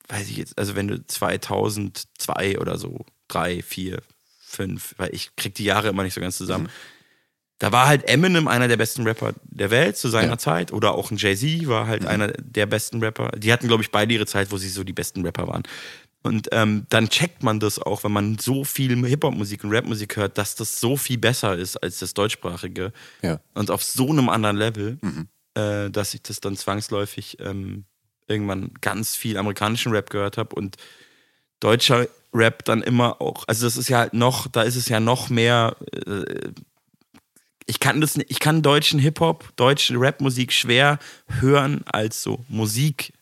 weiß 0.08 0.28
ich 0.28 0.36
jetzt, 0.36 0.58
also 0.58 0.74
wenn 0.76 0.88
du 0.88 1.04
2002 1.06 2.58
oder 2.58 2.78
so, 2.78 3.04
drei, 3.28 3.62
vier, 3.62 4.02
fünf, 4.51 4.94
weil 4.98 5.14
ich 5.14 5.35
krieg 5.36 5.55
die 5.55 5.64
Jahre 5.64 5.89
immer 5.89 6.02
nicht 6.02 6.14
so 6.14 6.20
ganz 6.20 6.36
zusammen. 6.36 6.64
Mhm. 6.64 6.70
Da 7.59 7.72
war 7.72 7.86
halt 7.89 8.09
Eminem 8.09 8.48
einer 8.48 8.68
der 8.68 8.78
besten 8.78 9.02
Rapper 9.06 9.35
der 9.44 9.70
Welt 9.70 9.97
zu 9.97 10.09
seiner 10.09 10.32
Ja. 10.32 10.39
Zeit 10.39 10.72
oder 10.72 10.93
auch 10.94 11.10
ein 11.10 11.18
Jay-Z 11.18 11.68
war 11.68 11.86
halt 11.86 12.06
einer 12.06 12.28
der 12.28 12.64
besten 12.66 13.01
Rapper. 13.05 13.32
Die 13.36 13.52
hatten, 13.52 13.68
glaube 13.68 13.82
ich, 13.82 13.90
beide 13.90 14.14
ihre 14.14 14.24
Zeit, 14.27 14.51
wo 14.51 14.56
sie 14.56 14.70
so 14.70 14.82
die 14.82 14.94
besten 14.94 15.22
Rapper 15.27 15.47
waren. 15.47 15.62
Und 16.22 16.48
ähm, 16.52 16.86
dann 16.89 17.09
checkt 17.10 17.43
man 17.43 17.60
das 17.60 17.78
auch, 17.78 18.02
wenn 18.05 18.12
man 18.12 18.39
so 18.39 18.64
viel 18.64 19.06
Hip-Hop-Musik 19.06 19.64
und 19.64 19.70
Rap-Musik 19.70 20.16
hört, 20.16 20.36
dass 20.39 20.55
das 20.55 20.81
so 20.81 20.97
viel 20.97 21.18
besser 21.18 21.56
ist 21.56 21.77
als 21.82 21.98
das 21.98 22.12
deutschsprachige 22.14 22.93
Ja. 23.22 23.40
und 23.55 23.70
auf 23.70 23.82
so 23.85 24.09
einem 24.10 24.28
anderen 24.31 24.56
Level, 24.56 24.98
äh, 25.55 25.90
dass 25.90 26.14
ich 26.14 26.22
das 26.22 26.40
dann 26.40 26.56
zwangsläufig 26.56 27.39
ähm, 27.40 27.85
irgendwann 28.27 28.70
ganz 28.81 29.16
viel 29.16 29.36
amerikanischen 29.39 29.93
Rap 29.93 30.09
gehört 30.10 30.36
habe 30.39 30.55
und 30.56 30.77
deutscher 31.60 32.08
Rap 32.32 32.64
dann 32.64 32.82
immer 32.82 33.20
auch, 33.20 33.44
also 33.46 33.66
das 33.66 33.76
ist 33.76 33.88
ja 33.88 33.98
halt 33.98 34.14
noch, 34.14 34.46
da 34.48 34.62
ist 34.62 34.76
es 34.76 34.88
ja 34.88 35.00
noch 35.00 35.30
mehr, 35.30 35.76
äh, 36.06 36.52
ich 37.66 37.80
kann 37.80 38.00
das, 38.00 38.16
ich 38.16 38.40
kann 38.40 38.62
deutschen 38.62 38.98
Hip-Hop, 38.98 39.52
deutsche 39.56 39.98
Rap-Musik 39.98 40.52
schwer 40.52 40.98
hören 41.40 41.82
als 41.86 42.22
so 42.22 42.44
Musik, 42.48 43.12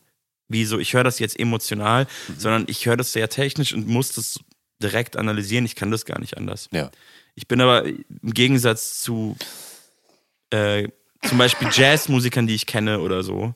wie 0.49 0.65
so, 0.65 0.79
ich 0.79 0.95
höre 0.95 1.05
das 1.05 1.19
jetzt 1.19 1.39
emotional, 1.39 2.07
sondern 2.39 2.65
ich 2.69 2.87
höre 2.87 2.97
das 2.97 3.13
sehr 3.13 3.29
technisch 3.29 3.75
und 3.75 3.87
muss 3.87 4.13
das 4.13 4.41
direkt 4.83 5.17
analysieren, 5.17 5.65
ich 5.65 5.75
kann 5.75 5.91
das 5.91 6.05
gar 6.05 6.21
nicht 6.21 6.37
anders. 6.37 6.69
Ja. 6.73 6.91
Ich 7.35 7.49
bin 7.49 7.61
aber 7.61 7.85
im 7.85 8.35
Gegensatz 8.35 9.01
zu 9.01 9.37
äh, 10.51 10.89
zum 11.27 11.39
Beispiel 11.39 11.69
Jazzmusikern, 11.73 12.47
die 12.47 12.55
ich 12.55 12.67
kenne 12.67 13.01
oder 13.01 13.23
so. 13.23 13.55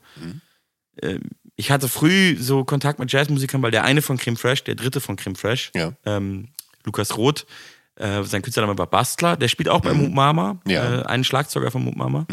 Ähm, 1.01 1.23
ich 1.63 1.71
hatte 1.71 1.89
früh 1.89 2.37
so 2.41 2.65
Kontakt 2.65 2.99
mit 2.99 3.13
Jazzmusikern, 3.13 3.63
weil 3.63 3.71
der 3.71 3.85
eine 3.85 4.03
von 4.03 4.19
Creme 4.19 4.37
Fresh, 4.37 4.65
der 4.65 4.75
dritte 4.75 5.01
von 5.01 5.15
Creme 5.15 5.37
Fresh, 5.37 5.71
Ja. 5.77 5.93
ähm, 6.05 6.49
Lukas 6.85 7.17
Roth, 7.17 7.47
äh, 7.95 8.25
sein 8.25 8.43
Künstlername 8.43 8.77
war 8.77 8.89
Bastler, 8.89 9.37
der 9.37 9.47
spielt 9.47 9.69
auch 9.69 9.81
bei 9.81 9.93
Moot 9.95 10.13
Mama, 10.13 10.61
Ja. 10.67 11.03
äh, 11.03 11.07
einen 11.07 11.23
Schlagzeuger 11.23 11.71
von 11.71 11.85
Moot 11.85 11.95
Mama. 11.95 12.27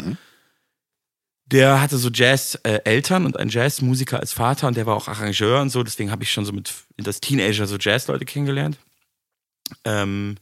Der 1.46 1.80
hatte 1.80 1.96
so 1.96 2.10
Jazz-Eltern 2.10 3.24
und 3.24 3.36
einen 3.36 3.50
Jazzmusiker 3.50 4.18
als 4.18 4.32
Vater 4.32 4.66
und 4.66 4.76
der 4.76 4.86
war 4.86 4.96
auch 4.96 5.06
Arrangeur 5.06 5.60
und 5.60 5.70
so, 5.70 5.84
deswegen 5.84 6.10
habe 6.10 6.24
ich 6.24 6.32
schon 6.32 6.44
so 6.44 6.52
mit 6.52 6.72
in 6.96 7.04
das 7.04 7.20
Teenager 7.20 7.68
so 7.68 7.76
Jazzleute 7.78 8.24
kennengelernt. 8.24 8.78
Ähm, 9.84 10.38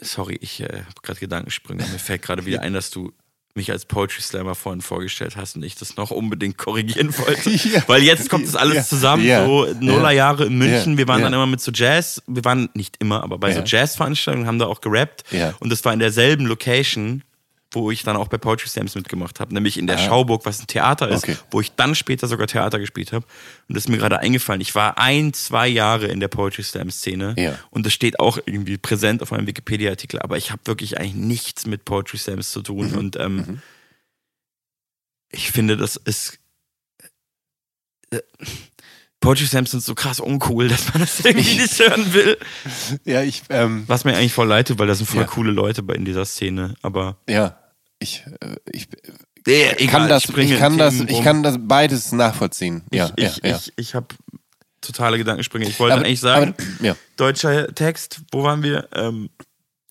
sorry, 0.00 0.38
ich 0.40 0.60
äh, 0.60 0.84
habe 0.84 1.00
gerade 1.02 1.20
Gedankensprünge. 1.20 1.82
Mir 1.86 1.98
fällt 1.98 2.22
gerade 2.22 2.46
wieder 2.46 2.62
ein, 2.62 2.72
dass 2.72 2.90
du 2.90 3.12
mich 3.54 3.70
als 3.70 3.84
Poetry 3.84 4.22
Slammer 4.22 4.54
vorhin 4.54 4.80
vorgestellt 4.80 5.36
hast 5.36 5.56
und 5.56 5.62
ich 5.62 5.74
das 5.74 5.96
noch 5.96 6.10
unbedingt 6.10 6.56
korrigieren 6.56 7.12
wollte. 7.18 7.50
Ja. 7.50 7.82
Weil 7.86 8.02
jetzt 8.02 8.30
kommt 8.30 8.46
das 8.46 8.56
alles 8.56 8.76
Ja. 8.76 8.82
zusammen, 8.84 9.24
Ja. 9.24 9.44
so 9.44 9.66
Nullerjahre 9.80 10.46
in 10.46 10.56
München. 10.56 10.96
Wir 10.96 11.06
waren 11.08 11.20
dann 11.22 11.32
immer 11.34 11.46
mit 11.46 11.60
so 11.60 11.70
Jazz, 11.72 12.22
wir 12.26 12.44
waren 12.44 12.70
nicht 12.74 12.96
immer, 12.98 13.22
aber 13.22 13.38
bei 13.38 13.52
so 13.52 13.60
Jazz-Veranstaltungen 13.64 14.46
haben 14.46 14.58
da 14.58 14.66
auch 14.66 14.80
gerappt. 14.80 15.24
Und 15.60 15.70
das 15.70 15.84
war 15.84 15.92
in 15.92 15.98
derselben 15.98 16.46
Location, 16.46 17.22
wo 17.74 17.90
ich 17.90 18.02
dann 18.02 18.16
auch 18.16 18.28
bei 18.28 18.38
Poetry 18.38 18.68
Slams 18.68 18.94
mitgemacht 18.94 19.40
habe, 19.40 19.52
nämlich 19.54 19.78
in 19.78 19.86
der 19.86 19.96
Ah. 19.96 19.98
Schauburg, 20.06 20.44
was 20.46 20.60
ein 20.60 20.66
Theater 20.66 21.08
ist, 21.08 21.24
Okay. 21.24 21.36
wo 21.50 21.60
ich 21.60 21.72
dann 21.72 21.94
später 21.94 22.28
sogar 22.28 22.46
Theater 22.46 22.78
gespielt 22.78 23.12
habe. 23.12 23.24
Und 23.68 23.74
das 23.76 23.84
ist 23.84 23.88
mir 23.88 23.98
gerade 23.98 24.18
eingefallen. 24.18 24.60
Ich 24.60 24.74
war 24.74 24.98
ein, 24.98 25.32
zwei 25.32 25.68
Jahre 25.68 26.06
in 26.06 26.20
der 26.20 26.28
Poetry 26.28 26.62
Slam 26.62 26.90
Szene 26.90 27.34
Ja. 27.38 27.58
und 27.70 27.84
das 27.86 27.92
steht 27.92 28.20
auch 28.20 28.38
irgendwie 28.46 28.78
präsent 28.78 29.22
auf 29.22 29.30
meinem 29.30 29.46
Wikipedia-Artikel, 29.46 30.20
aber 30.20 30.36
ich 30.36 30.50
habe 30.50 30.62
wirklich 30.66 30.98
eigentlich 30.98 31.14
nichts 31.14 31.66
mit 31.66 31.84
Poetry 31.84 32.18
Slams 32.18 32.50
zu 32.52 32.62
tun 32.62 32.90
Mhm. 32.92 32.98
und 32.98 33.16
ähm, 33.16 33.62
ich 35.30 35.50
finde, 35.50 35.76
das 35.76 35.96
ist 35.96 36.38
äh, 38.10 38.18
Poetry 39.20 39.46
Slams 39.46 39.70
sind 39.70 39.82
so 39.84 39.94
krass 39.94 40.18
uncool, 40.18 40.66
dass 40.68 40.92
man 40.92 41.00
das 41.00 41.20
irgendwie 41.24 41.54
nicht 41.60 41.78
hören 41.78 42.12
will. 42.12 42.36
Ja, 43.04 43.22
ich, 43.22 43.42
ähm, 43.50 43.84
Was 43.86 44.04
mir 44.04 44.16
eigentlich 44.16 44.32
voll 44.32 44.48
leid 44.48 44.66
tut, 44.68 44.78
weil 44.80 44.88
da 44.88 44.94
sind 44.96 45.06
voll 45.08 45.20
Ja. 45.22 45.26
coole 45.28 45.52
Leute 45.52 45.82
bei 45.84 45.94
in 45.94 46.04
dieser 46.04 46.24
Szene. 46.24 46.74
Aber 46.82 47.18
ja, 47.28 47.56
ich, 48.02 48.24
äh, 48.40 48.56
ich, 48.72 48.88
ich 49.78 49.88
kann 49.88 50.08
das, 50.08 50.22
springe 50.24 50.52
ich 50.54 50.58
kann 50.60 50.78
das, 50.78 50.94
ich 51.00 51.22
kann 51.22 51.42
das 51.42 51.56
beides 51.60 52.12
nachvollziehen. 52.12 52.82
Ja, 52.92 53.10
ich, 53.16 53.24
ich, 53.24 53.36
ja, 53.38 53.50
ja. 53.50 53.56
ich, 53.56 53.72
ich 53.76 53.94
habe 53.94 54.06
totale 54.80 55.18
Gedankensprünge. 55.18 55.66
Ich 55.68 55.78
wollte 55.80 55.94
Aber- 55.94 56.04
eigentlich 56.04 56.20
sagen, 56.20 56.54
aber- 56.58 56.86
ja. 56.86 56.96
deutscher 57.16 57.74
Text, 57.74 58.20
wo 58.32 58.42
waren 58.42 58.62
wir? 58.62 58.88
Ähm, 58.94 59.30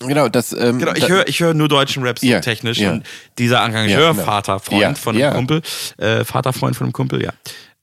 Genau, 0.03 0.29
das, 0.29 0.51
ähm, 0.51 0.79
genau, 0.79 0.93
ich 0.93 1.07
höre 1.07 1.27
ich 1.27 1.39
hör 1.41 1.53
nur 1.53 1.67
deutschen 1.67 2.01
Rap 2.01 2.17
so 2.17 2.25
Ja, 2.25 2.39
technisch. 2.39 2.79
ja. 2.79 2.91
Und 2.93 3.05
dieser 3.37 3.57
Ja, 3.57 3.61
Arrangeur, 3.65 4.13
genau. 4.13 4.23
Vaterfreund 4.25 4.81
Ja, 4.81 4.95
von 4.95 5.15
einem. 5.15 5.31
Kumpel, 5.35 5.61
äh, 5.97 6.25
Vaterfreund 6.25 6.75
von 6.75 6.85
einem 6.85 6.93
Kumpel, 6.93 7.23
ja. 7.23 7.31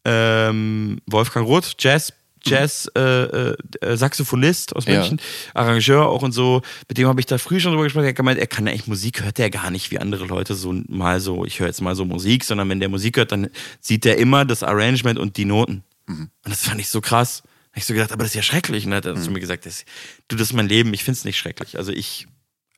Ähm, 0.05 1.01
Wolfgang 1.07 1.47
Roth, 1.47 1.77
Jazz, 1.79 2.13
Jazz, 2.49 2.91
äh, 2.97 3.01
äh, 3.01 3.57
aus 3.83 4.85
Ja. 4.87 4.99
München, 5.01 5.21
Arrangeur 5.55 6.07
auch 6.09 6.23
und 6.23 6.33
so. 6.33 6.63
Mit 6.89 6.99
dem 6.99 7.09
habe 7.09 7.21
ich 7.21 7.27
da 7.27 7.39
früh 7.39 7.61
schon 7.61 7.73
drüber 7.73 7.85
gesprochen. 7.85 8.05
Er 8.05 8.11
hat 8.11 8.17
gemeint, 8.17 8.39
er 8.39 8.47
kann 8.47 8.67
ja 8.67 8.73
eigentlich 8.73 8.87
Musik, 8.87 9.23
hört 9.23 9.39
er 9.39 9.51
gar 9.51 9.71
nicht 9.71 9.91
wie 9.91 9.99
andere 9.99 10.27
Leute 10.27 10.55
so 10.55 10.73
mal 10.89 11.21
so, 11.21 11.45
ich 11.45 11.61
höre 11.61 11.67
jetzt 11.69 11.81
mal 11.81 11.95
so 11.95 12.05
Musik, 12.05 12.45
sondern 12.45 12.69
wenn 12.69 12.81
der 12.81 12.89
Musik 12.89 13.17
hört, 13.17 13.33
dann 13.33 13.49
sieht 13.81 14.07
er 14.07 14.17
immer 14.19 14.45
das 14.45 14.63
Arrangement 14.63 15.19
und 15.19 15.37
die 15.37 15.45
Noten. 15.45 15.85
Mhm. 16.07 16.31
Und 16.45 16.51
das 16.51 16.63
fand 16.63 16.81
ich 16.81 16.89
so 16.89 17.01
krass. 17.01 17.43
Hab 17.73 17.77
ich 17.77 17.85
so 17.85 17.93
gedacht, 17.95 18.13
aber 18.13 18.23
das 18.25 18.31
ist 18.33 18.37
ja 18.37 18.43
schrecklich. 18.43 18.85
Und 18.85 18.93
dann 18.93 18.97
hat 18.99 19.05
er 19.07 19.15
zu 19.15 19.31
mir 19.31 19.41
gesagt, 19.41 19.67
das, 19.67 19.85
du, 20.29 20.37
das 20.37 20.49
ist 20.49 20.53
mein 20.55 20.69
Leben, 20.69 20.93
ich 20.95 21.05
finde 21.05 21.19
es 21.19 21.25
nicht 21.25 21.39
schrecklich. 21.39 21.77
Also 21.77 21.93
ich 21.93 22.27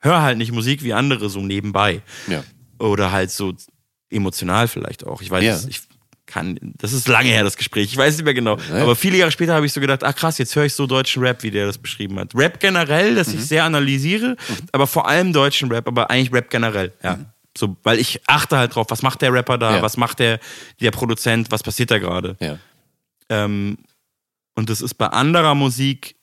höre 0.00 0.22
halt 0.22 0.36
nicht 0.38 0.52
Musik 0.52 0.82
wie 0.82 0.92
andere 0.94 1.30
so 1.30 1.40
nebenbei. 1.40 2.02
Ja. 2.28 2.42
Oder 2.78 3.12
halt 3.12 3.30
so 3.30 3.54
emotional 4.10 4.66
vielleicht 4.68 5.06
auch. 5.06 5.22
Ich 5.22 5.30
weiß, 5.30 5.44
Ja. 5.44 5.60
ich 5.68 5.82
kann, 6.30 6.58
das 6.78 6.92
ist 6.92 7.06
lange 7.08 7.28
her, 7.28 7.42
das 7.44 7.56
Gespräch. 7.56 7.84
Ich 7.92 7.96
weiß 7.96 8.16
nicht 8.16 8.24
mehr 8.24 8.34
genau. 8.34 8.56
Aber 8.72 8.96
viele 8.96 9.18
Jahre 9.18 9.30
später 9.30 9.54
habe 9.54 9.66
ich 9.66 9.72
so 9.72 9.80
gedacht, 9.80 10.02
ach 10.04 10.14
krass, 10.14 10.38
jetzt 10.38 10.54
höre 10.56 10.64
ich 10.64 10.74
so 10.74 10.86
deutschen 10.86 11.22
Rap, 11.22 11.42
wie 11.42 11.50
der 11.50 11.66
das 11.66 11.76
beschrieben 11.78 12.18
hat. 12.18 12.34
Rap 12.34 12.60
generell, 12.60 13.14
dass 13.14 13.28
Mhm. 13.28 13.34
ich 13.40 13.44
sehr 13.46 13.64
analysiere, 13.64 14.36
aber 14.72 14.86
vor 14.86 15.06
allem 15.08 15.32
deutschen 15.32 15.70
Rap, 15.70 15.86
aber 15.86 16.10
eigentlich 16.10 16.32
Rap 16.32 16.48
generell, 16.50 16.92
ja. 17.02 17.18
So, 17.58 17.76
weil 17.82 17.98
ich 17.98 18.20
achte 18.28 18.56
halt 18.56 18.74
drauf, 18.76 18.86
was 18.90 19.02
macht 19.02 19.20
der 19.22 19.32
Rapper 19.32 19.58
da, 19.58 19.70
Mhm. 19.70 19.76
Ja. 19.76 19.82
was 19.82 19.96
macht 19.96 20.20
der, 20.20 20.38
der 20.80 20.92
Produzent, 20.92 21.50
was 21.50 21.62
passiert 21.62 21.90
da 21.90 21.98
gerade. 21.98 22.36
ja. 22.40 22.58
Ähm, 23.28 23.78
und 24.56 24.68
das 24.70 24.80
ist 24.80 24.94
bei 24.94 25.06
anderer 25.06 25.54
Musik 25.54 26.16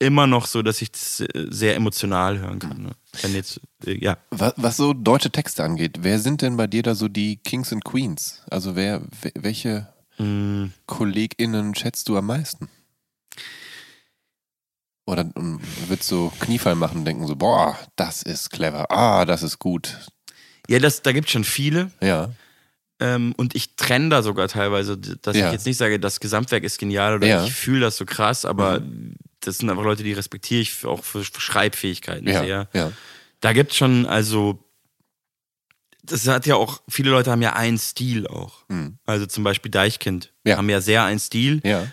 immer 0.00 0.26
noch 0.26 0.46
so, 0.46 0.62
dass 0.62 0.82
ich 0.82 0.90
das 0.90 1.20
äh, 1.20 1.46
sehr 1.50 1.76
emotional 1.76 2.38
hören 2.40 2.58
kann. 2.58 2.82
Ne? 2.82 2.90
Wenn 3.22 3.34
jetzt, 3.34 3.60
äh, 3.86 3.92
ja. 4.02 4.16
Was, 4.30 4.54
was 4.56 4.76
so 4.76 4.92
deutsche 4.92 5.30
Texte 5.30 5.62
angeht, 5.62 5.98
wer 6.00 6.18
sind 6.18 6.42
denn 6.42 6.56
bei 6.56 6.66
dir 6.66 6.82
da 6.82 6.94
so 6.96 7.06
die 7.06 7.36
Kings 7.36 7.72
and 7.72 7.84
Queens? 7.84 8.42
Also 8.50 8.74
wer, 8.76 9.02
we- 9.22 9.32
welche 9.38 9.86
Mm, 10.18 10.72
KollegInnen 10.86 11.74
schätzt 11.74 12.06
du 12.10 12.18
am 12.18 12.26
meisten? 12.26 12.68
Oder 15.06 15.30
und 15.34 15.60
wird 15.88 16.02
so 16.02 16.30
Kniefall 16.40 16.74
machen 16.74 16.98
und 16.98 17.04
denken 17.06 17.26
so, 17.26 17.36
boah, 17.36 17.78
das 17.96 18.22
ist 18.22 18.50
clever, 18.50 18.90
ah, 18.90 19.24
das 19.24 19.42
ist 19.42 19.58
gut. 19.58 19.98
Ja, 20.68 20.78
das, 20.78 21.02
da 21.02 21.12
gibt 21.12 21.28
es 21.28 21.32
schon 21.32 21.44
viele. 21.44 21.90
Ja. 22.02 22.30
Ähm, 23.00 23.32
und 23.38 23.54
ich 23.56 23.76
trenne 23.76 24.10
da 24.10 24.22
sogar 24.22 24.46
teilweise, 24.48 24.98
dass 24.98 25.36
Ja. 25.36 25.46
ich 25.46 25.52
jetzt 25.52 25.64
nicht 25.66 25.78
sage, 25.78 25.98
das 25.98 26.20
Gesamtwerk 26.20 26.64
ist 26.64 26.78
genial 26.78 27.16
oder 27.16 27.26
Ja. 27.26 27.40
Mhm. 27.40 27.46
ich 27.46 27.54
fühle 27.54 27.80
das 27.80 27.96
so 27.96 28.04
krass, 28.04 28.44
aber 28.44 28.82
das 29.40 29.58
sind 29.58 29.70
einfach 29.70 29.84
Leute, 29.84 30.02
die 30.02 30.12
respektiere 30.12 30.60
ich 30.62 30.84
auch 30.84 31.04
für, 31.04 31.24
Schreibfähigkeiten 31.24 32.28
Ja. 32.28 32.42
sehr. 32.44 32.68
Ja. 32.72 32.92
Da 33.40 33.52
gibt 33.52 33.72
es 33.72 33.76
schon, 33.78 34.06
also, 34.06 34.62
das 36.02 36.26
hat 36.28 36.46
ja 36.46 36.56
auch, 36.56 36.82
viele 36.88 37.10
Leute 37.10 37.30
haben 37.30 37.42
ja 37.42 37.52
einen 37.54 37.78
Stil 37.78 38.26
auch. 38.26 38.64
Also 39.06 39.26
zum 39.26 39.44
Beispiel 39.44 39.70
Deichkind 39.70 40.32
Mhm. 40.44 40.50
Ja. 40.50 40.56
haben 40.56 40.68
ja 40.70 40.80
sehr 40.80 41.04
einen 41.04 41.18
Stil. 41.20 41.60
Ja. 41.64 41.86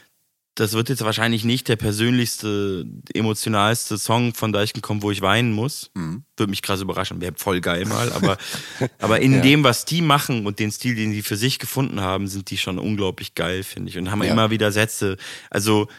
Das 0.56 0.74
wird 0.74 0.90
jetzt 0.90 1.04
wahrscheinlich 1.04 1.44
nicht 1.44 1.68
der 1.68 1.76
persönlichste, 1.76 2.84
emotionalste 3.14 4.00
Song 4.00 4.34
von 4.34 4.52
Deichkind 4.52 4.82
kommen, 4.82 5.04
wo 5.04 5.12
ich 5.12 5.22
weinen 5.22 5.52
muss. 5.52 5.92
Mhm. 5.94 6.24
Würde 6.36 6.50
mich 6.50 6.64
krass 6.64 6.82
überraschen, 6.82 7.22
wäre 7.22 7.34
voll 7.36 7.62
geil 7.62 7.86
mal. 7.86 8.12
Aber, 8.14 8.38
aber 8.98 9.20
in 9.22 9.34
Ja. 9.36 9.42
dem, 9.42 9.64
was 9.64 9.86
die 9.86 10.02
machen 10.02 10.48
und 10.48 10.58
den 10.60 10.72
Stil, 10.72 10.96
den 10.96 11.12
die 11.12 11.22
für 11.22 11.36
sich 11.38 11.60
gefunden 11.60 12.02
haben, 12.02 12.28
sind 12.28 12.50
die 12.50 12.58
schon 12.58 12.80
unglaublich 12.80 13.36
geil, 13.36 13.62
finde 13.64 13.90
ich. 13.92 13.98
Und 14.00 14.10
haben 14.10 14.22
immer 14.24 14.50
wieder 14.50 14.72
Sätze. 14.72 15.18
Also 15.52 15.90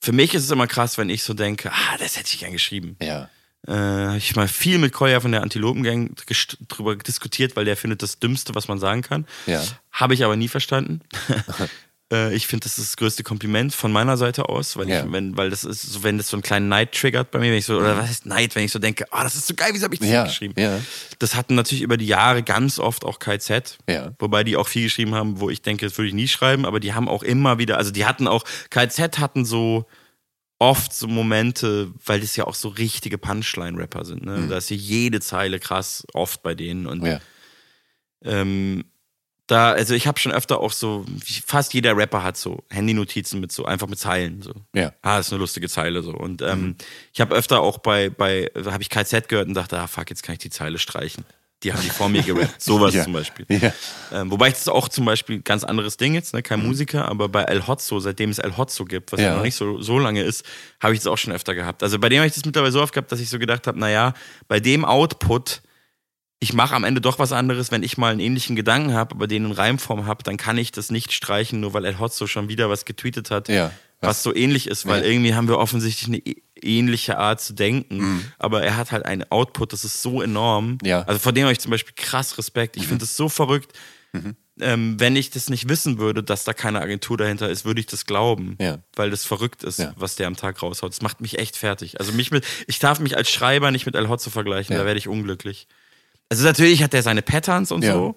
für 0.00 0.12
mich 0.12 0.34
ist 0.34 0.44
es 0.44 0.50
immer 0.50 0.66
krass, 0.66 0.98
wenn 0.98 1.10
ich 1.10 1.22
so 1.22 1.34
denke, 1.34 1.72
ah, 1.72 1.96
das 1.98 2.16
hätte 2.16 2.32
ich 2.32 2.40
gern 2.40 2.52
geschrieben. 2.52 2.96
Ja. 3.02 3.28
Äh, 3.66 3.72
habe 3.72 4.18
ich 4.18 4.36
mal 4.36 4.48
viel 4.48 4.78
mit 4.78 4.92
Kolja 4.92 5.20
von 5.20 5.32
der 5.32 5.42
Antilopengang 5.42 6.14
drüber 6.68 6.96
diskutiert, 6.96 7.56
weil 7.56 7.64
der 7.64 7.76
findet 7.76 8.02
das 8.02 8.18
Dümmste, 8.18 8.54
was 8.54 8.68
man 8.68 8.78
sagen 8.78 9.02
kann. 9.02 9.26
Ja. 9.46 9.62
Habe 9.90 10.14
ich 10.14 10.24
aber 10.24 10.36
nie 10.36 10.48
verstanden. 10.48 11.00
Äh, 12.12 12.34
ich 12.34 12.46
finde, 12.46 12.64
das 12.64 12.78
ist 12.78 12.88
das 12.90 12.96
größte 12.96 13.22
Kompliment 13.22 13.74
von 13.74 13.92
meiner 13.92 14.16
Seite 14.16 14.48
aus, 14.48 14.76
weil, 14.78 14.88
Ja. 14.88 15.04
ich, 15.04 15.12
wenn, 15.12 15.36
weil 15.36 15.50
das 15.50 15.64
ist 15.64 15.82
so, 15.82 16.02
wenn 16.02 16.16
das 16.16 16.28
so 16.28 16.36
einen 16.36 16.42
kleinen 16.42 16.68
Neid 16.68 16.92
triggert 16.92 17.30
bei 17.30 17.38
mir, 17.38 17.50
wenn 17.50 17.58
ich 17.58 17.66
so, 17.66 17.76
oder 17.78 17.96
was 17.98 18.08
heißt 18.08 18.26
Neid, 18.26 18.54
wenn 18.54 18.64
ich 18.64 18.72
so 18.72 18.78
denke, 18.78 19.04
ah, 19.12 19.24
das 19.24 19.34
ist 19.34 19.46
so 19.46 19.54
geil, 19.54 19.70
wieso 19.72 19.84
habe 19.84 19.94
ich 19.94 20.00
das 20.00 20.08
Ja. 20.08 20.24
geschrieben? 20.24 20.54
Ja. 20.58 20.80
Das 21.18 21.34
hatten 21.34 21.54
natürlich 21.54 21.82
über 21.82 21.96
die 21.98 22.06
Jahre 22.06 22.42
ganz 22.42 22.78
oft 22.78 23.04
auch 23.04 23.18
KZ, 23.18 23.76
Ja. 23.88 24.12
wobei 24.18 24.42
die 24.44 24.56
auch 24.56 24.68
viel 24.68 24.84
geschrieben 24.84 25.14
haben, 25.14 25.38
wo 25.40 25.50
ich 25.50 25.60
denke, 25.60 25.84
das 25.86 25.98
würde 25.98 26.08
ich 26.08 26.14
nie 26.14 26.28
schreiben, 26.28 26.64
aber 26.64 26.80
die 26.80 26.94
haben 26.94 27.08
auch 27.08 27.22
immer 27.22 27.58
wieder, 27.58 27.76
also 27.76 27.90
die 27.90 28.06
hatten 28.06 28.26
auch, 28.26 28.44
KZ 28.70 29.18
hatten 29.18 29.44
so 29.44 29.86
oft 30.60 30.92
so 30.94 31.06
Momente, 31.08 31.92
weil 32.04 32.20
das 32.20 32.34
ja 32.36 32.44
auch 32.46 32.54
so 32.54 32.68
richtige 32.68 33.16
Punchline-Rapper 33.18 34.04
sind, 34.04 34.24
ne? 34.24 34.48
Da 34.48 34.56
ist 34.56 34.70
ja 34.70 34.76
jede 34.76 35.20
Zeile 35.20 35.60
krass 35.60 36.04
oft 36.14 36.42
bei 36.42 36.54
denen 36.56 36.86
und 36.86 37.00
Mhm. 37.02 37.06
Ja. 37.06 37.20
ähm, 38.24 38.84
da, 39.48 39.72
also 39.72 39.94
ich 39.94 40.06
habe 40.06 40.18
schon 40.20 40.30
öfter 40.30 40.60
auch 40.60 40.70
so, 40.72 41.04
fast 41.46 41.74
jeder 41.74 41.96
Rapper 41.96 42.22
hat 42.22 42.36
so 42.36 42.62
Handynotizen 42.70 43.40
mit 43.40 43.50
so, 43.50 43.64
einfach 43.64 43.88
mit 43.88 43.98
Zeilen. 43.98 44.42
So. 44.42 44.52
Ja. 44.74 44.92
Ah, 45.02 45.18
ist 45.18 45.32
eine 45.32 45.40
lustige 45.40 45.68
Zeile 45.68 46.02
so. 46.02 46.12
Und 46.12 46.42
ähm, 46.42 46.60
Mhm. 46.60 46.76
ich 47.12 47.20
habe 47.20 47.34
öfter 47.34 47.60
auch 47.60 47.78
bei, 47.78 48.10
bei 48.10 48.50
habe 48.66 48.82
ich 48.82 48.90
KZ 48.90 49.28
gehört 49.28 49.48
und 49.48 49.54
dachte, 49.54 49.78
ah 49.78 49.86
fuck, 49.88 50.08
jetzt 50.10 50.22
kann 50.22 50.34
ich 50.34 50.38
die 50.38 50.50
Zeile 50.50 50.78
streichen. 50.78 51.24
Die 51.64 51.72
haben 51.72 51.82
die 51.82 51.90
vor 51.90 52.08
mir 52.08 52.22
gerappt. 52.22 52.54
Sowas 52.62 52.94
Ja. 52.94 53.02
zum 53.02 53.14
Beispiel. 53.14 53.44
Ja. 53.48 53.72
Ähm, 54.12 54.30
wobei 54.30 54.46
ich 54.48 54.54
das 54.54 54.68
auch 54.68 54.88
zum 54.88 55.04
Beispiel 55.06 55.40
ganz 55.40 55.64
anderes 55.64 55.96
Ding 55.96 56.14
jetzt, 56.14 56.32
ne? 56.32 56.40
kein 56.40 56.62
Musiker, 56.64 57.08
aber 57.08 57.28
bei 57.28 57.42
El 57.42 57.66
Hotzo, 57.66 57.98
seitdem 57.98 58.30
es 58.30 58.38
El 58.38 58.56
Hotzo 58.56 58.84
gibt, 58.84 59.10
was 59.10 59.18
Mhm. 59.18 59.24
Ja. 59.24 59.30
ja 59.30 59.36
noch 59.38 59.42
nicht 59.42 59.56
so, 59.56 59.82
so 59.82 59.98
lange 59.98 60.22
ist, 60.22 60.44
habe 60.80 60.92
ich 60.94 61.00
das 61.00 61.08
auch 61.08 61.18
schon 61.18 61.32
öfter 61.32 61.56
gehabt. 61.56 61.82
Also 61.82 61.98
bei 61.98 62.08
dem 62.10 62.18
habe 62.18 62.28
ich 62.28 62.34
das 62.34 62.44
mittlerweile 62.44 62.70
so 62.70 62.80
oft 62.80 62.94
gehabt, 62.94 63.10
dass 63.10 63.18
ich 63.18 63.28
so 63.28 63.40
gedacht 63.40 63.66
habe, 63.66 63.76
naja, 63.78 64.14
bei 64.46 64.60
dem 64.60 64.84
Output, 64.84 65.62
ich 66.40 66.52
mache 66.52 66.74
am 66.76 66.84
Ende 66.84 67.00
doch 67.00 67.18
was 67.18 67.32
anderes, 67.32 67.70
wenn 67.72 67.82
ich 67.82 67.98
mal 67.98 68.12
einen 68.12 68.20
ähnlichen 68.20 68.54
Gedanken 68.56 68.92
habe, 68.94 69.14
aber 69.14 69.26
den 69.26 69.46
in 69.46 69.52
Reimform 69.52 70.06
habe, 70.06 70.22
dann 70.22 70.36
kann 70.36 70.56
ich 70.58 70.70
das 70.72 70.90
nicht 70.90 71.12
streichen, 71.12 71.60
nur 71.60 71.72
weil 71.74 71.84
El 71.84 71.98
Hotzo 71.98 72.26
schon 72.26 72.48
wieder 72.48 72.70
was 72.70 72.84
getweetet 72.84 73.30
hat, 73.32 73.48
Ja. 73.48 73.72
was 74.00 74.22
so 74.22 74.32
ähnlich 74.34 74.68
ist, 74.68 74.86
weil 74.86 75.02
Ja. 75.02 75.08
irgendwie 75.10 75.34
haben 75.34 75.48
wir 75.48 75.58
offensichtlich 75.58 76.08
eine 76.08 76.22
ähnliche 76.62 77.18
Art 77.18 77.40
zu 77.40 77.54
denken, 77.54 77.96
Mhm. 77.98 78.24
aber 78.38 78.62
er 78.62 78.76
hat 78.76 78.92
halt 78.92 79.04
einen 79.04 79.24
Output, 79.30 79.72
das 79.72 79.84
ist 79.84 80.00
so 80.02 80.22
enorm. 80.22 80.78
Ja. 80.84 81.00
Mhm. 81.00 81.04
Also 81.08 81.18
vor 81.18 81.32
dem 81.32 81.42
habe 81.44 81.52
ich 81.52 81.60
zum 81.60 81.70
Beispiel 81.72 81.94
krass 81.96 82.38
Respekt. 82.38 82.76
Ich 82.76 82.86
finde 82.86 83.00
das 83.04 83.16
so 83.16 83.28
verrückt. 83.28 83.72
Ähm, 84.60 84.98
wenn 84.98 85.14
ich 85.14 85.30
das 85.30 85.50
nicht 85.50 85.68
wissen 85.68 85.98
würde, 85.98 86.20
dass 86.24 86.42
da 86.42 86.52
keine 86.52 86.80
Agentur 86.80 87.16
dahinter 87.16 87.48
ist, 87.48 87.64
würde 87.64 87.78
ich 87.78 87.86
das 87.86 88.06
glauben. 88.06 88.56
Ja. 88.60 88.78
Weil 88.96 89.10
das 89.10 89.24
verrückt 89.24 89.62
ist, 89.62 89.78
Ja. 89.78 89.92
was 89.96 90.16
der 90.16 90.26
am 90.26 90.34
Tag 90.34 90.60
raushaut. 90.62 90.90
Das 90.90 91.00
macht 91.02 91.20
mich 91.20 91.38
echt 91.38 91.56
fertig. 91.56 92.00
Also 92.00 92.10
mich 92.12 92.32
mit, 92.32 92.44
ich 92.66 92.80
darf 92.80 92.98
mich 92.98 93.16
als 93.16 93.30
Schreiber 93.30 93.70
nicht 93.70 93.86
mit 93.86 93.94
El 93.94 94.08
Hotzo 94.08 94.30
vergleichen, 94.30 94.76
da 94.76 94.84
werde 94.84 94.98
ich 94.98 95.06
unglücklich. 95.06 95.68
Also 96.30 96.44
natürlich 96.44 96.82
hat 96.82 96.94
er 96.94 97.02
seine 97.02 97.22
Patterns 97.22 97.72
und 97.72 97.82
Ja. 97.84 97.94
so, 97.94 98.16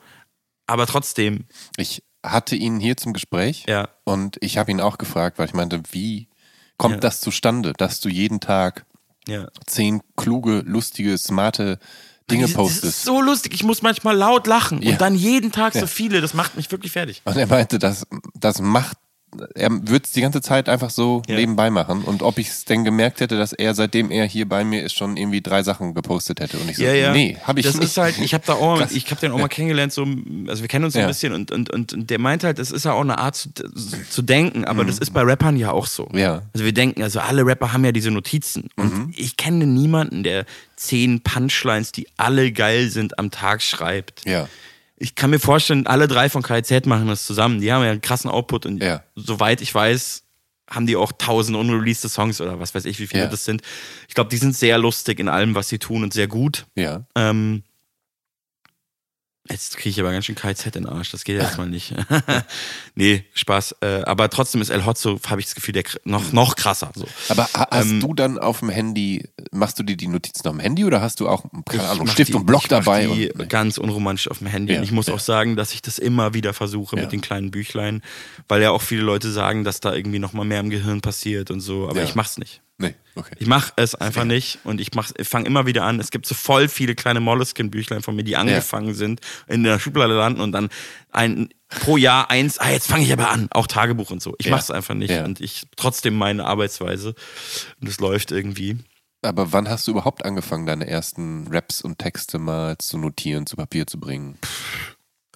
aber 0.68 0.86
trotzdem, 0.88 1.46
Ich 1.78 2.04
hatte 2.26 2.56
ihn 2.56 2.80
hier 2.80 2.98
zum 2.98 3.14
Gespräch 3.14 3.66
ja. 3.68 3.90
und 4.04 4.38
ich 4.42 4.58
habe 4.58 4.70
ihn 4.72 4.80
auch 4.82 4.98
gefragt, 4.98 5.40
weil 5.40 5.48
ich 5.48 5.54
meinte, 5.54 5.82
wie 5.92 6.28
kommt 6.78 6.96
Ja. 6.96 7.00
das 7.00 7.20
zustande, 7.22 7.74
dass 7.74 8.00
du 8.00 8.10
jeden 8.10 8.40
Tag 8.40 8.86
Ja. 9.28 9.48
zehn 9.66 10.02
kluge, 10.18 10.60
lustige, 10.66 11.18
smarte 11.18 11.80
Dinge 12.30 12.44
Das- 12.44 12.52
Das 12.52 12.58
postest? 12.58 12.84
ist 12.86 13.04
so 13.04 13.22
lustig. 13.22 13.54
Ich 13.54 13.64
muss 13.64 13.82
manchmal 13.82 14.16
laut 14.16 14.46
lachen 14.48 14.84
und 14.86 15.02
dann 15.02 15.16
jeden 15.16 15.52
Tag 15.52 15.74
so 15.74 15.86
viele. 15.88 16.22
Das 16.22 16.34
macht 16.34 16.56
mich 16.56 16.72
wirklich 16.72 16.92
fertig. 16.92 17.22
Und 17.26 17.36
er 17.38 17.48
meinte, 17.48 17.78
das, 17.80 18.06
das 18.36 18.60
macht, 18.62 18.98
er 19.56 19.72
würde 19.72 20.02
es 20.04 20.12
die 20.12 20.22
ganze 20.22 20.42
Zeit 20.42 20.68
einfach 20.68 20.90
so 20.90 21.22
Ja. 21.28 21.36
nebenbei 21.36 21.70
machen. 21.70 22.02
Und 22.04 22.22
ob 22.22 22.38
ich 22.38 22.50
es 22.50 22.66
denn 22.66 22.84
gemerkt 22.84 23.20
hätte, 23.22 23.38
dass 23.38 23.54
er, 23.54 23.74
seitdem 23.74 24.12
er 24.12 24.26
hier 24.26 24.48
bei 24.48 24.64
mir 24.64 24.84
ist, 24.84 24.94
schon 24.98 25.16
irgendwie 25.18 25.42
drei 25.42 25.64
Sachen 25.64 25.94
gepostet 25.94 26.40
hätte. 26.40 26.58
Und 26.58 26.70
ich 26.70 26.78
so, 26.78 26.84
Ja, 26.84 26.94
ja. 26.94 27.14
nee, 27.14 27.38
habe 27.44 27.60
ich 27.60 27.66
das 27.66 27.76
nicht. 27.76 27.86
ist 27.86 27.98
halt, 27.98 28.18
ich 28.20 28.34
habe 28.34 28.44
da 28.46 28.54
auch, 28.54 28.78
Krass. 28.80 28.92
ich 28.92 29.10
habe 29.10 29.22
den 29.22 29.32
auch 29.32 29.40
mal 29.40 29.48
kennengelernt, 29.48 29.94
so, 29.94 30.06
also 30.48 30.62
wir 30.64 30.68
kennen 30.68 30.86
uns 30.86 30.96
ein 30.96 31.08
bisschen 31.08 31.34
und, 31.34 31.52
und, 31.52 31.72
und, 31.72 32.10
der 32.10 32.20
meint 32.20 32.44
halt, 32.44 32.60
es 32.60 32.72
ist 32.72 32.86
ja 32.86 32.94
auch 32.94 33.02
eine 33.02 33.18
Art 33.18 33.36
zu, 33.36 33.50
zu 34.10 34.22
denken, 34.22 34.66
aber 34.66 34.84
Mhm. 34.84 34.88
das 34.88 35.00
ist 35.00 35.14
bei 35.14 35.22
Rappern 35.22 35.56
ja 35.56 35.72
auch 35.72 35.88
so. 35.88 36.10
Ja. 36.14 36.42
Also 36.54 36.66
wir 36.66 36.74
denken, 36.74 37.02
also 37.04 37.20
alle 37.20 37.46
Rapper 37.46 37.72
haben 37.74 37.86
ja 37.86 37.92
diese 37.92 38.12
Notizen 38.12 38.70
und 38.76 38.94
Mhm. 39.08 39.14
ich 39.16 39.38
kenne 39.38 39.66
niemanden, 39.66 40.24
der 40.24 40.46
zehn 40.76 41.22
Punchlines, 41.22 41.92
die 41.92 42.08
alle 42.18 42.52
geil 42.52 42.90
sind, 42.90 43.18
am 43.20 43.32
Tag 43.32 43.62
schreibt. 43.62 44.26
ja, 44.26 44.48
Ich 45.02 45.16
kann 45.16 45.32
mir 45.32 45.40
vorstellen, 45.40 45.88
alle 45.88 46.08
drei 46.08 46.30
von 46.30 46.44
KZ 46.44 46.86
machen 46.86 47.08
das 47.08 47.26
zusammen. 47.26 47.60
Die 47.60 47.72
haben 47.74 47.84
ja 47.84 47.92
einen 47.92 48.02
krassen 48.02 48.30
Output 48.30 48.66
und 48.68 48.84
Ja. 48.84 49.04
soweit 49.16 49.62
ich 49.62 49.74
weiß, 49.74 50.24
haben 50.70 50.86
die 50.86 50.96
auch 50.96 51.12
tausend 51.18 51.58
unreleased 51.58 52.08
Songs 52.10 52.40
oder 52.40 52.60
was 52.60 52.76
weiß 52.76 52.86
ich, 52.86 53.00
wie 53.00 53.08
viele 53.08 53.24
Ja. 53.24 53.28
das 53.30 53.44
sind. 53.44 53.62
Ich 54.08 54.14
glaube, 54.14 54.30
die 54.30 54.38
sind 54.38 54.56
sehr 54.56 54.78
lustig 54.78 55.20
in 55.20 55.28
allem, 55.28 55.56
was 55.56 55.70
sie 55.70 55.80
tun 55.80 56.04
und 56.04 56.14
sehr 56.14 56.28
gut. 56.28 56.66
ja. 56.76 57.04
Ähm, 57.16 57.64
jetzt 59.50 59.76
kriege 59.78 59.90
ich 59.90 60.00
aber 60.00 60.12
ganz 60.12 60.26
schön 60.26 60.36
KZ 60.36 60.68
in 60.76 60.84
den 60.84 60.86
Arsch. 60.88 61.12
Das 61.12 61.24
geht 61.24 61.38
ja 61.40 61.44
jetzt 61.44 61.58
mal 61.58 61.68
nicht. 61.70 61.94
nee, 62.96 63.26
Spaß. 63.34 63.76
Äh, 63.82 64.04
aber 64.04 64.30
trotzdem 64.30 64.62
ist 64.62 64.70
El 64.70 64.86
Hotzo, 64.86 65.20
habe 65.28 65.42
ich 65.42 65.48
das 65.48 65.56
Gefühl, 65.56 65.74
der 65.74 65.84
noch, 66.04 66.32
noch 66.32 66.56
krasser. 66.56 66.92
So. 66.96 67.06
Aber 67.30 67.44
ha- 67.54 67.68
hast 67.72 67.86
Ähm, 67.90 68.00
du 68.00 68.14
dann 68.14 68.38
auf 68.38 68.60
dem 68.60 68.70
Handy, 68.70 69.28
machst 69.52 69.80
du 69.80 69.84
dir 69.84 69.98
die 69.98 70.08
Notizen 70.08 70.48
auf 70.48 70.54
dem 70.56 70.60
Handy 70.60 70.86
oder 70.86 71.02
hast 71.02 71.20
du 71.20 71.28
auch, 71.28 71.46
keine 71.70 71.88
Ahnung, 71.90 72.08
Stift 72.08 72.30
die- 72.32 72.36
und 72.36 72.46
Block 72.46 72.68
dabei? 72.68 73.06
Die 73.08 73.32
und, 73.32 73.50
ganz 73.50 73.78
unromantisch 73.78 74.30
auf 74.30 74.40
dem 74.40 74.48
Handy. 74.48 74.74
Ja, 74.74 74.80
und 74.80 74.86
ich 74.86 74.92
muss 74.92 75.08
ja. 75.08 75.14
auch 75.14 75.20
sagen, 75.20 75.56
dass 75.56 75.74
ich 75.74 75.82
das 75.82 75.98
immer 76.00 76.34
wieder 76.34 76.54
versuche 76.54 76.96
Ja. 76.96 77.02
mit 77.04 77.12
den 77.12 77.22
kleinen 77.22 77.52
Büchlein, 77.52 78.02
weil 78.48 78.62
ja 78.62 78.72
auch 78.72 78.82
viele 78.82 79.02
Leute 79.02 79.32
sagen, 79.32 79.64
dass 79.64 79.80
da 79.80 79.94
irgendwie 79.94 80.20
noch 80.20 80.34
mal 80.34 80.46
mehr 80.46 80.60
im 80.60 80.70
Gehirn 80.70 81.02
passiert 81.02 81.52
und 81.52 81.60
so. 81.62 81.90
Aber 81.90 82.04
ich 82.04 82.16
mach's 82.16 82.38
nicht. 82.38 82.62
nee, 82.78 82.94
okay. 83.16 83.36
Ich 83.40 83.48
mache 83.48 83.74
es 83.76 83.96
einfach 83.96 84.24
nicht 84.26 84.60
und 84.64 84.80
ich, 84.82 84.90
ich 85.18 85.28
fange 85.28 85.46
immer 85.48 85.66
wieder 85.66 85.84
an. 85.84 86.00
Es 86.00 86.12
gibt 86.12 86.26
so 86.26 86.36
voll 86.36 86.68
viele 86.68 86.96
kleine 86.96 87.20
Moleskine-Büchlein 87.20 88.02
von 88.02 88.16
mir, 88.16 88.24
die 88.24 88.36
angefangen 88.38 88.94
sind, 88.94 89.22
in 89.48 89.64
der 89.64 89.80
Schublade 89.80 90.14
landen 90.16 90.42
und 90.42 90.52
dann 90.52 90.70
ein, 91.12 91.50
pro 91.70 91.98
Jahr 91.98 92.30
eins, 92.30 92.58
ah, 92.60 92.70
jetzt 92.70 92.88
fange 92.88 93.04
ich 93.04 93.14
aber 93.14 93.30
an, 93.30 93.48
auch 93.52 93.68
Tagebuch 93.68 94.12
und 94.12 94.22
so. 94.22 94.36
Ich 94.40 94.46
Ja. 94.48 94.52
mache 94.52 94.62
es 94.64 94.72
einfach 94.72 94.94
nicht 94.96 95.12
Ja. 95.12 95.26
und 95.26 95.40
ich 95.42 95.68
trotzdem 95.76 96.16
meine 96.18 96.46
Arbeitsweise 96.46 97.14
und 97.82 97.88
es 97.88 98.00
läuft 98.00 98.32
irgendwie. 98.32 98.78
Aber 99.24 99.52
wann 99.54 99.70
hast 99.70 99.86
du 99.88 99.92
überhaupt 99.92 100.26
angefangen, 100.26 100.66
deine 100.66 100.88
ersten 100.88 101.48
Raps 101.52 101.82
und 101.82 102.00
Texte 102.00 102.40
mal 102.40 102.78
zu 102.80 102.98
notieren, 102.98 103.46
zu 103.46 103.56
Papier 103.56 103.86
zu 103.86 104.00
bringen? 104.00 104.38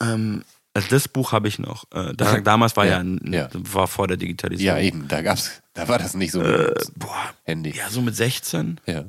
Ähm, 0.01 0.43
also 0.75 0.87
das 0.89 1.07
Buch 1.07 1.31
habe 1.31 1.47
ich 1.47 1.57
noch. 1.57 1.85
Äh, 1.91 2.13
da, 2.15 2.39
damals 2.41 2.75
war 2.77 2.85
ja, 2.85 3.01
Ja. 3.23 3.49
war 3.53 3.87
vor 3.87 4.07
der 4.07 4.17
Digitalisierung. 4.17 4.77
Ja, 4.77 4.83
eben, 4.83 5.07
da 5.07 5.21
gab's, 5.23 5.61
da 5.73 5.87
war 5.87 5.97
das 5.97 6.13
nicht 6.13 6.31
so 6.31 6.41
Äh, 6.43 6.75
boah, 6.95 7.33
Handy. 7.43 7.71
ja, 7.75 7.89
so 7.89 8.01
mit 8.01 8.15
16. 8.15 8.79
Ja. 8.85 9.05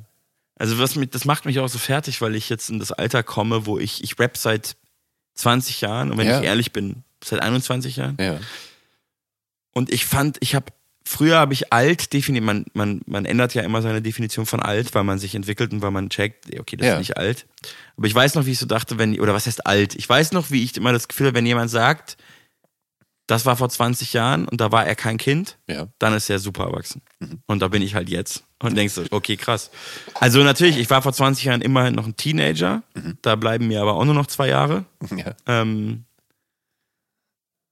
Also 0.59 0.79
was 0.79 0.97
mich, 0.97 1.11
das 1.11 1.27
macht 1.27 1.45
mich 1.45 1.59
auch 1.59 1.69
so 1.69 1.77
fertig, 1.79 2.23
weil 2.23 2.35
ich 2.35 2.49
jetzt 2.49 2.71
in 2.71 2.79
das 2.79 2.91
Alter 2.93 3.23
komme, 3.23 3.67
wo 3.67 3.79
ich, 3.79 4.03
ich 4.03 4.19
rap 4.19 4.39
seit 4.39 4.77
20 5.35 5.83
Jahren 5.83 6.11
und 6.11 6.17
wenn 6.19 6.27
Ja. 6.27 6.39
ich 6.41 6.47
ehrlich 6.47 6.73
bin, 6.73 7.03
seit 7.23 7.43
21 7.43 7.97
Jahren. 7.97 8.17
Ja. 8.19 8.39
Und 9.75 9.93
ich 9.93 10.07
fand, 10.07 10.39
ich 10.41 10.55
habe, 10.55 10.67
früher 11.09 11.39
habe 11.39 11.53
ich 11.55 11.73
alt 11.73 12.13
definiert, 12.13 12.45
man, 12.45 12.65
man, 12.75 13.01
man 13.07 13.25
ändert 13.25 13.55
ja 13.55 13.63
immer 13.63 13.81
seine 13.81 14.03
Definition 14.03 14.45
von 14.45 14.61
alt, 14.61 14.95
weil 14.95 15.05
man 15.05 15.19
sich 15.19 15.35
entwickelt 15.35 15.73
und 15.73 15.81
weil 15.81 15.93
man 15.93 16.11
checkt, 16.11 16.47
okay, 16.59 16.77
das 16.77 16.87
Ja. 16.87 16.93
ist 16.95 16.99
nicht 16.99 17.17
alt. 17.17 17.47
Aber 17.97 18.07
ich 18.09 18.15
weiß 18.15 18.35
noch, 18.35 18.45
wie 18.47 18.53
ich 18.53 18.59
so 18.59 18.67
dachte, 18.67 18.99
wenn, 18.99 19.19
oder 19.21 19.33
was 19.33 19.47
heißt 19.47 19.67
alt? 19.67 19.95
Ich 19.95 20.09
weiß 20.09 20.33
noch, 20.33 20.51
wie 20.51 20.63
ich 20.65 20.77
immer 20.77 20.93
das 20.93 21.09
Gefühl 21.09 21.29
habe, 21.29 21.37
wenn 21.37 21.47
jemand 21.47 21.71
sagt, 21.71 22.17
das 23.29 23.45
war 23.45 23.57
vor 23.57 23.69
20 23.69 24.13
Jahren 24.13 24.47
und 24.47 24.61
da 24.61 24.71
war 24.71 24.87
er 24.87 24.95
kein 24.95 25.17
Kind, 25.19 25.59
Ja. 25.69 25.89
dann 25.99 26.15
ist 26.15 26.31
er 26.31 26.39
super 26.39 26.65
erwachsen. 26.65 27.03
Und 27.47 27.61
da 27.61 27.69
bin 27.69 27.83
ich 27.83 27.95
halt 27.97 28.09
jetzt. 28.09 28.45
Und 28.63 28.75
denkst 28.77 28.95
du, 28.95 29.05
okay, 29.11 29.37
krass. 29.37 29.71
Also 30.15 30.43
natürlich, 30.43 30.79
ich 30.79 30.89
war 30.91 31.03
vor 31.03 31.13
20 31.13 31.45
Jahren 31.45 31.61
immerhin 31.61 31.95
noch 31.95 32.07
ein 32.07 32.17
Teenager. 32.17 32.83
Da 33.23 33.37
bleiben 33.37 33.67
mir 33.69 33.83
aber 33.83 33.95
auch 33.95 34.05
nur 34.05 34.15
noch 34.15 34.27
zwei 34.29 34.49
Jahre. 34.49 34.85
Ja. 35.15 35.35
Ähm, 35.47 36.05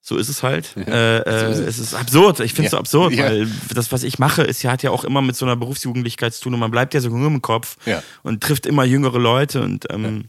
So 0.06 0.18
ist 0.18 0.28
es 0.28 0.42
halt. 0.42 0.76
Äh, 0.76 1.16
äh, 1.20 1.22
es 1.66 1.78
ist 1.78 1.94
absurd. 1.94 2.38
Ich 2.40 2.52
finde 2.52 2.66
es 2.66 2.72
Ja. 2.72 2.76
so 2.76 2.78
absurd, 2.78 3.14
Ja. 3.14 3.24
weil 3.24 3.48
das, 3.72 3.90
was 3.90 4.02
ich 4.02 4.18
mache, 4.18 4.42
ist 4.42 4.62
ja, 4.62 4.70
hat 4.70 4.82
ja 4.82 4.90
auch 4.90 5.02
immer 5.02 5.22
mit 5.22 5.34
so 5.34 5.46
einer 5.46 5.56
Berufsjugendlichkeit 5.56 6.34
zu 6.34 6.42
tun 6.42 6.52
und 6.52 6.60
man 6.60 6.70
bleibt 6.70 6.92
ja 6.92 7.00
so 7.00 7.08
jung 7.08 7.24
im 7.26 7.40
Kopf 7.40 7.78
Ja. 7.86 8.02
und 8.22 8.42
trifft 8.42 8.66
immer 8.66 8.84
jüngere 8.84 9.18
Leute 9.18 9.62
und 9.62 9.86
ähm, 9.90 10.26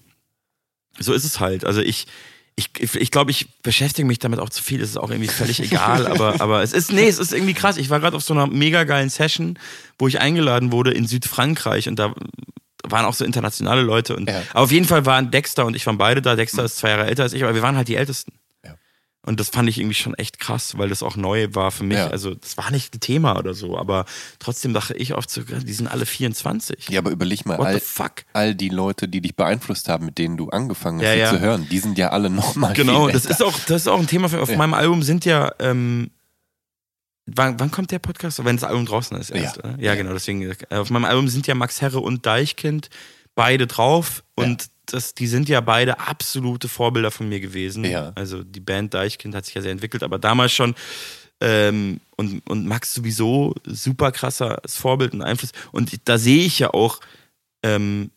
so 0.97 1.11
ist 1.11 1.25
es 1.25 1.41
halt. 1.41 1.65
Also 1.65 1.81
ich, 1.81 2.07
ich, 2.55 2.69
ich 2.95 3.11
glaube, 3.11 3.31
ich 3.31 3.61
beschäftige 3.63 4.07
mich 4.07 4.19
damit 4.19 4.39
auch 4.39 4.49
zu 4.49 4.63
viel. 4.63 4.79
Es 4.81 4.91
ist 4.91 4.97
auch 4.97 5.09
irgendwie 5.11 5.27
völlig 5.27 5.59
egal, 5.59 6.07
aber, 6.11 6.39
aber 6.39 6.63
es 6.63 6.71
ist, 6.71 6.93
nee, 6.93 7.09
es 7.09 7.19
ist 7.19 7.33
irgendwie 7.33 7.53
krass. 7.53 7.75
Ich 7.75 7.89
war 7.89 7.99
gerade 7.99 8.15
auf 8.15 8.23
so 8.23 8.33
einer 8.33 8.47
mega 8.47 8.85
geilen 8.85 9.09
Session, 9.09 9.59
wo 9.99 10.07
ich 10.07 10.21
eingeladen 10.21 10.71
wurde 10.71 10.91
in 10.91 11.05
Südfrankreich 11.05 11.89
und 11.89 11.97
da 11.99 12.15
waren 12.87 13.03
auch 13.03 13.13
so 13.13 13.25
internationale 13.25 13.81
Leute 13.81 14.15
und 14.15 14.29
Ja. 14.29 14.41
aber 14.51 14.61
auf 14.61 14.71
jeden 14.71 14.85
Fall 14.85 15.05
waren 15.05 15.31
Dexter 15.31 15.65
und 15.65 15.75
ich 15.75 15.85
waren 15.85 15.97
beide 15.97 16.21
da. 16.21 16.37
Dexter 16.37 16.63
ist 16.63 16.77
zwei 16.77 16.91
Jahre 16.91 17.07
älter 17.07 17.23
als 17.23 17.33
ich, 17.33 17.43
aber 17.43 17.55
wir 17.55 17.61
waren 17.61 17.75
halt 17.75 17.89
die 17.89 17.95
Ältesten. 17.97 18.31
Und 19.25 19.39
das 19.39 19.49
fand 19.49 19.67
ich 19.67 19.79
irgendwie 19.79 19.95
schon 19.95 20.13
echt 20.13 20.39
krass, 20.39 20.77
weil 20.77 20.89
das 20.89 21.01
auch 21.01 21.15
neu 21.15 21.47
war 21.53 21.71
für 21.71 21.83
mich. 21.83 21.97
Ja. 21.97 22.07
Also, 22.07 22.35
das 22.35 22.57
war 22.57 22.69
nicht 22.71 22.93
ein 22.95 22.99
Thema 22.99 23.37
oder 23.39 23.53
so, 23.55 23.77
aber 23.77 24.05
trotzdem 24.37 24.73
dachte 24.73 24.93
ich 24.95 25.15
oft 25.15 25.29
so, 25.29 25.41
die 25.41 25.73
sind 25.73 25.87
alle 25.87 26.05
24. 26.05 26.89
Ja, 26.89 26.99
aber 26.99 27.09
überleg 27.09 27.45
mal, 27.45 27.57
What 27.57 27.67
the 27.69 27.73
all, 27.73 27.79
fuck? 27.79 28.11
all 28.33 28.53
die 28.53 28.69
Leute, 28.69 29.07
die 29.07 29.21
dich 29.21 29.35
beeinflusst 29.35 29.89
haben, 29.89 30.05
mit 30.05 30.17
denen 30.19 30.37
du 30.37 30.49
angefangen 30.49 30.99
hast 30.99 31.07
Ja, 31.07 31.13
ja. 31.15 31.29
zu 31.31 31.39
hören, 31.39 31.67
die 31.69 31.79
sind 31.79 31.97
ja 31.97 32.09
alle 32.09 32.29
nochmal 32.29 32.73
Genau, 32.73 33.09
das 33.09 33.25
ist 33.25 33.41
auch, 33.43 33.57
das 33.67 33.81
ist 33.81 33.87
auch 33.87 33.99
ein 33.99 34.07
Thema 34.07 34.29
für, 34.29 34.41
auf 34.41 34.55
meinem 34.55 34.73
Album 34.75 35.01
sind 35.01 35.25
ja, 35.25 35.51
ähm, 35.59 36.11
wann, 37.25 37.59
wann 37.59 37.71
kommt 37.71 37.91
der 37.91 37.99
Podcast? 37.99 38.43
Wenn 38.45 38.57
das 38.57 38.63
Album 38.63 38.85
draußen 38.85 39.17
ist 39.17 39.31
erst, 39.31 39.57
Ja. 39.57 39.75
Ja, 39.79 39.95
genau, 39.95 40.13
deswegen, 40.13 40.43
äh, 40.43 40.55
auf 40.75 40.89
meinem 40.91 41.05
Album 41.05 41.27
sind 41.29 41.47
ja 41.47 41.55
Max 41.55 41.81
Herre 41.81 41.99
und 41.99 42.25
Deichkind 42.25 42.89
beide 43.35 43.67
drauf 43.67 44.23
und 44.35 44.67
das, 44.87 45.13
die 45.13 45.27
sind 45.27 45.49
ja 45.49 45.61
beide 45.61 45.99
absolute 45.99 46.67
Vorbilder 46.67 47.11
von 47.11 47.27
mir 47.29 47.39
gewesen. 47.39 47.83
Ja. 47.85 48.11
Also 48.15 48.43
die 48.43 48.59
Band 48.59 48.93
Deichkind 48.93 49.33
hat 49.35 49.45
sich 49.45 49.55
ja 49.55 49.61
sehr 49.61 49.71
entwickelt, 49.71 50.03
aber 50.03 50.19
damals 50.19 50.51
schon 50.51 50.75
ähm, 51.41 51.99
und, 52.15 52.47
und 52.49 52.65
Max 52.67 52.93
sowieso 52.93 53.55
super 53.65 54.11
krasses 54.11 54.77
Vorbild 54.77 55.13
und 55.13 55.21
Einfluss. 55.21 55.51
Und 55.71 56.07
da 56.07 56.17
sehe 56.17 56.45
ich 56.45 56.59
ja 56.59 56.69
auch, 56.73 57.01
ähm, 57.63 58.11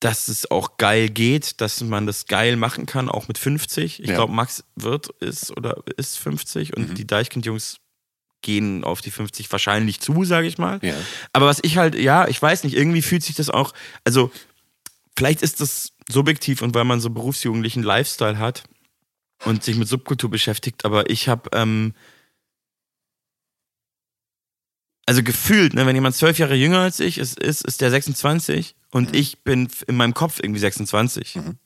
dass 0.00 0.28
es 0.28 0.50
auch 0.50 0.76
geil 0.76 1.08
geht, 1.08 1.60
dass 1.60 1.80
man 1.82 2.06
das 2.06 2.26
geil 2.26 2.56
machen 2.56 2.86
kann, 2.86 3.08
auch 3.08 3.28
mit 3.28 3.36
50. 3.38 4.00
Ich 4.00 4.08
Ja. 4.08 4.14
glaube, 4.14 4.32
Max 4.32 4.64
wird 4.76 5.08
ist 5.20 5.56
oder 5.56 5.82
ist 5.96 6.18
50 6.18 6.76
und 6.76 6.90
Mhm. 6.90 6.94
die 6.94 7.06
Deichkind-Jungs 7.06 7.78
gehen 8.42 8.84
auf 8.84 9.00
die 9.00 9.10
50 9.10 9.50
wahrscheinlich 9.50 10.00
zu, 10.00 10.24
sage 10.24 10.46
ich 10.46 10.58
mal. 10.58 10.78
Ja. 10.82 10.94
Aber 11.32 11.46
was 11.46 11.58
ich 11.62 11.76
halt, 11.76 11.94
ja, 11.94 12.28
ich 12.28 12.40
weiß 12.40 12.64
nicht, 12.64 12.76
irgendwie 12.76 13.02
fühlt 13.02 13.22
sich 13.22 13.34
das 13.36 13.50
auch, 13.50 13.74
also 14.04 14.30
vielleicht 15.16 15.42
ist 15.42 15.60
das 15.60 15.92
subjektiv 16.08 16.62
und 16.62 16.74
weil 16.74 16.84
man 16.84 17.00
so 17.00 17.10
berufsjugendlichen 17.10 17.82
Lifestyle 17.82 18.38
hat 18.38 18.62
und 19.44 19.64
sich 19.64 19.76
mit 19.76 19.88
Subkultur 19.88 20.30
beschäftigt, 20.30 20.84
aber 20.84 21.10
ich 21.10 21.28
habe, 21.28 21.50
ähm, 21.52 21.94
also 25.06 25.22
gefühlt, 25.22 25.74
ne, 25.74 25.86
wenn 25.86 25.94
jemand 25.96 26.16
zwölf 26.16 26.38
Jahre 26.38 26.54
jünger 26.54 26.80
als 26.80 27.00
ich 27.00 27.18
ist, 27.18 27.38
ist, 27.38 27.64
ist 27.64 27.80
der 27.80 27.90
26 27.90 28.74
und 28.90 29.16
ich 29.16 29.42
bin 29.42 29.68
in 29.86 29.96
meinem 29.96 30.14
Kopf 30.14 30.38
irgendwie 30.42 30.60
26 30.60 31.36
Mhm. 31.36 31.58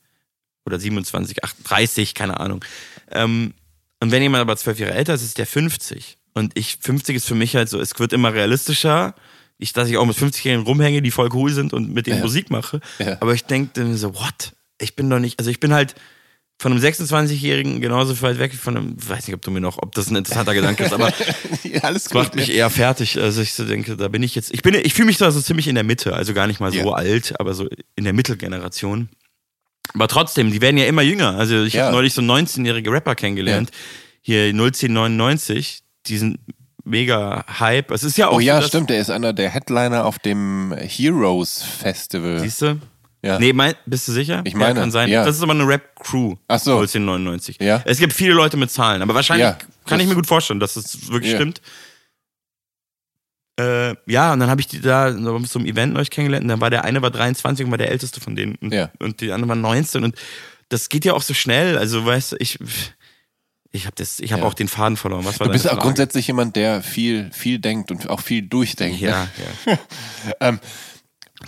oder 0.65 0.79
27, 0.79 1.43
38, 1.43 2.13
keine 2.15 2.39
Ahnung. 2.39 2.63
Ähm, 3.11 3.53
und 3.99 4.11
wenn 4.11 4.21
jemand 4.21 4.41
aber 4.41 4.55
zwölf 4.57 4.79
Jahre 4.79 4.93
älter 4.93 5.13
ist, 5.13 5.23
ist 5.23 5.37
der 5.37 5.45
50. 5.47 6.17
Und 6.33 6.57
ich, 6.57 6.77
50 6.81 7.15
ist 7.15 7.27
für 7.27 7.35
mich 7.35 7.55
halt 7.55 7.69
so, 7.69 7.79
es 7.79 7.97
wird 7.99 8.13
immer 8.13 8.33
realistischer. 8.33 9.15
Ich, 9.59 9.71
dass 9.71 9.87
ich 9.87 9.97
auch 9.97 10.05
mit 10.05 10.17
50-Jährigen 10.17 10.65
rumhänge, 10.65 11.01
die 11.01 11.11
voll 11.11 11.29
cool 11.33 11.51
sind 11.51 11.73
und 11.73 11.93
mit 11.93 12.07
denen 12.07 12.17
Ja. 12.17 12.23
Musik 12.23 12.49
mache. 12.49 12.79
Ja. 12.99 13.17
Aber 13.21 13.33
ich 13.33 13.45
denke 13.45 13.71
dann 13.75 13.95
so, 13.95 14.15
what? 14.15 14.53
Ich 14.79 14.95
bin 14.95 15.09
doch 15.09 15.19
nicht, 15.19 15.39
also 15.39 15.51
ich 15.51 15.59
bin 15.59 15.73
halt 15.73 15.95
von 16.59 16.71
einem 16.71 16.81
26-Jährigen 16.81 17.81
genauso 17.81 18.19
weit 18.21 18.39
weg 18.39 18.51
wie 18.53 18.57
von 18.57 18.75
einem, 18.77 18.95
weiß 18.97 19.27
nicht, 19.27 19.35
ob 19.35 19.41
du 19.41 19.51
mir 19.51 19.61
noch, 19.61 19.77
ob 19.81 19.93
das 19.95 20.09
ein 20.09 20.15
interessanter 20.15 20.53
Gedanke 20.53 20.83
ist, 20.85 20.93
aber 20.93 21.13
ja, 21.63 21.81
alles 21.81 22.05
das 22.05 22.13
macht 22.13 22.35
mich 22.35 22.49
eher 22.51 22.69
fertig. 22.69 23.19
Also 23.19 23.41
ich 23.41 23.53
so 23.53 23.65
denke, 23.65 23.95
da 23.95 24.07
bin 24.07 24.23
ich 24.23 24.33
jetzt, 24.35 24.53
ich 24.53 24.61
bin, 24.63 24.73
ich 24.75 24.93
fühle 24.93 25.07
mich 25.07 25.17
da 25.17 25.29
so 25.31 25.41
ziemlich 25.41 25.67
in 25.67 25.75
der 25.75 25.83
Mitte, 25.83 26.13
also 26.13 26.33
gar 26.33 26.47
nicht 26.47 26.59
mal 26.59 26.71
so 26.71 26.93
alt, 26.93 27.39
aber 27.39 27.53
so 27.53 27.67
in 27.95 28.03
der 28.03 28.13
Mittelgeneration. 28.13 29.09
Aber 29.93 30.07
trotzdem, 30.07 30.51
die 30.51 30.61
werden 30.61 30.77
ja 30.77 30.85
immer 30.85 31.01
jünger. 31.01 31.37
Also 31.37 31.63
ich 31.63 31.77
habe 31.77 31.91
neulich 31.91 32.13
so 32.13 32.21
19-jährige 32.21 32.91
Rapper 32.91 33.15
kennengelernt, 33.15 33.69
hier 34.21 34.45
01099, 34.53 35.82
die 36.07 36.17
sind 36.17 36.39
mega 36.83 37.45
Hype. 37.59 37.91
Es 37.91 38.03
ist 38.03 38.17
ja 38.17 38.27
auch 38.27 38.37
Oh 38.37 38.39
ja, 38.39 38.61
so, 38.61 38.67
stimmt, 38.67 38.89
der 38.89 38.99
ist 38.99 39.09
einer 39.09 39.33
der 39.33 39.49
Headliner 39.49 40.05
auf 40.05 40.19
dem 40.19 40.73
Heroes 40.77 41.63
Festival. 41.63 42.39
Siehst 42.39 42.61
du? 42.61 42.79
Ja. 43.21 43.39
Nee, 43.39 43.53
mein, 43.53 43.73
bist 43.85 44.05
du 44.07 44.11
sicher? 44.11 44.41
Ich 44.43 44.53
meine, 44.53 44.75
ja, 44.75 44.81
kann 44.81 44.91
sein. 44.91 45.07
ja. 45.09 45.23
Das 45.23 45.37
ist 45.37 45.43
aber 45.43 45.53
eine 45.53 45.65
Rap-Crew. 45.65 46.35
Ach 46.49 46.59
so. 46.59 46.71
1999. 46.79 47.57
Ja. 47.61 47.81
Es 47.85 47.99
gibt 47.99 48.11
viele 48.11 48.33
Leute 48.33 48.57
mit 48.57 48.69
Zahlen, 48.69 49.01
aber 49.01 49.13
wahrscheinlich 49.15 49.45
Ja, 49.47 49.57
kann 49.85 49.99
ich 50.01 50.07
mir 50.07 50.15
gut 50.15 50.27
vorstellen, 50.27 50.59
dass 50.59 50.73
das 50.73 51.09
wirklich 51.09 51.31
Ja. 51.31 51.37
stimmt. 51.37 51.61
Äh, 53.59 53.95
ja, 54.07 54.33
und 54.33 54.39
dann 54.39 54.49
habe 54.49 54.61
ich 54.61 54.67
die 54.67 54.81
da 54.81 55.13
so 55.13 55.35
auf 55.35 55.47
so 55.47 55.59
einem 55.59 55.67
Event 55.67 55.95
euch 55.97 56.09
kennengelernt 56.09 56.43
und 56.43 56.49
dann 56.49 56.59
war 56.61 56.71
der 56.71 56.83
eine 56.85 57.01
war 57.03 57.11
23 57.11 57.65
und 57.65 57.71
war 57.71 57.77
der 57.77 57.91
älteste 57.91 58.19
von 58.19 58.35
denen 58.35 58.55
und, 58.55 58.73
Ja. 58.73 58.89
und 58.99 59.21
die 59.21 59.31
andere 59.31 59.49
war 59.49 59.55
19 59.55 60.03
und 60.03 60.15
das 60.69 60.89
geht 60.89 61.05
ja 61.05 61.13
auch 61.13 61.21
so 61.21 61.35
schnell, 61.35 61.77
also 61.77 62.03
weißt 62.03 62.31
du, 62.31 62.35
ich 62.39 62.57
ich 63.75 63.85
habe 63.85 63.95
das 63.97 64.19
ich 64.21 64.31
habe 64.31 64.43
Ja. 64.43 64.47
auch 64.47 64.53
den 64.53 64.67
Faden 64.69 64.95
verloren. 64.95 65.25
Was 65.25 65.39
war 65.41 65.47
Du 65.47 65.51
bist 65.53 65.65
auch 65.67 65.71
Frage? 65.71 65.81
grundsätzlich 65.81 66.27
jemand, 66.27 66.55
der 66.55 66.81
viel, 66.81 67.29
viel 67.33 67.59
denkt 67.59 67.91
und 67.91 68.09
auch 68.09 68.21
viel 68.21 68.43
durchdenkt. 68.43 69.01
ne? 69.01 69.07
ja, 69.09 69.27
ja. 69.65 69.77
Ähm, 70.39 70.59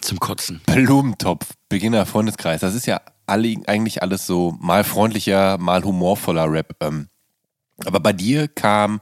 Zum 0.01 0.19
Kotzen. 0.19 0.59
Blumentopf, 0.65 1.53
Beginner, 1.69 2.05
Freundeskreis, 2.05 2.59
das 2.61 2.75
ist 2.75 2.85
ja 2.87 2.99
alle, 3.27 3.55
eigentlich 3.67 4.01
alles 4.01 4.27
so 4.27 4.55
mal 4.59 4.83
freundlicher, 4.83 5.57
mal 5.57 5.83
humorvoller 5.83 6.51
Rap. 6.51 6.75
Ähm, 6.81 7.07
aber 7.85 7.99
bei 7.99 8.11
dir 8.13 8.47
kam 8.47 8.99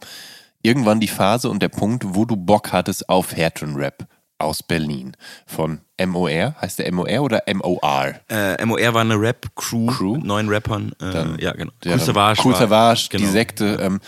irgendwann 0.62 1.00
die 1.00 1.08
Phase 1.08 1.50
und 1.50 1.62
der 1.62 1.70
Punkt, 1.70 2.04
wo 2.16 2.26
du 2.26 2.36
Bock 2.38 2.72
hattest 2.72 3.10
auf 3.10 3.36
Härten-Rap 3.36 4.08
aus 4.44 4.64
Berlin. 4.64 5.15
Von 5.45 5.80
MOR, 6.06 6.56
heißt 6.61 6.80
der 6.80 6.91
MOR 6.94 7.22
oder 7.22 7.41
MOR? 7.53 8.14
Äh, 8.30 8.65
MOR 8.65 8.94
war 8.94 9.02
eine 9.02 9.20
Rap-Crew 9.20 9.88
Crew? 9.88 10.15
mit 10.15 10.26
neun 10.26 10.49
Rappern. 10.49 10.91
Äh, 11.02 11.11
Dann- 11.11 11.40
ja, 11.40 11.52
genau. 11.53 11.72
Ja, 11.84 11.94
Cool 11.94 11.99
Savage 11.99 12.41
Cool 12.44 12.52
war- 12.53 12.60
Savage, 12.60 13.10
die 13.14 13.18
genau. 13.18 13.32
Sekte. 13.32 13.78
Ähm, 13.82 13.99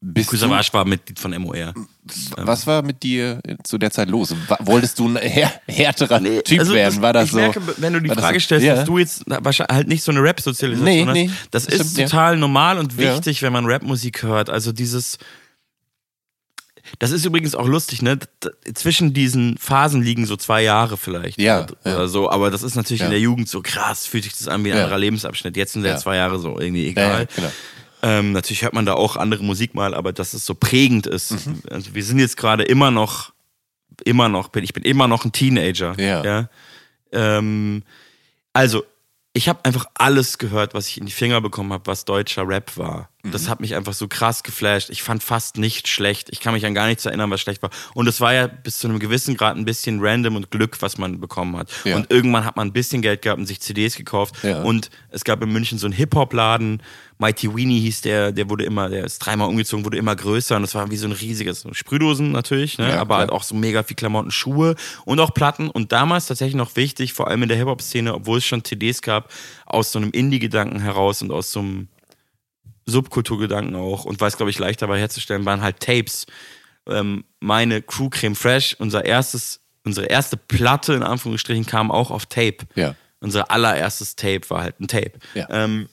bist 0.00 0.30
Cool 0.32 0.38
Savage 0.38 0.68
war 0.72 0.84
Mitglied 0.84 1.18
von 1.18 1.32
MOR. 1.40 1.72
was 2.36 2.66
war 2.66 2.82
mit 2.82 3.02
dir 3.02 3.40
zu 3.64 3.78
der 3.78 3.90
Zeit 3.90 4.08
los? 4.08 4.32
Wolltest 4.60 4.98
du 4.98 5.08
ein 5.08 5.16
här 5.16 5.50
härterer 5.66 6.22
Typ 6.44 6.60
also 6.60 6.74
werden? 6.74 7.02
War 7.02 7.12
das 7.14 7.24
ich 7.24 7.30
so? 7.32 7.38
merke, 7.38 7.60
wenn 7.78 7.92
du 7.94 8.00
die 8.00 8.10
Frage 8.10 8.38
so- 8.38 8.44
stellst, 8.44 8.66
Ja. 8.66 8.76
dass 8.76 8.84
du 8.84 8.98
jetzt 8.98 9.24
wahrscheinlich 9.26 9.74
halt 9.74 9.88
nicht 9.88 10.02
so 10.04 10.12
eine 10.12 10.22
Rap-Sozialisation 10.22 10.84
Nee, 10.94 11.06
hast, 11.06 11.12
nee, 11.14 11.30
das, 11.50 11.64
das 11.64 11.74
ist 11.74 11.92
stimmt, 11.92 11.98
ja. 11.98 12.04
total 12.06 12.36
normal 12.36 12.78
und 12.78 12.92
Ja. 12.92 13.14
wichtig, 13.14 13.42
wenn 13.42 13.52
man 13.52 13.66
Rapmusik 13.66 14.22
hört. 14.22 14.50
Also 14.50 14.70
dieses 14.70 15.18
das 16.98 17.10
ist 17.10 17.24
übrigens 17.24 17.54
auch 17.54 17.66
lustig, 17.66 18.02
ne? 18.02 18.18
Zwischen 18.74 19.12
diesen 19.14 19.58
Phasen 19.58 20.02
liegen 20.02 20.26
so 20.26 20.36
zwei 20.36 20.62
Jahre 20.62 20.96
vielleicht. 20.96 21.40
Ja, 21.40 21.64
Oder, 21.64 21.74
ja. 21.84 22.06
so. 22.08 22.30
Aber 22.30 22.50
das 22.50 22.62
ist 22.62 22.74
natürlich 22.76 23.00
Ja. 23.00 23.06
in 23.06 23.10
der 23.12 23.20
Jugend 23.20 23.48
so 23.48 23.60
krass, 23.62 24.06
fühlt 24.06 24.24
sich 24.24 24.32
das 24.36 24.48
an 24.48 24.64
wie 24.64 24.70
ein 24.72 24.76
Ja. 24.78 24.84
anderer 24.84 24.98
Lebensabschnitt. 24.98 25.56
Jetzt 25.56 25.72
sind 25.72 25.84
Ja. 25.84 25.96
zwei 25.96 26.16
Jahre 26.16 26.38
so 26.38 26.58
irgendwie 26.58 26.86
egal. 26.88 27.26
genau. 27.34 27.50
Ähm, 28.02 28.32
natürlich 28.32 28.62
hört 28.62 28.74
man 28.74 28.86
da 28.86 28.92
auch 28.94 29.16
andere 29.16 29.42
Musik 29.42 29.74
mal, 29.74 29.94
aber 29.94 30.12
dass 30.12 30.34
es 30.34 30.44
so 30.46 30.54
prägend 30.54 31.06
ist. 31.06 31.46
Mhm. 31.46 31.62
Also 31.70 31.94
wir 31.94 32.04
sind 32.04 32.18
jetzt 32.18 32.36
gerade 32.36 32.62
immer 32.62 32.90
noch, 32.90 33.32
immer 34.04 34.28
noch, 34.28 34.50
ich 34.54 34.72
bin 34.74 34.82
immer 34.84 35.08
noch 35.08 35.24
ein 35.24 35.32
Teenager. 35.32 35.98
Ja. 35.98 36.48
Ähm, 37.12 37.82
also, 38.52 38.84
ich 39.32 39.48
habe 39.48 39.60
einfach 39.64 39.86
alles 39.94 40.38
gehört, 40.38 40.72
was 40.74 40.88
ich 40.88 40.98
in 40.98 41.06
die 41.06 41.12
Finger 41.12 41.40
bekommen 41.40 41.72
habe, 41.72 41.86
was 41.86 42.04
deutscher 42.04 42.46
Rap 42.48 42.76
war. 42.76 43.10
Mhm. 43.26 43.32
Das 43.32 43.48
hat 43.48 43.60
mich 43.60 43.74
einfach 43.74 43.92
so 43.92 44.08
krass 44.08 44.42
geflasht. 44.42 44.90
Ich 44.90 45.02
fand 45.02 45.22
fast 45.22 45.58
nicht 45.58 45.88
schlecht. 45.88 46.28
Ich 46.30 46.40
kann 46.40 46.54
mich 46.54 46.64
an 46.66 46.74
gar 46.74 46.86
nichts 46.86 47.04
erinnern, 47.06 47.30
was 47.30 47.40
schlecht 47.40 47.62
war. 47.62 47.70
Und 47.94 48.06
es 48.06 48.20
war 48.20 48.32
ja 48.32 48.46
bis 48.46 48.78
zu 48.78 48.88
einem 48.88 48.98
gewissen 48.98 49.36
Grad 49.36 49.56
ein 49.56 49.64
bisschen 49.64 49.98
random 50.00 50.36
und 50.36 50.50
Glück, 50.50 50.80
was 50.80 50.98
man 50.98 51.20
bekommen 51.20 51.56
hat. 51.56 51.70
Ja. 51.84 51.96
Und 51.96 52.10
irgendwann 52.10 52.44
hat 52.44 52.56
man 52.56 52.68
ein 52.68 52.72
bisschen 52.72 53.02
Geld 53.02 53.22
gehabt 53.22 53.38
und 53.38 53.46
sich 53.46 53.60
CDs 53.60 53.96
gekauft. 53.96 54.36
Ja. 54.42 54.62
Und 54.62 54.90
es 55.10 55.24
gab 55.24 55.42
in 55.42 55.52
München 55.52 55.78
so 55.78 55.86
einen 55.86 55.94
Hip-Hop-Laden. 55.94 56.82
Mighty 57.18 57.54
Weenie 57.54 57.80
hieß 57.80 58.02
der, 58.02 58.32
der 58.32 58.50
wurde 58.50 58.64
immer, 58.64 58.90
der 58.90 59.04
ist 59.04 59.18
dreimal 59.20 59.48
umgezogen, 59.48 59.84
wurde 59.86 59.96
immer 59.96 60.14
größer 60.14 60.56
und 60.56 60.64
es 60.64 60.74
war 60.74 60.90
wie 60.90 60.98
so 60.98 61.06
ein 61.06 61.12
riesiges, 61.12 61.66
Sprühdosen 61.72 62.30
natürlich, 62.30 62.76
ne? 62.76 62.90
Ja, 62.90 63.00
aber 63.00 63.06
klar. 63.06 63.18
halt 63.20 63.30
auch 63.30 63.42
so 63.42 63.54
mega 63.54 63.82
viel 63.82 63.96
Klamotten, 63.96 64.30
Schuhe 64.30 64.74
und 65.06 65.18
auch 65.20 65.32
Platten. 65.32 65.70
Und 65.70 65.92
damals 65.92 66.26
tatsächlich 66.26 66.56
noch 66.56 66.76
wichtig, 66.76 67.14
vor 67.14 67.28
allem 67.28 67.42
in 67.42 67.48
der 67.48 67.56
Hip-Hop-Szene, 67.56 68.14
obwohl 68.14 68.38
es 68.38 68.44
schon 68.44 68.64
CDs 68.64 69.00
gab, 69.00 69.32
aus 69.64 69.92
so 69.92 69.98
einem 69.98 70.10
Indie-Gedanken 70.10 70.80
heraus 70.80 71.22
und 71.22 71.30
aus 71.32 71.50
so 71.52 71.60
einem 71.60 71.88
Subkulturgedanken 72.86 73.74
auch 73.76 74.04
und 74.04 74.20
weil 74.20 74.28
es, 74.28 74.36
glaube 74.36 74.50
ich, 74.50 74.58
leichter 74.58 74.88
war 74.88 74.96
herzustellen, 74.96 75.44
waren 75.44 75.60
halt 75.60 75.80
Tapes. 75.80 76.26
Ähm, 76.88 77.24
meine 77.40 77.82
Crew 77.82 78.08
Creme 78.08 78.36
Fresh, 78.36 78.76
unser 78.78 79.04
erstes, 79.04 79.60
unsere 79.84 80.06
erste 80.06 80.36
Platte 80.36 80.94
in 80.94 81.02
Anführungsstrichen 81.02 81.66
kam 81.66 81.90
auch 81.90 82.10
auf 82.10 82.26
Tape. 82.26 82.58
Ja. 82.76 82.94
Unser 83.20 83.50
allererstes 83.50 84.14
Tape 84.14 84.48
war 84.48 84.62
halt 84.62 84.80
ein 84.80 84.88
Tape. 84.88 85.12
Ja. 85.34 85.48
Ähm, 85.50 85.88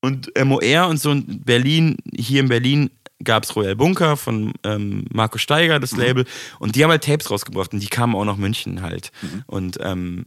und 0.00 0.32
MOR 0.42 0.88
und 0.88 0.96
so 0.98 1.10
in 1.10 1.42
Berlin, 1.42 1.98
hier 2.14 2.40
in 2.40 2.48
Berlin 2.48 2.90
gab 3.22 3.44
es 3.44 3.54
Royal 3.54 3.76
Bunker 3.76 4.16
von 4.16 4.54
ähm, 4.64 5.04
Marco 5.12 5.36
Steiger, 5.36 5.78
das 5.78 5.94
Label. 5.94 6.24
Und 6.58 6.74
die 6.74 6.82
haben 6.82 6.90
halt 6.90 7.04
Tapes 7.04 7.30
rausgebracht 7.30 7.74
und 7.74 7.80
die 7.80 7.88
kamen 7.88 8.14
auch 8.14 8.24
nach 8.24 8.38
München 8.38 8.80
halt. 8.80 9.12
Und 9.46 9.78
ähm, 9.82 10.24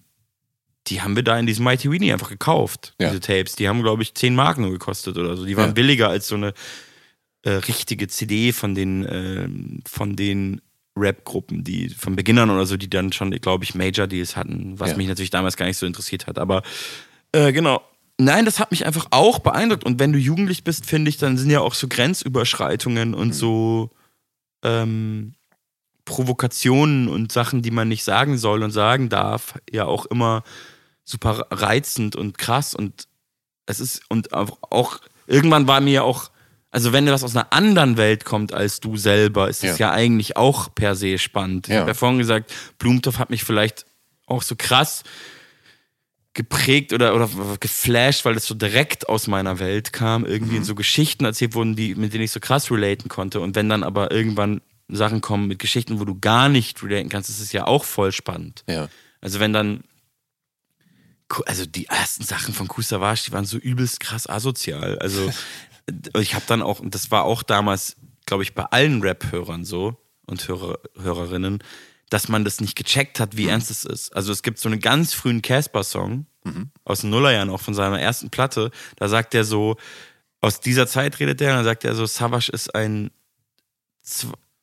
die 0.88 1.02
haben 1.02 1.16
wir 1.16 1.24
da 1.24 1.38
in 1.40 1.46
diesem 1.46 1.64
Mighty 1.66 1.90
Weenie 1.92 2.12
einfach 2.14 2.30
gekauft, 2.30 2.94
Ja. 3.00 3.08
diese 3.10 3.20
Tapes. 3.22 3.56
Die 3.56 3.68
haben, 3.70 3.82
glaube 3.84 4.04
ich, 4.04 4.14
10 4.16 4.36
Mark 4.36 4.58
nur 4.58 4.72
gekostet 4.72 5.18
oder 5.18 5.38
so. 5.38 5.46
Die 5.46 5.56
waren 5.58 5.68
Ja. 5.70 5.74
billiger 5.74 6.10
als 6.10 6.28
so 6.28 6.36
eine 6.36 6.54
äh, 7.46 7.52
richtige 7.52 8.08
CD 8.08 8.54
von 8.54 8.74
den, 8.74 9.06
ähm, 9.10 9.82
von 9.86 10.16
den 10.16 10.62
Rap-Gruppen, 10.96 11.64
die 11.66 11.90
von 11.90 12.16
Beginnern 12.16 12.50
oder 12.50 12.66
so, 12.66 12.78
die 12.78 12.90
dann 12.90 13.12
schon, 13.12 13.32
glaube 13.32 13.64
ich, 13.66 13.76
Major-Deals 13.76 14.38
hatten, 14.38 14.80
was 14.80 14.92
Ja. 14.92 14.98
mich 14.98 15.08
natürlich 15.08 15.30
damals 15.32 15.58
gar 15.58 15.66
nicht 15.66 15.76
so 15.78 15.86
interessiert 15.86 16.26
hat. 16.28 16.38
Aber 16.40 16.64
äh, 17.34 17.52
genau. 17.52 17.82
Nein, 18.20 18.46
das 18.46 18.60
hat 18.60 18.72
mich 18.72 18.86
einfach 18.86 19.08
auch 19.10 19.40
beeindruckt. 19.40 19.84
Und 19.84 20.00
wenn 20.00 20.14
du 20.14 20.20
jugendlich 20.20 20.64
bist, 20.64 20.86
finde 20.86 21.10
ich, 21.10 21.18
dann 21.18 21.38
sind 21.38 21.50
ja 21.50 21.60
auch 21.62 21.74
so 21.74 21.88
Grenzüberschreitungen 21.90 23.14
und 23.14 23.34
so 23.34 23.90
ähm, 24.64 25.34
Provokationen 26.06 27.08
und 27.08 27.32
Sachen, 27.32 27.62
die 27.62 27.72
man 27.72 27.88
nicht 27.88 28.04
sagen 28.04 28.38
soll 28.38 28.64
und 28.64 28.72
sagen 28.72 29.10
darf, 29.10 29.56
ja 29.72 29.86
auch 29.86 30.06
immer 30.06 30.44
super 31.04 31.48
reizend 31.52 32.16
und 32.16 32.38
krass. 32.38 32.74
Und 32.74 33.08
es 33.66 33.80
ist, 33.80 34.02
und 34.10 34.34
auch, 34.34 35.00
irgendwann 35.28 35.68
war 35.68 35.82
mir 35.82 36.04
auch, 36.04 36.30
also 36.72 36.92
wenn 36.92 37.06
das 37.06 37.24
aus 37.24 37.36
einer 37.36 37.52
anderen 37.54 37.98
Welt 37.98 38.26
kommt 38.26 38.54
als 38.54 38.80
du 38.80 38.98
selber, 38.98 39.48
ist 39.50 39.64
das 39.64 39.78
Ja. 39.78 39.88
ja, 39.90 39.94
eigentlich 39.94 40.38
auch 40.38 40.74
per 40.74 40.96
se 40.96 41.18
spannend. 41.20 41.68
Ich 41.68 41.74
Ja. 41.74 41.82
habe 41.82 41.92
ja 41.92 41.96
vorhin 41.96 42.18
gesagt, 42.18 42.52
Blumentopf 42.80 43.20
hat 43.20 43.30
mich 43.30 43.44
vielleicht 43.44 43.86
auch 44.26 44.42
so 44.42 44.56
krass 44.58 45.04
geprägt 46.34 46.94
oder, 46.94 47.14
oder 47.16 47.30
geflasht, 47.60 48.26
weil 48.26 48.34
das 48.34 48.46
so 48.48 48.56
direkt 48.56 49.08
aus 49.08 49.28
meiner 49.28 49.60
Welt 49.60 49.94
kam, 49.94 50.26
irgendwie 50.26 50.54
Mhm. 50.54 50.58
in 50.60 50.64
so 50.64 50.74
Geschichten 50.74 51.26
erzählt 51.26 51.54
wurden, 51.54 51.76
die, 51.76 51.94
mit 51.94 52.12
denen 52.14 52.24
ich 52.24 52.32
so 52.32 52.40
krass 52.40 52.72
relaten 52.72 53.08
konnte. 53.08 53.40
Und 53.40 53.56
wenn 53.56 53.70
dann 53.70 53.84
aber 53.84 54.12
irgendwann 54.12 54.62
Sachen 54.88 55.22
kommen 55.22 55.48
mit 55.48 55.60
Geschichten, 55.60 56.00
wo 56.00 56.06
du 56.06 56.20
gar 56.20 56.50
nicht 56.50 56.82
relaten 56.82 57.10
kannst, 57.10 57.30
ist 57.30 57.40
es 57.40 57.52
ja 57.52 57.68
auch 57.68 57.84
voll 57.84 58.12
spannend. 58.12 58.64
Ja. 58.68 58.90
Also 59.22 59.40
wenn 59.40 59.54
dann, 59.54 59.84
also 61.46 61.66
die 61.66 61.88
ersten 61.88 62.24
Sachen 62.24 62.54
von 62.54 62.68
Kusavage, 62.68 63.24
die 63.28 63.32
waren 63.32 63.46
so 63.46 63.58
übelst 63.58 64.00
krass 64.00 64.28
asozial. 64.28 64.98
Also 65.00 65.32
ich 66.20 66.36
habe 66.36 66.46
dann 66.48 66.62
auch, 66.62 66.80
und 66.80 66.96
das 66.96 67.12
war 67.12 67.24
auch 67.24 67.44
damals, 67.44 67.96
glaube 68.26 68.44
ich, 68.44 68.54
bei 68.54 68.64
allen 68.66 69.02
Rap-Hörern 69.02 69.66
so 69.66 69.98
und 70.26 70.48
Hörer, 70.48 70.80
Hörerinnen, 71.00 71.64
dass 72.10 72.30
man 72.30 72.46
das 72.46 72.62
nicht 72.62 72.76
gecheckt 72.76 73.20
hat, 73.20 73.38
wie 73.38 73.48
ernst 73.48 73.72
es 73.72 73.86
ist. 73.86 74.16
Also 74.16 74.32
es 74.32 74.44
gibt 74.44 74.60
so 74.60 74.70
einen 74.70 74.80
ganz 74.80 75.14
frühen 75.14 75.42
Casper-Song 75.42 76.26
aus 76.84 77.02
den 77.02 77.10
Nullerjahren, 77.10 77.50
auch 77.50 77.62
von 77.62 77.74
seiner 77.74 78.00
ersten 78.00 78.30
Platte. 78.30 78.72
Da 78.98 79.08
sagt 79.08 79.34
er 79.34 79.44
so, 79.44 79.78
aus 80.42 80.60
dieser 80.60 80.88
Zeit 80.88 81.20
redet 81.20 81.42
er, 81.42 81.52
und 81.52 81.58
dann 81.58 81.66
sagt 81.66 81.86
er 81.86 81.96
so, 81.96 82.06
Savage 82.06 82.52
ist 82.52 82.76
ein 82.76 83.12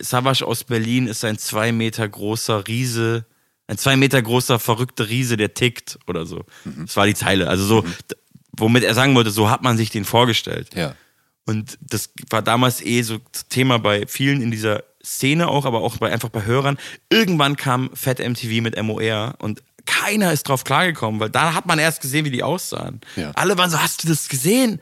Savage 0.00 0.46
aus 0.46 0.64
Berlin 0.64 1.06
ist 1.06 1.24
ein 1.24 1.38
zwei 1.38 1.72
Meter 1.72 2.08
großer 2.08 2.66
Riese, 2.66 3.26
ein 3.70 3.78
zwei 3.78 3.96
Meter 3.96 4.20
großer 4.20 4.58
verrückter 4.58 5.08
Riese, 5.08 5.36
der 5.36 5.54
tickt 5.54 5.98
oder 6.08 6.26
so. 6.26 6.44
Das 6.82 6.96
war 6.96 7.06
die 7.06 7.14
Zeile. 7.14 7.48
Also 7.48 7.64
so, 7.64 7.82
d- 7.82 8.16
womit 8.56 8.82
er 8.82 8.94
sagen 8.94 9.14
wollte, 9.14 9.30
so 9.30 9.48
hat 9.48 9.62
man 9.62 9.76
sich 9.76 9.90
den 9.90 10.04
vorgestellt. 10.04 10.70
Ja. 10.74 10.94
Und 11.46 11.78
das 11.80 12.10
war 12.30 12.42
damals 12.42 12.84
eh 12.84 13.02
so 13.02 13.18
Thema 13.48 13.78
bei 13.78 14.06
vielen 14.06 14.42
in 14.42 14.50
dieser 14.50 14.82
Szene 15.04 15.48
auch, 15.48 15.64
aber 15.64 15.82
auch 15.82 15.96
bei, 15.98 16.12
einfach 16.12 16.28
bei 16.28 16.44
Hörern. 16.44 16.78
Irgendwann 17.10 17.56
kam 17.56 17.90
Fat 17.94 18.18
MTV 18.18 18.60
mit 18.60 18.80
MOR 18.82 19.34
und 19.38 19.62
keiner 19.86 20.32
ist 20.32 20.42
drauf 20.48 20.64
klargekommen, 20.64 21.20
weil 21.20 21.30
da 21.30 21.54
hat 21.54 21.66
man 21.66 21.78
erst 21.78 22.00
gesehen, 22.02 22.24
wie 22.24 22.30
die 22.30 22.42
aussahen. 22.42 23.00
Ja. 23.16 23.30
Alle 23.32 23.56
waren 23.56 23.70
so, 23.70 23.80
hast 23.80 24.04
du 24.04 24.08
das 24.08 24.28
gesehen? 24.28 24.80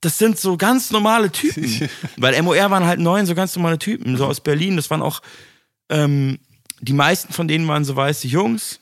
Das 0.00 0.16
sind 0.16 0.38
so 0.38 0.56
ganz 0.56 0.90
normale 0.90 1.30
Typen. 1.30 1.88
weil 2.16 2.40
MOR 2.42 2.70
waren 2.70 2.86
halt 2.86 3.00
neun 3.00 3.26
so 3.26 3.34
ganz 3.34 3.54
normale 3.56 3.78
Typen, 3.78 4.16
so 4.16 4.26
aus 4.26 4.40
Berlin. 4.40 4.76
Das 4.76 4.90
waren 4.90 5.02
auch, 5.02 5.20
ähm, 5.90 6.38
die 6.80 6.92
meisten 6.92 7.32
von 7.32 7.48
denen 7.48 7.66
waren 7.68 7.84
so 7.84 7.96
weiße 7.96 8.26
Jungs. 8.28 8.80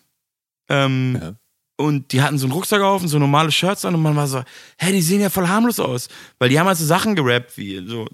Ähm, 0.69 1.19
Ja. 1.21 1.35
und 1.79 2.13
die 2.13 2.23
hatten 2.23 2.39
so 2.39 2.47
einen 2.47 2.53
Rucksack 2.53 2.81
auf 2.83 3.03
und 3.03 3.09
so 3.09 3.19
normale 3.19 3.53
Shirts 3.53 3.85
an 3.85 3.95
und 3.95 4.03
man 4.03 4.17
war 4.17 4.27
so, 4.27 4.43
hä, 4.79 4.93
die 4.93 5.03
sehen 5.03 5.21
ja 5.21 5.31
voll 5.31 5.47
harmlos 5.47 5.79
aus. 5.79 6.09
Weil 6.39 6.49
die 6.49 6.59
haben 6.59 6.67
halt 6.67 6.79
so 6.79 6.85
Sachen 6.87 7.15
gerappt, 7.15 7.57
wie 7.57 7.87
so 7.87 8.09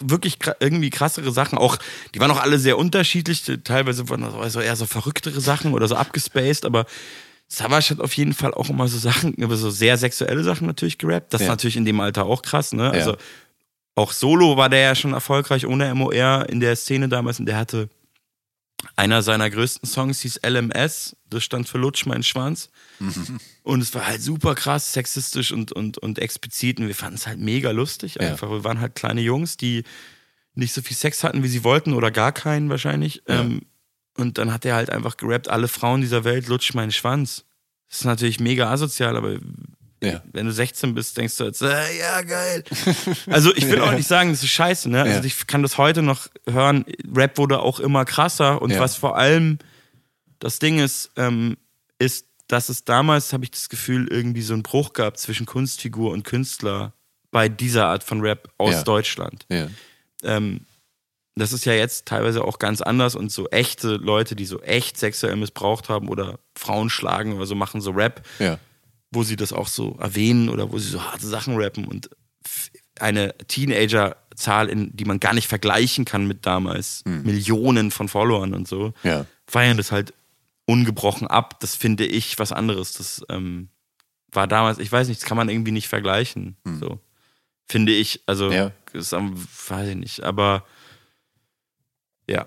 wirklich 0.00 0.38
irgendwie 0.60 0.90
krassere 0.90 1.32
Sachen. 1.32 1.58
Auch, 1.58 1.76
die 2.14 2.20
waren 2.20 2.30
auch 2.30 2.40
alle 2.40 2.58
sehr 2.58 2.78
unterschiedlich. 2.78 3.42
Teilweise 3.64 4.08
waren 4.08 4.22
das 4.22 4.34
also 4.34 4.60
eher 4.60 4.76
so 4.76 4.86
verrücktere 4.86 5.40
Sachen 5.40 5.74
oder 5.74 5.88
so 5.88 5.96
abgespaced, 5.96 6.64
aber 6.64 6.86
Savage 7.48 7.90
hat 7.90 8.00
auf 8.00 8.14
jeden 8.16 8.32
Fall 8.32 8.54
auch 8.54 8.70
immer 8.70 8.88
so 8.88 8.96
Sachen, 8.98 9.34
über 9.34 9.56
so 9.56 9.70
sehr 9.70 9.98
sexuelle 9.98 10.42
Sachen 10.44 10.66
natürlich 10.66 10.96
gerappt. 10.98 11.34
Das 11.34 11.40
ist 11.42 11.46
Ja. 11.46 11.52
natürlich 11.52 11.76
in 11.76 11.84
dem 11.84 12.00
Alter 12.00 12.24
auch 12.24 12.42
krass, 12.42 12.72
ne? 12.72 12.90
Also 12.90 13.10
Ja. 13.12 13.16
auch 13.96 14.12
solo 14.12 14.56
war 14.56 14.68
der 14.70 14.80
ja 14.80 14.94
schon 14.94 15.12
erfolgreich 15.12 15.66
ohne 15.66 15.94
MOR 15.94 16.46
in 16.48 16.60
der 16.60 16.76
Szene 16.76 17.08
damals 17.08 17.38
und 17.40 17.46
der 17.46 17.56
hatte 17.58 17.88
einer 18.96 19.22
seiner 19.22 19.48
größten 19.50 19.88
Songs 19.88 20.20
hieß 20.20 20.40
LMS, 20.46 21.16
das 21.30 21.44
stand 21.44 21.68
für 21.68 21.78
Lutsch 21.78 22.06
mein 22.06 22.22
Schwanz. 22.22 22.70
Und 23.62 23.80
es 23.80 23.94
war 23.94 24.06
halt 24.06 24.22
super 24.22 24.54
krass, 24.54 24.92
sexistisch 24.92 25.52
und, 25.52 25.70
und, 25.70 25.96
und 25.98 26.18
explizit 26.18 26.80
und 26.80 26.88
wir 26.88 26.96
fanden 26.96 27.14
es 27.14 27.26
halt 27.28 27.38
mega 27.38 27.70
lustig 27.70 28.16
Ja. 28.20 28.30
einfach. 28.30 28.50
Wir 28.50 28.64
waren 28.64 28.80
halt 28.80 28.96
kleine 28.96 29.20
Jungs, 29.20 29.56
die 29.56 29.84
nicht 30.54 30.72
so 30.74 30.82
viel 30.82 30.96
Sex 30.96 31.22
hatten, 31.22 31.44
wie 31.44 31.48
sie 31.48 31.62
wollten 31.62 31.92
oder 31.94 32.10
gar 32.10 32.32
keinen 32.32 32.68
wahrscheinlich. 32.70 33.22
Ja. 33.28 33.40
Ähm, 33.42 33.62
und 34.16 34.38
dann 34.38 34.52
hat 34.52 34.64
er 34.64 34.74
halt 34.74 34.90
einfach 34.90 35.16
gerappt, 35.16 35.48
alle 35.48 35.68
Frauen 35.68 36.00
dieser 36.00 36.24
Welt 36.24 36.48
lutsch 36.48 36.74
meinen 36.74 36.90
Schwanz. 36.92 37.44
Das 37.88 38.00
ist 38.00 38.04
natürlich 38.04 38.40
mega 38.40 38.68
asozial, 38.70 39.16
aber 39.16 39.38
Ja. 40.02 40.22
wenn 40.32 40.46
du 40.46 40.52
16 40.52 40.94
bist, 40.94 41.16
denkst 41.16 41.36
du 41.36 41.44
jetzt, 41.44 41.62
äh, 41.62 41.98
ja, 41.98 42.20
geil. 42.22 42.64
Also 43.28 43.54
ich 43.54 43.66
will 43.68 43.80
auch 43.82 43.92
nicht 43.92 44.08
sagen, 44.08 44.30
das 44.30 44.42
ist 44.42 44.50
scheiße, 44.50 44.90
ne? 44.90 45.02
Also 45.02 45.18
Ja. 45.20 45.24
ich 45.24 45.46
kann 45.46 45.62
das 45.62 45.78
heute 45.78 46.02
noch 46.02 46.28
hören. 46.48 46.84
Rap 47.14 47.38
wurde 47.38 47.60
auch 47.60 47.80
immer 47.80 48.04
krasser 48.04 48.60
und 48.60 48.70
Ja. 48.70 48.80
was 48.80 48.96
vor 48.96 49.16
allem 49.16 49.58
das 50.40 50.58
Ding 50.58 50.78
ist, 50.80 51.10
ähm, 51.16 51.56
ist, 51.98 52.26
dass 52.48 52.68
es 52.68 52.84
damals, 52.84 53.32
habe 53.32 53.44
ich 53.44 53.52
das 53.52 53.68
Gefühl, 53.68 54.08
irgendwie 54.08 54.42
so 54.42 54.52
einen 54.54 54.62
Bruch 54.64 54.92
gab 54.92 55.16
zwischen 55.16 55.46
Kunstfigur 55.46 56.10
und 56.10 56.24
Künstler 56.24 56.92
bei 57.30 57.48
dieser 57.48 57.86
Art 57.86 58.02
von 58.04 58.20
Rap 58.20 58.50
aus 58.58 58.74
Ja. 58.74 58.82
Deutschland. 58.82 59.46
Ja. 59.50 59.68
Ähm, 60.24 60.66
das 61.34 61.52
ist 61.54 61.64
ja 61.64 61.72
jetzt 61.72 62.04
teilweise 62.06 62.44
auch 62.44 62.58
ganz 62.58 62.82
anders 62.82 63.14
und 63.14 63.32
so 63.32 63.48
echte 63.48 63.94
Leute, 63.96 64.36
die 64.36 64.44
so 64.44 64.60
echt 64.60 64.98
sexuell 64.98 65.36
missbraucht 65.36 65.88
haben 65.88 66.08
oder 66.08 66.38
Frauen 66.58 66.90
schlagen 66.90 67.32
oder 67.34 67.46
so, 67.46 67.54
machen 67.54 67.80
so 67.80 67.92
Rap 67.92 68.22
Ja. 68.38 68.58
Wo 69.12 69.22
sie 69.22 69.36
das 69.36 69.52
auch 69.52 69.68
so 69.68 69.96
erwähnen 70.00 70.48
oder 70.48 70.72
wo 70.72 70.78
sie 70.78 70.88
so 70.88 71.02
harte 71.04 71.26
Sachen 71.26 71.56
rappen 71.56 71.84
und 71.84 72.10
eine 72.98 73.36
Teenager-Zahl, 73.46 74.74
die 74.74 75.04
man 75.04 75.20
gar 75.20 75.34
nicht 75.34 75.48
vergleichen 75.48 76.04
kann 76.04 76.26
mit 76.26 76.44
damals, 76.46 77.02
Millionen 77.04 77.90
von 77.90 78.08
Followern 78.08 78.54
und 78.54 78.66
so, 78.68 78.92
Ja. 79.02 79.26
feiern 79.46 79.76
das 79.76 79.92
halt 79.92 80.14
ungebrochen 80.66 81.26
ab. 81.26 81.60
Das 81.60 81.74
finde 81.76 82.06
ich 82.06 82.38
was 82.38 82.52
anderes. 82.52 82.92
Das 82.94 83.22
ähm, 83.28 83.68
war 84.30 84.46
damals, 84.46 84.78
ich 84.78 84.90
weiß 84.90 85.08
nicht, 85.08 85.20
das 85.20 85.28
kann 85.28 85.36
man 85.36 85.48
irgendwie 85.48 85.72
nicht 85.72 85.88
vergleichen. 85.88 86.56
So. 86.80 87.00
Finde 87.68 87.92
ich. 87.92 88.22
Also, 88.26 88.50
Ja. 88.50 88.70
ist 88.92 89.12
am, 89.14 89.34
weiß 89.68 89.88
ich 89.90 89.96
nicht, 89.96 90.20
aber 90.22 90.64
ja. 92.28 92.46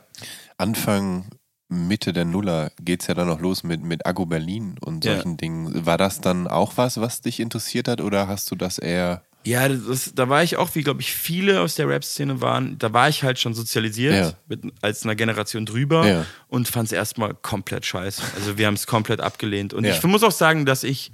Anfang, 0.57 1.25
Mitte 1.67 2.13
der 2.13 2.25
Nuller 2.25 2.71
geht 2.79 3.01
es 3.01 3.07
ja 3.07 3.13
dann 3.15 3.27
noch 3.27 3.39
los 3.39 3.63
mit, 3.63 3.81
mit 3.83 4.05
Aggo 4.05 4.25
Berlin 4.25 4.75
und 4.79 5.03
Ja. 5.03 5.13
solchen 5.15 5.37
Dingen. 5.37 5.85
War 5.85 5.97
das 5.97 6.21
dann 6.21 6.47
auch 6.47 6.73
was, 6.77 6.99
was 7.01 7.21
dich 7.21 7.39
interessiert 7.39 7.87
hat 7.87 8.01
oder 8.01 8.27
hast 8.27 8.51
du 8.51 8.55
das 8.55 8.77
eher. 8.77 9.23
Ja, 9.47 9.67
das, 9.69 10.11
da 10.15 10.27
war 10.27 10.41
ich 10.43 10.57
auch, 10.57 10.73
wie 10.73 10.81
glaube 10.83 11.01
ich 11.01 11.13
viele 11.13 11.61
aus 11.61 11.75
der 11.75 11.87
Rap-Szene 11.87 12.41
waren, 12.41 12.79
da 12.79 12.93
war 12.93 13.09
ich 13.09 13.21
halt 13.23 13.37
schon 13.39 13.53
sozialisiert, 13.53 14.13
Ja. 14.15 14.33
mit, 14.47 14.63
als 14.81 15.03
einer 15.03 15.15
Generation 15.15 15.65
drüber 15.67 16.07
Ja. 16.07 16.25
und 16.47 16.67
fand 16.67 16.87
es 16.87 16.91
erstmal 16.91 17.33
komplett 17.35 17.85
scheiße. 17.85 18.23
Also 18.35 18.57
wir 18.57 18.65
haben 18.67 18.73
es 18.73 18.87
komplett 18.87 19.21
abgelehnt. 19.21 19.73
Und 19.73 19.83
Ja. 19.85 19.91
ich 19.93 20.03
muss 20.03 20.23
auch 20.23 20.31
sagen, 20.31 20.65
dass 20.65 20.83
ich, 20.83 21.11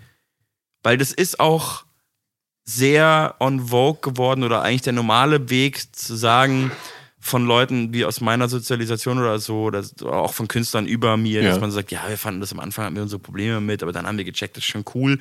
weil 0.83 0.97
das 0.97 1.11
ist 1.11 1.39
auch 1.41 1.83
sehr 2.63 3.35
on 3.39 3.67
vogue 3.67 3.99
geworden 4.01 4.43
oder 4.43 4.61
eigentlich 4.61 4.81
der 4.83 4.93
normale 4.93 5.49
Weg 5.49 5.93
zu 5.95 6.15
sagen, 6.15 6.71
von 7.23 7.45
Leuten 7.45 7.93
wie 7.93 8.03
aus 8.03 8.19
meiner 8.19 8.49
Sozialisation 8.49 9.19
oder 9.19 9.37
so, 9.39 9.63
oder 9.65 9.83
auch 10.07 10.33
von 10.33 10.47
Künstlern 10.47 10.87
über 10.87 11.17
mir, 11.17 11.41
Ja. 11.43 11.49
dass 11.51 11.59
man 11.61 11.71
sagt, 11.71 11.91
ja, 11.91 12.03
wir 12.09 12.17
fanden 12.17 12.41
das 12.41 12.51
am 12.51 12.59
Anfang, 12.59 12.85
hatten 12.85 12.95
wir 12.95 13.03
unsere 13.03 13.19
Probleme 13.21 13.61
mit, 13.61 13.83
aber 13.83 13.91
dann 13.91 14.07
haben 14.07 14.17
wir 14.17 14.25
gecheckt, 14.25 14.57
das 14.57 14.63
ist 14.63 14.69
schon 14.71 14.85
cool. 14.95 15.19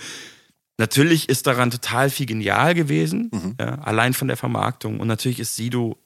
Natürlich 0.79 1.29
ist 1.29 1.47
daran 1.47 1.71
total 1.71 2.09
viel 2.09 2.25
genial 2.27 2.75
gewesen, 2.75 3.31
Mhm. 3.33 3.55
ja, 3.61 3.75
allein 3.81 4.15
von 4.15 4.29
der 4.29 4.39
Vermarktung. 4.39 4.99
Und 4.99 5.09
natürlich 5.09 5.39
ist 5.41 5.55
Sido 5.57 5.99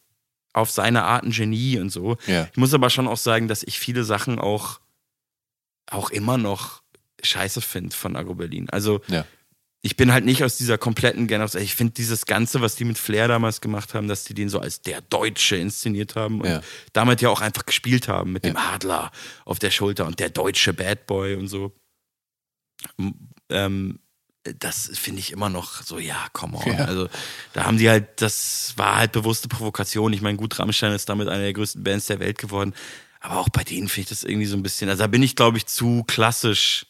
auf 0.53 0.71
seine 0.71 1.05
Art 1.05 1.23
ein 1.25 1.31
Genie 1.31 1.79
und 1.79 1.91
so. 1.91 2.17
Ja. 2.27 2.49
Ich 2.51 2.57
muss 2.57 2.75
aber 2.75 2.91
schon 2.91 3.07
auch 3.07 3.17
sagen, 3.17 3.47
dass 3.47 3.63
ich 3.63 3.79
viele 3.79 4.03
Sachen 4.05 4.39
auch, 4.41 4.81
auch 5.91 6.11
immer 6.11 6.39
noch 6.39 6.83
scheiße 7.23 7.61
finde 7.61 7.95
von 7.95 8.17
Agro 8.17 8.35
Berlin. 8.35 8.69
Also. 8.71 9.01
Ich 9.87 9.97
bin 9.99 10.11
halt 10.13 10.25
nicht 10.25 10.43
aus 10.43 10.57
dieser 10.57 10.79
kompletten 10.79 11.27
Generation. 11.27 11.63
Ich 11.63 11.75
finde 11.75 11.93
dieses 11.93 12.25
Ganze, 12.25 12.63
was 12.63 12.75
die 12.75 12.87
mit 12.87 12.97
Flair 12.97 13.29
damals 13.29 13.61
gemacht 13.61 13.93
haben, 13.93 14.09
dass 14.09 14.25
die 14.25 14.33
den 14.33 14.49
so 14.49 14.59
als 14.59 14.81
der 14.81 15.03
Deutsche 15.03 15.57
inszeniert 15.57 16.17
haben 16.17 16.41
und 16.41 16.49
Ja. 16.49 16.63
damit 16.95 17.21
ja 17.21 17.29
auch 17.29 17.43
einfach 17.43 17.67
gespielt 17.67 18.09
haben 18.09 18.33
mit 18.33 18.47
Ja. 18.47 18.53
dem 18.53 18.57
Adler 18.57 19.13
auf 19.45 19.59
der 19.59 19.71
Schulter 19.71 20.07
und 20.07 20.21
der 20.21 20.31
deutsche 20.31 20.73
Bad 20.73 21.07
Boy 21.07 21.35
und 21.35 21.49
so. 21.49 21.73
Ähm, 23.51 23.99
das 24.59 24.91
finde 24.95 25.21
ich 25.21 25.33
immer 25.33 25.49
noch 25.51 25.83
so, 25.83 25.99
ja, 25.99 26.29
come 26.33 26.57
on. 26.59 26.73
Ja. 26.79 26.85
Also 26.87 27.09
da 27.53 27.65
haben 27.65 27.77
die 27.79 27.89
halt, 27.89 28.23
das 28.23 28.73
war 28.77 28.97
halt 28.97 29.13
bewusste 29.13 29.49
Provokation. 29.49 30.13
Ich 30.15 30.21
meine, 30.23 30.37
gut, 30.39 30.59
Rammstein 30.59 30.93
ist 30.93 31.09
damit 31.11 31.29
eine 31.29 31.43
der 31.45 31.53
größten 31.53 31.83
Bands 31.85 32.07
der 32.07 32.21
Welt 32.21 32.39
geworden. 32.39 32.75
Aber 33.21 33.39
auch 33.39 33.49
bei 33.51 33.65
denen 33.65 33.89
finde 33.89 34.03
ich 34.03 34.09
das 34.09 34.23
irgendwie 34.25 34.47
so 34.47 34.57
ein 34.57 34.63
bisschen, 34.63 34.89
also 34.91 35.03
da 35.03 35.07
bin 35.09 35.23
ich, 35.23 35.35
glaube 35.37 35.57
ich, 35.59 35.67
zu 35.67 36.05
klassisch 36.05 36.87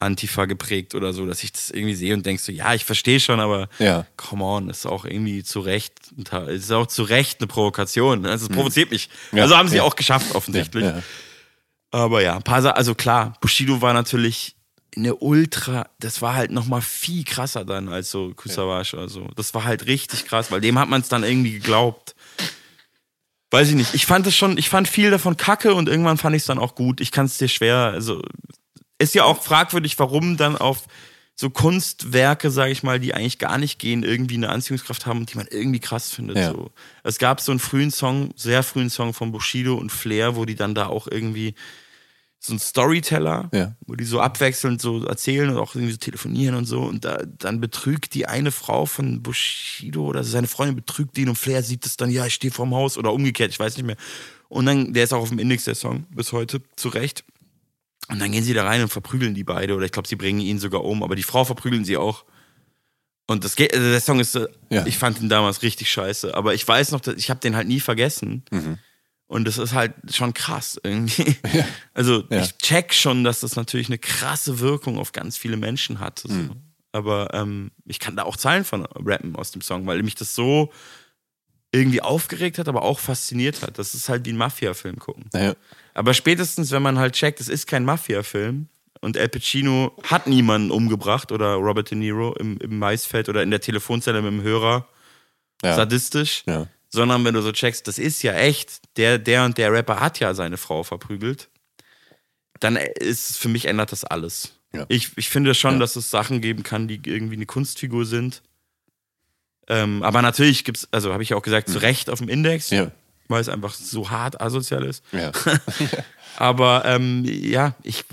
Antifa 0.00 0.44
geprägt 0.44 0.94
oder 0.94 1.12
so, 1.12 1.26
dass 1.26 1.42
ich 1.42 1.52
das 1.52 1.70
irgendwie 1.70 1.94
sehe 1.94 2.14
und 2.14 2.24
denke 2.24 2.40
so, 2.42 2.52
ja, 2.52 2.72
ich 2.74 2.84
verstehe 2.84 3.18
schon, 3.18 3.40
aber 3.40 3.68
Ja. 3.78 4.06
come 4.16 4.44
on, 4.44 4.70
ist 4.70 4.86
auch 4.86 5.04
irgendwie 5.04 5.42
zu 5.42 5.60
Recht, 5.60 5.94
ist 6.48 6.70
auch 6.70 6.86
zu 6.86 7.02
Recht 7.02 7.40
eine 7.40 7.48
Provokation. 7.48 8.24
Also 8.26 8.46
es 8.46 8.52
provoziert 8.52 8.90
mich. 8.92 9.08
Ja, 9.32 9.42
Also 9.42 9.56
haben 9.56 9.68
sie 9.68 9.78
ja. 9.78 9.82
auch 9.82 9.96
geschafft, 9.96 10.34
offensichtlich. 10.34 10.84
Aber 11.90 12.22
ja, 12.22 12.36
ein 12.36 12.42
paar 12.42 12.62
Sa 12.62 12.70
also 12.72 12.94
klar, 12.94 13.34
Bushido 13.40 13.80
war 13.80 13.92
natürlich 13.92 14.54
eine 14.96 15.14
Ultra, 15.16 15.88
das 16.00 16.22
war 16.22 16.34
halt 16.34 16.50
nochmal 16.50 16.80
viel 16.80 17.24
krasser 17.24 17.64
dann 17.64 17.88
als 17.88 18.10
so 18.10 18.32
Kusawasch 18.34 18.94
oder 18.94 19.08
so. 19.08 19.28
Das 19.36 19.52
war 19.54 19.64
halt 19.64 19.86
richtig 19.86 20.26
krass, 20.26 20.50
weil 20.50 20.60
dem 20.60 20.78
hat 20.78 20.88
man 20.88 21.00
es 21.00 21.08
dann 21.08 21.24
irgendwie 21.24 21.52
geglaubt. 21.52 22.14
Weiß 23.50 23.68
ich 23.70 23.74
nicht. 23.74 23.94
Ich 23.94 24.06
fand 24.06 24.26
es 24.26 24.36
schon, 24.36 24.58
ich 24.58 24.68
fand 24.68 24.88
viel 24.88 25.10
davon 25.10 25.36
kacke 25.36 25.74
und 25.74 25.88
irgendwann 25.88 26.18
fand 26.18 26.36
ich 26.36 26.42
es 26.42 26.46
dann 26.46 26.58
auch 26.58 26.74
gut. 26.74 27.00
Ich 27.00 27.10
kann 27.12 27.26
es 27.26 27.38
dir 27.38 27.48
schwer, 27.48 27.76
also 27.94 28.22
ist 28.98 29.14
ja 29.14 29.24
auch 29.24 29.42
fragwürdig, 29.42 29.98
warum 29.98 30.36
dann 30.36 30.56
auf 30.56 30.84
so 31.34 31.50
Kunstwerke, 31.50 32.50
sage 32.50 32.72
ich 32.72 32.82
mal, 32.82 32.98
die 32.98 33.14
eigentlich 33.14 33.38
gar 33.38 33.58
nicht 33.58 33.78
gehen, 33.78 34.02
irgendwie 34.02 34.34
eine 34.34 34.48
Anziehungskraft 34.48 35.06
haben 35.06 35.20
und 35.20 35.32
die 35.32 35.36
man 35.36 35.46
irgendwie 35.48 35.78
krass 35.78 36.10
findet. 36.10 36.36
Ja. 36.36 36.50
So. 36.50 36.70
Es 37.04 37.18
gab 37.18 37.40
so 37.40 37.52
einen 37.52 37.60
frühen 37.60 37.92
Song, 37.92 38.30
sehr 38.34 38.64
frühen 38.64 38.90
Song 38.90 39.14
von 39.14 39.30
Bushido 39.30 39.76
und 39.76 39.92
Flair, 39.92 40.34
wo 40.34 40.44
die 40.44 40.56
dann 40.56 40.74
da 40.74 40.86
auch 40.86 41.06
irgendwie 41.06 41.54
so 42.40 42.54
ein 42.54 42.58
Storyteller, 42.58 43.50
Ja. 43.52 43.74
wo 43.86 43.94
die 43.94 44.04
so 44.04 44.20
abwechselnd 44.20 44.80
so 44.80 45.04
erzählen 45.04 45.50
und 45.50 45.58
auch 45.58 45.74
irgendwie 45.76 45.92
so 45.92 45.98
telefonieren 45.98 46.56
und 46.56 46.64
so. 46.64 46.80
Und 46.82 47.04
da, 47.04 47.22
dann 47.38 47.60
betrügt 47.60 48.14
die 48.14 48.26
eine 48.26 48.50
Frau 48.50 48.86
von 48.86 49.22
Bushido 49.22 50.04
oder 50.06 50.24
seine 50.24 50.48
Freundin 50.48 50.74
betrügt 50.76 51.16
ihn 51.18 51.28
und 51.28 51.36
Flair 51.36 51.62
sieht 51.62 51.86
es 51.86 51.96
dann, 51.96 52.10
ja, 52.10 52.26
ich 52.26 52.34
stehe 52.34 52.52
vorm 52.52 52.74
Haus 52.74 52.98
oder 52.98 53.12
umgekehrt, 53.12 53.50
ich 53.50 53.60
weiß 53.60 53.76
nicht 53.76 53.86
mehr. 53.86 53.96
Und 54.48 54.66
dann, 54.66 54.92
der 54.92 55.04
ist 55.04 55.12
auch 55.12 55.22
auf 55.22 55.28
dem 55.28 55.38
Index 55.38 55.64
der 55.64 55.74
Song 55.76 56.04
bis 56.10 56.32
heute, 56.32 56.62
zu 56.74 56.88
Recht. 56.88 57.22
Und 58.10 58.18
dann 58.20 58.32
gehen 58.32 58.42
sie 58.44 58.54
da 58.54 58.64
rein 58.64 58.82
und 58.82 58.88
verprügeln 58.88 59.34
die 59.34 59.44
beide 59.44 59.74
oder 59.74 59.84
ich 59.84 59.92
glaube, 59.92 60.08
sie 60.08 60.16
bringen 60.16 60.40
ihn 60.40 60.58
sogar 60.58 60.84
um, 60.84 61.02
aber 61.02 61.14
die 61.14 61.22
Frau 61.22 61.44
verprügeln 61.44 61.84
sie 61.84 61.96
auch. 61.96 62.24
Und 63.26 63.44
das 63.44 63.54
geht, 63.56 63.74
also 63.74 63.86
der 63.90 64.00
Song 64.00 64.18
ist, 64.20 64.34
Ja. 64.70 64.86
ich 64.86 64.96
fand 64.96 65.20
ihn 65.20 65.28
damals 65.28 65.62
richtig 65.62 65.90
scheiße, 65.90 66.34
aber 66.34 66.54
ich 66.54 66.66
weiß 66.66 66.92
noch, 66.92 67.00
dass- 67.00 67.16
ich 67.16 67.28
habe 67.28 67.40
den 67.40 67.54
halt 67.54 67.68
nie 67.68 67.80
vergessen. 67.80 68.44
Und 69.26 69.44
das 69.46 69.58
ist 69.58 69.74
halt 69.74 69.92
schon 70.10 70.32
krass 70.32 70.80
irgendwie. 70.82 71.36
Also 71.92 72.24
Ja. 72.30 72.40
ich 72.42 72.56
check 72.56 72.94
schon, 72.94 73.24
dass 73.24 73.40
das 73.40 73.56
natürlich 73.56 73.88
eine 73.88 73.98
krasse 73.98 74.60
Wirkung 74.60 74.98
auf 74.98 75.12
ganz 75.12 75.36
viele 75.36 75.58
Menschen 75.58 76.00
hat. 76.00 76.20
So. 76.20 76.28
Mhm. 76.32 76.52
Aber 76.92 77.34
ähm, 77.34 77.70
ich 77.84 77.98
kann 77.98 78.16
da 78.16 78.22
auch 78.22 78.38
Zeilen 78.38 78.64
von 78.64 78.86
rappen 78.86 79.36
aus 79.36 79.50
dem 79.50 79.60
Song, 79.60 79.86
weil 79.86 80.02
mich 80.02 80.14
das 80.14 80.34
so 80.34 80.72
irgendwie 81.72 82.00
aufgeregt 82.00 82.58
hat, 82.58 82.68
aber 82.68 82.82
auch 82.82 82.98
fasziniert 82.98 83.62
hat. 83.62 83.78
Das 83.78 83.94
ist 83.94 84.08
halt 84.08 84.24
wie 84.24 84.32
ein 84.32 84.36
Mafia-Film 84.36 84.98
gucken. 84.98 85.26
Ja. 85.34 85.54
Aber 85.94 86.14
spätestens, 86.14 86.70
wenn 86.70 86.82
man 86.82 86.98
halt 86.98 87.14
checkt, 87.14 87.40
es 87.40 87.48
ist 87.48 87.66
kein 87.66 87.84
Mafia-Film 87.84 88.68
und 89.00 89.16
Al 89.18 89.28
Pacino 89.28 89.94
hat 90.04 90.26
niemanden 90.26 90.70
umgebracht 90.70 91.30
oder 91.30 91.54
Robert 91.54 91.90
De 91.90 91.98
Niro 91.98 92.34
im, 92.34 92.56
im 92.58 92.78
Maisfeld 92.78 93.28
oder 93.28 93.42
in 93.42 93.50
der 93.50 93.60
Telefonzelle 93.60 94.22
mit 94.22 94.32
dem 94.32 94.42
Hörer 94.42 94.88
Ja. 95.62 95.76
sadistisch, 95.76 96.42
Ja. 96.46 96.66
sondern 96.88 97.24
wenn 97.24 97.34
du 97.34 97.42
so 97.42 97.52
checkst, 97.52 97.86
das 97.86 97.98
ist 97.98 98.22
ja 98.22 98.32
echt, 98.34 98.80
der, 98.96 99.18
der 99.18 99.44
und 99.44 99.58
der 99.58 99.72
Rapper 99.72 100.00
hat 100.00 100.20
ja 100.20 100.32
seine 100.34 100.56
Frau 100.56 100.82
verprügelt, 100.84 101.48
dann 102.60 102.76
ist 102.76 103.30
es 103.30 103.36
für 103.36 103.48
mich 103.48 103.66
ändert 103.66 103.92
das 103.92 104.04
alles. 104.04 104.54
Ich, 104.88 105.10
ich 105.16 105.28
finde 105.30 105.54
schon, 105.54 105.80
dass 105.80 105.96
es 105.96 106.10
Sachen 106.10 106.40
geben 106.40 106.62
kann, 106.62 106.88
die 106.88 107.00
irgendwie 107.04 107.36
eine 107.36 107.46
Kunstfigur 107.46 108.04
sind. 108.04 108.42
Ähm, 109.68 110.02
aber 110.02 110.22
natürlich 110.22 110.64
gibt 110.64 110.78
es, 110.78 110.88
also 110.92 111.12
habe 111.12 111.22
ich 111.22 111.28
ja 111.30 111.36
auch 111.36 111.42
gesagt, 111.42 111.68
zu 111.68 111.78
Recht 111.78 112.08
auf 112.10 112.18
dem 112.18 112.28
Index, 112.28 112.70
Mhm. 112.70 112.76
Ja. 112.76 112.90
weil 113.28 113.40
es 113.40 113.48
einfach 113.48 113.74
so 113.74 114.10
hart 114.10 114.40
asozial 114.40 114.84
ist. 114.84 115.04
Ja. 115.12 115.30
Aber 116.36 116.84
ähm, 116.86 117.24
ja, 117.26 117.74
ich, 117.82 118.04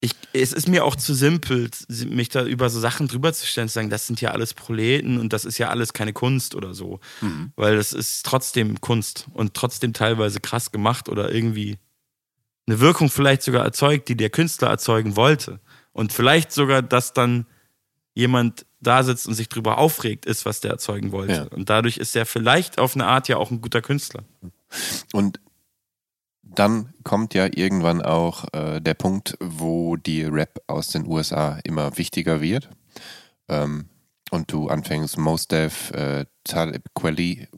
ich, 0.00 0.12
es 0.32 0.52
ist 0.52 0.66
mir 0.68 0.84
auch 0.84 0.96
zu 0.96 1.14
simpel, 1.14 1.70
mich 2.06 2.28
da 2.30 2.44
über 2.44 2.68
so 2.70 2.80
Sachen 2.80 3.06
drüber 3.06 3.32
zu 3.32 3.46
stellen, 3.46 3.68
zu 3.68 3.74
sagen, 3.74 3.90
das 3.90 4.06
sind 4.06 4.20
ja 4.20 4.30
alles 4.32 4.54
Proleten 4.54 5.18
und 5.18 5.32
das 5.32 5.44
ist 5.44 5.58
ja 5.58 5.68
alles 5.68 5.92
keine 5.92 6.12
Kunst 6.12 6.54
oder 6.54 6.74
so. 6.74 7.00
Weil 7.56 7.76
das 7.76 7.92
ist 7.92 8.24
trotzdem 8.26 8.80
Kunst 8.80 9.26
und 9.34 9.54
trotzdem 9.54 9.92
teilweise 9.92 10.40
krass 10.40 10.72
gemacht 10.72 11.08
oder 11.08 11.32
irgendwie 11.32 11.78
eine 12.66 12.80
Wirkung 12.80 13.08
vielleicht 13.10 13.42
sogar 13.42 13.64
erzeugt, 13.64 14.08
die 14.08 14.16
der 14.16 14.30
Künstler 14.30 14.68
erzeugen 14.68 15.16
wollte. 15.16 15.60
Und 15.92 16.12
vielleicht 16.12 16.50
sogar, 16.52 16.82
dass 16.82 17.12
dann 17.12 17.46
jemand 18.14 18.66
da 18.80 19.02
sitzt 19.02 19.26
und 19.28 19.34
sich 19.34 19.48
drüber 19.48 19.78
aufregt, 19.78 20.26
ist, 20.26 20.44
was 20.46 20.60
der 20.60 20.70
erzeugen 20.72 21.12
wollte. 21.12 21.32
Ja. 21.34 21.42
Und 21.56 21.68
dadurch 21.70 21.96
ist 21.98 22.16
er 22.16 22.26
vielleicht 22.26 22.78
auf 22.78 22.94
eine 22.94 23.06
Art 23.06 23.28
ja 23.28 23.36
auch 23.36 23.50
ein 23.50 23.60
guter 23.60 23.82
Künstler. 23.82 24.24
Und 25.12 25.40
dann 26.42 26.92
kommt 27.04 27.34
ja 27.34 27.46
irgendwann 27.46 28.02
auch 28.02 28.44
äh, 28.52 28.80
der 28.80 28.94
Punkt, 28.94 29.36
wo 29.40 29.96
die 29.96 30.24
Rap 30.24 30.60
aus 30.66 30.88
den 30.88 31.06
USA 31.06 31.58
immer 31.64 31.96
wichtiger 31.96 32.40
wird. 32.40 32.68
Ähm, 33.48 33.88
und 34.30 34.52
du 34.52 34.68
anfängst 34.68 35.18
Mos 35.18 35.46
Def, 35.48 35.90
äh, 35.92 36.24
Talib 36.44 36.82
Kweli, 36.94 37.48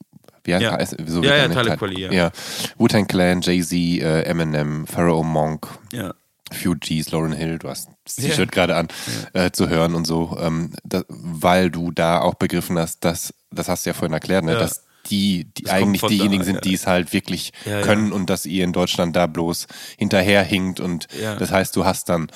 wie 0.45 0.55
heißt 0.55 0.63
Ja. 0.63 0.77
heißt- 0.77 1.07
so 1.09 1.23
Ja, 1.23 1.37
ja? 1.37 1.49
Talib 1.49 1.79
Kweli, 1.79 2.01
ja. 2.03 2.13
ja. 2.13 2.31
Wu-Tang 2.79 3.07
Clan, 3.07 3.41
Jay-Z, 3.43 3.73
äh, 3.73 4.23
Eminem, 4.23 4.87
Pharaoh 4.87 5.23
Monk, 5.23 5.69
Ja. 5.93 6.13
Fugees, 6.53 7.11
Lauren 7.11 7.33
Hill, 7.33 7.59
du 7.59 7.69
hast 7.69 7.89
das. 8.05 8.17
T-Shirt 8.17 8.53
gerade 8.53 8.77
an, 8.77 8.89
äh, 9.33 9.51
zu 9.51 9.69
hören 9.69 9.95
und 9.95 10.07
so, 10.07 10.37
ähm, 10.41 10.73
da, 10.85 11.03
weil 11.09 11.71
du 11.71 11.91
da 11.91 12.21
auch 12.21 12.35
begriffen 12.35 12.79
hast, 12.79 13.05
dass, 13.05 13.35
das 13.51 13.69
hast 13.69 13.85
du 13.87 13.91
ja 13.91 13.95
vorhin 13.95 14.13
erklärt, 14.13 14.45
ne, 14.45 14.53
Ja. 14.53 14.59
dass 14.59 14.85
die, 15.11 15.45
die 15.57 15.65
Das 15.65 15.73
eigentlich 15.73 16.03
diejenigen 16.03 16.39
da, 16.41 16.45
sind, 16.45 16.55
ja. 16.57 16.61
die 16.61 16.75
es 16.75 16.87
halt 16.87 17.13
wirklich 17.13 17.53
Ja, 17.65 17.81
können 17.83 18.13
und 18.13 18.31
dass 18.31 18.47
ihr 18.47 18.63
in 18.63 18.73
Deutschland 18.73 19.17
da 19.17 19.27
bloß 19.27 19.67
hinterherhinkt 19.99 20.79
und 20.79 21.09
das 21.39 21.51
heißt, 21.51 21.75
du 21.75 21.85
hast 21.85 22.09
dann 22.09 22.29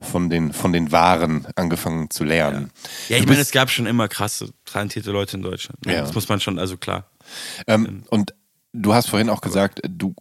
von 0.00 0.28
den, 0.30 0.52
von 0.52 0.72
den 0.72 0.90
Waren 0.92 1.46
angefangen 1.56 2.10
zu 2.10 2.22
lernen. 2.24 2.70
Ja, 3.08 3.16
ich 3.18 3.26
meine, 3.26 3.40
es 3.40 3.50
gab 3.52 3.68
schon 3.70 3.86
immer 3.86 4.06
krasse, 4.08 4.50
talentierte 4.64 5.10
Leute 5.12 5.36
in 5.36 5.42
Deutschland. 5.42 5.84
ne? 5.86 5.94
Ja. 5.94 6.00
Das 6.02 6.14
muss 6.14 6.28
man 6.28 6.40
schon, 6.40 6.58
also 6.58 6.76
klar. 6.76 7.10
Ähm, 7.66 8.04
und 8.08 8.32
du 8.72 8.94
hast 8.94 9.08
vorhin 9.08 9.28
auch 9.28 9.40
gesagt, 9.40 9.80
du 9.88 10.14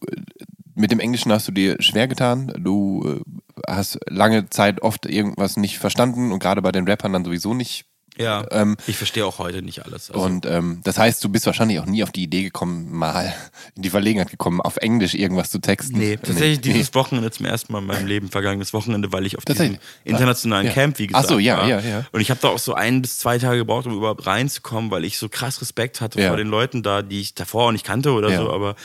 mit 0.77 0.91
dem 0.91 0.99
Englischen 0.99 1.31
hast 1.31 1.47
du 1.47 1.51
dir 1.51 1.75
schwer 1.79 2.07
getan. 2.07 2.53
Du 2.57 3.21
äh, 3.25 3.61
hast 3.71 3.99
lange 4.07 4.49
Zeit 4.49 4.81
oft 4.81 5.05
irgendwas 5.05 5.57
nicht 5.57 5.77
verstanden 5.79 6.31
und 6.31 6.39
gerade 6.39 6.61
bei 6.61 6.71
den 6.71 6.87
Rappern 6.87 7.13
dann 7.13 7.25
sowieso 7.25 7.53
nicht. 7.53 7.85
Ja. 8.19 8.45
Ähm, 8.49 8.77
ich 8.87 8.97
verstehe 8.97 9.23
auch 9.27 9.37
heute 9.37 9.61
nicht 9.61 9.85
alles. 9.85 10.09
Also, 10.09 10.25
Und 10.25 10.47
ähm, 10.47 10.81
das 10.83 10.97
heißt, 10.97 11.23
du 11.23 11.29
bist 11.29 11.45
wahrscheinlich 11.45 11.79
auch 11.79 11.85
nie 11.85 12.01
auf 12.01 12.11
die 12.11 12.23
Idee 12.23 12.41
gekommen, 12.41 12.91
mal 12.91 13.31
in 13.75 13.83
die 13.83 13.91
Verlegenheit 13.91 14.31
gekommen, 14.31 14.59
auf 14.59 14.77
Englisch 14.77 15.13
irgendwas 15.13 15.51
zu 15.51 15.59
texten. 15.59 15.99
nee, 15.99 16.17
tatsächlich 16.17 16.57
Nee. 16.65 16.73
dieses 16.73 16.95
Wochenende 16.95 17.29
zum 17.29 17.45
ersten 17.45 17.71
Mal 17.73 17.77
in 17.79 17.85
meinem 17.85 18.07
Leben, 18.07 18.29
vergangenes 18.29 18.73
Wochenende, 18.73 19.11
weil 19.13 19.27
ich 19.27 19.37
auf 19.37 19.45
diesem 19.45 19.77
internationalen 20.03 20.65
Ja. 20.65 20.73
Camp, 20.73 20.97
wie 20.97 21.03
Ach 21.03 21.21
gesagt, 21.21 21.27
so, 21.27 21.37
ja, 21.37 21.57
war. 21.59 21.67
ja, 21.69 21.79
ja. 21.79 22.05
Und 22.11 22.21
ich 22.21 22.31
habe 22.31 22.39
da 22.41 22.47
auch 22.47 22.57
so 22.57 22.73
ein 22.73 23.03
bis 23.03 23.19
zwei 23.19 23.37
Tage 23.37 23.57
gebraucht, 23.59 23.85
um 23.85 23.95
überhaupt 23.95 24.25
reinzukommen, 24.25 24.89
weil 24.89 25.05
ich 25.05 25.19
so 25.19 25.29
krass 25.29 25.61
Respekt 25.61 26.01
hatte 26.01 26.19
Ja. 26.19 26.29
vor 26.29 26.37
den 26.37 26.47
Leuten 26.47 26.81
da, 26.81 27.03
die 27.03 27.21
ich 27.21 27.35
davor 27.35 27.67
auch 27.67 27.71
nicht 27.71 27.85
kannte 27.85 28.13
oder 28.13 28.31
Ja. 28.31 28.37
so, 28.39 28.51
aber 28.51 28.75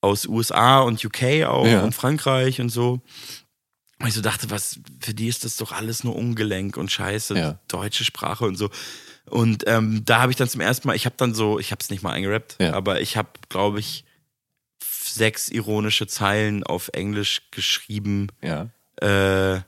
aus 0.00 0.26
USA 0.26 0.80
und 0.80 1.04
UK 1.04 1.44
auch 1.46 1.66
Ja. 1.66 1.82
und 1.82 1.94
Frankreich 1.94 2.60
und 2.60 2.68
so. 2.70 3.00
Und 4.00 4.06
ich 4.06 4.14
so 4.14 4.20
dachte, 4.20 4.48
was, 4.50 4.78
für 5.00 5.12
die 5.12 5.26
ist 5.26 5.44
das 5.44 5.56
doch 5.56 5.72
alles 5.72 6.04
nur 6.04 6.14
Ungelenk 6.14 6.76
und 6.76 6.90
Scheiße, 6.92 7.36
Ja. 7.36 7.58
deutsche 7.66 8.04
Sprache 8.04 8.44
und 8.44 8.54
so. 8.56 8.70
Und 9.26 9.64
ähm, 9.66 10.04
da 10.04 10.20
habe 10.20 10.30
ich 10.32 10.36
dann 10.36 10.48
zum 10.48 10.60
ersten 10.60 10.86
Mal, 10.86 10.94
ich 10.94 11.04
habe 11.04 11.16
dann 11.18 11.34
so, 11.34 11.58
ich 11.58 11.72
habe 11.72 11.80
es 11.82 11.90
nicht 11.90 12.02
mal 12.02 12.12
eingerappt, 12.12 12.56
Ja. 12.60 12.74
aber 12.74 13.00
ich 13.00 13.16
habe, 13.16 13.28
glaube 13.48 13.80
ich, 13.80 14.04
sechs 14.80 15.48
ironische 15.48 16.06
Zeilen 16.06 16.62
auf 16.62 16.88
Englisch 16.92 17.42
geschrieben, 17.50 18.28
Ja. 18.40 18.68
äh, 19.00 19.60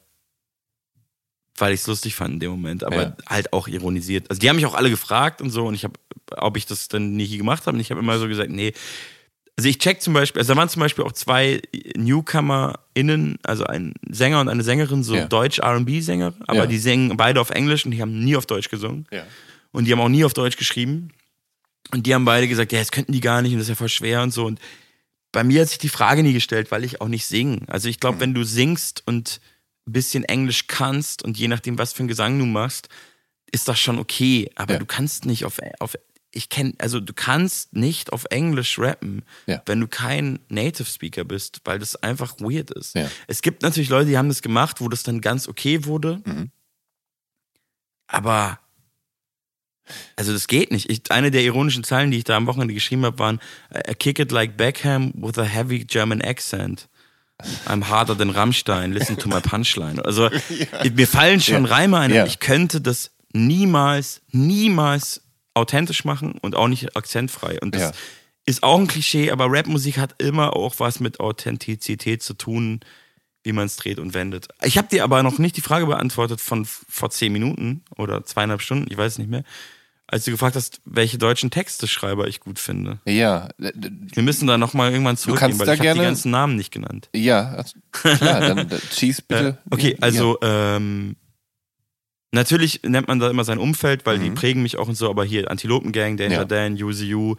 weil 1.58 1.74
ich 1.74 1.80
es 1.80 1.86
lustig 1.88 2.14
fand 2.14 2.34
in 2.34 2.40
dem 2.40 2.50
Moment, 2.52 2.84
aber 2.84 3.02
Ja. 3.02 3.16
halt 3.28 3.52
auch 3.52 3.68
ironisiert. 3.68 4.30
Also 4.30 4.40
die 4.40 4.48
haben 4.48 4.56
mich 4.56 4.64
auch 4.66 4.74
alle 4.74 4.88
gefragt 4.90 5.42
und 5.42 5.50
so 5.50 5.66
und 5.66 5.74
ich 5.74 5.84
habe, 5.84 5.94
ob 6.36 6.56
ich 6.56 6.64
das 6.66 6.88
dann 6.88 7.16
nie 7.16 7.36
gemacht 7.36 7.66
habe 7.66 7.74
und 7.76 7.80
ich 7.80 7.90
habe 7.90 8.00
immer 8.00 8.18
so 8.18 8.28
gesagt, 8.28 8.50
nee. 8.50 8.72
Also 9.60 9.68
ich 9.68 9.78
check 9.78 10.00
zum 10.00 10.14
Beispiel, 10.14 10.40
also 10.40 10.54
da 10.54 10.58
waren 10.58 10.70
zum 10.70 10.80
Beispiel 10.80 11.04
auch 11.04 11.12
zwei 11.12 11.60
NewcomerInnen, 12.34 13.38
also 13.42 13.64
ein 13.64 13.92
Sänger 14.08 14.40
und 14.40 14.48
eine 14.48 14.62
Sängerin, 14.62 15.02
so 15.02 15.14
Ja. 15.16 15.26
Deutsch-R&B-Sänger, 15.26 16.32
aber 16.46 16.60
Ja. 16.60 16.66
die 16.66 16.78
singen 16.78 17.14
beide 17.18 17.40
auf 17.42 17.50
Englisch 17.50 17.84
und 17.84 17.90
die 17.90 18.00
haben 18.00 18.24
nie 18.24 18.36
auf 18.36 18.46
Deutsch 18.46 18.70
gesungen. 18.70 19.06
Ja. 19.10 19.24
Und 19.72 19.84
die 19.84 19.92
haben 19.92 20.00
auch 20.00 20.08
nie 20.08 20.24
auf 20.24 20.32
Deutsch 20.32 20.56
geschrieben. 20.56 21.10
Und 21.92 22.06
die 22.06 22.14
haben 22.14 22.24
beide 22.24 22.48
gesagt, 22.48 22.72
ja, 22.72 22.78
das 22.78 22.90
könnten 22.90 23.12
die 23.12 23.20
gar 23.20 23.42
nicht 23.42 23.52
und 23.52 23.58
das 23.58 23.64
ist 23.66 23.70
ja 23.70 23.74
voll 23.74 23.88
schwer 23.90 24.22
und 24.22 24.32
so. 24.32 24.46
Und 24.46 24.60
bei 25.32 25.44
mir 25.44 25.60
hat 25.60 25.68
sich 25.68 25.78
die 25.78 25.88
Frage 25.90 26.22
nie 26.22 26.32
gestellt, 26.32 26.70
weil 26.70 26.82
ich 26.84 27.00
auch 27.02 27.08
nicht 27.08 27.26
singe. 27.26 27.60
Also 27.66 27.88
ich 27.88 28.00
glaube, 28.00 28.18
wenn 28.20 28.32
du 28.32 28.44
singst 28.44 29.02
und 29.06 29.40
ein 29.86 29.92
bisschen 29.92 30.24
Englisch 30.24 30.68
kannst 30.68 31.22
und 31.22 31.36
je 31.38 31.48
nachdem, 31.48 31.78
was 31.78 31.92
für 31.92 32.00
einen 32.00 32.08
Gesang 32.08 32.38
du 32.38 32.46
machst, 32.46 32.88
ist 33.52 33.68
das 33.68 33.78
schon 33.78 33.98
okay. 33.98 34.50
Aber 34.54 34.74
Ja. 34.74 34.78
du 34.78 34.86
kannst 34.86 35.26
nicht 35.26 35.44
auf, 35.44 35.58
auf 35.80 35.96
ich 36.32 36.48
kenne, 36.48 36.74
also 36.78 37.00
du 37.00 37.12
kannst 37.12 37.74
nicht 37.74 38.12
auf 38.12 38.24
Englisch 38.30 38.78
rappen, 38.78 39.22
Ja. 39.46 39.62
wenn 39.66 39.80
du 39.80 39.88
kein 39.88 40.38
Native 40.48 40.88
Speaker 40.88 41.24
bist, 41.24 41.60
weil 41.64 41.78
das 41.80 41.96
einfach 41.96 42.36
weird 42.38 42.70
ist. 42.70 42.94
Ja. 42.94 43.10
Es 43.26 43.42
gibt 43.42 43.62
natürlich 43.62 43.88
Leute, 43.90 44.08
die 44.10 44.16
haben 44.18 44.28
das 44.28 44.42
gemacht, 44.42 44.80
wo 44.80 44.88
das 44.88 45.02
dann 45.02 45.20
ganz 45.20 45.48
okay 45.48 45.84
wurde. 45.86 46.20
Mhm. 46.24 46.50
Aber 48.06 48.58
also 50.14 50.32
das 50.32 50.46
geht 50.46 50.70
nicht. 50.70 50.88
Ich, 50.88 51.10
eine 51.10 51.30
der 51.32 51.42
ironischen 51.42 51.82
Zeilen, 51.82 52.10
die 52.12 52.18
ich 52.18 52.24
da 52.24 52.36
am 52.36 52.46
Wochenende 52.46 52.74
geschrieben 52.74 53.04
habe, 53.04 53.18
waren 53.18 53.40
I 53.88 53.94
kick 53.94 54.18
it 54.20 54.30
like 54.30 54.56
Beckham 54.56 55.12
with 55.16 55.36
a 55.38 55.42
heavy 55.44 55.84
German 55.84 56.22
accent. 56.22 56.88
I'm 57.66 57.88
harder 57.88 58.16
than 58.16 58.30
Rammstein, 58.30 58.92
listen 58.92 59.16
to 59.16 59.28
my 59.28 59.40
punchline. 59.40 59.98
Also 60.04 60.30
mir 60.94 61.08
fallen 61.08 61.40
schon 61.40 61.64
Ja. 61.64 61.70
Reime 61.74 61.98
ein, 61.98 62.12
Ja. 62.14 62.26
ich 62.26 62.38
könnte 62.38 62.80
das 62.80 63.10
niemals, 63.32 64.20
niemals 64.30 65.22
authentisch 65.54 66.04
machen 66.04 66.32
und 66.40 66.54
auch 66.54 66.68
nicht 66.68 66.96
akzentfrei. 66.96 67.58
Und 67.60 67.74
das 67.74 67.82
Ja. 67.82 67.92
ist 68.46 68.62
auch 68.62 68.78
ein 68.78 68.86
Klischee, 68.86 69.30
aber 69.30 69.46
Rapmusik 69.48 69.98
hat 69.98 70.20
immer 70.22 70.54
auch 70.56 70.74
was 70.78 71.00
mit 71.00 71.20
Authentizität 71.20 72.22
zu 72.22 72.34
tun, 72.34 72.80
wie 73.42 73.52
man 73.52 73.66
es 73.66 73.76
dreht 73.76 73.98
und 73.98 74.12
wendet. 74.14 74.48
Ich 74.62 74.76
habe 74.78 74.88
dir 74.88 75.02
aber 75.02 75.22
noch 75.22 75.38
nicht 75.38 75.56
die 75.56 75.60
Frage 75.62 75.86
beantwortet 75.86 76.40
von 76.40 76.64
vor 76.66 77.10
zehn 77.10 77.32
Minuten 77.32 77.82
oder 77.96 78.24
zweieinhalb 78.24 78.60
Stunden, 78.62 78.86
ich 78.90 78.98
weiß 78.98 79.18
nicht 79.18 79.30
mehr, 79.30 79.44
als 80.06 80.24
du 80.24 80.30
gefragt 80.32 80.56
hast, 80.56 80.80
welche 80.84 81.18
deutschen 81.18 81.50
Texteschreiber 81.50 82.26
ich 82.26 82.40
gut 82.40 82.58
finde. 82.58 82.98
Ja, 83.06 83.48
Wir 83.56 84.22
müssen 84.24 84.46
da 84.48 84.58
nochmal 84.58 84.90
irgendwann 84.92 85.16
zurückgehen, 85.16 85.50
kannst 85.52 85.58
weil 85.60 85.66
da 85.66 85.72
ich 85.74 85.78
habe 85.78 85.88
die 85.90 85.94
gerne- 85.94 86.08
ganzen 86.08 86.30
Namen 86.32 86.56
nicht 86.56 86.70
genannt. 86.72 87.08
ja, 87.14 87.52
also, 87.52 87.78
klar, 87.92 88.40
dann 88.40 88.68
dann 88.68 88.80
schieß 88.92 89.22
bitte. 89.22 89.58
Äh, 89.70 89.74
okay, 89.74 89.90
Ja. 89.92 89.98
also 90.00 90.38
ähm, 90.42 91.16
natürlich 92.32 92.82
nennt 92.84 93.08
man 93.08 93.18
da 93.18 93.28
immer 93.30 93.44
sein 93.44 93.58
Umfeld, 93.58 94.06
weil 94.06 94.18
die 94.18 94.30
Mhm. 94.30 94.34
prägen 94.34 94.62
mich 94.62 94.76
auch 94.78 94.88
und 94.88 94.94
so, 94.94 95.08
aber 95.10 95.24
hier 95.24 95.50
Antilopengang, 95.50 96.16
Danger 96.16 96.32
Ja. 96.34 96.44
Dan, 96.44 96.76
You, 96.76 97.36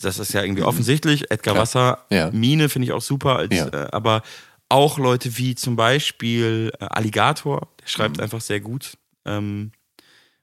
das 0.00 0.18
ist 0.18 0.32
ja 0.32 0.42
irgendwie 0.42 0.62
offensichtlich. 0.62 1.30
Edgar 1.30 1.54
Klar. 1.54 1.62
Wasser, 1.62 2.04
Ja. 2.10 2.30
Mine 2.30 2.68
finde 2.68 2.86
ich 2.86 2.92
auch 2.92 3.02
super, 3.02 3.36
als, 3.36 3.54
Ja. 3.54 3.66
äh, 3.68 3.88
aber 3.92 4.22
auch 4.68 4.98
Leute 4.98 5.36
wie 5.38 5.54
zum 5.54 5.76
Beispiel 5.76 6.72
äh, 6.80 6.84
Alligator, 6.86 7.60
der 7.78 7.84
Mhm. 7.84 7.88
schreibt 7.88 8.20
einfach 8.20 8.40
sehr 8.40 8.60
gut. 8.60 8.94
Ähm, 9.24 9.72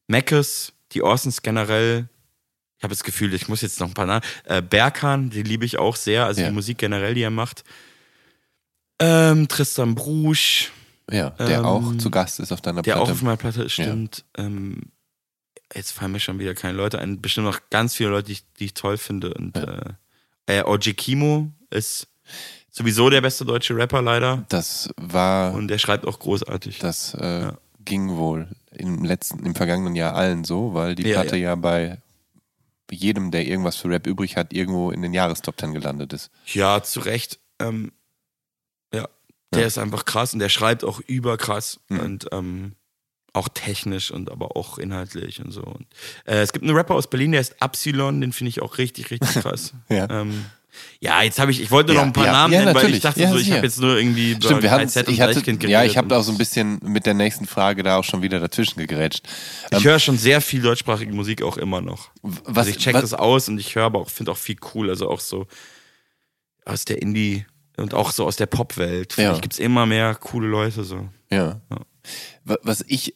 Meckes, 0.08 0.74
die 0.92 1.02
Orsons 1.02 1.42
generell. 1.42 2.08
Ich 2.78 2.84
habe 2.84 2.94
das 2.94 3.04
Gefühl, 3.04 3.34
ich 3.34 3.48
muss 3.48 3.62
jetzt 3.62 3.80
noch 3.80 3.88
ein 3.88 3.94
paar 3.94 4.06
Namen. 4.06 4.22
Äh, 4.46 4.62
Berkan, 4.62 5.30
die 5.30 5.42
liebe 5.44 5.64
ich 5.66 5.78
auch 5.80 5.96
sehr, 5.96 6.26
also 6.26 6.42
Ja. 6.42 6.48
die 6.50 6.54
Musik 6.54 6.78
generell, 6.78 7.14
die 7.14 7.22
er 7.22 7.30
macht. 7.30 7.64
Ähm, 9.00 9.48
Tristan 9.48 9.96
Brusch, 9.96 10.72
ja, 11.12 11.32
der 11.32 11.60
ähm, 11.60 11.66
auch 11.66 11.98
zu 11.98 12.10
Gast 12.10 12.40
ist 12.40 12.52
auf 12.52 12.62
deiner 12.62 12.82
der 12.82 12.94
Platte. 12.94 13.08
auch 13.08 13.12
auf 13.12 13.22
meiner 13.22 13.38
Platte 13.38 13.64
ist, 13.64 13.74
stimmt. 13.74 14.24
Ähm, 14.38 14.84
jetzt 15.74 15.92
fallen 15.92 16.12
mir 16.12 16.20
schon 16.20 16.40
wieder 16.40 16.54
keine 16.54 16.78
Leute 16.78 17.00
ein. 17.00 17.22
Bestimmt 17.22 17.48
noch 17.48 17.60
ganz 17.70 17.96
viele 17.96 18.10
Leute, 18.10 18.28
die 18.28 18.32
ich, 18.34 18.44
die 18.60 18.66
ich 18.66 18.74
toll 18.74 18.98
finde. 18.98 19.34
Und 19.34 19.58
äh, 19.58 19.82
äh, 20.48 20.64
OG 20.64 20.96
Kimo 20.96 21.50
ist 21.70 22.08
sowieso 22.72 23.10
der 23.10 23.22
beste 23.22 23.46
deutsche 23.46 23.76
Rapper 23.76 24.02
leider. 24.02 24.46
das 24.50 24.90
war, 24.98 25.54
Und 25.54 25.68
der 25.68 25.78
schreibt 25.78 26.06
auch 26.08 26.20
großartig. 26.20 26.80
das 26.80 27.14
äh, 27.16 27.52
ging 27.86 28.16
wohl 28.16 28.48
im 28.72 29.04
letzten, 29.04 29.46
im 29.46 29.56
vergangenen 29.56 29.96
Jahr 29.96 30.16
allen 30.16 30.44
so, 30.44 30.74
weil 30.74 30.96
die 30.96 31.08
Ja, 31.08 31.22
Platte 31.22 31.38
ja. 31.38 31.56
bei 31.56 32.00
jedem, 32.90 33.32
der 33.32 33.46
irgendwas 33.48 33.76
für 33.76 33.90
Rap 33.90 34.08
übrig 34.08 34.38
hat, 34.38 34.54
irgendwo 34.54 34.92
in 34.92 35.02
den 35.02 35.14
Jahrestop 35.14 35.60
10 35.60 35.74
gelandet 35.74 36.14
ist. 36.14 36.30
Ja, 36.48 36.82
zu 36.84 37.00
Recht. 37.02 37.40
Ähm, 37.60 37.92
ja, 37.92 37.92
der 39.54 39.62
Ja. 39.62 39.68
ist 39.68 39.78
einfach 39.78 40.06
krass 40.06 40.34
und 40.34 40.40
der 40.40 40.50
schreibt 40.50 40.84
auch 40.84 41.00
überkrass 41.08 41.80
Mhm. 41.90 42.00
und 42.00 42.26
ähm, 42.32 42.72
auch 43.34 43.48
technisch 43.52 44.12
und 44.12 44.30
aber 44.32 44.56
auch 44.56 44.78
inhaltlich 44.78 45.42
und 45.42 45.52
so. 45.52 45.62
Und, 45.64 45.88
äh, 46.26 46.42
es 46.42 46.54
gibt 46.54 46.64
einen 46.66 46.76
Rapper 46.76 46.94
aus 46.96 47.10
Berlin, 47.10 47.32
der 47.32 47.42
ist 47.42 47.62
Absilon, 47.62 48.22
den 48.22 48.32
finde 48.32 48.50
ich 48.50 48.62
auch 48.62 48.78
richtig, 48.78 49.10
richtig 49.10 49.30
krass. 49.42 49.74
Ja. 49.90 50.08
Ähm, 50.10 50.46
ja, 51.00 51.22
jetzt 51.22 51.38
habe 51.40 51.52
ich, 51.52 51.62
ich 51.62 51.70
wollte 51.70 51.94
nur 51.94 51.98
Ja, 51.98 52.02
noch 52.02 52.08
ein 52.08 52.14
paar 52.14 52.26
ja. 52.26 52.32
Namen 52.32 52.54
Ja, 52.54 52.60
nennen, 52.62 52.68
weil 52.76 52.82
natürlich. 52.84 52.98
ich 52.98 53.04
dachte 53.04 53.28
so, 53.28 53.36
ich 53.38 53.52
habe 53.52 53.64
jetzt 53.66 53.80
nur 53.80 53.96
irgendwie 53.98 54.36
Stimmt, 54.36 54.64
wir 54.64 54.72
hatten, 54.72 54.88
ich 54.88 55.22
hatte, 55.22 55.34
Deichkind 55.36 55.62
ja, 55.64 55.84
ich 55.84 55.94
geredet 55.94 55.98
habe 55.98 56.18
auch 56.18 56.24
so 56.24 56.32
ein 56.32 56.38
bisschen 56.40 56.80
mit 56.84 57.06
der 57.06 57.14
nächsten 57.14 57.46
Frage 57.46 57.84
da 57.84 57.98
auch 57.98 58.04
schon 58.04 58.22
wieder 58.24 58.40
dazwischen 58.40 58.80
gegrätscht. 58.80 59.24
Ich 59.72 59.84
höre 59.84 60.00
schon 60.00 60.18
sehr 60.18 60.42
viel 60.42 60.62
deutschsprachige 60.64 61.14
Musik 61.14 61.44
auch 61.44 61.58
immer 61.58 61.80
noch. 61.82 62.10
Was, 62.24 62.58
also 62.68 62.70
ich 62.72 62.78
check 62.78 62.96
was, 62.96 63.02
das 63.02 63.14
aus 63.14 63.50
und 63.50 63.60
ich 63.60 63.76
höre 63.76 63.86
aber 63.86 64.00
auch, 64.00 64.10
finde 64.10 64.32
auch 64.32 64.38
viel 64.38 64.56
cool, 64.74 64.90
also 64.90 65.10
auch 65.12 65.20
so 65.20 65.46
aus 66.66 66.86
der 66.86 67.02
Indie 67.02 67.46
und 67.78 67.94
auch 67.94 68.12
so 68.12 68.26
aus 68.26 68.36
der 68.36 68.46
Popwelt. 68.46 69.18
Ja. 69.18 69.38
Gibt 69.40 69.54
es 69.54 69.60
immer 69.60 69.86
mehr 69.86 70.16
coole 70.16 70.48
Leute 70.48 70.84
so. 70.84 71.08
Ja. 71.32 71.62
Ja. 71.70 71.78
Wa- 72.44 72.58
Was 72.64 72.84
ich 72.88 73.16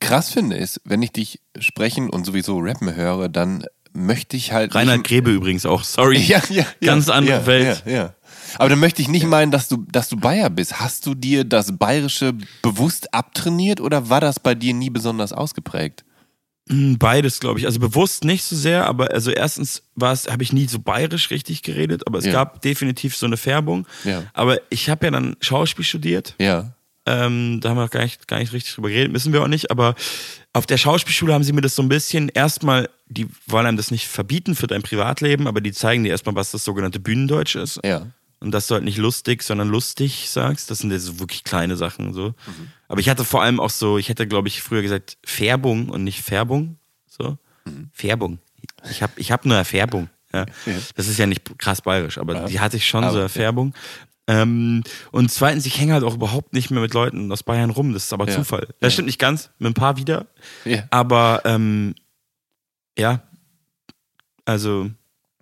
krass 0.00 0.30
finde, 0.30 0.56
ist, 0.56 0.80
wenn 0.84 1.02
ich 1.02 1.12
dich 1.12 1.40
sprechen 1.58 2.10
und 2.10 2.24
sowieso 2.24 2.58
rappen 2.58 2.94
höre, 2.94 3.28
dann 3.28 3.64
möchte 3.92 4.36
ich 4.36 4.52
halt. 4.52 4.74
Reinhard 4.74 5.04
Grebe 5.04 5.30
übrigens 5.30 5.66
auch, 5.66 5.82
sorry. 5.84 6.18
ja, 6.26 6.40
ja, 6.50 6.56
ja, 6.62 6.66
Ganz 6.82 7.08
andere 7.08 7.38
ja, 7.40 7.46
Welt. 7.46 7.82
Ja, 7.86 7.92
ja. 7.92 8.14
Aber 8.58 8.68
dann 8.70 8.78
möchte 8.78 9.02
ich 9.02 9.08
nicht 9.08 9.26
meinen, 9.26 9.50
dass 9.50 9.68
du, 9.68 9.84
dass 9.90 10.08
du 10.08 10.16
Bayer 10.16 10.48
bist. 10.48 10.80
Hast 10.80 11.04
du 11.06 11.14
dir 11.14 11.44
das 11.44 11.76
Bayerische 11.76 12.32
bewusst 12.62 13.12
abtrainiert 13.12 13.80
oder 13.80 14.08
war 14.08 14.20
das 14.20 14.40
bei 14.40 14.54
dir 14.54 14.72
nie 14.72 14.88
besonders 14.88 15.32
ausgeprägt? 15.32 16.04
Mm, 16.68 16.94
Beides, 16.96 17.38
glaube 17.40 17.58
ich. 17.60 17.66
Also 17.66 17.78
bewusst 17.78 18.24
nicht 18.24 18.42
so 18.44 18.56
sehr, 18.56 18.86
aber 18.86 19.10
also 19.12 19.30
erstens 19.30 19.82
war 19.94 20.12
es, 20.12 20.26
habe 20.28 20.42
ich 20.42 20.52
nie 20.52 20.66
so 20.66 20.78
bayerisch 20.80 21.30
richtig 21.30 21.62
geredet, 21.62 22.06
aber 22.06 22.18
es 22.18 22.24
Ja. 22.26 22.32
gab 22.32 22.60
definitiv 22.62 23.16
so 23.16 23.26
eine 23.26 23.36
Färbung. 23.36 23.86
Ja. 24.04 24.24
Aber 24.32 24.58
ich 24.70 24.90
habe 24.90 25.06
ja 25.06 25.10
dann 25.12 25.36
Schauspiel 25.40 25.84
studiert. 25.84 26.34
Ja. 26.40 26.72
Ähm, 27.08 27.60
da 27.60 27.68
haben 27.70 27.76
wir 27.76 27.88
gar 27.88 28.02
nicht, 28.02 28.26
gar 28.26 28.40
nicht 28.40 28.52
richtig 28.52 28.74
drüber 28.74 28.88
geredet, 28.88 29.12
müssen 29.12 29.32
wir 29.32 29.40
auch 29.42 29.46
nicht. 29.48 29.70
Aber 29.70 29.94
auf 30.52 30.66
der 30.66 30.76
Schauspielschule 30.76 31.32
haben 31.32 31.44
sie 31.44 31.52
mir 31.52 31.60
das 31.60 31.76
so 31.76 31.82
ein 31.82 31.88
bisschen 31.88 32.28
erstmal, 32.30 32.88
die 33.08 33.28
wollen 33.46 33.66
einem 33.66 33.76
das 33.76 33.92
nicht 33.92 34.08
verbieten 34.08 34.56
für 34.56 34.66
dein 34.66 34.82
Privatleben, 34.82 35.46
aber 35.46 35.60
die 35.60 35.70
zeigen 35.70 36.02
dir 36.02 36.10
erstmal, 36.10 36.34
was 36.34 36.50
das 36.50 36.64
sogenannte 36.64 36.98
Bühnendeutsch 36.98 37.54
ist. 37.54 37.78
Ja. 37.84 38.08
Und 38.40 38.50
dass 38.50 38.66
du 38.66 38.74
halt 38.74 38.82
nicht 38.84 38.98
lustig, 38.98 39.44
sondern 39.44 39.68
lustig 39.68 40.28
sagst. 40.28 40.68
Das 40.70 40.80
sind 40.80 40.90
ja 40.90 40.98
so 40.98 41.20
wirklich 41.20 41.44
kleine 41.44 41.76
Sachen 41.76 42.12
so. 42.12 42.30
Mhm. 42.30 42.68
Aber 42.88 43.00
ich 43.00 43.08
hatte 43.08 43.24
vor 43.24 43.42
allem 43.42 43.60
auch 43.60 43.70
so, 43.70 43.98
ich 43.98 44.08
hätte, 44.08 44.26
glaube 44.26 44.48
ich, 44.48 44.62
früher 44.62 44.82
gesagt, 44.82 45.18
Färbung 45.24 45.88
und 45.88 46.04
nicht 46.04 46.22
Färbung. 46.22 46.78
So. 47.06 47.38
Mhm. 47.64 47.90
Färbung. 47.92 48.38
Ich 48.90 49.02
habe 49.02 49.12
ich 49.16 49.32
hab 49.32 49.44
nur 49.44 49.56
Erfärbung. 49.56 50.08
Ja. 50.32 50.46
Das 50.94 51.08
ist 51.08 51.18
ja 51.18 51.26
nicht 51.26 51.58
krass 51.58 51.80
bayerisch, 51.82 52.18
aber 52.18 52.46
die 52.46 52.60
hatte 52.60 52.76
ich 52.76 52.86
schon 52.86 53.04
Aber, 53.04 53.12
so 53.12 53.18
ja. 53.18 53.24
Erfärbung. 53.24 53.74
Ähm, 54.28 54.82
und 55.12 55.30
zweitens, 55.30 55.66
ich 55.66 55.78
hänge 55.78 55.92
halt 55.94 56.04
auch 56.04 56.14
überhaupt 56.14 56.52
nicht 56.52 56.70
mehr 56.70 56.80
mit 56.80 56.94
Leuten 56.94 57.30
aus 57.30 57.42
Bayern 57.42 57.70
rum. 57.70 57.92
Das 57.92 58.04
ist 58.04 58.12
aber 58.12 58.28
Ja. 58.28 58.34
Zufall. 58.34 58.68
Das 58.80 58.92
stimmt 58.92 59.06
nicht 59.06 59.20
ganz, 59.20 59.50
mit 59.58 59.70
ein 59.70 59.74
paar 59.74 59.96
wieder. 59.96 60.26
Ja. 60.64 60.82
Aber 60.90 61.42
ähm, 61.44 61.94
ja, 62.98 63.22
also 64.44 64.90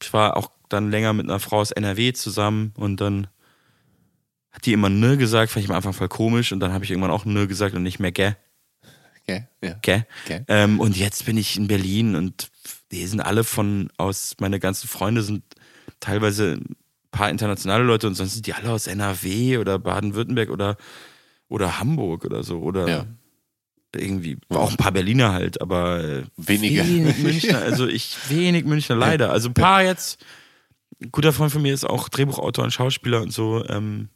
ich 0.03 0.13
war 0.13 0.37
auch 0.37 0.51
dann 0.69 0.91
länger 0.91 1.13
mit 1.13 1.27
einer 1.27 1.41
Frau 1.41 1.61
aus 1.61 1.71
NRW 1.71 2.13
zusammen 2.13 2.73
und 2.77 3.01
dann 3.01 3.27
die 4.67 4.73
immer 4.73 4.89
ne 4.89 5.17
gesagt, 5.17 5.53
fand 5.53 5.65
ich 5.65 5.71
am 5.71 5.77
Anfang 5.77 5.93
voll 5.93 6.09
komisch 6.09 6.53
und 6.53 6.61
dann 6.61 6.73
habe 6.73 6.85
ich 6.85 6.91
irgendwann 6.91 7.11
auch 7.11 7.25
ne 7.25 7.47
gesagt 7.47 7.75
und 7.75 7.83
nicht 7.83 7.99
mehr 8.01 8.13
gä, 8.13 8.35
Okay. 9.27 9.47
Ja. 9.63 9.73
gä. 9.83 10.05
Gä. 10.29 10.45
Ähm, 10.49 10.81
und 10.81 10.97
jetzt 10.97 11.25
bin 11.25 11.37
ich 11.39 11.57
in 11.57 11.67
Berlin 11.67 12.15
und 12.15 12.51
die 12.93 13.07
sind 13.07 13.21
alle 13.21 13.43
von 13.45 13.91
aus, 13.97 14.35
meine 14.39 14.61
ganzen 14.61 14.87
Freunde 14.87 15.23
sind 15.23 15.43
teilweise 16.01 16.59
ein 16.61 16.77
paar 17.11 17.31
internationale 17.31 17.85
Leute 17.85 18.07
und 18.07 18.15
sonst 18.17 18.35
sind 18.35 18.47
die 18.47 18.53
alle 18.53 18.71
aus 18.71 18.87
NRW 18.87 19.57
oder 19.59 19.79
Baden-Württemberg 19.79 20.51
oder, 20.51 20.77
oder 21.49 21.79
Hamburg 21.81 22.25
oder 22.27 22.43
so 22.43 22.61
oder 22.61 22.89
Ja. 22.89 23.07
irgendwie, 23.97 24.37
auch 24.51 24.71
ein 24.71 24.77
paar 24.77 24.93
Berliner 24.93 25.33
halt, 25.33 25.61
aber 25.63 26.05
äh, 26.05 26.23
Weniger. 26.37 26.87
wenig 26.87 27.17
Münchner, 27.23 27.59
also 27.63 27.87
ich, 27.87 28.17
wenig 28.29 28.65
Münchner 28.67 28.97
leider. 28.97 29.31
Also 29.31 29.49
ein 29.49 29.55
paar 29.55 29.83
jetzt, 29.83 30.23
ein 31.03 31.11
guter 31.13 31.33
Freund 31.33 31.51
von 31.53 31.63
mir 31.63 31.73
ist 31.73 31.85
auch 31.85 32.09
Drehbuchautor 32.11 32.65
und 32.65 32.73
Schauspieler 32.73 33.23
und 33.23 33.33
so, 33.33 33.65
ähm, 33.69 34.09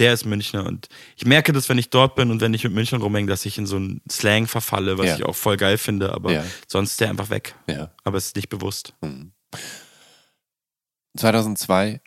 der 0.00 0.12
ist 0.14 0.24
Münchner 0.26 0.66
und 0.66 0.88
ich 1.16 1.24
merke 1.26 1.52
das, 1.52 1.68
wenn 1.68 1.78
ich 1.78 1.90
dort 1.90 2.16
bin 2.16 2.30
und 2.32 2.40
wenn 2.40 2.52
ich 2.54 2.64
mit 2.64 2.72
Münchnern 2.72 3.02
rumhänge, 3.02 3.28
dass 3.28 3.46
ich 3.46 3.56
in 3.58 3.66
so 3.66 3.76
einen 3.76 4.00
Slang 4.10 4.46
verfalle, 4.48 4.98
was 4.98 5.06
Ja. 5.06 5.16
ich 5.16 5.24
auch 5.24 5.36
voll 5.36 5.56
geil 5.56 5.78
finde, 5.78 6.12
aber 6.12 6.32
Ja. 6.32 6.44
sonst 6.66 6.92
ist 6.92 7.00
der 7.00 7.10
einfach 7.10 7.30
weg. 7.30 7.54
Ja. 7.68 7.92
Aber 8.02 8.18
es 8.18 8.26
ist 8.26 8.36
nicht 8.36 8.48
bewusst. 8.48 8.94
2002 11.16 12.00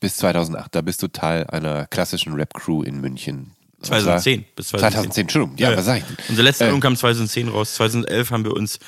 bis 0.00 0.16
2008, 0.16 0.74
da 0.74 0.80
bist 0.80 1.02
du 1.02 1.08
Teil 1.08 1.46
einer 1.48 1.86
klassischen 1.86 2.32
Rap-Crew 2.34 2.82
in 2.82 3.00
München. 3.00 3.52
Und 3.76 3.86
zwar- 3.86 4.00
2010 4.00 4.44
bis 4.56 4.68
2010. 4.68 4.92
2010, 4.92 5.22
Entschuldigung. 5.22 5.56
Ja, 5.58 5.66
Ja, 5.66 5.72
ja. 5.72 5.78
was 5.78 5.84
sag 5.86 5.98
ich 5.98 6.04
denn? 6.04 6.16
Unser 6.28 6.42
letzter 6.42 6.64
Äh. 6.64 6.68
Album 6.68 6.80
kam 6.80 6.96
2010 6.96 7.48
raus. 7.48 7.74
2011 7.74 8.30
haben 8.30 8.44
wir 8.44 8.54
uns, 8.54 8.78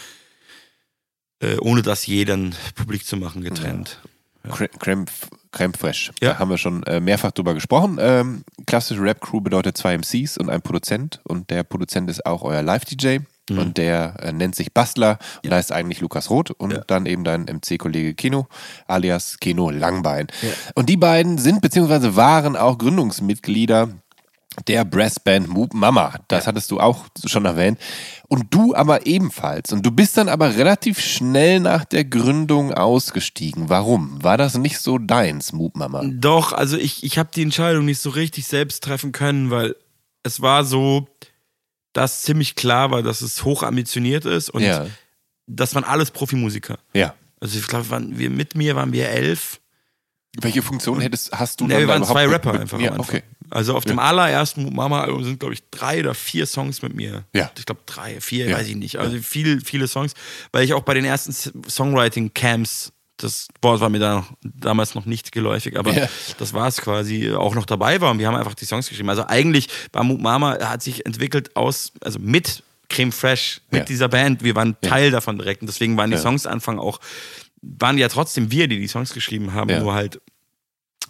äh, 1.41 1.57
ohne 1.59 1.83
das 1.83 2.07
je 2.07 2.25
dann 2.25 2.55
publik 2.75 3.05
zu 3.05 3.17
machen, 3.17 3.43
getrennt. 3.43 4.01
Cre- 4.47 4.69
Creme, 4.79 5.05
Creme 5.53 5.75
Fraiche. 5.75 6.13
Ja. 6.21 6.33
Da 6.33 6.39
haben 6.39 6.51
wir 6.51 6.59
schon 6.59 6.83
äh, 6.85 6.99
mehrfach 7.01 7.31
drüber 7.31 7.55
gesprochen. 7.55 7.99
Ähm, 8.01 8.45
klassische 8.67 9.03
Rap-Crew 9.03 9.41
bedeutet 9.41 9.77
zwei 9.77 9.97
MCs 9.97 10.39
und 10.39 10.51
ein 10.51 10.63
Produzent. 10.63 11.21
Und 11.25 11.51
der 11.51 11.63
Produzent 11.63 12.11
ist 12.11 12.25
auch 12.27 12.43
euer 12.43 12.63
Live-DJ. 12.63 13.19
Mhm. 13.51 13.59
Und 13.59 13.77
der 13.77 14.15
äh, 14.21 14.33
nennt 14.33 14.55
sich 14.55 14.73
Bastler 14.73 15.19
und 15.45 15.51
da 15.51 15.59
ist 15.59 15.73
eigentlich 15.73 16.01
Lukas 16.01 16.31
Roth 16.31 16.53
und 16.53 16.73
Ja. 16.73 16.85
dann 16.87 17.07
eben 17.07 17.25
dein 17.25 17.43
MC-Kollege 17.47 18.15
Keno, 18.15 18.47
alias 18.87 19.39
Keno 19.41 19.69
Langbein. 19.71 20.29
Und 20.77 20.89
die 20.89 20.97
beiden 20.97 21.39
sind 21.39 21.61
beziehungsweise 21.61 22.15
waren 22.15 22.57
auch 22.57 22.79
Gründungsmitglieder 22.79 23.89
der 24.67 24.85
Brassband 24.85 25.49
Moop 25.49 25.75
Mama. 25.75 26.15
Das 26.29 26.47
hattest 26.47 26.71
du 26.71 26.81
auch 26.81 27.07
schon 27.27 27.45
erwähnt. 27.45 27.79
Und 28.29 28.53
du 28.55 28.75
aber 28.75 29.07
ebenfalls. 29.07 29.73
Und 29.73 29.85
du 29.85 29.91
bist 29.91 30.17
dann 30.17 30.29
aber 30.29 30.57
relativ 30.57 31.01
schnell 31.01 31.61
nach 31.61 31.85
der 31.85 32.05
Gründung 32.05 32.73
ausgestiegen. 32.73 33.69
Warum? 33.69 34.23
War 34.23 34.37
das 34.37 34.57
nicht 34.57 34.79
so 34.79 34.99
deins, 34.99 35.53
Moop 35.53 35.77
Mama? 35.77 36.03
Doch, 36.05 36.53
also 36.53 36.77
ich, 36.77 37.05
ich 37.05 37.19
habe 37.19 37.31
die 37.35 37.43
Entscheidung 37.43 37.85
nicht 37.85 38.01
so 38.01 38.11
richtig 38.11 38.47
selbst 38.47 38.83
treffen 38.85 39.13
können, 39.13 39.51
weil 39.51 39.77
es 40.23 40.41
war 40.41 40.65
so, 40.65 41.09
dass 41.93 42.23
ziemlich 42.23 42.55
klar 42.55 42.91
war, 42.91 43.03
dass 43.03 43.21
es 43.21 43.45
hoch 43.45 43.63
ambitioniert 43.63 44.25
ist 44.25 44.49
und 44.51 44.63
Ja. 44.63 44.87
das 45.47 45.75
waren 45.75 45.85
alles 45.85 46.11
Profimusiker. 46.11 46.79
Ja. 46.95 47.15
Also 47.41 47.59
ich 47.59 47.67
glaube, 47.67 47.87
wir 47.91 48.31
mit 48.31 48.55
mir 48.55 48.77
waren 48.77 48.93
wir 48.93 49.09
elf 49.09 49.61
Welche 50.41 50.63
Funktion 50.63 51.01
hättest, 51.01 51.33
hast 51.33 51.61
du 51.61 51.65
Ja, 51.65 51.71
dann 51.73 51.81
wir 51.81 51.89
waren 51.89 52.05
zwei 52.05 52.27
Rapper 52.27 52.59
einfach. 52.59 52.81
Ja, 52.81 52.99
okay. 52.99 53.23
Also 53.53 53.77
auf 53.77 53.85
dem 53.85 53.99
allerersten 53.99 54.75
Mama-Album 54.75 55.23
sind, 55.25 55.39
glaube 55.41 55.55
ich, 55.55 55.63
drei 55.71 56.01
oder 56.01 56.15
vier 56.15 56.47
Songs 56.47 56.81
mit 56.83 56.95
mir. 56.95 57.25
Ja. 57.35 57.51
Ich 57.59 57.67
glaube, 57.67 57.83
drei, 57.87 58.21
vier, 58.21 58.47
Ja. 58.49 58.57
weiß 58.57 58.67
ich 58.69 58.77
nicht. 58.77 58.97
Also 58.97 59.19
viel, 59.19 59.61
viele 59.61 59.87
Songs, 59.89 60.15
weil 60.53 60.65
ich 60.65 60.73
auch 60.73 60.83
bei 60.83 60.95
den 60.95 61.05
ersten 61.05 61.33
Songwriting-Camps, 62.03 62.93
das 63.19 63.49
Wort 63.61 63.81
war 63.81 63.89
mir 63.89 63.99
da 63.99 64.15
noch, 64.17 64.33
damals 64.43 64.95
noch 64.95 65.05
nicht 65.07 65.31
geläufig, 65.33 65.79
aber 65.79 65.93
Ja. 65.93 66.09
das 66.39 66.53
war 66.55 66.67
es 66.67 66.79
quasi, 66.81 67.31
auch 67.33 67.55
noch 67.55 67.67
dabei 67.67 68.01
war 68.01 68.11
und 68.11 68.19
wir 68.19 68.27
haben 68.27 68.35
einfach 68.37 68.55
die 68.55 68.65
Songs 68.65 68.89
geschrieben. 68.89 69.11
Also 69.11 69.25
eigentlich 69.29 69.69
Moop 69.95 70.21
Mama 70.21 70.59
hat 70.61 70.83
sich 70.83 71.07
entwickelt 71.07 71.55
aus, 71.55 71.93
also 72.01 72.19
mit 72.19 72.63
Creme 72.89 73.13
Fresh, 73.13 73.61
mit 73.71 73.81
Ja. 73.81 73.85
dieser 73.85 74.09
Band. 74.09 74.43
Wir 74.43 74.55
waren 74.57 74.77
Teil 74.81 75.11
davon 75.11 75.39
direkt 75.39 75.61
und 75.63 75.67
deswegen 75.69 75.97
waren 75.97 76.11
die 76.11 76.17
Ja. 76.17 76.23
Songs 76.23 76.47
Anfang 76.47 76.79
auch, 76.79 76.99
waren 77.63 77.97
ja 77.97 78.09
trotzdem 78.09 78.51
wir, 78.51 78.67
die 78.67 78.81
die 78.81 78.89
Songs 78.89 79.13
geschrieben 79.15 79.55
haben, 79.55 79.71
Ja. 79.71 79.81
nur 79.81 79.95
halt 79.95 80.21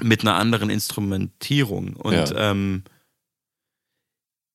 mit 0.00 0.22
einer 0.22 0.36
anderen 0.36 0.70
Instrumentierung. 0.70 1.94
Und 1.96 2.14
Ja. 2.14 2.50
ähm, 2.50 2.84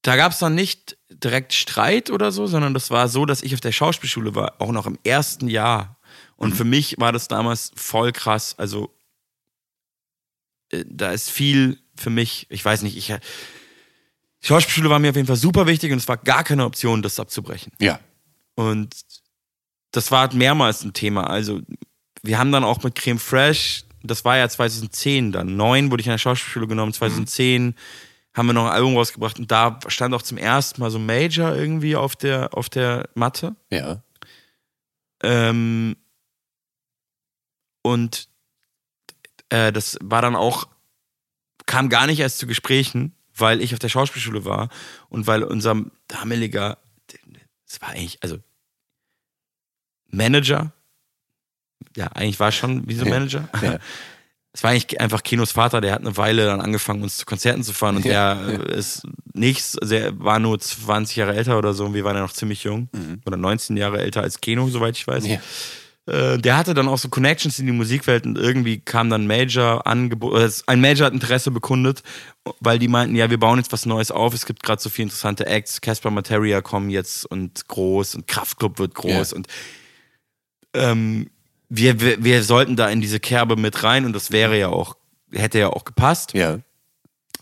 da 0.01 0.15
gab 0.15 0.31
es 0.31 0.39
dann 0.39 0.55
nicht 0.55 0.97
direkt 1.09 1.53
Streit 1.53 2.09
oder 2.11 2.31
so, 2.31 2.47
sondern 2.47 2.73
das 2.73 2.91
war 2.91 3.09
so, 3.09 3.25
dass 3.25 3.41
ich 3.41 3.53
auf 3.53 3.59
der 3.61 3.71
Schauspielschule 3.71 4.35
war, 4.35 4.61
auch 4.61 4.71
noch 4.71 4.85
im 4.87 4.97
ersten 5.03 5.47
Jahr. 5.49 5.97
Und 6.37 6.53
für 6.55 6.63
mich 6.63 6.95
war 6.99 7.11
das 7.11 7.27
damals 7.27 7.71
voll 7.75 8.11
krass. 8.11 8.55
Also 8.57 8.93
äh, 10.69 10.85
da 10.87 11.11
ist 11.11 11.29
viel 11.29 11.79
für 11.95 12.09
mich, 12.09 12.45
ich 12.49 12.63
weiß 12.63 12.83
nicht, 12.83 12.95
ich 12.95 13.07
die 14.43 14.47
Schauspielschule 14.47 14.89
war 14.89 14.99
mir 14.99 15.09
auf 15.09 15.15
jeden 15.15 15.27
Fall 15.27 15.35
super 15.35 15.65
wichtig 15.65 15.91
und 15.91 15.97
es 15.97 16.07
war 16.07 16.17
gar 16.17 16.43
keine 16.43 16.63
Option, 16.65 17.01
das 17.01 17.19
abzubrechen. 17.19 17.73
Ja. 17.79 17.99
Und 18.55 18.95
das 19.91 20.11
war 20.11 20.31
mehrmals 20.33 20.83
ein 20.83 20.93
Thema. 20.93 21.27
Also, 21.29 21.61
wir 22.21 22.37
haben 22.37 22.51
dann 22.51 22.63
auch 22.63 22.83
mit 22.83 22.95
Creme 22.95 23.19
Fresh, 23.19 23.83
das 24.07 24.25
war 24.25 24.37
ja 24.37 24.47
2010 24.47 25.31
dann, 25.31 25.55
neun 25.55 25.91
wurde 25.91 26.01
ich 26.01 26.07
an 26.07 26.13
der 26.13 26.19
Schauspielschule 26.19 26.67
genommen, 26.67 26.93
2010 26.93 27.75
haben 28.33 28.47
wir 28.47 28.53
noch 28.53 28.65
ein 28.65 28.71
Album 28.71 28.95
rausgebracht 28.95 29.39
und 29.39 29.51
da 29.51 29.79
stand 29.87 30.13
auch 30.13 30.21
zum 30.21 30.37
ersten 30.37 30.79
Mal 30.79 30.91
so 30.91 30.99
Major 30.99 31.55
irgendwie 31.55 31.95
auf 31.95 32.15
der, 32.15 32.55
auf 32.55 32.69
der 32.69 33.09
Matte. 33.15 33.55
Ja. 33.71 34.03
Ähm, 35.23 35.95
und 37.81 38.29
äh, 39.49 39.71
das 39.71 39.97
war 40.01 40.21
dann 40.21 40.35
auch, 40.35 40.67
kam 41.65 41.89
gar 41.89 42.05
nicht 42.05 42.19
erst 42.19 42.37
zu 42.37 42.47
Gesprächen, 42.47 43.15
weil 43.35 43.61
ich 43.61 43.73
auf 43.73 43.79
der 43.79 43.89
Schauspielschule 43.89 44.45
war 44.45 44.69
und 45.09 45.25
weil 45.25 45.43
unser 45.43 45.75
damaliger, 46.07 46.77
das 47.65 47.81
war 47.81 47.89
eigentlich, 47.89 48.21
also 48.21 48.37
Manager, 50.09 50.73
ja, 51.95 52.07
eigentlich 52.07 52.39
war 52.39 52.51
schon 52.51 52.87
wie 52.87 52.95
so 52.95 53.01
ein 53.05 53.07
Ja. 53.07 53.13
Manager. 53.13 53.49
Ja. 53.61 53.77
Es 54.53 54.63
war 54.63 54.71
eigentlich 54.71 54.99
einfach 54.99 55.21
Kinos 55.21 55.51
Vater, 55.51 55.81
der 55.81 55.91
hat 55.91 55.99
eine 56.01 56.17
Weile 56.17 56.45
dann 56.47 56.61
angefangen, 56.61 57.03
uns 57.03 57.17
zu 57.17 57.25
Konzerten 57.27 57.61
zu 57.63 57.73
fahren 57.73 57.97
und 57.97 58.05
Ja, 58.05 58.33
der 58.33 58.69
äh, 58.71 58.79
ist 58.79 59.03
nichts, 59.35 59.77
also 59.77 59.93
er 59.93 60.19
war 60.19 60.39
nur 60.39 60.57
20 60.59 61.15
Jahre 61.15 61.35
älter 61.35 61.59
oder 61.59 61.75
so 61.75 61.85
und 61.85 61.93
wir 61.93 62.03
waren 62.03 62.15
ja 62.15 62.23
noch 62.23 62.31
ziemlich 62.33 62.63
jung 62.63 62.89
oder 63.27 63.37
19 63.37 63.77
Jahre 63.77 63.99
älter 64.01 64.23
als 64.23 64.41
Keno, 64.41 64.67
soweit 64.69 64.97
ich 64.97 65.05
weiß. 65.05 65.25
Mhm. 65.25 65.29
Ja. 66.07 66.11
Äh, 66.11 66.37
der 66.39 66.57
hatte 66.57 66.73
dann 66.73 66.87
auch 66.87 66.97
so 66.97 67.07
Connections 67.09 67.59
in 67.59 67.67
die 67.67 67.71
Musikwelt 67.71 68.25
und 68.25 68.35
irgendwie 68.35 68.79
kam 68.79 69.11
dann 69.11 69.27
Major 69.27 69.85
Angebot, 69.85 70.39
äh, 70.41 70.49
ein 70.65 70.81
Major 70.81 71.05
hat 71.05 71.13
Interesse 71.13 71.51
bekundet, 71.51 72.01
weil 72.59 72.79
die 72.79 72.87
meinten, 72.87 73.15
ja, 73.15 73.29
wir 73.29 73.37
bauen 73.37 73.59
jetzt 73.59 73.71
was 73.71 73.85
Neues 73.85 74.09
auf, 74.09 74.33
es 74.33 74.47
gibt 74.47 74.63
gerade 74.63 74.81
so 74.81 74.89
viele 74.89 75.03
interessante 75.03 75.45
Acts, 75.45 75.81
Casper 75.81 76.09
Materia 76.09 76.61
kommen 76.61 76.89
jetzt 76.89 77.25
und 77.27 77.67
groß 77.67 78.15
und 78.15 78.25
Kraftklub 78.25 78.79
wird 78.79 78.95
groß 78.95 79.31
Ja. 79.31 79.37
und 79.37 79.47
ähm, 80.73 81.29
wir, 81.69 81.99
wir, 81.99 82.23
wir 82.23 82.43
sollten 82.43 82.75
da 82.75 82.89
in 82.89 83.01
diese 83.01 83.19
Kerbe 83.19 83.55
mit 83.55 83.83
rein 83.83 84.05
und 84.05 84.13
das 84.13 84.31
wäre 84.31 84.57
ja 84.57 84.69
auch, 84.69 84.95
hätte 85.31 85.59
ja 85.59 85.69
auch 85.69 85.85
gepasst. 85.85 86.33
Ja. 86.33 86.59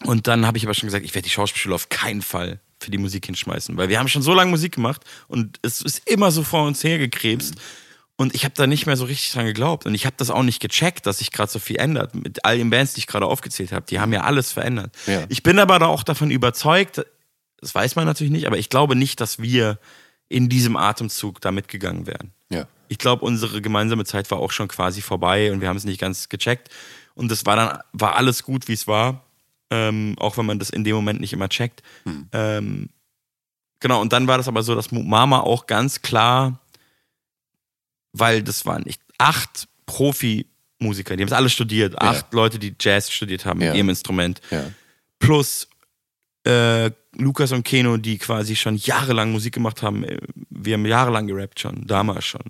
Und 0.04 0.28
dann 0.28 0.46
habe 0.46 0.58
ich 0.58 0.66
aber 0.66 0.74
schon 0.74 0.88
gesagt, 0.88 1.06
ich 1.06 1.14
werde 1.16 1.26
die 1.26 1.32
Schauspielschule 1.32 1.76
auf 1.76 1.90
keinen 1.90 2.22
Fall 2.22 2.60
für 2.80 2.92
die 2.92 2.98
Musik 2.98 3.26
hinschmeißen, 3.26 3.78
weil 3.78 3.90
wir 3.90 4.00
haben 4.00 4.08
schon 4.08 4.22
so 4.22 4.34
lange 4.34 4.52
Musik 4.52 4.76
gemacht 4.76 5.02
und 5.28 5.60
es 5.62 5.82
ist 5.82 6.10
immer 6.10 6.32
so 6.32 6.44
vor 6.44 6.66
uns 6.66 6.84
hergekrebst. 6.84 7.56
Und 8.18 8.34
ich 8.34 8.46
habe 8.46 8.56
da 8.56 8.66
nicht 8.66 8.86
mehr 8.86 8.96
so 8.96 9.04
richtig 9.04 9.34
dran 9.34 9.46
geglaubt. 9.46 9.86
Und 9.86 9.94
ich 9.94 10.06
habe 10.06 10.16
das 10.18 10.30
auch 10.30 10.44
nicht 10.44 10.62
gecheckt, 10.62 11.06
dass 11.06 11.18
sich 11.18 11.32
gerade 11.32 11.52
so 11.52 11.60
viel 11.60 11.76
ändert. 11.76 12.16
Mit 12.16 12.46
all 12.46 12.58
den 12.58 12.70
Bands, 12.70 12.94
die 12.94 13.00
ich 13.00 13.08
gerade 13.08 13.26
aufgezählt 13.26 13.74
habe, 13.74 13.86
die 13.86 14.00
haben 14.00 14.14
ja 14.14 14.22
alles 14.22 14.54
verändert. 14.54 14.96
Ja. 15.06 15.26
Ich 15.28 15.44
bin 15.44 15.60
aber 15.60 15.80
da 15.80 15.88
auch 15.88 16.04
davon 16.04 16.32
überzeugt, 16.32 17.06
das 17.60 17.76
weiß 17.76 17.98
man 17.98 18.06
natürlich 18.06 18.32
nicht, 18.32 18.48
aber 18.48 18.58
ich 18.58 18.70
glaube 18.70 18.96
nicht, 18.96 19.20
dass 19.20 19.42
wir 19.42 19.80
in 20.30 20.48
diesem 20.48 20.78
Atemzug 20.78 21.42
da 21.42 21.52
mitgegangen 21.52 22.08
wären. 22.08 22.32
Ja. 22.50 22.68
Ich 22.88 22.98
glaube, 22.98 23.26
unsere 23.26 23.62
gemeinsame 23.62 24.06
Zeit 24.06 24.30
war 24.32 24.40
auch 24.40 24.52
schon 24.52 24.68
quasi 24.68 25.02
vorbei 25.02 25.52
und 25.52 25.62
wir 25.62 25.68
haben 25.70 25.78
es 25.78 25.86
nicht 25.86 25.99
ganz 26.02 26.30
gecheckt. 26.30 26.70
Und 27.16 27.30
das 27.32 27.45
war 27.45 27.56
dann, 27.56 27.80
war 27.94 28.16
alles 28.16 28.44
gut, 28.44 28.68
wie 28.68 28.74
es 28.74 28.88
war. 28.88 29.24
Ähm, 29.72 30.16
auch 30.20 30.38
wenn 30.38 30.45
man 30.45 30.60
das 30.60 30.70
in 30.70 30.84
dem 30.84 30.95
Moment 30.95 31.20
nicht 31.22 31.34
immer 31.34 31.49
checkt. 31.49 31.82
Ähm, 32.32 32.90
genau, 33.80 33.99
und 34.02 34.14
dann 34.14 34.28
war 34.28 34.38
das 34.38 34.48
aber 34.48 34.62
so, 34.64 34.76
dass 34.76 34.91
Mama 34.91 35.40
auch 35.40 35.66
ganz 35.66 36.02
klar, 36.02 36.60
weil 38.14 38.44
das 38.44 38.66
waren 38.66 38.84
nicht 38.84 39.02
acht 39.18 39.68
Profi-Musiker, 39.88 41.16
die 41.16 41.24
haben 41.24 41.28
es 41.28 41.34
alle 41.34 41.49
studiert, 41.49 41.99
acht 41.99 42.32
Leute, 42.34 42.60
die 42.60 42.76
Jazz 42.80 43.12
studiert 43.12 43.45
haben 43.45 43.62
Ja. 43.62 43.68
mit 43.70 43.78
ihrem 43.78 43.90
Instrument, 43.90 44.41
Ja. 44.52 44.66
plus 45.20 45.68
äh, 46.45 46.91
Lukas 47.18 47.52
und 47.52 47.64
Keno, 47.64 47.98
die 47.98 48.20
quasi 48.20 48.56
schon 48.56 48.76
jahrelang 48.76 49.32
Musik 49.32 49.53
gemacht 49.56 49.82
haben. 49.82 50.03
Äh, 50.03 50.20
Wir 50.52 50.76
haben 50.76 50.86
jahrelang 50.86 51.26
gerappt 51.28 51.60
schon, 51.60 51.88
damals 51.88 52.26
schon. 52.26 52.44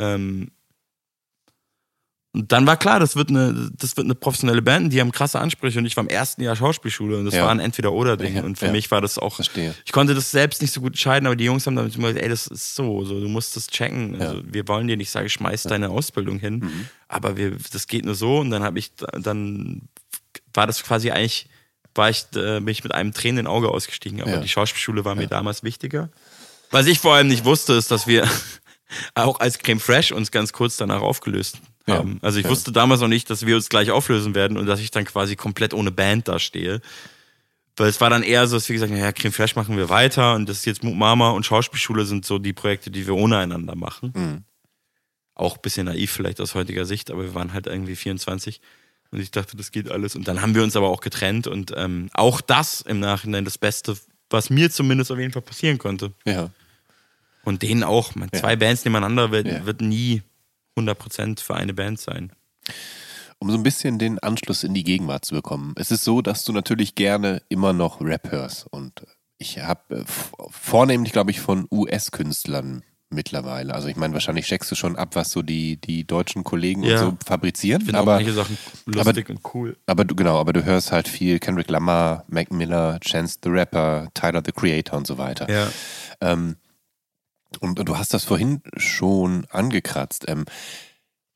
Ähm, 0.00 0.50
und 2.32 2.52
dann 2.52 2.64
war 2.64 2.76
klar, 2.76 3.00
das 3.00 3.16
wird 3.16 3.30
eine, 3.30 3.72
das 3.76 3.96
wird 3.96 4.04
eine 4.04 4.14
professionelle 4.14 4.62
Band, 4.62 4.92
die 4.92 5.00
haben 5.00 5.10
krasse 5.10 5.40
Ansprüche 5.40 5.80
und 5.80 5.86
ich 5.86 5.96
war 5.96 6.04
im 6.04 6.08
ersten 6.10 6.42
Jahr 6.42 6.54
Schauspielschule 6.54 7.18
und 7.18 7.24
das 7.24 7.34
Ja. 7.34 7.42
war 7.42 7.50
ein 7.50 7.58
Entweder-Oder-Ding. 7.58 8.36
Ja, 8.36 8.44
und 8.44 8.56
für 8.56 8.66
ja. 8.66 8.72
mich 8.72 8.88
war 8.92 9.00
das 9.00 9.18
auch, 9.18 9.34
Verstehe. 9.34 9.74
ich 9.84 9.90
konnte 9.90 10.14
das 10.14 10.30
selbst 10.30 10.62
nicht 10.62 10.72
so 10.72 10.80
gut 10.80 10.92
entscheiden, 10.92 11.26
aber 11.26 11.34
die 11.34 11.42
Jungs 11.44 11.66
haben 11.66 11.74
damit 11.74 11.96
immer 11.96 12.06
gesagt, 12.06 12.22
ey, 12.22 12.28
das 12.30 12.46
ist 12.46 12.76
so, 12.76 13.04
so 13.04 13.18
du 13.20 13.26
musst 13.28 13.56
das 13.56 13.66
checken. 13.66 14.22
Also. 14.22 14.42
Wir 14.44 14.68
wollen 14.68 14.86
dir 14.86 14.96
nicht 14.96 15.10
sagen, 15.10 15.28
schmeiß 15.28 15.64
deine 15.64 15.90
Ausbildung 15.90 16.38
hin, 16.38 16.58
Mhm. 16.60 16.86
aber 17.08 17.36
wir, 17.36 17.56
das 17.72 17.88
geht 17.88 18.04
nur 18.04 18.14
so 18.14 18.38
und 18.38 18.50
dann 18.50 18.62
habe 18.62 18.78
ich, 18.78 18.94
da- 18.94 19.06
dann 19.18 19.88
war 20.54 20.68
das 20.68 20.84
quasi 20.84 21.10
eigentlich, 21.10 21.48
war 21.96 22.10
ich, 22.10 22.26
äh, 22.36 22.60
bin 22.60 22.68
ich 22.68 22.84
mit 22.84 22.94
einem 22.94 23.12
tränenden 23.12 23.48
Auge 23.48 23.70
ausgestiegen, 23.70 24.22
aber 24.22 24.36
die 24.36 24.48
Schauspielschule 24.48 25.04
war 25.04 25.16
mir 25.16 25.26
damals 25.26 25.64
wichtiger. 25.64 26.10
Was 26.70 26.86
ich 26.86 27.00
vor 27.00 27.14
allem 27.16 27.26
nicht 27.26 27.44
wusste, 27.44 27.72
ist, 27.72 27.90
dass 27.90 28.06
wir 28.06 28.28
auch 29.14 29.40
als 29.40 29.58
Creme 29.58 29.80
Fresh 29.80 30.12
uns 30.12 30.30
ganz 30.30 30.52
kurz 30.52 30.76
danach 30.76 31.00
aufgelöst 31.02 31.58
Ja. 31.86 31.96
haben. 31.98 32.18
Also 32.22 32.38
ich 32.38 32.44
Ja. 32.44 32.50
wusste 32.50 32.72
damals 32.72 33.00
noch 33.00 33.08
nicht, 33.08 33.30
dass 33.30 33.46
wir 33.46 33.56
uns 33.56 33.68
gleich 33.68 33.90
auflösen 33.90 34.34
werden 34.34 34.56
und 34.56 34.66
dass 34.66 34.80
ich 34.80 34.90
dann 34.90 35.04
quasi 35.04 35.36
komplett 35.36 35.74
ohne 35.74 35.90
Band 35.90 36.28
da 36.28 36.38
stehe. 36.38 36.80
Weil 37.76 37.88
es 37.88 38.00
war 38.00 38.10
dann 38.10 38.22
eher 38.22 38.46
so, 38.46 38.56
dass 38.56 38.68
wir 38.68 38.74
gesagt 38.74 38.92
haben, 38.92 38.98
ja, 38.98 39.12
Creme 39.12 39.32
Fresh 39.32 39.56
machen 39.56 39.76
wir 39.76 39.88
weiter 39.88 40.34
und 40.34 40.48
das 40.48 40.58
ist 40.58 40.64
jetzt 40.66 40.82
Mama 40.84 41.30
und 41.30 41.46
Schauspielschule 41.46 42.04
sind 42.04 42.26
so 42.26 42.38
die 42.38 42.52
Projekte, 42.52 42.90
die 42.90 43.06
wir 43.06 43.14
ohne 43.14 43.38
einander 43.38 43.74
machen. 43.74 44.12
Mhm. 44.14 44.44
Auch 45.34 45.56
ein 45.56 45.62
bisschen 45.62 45.86
naiv 45.86 46.10
vielleicht 46.10 46.40
aus 46.40 46.54
heutiger 46.54 46.84
Sicht, 46.84 47.10
aber 47.10 47.22
wir 47.22 47.34
waren 47.34 47.54
halt 47.54 47.66
irgendwie 47.66 47.96
24 47.96 48.60
und 49.12 49.20
ich 49.20 49.30
dachte, 49.30 49.56
das 49.56 49.70
geht 49.72 49.90
alles. 49.90 50.14
Und 50.14 50.28
dann 50.28 50.42
haben 50.42 50.54
wir 50.54 50.62
uns 50.62 50.76
aber 50.76 50.88
auch 50.90 51.00
getrennt 51.00 51.46
und 51.46 51.72
ähm, 51.76 52.10
auch 52.12 52.42
das 52.42 52.82
im 52.82 53.00
Nachhinein 53.00 53.46
das 53.46 53.56
Beste, 53.56 53.96
was 54.28 54.50
mir 54.50 54.70
zumindest 54.70 55.10
auf 55.10 55.18
jeden 55.18 55.32
Fall 55.32 55.40
passieren 55.42 55.78
konnte. 55.78 56.12
Ja. 56.26 56.50
Und 57.44 57.62
denen 57.62 57.82
auch. 57.84 58.14
Man, 58.14 58.28
Ja. 58.32 58.40
Zwei 58.40 58.56
Bands 58.56 58.84
nebeneinander 58.84 59.30
wird, 59.30 59.46
Ja. 59.46 59.64
wird 59.66 59.80
nie 59.80 60.22
100% 60.76 61.40
für 61.40 61.54
eine 61.54 61.74
Band 61.74 62.00
sein. 62.00 62.32
Um 63.38 63.50
so 63.50 63.56
ein 63.56 63.62
bisschen 63.62 63.98
den 63.98 64.18
Anschluss 64.18 64.64
in 64.64 64.74
die 64.74 64.84
Gegenwart 64.84 65.24
zu 65.24 65.34
bekommen. 65.34 65.72
Es 65.76 65.90
ist 65.90 66.04
so, 66.04 66.20
dass 66.20 66.44
du 66.44 66.52
natürlich 66.52 66.94
gerne 66.94 67.40
immer 67.48 67.72
noch 67.72 68.00
Rap 68.02 68.30
hörst. 68.30 68.66
Und 68.70 69.02
ich 69.38 69.58
habe 69.58 70.00
äh, 70.00 70.04
vornehmlich, 70.50 71.12
glaube 71.12 71.30
ich, 71.30 71.40
von 71.40 71.66
US-Künstlern 71.70 72.82
mittlerweile. 73.12 73.74
Also 73.74 73.88
ich 73.88 73.96
meine, 73.96 74.12
wahrscheinlich 74.14 74.46
checkst 74.46 74.70
du 74.70 74.74
schon 74.76 74.94
ab, 74.96 75.16
was 75.16 75.30
so 75.32 75.42
die, 75.42 75.78
die 75.78 76.06
deutschen 76.06 76.44
Kollegen 76.44 76.82
Ja. 76.84 76.92
und 76.92 76.98
so 76.98 77.26
fabrizieren. 77.26 77.80
Ich 77.80 77.86
finde 77.86 77.98
auch 77.98 78.02
aber, 78.02 78.14
manche 78.16 78.32
Sachen 78.32 78.56
lustig 78.86 79.28
und 79.30 79.40
cool. 79.54 79.76
aber 79.86 80.04
du, 80.04 80.14
genau, 80.14 80.38
aber 80.38 80.52
du 80.52 80.62
hörst 80.64 80.92
halt 80.92 81.08
viel 81.08 81.40
Kendrick 81.40 81.70
Lamar, 81.70 82.24
Mac 82.28 82.52
Miller, 82.52 83.00
Chance 83.00 83.38
the 83.42 83.48
Rapper, 83.48 84.08
Tyler 84.14 84.42
the 84.44 84.52
Creator 84.52 84.96
und 84.96 85.06
so 85.08 85.18
weiter. 85.18 85.50
Ja. 85.50 85.68
Ähm, 86.20 86.56
und, 87.58 87.80
und 87.80 87.88
du 87.88 87.98
hast 87.98 88.14
das 88.14 88.24
vorhin 88.24 88.62
schon 88.76 89.46
angekratzt. 89.50 90.26
Ähm, 90.28 90.44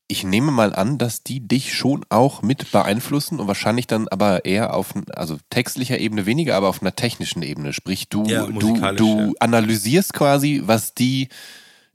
ich 0.07 0.23
nehme 0.23 0.53
mal 0.53 0.75
an, 0.75 0.99
dass 0.99 1.23
die 1.23 1.47
dich 1.47 1.75
schon 1.75 2.05
auch 2.11 2.43
mit 2.43 2.71
beeinflussen 2.71 3.41
und 3.41 3.47
wahrscheinlich 3.47 3.87
dann 3.87 4.07
aber 4.09 4.45
eher 4.45 4.75
auf, 4.75 4.95
also 5.15 5.39
textlicher 5.49 5.99
Ebene 5.99 6.27
weniger, 6.27 6.57
aber 6.57 6.69
auf 6.69 6.83
einer 6.83 6.95
technischen 6.95 7.43
Ebene. 7.43 7.73
Sprich, 7.73 8.09
du, 8.09 8.25
Ja, 8.25 8.47
du, 8.47 8.75
du 8.97 9.21
ja. 9.21 9.33
analysierst 9.41 10.13
quasi, 10.13 10.63
was 10.65 10.95
die, 10.95 11.29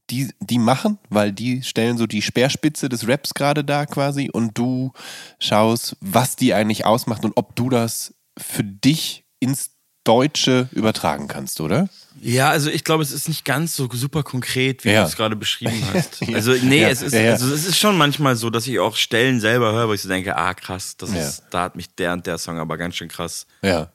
die, 0.10 0.30
die 0.40 0.58
machen, 0.58 0.98
weil 1.10 1.32
die 1.32 1.62
stellen 1.62 1.98
so 1.98 2.08
die 2.08 2.24
Speerspitze 2.24 2.90
des 2.90 3.08
Raps 3.08 3.36
gerade 3.36 3.64
da 3.64 3.86
quasi 3.86 4.30
und 4.32 4.58
du 4.58 4.92
schaust, 5.40 5.96
was 6.02 6.36
die 6.36 6.56
eigentlich 6.56 6.86
ausmacht 6.86 7.24
und 7.26 7.34
ob 7.36 7.56
du 7.56 7.70
das 7.70 8.16
für 8.38 8.64
dich 8.64 9.24
ins 9.40 9.72
Deutsche 10.04 10.68
übertragen 10.72 11.28
kannst, 11.28 11.62
oder? 11.62 11.90
Ja, 12.22 12.50
also 12.50 12.70
ich 12.70 12.84
glaube, 12.84 13.04
es 13.04 13.12
ist 13.12 13.28
nicht 13.28 13.46
ganz 13.46 13.76
so 13.76 13.88
super 13.92 14.24
konkret, 14.24 14.84
wie 14.84 14.90
Ja. 14.92 15.04
du 15.04 15.08
es 15.10 15.16
gerade 15.16 15.36
beschrieben 15.36 15.82
hast. 15.94 16.22
Also 16.34 16.54
nee, 16.54 16.82
Ja, 16.82 16.90
es 16.90 17.02
ist 17.02 17.14
also 17.16 17.54
es 17.54 17.66
ist 17.66 17.78
schon 17.78 17.98
manchmal 17.98 18.36
so, 18.36 18.50
dass 18.50 18.68
ich 18.68 18.80
auch 18.80 18.96
Stellen 18.96 19.40
selber 19.40 19.72
höre, 19.74 19.88
wo 19.88 19.94
ich 19.94 20.02
so 20.02 20.10
denke, 20.10 20.36
ah 20.36 20.54
krass, 20.54 20.98
das 20.98 21.12
ist, 21.12 21.44
da 21.52 21.64
hat 21.64 21.76
mich 21.76 21.94
der 21.96 22.14
und 22.14 22.26
der 22.28 22.38
Song 22.38 22.58
aber 22.60 22.78
ganz 22.78 22.96
schön 22.96 23.08
krass. 23.10 23.46
Ja. 23.62 23.92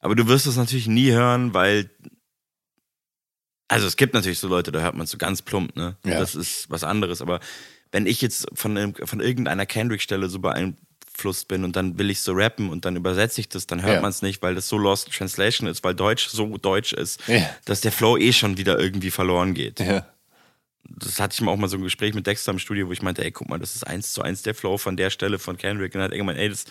Aber 0.00 0.14
du 0.14 0.26
wirst 0.28 0.46
es 0.46 0.56
natürlich 0.56 0.86
nie 0.88 1.12
hören, 1.12 1.54
weil 1.54 1.90
also 3.68 3.86
es 3.86 3.96
gibt 3.96 4.14
natürlich 4.14 4.38
so 4.38 4.48
Leute, 4.48 4.70
da 4.72 4.80
hört 4.80 4.94
man 4.94 5.04
es 5.04 5.10
so 5.10 5.18
ganz 5.18 5.40
plump, 5.40 5.74
ne? 5.74 5.96
Ja. 6.04 6.18
Das 6.20 6.34
ist 6.34 6.68
was 6.70 6.84
anderes. 6.84 7.22
Aber 7.22 7.40
wenn 7.92 8.06
ich 8.06 8.20
jetzt 8.20 8.46
von, 8.52 8.76
einem- 8.76 8.94
von 8.94 9.20
irgendeiner 9.20 9.64
Kendrick-Stelle 9.66 10.28
so 10.28 10.38
beeinflusst 11.14 11.48
bin 11.48 11.64
und 11.64 11.76
dann 11.76 11.98
will 11.98 12.10
ich 12.10 12.20
so 12.20 12.32
rappen 12.32 12.70
und 12.70 12.84
dann 12.84 12.96
übersetze 12.96 13.40
ich 13.40 13.48
das, 13.48 13.66
dann 13.66 13.82
hört 13.82 13.94
Ja. 13.96 14.00
man 14.00 14.10
es 14.10 14.22
nicht, 14.22 14.42
weil 14.42 14.54
das 14.54 14.68
so 14.68 14.76
Lost 14.78 15.12
Translation 15.12 15.68
ist, 15.68 15.82
weil 15.84 15.94
Deutsch 15.94 16.28
so 16.28 16.58
deutsch 16.58 16.92
ist, 16.92 17.20
Ja. 17.28 17.48
dass 17.64 17.80
der 17.80 17.92
Flow 17.92 18.16
eh 18.18 18.32
schon 18.32 18.56
wieder 18.56 18.78
irgendwie 18.78 19.10
verloren 19.10 19.54
geht. 19.54 19.80
Ja. 19.80 20.06
Das 20.86 21.18
hatte 21.18 21.34
ich 21.34 21.40
mal 21.40 21.52
auch 21.52 21.56
mal 21.56 21.68
so 21.68 21.76
ein 21.78 21.82
Gespräch 21.82 22.14
mit 22.14 22.26
Dexter 22.26 22.52
im 22.52 22.58
Studio, 22.58 22.88
wo 22.88 22.92
ich 22.92 23.00
meinte, 23.02 23.24
ey, 23.24 23.30
guck 23.30 23.48
mal, 23.48 23.58
das 23.58 23.74
ist 23.74 23.86
eins 23.86 24.12
zu 24.12 24.22
eins 24.22 24.42
der 24.42 24.54
Flow 24.54 24.76
von 24.76 24.96
der 24.96 25.10
Stelle 25.10 25.38
von 25.38 25.56
Kendrick. 25.56 25.94
Und 25.94 26.00
dann 26.00 26.04
hat 26.04 26.12
er 26.12 26.18
gemeint, 26.18 26.38
ey, 26.38 26.48
das 26.50 26.66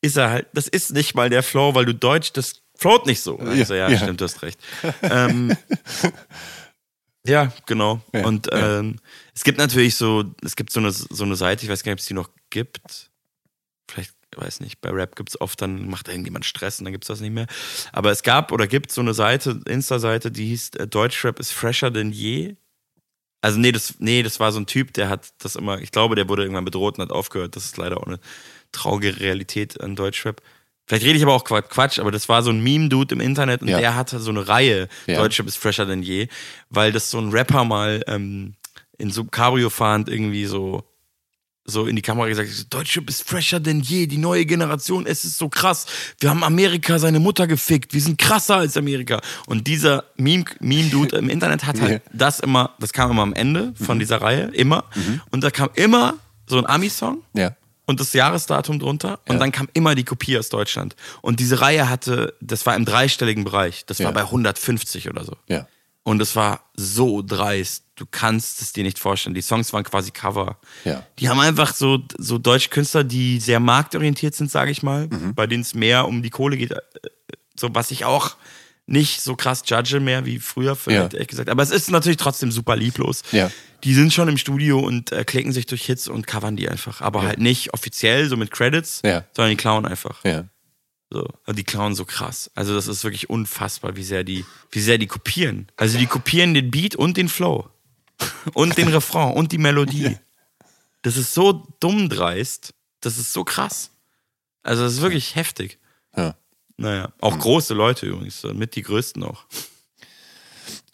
ist 0.00 0.16
er 0.16 0.30
halt, 0.30 0.46
das 0.52 0.66
ist 0.66 0.90
nicht 0.92 1.14
mal 1.14 1.30
der 1.30 1.44
Flow, 1.44 1.74
weil 1.74 1.84
du 1.84 1.94
Deutsch, 1.94 2.32
das 2.32 2.62
float 2.76 3.06
nicht 3.06 3.20
so. 3.20 3.36
Dann 3.36 3.54
Ja, 3.54 3.62
ich 3.62 3.68
so, 3.68 3.74
ja, 3.74 3.88
ja. 3.88 3.98
stimmt, 3.98 4.20
du 4.20 4.24
hast 4.24 4.42
recht. 4.42 4.58
ähm, 5.02 5.56
ja, 7.24 7.52
genau. 7.66 8.00
Und 8.12 8.48
ähm, 8.50 8.96
es 9.32 9.44
gibt 9.44 9.58
natürlich 9.58 9.94
so, 9.94 10.24
es 10.44 10.56
gibt 10.56 10.72
so 10.72 10.80
eine, 10.80 10.90
so 10.90 11.22
eine 11.22 11.36
Seite, 11.36 11.64
ich 11.64 11.70
weiß 11.70 11.84
gar 11.84 11.90
nicht, 11.92 11.98
ob 11.98 12.00
es 12.00 12.06
die 12.06 12.14
noch 12.14 12.30
gibt. 12.50 13.10
Vielleicht, 13.92 14.12
weiß 14.36 14.60
nicht, 14.60 14.80
bei 14.80 14.90
Rap 14.90 15.16
gibt 15.16 15.28
es 15.30 15.40
oft, 15.40 15.60
dann 15.60 15.88
macht 15.88 16.08
irgendjemand 16.08 16.44
Stress 16.44 16.78
und 16.78 16.84
dann 16.86 16.92
gibt 16.92 17.04
es 17.04 17.08
das 17.08 17.20
nicht 17.20 17.32
mehr. 17.32 17.46
Aber 17.92 18.10
es 18.10 18.22
gab 18.22 18.50
oder 18.52 18.66
gibt 18.66 18.90
so 18.92 19.00
eine 19.02 19.12
Seite, 19.14 19.60
Insta-Seite, 19.66 20.30
die 20.30 20.46
hieß 20.46 20.70
äh, 20.76 20.86
Deutschrap 20.86 21.38
ist 21.38 21.52
fresher 21.52 21.90
denn 21.90 22.12
je. 22.12 22.56
Also 23.42 23.58
nee, 23.58 23.72
das, 23.72 23.96
nee, 23.98 24.22
das 24.22 24.38
war 24.40 24.52
so 24.52 24.60
ein 24.60 24.66
Typ, 24.66 24.94
der 24.94 25.08
hat 25.08 25.32
das 25.38 25.56
immer, 25.56 25.80
ich 25.80 25.90
glaube, 25.90 26.14
der 26.14 26.28
wurde 26.28 26.42
irgendwann 26.42 26.64
bedroht 26.64 26.96
und 26.96 27.02
hat 27.02 27.10
aufgehört. 27.10 27.56
Das 27.56 27.64
ist 27.64 27.76
leider 27.76 27.98
auch 27.98 28.06
eine 28.06 28.20
traurige 28.70 29.18
Realität 29.20 29.80
an 29.80 29.96
Deutschrap. 29.96 30.40
Vielleicht 30.86 31.04
rede 31.04 31.16
ich 31.16 31.22
aber 31.22 31.34
auch 31.34 31.44
Qua- 31.44 31.62
Quatsch, 31.62 31.98
aber 31.98 32.10
das 32.12 32.28
war 32.28 32.42
so 32.42 32.50
ein 32.50 32.62
Meme-Dude 32.62 33.14
im 33.16 33.20
Internet 33.20 33.60
und 33.62 33.68
Ja. 33.68 33.78
der 33.78 33.94
hatte 33.96 34.18
so 34.20 34.30
eine 34.30 34.46
Reihe, 34.48 34.88
Ja. 35.06 35.18
Deutschrap 35.18 35.46
ist 35.46 35.56
fresher 35.58 35.86
denn 35.86 36.02
je, 36.02 36.28
weil 36.70 36.92
das 36.92 37.10
so 37.10 37.18
ein 37.18 37.30
Rapper 37.30 37.64
mal 37.64 38.02
ähm, 38.06 38.54
in 38.98 39.10
so 39.10 39.24
Cabrio 39.24 39.70
fahrend 39.70 40.08
irgendwie 40.08 40.46
so 40.46 40.84
so 41.64 41.86
in 41.86 41.94
die 41.96 42.02
Kamera 42.02 42.26
gesagt, 42.28 42.48
Deutschrap 42.74 43.08
ist 43.08 43.28
fresher 43.28 43.60
denn 43.60 43.80
je, 43.80 44.06
die 44.06 44.18
neue 44.18 44.44
Generation, 44.46 45.06
es 45.06 45.24
ist 45.24 45.38
so 45.38 45.48
krass. 45.48 45.86
Wir 46.18 46.30
haben 46.30 46.42
Amerika 46.42 46.98
seine 46.98 47.20
Mutter 47.20 47.46
gefickt, 47.46 47.94
wir 47.94 48.00
sind 48.00 48.18
krasser 48.18 48.56
als 48.56 48.76
Amerika. 48.76 49.20
Und 49.46 49.66
dieser 49.68 50.04
Meme- 50.16 50.44
Meme-Dude 50.60 51.16
im 51.16 51.28
Internet 51.30 51.64
hat 51.64 51.80
halt 51.80 52.02
das 52.12 52.40
immer, 52.40 52.74
das 52.80 52.92
kam 52.92 53.10
immer 53.12 53.22
am 53.22 53.32
Ende 53.34 53.74
von 53.80 53.98
dieser 53.98 54.20
Reihe, 54.20 54.46
immer. 54.54 54.84
Und 55.30 55.44
da 55.44 55.50
kam 55.50 55.70
immer 55.74 56.14
so 56.48 56.58
ein 56.58 56.66
Ami-Song 56.66 57.22
Ja. 57.34 57.54
und 57.86 58.00
das 58.00 58.12
Jahresdatum 58.12 58.80
drunter 58.80 59.20
und 59.28 59.34
Ja. 59.34 59.38
dann 59.38 59.52
kam 59.52 59.68
immer 59.72 59.94
die 59.94 60.04
Kopie 60.04 60.36
aus 60.38 60.48
Deutschland. 60.48 60.96
Und 61.20 61.38
diese 61.38 61.60
Reihe 61.60 61.88
hatte, 61.88 62.34
das 62.40 62.66
war 62.66 62.74
im 62.74 62.84
dreistelligen 62.84 63.44
Bereich, 63.44 63.86
das 63.86 63.98
Ja. 63.98 64.06
war 64.06 64.12
bei 64.12 64.24
150 64.24 65.08
oder 65.08 65.24
so. 65.24 65.36
Ja. 65.46 65.66
Und 66.04 66.20
es 66.20 66.34
war 66.34 66.68
so 66.74 67.22
dreist. 67.22 67.84
Du 67.94 68.06
kannst 68.10 68.60
es 68.60 68.72
dir 68.72 68.82
nicht 68.82 68.98
vorstellen. 68.98 69.34
Die 69.34 69.42
Songs 69.42 69.72
waren 69.72 69.84
quasi 69.84 70.10
Cover. 70.10 70.58
Ja. 70.84 71.06
Die 71.20 71.28
haben 71.28 71.38
einfach 71.38 71.74
so, 71.74 72.00
so 72.18 72.38
deutsche 72.38 72.70
Künstler, 72.70 73.04
die 73.04 73.38
sehr 73.38 73.60
marktorientiert 73.60 74.34
sind, 74.34 74.50
sage 74.50 74.72
ich 74.72 74.82
mal, 74.82 75.06
Mhm. 75.06 75.34
bei 75.34 75.46
denen 75.46 75.62
es 75.62 75.74
mehr 75.74 76.08
um 76.08 76.22
die 76.22 76.30
Kohle 76.30 76.56
geht. 76.56 76.72
äh, 76.72 76.76
So, 77.54 77.72
was 77.74 77.90
ich 77.92 78.04
auch 78.04 78.36
nicht 78.86 79.20
so 79.20 79.36
krass 79.36 79.62
judge 79.64 80.00
mehr 80.00 80.24
wie 80.26 80.40
früher, 80.40 80.74
vielleicht 80.74 81.12
Ja. 81.12 81.16
ehrlich 81.18 81.28
gesagt. 81.28 81.48
Aber 81.50 81.62
es 81.62 81.70
ist 81.70 81.90
natürlich 81.92 82.16
trotzdem 82.16 82.50
super 82.50 82.74
lieblos. 82.74 83.22
Ja. 83.30 83.50
Die 83.84 83.94
sind 83.94 84.12
schon 84.12 84.28
im 84.28 84.38
Studio 84.38 84.80
und 84.80 85.12
äh, 85.12 85.24
klicken 85.24 85.52
sich 85.52 85.66
durch 85.66 85.84
Hits 85.84 86.08
und 86.08 86.26
covern 86.26 86.56
die 86.56 86.68
einfach. 86.68 87.00
Aber 87.00 87.22
halt 87.22 87.38
nicht 87.38 87.72
offiziell, 87.74 88.28
so 88.28 88.36
mit 88.36 88.50
Credits, 88.50 89.02
Ja. 89.04 89.24
sondern 89.36 89.50
die 89.50 89.56
klauen 89.56 89.86
einfach. 89.86 90.24
Ja. 90.24 90.44
So. 91.12 91.28
Und 91.44 91.58
die 91.58 91.64
klauen 91.64 91.94
so 91.94 92.06
krass. 92.06 92.50
Also 92.54 92.74
das 92.74 92.88
ist 92.88 93.04
wirklich 93.04 93.28
unfassbar, 93.28 93.96
wie 93.96 94.02
sehr 94.02 94.24
die, 94.24 94.46
wie 94.70 94.80
sehr 94.80 94.96
die 94.96 95.06
kopieren. 95.06 95.66
Also 95.76 95.98
die 95.98 96.06
kopieren 96.06 96.54
den 96.54 96.70
Beat 96.70 96.96
und 96.96 97.18
den 97.18 97.28
Flow. 97.28 97.68
Und 98.54 98.78
den 98.78 98.86
Refrain 98.86 99.34
und 99.34 99.50
die 99.50 99.58
Melodie. 99.58 100.16
Das 101.00 101.16
ist 101.16 101.34
so 101.34 101.66
dumm 101.80 102.08
dreist. 102.08 102.72
Das 103.00 103.18
ist 103.18 103.32
so 103.32 103.42
krass. 103.42 103.90
Also 104.62 104.84
das 104.84 104.92
ist 104.92 105.00
wirklich 105.00 105.34
heftig. 105.34 105.80
Ja. 106.16 106.36
Naja, 106.76 107.12
auch 107.20 107.36
große 107.36 107.74
Leute 107.74 108.06
übrigens, 108.06 108.44
mit 108.44 108.76
die 108.76 108.82
größten 108.82 109.24
auch. 109.24 109.44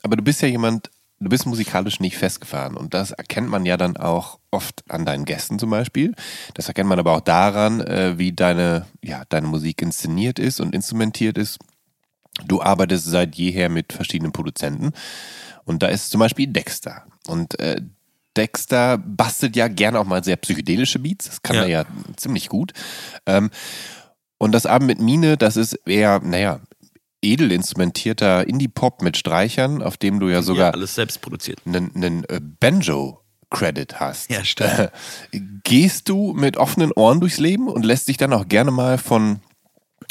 Aber 0.03 0.17
du 0.17 0.23
bist 0.23 0.41
ja 0.41 0.49
jemand, 0.49 0.91
du 1.21 1.29
bist 1.29 1.47
musikalisch 1.47 2.01
nicht 2.01 2.17
festgefahren 2.17 2.77
und 2.77 2.95
das 2.95 3.11
erkennt 3.11 3.49
man 3.49 3.67
ja 3.67 3.77
dann 3.77 3.97
auch 3.97 4.39
oft 4.51 4.85
an 4.89 5.05
deinen 5.05 5.25
Gästen 5.25 5.59
zum 5.59 5.71
Beispiel. 5.71 6.15
Das 6.55 6.69
erkennt 6.69 6.89
man 6.89 6.99
aber 6.99 7.13
auch 7.13 7.21
daran, 7.21 7.81
äh, 7.81 8.19
wie 8.19 8.33
deine, 8.33 8.87
ja, 9.03 9.25
deine 9.29 9.47
Musik 9.49 9.83
inszeniert 9.83 10.39
ist 10.39 10.61
und 10.61 10.75
instrumentiert 10.75 11.37
ist. 11.39 11.59
Du 12.47 12.63
arbeitest 12.63 13.07
seit 13.07 13.35
jeher 13.35 13.69
mit 13.69 13.93
verschiedenen 13.93 14.33
Produzenten 14.33 14.93
und 15.65 15.83
da 15.83 15.89
ist 15.89 16.11
zum 16.11 16.21
Beispiel 16.21 16.47
Dexter 16.47 17.05
und 17.27 17.59
äh, 17.59 17.81
Dexter 18.37 18.99
bastelt 18.99 19.57
ja 19.57 19.67
gerne 19.67 19.99
auch 19.99 20.05
mal 20.05 20.23
sehr 20.23 20.37
psychedelische 20.37 21.01
Beats, 21.01 21.25
das 21.27 21.43
kann 21.43 21.57
Ja. 21.57 21.63
er 21.63 21.69
ja 21.69 21.85
ziemlich 22.17 22.49
gut. 22.49 22.73
Ähm, 23.27 23.51
und 24.39 24.53
das 24.53 24.67
Abend 24.67 24.87
mit 24.87 25.01
Mine, 25.01 25.37
das 25.37 25.57
ist 25.57 25.73
eher, 25.85 26.21
naja, 26.21 26.61
edel 27.23 27.51
instrumentierter 27.53 28.47
Indie-Pop 28.47 29.03
mit 29.03 29.17
Streichern, 29.17 29.83
auf 29.83 29.97
dem 29.97 30.21
du 30.21 30.29
ja 30.29 30.37
Ja, 30.37 30.43
sogar 30.43 30.75
alles 30.75 30.95
selbst 30.95 31.21
produziert. 31.21 31.61
einen, 31.67 31.95
einen 31.97 32.25
äh, 32.25 32.41
Banjo-Credit 32.41 33.99
hast. 34.01 34.31
Ja, 34.31 34.45
stimmt. 34.45 34.91
Gehst 35.65 36.09
du 36.09 36.33
mit 36.33 36.57
offenen 36.57 36.93
Ohren 36.93 37.21
durchs 37.21 37.39
Leben 37.39 37.69
und 37.69 37.85
lässt 37.85 38.09
dich 38.09 38.17
dann 38.17 38.33
auch 38.33 38.47
gerne 38.49 38.71
mal 38.71 38.99
von 38.99 39.41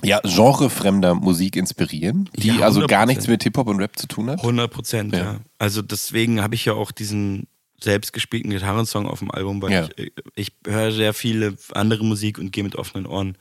ja, 0.03 0.19
genrefremder 0.19 1.15
Musik 1.15 1.55
inspirieren, 1.55 2.29
die 2.35 2.49
Ja, 2.49 2.59
also 2.65 2.85
gar 2.85 3.03
100%. 3.03 3.07
nichts 3.07 3.27
mit 3.27 3.41
Hip-Hop 3.43 3.67
und 3.67 3.79
Rap 3.79 3.97
zu 3.97 4.07
tun 4.07 4.29
hat? 4.29 4.39
100 4.39 4.69
Prozent, 4.71 5.13
ja. 5.13 5.19
Ja. 5.19 5.39
Also 5.57 5.81
deswegen 5.81 6.41
habe 6.43 6.55
ich 6.55 6.65
ja 6.65 6.73
auch 6.73 6.91
diesen 6.91 7.47
selbstgespielten 7.81 8.49
Gitarrensong 8.51 9.07
auf 9.07 9.19
dem 9.19 9.31
Album, 9.31 9.61
weil 9.61 9.71
Ja. 9.71 9.87
ich, 9.95 10.11
ich 10.35 10.51
höre 10.67 10.91
sehr 10.91 11.13
viele 11.13 11.55
andere 11.73 12.03
Musik 12.03 12.37
und 12.37 12.51
gehe 12.51 12.63
mit 12.63 12.75
offenen 12.75 13.05
Ohren 13.07 13.37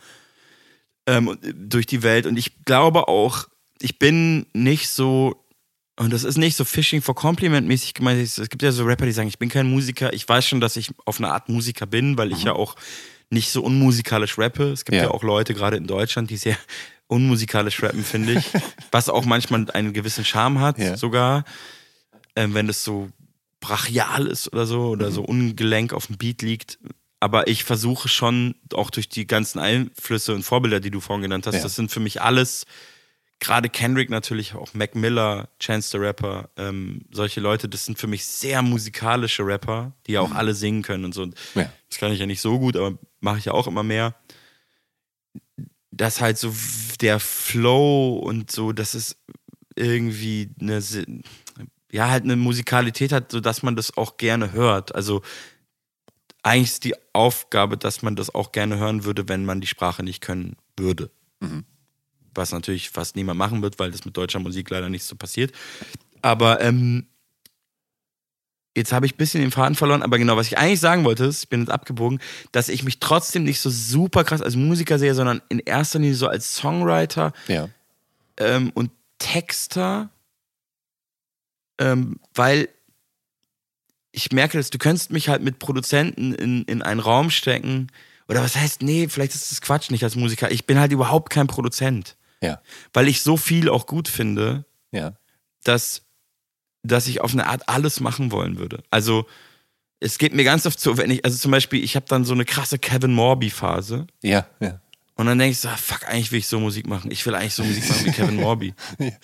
ähm, 1.06 1.36
äh, 1.43 1.52
durch 1.55 1.86
die 1.86 2.02
Welt. 2.02 2.26
Und 2.26 2.38
ich 2.38 2.64
glaube 2.64 3.09
auch, 3.09 3.48
ich 3.81 3.98
bin 3.98 4.47
nicht 4.53 4.89
so, 4.89 5.44
und 5.98 6.12
das 6.12 6.24
ist 6.24 6.36
nicht 6.39 6.57
so 6.57 6.65
Fishing 6.65 7.01
for 7.03 7.15
Compliment 7.15 7.66
mäßig 7.66 7.94
gemeint. 7.94 8.20
Es 8.20 8.36
gibt 8.51 8.62
ja 8.62 8.73
so 8.73 8.85
Rapper, 8.85 9.07
die 9.07 9.12
sagen, 9.12 9.28
ich 9.28 9.39
bin 9.39 9.48
kein 9.48 9.69
Musiker. 9.70 10.12
Ich 10.12 10.28
weiß 10.28 10.47
schon, 10.47 10.61
dass 10.61 10.77
ich 10.77 10.90
auf 11.05 11.19
eine 11.19 11.32
Art 11.32 11.48
Musiker 11.48 11.86
bin, 11.86 12.19
weil 12.19 12.32
ich 12.32 12.44
ja 12.44 12.53
auch 12.53 12.77
nicht 13.31 13.51
so 13.51 13.62
unmusikalisch 13.62 14.39
rappe. 14.39 14.65
Es 14.73 14.85
gibt 14.85 14.97
ja, 14.97 15.05
Ja. 15.05 15.11
auch 15.11 15.23
Leute, 15.23 15.55
gerade 15.55 15.77
in 15.77 15.86
Deutschland, 15.86 16.31
die 16.31 16.36
sehr 16.36 16.57
unmusikalisch 17.09 17.82
rappen, 17.82 18.05
finde 18.05 18.35
ich. 18.35 18.44
was 18.90 19.09
auch 19.09 19.24
manchmal 19.24 19.70
einen 19.70 19.93
gewissen 19.93 20.24
Charme 20.24 20.61
hat, 20.61 20.78
Ja. 20.78 20.97
sogar. 20.97 21.44
Ähm, 22.36 22.53
wenn 22.55 22.69
es 22.69 22.85
so 22.85 23.09
brachial 23.61 24.27
ist 24.27 24.53
oder 24.53 24.66
so, 24.66 24.89
oder 24.90 25.11
so 25.11 25.23
ungelenk 25.23 25.93
auf 25.93 26.07
dem 26.09 26.19
Beat 26.19 26.43
liegt. 26.43 26.78
Aber 27.20 27.48
ich 27.48 27.65
versuche 27.65 28.09
schon, 28.09 28.55
auch 28.74 28.90
durch 28.90 29.09
die 29.09 29.27
ganzen 29.27 29.59
Einflüsse 29.59 30.35
und 30.35 30.43
Vorbilder, 30.43 30.81
die 30.81 30.90
du 30.90 31.01
vorhin 31.01 31.23
genannt 31.23 31.47
hast, 31.47 31.55
Ja. 31.57 31.62
das 31.62 31.74
sind 31.74 31.90
für 31.90 32.01
mich 32.01 32.20
alles, 32.20 32.66
gerade 33.40 33.68
Kendrick 33.68 34.10
natürlich, 34.10 34.54
auch 34.54 34.72
Mac 34.74 34.94
Miller, 34.94 35.48
Chance 35.60 35.90
the 35.90 35.98
Rapper, 35.98 36.50
ähm, 36.56 37.02
solche 37.10 37.40
Leute, 37.40 37.68
das 37.68 37.84
sind 37.84 37.98
für 37.98 38.06
mich 38.06 38.24
sehr 38.24 38.62
musikalische 38.62 39.44
Rapper, 39.44 39.92
die 40.06 40.12
ja 40.12 40.20
auch 40.20 40.32
alle 40.32 40.54
singen 40.54 40.82
können 40.82 41.04
und 41.04 41.14
so. 41.14 41.22
Und 41.22 41.34
Ja. 41.54 41.70
Das 41.88 41.98
kann 41.98 42.12
ich 42.12 42.18
ja 42.18 42.26
nicht 42.26 42.40
so 42.40 42.58
gut, 42.58 42.76
aber 42.76 42.98
mache 43.20 43.38
ich 43.38 43.44
ja 43.46 43.52
auch 43.52 43.66
immer 43.66 43.82
mehr. 43.82 44.14
Dass 45.90 46.20
halt 46.20 46.38
so 46.38 46.52
der 47.00 47.20
Flow 47.20 48.18
und 48.18 48.50
so, 48.50 48.72
dass 48.72 48.94
es 48.94 49.16
irgendwie 49.76 50.50
eine, 50.60 50.82
ja, 51.92 52.08
halt 52.08 52.24
eine 52.24 52.36
Musikalität 52.36 53.12
hat, 53.12 53.30
sodass 53.30 53.62
man 53.62 53.76
das 53.76 53.96
auch 53.96 54.16
gerne 54.16 54.52
hört. 54.52 54.94
Also 54.94 55.22
eigentlich 56.42 56.70
ist 56.70 56.84
die 56.84 56.94
Aufgabe, 57.12 57.76
dass 57.76 58.02
man 58.02 58.16
das 58.16 58.34
auch 58.34 58.52
gerne 58.52 58.78
hören 58.78 59.04
würde, 59.04 59.28
wenn 59.28 59.44
man 59.44 59.60
die 59.60 59.66
Sprache 59.66 60.02
nicht 60.02 60.20
können 60.20 60.56
würde. 60.76 61.10
Was 62.36 62.52
natürlich 62.52 62.90
fast 62.90 63.16
niemand 63.16 63.38
machen 63.38 63.62
wird, 63.62 63.78
weil 63.78 63.90
das 63.90 64.04
mit 64.04 64.16
deutscher 64.16 64.38
Musik 64.38 64.70
leider 64.70 64.88
nicht 64.88 65.04
so 65.04 65.16
passiert. 65.16 65.52
Aber 66.22 66.60
ähm, 66.60 67.06
jetzt 68.76 68.92
habe 68.92 69.06
ich 69.06 69.14
ein 69.14 69.16
bisschen 69.16 69.40
den 69.40 69.50
Faden 69.50 69.74
verloren, 69.74 70.02
aber 70.02 70.18
genau, 70.18 70.36
was 70.36 70.48
ich 70.48 70.58
eigentlich 70.58 70.80
sagen 70.80 71.04
wollte, 71.04 71.24
ist, 71.24 71.44
ich 71.44 71.48
bin 71.48 71.60
jetzt 71.60 71.70
abgebogen, 71.70 72.20
dass 72.52 72.68
ich 72.68 72.82
mich 72.84 73.00
trotzdem 73.00 73.44
nicht 73.44 73.60
so 73.60 73.70
super 73.70 74.22
krass 74.22 74.42
als 74.42 74.54
Musiker 74.54 74.98
sehe, 74.98 75.14
sondern 75.14 75.40
in 75.48 75.60
erster 75.60 75.98
Linie 75.98 76.14
so 76.14 76.28
als 76.28 76.54
Songwriter 76.54 77.32
Ja. 77.48 77.68
ähm, 78.36 78.70
und 78.74 78.90
Texter, 79.18 80.10
ähm, 81.78 82.20
weil 82.34 82.68
ich 84.12 84.32
merke, 84.32 84.58
dass 84.58 84.70
du 84.70 84.78
könntest 84.78 85.10
mich 85.10 85.28
halt 85.28 85.42
mit 85.42 85.58
Produzenten 85.58 86.34
in, 86.34 86.64
in 86.64 86.82
einen 86.82 87.00
Raum 87.00 87.30
stecken. 87.30 87.88
Oder 88.28 88.42
was 88.42 88.56
heißt, 88.56 88.82
nee, 88.82 89.08
vielleicht 89.08 89.34
ist 89.34 89.50
das 89.50 89.60
Quatsch 89.60 89.90
nicht 89.90 90.02
als 90.04 90.16
Musiker. 90.16 90.50
Ich 90.50 90.66
bin 90.66 90.78
halt 90.78 90.90
überhaupt 90.92 91.30
kein 91.30 91.46
Produzent. 91.46 92.16
Ja. 92.42 92.60
Weil 92.92 93.08
ich 93.08 93.22
so 93.22 93.36
viel 93.36 93.68
auch 93.68 93.86
gut 93.86 94.08
finde, 94.08 94.64
Ja. 94.92 95.14
dass, 95.64 96.02
dass 96.82 97.06
ich 97.08 97.20
auf 97.20 97.32
eine 97.32 97.46
Art 97.46 97.68
alles 97.68 98.00
machen 98.00 98.30
wollen 98.32 98.58
würde. 98.58 98.82
Also 98.90 99.26
es 100.00 100.18
geht 100.18 100.34
mir 100.34 100.44
ganz 100.44 100.66
oft 100.66 100.78
so, 100.78 100.98
wenn 100.98 101.10
ich, 101.10 101.24
also 101.24 101.38
zum 101.38 101.50
Beispiel, 101.50 101.82
ich 101.82 101.96
habe 101.96 102.06
dann 102.08 102.24
so 102.24 102.34
eine 102.34 102.44
krasse 102.44 102.78
Kevin 102.78 103.14
Morby-Phase. 103.14 104.06
Ja, 104.22 104.46
ja. 104.60 104.80
Und 105.18 105.24
dann 105.24 105.38
denke 105.38 105.52
ich 105.52 105.60
so, 105.60 105.68
ah, 105.68 105.76
fuck, 105.78 106.06
eigentlich 106.06 106.30
will 106.30 106.40
ich 106.40 106.46
so 106.46 106.60
Musik 106.60 106.86
machen. 106.86 107.10
Ich 107.10 107.24
will 107.24 107.34
eigentlich 107.34 107.54
so 107.54 107.64
Musik 107.64 107.88
machen 107.88 108.04
wie 108.04 108.10
Kevin 108.12 108.36
Morby. 108.36 108.74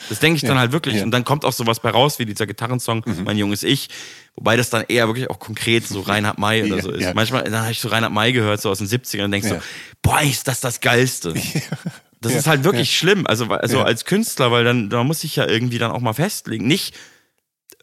Das 0.09 0.20
denke 0.20 0.36
ich 0.36 0.40
dann 0.40 0.52
Ja, 0.55 0.60
halt 0.60 0.72
wirklich. 0.72 0.94
ja. 0.97 1.02
Und 1.05 1.10
dann 1.10 1.22
kommt 1.22 1.44
auch 1.44 1.52
sowas 1.52 1.80
bei 1.80 1.90
raus, 1.90 2.18
wie 2.18 2.24
dieser 2.24 2.47
Gitarrensong, 2.47 3.05
Mein 3.26 3.36
junges 3.36 3.62
Ich. 3.62 3.90
Wobei 4.34 4.56
das 4.56 4.70
dann 4.70 4.86
eher 4.89 5.06
wirklich 5.09 5.28
auch 5.28 5.39
konkret 5.39 5.86
so 5.86 6.01
Reinhard 6.01 6.39
May 6.39 6.64
oder 6.64 6.76
Ja, 6.76 6.82
so 6.82 6.90
ist. 6.93 7.02
ja. 7.02 7.12
Manchmal 7.12 7.44
dann 7.44 7.60
habe 7.60 7.72
ich 7.72 7.78
so 7.80 7.89
Reinhard 7.89 8.14
May 8.14 8.32
gehört, 8.32 8.62
so 8.62 8.70
aus 8.70 8.78
den 8.78 8.86
70ern, 8.89 9.24
und 9.26 9.32
denkst 9.32 9.48
Ja. 9.51 9.56
so, 9.56 9.62
boah, 10.01 10.22
ist 10.22 10.48
das 10.48 10.60
das 10.60 10.80
Geilste. 10.80 11.34
Das 12.23 12.32
Ja, 12.32 12.39
ist 12.39 12.47
halt 12.47 12.65
wirklich 12.65 12.97
schlimm. 12.97 13.27
Also, 13.27 13.47
also 13.51 13.78
Ja. 13.78 13.85
als 13.85 14.05
Künstler, 14.05 14.51
weil 14.51 14.65
dann, 14.65 14.89
da 14.90 15.05
muss 15.05 15.24
ich 15.24 15.36
ja 15.36 15.47
irgendwie 15.47 15.78
dann 15.78 15.90
auch 15.90 16.01
mal 16.01 16.12
festlegen. 16.15 16.66
Nicht 16.66 16.94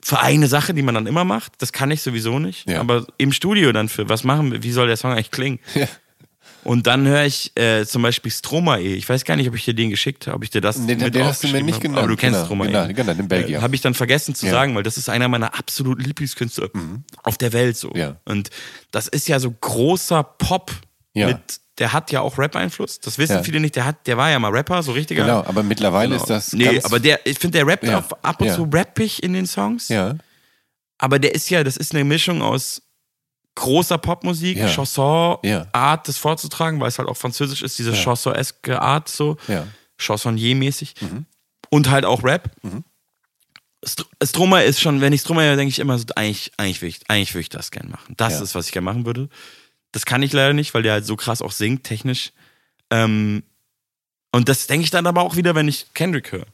für 0.02 0.20
eine 0.20 0.48
Sache, 0.48 0.74
die 0.74 0.82
man 0.82 0.96
dann 0.96 1.08
immer 1.08 1.26
macht, 1.26 1.54
das 1.62 1.74
kann 1.74 1.92
ich 1.92 2.02
sowieso 2.02 2.40
nicht. 2.40 2.68
Ja. 2.70 2.80
Aber 2.80 3.06
im 3.18 3.32
Studio 3.34 3.72
dann 3.72 3.90
für, 3.90 4.08
was 4.10 4.24
machen 4.24 4.52
wir, 4.52 4.64
wie 4.64 4.72
soll 4.72 4.88
der 4.88 4.98
Song 4.98 5.12
eigentlich 5.12 5.32
klingen? 5.32 5.60
Ja. 5.76 5.88
Und 6.66 6.88
dann 6.88 7.08
höre 7.08 7.24
ich 7.24 7.56
äh, 7.58 7.86
zum 7.86 8.02
Beispiel 8.02 8.32
Stromae. 8.32 8.80
Ich 8.96 9.08
weiß 9.08 9.24
gar 9.24 9.38
nicht, 9.38 9.48
ob 9.48 9.56
ich 9.56 9.64
dir 9.64 9.74
den 9.74 9.90
geschickt 9.90 10.28
habe, 10.28 10.36
ob 10.36 10.44
ich 10.44 10.50
dir 10.50 10.60
das 10.60 10.78
Nee, 10.78 10.88
den- 10.96 11.00
mit 11.06 11.16
den 11.16 11.24
hast 11.24 11.42
du 11.44 11.48
mir 11.48 11.64
nicht 11.64 11.80
genannt. 11.80 12.00
Aber 12.00 12.08
du 12.10 12.18
kennst 12.18 12.36
Genau, 12.36 12.46
Stromae. 12.46 12.68
genau, 12.68 12.88
genau, 12.94 13.14
den 13.14 13.28
Belgier. 13.30 13.60
Äh, 13.60 13.62
habe 13.62 13.76
ich 13.76 13.82
dann 13.82 13.94
vergessen 13.94 14.36
zu 14.36 14.46
Ja. 14.46 14.52
sagen, 14.52 14.76
weil 14.76 14.84
das 14.84 14.98
ist 14.98 15.08
einer 15.10 15.30
meiner 15.30 15.58
absoluten 15.58 16.02
Lieblingskünstler 16.04 16.70
auf 17.24 17.38
der 17.38 17.54
Welt 17.54 17.78
so. 17.78 17.90
Mhm. 17.92 17.96
Ja. 17.96 18.16
Und 18.26 18.50
das 18.92 19.08
ist 19.08 19.28
ja 19.30 19.40
so 19.40 19.52
großer 19.52 20.22
Pop 20.24 20.72
Ja. 21.14 21.28
mit, 21.28 21.40
der 21.80 21.94
hat 21.94 22.12
ja 22.12 22.22
auch 22.22 22.38
Rap-Einfluss. 22.38 23.00
Das 23.00 23.18
wissen 23.18 23.38
Ja. 23.38 23.44
viele 23.44 23.60
nicht. 23.60 23.76
Der 23.76 23.86
hat, 23.86 24.06
der 24.06 24.18
war 24.18 24.30
ja 24.30 24.38
mal 24.40 24.52
Rapper, 24.52 24.84
so 24.84 24.92
richtiger. 24.92 25.24
Genau, 25.24 25.44
aber 25.46 25.64
mittlerweile 25.64 26.10
Genau. 26.12 26.22
ist 26.22 26.30
das. 26.30 26.54
Nee, 26.54 26.82
aber 26.84 27.00
der, 27.00 27.26
ich 27.26 27.40
finde, 27.40 27.58
der 27.58 27.68
rappt 27.68 27.86
Ja. 27.86 28.00
auf, 28.00 28.24
ab 28.24 28.42
und 28.42 28.48
Ja. 28.48 28.56
zu 28.56 28.64
rappig 28.72 29.24
in 29.24 29.34
den 29.34 29.46
Songs. 29.48 29.88
Ja, 29.90 30.16
Aber 31.02 31.18
der 31.18 31.34
ist 31.34 31.50
ja, 31.50 31.64
das 31.64 31.78
ist 31.78 31.96
eine 31.96 32.04
Mischung 32.04 32.42
aus 32.42 32.82
großer 33.56 33.98
Popmusik, 33.98 34.58
Ja. 34.58 34.68
Chanson. 34.68 35.38
Art, 35.72 36.08
das 36.08 36.18
vorzutragen, 36.18 36.80
weil 36.82 36.90
es 36.90 37.00
halt 37.00 37.08
auch 37.08 37.16
französisch 37.18 37.62
ist, 37.62 37.80
diese 37.80 37.92
Ja. 37.92 37.96
Chanson-eske 37.98 38.82
Art 38.82 39.08
so, 39.08 39.38
ja. 39.48 39.66
Chansonnier-mäßig. 39.98 40.94
Und 41.70 41.90
halt 41.90 42.04
auch 42.06 42.24
Rap. 42.24 42.52
Str 43.86 44.04
Stromae 44.22 44.64
ist 44.66 44.82
schon, 44.82 45.00
wenn 45.00 45.14
ich 45.14 45.22
Stromae 45.22 45.46
höre, 45.48 45.56
denke 45.56 45.70
ich 45.70 45.80
immer 45.80 45.98
so, 45.98 46.04
eigentlich, 46.16 46.52
eigentlich, 46.58 46.82
will 46.82 46.90
ich, 46.90 47.00
eigentlich 47.08 47.34
will 47.34 47.42
ich 47.42 47.50
das 47.50 47.72
gerne 47.72 47.90
machen. 47.90 48.14
Das 48.18 48.34
Ja. 48.34 48.42
ist, 48.44 48.54
was 48.56 48.66
ich 48.66 48.74
gerne 48.74 48.84
machen 48.86 49.06
würde. 49.06 49.30
Das 49.92 50.06
kann 50.06 50.22
ich 50.22 50.34
leider 50.34 50.54
nicht, 50.54 50.74
weil 50.74 50.84
der 50.84 50.94
halt 50.94 51.06
so 51.06 51.16
krass 51.16 51.42
auch 51.42 51.52
singt, 51.52 51.84
technisch. 51.84 52.32
Ähm, 52.92 53.44
und 54.32 54.50
das 54.50 54.68
denke 54.68 54.84
ich 54.84 54.92
dann 54.92 55.08
aber 55.08 55.22
auch 55.22 55.36
wieder, 55.36 55.56
wenn 55.56 55.68
ich 55.68 55.88
Kendrick 55.94 56.32
höre. 56.32 56.46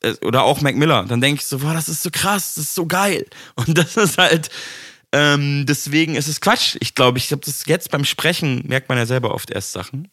Äh, 0.00 0.14
Oder 0.24 0.44
auch 0.44 0.60
Mac 0.60 0.76
Miller. 0.76 1.04
Dann 1.04 1.20
denke 1.20 1.40
ich 1.40 1.46
so, 1.46 1.58
boah, 1.58 1.74
das 1.74 1.88
ist 1.88 2.02
so 2.02 2.10
krass, 2.10 2.54
das 2.54 2.64
ist 2.64 2.74
so 2.74 2.86
geil. 2.86 3.26
Und 3.56 3.76
das 3.76 3.96
ist 3.96 4.18
halt, 4.18 4.50
ähm, 5.12 5.66
deswegen 5.66 6.14
ist 6.14 6.28
es 6.28 6.40
Quatsch. 6.40 6.76
Ich 6.80 6.94
glaube, 6.94 7.18
ich 7.18 7.32
habe 7.32 7.42
das 7.44 7.64
jetzt 7.66 7.90
beim 7.90 8.04
Sprechen, 8.04 8.62
merkt 8.66 8.88
man 8.88 8.98
ja 8.98 9.06
selber 9.06 9.34
oft 9.34 9.50
erst 9.50 9.72
Sachen. 9.72 10.08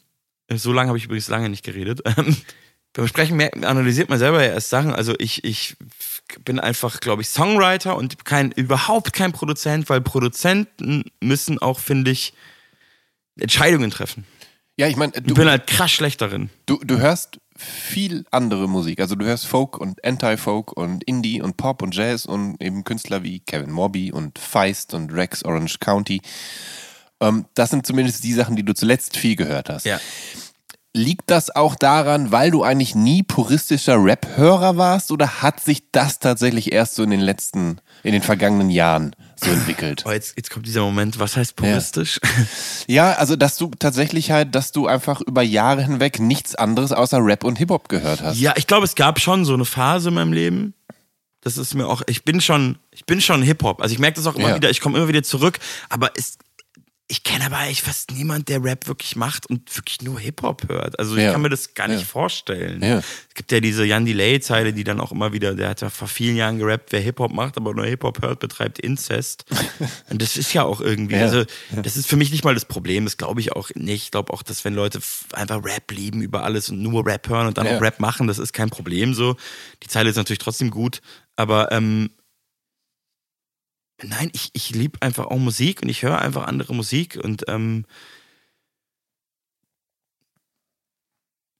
Äh, 0.47 0.57
So 0.57 0.73
lange 0.73 0.87
habe 0.87 0.97
ich 0.97 1.05
übrigens 1.05 1.27
lange 1.27 1.49
nicht 1.49 1.63
geredet. 1.63 2.01
Beim 2.95 3.07
Sprechen 3.07 3.41
analysiert 3.63 4.09
man 4.09 4.19
selber 4.19 4.41
ja 4.43 4.53
erst 4.53 4.69
Sachen. 4.69 4.93
Also 4.93 5.13
ich, 5.19 5.43
ich 5.43 5.75
bin 6.45 6.59
einfach, 6.59 7.01
glaube 7.01 7.21
ich, 7.21 7.29
Songwriter 7.29 7.97
und 7.97 8.23
kein, 8.23 8.51
überhaupt 8.51 9.11
kein 9.13 9.33
Produzent, 9.33 9.89
weil 9.89 9.99
Produzenten 10.01 11.03
müssen 11.19 11.59
auch, 11.59 11.79
finde 11.79 12.11
ich, 12.11 12.33
Entscheidungen 13.37 13.91
treffen. 13.91 14.25
Ja, 14.77 14.87
ich 14.87 14.95
meine, 14.95 15.13
Ich 15.15 15.23
du, 15.23 15.33
bin 15.33 15.49
halt 15.49 15.67
krass 15.67 15.91
schlecht 15.91 16.21
darin. 16.21 16.49
du, 16.65 16.77
du 16.83 16.97
hörst 16.97 17.39
viel 17.57 18.25
andere 18.31 18.67
Musik. 18.67 18.99
Also 18.99 19.15
du 19.15 19.25
hörst 19.25 19.45
Folk 19.47 19.77
und 19.77 20.03
Anti-Folk 20.03 20.71
und 20.75 21.03
Indie 21.03 21.41
und 21.41 21.57
Pop 21.57 21.81
und 21.81 21.95
Jazz 21.95 22.25
und 22.25 22.61
eben 22.61 22.83
Künstler 22.83 23.23
wie 23.23 23.39
Kevin 23.41 23.71
Morby 23.71 24.11
und 24.11 24.39
Feist 24.39 24.93
und 24.93 25.11
Rex 25.13 25.43
Orange 25.43 25.79
County. 25.79 26.21
Ähm, 27.21 27.45
das 27.53 27.69
sind 27.69 27.85
zumindest 27.85 28.23
die 28.23 28.33
Sachen, 28.33 28.55
die 28.57 28.63
du 28.63 28.73
zuletzt 28.73 29.15
viel 29.17 29.35
gehört 29.37 29.69
hast. 29.69 29.85
Ja. 29.85 29.99
Liegt 30.97 31.29
das 31.29 31.53
auch 31.53 31.75
daran, 31.75 32.31
weil 32.31 32.51
du 32.51 32.63
eigentlich 32.63 32.95
nie 32.95 33.21
puristischer 33.21 34.01
Rap-Hörer 34.01 34.77
warst 34.77 35.11
oder 35.11 35.41
hat 35.41 35.59
sich 35.59 35.91
das 35.91 36.19
tatsächlich 36.19 36.71
erst 36.71 36.95
so 36.95 37.03
in 37.03 37.09
den 37.09 37.19
letzten, 37.19 37.79
in 38.03 38.13
den 38.13 38.21
vergangenen 38.21 38.69
Jahren 38.69 39.13
so 39.35 39.51
entwickelt? 39.51 40.03
Oh, 40.07 40.11
jetzt, 40.11 40.37
jetzt 40.37 40.51
kommt 40.51 40.65
dieser 40.65 40.79
Moment, 40.83 41.19
was 41.19 41.35
heißt 41.35 41.57
puristisch? 41.57 42.21
Ja, 42.87 43.11
also 43.11 43.35
dass 43.35 43.57
du 43.57 43.71
tatsächlich 43.77 44.31
halt, 44.31 44.55
dass 44.55 44.71
du 44.71 44.87
einfach 44.87 45.19
über 45.19 45.41
Jahre 45.41 45.83
hinweg 45.83 46.21
nichts 46.21 46.55
anderes 46.55 46.93
außer 46.93 47.17
Rap 47.19 47.43
und 47.43 47.57
Hip-Hop 47.57 47.89
gehört 47.89 48.21
hast. 48.21 48.39
Ja, 48.39 48.53
ich 48.55 48.65
glaube, 48.65 48.85
es 48.85 48.95
gab 48.95 49.19
schon 49.19 49.43
so 49.43 49.53
eine 49.53 49.65
Phase 49.65 50.07
in 50.07 50.15
meinem 50.15 50.31
Leben. 50.31 50.75
Das 51.41 51.57
ist 51.57 51.73
mir 51.75 51.87
auch, 51.87 52.03
ich 52.07 52.23
bin 52.23 52.39
schon, 52.39 52.77
ich 52.91 53.05
bin 53.05 53.19
schon 53.19 53.41
Hip-Hop. 53.41 53.81
Also 53.81 53.91
ich 53.91 53.99
merke 53.99 54.15
das 54.15 54.27
auch 54.27 54.35
immer 54.35 54.49
Ja. 54.51 54.55
wieder, 54.55 54.69
ich 54.69 54.79
komme 54.79 54.97
immer 54.97 55.09
wieder 55.09 55.23
zurück, 55.23 55.59
aber 55.89 56.11
es, 56.15 56.37
ich 57.07 57.21
kenne 57.23 57.45
aber 57.45 57.57
eigentlich 57.57 57.83
fast 57.83 58.09
niemand, 58.11 58.49
der 58.49 58.63
Rap 58.63 58.87
wirklich 58.87 59.15
macht 59.15 59.45
und 59.47 59.75
wirklich 59.77 60.01
nur 60.01 60.19
Hip-Hop 60.19 60.67
hört. 60.69 60.97
Also 60.97 61.15
ich 61.15 61.21
Ja. 61.23 61.33
kann 61.33 61.41
mir 61.43 61.49
das 61.49 61.75
gar 61.75 61.87
nicht 61.87 61.99
Ja. 61.99 62.05
vorstellen. 62.07 62.81
Ja. 62.81 62.97
Es 62.97 63.35
gibt 63.35 63.51
ja 63.51 63.59
diese 63.59 63.85
Jan 63.85 64.05
Delay-Zeile, 64.05 64.73
die 64.73 64.83
dann 64.83 64.99
auch 64.99 65.11
immer 65.11 65.31
wieder, 65.31 65.53
der 65.53 65.69
hat 65.69 65.81
ja 65.81 65.91
vor 65.91 66.07
vielen 66.07 66.35
Jahren 66.35 66.57
gerappt, 66.57 66.91
wer 66.91 66.99
Hip-Hop 67.01 67.31
macht, 67.31 67.57
aber 67.57 67.75
nur 67.75 67.85
Hip-Hop 67.85 68.23
hört, 68.23 68.39
betreibt 68.39 68.79
Inzest. 68.79 69.45
und 70.09 70.19
das 70.19 70.35
ist 70.35 70.51
ja 70.53 70.63
auch 70.63 70.81
irgendwie, 70.81 71.17
also 71.17 71.43
das 71.83 71.95
ist 71.95 72.07
für 72.07 72.15
mich 72.15 72.31
nicht 72.31 72.43
mal 72.43 72.55
das 72.55 72.65
Problem, 72.65 73.03
das 73.05 73.17
glaube 73.17 73.39
ich 73.39 73.51
auch 73.51 73.69
nicht. 73.75 74.05
Ich 74.05 74.11
glaube 74.11 74.33
auch, 74.33 74.41
dass 74.41 74.65
wenn 74.65 74.73
Leute 74.73 74.99
einfach 75.33 75.63
Rap 75.63 75.91
lieben 75.91 76.23
über 76.23 76.43
alles 76.43 76.69
und 76.69 76.81
nur 76.81 77.05
Rap 77.05 77.29
hören 77.29 77.45
und 77.45 77.59
dann 77.59 77.67
auch 77.67 77.81
Rap 77.81 77.99
machen, 77.99 78.25
das 78.25 78.39
ist 78.39 78.51
kein 78.51 78.71
Problem 78.71 79.13
so. 79.13 79.35
Die 79.83 79.87
Zeile 79.87 80.09
ist 80.09 80.15
natürlich 80.15 80.39
trotzdem 80.39 80.71
gut, 80.71 81.01
aber 81.35 81.71
ähm, 81.71 82.09
nein, 84.03 84.29
ich, 84.33 84.49
ich 84.53 84.71
liebe 84.71 85.01
einfach 85.01 85.25
auch 85.27 85.37
Musik 85.37 85.81
und 85.81 85.89
ich 85.89 86.03
höre 86.03 86.19
einfach 86.19 86.45
andere 86.47 86.73
Musik 86.75 87.17
und 87.21 87.45
ähm, 87.47 87.85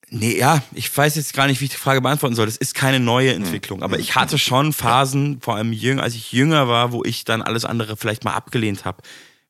Nee, 0.08 0.38
ja, 0.38 0.62
ich 0.72 0.96
weiß 0.96 1.16
jetzt 1.16 1.34
gar 1.34 1.48
nicht, 1.48 1.60
wie 1.60 1.64
ich 1.64 1.72
die 1.72 1.76
Frage 1.76 2.00
beantworten 2.00 2.36
soll. 2.36 2.46
Das 2.46 2.56
ist 2.56 2.74
keine 2.74 3.00
neue 3.00 3.34
Entwicklung. 3.34 3.82
Aber 3.82 3.98
ich 3.98 4.14
hatte 4.14 4.38
schon 4.38 4.72
Phasen, 4.72 5.40
vor 5.40 5.56
allem 5.56 5.72
jünger, 5.72 6.04
als 6.04 6.14
ich 6.14 6.30
jünger 6.30 6.68
war, 6.68 6.92
wo 6.92 7.02
ich 7.02 7.24
dann 7.24 7.42
alles 7.42 7.64
andere 7.64 7.96
vielleicht 7.96 8.22
mal 8.22 8.34
abgelehnt 8.34 8.84
habe. 8.84 9.02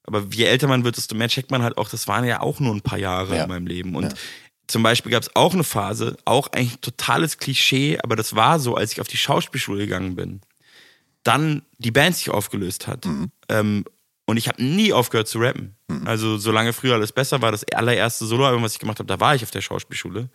Aber 0.05 0.25
je 0.33 0.45
älter 0.45 0.67
man 0.67 0.83
wird, 0.83 0.97
desto 0.97 1.15
mehr 1.15 1.29
checkt 1.29 1.51
man 1.51 1.63
halt 1.63 1.77
auch, 1.77 1.91
das 1.91 2.09
waren 2.09 2.25
ja 2.25 2.41
auch 2.41 2.59
nur 2.59 2.75
ein 2.75 2.81
paar 2.81 2.99
Jahre 2.99 3.37
Ja. 3.37 3.43
in 3.43 3.49
meinem 3.51 3.67
Leben. 3.67 3.95
Und 3.95 4.15
zum 4.67 4.83
Beispiel 4.83 5.13
gab 5.13 5.23
es 5.25 5.37
auch 5.37 5.53
eine 5.53 5.63
Phase, 5.65 6.17
auch 6.25 6.49
eigentlich 6.53 6.75
ein 6.77 6.81
totales 6.81 7.37
Klischee, 7.37 7.99
aber 8.03 8.17
das 8.17 8.35
war 8.35 8.59
so, 8.59 8.77
als 8.77 8.93
ich 8.93 9.01
auf 9.03 9.09
die 9.09 9.19
Schauspielschule 9.19 9.81
gegangen 9.81 10.17
bin. 10.17 10.41
Dann 11.27 11.63
die 11.79 11.91
Band 11.91 12.15
sich 12.17 12.31
aufgelöst 12.31 12.87
hat. 12.87 13.07
Ähm, 13.49 13.85
und 14.27 14.37
ich 14.37 14.49
habe 14.49 14.63
nie 14.63 14.93
aufgehört 14.93 15.27
zu 15.29 15.39
rappen. 15.39 15.77
Also 16.05 16.37
solange 16.39 16.73
früher 16.73 16.95
alles 16.95 17.13
besser 17.13 17.43
war, 17.43 17.51
das 17.53 17.65
allererste 17.73 18.27
Soloalbum, 18.27 18.63
was 18.63 18.73
ich 18.75 18.79
gemacht 18.79 18.99
habe, 18.99 19.07
da 19.07 19.19
war 19.21 19.35
ich 19.35 19.43
auf 19.43 19.51
der 19.51 19.61
Schauspielschule. 19.61 20.29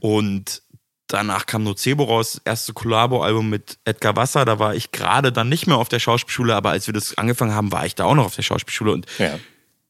Und 0.00 0.62
danach 1.08 1.46
kam 1.46 1.62
Nocebo 1.64 2.04
raus, 2.04 2.32
das 2.32 2.42
erste 2.44 2.72
Collabo-Album 2.72 3.48
mit 3.48 3.78
Edgar 3.84 4.16
Wasser. 4.16 4.44
Da 4.44 4.58
war 4.58 4.74
ich 4.74 4.92
gerade 4.92 5.32
dann 5.32 5.48
nicht 5.48 5.66
mehr 5.66 5.76
auf 5.76 5.88
der 5.88 5.98
Schauspielschule, 5.98 6.54
aber 6.54 6.70
als 6.70 6.86
wir 6.86 6.94
das 6.94 7.16
angefangen 7.18 7.54
haben, 7.54 7.72
war 7.72 7.86
ich 7.86 7.94
da 7.94 8.04
auch 8.04 8.14
noch 8.14 8.26
auf 8.26 8.34
der 8.36 8.42
Schauspielschule. 8.42 8.92
Und 8.92 9.06
Ja. 9.18 9.38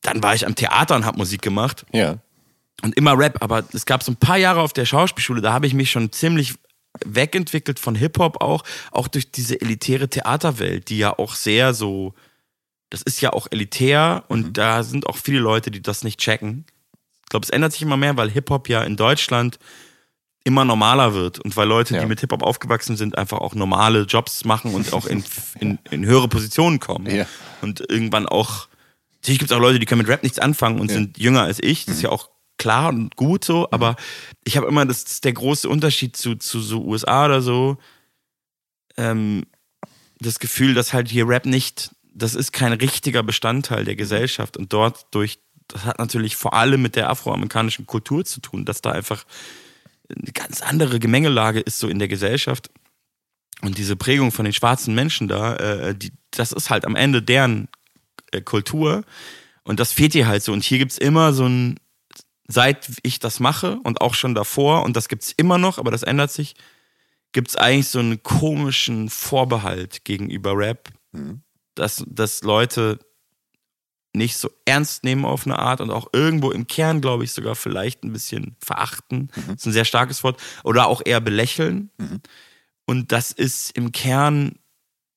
dann 0.03 0.23
war 0.23 0.35
ich 0.35 0.47
am 0.47 0.55
Theater 0.55 0.95
und 0.97 1.05
habe 1.05 1.19
Musik 1.19 1.43
gemacht 1.43 1.85
Ja. 1.93 2.19
und 2.83 2.97
immer 2.97 3.19
Rap. 3.19 3.43
Aber 3.43 3.65
es 3.73 3.87
gab 3.87 4.03
so 4.03 4.13
ein 4.13 4.17
paar 4.17 4.37
Jahre 4.37 4.61
auf 4.61 4.73
der 4.73 4.85
Schauspielschule, 4.85 5.41
da 5.41 5.53
habe 5.53 5.67
ich 5.67 5.75
mich 5.75 5.91
schon 5.91 6.13
ziemlich 6.13 6.55
wegentwickelt 7.05 7.79
von 7.79 7.95
Hip-Hop 7.95 8.41
auch, 8.41 8.65
auch 8.91 9.09
durch 9.09 9.31
diese 9.31 9.61
elitäre 9.61 10.09
Theaterwelt, 10.09 10.89
die 10.89 10.99
ja 10.99 11.19
auch 11.19 11.35
sehr 11.35 11.75
so, 11.75 12.15
das 12.91 13.03
ist 13.03 13.21
ja 13.21 13.33
auch 13.33 13.47
elitär 13.51 14.25
und 14.29 14.57
da 14.57 14.83
sind 14.83 15.07
auch 15.07 15.17
viele 15.17 15.41
Leute, 15.41 15.71
die 15.71 15.83
das 15.83 16.05
nicht 16.05 16.21
checken. 16.21 16.65
Ich 17.25 17.31
glaube, 17.31 17.45
es 17.45 17.51
ändert 17.51 17.73
sich 17.73 17.83
immer 17.83 17.97
mehr, 17.97 18.17
weil 18.17 18.31
Hip-Hop 18.31 18.69
ja 18.69 18.83
in 18.83 18.97
Deutschland 18.97 19.59
immer 20.45 20.65
normaler 20.65 21.13
wird 21.13 21.41
und 21.41 21.57
weil 21.57 21.67
Leute, 21.67 21.95
Ja. 21.95 22.01
die 22.03 22.07
mit 22.07 22.21
Hip-Hop 22.21 22.43
aufgewachsen 22.45 22.97
sind, 22.97 23.19
einfach 23.19 23.39
auch 23.39 23.57
normale 23.57 24.03
Jobs 24.03 24.45
machen 24.45 24.75
und 24.75 24.93
auch 24.93 25.07
in, 25.07 25.25
in, 25.61 25.79
in 25.91 26.07
höhere 26.07 26.29
Positionen 26.29 26.79
kommen. 26.79 27.13
Ja. 27.13 27.27
Und 27.63 27.81
irgendwann 27.91 28.27
auch, 28.27 28.69
natürlich 29.17 29.41
gibt 29.41 29.51
es 29.51 29.57
auch 29.57 29.61
Leute, 29.61 29.81
die 29.81 29.87
können 29.87 30.03
mit 30.03 30.09
Rap 30.09 30.23
nichts 30.23 30.39
anfangen 30.39 30.79
und 30.79 30.89
sind 30.89 31.19
jünger 31.19 31.43
als 31.43 31.61
ich. 31.61 31.85
Das 31.87 31.97
ist 31.97 32.03
ja 32.03 32.11
auch 32.11 32.31
klar 32.59 32.89
und 32.89 33.17
gut 33.17 33.45
so, 33.45 33.69
aber 33.71 33.97
ich 34.45 34.57
habe 34.57 34.67
immer, 34.67 34.87
das 34.87 35.03
ist 35.03 35.25
der 35.25 35.33
große 35.33 35.69
Unterschied 35.69 36.17
zu, 36.17 36.37
zu 36.37 36.61
so 36.61 36.85
USA 36.85 37.27
oder 37.27 37.43
so, 37.43 37.79
ähm, 38.97 39.45
das 40.19 40.39
Gefühl, 40.39 40.75
dass 40.75 40.93
halt 40.93 41.09
hier 41.09 41.29
Rap 41.29 41.47
nicht, 41.47 41.95
das 42.15 42.35
ist 42.35 42.53
kein 42.53 42.73
richtiger 42.73 43.23
Bestandteil 43.23 43.85
der 43.85 43.97
Gesellschaft 43.97 44.57
und 44.57 44.73
dort 44.73 45.07
durch, 45.11 45.39
das 45.69 45.85
hat 45.85 45.99
natürlich 45.99 46.37
vor 46.37 46.55
allem 46.55 46.81
mit 46.83 46.97
der 46.97 47.11
afroamerikanischen 47.11 47.87
Kultur 47.87 48.25
zu 48.25 48.41
tun, 48.41 48.65
dass 48.65 48.81
da 48.81 48.93
einfach 48.93 49.25
eine 50.09 50.33
ganz 50.33 50.63
andere 50.63 50.99
Gemengelage 50.99 51.61
ist 51.61 51.79
so 51.79 51.89
in 51.89 51.99
der 51.99 52.09
Gesellschaft. 52.09 52.71
Und 53.63 53.79
diese 53.79 53.97
Prägung 53.97 54.33
von 54.33 54.45
den 54.45 54.53
schwarzen 54.53 54.95
Menschen 54.95 55.29
da, 55.29 55.57
äh, 55.57 55.95
die, 55.95 56.13
das 56.31 56.53
ist 56.53 56.71
halt 56.71 56.85
am 56.85 56.95
Ende 56.95 57.23
deren 57.23 57.69
äh, 58.33 58.41
Kultur. 58.41 59.03
Und 59.65 59.81
das 59.81 59.93
fehlt 59.93 60.13
hier 60.13 60.29
halt 60.29 60.43
so. 60.43 60.53
Und 60.53 60.63
hier 60.63 60.79
gibt's 60.79 60.99
immer 60.99 61.33
so 61.33 61.47
ein, 61.47 61.81
seit 62.49 62.91
ich 63.03 63.19
das 63.19 63.41
mache 63.41 63.79
und 63.83 64.01
auch 64.01 64.15
schon 64.15 64.35
davor, 64.35 64.85
und 64.85 64.97
das 64.97 65.09
gibt's 65.09 65.33
immer 65.37 65.59
noch, 65.59 65.79
aber 65.79 65.91
das 65.91 66.03
ändert 66.03 66.31
sich, 66.31 66.55
gibt 67.33 67.49
es 67.49 67.57
eigentlich 67.57 67.89
so 67.89 67.99
einen 67.99 68.23
komischen 68.23 69.11
Vorbehalt 69.11 70.05
gegenüber 70.05 70.57
Rap, 70.57 70.91
dass, 71.75 72.05
dass 72.09 72.43
Leute 72.43 72.99
nicht 74.17 74.39
so 74.39 74.51
ernst 74.65 75.05
nehmen 75.05 75.25
auf 75.25 75.47
eine 75.47 75.59
Art 75.59 75.81
und 75.81 75.91
auch 75.91 76.09
irgendwo 76.13 76.51
im 76.51 76.67
Kern, 76.67 77.01
glaube 77.01 77.25
ich, 77.25 77.33
sogar 77.33 77.55
vielleicht 77.55 78.03
ein 78.03 78.13
bisschen 78.13 78.57
verachten. 78.61 79.31
Das 79.35 79.57
ist 79.57 79.67
ein 79.67 79.73
sehr 79.73 79.85
starkes 79.85 80.25
Wort. 80.25 80.41
Oder 80.65 80.87
auch 80.87 81.03
eher 81.05 81.21
belächeln. 81.21 81.91
Und 82.87 83.13
das 83.13 83.31
ist 83.33 83.77
im 83.77 83.93
Kern 83.93 84.59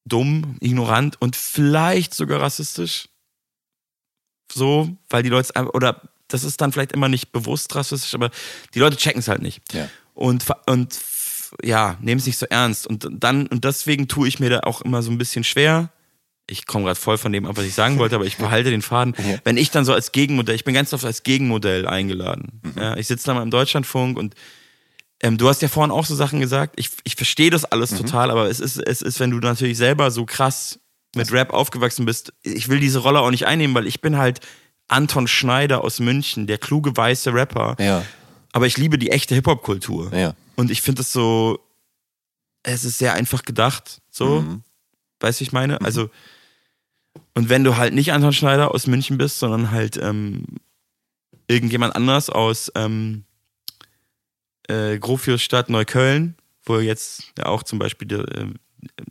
dumm, 0.03 0.58
ignorant 0.59 1.22
und 1.22 1.38
vielleicht 1.38 2.14
sogar 2.14 2.41
rassistisch. 2.41 3.08
So, 4.51 4.98
weil 5.09 5.24
die 5.24 5.30
Leute 5.30 5.53
es 5.56 5.74
oder 5.74 6.01
das 6.30 6.43
ist 6.43 6.61
dann 6.61 6.72
vielleicht 6.72 6.93
immer 6.93 7.09
nicht 7.09 7.32
bewusst 7.32 7.75
rassistisch, 7.75 8.14
aber 8.14 8.30
die 8.74 8.80
Leute 8.80 8.95
checken 8.98 9.19
es 9.19 9.27
halt 9.27 9.41
nicht. 9.41 9.61
Ja. 9.74 9.90
Und, 10.14 10.45
und 10.67 10.98
ja, 11.64 11.98
nehmen 12.01 12.19
es 12.19 12.25
nicht 12.25 12.38
so 12.38 12.45
ernst. 12.45 12.88
Und 12.88 13.08
dann, 13.11 13.48
und 13.48 13.66
deswegen 13.66 14.08
tue 14.08 14.27
ich 14.27 14.40
mir 14.40 14.49
da 14.49 14.59
auch 14.61 14.82
immer 14.82 15.01
so 15.01 15.11
ein 15.11 15.17
bisschen 15.17 15.43
schwer. 15.43 15.91
Ich 16.48 16.66
komme 16.66 16.85
gerade 16.85 16.99
voll 16.99 17.17
von 17.17 17.32
dem 17.32 17.45
ab, 17.45 17.58
was 17.58 17.66
ich 17.66 17.74
sagen 17.74 17.98
wollte, 17.99 18.16
aber 18.16 18.25
ich 18.25 18.38
behalte 18.45 18.69
den 18.69 18.82
Faden. 18.82 19.16
Ja. 19.17 19.38
Wenn 19.43 19.58
ich 19.58 19.72
dann 19.72 19.85
so 19.85 19.93
als 19.93 20.11
Gegenmodell, 20.11 20.56
ich 20.56 20.64
bin 20.64 20.74
ganz 20.74 20.93
oft 20.93 21.06
als 21.06 21.24
Gegenmodell 21.24 21.88
eingeladen. 21.88 22.61
Mhm. 22.64 22.82
Ja, 22.82 22.98
ich 22.98 23.08
sitze 23.08 23.25
da 23.27 23.33
mal 23.33 23.43
im 23.43 23.51
Deutschlandfunk 23.51 24.17
und 24.17 24.35
ähm, 25.22 25.38
du 25.38 25.49
hast 25.49 25.61
ja 25.61 25.67
vorhin 25.67 25.91
auch 25.91 26.06
so 26.06 26.16
Sachen 26.16 26.40
gesagt. 26.40 26.75
Ich, 26.77 26.90
ich 27.03 27.16
verstehe 27.16 27.49
das 27.49 27.66
alles 27.66 27.91
Mhm. 27.91 27.98
total, 27.98 28.32
aber 28.32 28.49
es 28.49 28.59
ist, 28.59 28.77
es 28.77 29.01
ist, 29.01 29.19
wenn 29.19 29.32
du 29.32 29.38
natürlich 29.40 29.77
selber 29.77 30.11
so 30.11 30.25
krass 30.25 30.80
mit 31.16 31.32
Rap 31.32 31.51
aufgewachsen 31.51 32.06
bist, 32.06 32.33
ich 32.43 32.69
will 32.69 32.80
diese 32.80 32.99
Rolle 32.99 33.19
auch 33.22 33.32
nicht 33.32 33.45
einnehmen, 33.48 33.75
weil 33.75 33.88
ich 33.88 34.01
bin 34.01 34.17
halt 34.17 34.40
Anton 34.90 35.27
Schneider 35.27 35.84
aus 35.84 36.00
München, 36.00 36.48
der 36.48 36.58
kluge 36.58 36.95
weiße 36.95 37.34
Rapper. 37.34 37.76
Ja. 37.80 38.03
Aber 38.51 38.68
ich 38.68 38.77
liebe 38.77 38.98
die 38.98 39.11
echte 39.11 39.35
Hip-Hop-Kultur. 39.35 40.14
Ja. 40.14 40.35
Und 40.56 40.72
ich 40.72 40.82
finde 40.82 41.03
es 41.03 41.14
so, 41.14 41.59
es 42.64 42.84
ist 42.84 42.98
sehr 42.98 43.14
einfach 43.14 43.43
gedacht, 43.43 44.01
so. 44.09 44.42
Mhm. 44.42 44.64
Weißt 45.19 45.40
du, 45.40 45.43
ich 45.43 45.51
meine? 45.51 45.82
Also, 45.82 46.09
und 47.35 47.50
wenn 47.50 47.64
du 47.64 47.77
halt 47.77 47.93
nicht 47.93 48.11
Anton 48.14 48.34
Schneider 48.34 48.74
aus 48.74 48.88
München 48.88 49.18
bist, 49.18 49.40
sondern 49.40 49.72
halt 49.72 49.98
ähm, 49.98 50.45
irgendjemand 51.48 51.95
anders 51.95 52.30
aus 52.30 52.72
ähm, 52.76 53.26
äh, 54.68 54.98
Großfürstadt 54.98 55.69
Neukölln, 55.69 56.35
wo 56.64 56.80
jetzt 56.80 57.34
ja 57.38 57.45
auch 57.48 57.64
zum 57.64 57.80
Beispiel 57.80 58.08
der, 58.08 58.19
äh, 58.19 58.53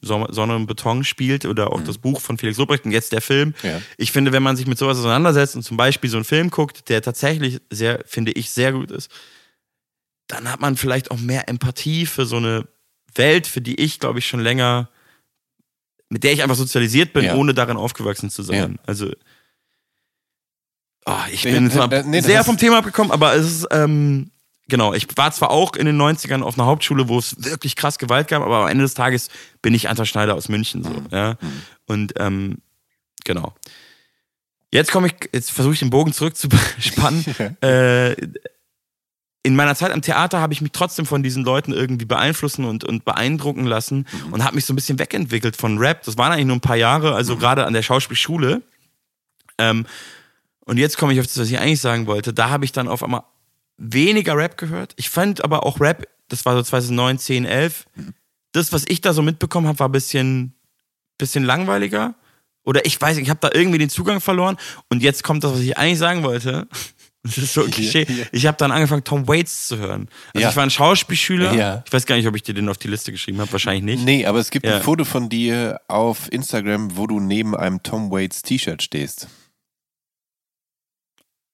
Sonne 0.00 0.56
und 0.56 0.66
Beton 0.66 1.04
spielt 1.04 1.44
oder 1.44 1.72
auch 1.72 1.82
das 1.82 1.98
Buch 1.98 2.20
von 2.20 2.38
Felix 2.38 2.58
Lobrecht 2.58 2.84
und 2.84 2.92
jetzt 2.92 3.12
der 3.12 3.20
Film. 3.20 3.54
Ja. 3.62 3.80
Ich 3.96 4.12
finde, 4.12 4.32
wenn 4.32 4.42
man 4.42 4.56
sich 4.56 4.66
mit 4.66 4.78
sowas 4.78 4.98
auseinandersetzt 4.98 5.56
und 5.56 5.62
zum 5.62 5.76
Beispiel 5.76 6.08
so 6.08 6.16
einen 6.16 6.24
Film 6.24 6.50
guckt, 6.50 6.88
der 6.88 7.02
tatsächlich 7.02 7.60
sehr, 7.70 8.02
finde 8.06 8.32
ich, 8.32 8.50
sehr 8.50 8.72
gut 8.72 8.90
ist, 8.90 9.10
dann 10.26 10.50
hat 10.50 10.60
man 10.60 10.76
vielleicht 10.76 11.10
auch 11.10 11.18
mehr 11.18 11.48
Empathie 11.48 12.06
für 12.06 12.26
so 12.26 12.36
eine 12.36 12.66
Welt, 13.14 13.46
für 13.46 13.60
die 13.60 13.80
ich, 13.80 13.98
glaube 13.98 14.18
ich, 14.18 14.26
schon 14.28 14.40
länger, 14.40 14.88
mit 16.08 16.24
der 16.24 16.32
ich 16.32 16.42
einfach 16.42 16.56
sozialisiert 16.56 17.12
bin, 17.12 17.24
Ja. 17.24 17.34
ohne 17.34 17.54
darin 17.54 17.76
aufgewachsen 17.76 18.30
zu 18.30 18.42
sein. 18.42 18.72
Ja. 18.78 18.82
Also, 18.86 19.10
oh, 21.06 21.12
ich 21.32 21.42
bin 21.42 21.66
nee, 21.68 22.02
nee, 22.04 22.20
sehr 22.20 22.44
vom 22.44 22.56
Thema 22.58 22.78
abgekommen, 22.78 23.12
aber 23.12 23.34
es 23.34 23.46
ist, 23.46 23.66
ähm, 23.70 24.30
genau, 24.68 24.94
ich 24.94 25.06
war 25.16 25.32
zwar 25.32 25.50
auch 25.50 25.74
in 25.74 25.86
den 25.86 26.00
90ern 26.00 26.42
auf 26.42 26.58
einer 26.58 26.66
Hauptschule, 26.66 27.08
wo 27.08 27.18
es 27.18 27.42
wirklich 27.44 27.76
krass 27.76 27.98
Gewalt 27.98 28.28
gab, 28.28 28.42
aber 28.42 28.62
am 28.62 28.68
Ende 28.68 28.84
des 28.84 28.94
Tages 28.94 29.28
bin 29.62 29.74
ich 29.74 29.88
Anton 29.88 30.06
Schneider 30.06 30.34
aus 30.34 30.48
München, 30.48 30.82
so, 30.82 30.90
ja. 31.10 31.36
Und, 31.86 32.14
ähm, 32.18 32.58
genau. 33.24 33.54
Jetzt 34.70 34.92
komme 34.92 35.08
ich, 35.08 35.14
jetzt 35.32 35.50
versuche 35.50 35.74
ich 35.74 35.80
den 35.80 35.90
Bogen 35.90 36.12
zurückzuspannen. 36.12 37.24
äh, 37.62 38.12
in 39.42 39.56
meiner 39.56 39.74
Zeit 39.74 39.92
am 39.92 40.02
Theater 40.02 40.40
habe 40.40 40.52
ich 40.52 40.60
mich 40.60 40.72
trotzdem 40.72 41.06
von 41.06 41.22
diesen 41.22 41.42
Leuten 41.42 41.72
irgendwie 41.72 42.04
beeinflussen 42.04 42.66
und, 42.66 42.84
und 42.84 43.04
beeindrucken 43.04 43.64
lassen 43.64 44.06
und 44.30 44.44
habe 44.44 44.56
mich 44.56 44.66
so 44.66 44.74
ein 44.74 44.76
bisschen 44.76 44.98
wegentwickelt 44.98 45.56
von 45.56 45.78
Rap. 45.78 46.02
Das 46.02 46.18
waren 46.18 46.32
eigentlich 46.32 46.46
nur 46.46 46.56
ein 46.56 46.60
paar 46.60 46.76
Jahre, 46.76 47.14
also 47.14 47.36
gerade 47.36 47.64
an 47.64 47.72
der 47.72 47.82
Schauspielschule. 47.82 48.60
Ähm, 49.56 49.86
und 50.66 50.76
jetzt 50.76 50.98
komme 50.98 51.14
ich 51.14 51.20
auf 51.20 51.26
das, 51.26 51.38
was 51.38 51.48
ich 51.48 51.58
eigentlich 51.58 51.80
sagen 51.80 52.06
wollte. 52.06 52.34
Da 52.34 52.50
habe 52.50 52.66
ich 52.66 52.72
dann 52.72 52.88
auf 52.88 53.02
einmal 53.02 53.22
weniger 53.78 54.36
Rap 54.36 54.58
gehört. 54.58 54.92
Ich 54.96 55.08
fand 55.10 55.42
aber 55.44 55.64
auch 55.64 55.80
Rap, 55.80 56.06
das 56.28 56.44
war 56.44 56.54
so 56.56 56.62
2009, 56.62 57.18
10, 57.18 57.44
11. 57.46 57.86
Das, 58.52 58.72
was 58.72 58.84
ich 58.88 59.00
da 59.00 59.12
so 59.12 59.22
mitbekommen 59.22 59.66
habe, 59.66 59.78
war 59.78 59.88
ein 59.88 59.92
bisschen, 59.92 60.54
bisschen 61.16 61.44
langweiliger. 61.44 62.14
Oder 62.64 62.84
ich 62.84 63.00
weiß 63.00 63.16
nicht, 63.16 63.24
ich 63.24 63.30
habe 63.30 63.40
da 63.40 63.50
irgendwie 63.54 63.78
den 63.78 63.88
Zugang 63.88 64.20
verloren. 64.20 64.58
Und 64.90 65.02
jetzt 65.02 65.22
kommt 65.24 65.42
das, 65.44 65.52
was 65.52 65.60
ich 65.60 65.78
eigentlich 65.78 65.98
sagen 65.98 66.22
wollte. 66.22 66.68
Das 67.24 67.36
ist 67.36 67.52
so 67.52 67.64
ein 67.64 67.70
Klischee. 67.72 68.06
Ich 68.30 68.46
habe 68.46 68.56
dann 68.56 68.70
angefangen, 68.70 69.02
Tom 69.02 69.26
Waits 69.26 69.66
zu 69.66 69.76
hören. 69.76 70.08
Also 70.32 70.42
Ja. 70.44 70.50
ich 70.50 70.56
war 70.56 70.62
ein 70.62 70.70
Schauspielschüler. 70.70 71.52
Ja. 71.52 71.82
Ich 71.84 71.92
weiß 71.92 72.06
gar 72.06 72.14
nicht, 72.16 72.28
ob 72.28 72.36
ich 72.36 72.44
dir 72.44 72.54
den 72.54 72.68
auf 72.68 72.78
die 72.78 72.86
Liste 72.88 73.10
geschrieben 73.10 73.40
habe. 73.40 73.50
Wahrscheinlich 73.52 73.82
nicht. 73.82 74.04
Nee, 74.04 74.24
aber 74.24 74.38
es 74.38 74.50
gibt 74.50 74.64
Ja. 74.64 74.76
ein 74.76 74.82
Foto 74.82 75.04
von 75.04 75.28
dir 75.28 75.80
auf 75.88 76.32
Instagram, 76.32 76.96
wo 76.96 77.08
du 77.08 77.18
neben 77.18 77.56
einem 77.56 77.82
Tom 77.82 78.10
Waits 78.12 78.42
T-Shirt 78.42 78.82
stehst. 78.82 79.26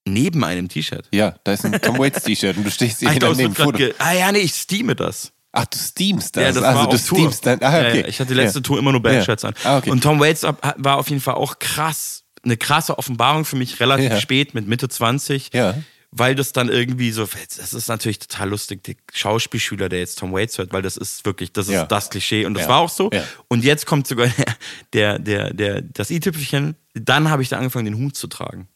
Neben 0.07 0.45
einem 0.45 0.69
T-Shirt. 0.69 1.09
Ja, 1.13 1.35
da 1.45 1.53
ist 1.55 1.65
ein 1.65 1.81
Tom 1.81 1.99
Waits 1.99 2.23
T-Shirt 2.25 2.57
und 2.57 2.65
du 2.65 2.71
stehst 2.71 3.01
hier 3.01 3.11
ich 3.11 3.19
glaub, 3.19 3.33
es 3.33 3.39
neben 3.39 3.57
wird 3.57 3.79
Foto. 3.79 3.85
ah 3.99 4.13
ja, 4.13 4.31
nee, 4.33 4.41
ich 4.41 4.53
steame 4.55 4.95
das. 4.95 5.33
Ach, 5.53 5.65
du 5.67 5.79
steamst 5.79 6.37
das. 6.37 6.43
Ja, 6.43 6.53
das 6.53 6.63
also 6.63 6.81
war 6.81 6.89
du 6.91 6.99
steamst 6.99 7.47
dann. 7.47 7.63
Ah, 7.63 7.79
okay. 7.79 8.01
ja, 8.01 8.09
ich 8.09 8.19
hatte 8.21 8.29
die 8.35 8.41
letzte 8.41 8.59
ja. 8.59 8.63
Tour 8.65 8.79
immer 8.79 8.93
nur 8.93 9.01
Bandshirts 9.01 9.45
an. 9.45 9.55
Ah, 9.63 9.79
okay. 9.79 9.91
Und 9.91 10.03
Tom 10.03 10.21
Waits 10.21 10.43
war 10.43 10.99
auf 10.99 11.09
jeden 11.09 11.23
Fall 11.23 11.35
auch 11.35 11.59
krass, 11.59 12.25
eine 12.45 12.57
krasse 12.57 12.99
Offenbarung 12.99 13.45
für 13.45 13.57
mich, 13.57 13.81
relativ 13.81 14.19
spät, 14.19 14.53
mit 14.55 14.67
Mitte 14.67 14.89
20. 14.89 15.55
Ja. 15.55 15.75
Weil 16.17 16.35
das 16.37 16.53
dann 16.53 16.69
irgendwie 16.69 17.11
so, 17.11 17.27
das 17.57 17.73
ist 17.73 17.89
natürlich 17.89 18.21
total 18.21 18.51
lustig, 18.51 18.85
der 18.85 18.95
Schauspielschüler, 19.13 19.89
der 19.89 19.99
jetzt 20.01 20.19
Tom 20.19 20.33
Waits 20.33 20.59
hört, 20.59 20.73
weil 20.73 20.83
das 20.83 20.97
ist 20.97 21.25
wirklich, 21.25 21.53
das 21.53 21.67
ist 21.67 21.73
Ja. 21.75 21.87
das 21.87 22.11
Klischee 22.11 22.45
und 22.47 22.55
das 22.55 22.65
Ja. 22.65 22.69
war 22.69 22.79
auch 22.81 22.89
so. 22.89 23.11
Ja. 23.13 23.25
Und 23.49 23.65
jetzt 23.65 23.87
kommt 23.87 24.07
sogar 24.07 24.29
der, 24.93 25.19
der, 25.19 25.53
der, 25.55 25.83
das 25.83 26.11
i-Tüpfelchen, 26.11 26.77
dann 26.95 27.31
habe 27.31 27.43
ich 27.43 27.49
da 27.49 27.57
angefangen, 27.59 27.87
den 27.87 27.97
Hut 27.97 28.17
zu 28.17 28.27
tragen. 28.29 28.69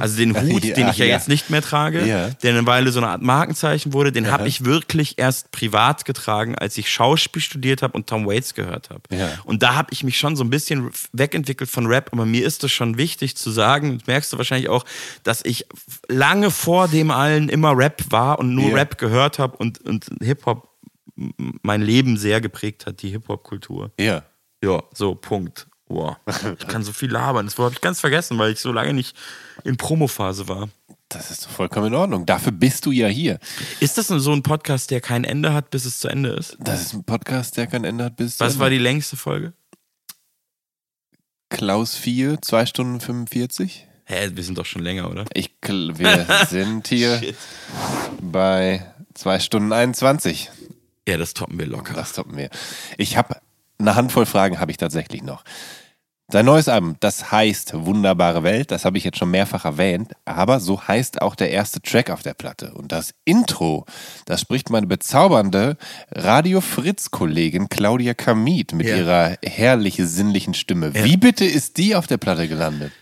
Also 0.00 0.16
den 0.16 0.34
Hut, 0.34 0.64
Ja, 0.64 0.74
den 0.74 0.88
ich 0.88 0.96
ja, 0.96 1.04
ja. 1.04 1.14
jetzt 1.14 1.28
nicht 1.28 1.50
mehr 1.50 1.60
trage, 1.60 2.06
Ja. 2.06 2.30
der 2.30 2.52
eine 2.52 2.64
Weile 2.66 2.90
so 2.90 3.00
eine 3.00 3.08
Art 3.08 3.20
Markenzeichen 3.20 3.92
wurde, 3.92 4.12
den 4.12 4.30
habe 4.30 4.48
ich 4.48 4.64
wirklich 4.64 5.18
erst 5.18 5.50
privat 5.50 6.06
getragen, 6.06 6.54
als 6.56 6.78
ich 6.78 6.90
Schauspiel 6.90 7.42
studiert 7.42 7.82
habe 7.82 7.92
und 7.92 8.06
Tom 8.06 8.26
Waits 8.26 8.54
gehört 8.54 8.88
habe. 8.88 9.02
Ja. 9.10 9.30
Und 9.44 9.62
da 9.62 9.74
habe 9.74 9.88
ich 9.92 10.02
mich 10.04 10.16
schon 10.18 10.36
so 10.36 10.44
ein 10.44 10.48
bisschen 10.48 10.90
wegentwickelt 11.12 11.68
von 11.68 11.84
Rap, 11.86 12.08
aber 12.12 12.24
mir 12.24 12.46
ist 12.46 12.64
es 12.64 12.72
schon 12.72 12.96
wichtig 12.96 13.36
zu 13.36 13.50
sagen, 13.50 14.00
merkst 14.06 14.32
du 14.32 14.38
wahrscheinlich 14.38 14.70
auch, 14.70 14.86
dass 15.22 15.44
ich 15.44 15.66
lange 16.08 16.50
vor 16.50 16.88
dem 16.88 17.10
allen 17.10 17.50
immer 17.50 17.76
Rap 17.76 18.04
war 18.08 18.38
und 18.38 18.54
nur 18.54 18.70
Ja. 18.70 18.74
Rap 18.76 18.96
gehört 18.96 19.38
habe 19.38 19.56
und, 19.58 19.80
und 19.84 20.06
Hip-Hop 20.22 20.66
mein 21.14 21.82
Leben 21.82 22.16
sehr 22.16 22.40
geprägt 22.40 22.86
hat, 22.86 23.02
die 23.02 23.10
Hip-Hop-Kultur. 23.10 23.90
Ja. 24.00 24.22
Ja, 24.64 24.82
so, 24.92 25.14
Punkt. 25.14 25.67
Wow. 25.88 26.16
Ich 26.58 26.66
kann 26.66 26.84
so 26.84 26.92
viel 26.92 27.10
labern. 27.10 27.46
Das 27.46 27.58
habe 27.58 27.72
ich 27.72 27.80
ganz 27.80 28.00
vergessen, 28.00 28.38
weil 28.38 28.52
ich 28.52 28.60
so 28.60 28.72
lange 28.72 28.92
nicht 28.92 29.16
in 29.64 29.76
Promophase 29.76 30.46
war. 30.48 30.68
Das 31.08 31.30
ist 31.30 31.46
vollkommen 31.46 31.86
in 31.86 31.94
Ordnung. 31.94 32.26
Dafür 32.26 32.52
bist 32.52 32.84
du 32.84 32.90
ja 32.90 33.06
hier. 33.08 33.38
Ist 33.80 33.96
das 33.96 34.08
so 34.08 34.32
ein 34.32 34.42
Podcast, 34.42 34.90
der 34.90 35.00
kein 35.00 35.24
Ende 35.24 35.54
hat, 35.54 35.70
bis 35.70 35.86
es 35.86 36.00
zu 36.00 36.08
Ende 36.08 36.30
ist? 36.30 36.58
Das 36.60 36.82
ist 36.82 36.92
ein 36.92 37.04
Podcast, 37.04 37.56
der 37.56 37.66
kein 37.66 37.84
Ende 37.84 38.04
hat 38.04 38.16
bis. 38.16 38.36
zu 38.36 38.44
Was 38.44 38.52
Ende. 38.54 38.62
war 38.64 38.70
die 38.70 38.78
längste 38.78 39.16
Folge? 39.16 39.54
Klaus 41.48 41.94
4, 41.96 42.42
2 42.42 42.66
Stunden 42.66 43.00
45? 43.00 43.86
Hä, 44.04 44.30
wir 44.34 44.44
sind 44.44 44.58
doch 44.58 44.66
schon 44.66 44.82
länger, 44.82 45.10
oder? 45.10 45.24
Ich, 45.32 45.54
wir 45.62 46.26
sind 46.50 46.88
hier 46.88 47.22
bei 48.20 48.84
2 49.14 49.40
Stunden 49.40 49.72
21. 49.72 50.50
Ja, 51.08 51.16
das 51.16 51.32
toppen 51.32 51.58
wir 51.58 51.66
locker. 51.66 51.94
Das 51.94 52.12
toppen 52.12 52.36
wir. 52.36 52.50
Ich 52.98 53.16
habe 53.16 53.36
eine 53.78 53.94
Handvoll 53.94 54.26
Fragen 54.26 54.60
habe 54.60 54.70
ich 54.70 54.76
tatsächlich 54.76 55.22
noch. 55.22 55.44
Sein 56.30 56.44
neues 56.44 56.68
Album, 56.68 56.96
das 57.00 57.32
heißt 57.32 57.72
Wunderbare 57.72 58.42
Welt, 58.42 58.70
das 58.70 58.84
habe 58.84 58.98
ich 58.98 59.04
jetzt 59.04 59.16
schon 59.16 59.30
mehrfach 59.30 59.64
erwähnt, 59.64 60.12
aber 60.26 60.60
so 60.60 60.86
heißt 60.86 61.22
auch 61.22 61.34
der 61.34 61.50
erste 61.50 61.80
Track 61.80 62.10
auf 62.10 62.22
der 62.22 62.34
Platte. 62.34 62.74
Und 62.74 62.92
das 62.92 63.14
Intro, 63.24 63.86
das 64.26 64.42
spricht 64.42 64.68
meine 64.68 64.86
bezaubernde 64.86 65.78
Radio 66.10 66.60
Fritz-Kollegin 66.60 67.70
Claudia 67.70 68.12
Kamit 68.12 68.74
mit 68.74 68.86
Ja. 68.86 68.96
ihrer 68.98 69.36
herrlich 69.42 69.96
sinnlichen 70.02 70.52
Stimme. 70.52 70.92
Ja. 70.94 71.02
Wie 71.04 71.16
bitte 71.16 71.46
ist 71.46 71.78
die 71.78 71.96
auf 71.96 72.06
der 72.06 72.18
Platte 72.18 72.46
gelandet? 72.46 72.92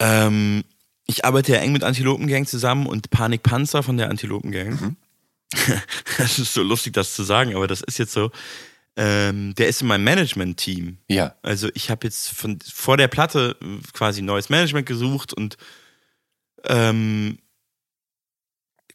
Ähm, 0.00 0.64
ich 1.06 1.26
arbeite 1.26 1.52
ja 1.52 1.58
eng 1.58 1.72
mit 1.72 1.84
Antilopengang 1.84 2.46
zusammen 2.46 2.86
und 2.86 3.10
Panik 3.10 3.42
Panzer 3.42 3.82
von 3.82 3.98
der 3.98 4.08
Antilopengang. 4.08 4.68
Mhm. 4.70 4.96
Das 6.16 6.38
ist 6.38 6.54
so 6.54 6.62
lustig, 6.62 6.94
das 6.94 7.14
zu 7.14 7.22
sagen, 7.22 7.54
aber 7.54 7.66
das 7.66 7.82
ist 7.82 7.98
jetzt 7.98 8.12
so. 8.12 8.30
Ähm, 8.96 9.54
der 9.56 9.68
ist 9.68 9.82
in 9.82 9.88
meinem 9.88 10.04
Management-Team. 10.04 10.98
Ja, 11.08 11.34
Also 11.42 11.68
ich 11.74 11.90
habe 11.90 12.06
jetzt 12.06 12.28
von 12.28 12.58
vor 12.60 12.96
der 12.96 13.08
Platte 13.08 13.56
äh, 13.60 13.78
quasi 13.92 14.22
neues 14.22 14.50
Management 14.50 14.86
gesucht 14.86 15.32
und 15.32 15.56
ähm, 16.64 17.38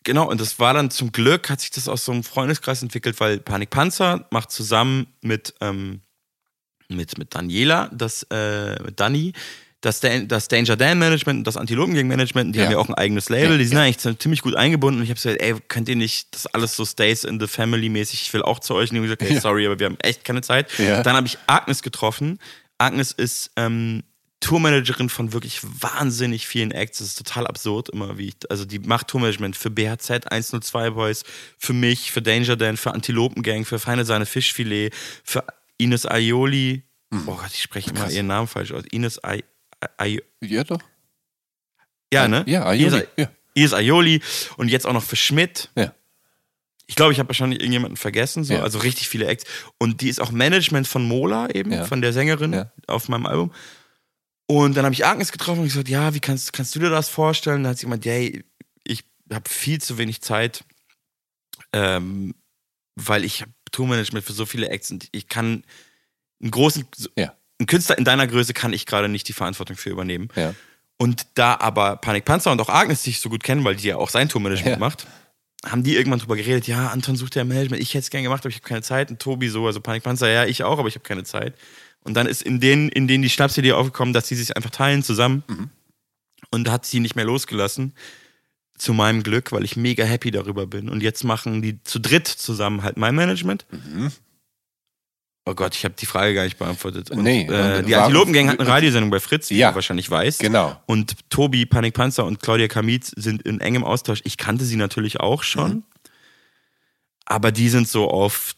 genau, 0.03 0.29
und 0.29 0.39
das 0.39 0.57
war 0.59 0.73
dann 0.73 0.89
zum 0.89 1.11
Glück, 1.11 1.49
hat 1.49 1.59
sich 1.61 1.71
das 1.71 1.87
aus 1.87 2.05
so 2.05 2.11
einem 2.11 2.23
Freundeskreis 2.23 2.81
entwickelt, 2.81 3.19
weil 3.19 3.39
Panik 3.39 3.69
Panzer 3.69 4.25
macht 4.31 4.51
zusammen 4.51 5.07
mit, 5.21 5.53
ähm, 5.61 6.01
mit, 6.87 7.17
mit 7.17 7.35
Daniela, 7.35 7.89
das, 7.93 8.23
äh, 8.31 8.81
mit 8.81 8.99
Dani, 8.99 9.33
das, 9.81 10.01
das 10.01 10.47
Danger 10.49 10.75
Dan 10.75 10.99
Management 10.99 11.37
und 11.39 11.43
das 11.47 11.55
Antilopen 11.57 11.93
Gang 11.95 12.07
Management, 12.07 12.53
die 12.53 12.59
Ja. 12.59 12.65
haben 12.65 12.71
ja 12.73 12.77
auch 12.79 12.89
ein 12.89 12.95
eigenes 12.95 13.29
Label, 13.29 13.57
die 13.57 13.65
sind 13.65 13.77
ja. 13.77 13.83
eigentlich 13.83 14.19
ziemlich 14.19 14.41
gut 14.41 14.55
eingebunden 14.55 14.99
und 14.99 15.03
ich 15.05 15.09
habe 15.09 15.19
gesagt, 15.21 15.41
ey, 15.41 15.55
könnt 15.67 15.87
ihr 15.87 15.95
nicht, 15.95 16.33
das 16.35 16.47
alles 16.47 16.75
so 16.75 16.83
stays 16.85 17.23
in 17.23 17.39
the 17.39 17.47
family 17.47 17.87
mäßig, 17.89 18.21
ich 18.23 18.33
will 18.33 18.41
auch 18.41 18.59
zu 18.59 18.75
euch 18.75 18.89
und 18.89 18.95
die 18.95 18.97
haben 18.99 19.03
gesagt, 19.03 19.21
ey, 19.21 19.33
Ja. 19.35 19.41
sorry, 19.41 19.65
aber 19.65 19.79
wir 19.79 19.85
haben 19.85 19.97
echt 20.01 20.25
keine 20.25 20.41
Zeit. 20.41 20.67
Dann 20.77 21.15
habe 21.15 21.27
ich 21.27 21.37
Agnes 21.47 21.81
getroffen. 21.81 22.39
Agnes 22.77 23.11
ist 23.13 23.51
ähm, 23.55 24.03
Tourmanagerin 24.41 25.09
von 25.09 25.33
wirklich 25.33 25.59
wahnsinnig 25.63 26.47
vielen 26.47 26.71
Acts, 26.71 26.99
das 26.99 27.07
ist 27.09 27.17
total 27.17 27.45
absurd 27.45 27.89
immer, 27.89 28.17
wie 28.17 28.29
ich, 28.29 28.35
also 28.49 28.63
die 28.65 28.79
macht 28.79 29.07
Tourmanagement 29.09 29.57
für 29.57 29.69
BHZ 29.69 30.27
102 30.31 30.91
Boys, 30.91 31.23
für 31.57 31.73
mich, 31.73 32.11
für 32.11 32.21
Danger 32.21 32.55
Dan, 32.55 32.77
für 32.77 32.93
Antilopen 32.93 33.43
Gang, 33.43 33.65
für 33.67 33.79
Feine 33.79 34.05
Sahne 34.05 34.25
Fischfilet, 34.25 34.91
für 35.25 35.43
Ines 35.77 36.05
Aioli, 36.05 36.83
oh 37.27 37.35
Gott, 37.35 37.51
ich 37.53 37.61
spreche 37.63 37.89
immer 37.91 38.09
ihren 38.09 38.27
Namen 38.27 38.47
falsch 38.47 38.71
aus, 38.71 38.83
Ines 38.91 39.21
Ai, 39.23 39.43
Ai, 39.97 40.19
Ja, 40.41 40.63
doch. 40.63 40.81
ja, 42.13 42.27
ne? 42.27 42.43
Ja, 42.47 42.65
Aioli. 42.65 43.03
Ja. 43.17 43.29
Ines 43.53 43.73
Aioli 43.73 44.21
und 44.57 44.67
jetzt 44.69 44.85
auch 44.85 44.93
noch 44.93 45.03
für 45.03 45.15
Schmidt. 45.15 45.69
Ja. 45.75 45.93
Ich 46.87 46.95
glaube, 46.95 47.13
ich 47.13 47.19
habe 47.19 47.29
wahrscheinlich 47.29 47.59
irgendjemanden 47.59 47.97
vergessen, 47.97 48.43
so, 48.43 48.53
Ja. 48.53 48.61
also 48.63 48.79
richtig 48.79 49.09
viele 49.09 49.27
Acts. 49.27 49.45
Und 49.77 50.01
die 50.01 50.09
ist 50.09 50.19
auch 50.19 50.31
Management 50.31 50.87
von 50.87 51.03
Mola 51.07 51.49
eben, 51.51 51.71
Ja. 51.71 51.85
von 51.85 52.01
der 52.01 52.13
Sängerin 52.13 52.53
Ja. 52.53 52.71
auf 52.87 53.09
meinem 53.09 53.25
Album. 53.25 53.53
Und 54.47 54.75
dann 54.75 54.85
habe 54.85 54.93
ich 54.93 55.05
Agnes 55.05 55.31
getroffen 55.31 55.59
und 55.61 55.65
gesagt, 55.67 55.89
ja, 55.89 56.13
wie 56.15 56.19
kannst, 56.19 56.51
kannst 56.53 56.73
du 56.75 56.79
dir 56.79 56.89
das 56.89 57.07
vorstellen? 57.09 57.63
Dann 57.63 57.71
hat 57.71 57.77
sie 57.77 57.85
gemeint, 57.85 58.05
hey, 58.05 58.43
ich 58.83 59.03
habe 59.31 59.47
viel 59.47 59.79
zu 59.79 59.97
wenig 59.99 60.21
Zeit, 60.21 60.63
ähm, 61.73 62.33
weil 62.95 63.23
ich 63.23 63.41
habe 63.41 63.51
Tourmanagement 63.71 64.25
für 64.25 64.33
so 64.33 64.45
viele 64.47 64.69
Acts 64.69 64.89
und 64.91 65.07
ich 65.11 65.27
kann 65.27 65.63
einen 66.41 66.51
großen, 66.51 66.87
Ja. 67.15 67.35
Einen 67.59 67.67
Künstler 67.67 67.97
in 67.97 68.05
deiner 68.05 68.25
Größe 68.27 68.53
kann 68.53 68.73
ich 68.73 68.85
gerade 68.85 69.09
nicht 69.09 69.27
die 69.27 69.33
Verantwortung 69.33 69.75
für 69.75 69.89
übernehmen. 69.89 70.29
Ja. 70.35 70.53
Und 70.97 71.27
da 71.35 71.55
aber 71.59 71.97
Panik 71.97 72.25
Panzer 72.25 72.51
und 72.51 72.59
auch 72.61 72.69
Agnes 72.69 73.03
sich 73.03 73.19
so 73.19 73.29
gut 73.29 73.43
kennen, 73.43 73.63
weil 73.63 73.75
die 73.75 73.87
ja 73.87 73.97
auch 73.97 74.09
sein 74.09 74.27
Tourmanagement 74.29 74.75
Ja. 74.75 74.79
macht, 74.79 75.07
haben 75.65 75.83
die 75.83 75.95
irgendwann 75.95 76.19
drüber 76.19 76.35
geredet, 76.37 76.67
ja, 76.67 76.87
Anton 76.87 77.15
sucht 77.15 77.35
ja 77.35 77.43
Management, 77.43 77.81
ich 77.81 77.89
hätte 77.89 77.99
es 77.99 78.09
gern 78.09 78.23
gemacht, 78.23 78.41
aber 78.43 78.49
ich 78.49 78.55
habe 78.55 78.67
keine 78.67 78.81
Zeit. 78.81 79.09
Und 79.11 79.19
Tobi 79.19 79.49
so, 79.49 79.65
also 79.67 79.81
Panik 79.81 80.03
Panzer, 80.03 80.29
ja, 80.29 80.45
ich 80.45 80.63
auch, 80.63 80.79
aber 80.79 80.87
ich 80.87 80.95
habe 80.95 81.03
keine 81.03 81.23
Zeit. 81.23 81.53
Und 82.01 82.13
dann 82.13 82.27
ist 82.27 82.41
in 82.41 82.59
denen, 82.61 82.89
in 82.89 83.07
denen 83.07 83.23
die 83.23 83.29
Schnapsidee 83.29 83.73
aufgekommen, 83.73 84.13
dass 84.13 84.27
sie 84.27 84.35
sich 84.35 84.55
einfach 84.55 84.69
teilen 84.69 85.03
zusammen. 85.03 85.43
Mhm. 85.47 85.69
Und 86.51 86.69
hat 86.71 86.85
sie 86.85 86.99
nicht 87.01 87.15
mehr 87.15 87.25
losgelassen. 87.25 87.93
Zu 88.77 88.93
meinem 88.93 89.23
Glück, 89.23 89.51
weil 89.51 89.65
ich 89.65 89.75
mega 89.75 90.05
happy 90.05 90.31
darüber 90.31 90.65
bin. 90.65 90.87
Und 90.87 91.03
jetzt 91.03 91.25
machen 91.25 91.61
die 91.61 91.83
zu 91.83 91.99
dritt 91.99 92.27
zusammen 92.27 92.81
halt 92.81 92.95
mein 92.95 93.13
Management. 93.13 93.65
Mhm. 93.71 94.11
Oh 95.49 95.55
Gott, 95.55 95.75
ich 95.75 95.83
habe 95.83 95.95
die 95.97 96.05
Frage 96.05 96.35
gar 96.35 96.43
nicht 96.43 96.59
beantwortet. 96.59 97.09
Und, 97.09 97.23
Nee, 97.23 97.47
äh, 97.47 97.81
die 97.83 97.95
Antilopengang 97.95 98.49
hat 98.49 98.59
eine 98.59 98.69
Radiosendung 98.69 99.09
bei 99.09 99.19
Fritz, 99.19 99.49
wie 99.49 99.57
Ja. 99.57 99.69
du 99.69 99.75
wahrscheinlich 99.75 100.09
weißt. 100.11 100.39
Genau. 100.39 100.79
Und 100.85 101.15
Tobi, 101.31 101.65
Panikpanzer 101.65 102.23
und 102.25 102.39
Claudia 102.41 102.67
Kamit 102.67 103.05
sind 103.15 103.41
in 103.41 103.59
engem 103.59 103.83
Austausch. 103.83 104.21
Ich 104.25 104.37
kannte 104.37 104.63
sie 104.65 104.75
natürlich 104.75 105.19
auch 105.19 105.41
schon. 105.43 105.71
Mhm. 105.71 105.83
Aber 107.25 107.51
die 107.51 107.69
sind 107.69 107.87
so 107.87 108.09
auf, 108.09 108.55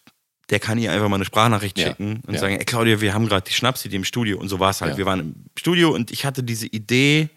der 0.49 0.59
kann 0.59 0.77
ihr 0.77 0.91
einfach 0.91 1.07
mal 1.09 1.15
eine 1.15 1.25
Sprachnachricht 1.25 1.77
Ja. 1.77 1.87
schicken 1.87 2.21
und 2.27 2.33
Ja. 2.33 2.39
sagen, 2.39 2.57
ey 2.57 2.65
Claudia, 2.65 2.99
wir 3.01 3.13
haben 3.13 3.27
gerade 3.27 3.45
die 3.47 3.53
Schnapsidee 3.53 3.95
im 3.95 4.03
Studio. 4.03 4.37
Und 4.39 4.49
so 4.49 4.59
war 4.59 4.71
es 4.71 4.81
halt. 4.81 4.97
Wir 4.97 5.05
waren 5.05 5.19
im 5.19 5.35
Studio 5.57 5.91
und 5.93 6.11
ich 6.11 6.25
hatte 6.25 6.43
diese 6.43 6.67
Idee, 6.67 7.29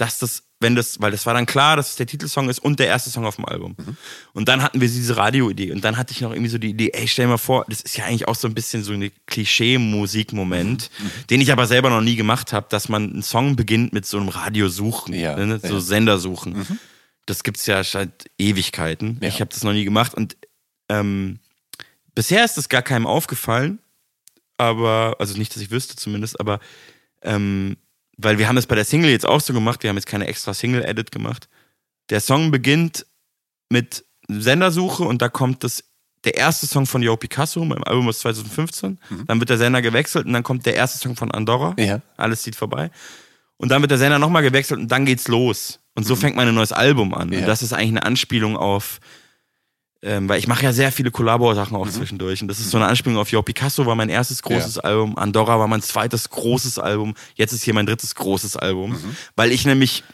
dass 0.00 0.18
das, 0.18 0.42
wenn 0.60 0.74
das, 0.74 1.00
weil 1.00 1.10
das 1.10 1.26
war 1.26 1.34
dann 1.34 1.46
klar, 1.46 1.76
dass 1.76 1.90
es 1.90 1.96
der 1.96 2.06
Titelsong 2.06 2.48
ist 2.48 2.58
und 2.58 2.78
der 2.80 2.86
erste 2.86 3.10
Song 3.10 3.26
auf 3.26 3.36
dem 3.36 3.44
Album. 3.44 3.74
Mhm. 3.78 3.96
Und 4.32 4.48
dann 4.48 4.62
hatten 4.62 4.80
wir 4.80 4.88
diese 4.88 5.16
Radioidee 5.16 5.72
und 5.72 5.82
dann 5.84 5.96
hatte 5.96 6.12
ich 6.12 6.20
noch 6.20 6.30
irgendwie 6.32 6.50
so 6.50 6.58
die 6.58 6.70
Idee, 6.70 6.90
ey, 6.92 7.06
stell 7.08 7.26
dir 7.26 7.30
mal 7.30 7.36
vor, 7.38 7.64
das 7.68 7.80
ist 7.80 7.96
ja 7.96 8.04
eigentlich 8.06 8.26
auch 8.28 8.34
so 8.34 8.48
ein 8.48 8.54
bisschen 8.54 8.82
so 8.82 8.92
eine 8.92 9.10
Klischee-Musik-Moment, 9.26 10.90
Mhm. 10.98 11.10
den 11.28 11.40
ich 11.40 11.52
aber 11.52 11.66
selber 11.66 11.90
noch 11.90 12.00
nie 12.00 12.16
gemacht 12.16 12.52
habe, 12.52 12.66
dass 12.70 12.88
man 12.88 13.10
einen 13.12 13.22
Song 13.22 13.56
beginnt 13.56 13.92
mit 13.92 14.06
so 14.06 14.18
einem 14.18 14.28
Radiosuchen, 14.28 15.14
Ja, 15.14 15.36
ne? 15.36 15.58
so 15.60 15.66
ja. 15.68 15.74
Mhm. 15.74 15.80
Sendersuchen. 15.80 16.78
Das 17.26 17.42
gibt's 17.42 17.66
ja 17.66 17.82
seit 17.84 18.30
Ewigkeiten. 18.38 19.18
Ja. 19.20 19.28
Ich 19.28 19.40
habe 19.40 19.50
das 19.50 19.62
noch 19.62 19.72
nie 19.72 19.84
gemacht 19.84 20.14
und 20.14 20.36
ähm, 20.88 21.38
bisher 22.14 22.44
ist 22.44 22.56
das 22.56 22.68
gar 22.68 22.82
keinem 22.82 23.06
aufgefallen, 23.06 23.78
aber, 24.58 25.16
also 25.18 25.36
nicht, 25.38 25.54
dass 25.54 25.62
ich 25.62 25.70
wüsste 25.70 25.96
zumindest, 25.96 26.40
aber 26.40 26.60
ähm, 27.22 27.76
weil 28.22 28.38
wir 28.38 28.48
haben 28.48 28.56
das 28.56 28.66
bei 28.66 28.74
der 28.74 28.84
Single 28.84 29.10
jetzt 29.10 29.26
auch 29.26 29.40
so 29.40 29.52
gemacht, 29.52 29.82
wir 29.82 29.90
haben 29.90 29.96
jetzt 29.96 30.06
keine 30.06 30.26
extra 30.26 30.54
Single-Edit 30.54 31.10
gemacht. 31.10 31.48
Der 32.10 32.20
Song 32.20 32.50
beginnt 32.50 33.06
mit 33.70 34.04
Sendersuche 34.28 35.04
und 35.04 35.22
da 35.22 35.28
kommt 35.28 35.64
das, 35.64 35.84
der 36.24 36.36
erste 36.36 36.66
Song 36.66 36.86
von 36.86 37.02
Yo 37.02 37.16
Picasso, 37.16 37.64
mein 37.64 37.82
Album 37.84 38.08
aus 38.08 38.20
2015. 38.20 38.98
Dann 39.26 39.40
wird 39.40 39.50
der 39.50 39.58
Sender 39.58 39.82
gewechselt 39.82 40.26
und 40.26 40.32
dann 40.32 40.42
kommt 40.42 40.66
der 40.66 40.74
erste 40.74 40.98
Song 40.98 41.16
von 41.16 41.30
Andorra. 41.30 41.74
Mhm. 41.76 41.84
Ja. 41.84 42.00
Alles 42.16 42.42
zieht 42.42 42.56
vorbei. 42.56 42.90
Und 43.56 43.70
dann 43.70 43.80
wird 43.82 43.90
der 43.90 43.98
Sender 43.98 44.18
nochmal 44.18 44.42
gewechselt 44.42 44.80
und 44.80 44.88
dann 44.88 45.04
geht's 45.04 45.28
los. 45.28 45.80
Und 45.94 46.04
so 46.04 46.16
fängt 46.16 46.36
mein 46.36 46.52
neues 46.54 46.72
Album 46.72 47.14
an. 47.14 47.28
Mhm. 47.28 47.32
Ja. 47.34 47.38
Und 47.40 47.46
das 47.46 47.62
ist 47.62 47.72
eigentlich 47.72 47.90
eine 47.90 48.04
Anspielung 48.04 48.56
auf, 48.56 49.00
ähm, 50.02 50.28
weil 50.28 50.38
ich 50.38 50.46
mache 50.48 50.64
ja 50.64 50.72
sehr 50.72 50.92
viele 50.92 51.10
Kollabor-Sachen 51.10 51.76
Mhm. 51.76 51.82
auch 51.82 51.88
zwischendurch. 51.90 52.40
Und 52.42 52.48
das 52.48 52.58
ist 52.60 52.70
so 52.70 52.78
eine 52.78 52.86
Anspielung 52.86 53.18
auf 53.18 53.30
Yo 53.30 53.42
Picasso 53.42 53.84
war 53.86 53.94
mein 53.94 54.08
erstes 54.08 54.42
großes 54.42 54.78
Album, 54.78 55.16
Andorra 55.18 55.58
war 55.58 55.68
mein 55.68 55.82
zweites 55.82 56.30
großes 56.30 56.78
Album, 56.78 57.14
jetzt 57.34 57.52
ist 57.52 57.62
hier 57.64 57.74
mein 57.74 57.86
drittes 57.86 58.14
großes 58.14 58.56
Album. 58.56 58.92
Mhm. 58.92 59.16
Weil 59.36 59.52
ich 59.52 59.64
nämlich 59.66 60.04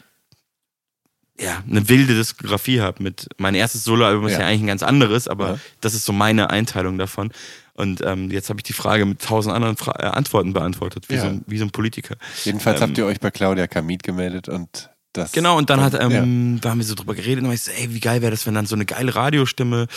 ja, 1.39 1.63
eine 1.69 1.87
wilde 1.87 2.15
Diskografie 2.15 2.81
habe 2.81 3.03
mit 3.03 3.27
mein 3.37 3.53
erstes 3.53 3.83
Soloalbum 3.83 4.25
ist 4.25 4.33
Ja. 4.33 4.39
ja 4.41 4.47
eigentlich 4.47 4.61
ein 4.63 4.67
ganz 4.67 4.81
anderes, 4.81 5.27
aber 5.27 5.49
Ja. 5.51 5.59
das 5.81 5.93
ist 5.93 6.03
so 6.05 6.11
meine 6.11 6.49
Einteilung 6.49 6.97
davon. 6.97 7.31
Und 7.75 8.01
ähm, 8.03 8.31
jetzt 8.31 8.49
habe 8.49 8.59
ich 8.59 8.63
die 8.63 8.73
Frage 8.73 9.05
mit 9.05 9.21
tausend 9.21 9.53
anderen 9.53 9.77
Fra 9.77 9.91
äh, 9.99 10.07
Antworten 10.07 10.51
beantwortet, 10.53 11.09
wie, 11.09 11.13
Ja. 11.13 11.21
so, 11.21 11.27
ein- 11.27 11.43
wie 11.45 11.59
so 11.59 11.65
ein 11.65 11.69
Politiker. 11.69 12.15
Jedenfalls 12.43 12.81
Ähm, 12.81 12.87
habt 12.89 12.97
ihr 12.97 13.05
euch 13.05 13.19
bei 13.19 13.29
Claudia 13.29 13.67
Kamit 13.67 14.01
gemeldet 14.01 14.49
und 14.49 14.89
das. 15.17 15.31
Genau, 15.31 15.57
und 15.57 15.69
dann 15.69 15.81
hat, 15.81 15.93
ja. 15.93 16.01
ähm, 16.09 16.59
da 16.61 16.69
haben 16.69 16.77
wir 16.79 16.85
so 16.85 16.95
drüber 16.95 17.15
geredet 17.15 17.43
und 17.43 17.51
ich 17.51 17.61
so, 17.63 17.71
ey, 17.71 17.93
wie 17.93 17.99
geil 17.99 18.21
wäre 18.21 18.31
das, 18.31 18.45
wenn 18.45 18.53
dann 18.53 18.65
so 18.65 18.75
eine 18.75 18.85
geile 18.85 19.13
Radiostimme 19.15 19.87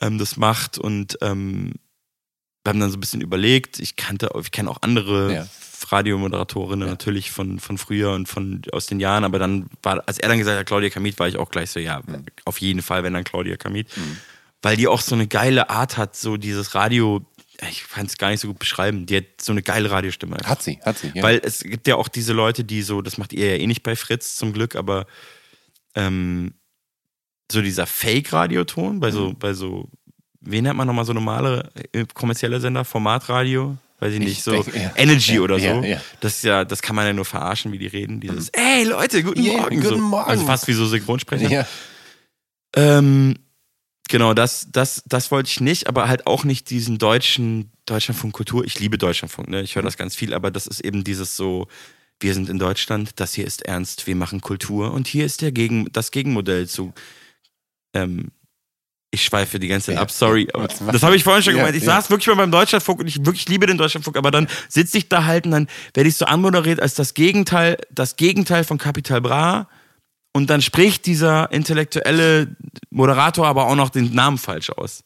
ähm, 0.00 0.18
das 0.18 0.36
macht 0.36 0.78
und 0.78 1.16
ähm, 1.22 1.72
wir 2.64 2.70
haben 2.70 2.80
dann 2.80 2.90
so 2.90 2.96
ein 2.96 3.00
bisschen 3.00 3.20
überlegt, 3.22 3.78
ich 3.80 3.96
kannte, 3.96 4.28
ich 4.40 4.50
kenne 4.50 4.70
auch 4.70 4.78
andere 4.82 5.32
Ja. 5.32 5.46
Radiomoderatorinnen 5.90 6.86
Ja. 6.86 6.92
natürlich 6.92 7.30
von, 7.30 7.58
von 7.60 7.78
früher 7.78 8.10
und 8.12 8.28
von 8.28 8.62
aus 8.72 8.86
den 8.86 9.00
Jahren, 9.00 9.24
aber 9.24 9.38
dann 9.38 9.66
war, 9.82 10.02
als 10.06 10.18
er 10.18 10.28
dann 10.28 10.38
gesagt 10.38 10.58
hat, 10.58 10.66
Claudia 10.66 10.90
Kamit, 10.90 11.18
war 11.18 11.28
ich 11.28 11.36
auch 11.36 11.50
gleich 11.50 11.70
so, 11.70 11.80
ja, 11.80 12.00
Mhm. 12.06 12.24
auf 12.44 12.60
jeden 12.60 12.82
Fall, 12.82 13.02
wenn 13.04 13.14
dann 13.14 13.24
Claudia 13.24 13.56
Kamit. 13.56 13.88
Weil 14.60 14.76
die 14.76 14.88
auch 14.88 15.00
so 15.00 15.14
eine 15.14 15.28
geile 15.28 15.70
Art 15.70 15.96
hat, 15.96 16.16
so 16.16 16.36
dieses 16.36 16.74
Radio, 16.74 17.24
ich 17.68 17.88
kann 17.88 18.06
es 18.06 18.16
gar 18.18 18.30
nicht 18.30 18.40
so 18.40 18.48
gut 18.48 18.58
beschreiben, 18.58 19.06
die 19.06 19.16
hat 19.16 19.24
so 19.40 19.52
eine 19.52 19.62
geile 19.62 19.90
Radiostimme. 19.90 20.36
einfach. 20.36 20.50
Hat 20.50 20.62
sie, 20.62 20.78
hat 20.84 20.98
sie. 20.98 21.10
Ja. 21.14 21.22
Weil 21.22 21.40
es 21.42 21.60
gibt 21.60 21.86
ja 21.88 21.96
auch 21.96 22.08
diese 22.08 22.32
Leute, 22.32 22.62
die 22.64 22.82
so, 22.82 23.02
das 23.02 23.18
macht 23.18 23.32
ihr 23.32 23.50
ja 23.50 23.56
eh 23.56 23.66
nicht 23.66 23.82
bei 23.82 23.96
Fritz 23.96 24.36
zum 24.36 24.52
Glück, 24.52 24.76
aber 24.76 25.06
ähm, 25.94 26.54
so 27.50 27.60
dieser 27.62 27.86
Fake-Radioton, 27.86 29.00
bei 29.00 29.08
Mhm. 29.08 29.12
so, 29.12 29.32
bei 29.38 29.54
so, 29.54 29.88
wen 30.40 30.64
nennt 30.64 30.76
man 30.76 30.86
nochmal 30.86 31.04
so 31.04 31.12
normale 31.12 31.70
äh, 31.92 32.04
kommerzielle 32.14 32.60
Sender, 32.60 32.84
Formatradio? 32.84 33.76
Weiß 34.00 34.12
ich 34.12 34.20
nicht, 34.20 34.30
Ich 34.30 34.42
so 34.44 34.52
denke, 34.52 34.78
ja. 34.78 34.92
Energy 34.94 35.34
Ja, 35.34 35.40
oder 35.40 35.58
so. 35.58 35.82
Das 36.20 36.36
ist 36.36 36.44
ja, 36.44 36.64
das 36.64 36.80
kann 36.82 36.94
man 36.94 37.04
ja 37.06 37.12
nur 37.12 37.24
verarschen, 37.24 37.72
wie 37.72 37.78
die 37.78 37.88
reden. 37.88 38.20
Dieses, 38.20 38.48
ey 38.50 38.84
Leute, 38.84 39.24
guten 39.24 39.42
Yeah, 39.42 39.62
Morgen. 39.62 39.76
guten 39.80 39.88
so. 39.88 39.98
Morgen. 39.98 40.30
Also 40.30 40.46
fast 40.46 40.68
wie 40.68 40.72
so 40.74 40.86
Synchronsprecher. 40.86 41.50
ja. 41.50 41.66
Ähm, 42.76 43.34
genau, 44.08 44.34
das, 44.34 44.68
das, 44.72 45.02
das 45.06 45.30
wollte 45.30 45.48
ich 45.50 45.60
nicht, 45.60 45.86
aber 45.86 46.08
halt 46.08 46.26
auch 46.26 46.44
nicht 46.44 46.70
diesen 46.70 46.98
deutschen 46.98 47.70
Deutschlandfunk 47.86 48.34
Kultur. 48.34 48.64
Ich 48.64 48.78
liebe 48.80 48.98
Deutschlandfunk, 48.98 49.48
ne? 49.48 49.62
Ich 49.62 49.76
höre 49.76 49.82
das 49.82 49.96
ganz 49.96 50.14
viel, 50.16 50.34
aber 50.34 50.50
das 50.50 50.66
ist 50.66 50.80
eben 50.80 51.04
dieses 51.04 51.36
so, 51.36 51.68
wir 52.20 52.34
sind 52.34 52.48
in 52.48 52.58
Deutschland, 52.58 53.12
das 53.16 53.34
hier 53.34 53.46
ist 53.46 53.62
ernst, 53.62 54.06
wir 54.06 54.16
machen 54.16 54.40
Kultur 54.40 54.92
und 54.92 55.06
hier 55.06 55.24
ist 55.24 55.40
der 55.40 55.52
Gegen, 55.52 55.90
das 55.92 56.10
Gegenmodell 56.10 56.66
zu. 56.68 56.92
Ähm, 57.94 58.30
ich 59.10 59.24
schweife 59.24 59.58
die 59.58 59.68
ganze 59.68 59.86
Zeit 59.86 59.94
Ja. 59.94 60.02
ab, 60.02 60.10
sorry. 60.10 60.46
Das 60.92 61.02
habe 61.02 61.16
ich 61.16 61.24
vorhin 61.24 61.42
schon 61.42 61.54
Ja, 61.54 61.60
gemeint. 61.60 61.76
Ich 61.76 61.82
ja. 61.84 61.94
saß 61.94 62.10
wirklich 62.10 62.26
mal 62.26 62.34
beim 62.34 62.50
Deutschlandfunk 62.50 63.00
und 63.00 63.06
ich 63.06 63.24
wirklich 63.24 63.48
liebe 63.48 63.66
den 63.66 63.78
Deutschlandfunk, 63.78 64.18
aber 64.18 64.30
dann 64.30 64.48
sitze 64.68 64.98
ich 64.98 65.08
da 65.08 65.24
halt 65.24 65.46
und 65.46 65.52
dann 65.52 65.68
werde 65.94 66.08
ich 66.10 66.16
so 66.16 66.26
anmoderiert 66.26 66.80
als 66.80 66.94
das 66.94 67.14
Gegenteil, 67.14 67.78
das 67.90 68.16
Gegenteil 68.16 68.64
von 68.64 68.76
Capital 68.76 69.22
Bra. 69.22 69.68
Und 70.32 70.50
dann 70.50 70.62
spricht 70.62 71.06
dieser 71.06 71.50
intellektuelle 71.52 72.56
Moderator 72.90 73.46
aber 73.46 73.66
auch 73.66 73.74
noch 73.76 73.90
den 73.90 74.14
Namen 74.14 74.38
falsch 74.38 74.70
aus. 74.70 75.02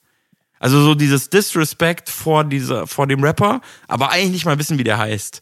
Also 0.58 0.80
so 0.82 0.94
dieses 0.94 1.28
Disrespect 1.28 2.08
vor 2.08 2.44
dieser, 2.44 2.86
vor 2.86 3.08
dem 3.08 3.24
Rapper, 3.24 3.60
aber 3.88 4.10
eigentlich 4.10 4.30
nicht 4.30 4.44
mal 4.44 4.58
wissen, 4.60 4.78
wie 4.78 4.84
der 4.84 4.96
heißt. 4.98 5.40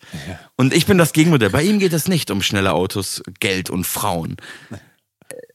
Und 0.56 0.72
ich 0.72 0.86
bin 0.86 0.96
das 0.96 1.12
Gegenmodell. 1.12 1.50
Bei 1.50 1.62
ihm 1.62 1.78
geht 1.78 1.92
es 1.92 2.08
nicht 2.08 2.30
um 2.30 2.40
schnelle 2.40 2.72
Autos, 2.72 3.22
Geld 3.38 3.68
und 3.68 3.86
Frauen. 3.86 4.36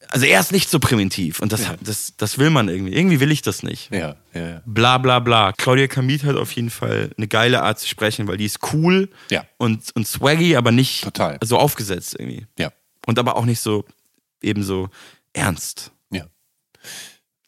Also 0.09 0.27
er 0.27 0.39
ist 0.39 0.51
nicht 0.51 0.69
so 0.69 0.77
primitiv 0.79 1.39
und 1.39 1.51
das, 1.51 1.61
das, 1.81 2.13
das 2.15 2.37
will 2.37 2.51
man 2.51 2.69
irgendwie. 2.69 2.93
Irgendwie 2.93 3.19
will 3.19 3.31
ich 3.31 3.41
das 3.41 3.63
nicht. 3.63 3.91
Ja, 3.91 4.15
ja, 4.35 4.47
ja. 4.49 4.61
Bla 4.65 4.99
bla 4.99 5.19
bla. 5.19 5.51
Claudia 5.53 5.87
Kamit 5.87 6.23
hat 6.23 6.35
auf 6.35 6.51
jeden 6.51 6.69
Fall 6.69 7.09
eine 7.17 7.27
geile 7.27 7.63
Art 7.63 7.79
zu 7.79 7.87
sprechen, 7.87 8.27
weil 8.27 8.37
die 8.37 8.45
ist 8.45 8.59
cool 8.73 9.09
Ja. 9.31 9.45
und, 9.57 9.83
und 9.95 10.07
swaggy, 10.07 10.55
aber 10.55 10.71
nicht 10.71 11.03
Total. 11.03 11.39
so 11.43 11.57
aufgesetzt 11.57 12.15
irgendwie. 12.19 12.45
Ja. 12.59 12.71
Und 13.07 13.17
aber 13.17 13.35
auch 13.35 13.45
nicht 13.45 13.59
so 13.61 13.83
ebenso 14.45 14.89
ernst. 15.33 15.91
Ja. 16.11 16.25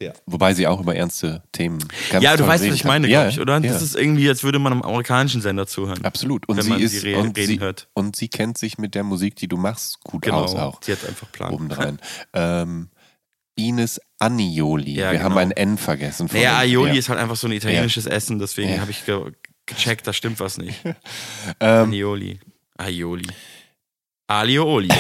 Ja. 0.02 0.14
Wobei 0.28 0.54
sie 0.54 0.68
auch 0.68 0.80
über 0.80 0.96
ernste 0.96 1.42
Themen 1.52 1.80
ganz 2.12 2.24
Ja, 2.24 2.38
du 2.38 2.46
weißt, 2.46 2.68
was 2.68 2.76
ich 2.76 2.82
kann. 2.82 2.90
meine, 2.90 3.08
glaube 3.08 3.30
ich, 3.30 3.40
oder? 3.40 3.54
Ja. 3.54 3.60
Das 3.74 3.82
ist 3.82 3.96
irgendwie, 3.96 4.30
als 4.30 4.44
würde 4.44 4.60
man 4.60 4.74
am 4.74 4.82
amerikanischen 4.84 5.42
Sender 5.42 5.66
zuhören. 5.66 6.06
Absolut. 6.06 6.48
Und 6.48 6.58
wenn 6.58 6.64
sie 6.66 6.70
man 6.70 6.80
ist 6.82 7.02
sie 7.02 7.14
re- 7.14 7.20
und 7.20 7.36
reden 7.38 7.48
sie, 7.48 7.60
hört. 7.60 7.90
und 7.94 8.16
sie 8.16 8.28
kennt 8.28 8.58
sich 8.60 8.78
mit 8.78 8.94
der 8.94 9.04
Musik, 9.04 9.36
die 9.38 9.48
du 9.48 9.58
machst, 9.58 10.00
gut 10.04 10.22
Genau. 10.24 10.44
aus 10.44 10.54
auch. 10.56 10.80
Sie 10.84 10.92
hat 10.92 11.04
einfach 11.06 11.32
Plan. 11.32 11.52
Obendrein. 11.54 12.00
ähm, 12.34 12.90
Ines 13.56 14.00
Anioli. 14.20 14.92
Ja, 14.94 15.12
Wir 15.14 15.24
haben 15.24 15.30
genau. 15.30 15.42
ein 15.42 15.50
N 15.52 15.78
vergessen. 15.80 16.28
von 16.28 16.38
Naja, 16.38 16.60
Aioli 16.60 16.92
ja. 16.92 17.00
ist 17.00 17.10
halt 17.10 17.20
einfach 17.20 17.36
so 17.36 17.48
ein 17.48 17.54
italienisches 17.54 18.06
Essen, 18.06 18.38
deswegen 18.38 18.80
habe 18.80 18.92
ich 18.92 19.04
ge 19.06 19.32
gecheckt, 19.66 20.06
da 20.06 20.14
stimmt 20.14 20.40
was 20.40 20.60
nicht. 20.60 20.80
Ähm, 21.60 21.92
Aioli. 21.92 22.40
Aioli. 22.78 23.28
Alioli. 24.28 24.90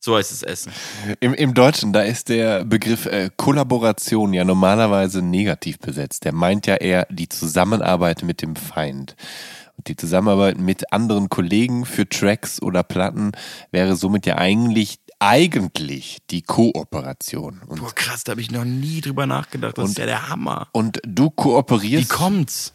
so 0.00 0.16
heißt 0.16 0.32
das 0.32 0.42
Essen. 0.42 0.72
Im, 1.20 1.34
Im 1.34 1.52
Deutschen, 1.54 1.92
da 1.92 2.02
ist 2.02 2.28
der 2.30 2.64
Begriff 2.64 3.06
äh, 3.06 3.30
Kollaboration 3.36 4.32
ja 4.32 4.44
normalerweise 4.44 5.20
negativ 5.22 5.78
besetzt. 5.78 6.24
Der 6.24 6.32
meint 6.32 6.66
ja 6.66 6.76
eher 6.76 7.06
die 7.10 7.28
Zusammenarbeit 7.28 8.22
mit 8.22 8.40
dem 8.42 8.56
Feind. 8.56 9.14
Und 9.76 9.88
die 9.88 9.96
Zusammenarbeit 9.96 10.58
mit 10.58 10.92
anderen 10.92 11.28
Kollegen 11.28 11.84
für 11.84 12.08
Tracks 12.08 12.60
oder 12.62 12.82
Platten 12.82 13.32
wäre 13.70 13.94
somit 13.96 14.24
ja 14.26 14.36
eigentlich, 14.38 14.98
eigentlich 15.18 16.18
die 16.30 16.42
Kooperation. 16.42 17.60
Und, 17.66 17.80
Boah, 17.80 17.94
krass, 17.94 18.24
da 18.24 18.32
habe 18.32 18.40
ich 18.40 18.50
noch 18.50 18.64
nie 18.64 19.00
drüber 19.02 19.26
nachgedacht. 19.26 19.76
Das 19.78 19.84
Und- 19.84 19.90
ist 19.92 19.98
ja 19.98 20.06
der 20.06 20.28
Hammer. 20.28 20.68
und 20.72 21.00
du 21.06 21.26
Wie 21.26 21.32
kooperierst. 21.36 22.08
kommt's? 22.10 22.72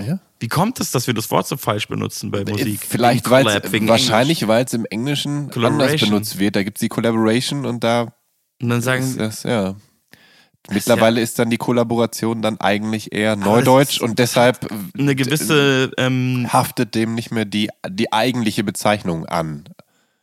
Ja? 0.00 0.20
Wie 0.40 0.48
kommt 0.48 0.78
es, 0.80 0.90
dass 0.92 1.06
wir 1.06 1.14
das 1.14 1.30
Wort 1.30 1.48
so 1.48 1.56
falsch 1.56 1.88
benutzen 1.88 2.30
bei 2.30 2.44
Musik? 2.44 2.82
Äh, 2.82 2.86
Vielleicht, 2.88 3.28
Wegen 3.30 3.86
weil 3.86 3.88
wahrscheinlich, 3.88 4.46
weil 4.46 4.64
es 4.64 4.72
im 4.72 4.84
Englischen 4.86 5.50
anders 5.52 5.96
benutzt 6.00 6.38
wird. 6.38 6.54
Da 6.56 6.62
gibt 6.62 6.78
es 6.78 6.80
die 6.80 6.88
Collaboration 6.88 7.66
und 7.66 7.82
da. 7.82 8.12
Und 8.62 8.68
dann 8.68 8.78
ist 8.78 8.84
sagen, 8.84 9.14
das, 9.18 9.42
ja. 9.42 9.74
Mittlerweile 10.70 11.20
ist 11.20 11.38
dann 11.38 11.48
die 11.50 11.56
Kollaboration 11.56 12.42
dann 12.42 12.60
eigentlich 12.60 13.12
eher 13.12 13.36
das 13.36 13.44
Neudeutsch 13.44 13.94
ist- 13.96 14.00
und 14.02 14.18
deshalb 14.18 14.68
eine 14.98 15.14
gewisse, 15.14 15.90
ähm, 15.96 16.46
haftet 16.52 16.94
dem 16.94 17.14
nicht 17.14 17.30
mehr 17.30 17.46
die, 17.46 17.70
die 17.88 18.12
eigentliche 18.12 18.64
Bezeichnung 18.64 19.24
an. 19.26 19.64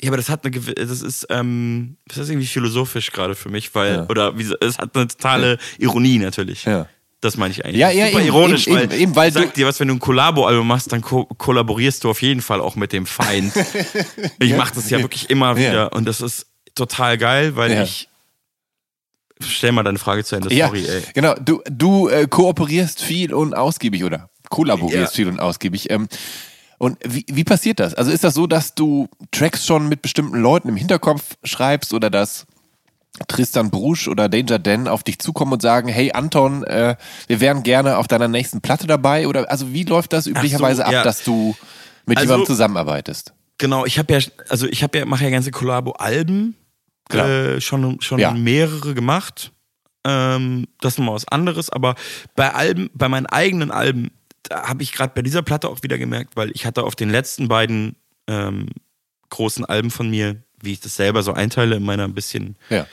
ja, 0.01 0.09
aber 0.09 0.17
das 0.17 0.29
hat 0.29 0.43
eine 0.45 0.51
gewisse, 0.51 0.75
das 0.75 1.01
ist, 1.01 1.25
ähm, 1.31 1.97
das 2.07 2.17
ist 2.19 2.29
irgendwie 2.29 2.45
philosophisch 2.47 3.11
gerade 3.11 3.33
für 3.33 3.49
mich, 3.49 3.73
weil, 3.73 3.95
Ja. 3.95 4.05
oder 4.07 4.37
wie, 4.37 4.53
es 4.61 4.77
hat 4.77 4.95
eine 4.95 5.07
totale 5.07 5.57
Ironie 5.79 6.19
natürlich. 6.19 6.65
Ja. 6.65 6.87
Das 7.21 7.37
meine 7.37 7.51
ich 7.51 7.63
eigentlich. 7.65 7.77
Ja, 7.79 7.89
ja, 7.89 8.07
Super 8.07 8.19
eben, 8.19 8.27
ironisch, 8.27 8.67
eben, 8.67 8.75
weil, 8.75 8.93
eben, 8.93 9.15
weil 9.15 9.27
ich 9.29 9.33
sag 9.33 9.53
dir 9.53 9.65
was, 9.65 9.79
wenn 9.79 9.87
du 9.87 9.95
ein 9.95 9.99
Kollabo-Album 9.99 10.67
machst, 10.67 10.91
dann 10.91 11.01
ko 11.01 11.25
kollaborierst 11.25 12.03
du 12.03 12.09
auf 12.09 12.21
jeden 12.21 12.41
Fall 12.41 12.61
auch 12.61 12.75
mit 12.75 12.93
dem 12.93 13.05
Feind. 13.05 13.53
ich 14.39 14.55
mache 14.55 14.75
das 14.75 14.89
ja 14.89 14.99
wirklich 14.99 15.29
immer 15.29 15.55
wieder 15.55 15.73
Ja. 15.73 15.85
und 15.87 16.05
das 16.05 16.21
ist 16.21 16.45
total 16.75 17.17
geil, 17.17 17.55
weil 17.55 17.71
Ja. 17.71 17.83
ich 17.83 18.09
stell 19.41 19.71
mal 19.71 19.83
deine 19.83 19.97
Frage 19.97 20.23
zu 20.23 20.35
Ende, 20.35 20.53
Ja, 20.53 20.67
sorry, 20.67 20.85
ey. 20.87 21.03
genau. 21.13 21.33
Du, 21.35 21.61
du 21.69 22.09
äh, 22.09 22.27
kooperierst 22.27 23.01
viel 23.01 23.33
und 23.33 23.55
ausgiebig 23.55 24.03
oder 24.03 24.29
kollaborierst 24.49 25.13
Ja. 25.13 25.15
viel 25.15 25.27
und 25.29 25.39
ausgiebig. 25.39 25.89
Ähm, 25.89 26.07
und 26.77 26.97
wie, 27.05 27.25
wie 27.31 27.43
passiert 27.45 27.79
das? 27.79 27.93
Also 27.95 28.11
ist 28.11 28.23
das 28.23 28.33
so, 28.33 28.47
dass 28.47 28.75
du 28.75 29.07
Tracks 29.31 29.65
schon 29.65 29.87
mit 29.87 30.01
bestimmten 30.01 30.37
Leuten 30.39 30.69
im 30.69 30.75
Hinterkopf 30.75 31.23
schreibst 31.43 31.93
oder 31.93 32.09
dass 32.09 32.45
Tristan 33.27 33.71
Brusch 33.71 34.07
oder 34.07 34.27
Danger 34.29 34.59
Dan 34.59 34.87
auf 34.87 35.03
dich 35.03 35.19
zukommen 35.19 35.53
und 35.53 35.61
sagen, 35.61 35.87
hey 35.87 36.11
Anton, 36.11 36.63
äh, 36.63 36.95
wir 37.27 37.39
wären 37.39 37.63
gerne 37.63 37.97
auf 37.97 38.07
deiner 38.07 38.27
nächsten 38.27 38.61
Platte 38.61 38.87
dabei? 38.87 39.27
Oder 39.27 39.49
also 39.49 39.71
wie 39.73 39.83
läuft 39.83 40.13
das 40.13 40.27
üblicherweise 40.27 40.85
ab, 40.85 40.91
ja. 40.93 41.03
dass 41.03 41.23
du 41.23 41.55
mit 42.05 42.17
Also- 42.17 42.27
jemandem 42.27 42.47
zusammenarbeitest? 42.47 43.33
Genau, 43.57 43.85
ich 43.85 43.97
habe 43.99 44.13
ja, 44.13 44.19
also 44.49 44.67
ich 44.67 44.83
habe 44.83 44.97
ja, 44.97 45.05
mache 45.05 45.23
ja 45.23 45.29
ganze 45.29 45.51
Kollabo-Alben, 45.51 46.55
Genau. 47.09 47.23
äh, 47.25 47.61
schon, 47.61 48.01
schon 48.01 48.19
Ja. 48.19 48.31
mehrere 48.31 48.93
gemacht. 48.93 49.51
Ähm, 50.05 50.67
das 50.81 50.93
ist 50.93 50.99
nochmal 50.99 51.15
was 51.15 51.27
anderes, 51.29 51.69
aber 51.69 51.95
bei 52.35 52.53
Alben, 52.53 52.89
bei 52.93 53.07
meinen 53.07 53.25
eigenen 53.27 53.71
Alben, 53.71 54.11
da 54.43 54.67
habe 54.67 54.83
ich 54.83 54.91
gerade 54.91 55.13
bei 55.15 55.21
dieser 55.21 55.41
Platte 55.41 55.69
auch 55.69 55.81
wieder 55.83 55.97
gemerkt, 55.97 56.35
weil 56.35 56.51
ich 56.53 56.65
hatte 56.65 56.83
auf 56.83 56.95
den 56.95 57.09
letzten 57.09 57.47
beiden 57.47 57.95
ähm, 58.27 58.67
großen 59.29 59.63
Alben 59.65 59.89
von 59.89 60.09
mir, 60.09 60.35
wie 60.65 60.73
ich 60.73 60.79
das 60.81 60.95
selber 60.95 61.23
so 61.23 61.33
einteile 61.33 61.75
in 61.75 61.83
meiner 61.83 62.03
ein 62.03 62.13
bisschen 62.13 62.55
Ja. 62.69 62.85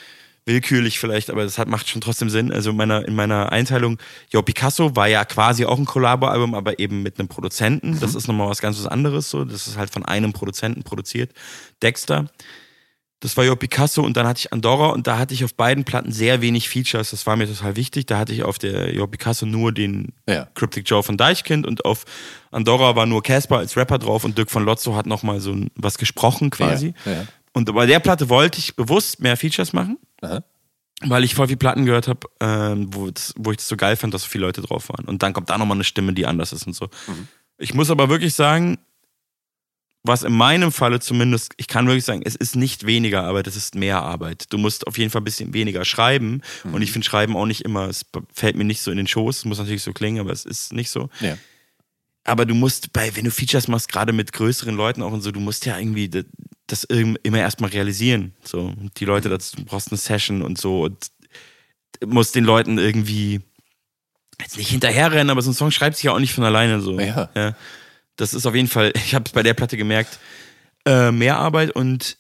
willkürlich 0.45 0.99
vielleicht, 0.99 1.31
aber 1.31 1.45
das 1.45 1.57
hat, 1.59 1.69
macht 1.69 1.89
schon 1.89 2.01
trotzdem 2.01 2.29
Sinn. 2.29 2.53
Also 2.53 2.71
in 2.71 2.77
meiner, 2.77 3.07
in 3.07 3.15
meiner 3.15 3.53
Einteilung, 3.53 3.99
Jo 4.33 4.43
Picasso 4.43 4.97
war 4.97 5.07
ja 5.09 5.25
quasi 5.25 5.65
auch 5.65 5.79
ein 5.79 5.85
Kollabo-Album, 5.85 6.55
aber 6.55 6.79
eben 6.79 7.03
mit 7.03 7.19
einem 7.19 7.29
Produzenten. 7.29 8.01
Das 8.01 8.15
ist 8.15 8.27
nochmal 8.29 8.49
was 8.49 8.61
ganz 8.61 8.79
was 8.79 8.87
anderes 8.87 9.31
so. 9.31 9.45
Das 9.45 9.67
ist 9.69 9.77
halt 9.77 9.91
von 9.91 10.05
einem 10.05 10.33
Produzenten 10.33 10.83
produziert. 10.83 11.31
Dexter. 11.83 12.27
Das 13.21 13.37
war 13.37 13.45
Jo 13.45 13.55
Picasso 13.55 14.03
und 14.03 14.17
dann 14.17 14.27
hatte 14.27 14.41
ich 14.41 14.53
Andorra 14.53 14.89
und 14.89 15.07
da 15.07 15.17
hatte 15.17 15.33
ich 15.33 15.45
auf 15.45 15.55
beiden 15.55 15.85
Platten 15.85 16.11
sehr 16.11 16.41
wenig 16.43 16.69
Features. 16.69 17.11
Das 17.11 17.25
war 17.25 17.37
mir 17.37 17.47
total 17.47 17.77
wichtig. 17.77 18.07
Da 18.07 18.19
hatte 18.19 18.33
ich 18.33 18.43
auf 18.43 18.59
der 18.59 18.93
Jo 18.93 19.07
Picasso 19.07 19.47
nur 19.47 19.71
den 19.71 20.09
Ja. 20.29 20.49
Cryptic 20.57 20.91
Joe 20.91 21.05
von 21.05 21.17
Deichkind 21.17 21.65
und 21.69 21.85
auf 21.85 22.05
Andorra 22.51 22.97
war 22.97 23.07
nur 23.07 23.23
Casper 23.23 23.59
als 23.59 23.77
Rapper 23.77 24.01
drauf 24.01 24.25
und 24.25 24.37
Dirk 24.37 24.51
von 24.51 24.65
Lotzo 24.65 24.97
hat 24.97 25.07
nochmal 25.07 25.39
so 25.39 25.55
was 25.77 25.99
gesprochen 25.99 26.51
quasi. 26.51 26.95
Ja, 27.05 27.13
ja. 27.13 27.25
Und 27.53 27.73
bei 27.75 27.87
der 27.87 28.01
Platte 28.01 28.29
wollte 28.29 28.59
ich 28.59 28.77
bewusst 28.77 29.21
mehr 29.21 29.37
Features 29.37 29.73
machen 29.73 29.99
Aha. 30.23 30.43
weil 31.03 31.25
ich 31.25 31.35
voll 31.35 31.49
viel 31.49 31.57
Platten 31.57 31.85
gehört 31.85 32.09
habe, 32.09 32.29
ähm, 32.41 32.89
wo, 32.95 33.11
wo 33.37 33.51
ich 33.51 33.59
das 33.59 33.69
so 33.69 33.77
geil 33.77 33.97
fand, 33.97 34.15
dass 34.15 34.23
so 34.23 34.29
viele 34.29 34.47
Leute 34.47 34.63
drauf 34.63 34.89
waren. 34.89 35.05
Und 35.07 35.23
dann 35.23 35.33
kommt 35.33 35.51
da 35.51 35.59
nochmal 35.59 35.77
eine 35.77 35.85
Stimme, 35.85 36.13
die 36.13 36.27
anders 36.27 36.53
ist 36.53 36.67
und 36.67 36.75
so. 36.75 36.89
Ich 37.59 37.75
muss 37.75 37.91
aber 37.91 38.09
wirklich 38.09 38.35
sagen, 38.35 38.79
was 40.05 40.25
in 40.25 40.33
meinem 40.33 40.73
Falle 40.73 40.99
zumindest, 40.99 41.55
ich 41.59 41.69
kann 41.69 41.87
wirklich 41.87 42.05
sagen, 42.05 42.23
es 42.25 42.35
ist 42.35 42.57
nicht 42.57 42.87
weniger 42.87 43.23
Arbeit, 43.23 43.47
es 43.47 43.55
ist 43.55 43.77
mehr 43.77 44.03
Arbeit. 44.03 44.53
Du 44.53 44.59
musst 44.59 44.87
auf 44.89 44.99
jeden 44.99 45.11
Fall 45.11 45.21
ein 45.21 45.25
bisschen 45.25 45.55
weniger 45.55 45.85
schreiben. 45.85 46.43
Und 46.73 46.83
ich 46.83 46.91
finde 46.91 47.07
Schreiben 47.07 47.37
auch 47.37 47.47
nicht 47.47 47.61
immer, 47.61 47.89
es 47.89 48.05
fällt 48.33 48.57
mir 48.57 48.65
nicht 48.65 48.83
so 48.83 48.91
in 48.91 48.97
den 48.97 49.07
Schoß, 49.07 49.39
es 49.39 49.45
muss 49.45 49.59
natürlich 49.59 49.83
so 49.83 49.93
klingen, 49.93 50.21
aber 50.21 50.33
es 50.33 50.45
ist 50.45 50.73
nicht 50.73 50.91
so. 50.91 51.09
Ja. 51.21 51.37
Aber 52.25 52.47
du 52.47 52.55
musst 52.55 52.93
bei, 52.93 53.15
wenn 53.17 53.25
du 53.25 53.31
Features 53.31 53.69
machst, 53.69 53.89
gerade 53.89 54.13
mit 54.13 54.33
größeren 54.33 54.77
Leuten 54.77 55.03
auch 55.03 55.13
und 55.13 55.23
so, 55.23 55.33
du 55.33 55.41
musst 55.41 55.67
ja 55.67 55.79
irgendwie 55.79 56.09
das, 56.09 56.25
das 56.67 56.85
immer 56.85 57.39
erstmal 57.39 57.71
realisieren. 57.71 58.33
So, 58.45 58.73
die 58.97 59.05
Leute 59.05 59.29
dazu, 59.29 59.57
du 59.57 59.65
brauchst 59.65 59.91
eine 59.91 59.99
Session 59.99 60.43
und 60.43 60.59
so 60.59 60.83
und 60.83 61.11
musst 62.07 62.35
den 62.35 62.45
Leuten 62.45 62.79
irgendwie 62.79 63.41
jetzt 64.41 64.57
nicht 64.57 64.71
hinterherrennen, 64.71 65.31
aber 65.31 65.43
so 65.43 65.51
ein 65.51 65.55
Song 65.55 65.71
schreibt 65.71 65.97
sich 65.97 66.05
ja 66.05 66.13
auch 66.13 66.19
nicht 66.19 66.35
von 66.35 66.45
alleine 66.45 66.81
so. 66.81 66.99
Ja. 66.99 67.31
ja. 67.35 67.57
Das 68.17 68.35
ist 68.35 68.47
auf 68.47 68.55
jeden 68.55 68.69
Fall, 68.69 68.93
ich 68.97 69.15
habe 69.15 69.25
es 69.27 69.33
bei 69.33 69.43
der 69.43 69.55
Platte 69.55 69.77
gemerkt, 69.77 70.19
äh, 70.85 71.11
mehr 71.11 71.39
Arbeit 71.39 71.71
und 71.73 72.19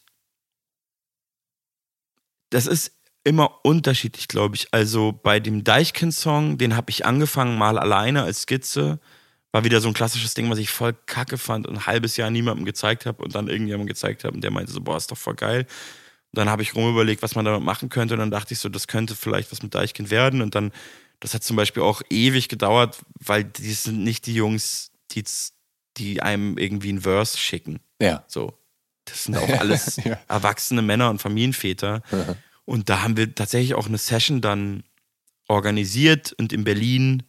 das 2.50 2.66
ist 2.66 2.92
immer 3.24 3.64
unterschiedlich, 3.64 4.28
glaube 4.28 4.56
ich. 4.56 4.68
Also 4.72 5.12
bei 5.12 5.40
dem 5.40 5.64
Deichkind-Song, 5.64 6.58
den 6.58 6.76
habe 6.76 6.90
ich 6.90 7.06
angefangen 7.06 7.56
mal 7.56 7.78
alleine 7.78 8.24
als 8.24 8.42
Skizze. 8.42 9.00
War 9.52 9.64
wieder 9.64 9.80
so 9.80 9.88
ein 9.88 9.94
klassisches 9.94 10.34
Ding, 10.34 10.50
was 10.50 10.58
ich 10.58 10.70
voll 10.70 10.94
kacke 11.06 11.36
fand 11.38 11.66
und 11.66 11.76
ein 11.76 11.86
halbes 11.86 12.16
Jahr 12.16 12.30
niemandem 12.30 12.64
gezeigt 12.64 13.04
habe 13.06 13.22
und 13.22 13.34
dann 13.34 13.48
irgendjemandem 13.48 13.86
gezeigt 13.86 14.24
habe 14.24 14.34
und 14.34 14.42
der 14.42 14.50
meinte 14.50 14.72
so, 14.72 14.80
boah, 14.80 14.96
ist 14.96 15.10
doch 15.10 15.18
voll 15.18 15.34
geil. 15.34 15.60
Und 16.32 16.38
dann 16.38 16.48
habe 16.48 16.62
ich 16.62 16.74
rumüberlegt, 16.74 17.22
was 17.22 17.34
man 17.34 17.44
damit 17.44 17.62
machen 17.62 17.90
könnte 17.90 18.14
und 18.14 18.20
dann 18.20 18.30
dachte 18.30 18.54
ich 18.54 18.60
so, 18.60 18.70
das 18.70 18.86
könnte 18.88 19.14
vielleicht 19.14 19.52
was 19.52 19.62
mit 19.62 19.74
Deichkind 19.74 20.10
werden 20.10 20.40
und 20.40 20.54
dann, 20.54 20.72
das 21.20 21.34
hat 21.34 21.44
zum 21.44 21.56
Beispiel 21.56 21.82
auch 21.82 22.00
ewig 22.08 22.48
gedauert, 22.48 22.98
weil 23.20 23.44
die 23.44 23.72
sind 23.74 24.02
nicht 24.02 24.24
die 24.26 24.34
Jungs, 24.34 24.90
die, 25.10 25.24
die 25.98 26.22
einem 26.22 26.56
irgendwie 26.56 26.90
ein 26.92 27.02
Verse 27.02 27.36
schicken. 27.36 27.80
Ja. 28.00 28.24
So. 28.28 28.58
Das 29.04 29.24
sind 29.24 29.36
auch 29.36 29.48
alles 29.58 29.96
Ja. 30.04 30.18
erwachsene 30.28 30.80
Männer 30.80 31.10
und 31.10 31.20
Familienväter. 31.20 32.02
Und 32.64 32.88
da 32.88 33.02
haben 33.02 33.16
wir 33.18 33.34
tatsächlich 33.34 33.74
auch 33.74 33.86
eine 33.86 33.98
Session 33.98 34.40
dann 34.40 34.84
organisiert 35.48 36.32
und 36.38 36.52
in 36.52 36.64
Berlin, 36.64 37.24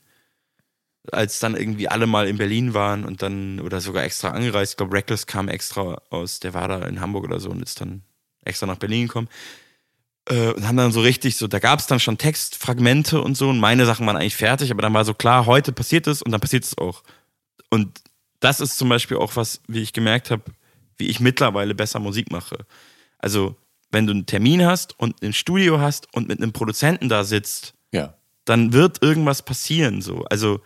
als 1.11 1.39
dann 1.39 1.55
irgendwie 1.55 1.87
alle 1.89 2.07
mal 2.07 2.27
in 2.27 2.37
Berlin 2.37 2.73
waren 2.73 3.03
und 3.03 3.21
dann, 3.21 3.59
oder 3.59 3.81
sogar 3.81 4.03
extra 4.03 4.29
angereist, 4.29 4.73
ich 4.73 4.77
glaube, 4.77 4.95
Reckless 4.95 5.27
kam 5.27 5.49
extra 5.49 6.01
aus, 6.09 6.39
der 6.39 6.53
war 6.53 6.67
da 6.67 6.83
in 6.83 7.01
Hamburg 7.01 7.25
oder 7.25 7.39
so 7.39 7.49
und 7.49 7.61
ist 7.61 7.81
dann 7.81 8.03
extra 8.45 8.65
nach 8.67 8.77
Berlin 8.77 9.07
gekommen. 9.07 9.27
Äh, 10.29 10.53
und 10.53 10.65
haben 10.65 10.77
dann 10.77 10.93
so 10.93 11.01
richtig 11.01 11.35
so, 11.35 11.47
da 11.47 11.59
gab 11.59 11.79
es 11.79 11.87
dann 11.87 11.99
schon 11.99 12.17
Textfragmente 12.17 13.21
und 13.21 13.35
so 13.35 13.49
und 13.49 13.59
meine 13.59 13.85
Sachen 13.85 14.07
waren 14.07 14.15
eigentlich 14.15 14.37
fertig, 14.37 14.71
aber 14.71 14.81
dann 14.81 14.93
war 14.93 15.03
so 15.03 15.13
klar, 15.13 15.45
heute 15.45 15.73
passiert 15.73 16.07
es 16.07 16.21
und 16.21 16.31
dann 16.31 16.39
passiert 16.39 16.63
es 16.63 16.77
auch. 16.77 17.03
Und 17.69 18.01
das 18.39 18.61
ist 18.61 18.77
zum 18.77 18.87
Beispiel 18.87 19.17
auch 19.17 19.35
was, 19.35 19.61
wie 19.67 19.81
ich 19.81 19.91
gemerkt 19.93 20.31
habe, 20.31 20.43
wie 20.97 21.07
ich 21.07 21.19
mittlerweile 21.19 21.75
besser 21.75 21.99
Musik 21.99 22.31
mache. 22.31 22.57
Also, 23.17 23.55
wenn 23.91 24.05
du 24.07 24.13
einen 24.13 24.25
Termin 24.25 24.65
hast 24.65 24.97
und 24.99 25.21
ein 25.21 25.33
Studio 25.33 25.79
hast 25.79 26.13
und 26.13 26.27
mit 26.27 26.39
einem 26.41 26.53
Produzenten 26.53 27.09
da 27.09 27.23
sitzt, 27.23 27.73
Ja. 27.91 28.13
dann 28.45 28.73
wird 28.73 29.01
irgendwas 29.01 29.43
passieren. 29.43 30.01
So. 30.01 30.23
Also, 30.29 30.61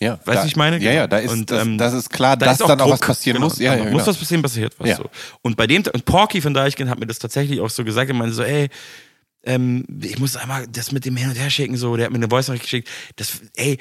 Ja, 0.00 0.18
weißt 0.24 0.42
du, 0.42 0.46
ich 0.48 0.56
meine? 0.56 0.78
Ja, 0.78 0.92
ja, 0.92 1.06
da 1.06 1.18
ist, 1.18 1.30
Und, 1.30 1.50
das, 1.50 1.62
ähm, 1.62 1.78
das 1.78 1.94
ist 1.94 2.10
klar, 2.10 2.36
da 2.36 2.46
dass 2.46 2.56
ist 2.56 2.62
auch 2.62 2.68
dann 2.68 2.80
auch 2.80 2.90
was 2.90 3.00
Druck, 3.00 3.08
passieren 3.08 3.36
genau. 3.36 3.46
muss. 3.48 3.58
Ja, 3.58 3.74
ja, 3.74 3.84
Da 3.84 3.84
muss 3.84 3.92
genau. 3.92 4.06
was 4.06 4.16
passieren, 4.16 4.42
passiert 4.42 4.74
was. 4.78 4.88
Ja. 4.88 4.96
So. 4.96 5.10
Und 5.42 5.56
bei 5.56 5.66
dem, 5.66 5.84
und 5.92 6.04
Porky 6.04 6.40
von 6.40 6.54
Deichkind 6.54 6.90
hat 6.90 6.98
mir 6.98 7.06
das 7.06 7.18
tatsächlich 7.18 7.60
auch 7.60 7.70
so 7.70 7.84
gesagt, 7.84 8.10
er 8.10 8.14
meinte 8.14 8.34
so, 8.34 8.42
ey, 8.42 8.68
ähm, 9.44 9.84
ich 10.02 10.18
muss 10.18 10.36
einmal 10.36 10.66
das 10.66 10.92
mit 10.92 11.04
dem 11.04 11.16
hin 11.16 11.28
und 11.28 11.34
her 11.36 11.50
schicken, 11.50 11.76
so, 11.76 11.96
der 11.96 12.06
hat 12.06 12.12
mir 12.12 12.18
eine 12.18 12.28
Voice 12.28 12.46
geschickt, 12.46 12.88
das, 13.16 13.40
ey, 13.56 13.78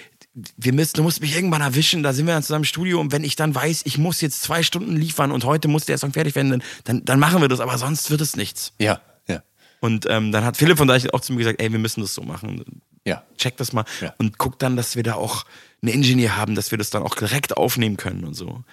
wir 0.58 0.74
müssen, 0.74 0.96
du 0.96 1.04
musst 1.04 1.22
mich 1.22 1.36
irgendwann 1.36 1.62
erwischen, 1.62 2.04
da 2.04 2.14
sind 2.14 2.26
wir 2.26 2.34
dann 2.34 2.44
zusammen 2.44 2.62
im 2.62 2.66
Studio 2.66 3.00
und 3.00 3.12
wenn 3.12 3.24
ich 3.24 3.36
dann 3.36 3.54
weiß, 3.54 3.82
ich 3.86 3.98
muss 3.98 4.22
jetzt 4.22 4.42
zwei 4.42 4.64
Stunden 4.64 4.96
liefern 4.96 5.32
und 5.32 5.44
heute 5.44 5.68
muss 5.68 5.86
der 5.86 5.98
Song 5.98 6.14
fertig 6.14 6.36
werden, 6.36 6.64
dann, 6.86 7.04
dann, 7.04 7.20
machen 7.20 7.42
wir 7.42 7.48
das, 7.48 7.60
aber 7.60 7.78
sonst 7.78 8.10
wird 8.12 8.22
es 8.22 8.36
nichts. 8.36 8.74
Ja, 8.80 9.02
ja. 9.28 9.44
Und 9.82 10.06
ähm, 10.10 10.32
dann 10.32 10.46
hat 10.46 10.58
Philipp 10.58 10.78
von 10.78 10.88
Deichel 10.88 11.12
auch 11.12 11.22
zu 11.22 11.34
mir 11.34 11.40
gesagt, 11.40 11.62
ey, 11.62 11.72
wir 11.72 11.80
müssen 11.80 12.02
das 12.02 12.14
so 12.14 12.22
machen. 12.22 12.64
Ja. 13.06 13.24
Check 13.38 13.58
das 13.58 13.74
mal 13.74 13.86
Ja. 14.02 14.14
und 14.20 14.38
guck 14.38 14.60
dann, 14.60 14.76
dass 14.76 14.96
wir 14.96 15.04
da 15.04 15.16
auch 15.16 15.46
einen 15.82 15.94
Ingenieur 15.94 16.36
haben, 16.38 16.54
dass 16.56 16.70
wir 16.72 16.78
das 16.78 16.90
dann 16.92 17.02
auch 17.04 17.16
direkt 17.16 17.58
aufnehmen 17.58 17.98
können 17.98 18.24
und 18.24 18.36
so. 18.36 18.64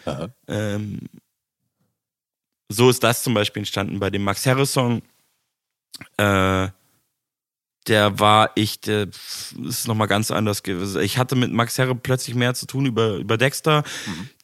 Ähm, 0.46 1.00
so 2.70 2.90
ist 2.90 3.02
das 3.02 3.22
zum 3.22 3.32
Beispiel 3.34 3.60
entstanden 3.60 3.98
bei 3.98 4.10
dem 4.10 4.22
Max 4.24 4.44
Herre-Song. 4.44 5.00
Äh, 6.18 6.68
der 7.86 8.20
war 8.20 8.50
ich, 8.54 8.80
der 8.80 9.08
ist 9.66 9.88
nochmal 9.88 10.08
ganz 10.08 10.30
anders 10.30 10.62
gewesen. 10.62 11.00
Ich 11.00 11.16
hatte 11.16 11.34
mit 11.36 11.50
Max 11.50 11.78
Herre 11.78 11.94
plötzlich 11.94 12.36
mehr 12.36 12.52
zu 12.52 12.66
tun 12.66 12.84
über, 12.84 13.14
über 13.16 13.38
Dexter. 13.38 13.82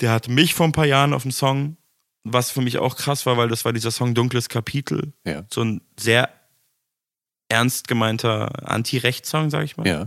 Der 0.01 0.13
hatte 0.13 0.31
mich 0.31 0.55
vor 0.55 0.65
ein 0.67 0.73
paar 0.73 0.87
Jahren 0.87 1.13
auf 1.13 1.23
dem 1.23 1.31
Song, 1.33 1.77
was 2.23 2.51
für 2.51 2.63
mich 2.63 2.79
auch 2.79 2.97
krass 2.97 3.27
war, 3.27 3.37
weil 3.37 3.49
das 3.49 3.67
war 3.67 3.75
dieser 3.75 3.91
Song 3.91 4.15
Dunkles 4.15 4.49
Kapitel. 4.49 5.13
Ja. 5.27 5.45
So 5.53 5.63
ein 5.63 5.83
sehr 6.01 6.31
ernst 7.49 7.89
gemeinter 7.89 8.69
Anti-Recht-Song, 8.69 9.51
sag 9.51 9.65
ich 9.65 9.77
mal 9.77 9.87
Ja. 9.87 10.07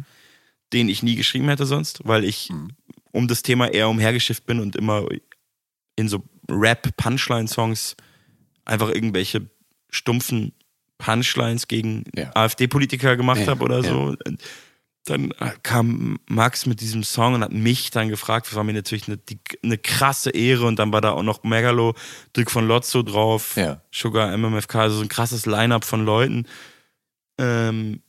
den 0.74 0.90
ich 0.90 1.02
nie 1.04 1.16
geschrieben 1.16 1.48
hätte 1.50 1.66
sonst, 1.66 2.02
weil 2.04 2.24
ich 2.26 2.50
Mhm. 2.50 2.72
um 3.12 3.28
das 3.28 3.42
Thema 3.44 3.68
eher 3.74 3.88
umhergeschifft 3.90 4.46
bin 4.46 4.60
und 4.60 4.76
immer 4.76 5.06
in 5.96 6.10
so 6.10 6.24
Rap-Punchline-Songs 6.50 7.96
einfach 8.66 8.90
irgendwelche 8.90 9.50
stumpfen 9.90 10.54
Punchlines 10.98 11.68
gegen 11.68 12.04
Ja. 12.16 12.32
AfD-Politiker 12.36 13.16
gemacht 13.18 13.42
Ja, 13.42 13.48
habe 13.48 13.64
oder 13.64 13.84
so. 13.84 14.16
Dann 15.06 15.32
kam 15.64 16.20
Max 16.28 16.66
mit 16.66 16.82
diesem 16.82 17.02
Song 17.04 17.36
und 17.36 17.42
hat 17.44 17.54
mich 17.54 17.92
dann 17.92 18.10
gefragt. 18.10 18.48
Das 18.48 18.56
war 18.56 18.66
mir 18.66 18.74
natürlich 18.74 19.08
eine, 19.08 19.16
die, 19.18 19.40
eine 19.64 19.78
krasse 19.78 20.32
Ehre. 20.32 20.66
Und 20.66 20.80
dann 20.80 20.92
war 20.92 21.00
da 21.00 21.12
auch 21.12 21.24
noch 21.24 21.44
Megalo, 21.44 21.94
Dirk 22.36 22.52
von 22.52 22.68
Lotzo 22.68 23.04
drauf. 23.04 23.56
Sugar, 23.92 24.36
MMFK, 24.36 24.76
also 24.82 24.98
so 24.98 25.02
ein 25.04 25.08
krasses 25.08 25.46
Line-Up 25.46 25.86
von 25.86 26.04
Leuten. 26.04 26.46
Ähm, 27.38 28.02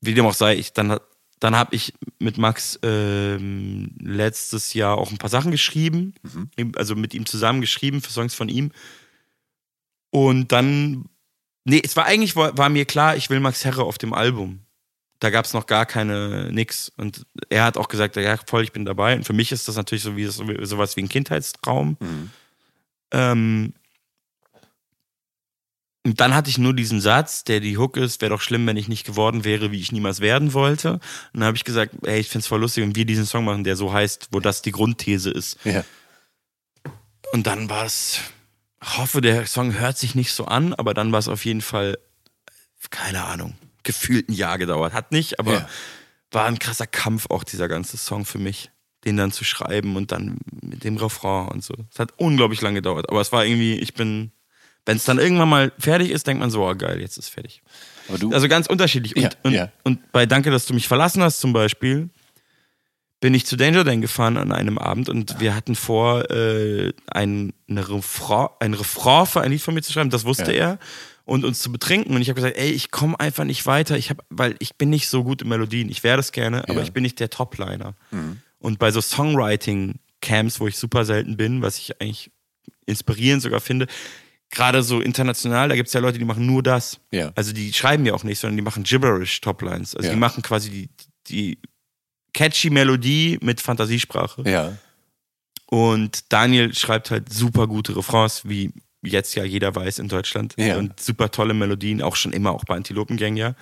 wie 0.00 0.14
dem 0.14 0.26
auch 0.26 0.34
sei, 0.34 0.56
ich, 0.56 0.72
dann, 0.72 0.98
dann 1.40 1.56
habe 1.56 1.74
ich 1.74 1.92
mit 2.18 2.38
Max 2.38 2.78
ähm, 2.82 3.90
letztes 4.00 4.74
Jahr 4.74 4.98
auch 4.98 5.10
ein 5.10 5.18
paar 5.18 5.30
Sachen 5.30 5.50
geschrieben, 5.50 6.14
Mhm. 6.56 6.72
also 6.76 6.94
mit 6.94 7.14
ihm 7.14 7.26
zusammen 7.26 7.60
geschrieben 7.60 8.00
für 8.00 8.10
Songs 8.12 8.34
von 8.34 8.48
ihm. 8.48 8.70
Und 10.10 10.52
dann, 10.52 11.06
nee, 11.64 11.82
es 11.84 11.96
war 11.96 12.06
eigentlich, 12.06 12.36
war, 12.36 12.56
war 12.56 12.68
mir 12.68 12.84
klar, 12.84 13.16
ich 13.16 13.28
will 13.30 13.40
Max 13.40 13.64
Herre 13.64 13.84
auf 13.84 13.98
dem 13.98 14.12
Album. 14.12 14.60
Da 15.20 15.30
gab 15.30 15.44
es 15.44 15.52
noch 15.52 15.66
gar 15.66 15.84
keine 15.84 16.52
nix. 16.52 16.92
Und 16.96 17.26
er 17.48 17.64
hat 17.64 17.76
auch 17.76 17.88
gesagt, 17.88 18.14
ja 18.16 18.36
voll, 18.46 18.62
ich 18.62 18.72
bin 18.72 18.84
dabei. 18.84 19.16
Und 19.16 19.24
für 19.24 19.32
mich 19.32 19.50
ist 19.50 19.66
das 19.66 19.74
natürlich 19.76 20.04
so 20.04 20.16
wie 20.16 20.24
so, 20.26 20.44
sowas 20.64 20.96
wie 20.96 21.02
ein 21.02 21.08
Kindheitstraum. 21.08 21.96
Mhm. 21.98 22.30
Ähm, 23.10 23.72
und 26.08 26.20
dann 26.20 26.34
hatte 26.34 26.48
ich 26.48 26.56
nur 26.56 26.72
diesen 26.72 27.02
Satz, 27.02 27.44
der 27.44 27.60
die 27.60 27.76
Hook 27.76 27.98
ist, 27.98 28.22
wäre 28.22 28.30
doch 28.30 28.40
schlimm, 28.40 28.66
wenn 28.66 28.78
ich 28.78 28.88
nicht 28.88 29.04
geworden 29.06 29.44
wäre, 29.44 29.72
wie 29.72 29.78
ich 29.80 29.92
niemals 29.92 30.20
werden 30.20 30.54
wollte. 30.54 30.92
Und 30.94 31.00
dann 31.34 31.44
habe 31.44 31.56
ich 31.58 31.64
gesagt, 31.64 31.94
ey, 32.04 32.18
ich 32.18 32.28
find's 32.30 32.46
voll 32.46 32.60
lustig, 32.60 32.82
wenn 32.82 32.96
wir 32.96 33.04
diesen 33.04 33.26
Song 33.26 33.44
machen, 33.44 33.62
der 33.62 33.76
so 33.76 33.92
heißt, 33.92 34.28
wo 34.30 34.40
das 34.40 34.62
die 34.62 34.72
Grundthese 34.72 35.30
ist. 35.30 35.58
Ja. 35.64 35.84
Und 37.32 37.46
dann 37.46 37.68
war 37.68 37.84
es, 37.84 38.20
hoffe, 38.82 39.20
der 39.20 39.46
Song 39.46 39.78
hört 39.78 39.98
sich 39.98 40.14
nicht 40.14 40.32
so 40.32 40.46
an, 40.46 40.72
aber 40.72 40.94
dann 40.94 41.12
war 41.12 41.18
es 41.18 41.28
auf 41.28 41.44
jeden 41.44 41.60
Fall, 41.60 41.98
keine 42.88 43.24
Ahnung, 43.24 43.54
gefühlt 43.82 44.30
ein 44.30 44.34
Jahr 44.34 44.56
gedauert. 44.56 44.94
Hat 44.94 45.12
nicht, 45.12 45.38
aber 45.38 45.52
Ja. 45.52 45.68
war 46.32 46.46
ein 46.46 46.58
krasser 46.58 46.86
Kampf 46.86 47.26
auch 47.28 47.44
dieser 47.44 47.68
ganze 47.68 47.98
Song 47.98 48.24
für 48.24 48.38
mich, 48.38 48.70
den 49.04 49.18
dann 49.18 49.30
zu 49.30 49.44
schreiben 49.44 49.96
und 49.96 50.10
dann 50.10 50.38
mit 50.62 50.84
dem 50.84 50.96
Refrain 50.96 51.48
und 51.48 51.62
so. 51.62 51.74
Es 51.92 51.98
hat 51.98 52.14
unglaublich 52.16 52.62
lange 52.62 52.76
gedauert, 52.76 53.10
aber 53.10 53.20
es 53.20 53.30
war 53.30 53.44
irgendwie, 53.44 53.74
ich 53.74 53.92
bin, 53.92 54.32
wenn 54.88 54.96
es 54.96 55.04
dann 55.04 55.18
irgendwann 55.18 55.50
mal 55.50 55.70
fertig 55.78 56.10
ist, 56.10 56.26
denkt 56.26 56.40
man 56.40 56.50
so, 56.50 56.66
oh 56.66 56.74
geil, 56.74 56.98
jetzt 57.00 57.18
ist 57.18 57.28
fertig. 57.28 57.60
Aber. 58.08 58.34
Also 58.34 58.48
ganz 58.48 58.66
unterschiedlich. 58.66 59.14
Und, 59.16 59.22
Ja, 59.22 59.30
und, 59.42 59.52
ja. 59.52 59.72
und 59.84 60.12
bei 60.12 60.24
Danke, 60.24 60.50
dass 60.50 60.64
du 60.64 60.72
mich 60.72 60.88
verlassen 60.88 61.22
hast 61.22 61.40
zum 61.40 61.52
Beispiel, 61.52 62.08
bin 63.20 63.34
ich 63.34 63.44
zu 63.44 63.56
Danger 63.56 63.84
Dan 63.84 64.00
gefahren 64.00 64.38
an 64.38 64.50
einem 64.50 64.78
Abend 64.78 65.10
und 65.10 65.40
wir 65.40 65.54
hatten 65.54 65.74
vor, 65.74 66.30
äh, 66.30 66.92
ein, 67.06 67.52
Refrain, 67.68 68.48
ein 68.60 68.72
Refrain 68.72 69.26
für 69.26 69.42
ein 69.42 69.50
Lied 69.50 69.60
von 69.60 69.74
mir 69.74 69.82
zu 69.82 69.92
schreiben, 69.92 70.08
das 70.08 70.24
wusste 70.24 70.52
Ja. 70.54 70.58
er, 70.70 70.78
und 71.26 71.44
uns 71.44 71.58
zu 71.58 71.70
betrinken. 71.70 72.14
Und 72.14 72.22
ich 72.22 72.30
habe 72.30 72.40
gesagt, 72.40 72.56
ey, 72.56 72.70
ich 72.70 72.90
komme 72.90 73.20
einfach 73.20 73.44
nicht 73.44 73.66
weiter, 73.66 73.98
ich 73.98 74.08
hab, 74.08 74.24
weil 74.30 74.54
ich 74.60 74.76
bin 74.76 74.88
nicht 74.88 75.08
so 75.08 75.22
gut 75.22 75.42
in 75.42 75.48
Melodien. 75.48 75.90
Ich 75.90 76.02
wäre 76.02 76.16
das 76.16 76.32
gerne, 76.32 76.62
aber 76.64 76.78
Ja. 76.78 76.82
ich 76.82 76.92
bin 76.94 77.02
nicht 77.02 77.20
der 77.20 77.28
Topliner. 77.28 77.94
Mhm. 78.10 78.40
Und 78.58 78.78
bei 78.78 78.90
so 78.90 79.02
Songwriting-Camps, 79.02 80.60
wo 80.60 80.66
ich 80.68 80.78
super 80.78 81.04
selten 81.04 81.36
bin, 81.36 81.60
was 81.60 81.76
ich 81.76 82.00
eigentlich 82.00 82.30
inspirierend 82.86 83.42
sogar 83.42 83.60
finde, 83.60 83.86
gerade 84.50 84.82
so 84.82 85.00
international, 85.00 85.68
da 85.68 85.76
gibt 85.76 85.88
es 85.88 85.92
ja 85.92 86.00
Leute, 86.00 86.18
die 86.18 86.24
machen 86.24 86.46
nur 86.46 86.62
das. 86.62 87.00
Ja. 87.10 87.32
Also 87.34 87.52
die 87.52 87.72
schreiben 87.72 88.06
ja 88.06 88.14
auch 88.14 88.24
nicht, 88.24 88.38
sondern 88.38 88.56
die 88.56 88.62
machen 88.62 88.82
gibberish 88.82 89.40
Toplines. 89.40 89.94
Also 89.94 90.08
Ja. 90.08 90.14
die 90.14 90.20
machen 90.20 90.42
quasi 90.42 90.70
die, 90.70 90.88
die 91.28 91.58
catchy 92.32 92.70
Melodie 92.70 93.38
mit 93.42 93.60
Fantasiesprache. 93.60 94.42
Ja. 94.48 94.76
Und 95.66 96.32
Daniel 96.32 96.74
schreibt 96.74 97.10
halt 97.10 97.32
super 97.32 97.66
gute 97.66 97.94
Refrains, 97.96 98.42
wie 98.48 98.72
jetzt 99.02 99.34
ja 99.34 99.44
jeder 99.44 99.74
weiß 99.74 99.98
in 99.98 100.08
Deutschland. 100.08 100.54
Ja. 100.56 100.76
Und 100.78 100.98
super 100.98 101.30
tolle 101.30 101.54
Melodien, 101.54 102.02
auch 102.02 102.16
schon 102.16 102.32
immer, 102.32 102.52
auch 102.52 102.64
bei 102.64 102.74
Antilopengang, 102.76 103.36
ja. 103.36 103.54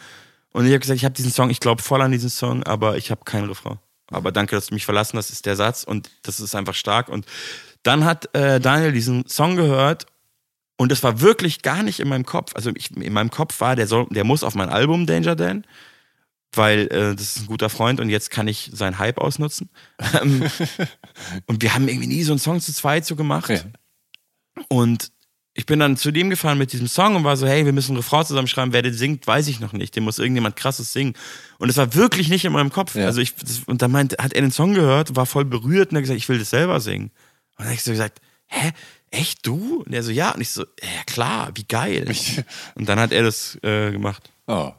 Und 0.52 0.64
ich 0.66 0.70
habe 0.70 0.80
gesagt, 0.80 0.96
ich 0.96 1.04
habe 1.04 1.14
diesen 1.14 1.32
Song, 1.32 1.50
ich 1.50 1.60
glaube 1.60 1.82
voll 1.82 2.00
an 2.00 2.12
diesen 2.12 2.30
Song, 2.30 2.62
aber 2.62 2.96
ich 2.96 3.10
habe 3.10 3.24
keinen 3.24 3.48
Refrain. 3.48 3.78
Aber 4.08 4.30
danke, 4.32 4.54
dass 4.54 4.68
du 4.68 4.74
mich 4.74 4.84
verlassen 4.84 5.18
hast, 5.18 5.30
ist 5.30 5.44
der 5.46 5.56
Satz 5.56 5.82
und 5.84 6.10
das 6.22 6.38
ist 6.40 6.54
einfach 6.54 6.74
stark. 6.74 7.08
Und 7.08 7.26
dann 7.82 8.04
hat 8.04 8.32
äh, 8.34 8.60
Daniel 8.60 8.92
diesen 8.92 9.26
Song 9.28 9.56
gehört 9.56 10.06
und 10.76 10.92
das 10.92 11.02
war 11.02 11.20
wirklich 11.20 11.62
gar 11.62 11.82
nicht 11.82 12.00
in 12.00 12.08
meinem 12.08 12.26
Kopf. 12.26 12.54
Also 12.54 12.70
ich, 12.74 12.94
in 12.96 13.12
meinem 13.12 13.30
Kopf 13.30 13.60
war, 13.60 13.76
der, 13.76 13.86
soll, 13.86 14.06
der 14.10 14.24
muss 14.24 14.44
auf 14.44 14.54
mein 14.54 14.68
Album 14.68 15.06
Danger 15.06 15.34
Dan, 15.34 15.64
weil 16.52 16.88
äh, 16.88 17.14
das 17.14 17.36
ist 17.36 17.40
ein 17.40 17.46
guter 17.46 17.70
Freund 17.70 17.98
und 18.00 18.10
jetzt 18.10 18.30
kann 18.30 18.46
ich 18.46 18.70
seinen 18.72 18.98
Hype 18.98 19.18
ausnutzen. 19.18 19.70
Ähm, 20.20 20.48
und 21.46 21.62
wir 21.62 21.74
haben 21.74 21.88
irgendwie 21.88 22.08
nie 22.08 22.22
so 22.22 22.32
einen 22.32 22.38
Song 22.38 22.60
zu 22.60 22.72
zweit 22.72 23.06
so 23.06 23.16
gemacht. 23.16 23.50
Ja. 23.50 23.60
Und 24.68 25.10
ich 25.54 25.64
bin 25.64 25.78
dann 25.78 25.96
zu 25.96 26.10
dem 26.10 26.28
gefahren 26.28 26.58
mit 26.58 26.72
diesem 26.72 26.86
Song 26.86 27.16
und 27.16 27.24
war 27.24 27.36
so, 27.36 27.46
hey, 27.46 27.64
wir 27.64 27.72
müssen 27.72 27.92
einen 27.92 27.98
Refrain 27.98 28.26
zusammenschreiben. 28.26 28.74
Wer 28.74 28.82
den 28.82 28.92
singt, 28.92 29.26
weiß 29.26 29.48
ich 29.48 29.58
noch 29.58 29.72
nicht. 29.72 29.96
Den 29.96 30.04
muss 30.04 30.18
irgendjemand 30.18 30.54
krasses 30.54 30.92
singen. 30.92 31.14
Und 31.58 31.70
es 31.70 31.78
war 31.78 31.94
wirklich 31.94 32.28
nicht 32.28 32.44
in 32.44 32.52
meinem 32.52 32.70
Kopf. 32.70 32.94
Ja. 32.94 33.06
Also 33.06 33.22
ich, 33.22 33.34
das, 33.34 33.60
und 33.64 33.80
dann 33.80 33.90
meint, 33.90 34.18
hat 34.18 34.34
er 34.34 34.42
den 34.42 34.52
Song 34.52 34.74
gehört, 34.74 35.16
war 35.16 35.24
voll 35.24 35.46
berührt 35.46 35.90
und 35.90 35.96
hat 35.96 36.02
gesagt, 36.02 36.18
ich 36.18 36.28
will 36.28 36.38
das 36.38 36.50
selber 36.50 36.78
singen. 36.80 37.06
Und 37.06 37.60
dann 37.60 37.66
habe 37.68 37.74
ich 37.74 37.82
so 37.82 37.90
gesagt, 37.90 38.20
hä, 38.48 38.72
echt 39.16 39.46
du? 39.46 39.82
Und 39.86 39.92
er 39.92 40.02
so, 40.02 40.10
ja. 40.10 40.32
Und 40.32 40.40
ich 40.40 40.50
so, 40.50 40.62
ja 40.82 41.02
klar, 41.06 41.50
wie 41.54 41.64
geil. 41.64 42.06
Und 42.74 42.88
dann 42.88 42.98
hat 43.00 43.12
er 43.12 43.22
das 43.22 43.56
äh, 43.62 43.90
gemacht. 43.92 44.30
Oh. 44.46 44.72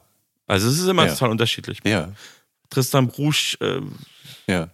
Also 0.46 0.68
es 0.68 0.78
ist 0.78 0.86
immer 0.88 1.06
Ja. 1.06 1.12
total 1.12 1.30
unterschiedlich. 1.30 1.80
Ja. 1.84 2.12
Tristan 2.70 3.08
Brusch, 3.08 3.56
äh, 3.60 3.80
Ja. 4.46 4.68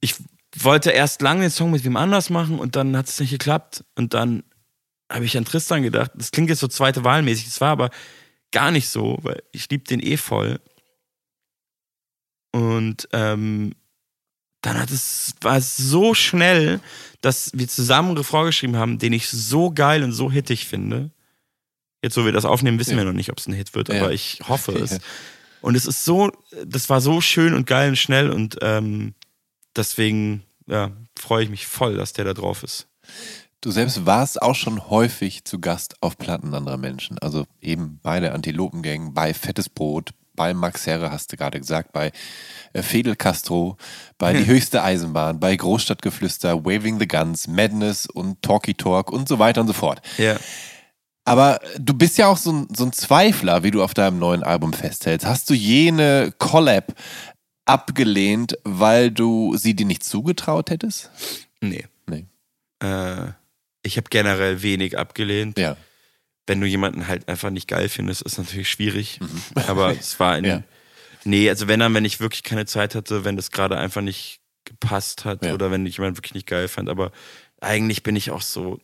ich 0.00 0.14
wollte 0.56 0.90
erst 0.90 1.22
lange 1.22 1.42
den 1.42 1.50
Song 1.50 1.70
mit 1.70 1.84
wem 1.84 1.96
anders 1.96 2.30
machen 2.30 2.58
und 2.58 2.76
dann 2.76 2.96
hat 2.96 3.08
es 3.08 3.20
nicht 3.20 3.30
geklappt. 3.30 3.84
Und 3.94 4.14
dann 4.14 4.42
habe 5.10 5.24
ich 5.24 5.36
an 5.36 5.44
Tristan 5.44 5.82
gedacht. 5.82 6.10
Das 6.14 6.30
klingt 6.30 6.50
jetzt 6.50 6.60
so 6.60 6.68
zweite 6.68 7.04
Wahlmäßig, 7.04 7.46
das 7.46 7.60
war 7.60 7.70
aber 7.70 7.90
gar 8.52 8.70
nicht 8.70 8.88
so, 8.88 9.18
weil 9.22 9.42
ich 9.52 9.68
liebe 9.70 9.84
den 9.84 10.00
eh 10.00 10.16
voll. 10.16 10.60
Und 12.52 13.08
ähm, 13.12 13.74
dann 14.62 14.78
hat 14.78 14.90
es, 14.90 15.34
war 15.40 15.56
es 15.56 15.76
so 15.76 16.14
schnell, 16.14 16.80
dass 17.20 17.50
wir 17.54 17.68
zusammen 17.68 18.08
einen 18.10 18.18
Refrain 18.18 18.46
geschrieben 18.46 18.76
haben, 18.76 18.98
den 18.98 19.12
ich 19.12 19.28
so 19.28 19.70
geil 19.70 20.02
und 20.02 20.12
so 20.12 20.30
hittig 20.30 20.66
finde. 20.66 21.10
Jetzt, 22.02 22.16
wo 22.16 22.24
wir 22.24 22.32
das 22.32 22.44
aufnehmen, 22.44 22.78
wissen 22.78 22.92
Ja. 22.92 22.98
wir 22.98 23.04
noch 23.04 23.12
nicht, 23.12 23.30
ob 23.30 23.38
es 23.38 23.46
ein 23.46 23.52
Hit 23.54 23.74
wird, 23.74 23.88
Ja. 23.88 24.00
aber 24.02 24.12
ich 24.12 24.40
hoffe 24.48 24.72
es. 24.78 24.92
Ja. 24.92 24.98
Und 25.60 25.74
es 25.74 25.86
ist 25.86 26.04
so, 26.04 26.30
das 26.64 26.88
war 26.88 27.00
so 27.00 27.20
schön 27.20 27.54
und 27.54 27.66
geil 27.66 27.90
und 27.90 27.96
schnell 27.96 28.30
und 28.30 28.56
ähm, 28.62 29.14
deswegen 29.76 30.42
ja, 30.66 30.92
freue 31.18 31.44
ich 31.44 31.50
mich 31.50 31.66
voll, 31.66 31.96
dass 31.96 32.12
der 32.12 32.24
da 32.24 32.34
drauf 32.34 32.62
ist. 32.62 32.86
Du 33.60 33.72
selbst 33.72 34.06
warst 34.06 34.40
auch 34.40 34.54
schon 34.54 34.88
häufig 34.88 35.44
zu 35.44 35.58
Gast 35.60 35.96
auf 36.00 36.16
Platten 36.16 36.54
anderer 36.54 36.76
Menschen. 36.76 37.18
Also 37.18 37.44
eben 37.60 37.98
bei 38.02 38.20
der 38.20 38.34
Antilopengang, 38.34 39.14
bei 39.14 39.34
Fettes 39.34 39.68
Brot, 39.68 40.10
bei 40.38 40.54
Max 40.54 40.86
Herre, 40.86 41.10
hast 41.10 41.30
du 41.32 41.36
gerade 41.36 41.58
gesagt, 41.58 41.92
bei 41.92 42.12
äh, 42.72 42.82
Fidel 42.82 43.16
Castro, 43.16 43.76
bei 44.16 44.32
Die 44.32 44.46
höchste 44.46 44.82
Eisenbahn, 44.82 45.40
bei 45.40 45.54
Großstadtgeflüster, 45.54 46.64
Waving 46.64 46.98
the 46.98 47.08
Guns, 47.08 47.48
Madness 47.48 48.06
und 48.06 48.40
Talky 48.40 48.72
Talk 48.72 49.10
und 49.12 49.28
so 49.28 49.38
weiter 49.38 49.60
und 49.60 49.66
so 49.66 49.72
fort. 49.74 50.00
Ja. 50.16 50.36
Aber 51.24 51.60
du 51.78 51.92
bist 51.92 52.16
ja 52.16 52.28
auch 52.28 52.38
so 52.38 52.52
ein, 52.52 52.68
so 52.74 52.84
ein 52.84 52.92
Zweifler, 52.92 53.62
wie 53.62 53.70
du 53.70 53.82
auf 53.82 53.92
deinem 53.92 54.18
neuen 54.18 54.42
Album 54.42 54.72
festhältst. 54.72 55.26
Hast 55.26 55.50
du 55.50 55.54
jene 55.54 56.32
Collab 56.38 56.94
abgelehnt, 57.66 58.56
weil 58.64 59.10
du 59.10 59.54
sie 59.56 59.74
dir 59.74 59.84
nicht 59.84 60.04
zugetraut 60.04 60.70
hättest? 60.70 61.10
Nee. 61.60 61.84
Nee. 62.06 62.24
Äh, 62.82 63.32
ich 63.82 63.98
habe 63.98 64.08
generell 64.08 64.62
wenig 64.62 64.96
abgelehnt. 64.96 65.58
Ja. 65.58 65.76
Wenn 66.48 66.60
du 66.60 66.66
jemanden 66.66 67.06
halt 67.06 67.28
einfach 67.28 67.50
nicht 67.50 67.68
geil 67.68 67.88
findest, 67.88 68.22
ist 68.22 68.38
natürlich 68.38 68.68
schwierig. 68.70 69.20
Aber 69.68 69.92
es 69.96 70.18
war 70.18 70.32
ein. 70.32 70.44
Ja. 70.44 70.62
Nee, 71.24 71.48
also 71.48 71.68
wenn 71.68 71.78
dann, 71.78 71.94
wenn 71.94 72.04
ich 72.04 72.18
wirklich 72.20 72.42
keine 72.42 72.66
Zeit 72.66 72.94
hatte, 72.96 73.24
wenn 73.24 73.36
das 73.36 73.50
gerade 73.52 73.76
einfach 73.78 74.00
nicht 74.00 74.40
gepasst 74.64 75.24
hat 75.24 75.44
Ja. 75.44 75.54
oder 75.54 75.70
wenn 75.70 75.86
ich 75.86 75.98
jemanden 75.98 76.16
wirklich 76.16 76.34
nicht 76.34 76.46
geil 76.46 76.68
fand. 76.68 76.88
Aber 76.88 77.12
eigentlich 77.60 78.02
bin 78.02 78.16
ich 78.16 78.30
auch 78.30 78.42
so. 78.42 78.80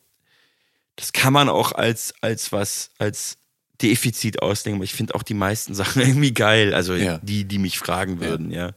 Das 0.97 1.13
kann 1.13 1.33
man 1.33 1.49
auch 1.49 1.73
als, 1.73 2.15
als 2.21 2.53
was, 2.53 2.91
als 2.99 3.39
Defizit 3.83 4.41
auslegen, 4.43 4.77
aber 4.79 4.85
ich 4.85 4.95
finde 4.95 5.15
auch 5.17 5.23
die 5.25 5.35
meisten 5.35 5.75
Sachen 5.81 6.03
irgendwie 6.03 6.33
geil. 6.35 6.75
Also 6.75 6.95
Ja. 6.95 7.19
die, 7.23 7.45
die 7.45 7.59
mich 7.59 7.79
fragen 7.79 8.21
würden, 8.21 8.51
ja. 8.51 8.73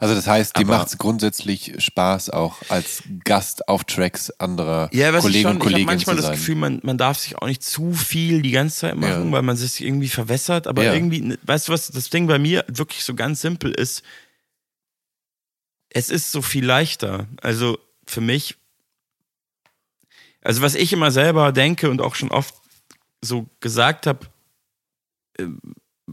Also 0.00 0.14
das 0.14 0.26
heißt, 0.26 0.56
Aber- 0.56 0.64
macht 0.78 0.88
es 0.88 0.96
grundsätzlich 0.98 1.74
Spaß, 1.78 2.30
auch 2.30 2.56
als 2.70 3.02
Gast 3.24 3.68
auf 3.68 3.84
Tracks 3.84 4.30
anderer 4.30 4.88
Ja, 4.92 5.12
was 5.12 5.22
Kollegen 5.24 5.38
ich 5.38 5.42
schon, 5.42 5.50
und 5.50 5.56
ich 5.56 5.60
habe 5.60 5.64
Kolleginnen 5.72 5.86
manchmal 5.86 6.16
zu 6.16 6.22
das. 6.22 6.30
Gefühl, 6.32 6.54
man, 6.56 6.80
man 6.82 6.96
darf 6.98 7.18
sich 7.18 7.36
auch 7.36 7.46
nicht 7.46 7.62
zu 7.62 7.92
viel 7.92 8.40
die 8.40 8.50
ganze 8.52 8.76
Zeit 8.78 8.96
machen, 8.96 9.26
Ja. 9.26 9.32
weil 9.32 9.42
man 9.42 9.56
sich 9.58 9.80
irgendwie 9.84 10.08
verwässert. 10.08 10.66
Aber 10.66 10.82
Ja. 10.84 10.94
irgendwie, 10.94 11.36
weißt 11.42 11.68
du 11.68 11.72
was, 11.72 11.88
das 11.88 12.08
Ding 12.08 12.26
bei 12.26 12.38
mir 12.38 12.64
wirklich 12.68 13.04
so 13.04 13.14
ganz 13.14 13.42
simpel 13.42 13.72
ist, 13.72 14.02
es 15.90 16.08
ist 16.08 16.32
so 16.32 16.40
viel 16.40 16.64
leichter. 16.64 17.26
Also 17.42 17.78
für 18.06 18.22
mich, 18.22 18.56
also 20.42 20.62
was 20.62 20.74
ich 20.76 20.94
immer 20.94 21.10
selber 21.10 21.52
denke 21.52 21.90
und 21.90 22.00
auch 22.00 22.14
schon 22.14 22.30
oft 22.30 22.54
so 23.20 23.46
gesagt 23.60 24.06
habe, 24.06 24.26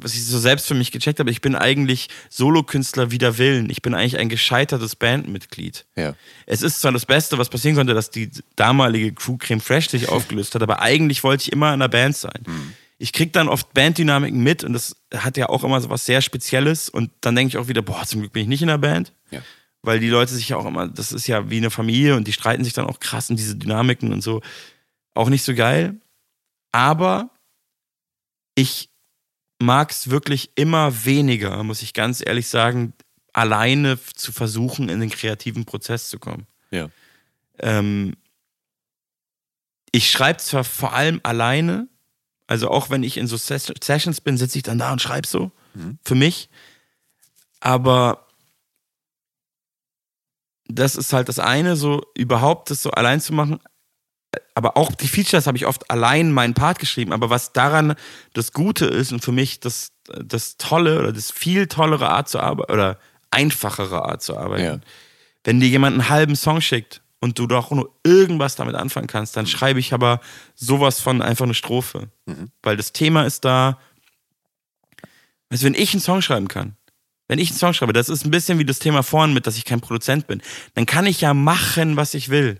was 0.01 0.13
ich 0.13 0.25
so 0.25 0.39
selbst 0.39 0.67
für 0.67 0.73
mich 0.73 0.91
gecheckt 0.91 1.19
habe, 1.19 1.31
ich 1.31 1.41
bin 1.41 1.55
eigentlich 1.55 2.09
Solokünstler 2.29 3.11
wider 3.11 3.37
Willen. 3.37 3.69
Ich 3.69 3.81
bin 3.81 3.93
eigentlich 3.93 4.17
ein 4.17 4.29
gescheitertes 4.29 4.95
Bandmitglied. 4.95 5.85
ja. 5.95 6.15
Es 6.45 6.61
ist 6.61 6.79
zwar 6.81 6.91
das 6.91 7.05
Beste, 7.05 7.37
was 7.37 7.49
passieren 7.49 7.75
konnte, 7.75 7.93
dass 7.93 8.09
die 8.09 8.31
damalige 8.55 9.13
Crew 9.13 9.37
Creme 9.37 9.59
Fresh 9.59 9.89
sich 9.89 10.07
aufgelöst 10.09 10.55
hat, 10.55 10.63
aber 10.63 10.81
eigentlich 10.81 11.23
wollte 11.23 11.43
ich 11.43 11.51
immer 11.51 11.67
in 11.67 11.73
einer 11.73 11.89
Band 11.89 12.15
sein. 12.15 12.43
Ich 12.99 13.13
krieg 13.13 13.33
dann 13.33 13.47
oft 13.47 13.73
Banddynamiken 13.73 14.41
mit 14.41 14.63
und 14.63 14.73
das 14.73 14.95
hat 15.13 15.37
ja 15.37 15.49
auch 15.49 15.63
immer 15.63 15.79
so 15.81 15.89
was 15.89 16.05
sehr 16.05 16.21
Spezielles 16.21 16.89
und 16.89 17.11
dann 17.21 17.35
denke 17.35 17.49
ich 17.49 17.57
auch 17.57 17.67
wieder, 17.67 17.81
boah, 17.81 18.05
zum 18.05 18.21
Glück 18.21 18.33
bin 18.33 18.43
ich 18.43 18.47
nicht 18.47 18.61
in 18.61 18.69
der 18.69 18.77
Band. 18.77 19.13
Ja. 19.29 19.41
Weil 19.83 19.99
die 19.99 20.09
Leute 20.09 20.33
sich 20.33 20.49
ja 20.49 20.57
auch 20.57 20.65
immer, 20.65 20.87
das 20.87 21.11
ist 21.11 21.27
ja 21.27 21.49
wie 21.49 21.57
eine 21.57 21.69
Familie 21.69 22.15
und 22.15 22.27
die 22.27 22.33
streiten 22.33 22.63
sich 22.63 22.73
dann 22.73 22.87
auch 22.87 22.99
krass 22.99 23.29
und 23.29 23.37
diese 23.37 23.55
Dynamiken 23.55 24.11
und 24.11 24.21
so. 24.21 24.41
Auch 25.13 25.29
nicht 25.29 25.43
so 25.43 25.53
geil. 25.53 25.95
Aber 26.71 27.29
ich 28.55 28.89
mag 29.59 29.91
es 29.91 30.09
wirklich 30.09 30.51
immer 30.55 31.05
weniger, 31.05 31.63
muss 31.63 31.81
ich 31.81 31.93
ganz 31.93 32.23
ehrlich 32.25 32.47
sagen, 32.47 32.93
alleine 33.33 33.99
zu 34.15 34.31
versuchen, 34.31 34.89
in 34.89 34.99
den 34.99 35.09
kreativen 35.09 35.65
Prozess 35.65 36.09
zu 36.09 36.19
kommen. 36.19 36.47
Ja. 36.71 36.89
Ähm, 37.59 38.15
ich 39.91 40.11
schreibe 40.11 40.39
zwar 40.39 40.63
vor 40.63 40.93
allem 40.93 41.19
alleine, 41.23 41.87
also 42.45 42.69
auch 42.69 42.89
wenn 42.89 43.03
ich 43.03 43.17
in 43.17 43.27
so 43.27 43.37
Ses 43.37 43.71
Sessions 43.81 44.21
bin, 44.21 44.37
sitze 44.37 44.57
ich 44.57 44.63
dann 44.63 44.79
da 44.79 44.91
und 44.91 45.01
schreibe 45.01 45.27
so 45.27 45.51
für 46.03 46.15
mich. 46.15 46.49
Aber 47.59 48.27
das 50.67 50.95
ist 50.95 51.13
halt 51.13 51.29
das 51.29 51.39
eine, 51.39 51.75
so 51.75 52.03
überhaupt 52.15 52.69
das 52.69 52.81
so 52.81 52.91
allein 52.91 53.21
zu 53.21 53.33
machen. 53.33 53.59
Aber 54.57 54.75
auch 54.75 54.91
die 54.91 55.07
Features 55.07 55.45
habe 55.45 55.55
ich 55.55 55.67
oft 55.67 55.91
allein 55.91 56.31
meinen 56.31 56.55
Part 56.55 56.79
geschrieben. 56.79 57.13
Aber 57.13 57.29
was 57.29 57.53
daran 57.53 57.93
das 58.33 58.53
Gute 58.53 58.85
ist 58.85 59.11
und 59.11 59.23
für 59.23 59.31
mich 59.31 59.59
das, 59.59 59.91
das 60.05 60.57
Tolle 60.57 60.97
oder 60.97 61.13
das 61.13 61.29
viel 61.29 61.67
tollere 61.67 62.09
Art 62.09 62.27
zu 62.27 62.39
arbeiten 62.39 62.71
oder 62.73 62.97
einfachere 63.29 64.01
Art 64.03 64.23
zu 64.23 64.35
arbeiten, 64.35 64.63
Ja. 64.63 64.79
wenn 65.43 65.59
dir 65.59 65.69
jemand 65.69 65.93
einen 65.93 66.09
halben 66.09 66.35
Song 66.35 66.59
schickt 66.61 67.01
und 67.19 67.37
du 67.37 67.45
doch 67.45 67.69
nur 67.69 67.93
irgendwas 68.03 68.55
damit 68.55 68.73
anfangen 68.73 69.05
kannst, 69.05 69.37
dann 69.37 69.45
schreibe 69.45 69.79
ich 69.79 69.93
aber 69.93 70.21
sowas 70.55 71.01
von 71.01 71.21
einfach 71.21 71.45
eine 71.45 71.53
Strophe. 71.53 72.09
Weil 72.63 72.77
das 72.77 72.93
Thema 72.93 73.25
ist 73.27 73.45
da. 73.45 73.77
Also 75.49 75.65
wenn 75.65 75.75
ich 75.75 75.93
einen 75.93 76.01
Song 76.01 76.23
schreiben 76.23 76.47
kann, 76.47 76.75
wenn 77.27 77.37
ich 77.37 77.49
einen 77.51 77.59
Song 77.59 77.73
schreibe, 77.73 77.93
das 77.93 78.09
ist 78.09 78.25
ein 78.25 78.31
bisschen 78.31 78.57
wie 78.57 78.65
das 78.65 78.79
Thema 78.79 79.03
vorhin 79.03 79.35
mit, 79.35 79.45
dass 79.45 79.55
ich 79.57 79.65
kein 79.65 79.81
Produzent 79.81 80.25
bin, 80.25 80.41
dann 80.73 80.87
kann 80.87 81.05
ich 81.05 81.21
ja 81.21 81.35
machen, 81.35 81.95
was 81.95 82.15
ich 82.15 82.29
will. 82.29 82.59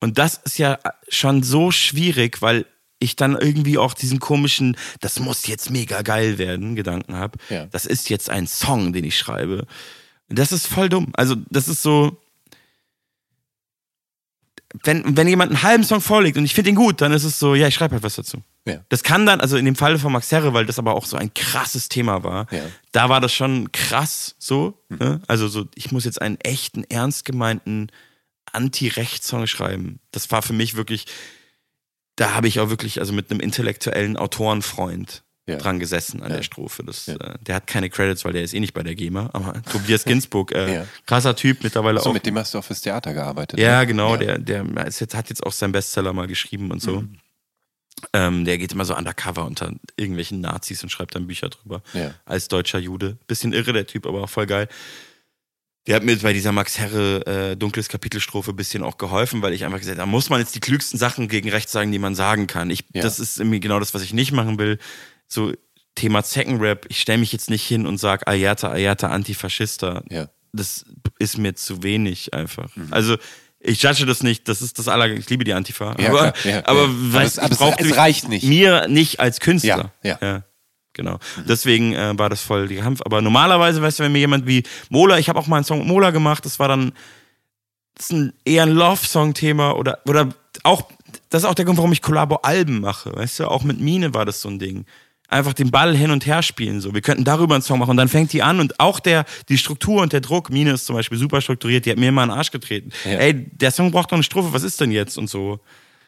Und 0.00 0.18
das 0.18 0.40
ist 0.44 0.58
ja 0.58 0.78
schon 1.08 1.42
so 1.42 1.70
schwierig, 1.70 2.40
weil 2.42 2.66
ich 2.98 3.16
dann 3.16 3.36
irgendwie 3.36 3.78
auch 3.78 3.94
diesen 3.94 4.20
komischen, 4.20 4.76
das 5.00 5.20
muss 5.20 5.46
jetzt 5.46 5.70
mega 5.70 6.02
geil 6.02 6.38
werden, 6.38 6.74
Gedanken 6.76 7.16
habe. 7.16 7.38
Ja. 7.48 7.66
Das 7.66 7.86
ist 7.86 8.10
jetzt 8.10 8.28
ein 8.30 8.46
Song, 8.46 8.92
den 8.92 9.04
ich 9.04 9.16
schreibe. 9.18 9.66
Das 10.28 10.52
ist 10.52 10.66
voll 10.66 10.88
dumm. 10.88 11.08
Also, 11.14 11.36
das 11.50 11.68
ist 11.68 11.82
so. 11.82 12.16
Wenn, 14.84 15.16
wenn 15.16 15.26
jemand 15.26 15.50
einen 15.50 15.62
halben 15.64 15.82
Song 15.82 16.00
vorlegt 16.00 16.38
und 16.38 16.44
ich 16.44 16.54
finde 16.54 16.70
ihn 16.70 16.76
gut, 16.76 17.00
dann 17.00 17.10
ist 17.12 17.24
es 17.24 17.40
so, 17.40 17.56
ja, 17.56 17.66
ich 17.66 17.74
schreibe 17.74 17.94
halt 17.94 18.04
was 18.04 18.14
dazu. 18.14 18.38
Ja. 18.68 18.84
Das 18.88 19.02
kann 19.02 19.26
dann, 19.26 19.40
also 19.40 19.56
in 19.56 19.64
dem 19.64 19.74
Falle 19.74 19.98
von 19.98 20.12
Max 20.12 20.30
Herre, 20.30 20.54
weil 20.54 20.64
das 20.64 20.78
aber 20.78 20.94
auch 20.94 21.06
so 21.06 21.16
ein 21.16 21.34
krasses 21.34 21.88
Thema 21.88 22.22
war, 22.22 22.46
Ja. 22.52 22.62
da 22.92 23.08
war 23.08 23.20
das 23.20 23.32
schon 23.32 23.72
krass 23.72 24.36
so. 24.38 24.78
Ne? 24.88 25.20
Also 25.26 25.48
so, 25.48 25.66
ich 25.74 25.90
muss 25.90 26.04
jetzt 26.04 26.22
einen 26.22 26.38
echten, 26.40 26.84
ernst 26.84 27.24
gemeinten 27.24 27.88
Anti-Recht-Song 28.52 29.46
schreiben. 29.46 30.00
Das 30.12 30.30
war 30.30 30.42
für 30.42 30.52
mich 30.52 30.76
wirklich, 30.76 31.06
da 32.16 32.34
habe 32.34 32.48
ich 32.48 32.60
auch 32.60 32.68
wirklich, 32.70 33.00
also 33.00 33.12
mit 33.12 33.30
einem 33.30 33.40
intellektuellen 33.40 34.16
Autorenfreund 34.16 35.22
Ja. 35.46 35.56
dran 35.56 35.78
gesessen 35.80 36.22
an 36.22 36.30
Ja. 36.30 36.36
der 36.36 36.42
Strophe. 36.42 36.84
Das, 36.84 37.06
Ja. 37.06 37.14
äh, 37.16 37.38
der 37.40 37.54
hat 37.56 37.66
keine 37.66 37.90
Credits, 37.90 38.24
weil 38.24 38.32
der 38.32 38.42
ist 38.42 38.54
eh 38.54 38.60
nicht 38.60 38.74
bei 38.74 38.82
der 38.82 38.94
GEMA, 38.94 39.30
aber 39.32 39.62
Tobias 39.72 40.04
Ginsburg, 40.04 40.52
äh, 40.52 40.84
krasser 41.06 41.34
Typ, 41.34 41.62
mittlerweile 41.62 42.00
So, 42.00 42.10
auch. 42.10 42.14
mit 42.14 42.26
dem 42.26 42.38
hast 42.38 42.54
du 42.54 42.58
auch 42.58 42.64
fürs 42.64 42.80
Theater 42.82 43.14
gearbeitet. 43.14 43.58
Ja, 43.58 43.80
ne? 43.80 43.86
genau. 43.86 44.14
Mhm. 44.16 44.20
der, 44.20 44.38
der 44.38 44.64
jetzt, 44.84 45.14
hat 45.14 45.28
jetzt 45.28 45.44
auch 45.44 45.52
seinen 45.52 45.72
Bestseller 45.72 46.12
mal 46.12 46.26
geschrieben 46.26 46.70
und 46.70 46.80
so. 46.82 47.04
Ähm, 48.14 48.44
der 48.46 48.56
geht 48.58 48.72
immer 48.72 48.84
so 48.86 48.96
undercover 48.96 49.44
unter 49.44 49.72
irgendwelchen 49.96 50.40
Nazis 50.40 50.82
und 50.82 50.88
schreibt 50.88 51.14
dann 51.14 51.26
Bücher 51.26 51.50
drüber. 51.50 51.82
Ja. 51.92 52.14
Als 52.24 52.48
deutscher 52.48 52.78
Jude. 52.78 53.18
Bisschen 53.26 53.52
irre, 53.52 53.72
der 53.74 53.86
Typ, 53.86 54.06
aber 54.06 54.22
auch 54.22 54.30
voll 54.30 54.46
geil. 54.46 54.68
Der 55.86 55.96
hat 55.96 56.04
mir 56.04 56.16
bei 56.18 56.32
dieser 56.34 56.52
Max 56.52 56.78
Herre 56.78 57.26
äh, 57.52 57.56
dunkles 57.56 57.88
Kapitelstrophe 57.88 58.50
ein 58.50 58.56
bisschen 58.56 58.82
auch 58.82 58.98
geholfen, 58.98 59.40
weil 59.42 59.54
ich 59.54 59.64
einfach 59.64 59.78
gesagt 59.78 59.98
habe, 59.98 60.06
da 60.06 60.10
muss 60.10 60.28
man 60.28 60.38
jetzt 60.40 60.54
die 60.54 60.60
klügsten 60.60 60.98
Sachen 60.98 61.26
gegen 61.28 61.48
rechts 61.48 61.72
sagen, 61.72 61.90
die 61.90 61.98
man 61.98 62.14
sagen 62.14 62.46
kann. 62.46 62.68
Ich, 62.70 62.84
Ja. 62.92 63.02
Das 63.02 63.18
ist 63.18 63.38
irgendwie 63.38 63.60
genau 63.60 63.78
das, 63.80 63.94
was 63.94 64.02
ich 64.02 64.12
nicht 64.12 64.32
machen 64.32 64.58
will. 64.58 64.78
So 65.26 65.52
Thema 65.94 66.22
Zeckenrap, 66.22 66.86
ich 66.88 67.00
stelle 67.00 67.18
mich 67.18 67.32
jetzt 67.32 67.48
nicht 67.50 67.66
hin 67.66 67.86
und 67.86 67.98
sage 67.98 68.26
Ayata, 68.26 68.70
Ayata, 68.70 69.08
Antifaschista 69.08 70.02
Ja. 70.10 70.28
das 70.52 70.84
ist 71.18 71.38
mir 71.38 71.54
zu 71.54 71.82
wenig 71.82 72.34
einfach. 72.34 72.68
Also 72.90 73.16
ich 73.58 73.82
judge 73.82 74.06
das 74.06 74.22
nicht, 74.22 74.48
das 74.48 74.62
ist 74.62 74.78
das 74.78 74.86
aller, 74.88 75.10
ich 75.10 75.28
liebe 75.30 75.44
die 75.44 75.52
Antifa. 75.54 75.94
Ja, 75.98 76.08
aber 76.10 76.32
klar, 76.32 76.52
ja, 76.54 76.66
aber, 76.66 76.82
ja. 76.82 76.88
weißt, 76.90 77.38
Aber 77.40 77.52
es- 77.52 77.60
aber 77.60 77.76
es 77.78 77.86
durch- 77.86 77.96
reicht 77.96 78.28
nicht. 78.28 78.44
Mir 78.44 78.86
nicht 78.88 79.20
als 79.20 79.40
Künstler. 79.40 79.92
Ja, 80.02 80.18
ja. 80.22 80.44
Genau. 81.00 81.18
Deswegen 81.48 81.94
äh, 81.94 82.18
war 82.18 82.28
das 82.28 82.42
voll 82.42 82.68
die 82.68 82.76
Kampf. 82.76 83.00
Aber 83.04 83.22
normalerweise, 83.22 83.80
weißt 83.80 83.98
du, 83.98 84.04
wenn 84.04 84.12
mir 84.12 84.18
jemand 84.18 84.46
wie 84.46 84.62
Mola, 84.90 85.18
ich 85.18 85.30
habe 85.30 85.38
auch 85.38 85.46
mal 85.46 85.56
einen 85.56 85.64
Song 85.64 85.78
mit 85.78 85.88
Mola 85.88 86.10
gemacht, 86.10 86.44
das 86.44 86.58
war 86.58 86.68
dann 86.68 86.92
das 87.94 88.10
ist 88.10 88.12
ein, 88.12 88.32
eher 88.44 88.62
ein 88.62 88.70
Love-Song-Thema 88.70 89.76
oder, 89.76 89.98
oder 90.06 90.28
auch, 90.62 90.84
das 91.28 91.42
ist 91.42 91.48
auch 91.48 91.54
der 91.54 91.64
Grund, 91.64 91.78
warum 91.78 91.92
ich 91.92 92.02
Kollabo-Alben 92.02 92.80
mache. 92.80 93.14
Weißt 93.14 93.40
du, 93.40 93.48
auch 93.48 93.62
mit 93.62 93.80
Mine 93.80 94.14
war 94.14 94.24
das 94.24 94.40
so 94.40 94.48
ein 94.48 94.58
Ding. 94.58 94.84
Einfach 95.28 95.52
den 95.52 95.70
Ball 95.70 95.96
hin 95.96 96.10
und 96.10 96.26
her 96.26 96.42
spielen. 96.42 96.80
So. 96.80 96.94
Wir 96.94 97.02
könnten 97.02 97.24
darüber 97.24 97.54
einen 97.54 97.62
Song 97.62 97.78
machen 97.78 97.90
und 97.90 97.96
dann 97.98 98.08
fängt 98.08 98.32
die 98.32 98.42
an 98.42 98.58
und 98.58 98.80
auch 98.80 99.00
der, 99.00 99.24
die 99.48 99.58
Struktur 99.58 100.02
und 100.02 100.12
der 100.12 100.20
Druck, 100.20 100.50
Mine 100.50 100.72
ist 100.72 100.86
zum 100.86 100.96
Beispiel 100.96 101.18
super 101.18 101.40
strukturiert, 101.40 101.86
die 101.86 101.90
hat 101.90 101.98
mir 101.98 102.08
immer 102.08 102.22
in 102.24 102.30
den 102.30 102.38
Arsch 102.38 102.50
getreten. 102.50 102.90
Ja. 103.04 103.12
Ey, 103.12 103.34
der 103.34 103.70
Song 103.70 103.90
braucht 103.90 104.10
doch 104.10 104.16
eine 104.16 104.22
Strophe, 104.22 104.52
was 104.52 104.62
ist 104.62 104.80
denn 104.80 104.90
jetzt 104.90 105.16
und 105.18 105.28
so. 105.28 105.60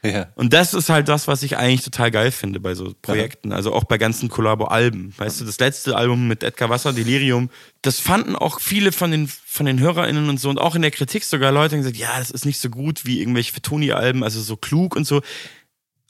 Ja. 0.05 0.29
Und 0.35 0.53
das 0.53 0.75
ist 0.75 0.89
halt 0.89 1.09
das, 1.09 1.29
was 1.29 1.45
ich 1.45 1.57
eigentlich 1.57 1.83
total 1.83 2.11
geil 2.11 2.33
finde 2.33 2.59
bei 2.59 2.75
so 2.75 2.93
Projekten. 3.03 3.53
Also 3.53 3.73
auch 3.73 3.85
bei 3.85 3.99
ganzen 3.99 4.29
Kollabo-Alben. 4.29 5.15
Weißt 5.17 5.41
du, 5.41 5.45
das 5.45 5.61
letzte 5.61 5.97
Album 5.97 6.27
mit 6.27 6.43
Edgar 6.43 6.71
Wasser, 6.71 6.93
Delirium, 6.93 7.51
das 7.83 8.01
fanden 8.01 8.35
auch 8.35 8.59
viele 8.61 8.91
von 8.91 9.13
den, 9.13 9.29
von 9.29 9.67
den 9.67 9.79
HörerInnen 9.79 10.29
und 10.29 10.41
so 10.41 10.51
und 10.51 10.59
auch 10.59 10.75
in 10.75 10.83
der 10.83 10.91
Kritik 10.91 11.23
sogar 11.25 11.53
Leute 11.53 11.77
haben 11.77 11.83
gesagt, 11.83 11.97
ja, 11.97 12.19
das 12.19 12.31
ist 12.33 12.45
nicht 12.45 12.59
so 12.59 12.69
gut 12.69 13.07
wie 13.07 13.21
irgendwelche 13.21 13.63
Tony-Alben, 13.63 14.25
also 14.25 14.41
so 14.41 14.57
klug 14.57 14.97
und 14.97 15.07
so. 15.07 15.23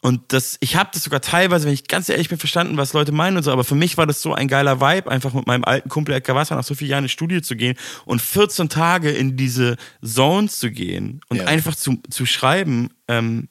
Und 0.00 0.32
das, 0.32 0.56
ich 0.60 0.74
habe 0.74 0.90
das 0.92 1.04
sogar 1.04 1.20
teilweise, 1.20 1.66
wenn 1.66 1.74
ich 1.74 1.86
ganz 1.86 2.08
ehrlich 2.08 2.28
bin, 2.28 2.36
verstanden, 2.38 2.76
was 2.76 2.92
Leute 2.92 3.12
meinen 3.12 3.36
und 3.36 3.42
so, 3.44 3.52
aber 3.52 3.62
für 3.62 3.76
mich 3.76 3.98
war 3.98 4.06
das 4.06 4.20
so 4.20 4.34
ein 4.34 4.48
geiler 4.48 4.80
Vibe, 4.80 5.08
einfach 5.10 5.32
mit 5.32 5.46
meinem 5.46 5.62
alten 5.64 5.88
Kumpel 5.90 6.14
Edgar 6.14 6.34
Wasser 6.34 6.56
nach 6.56 6.64
so 6.64 6.74
vielen 6.74 6.90
Jahren 6.90 7.04
ins 7.04 7.12
Studio 7.12 7.40
zu 7.40 7.54
gehen 7.54 7.76
und 8.04 8.20
14 8.20 8.68
Tage 8.68 9.10
in 9.10 9.36
diese 9.36 9.76
Zones 10.02 10.58
zu 10.58 10.70
gehen 10.72 11.20
und 11.28 11.36
Ja. 11.36 11.44
einfach 11.44 11.76
zu, 11.76 11.98
zu 12.10 12.26
schreiben. 12.26 12.88
Ähm, 13.06 13.48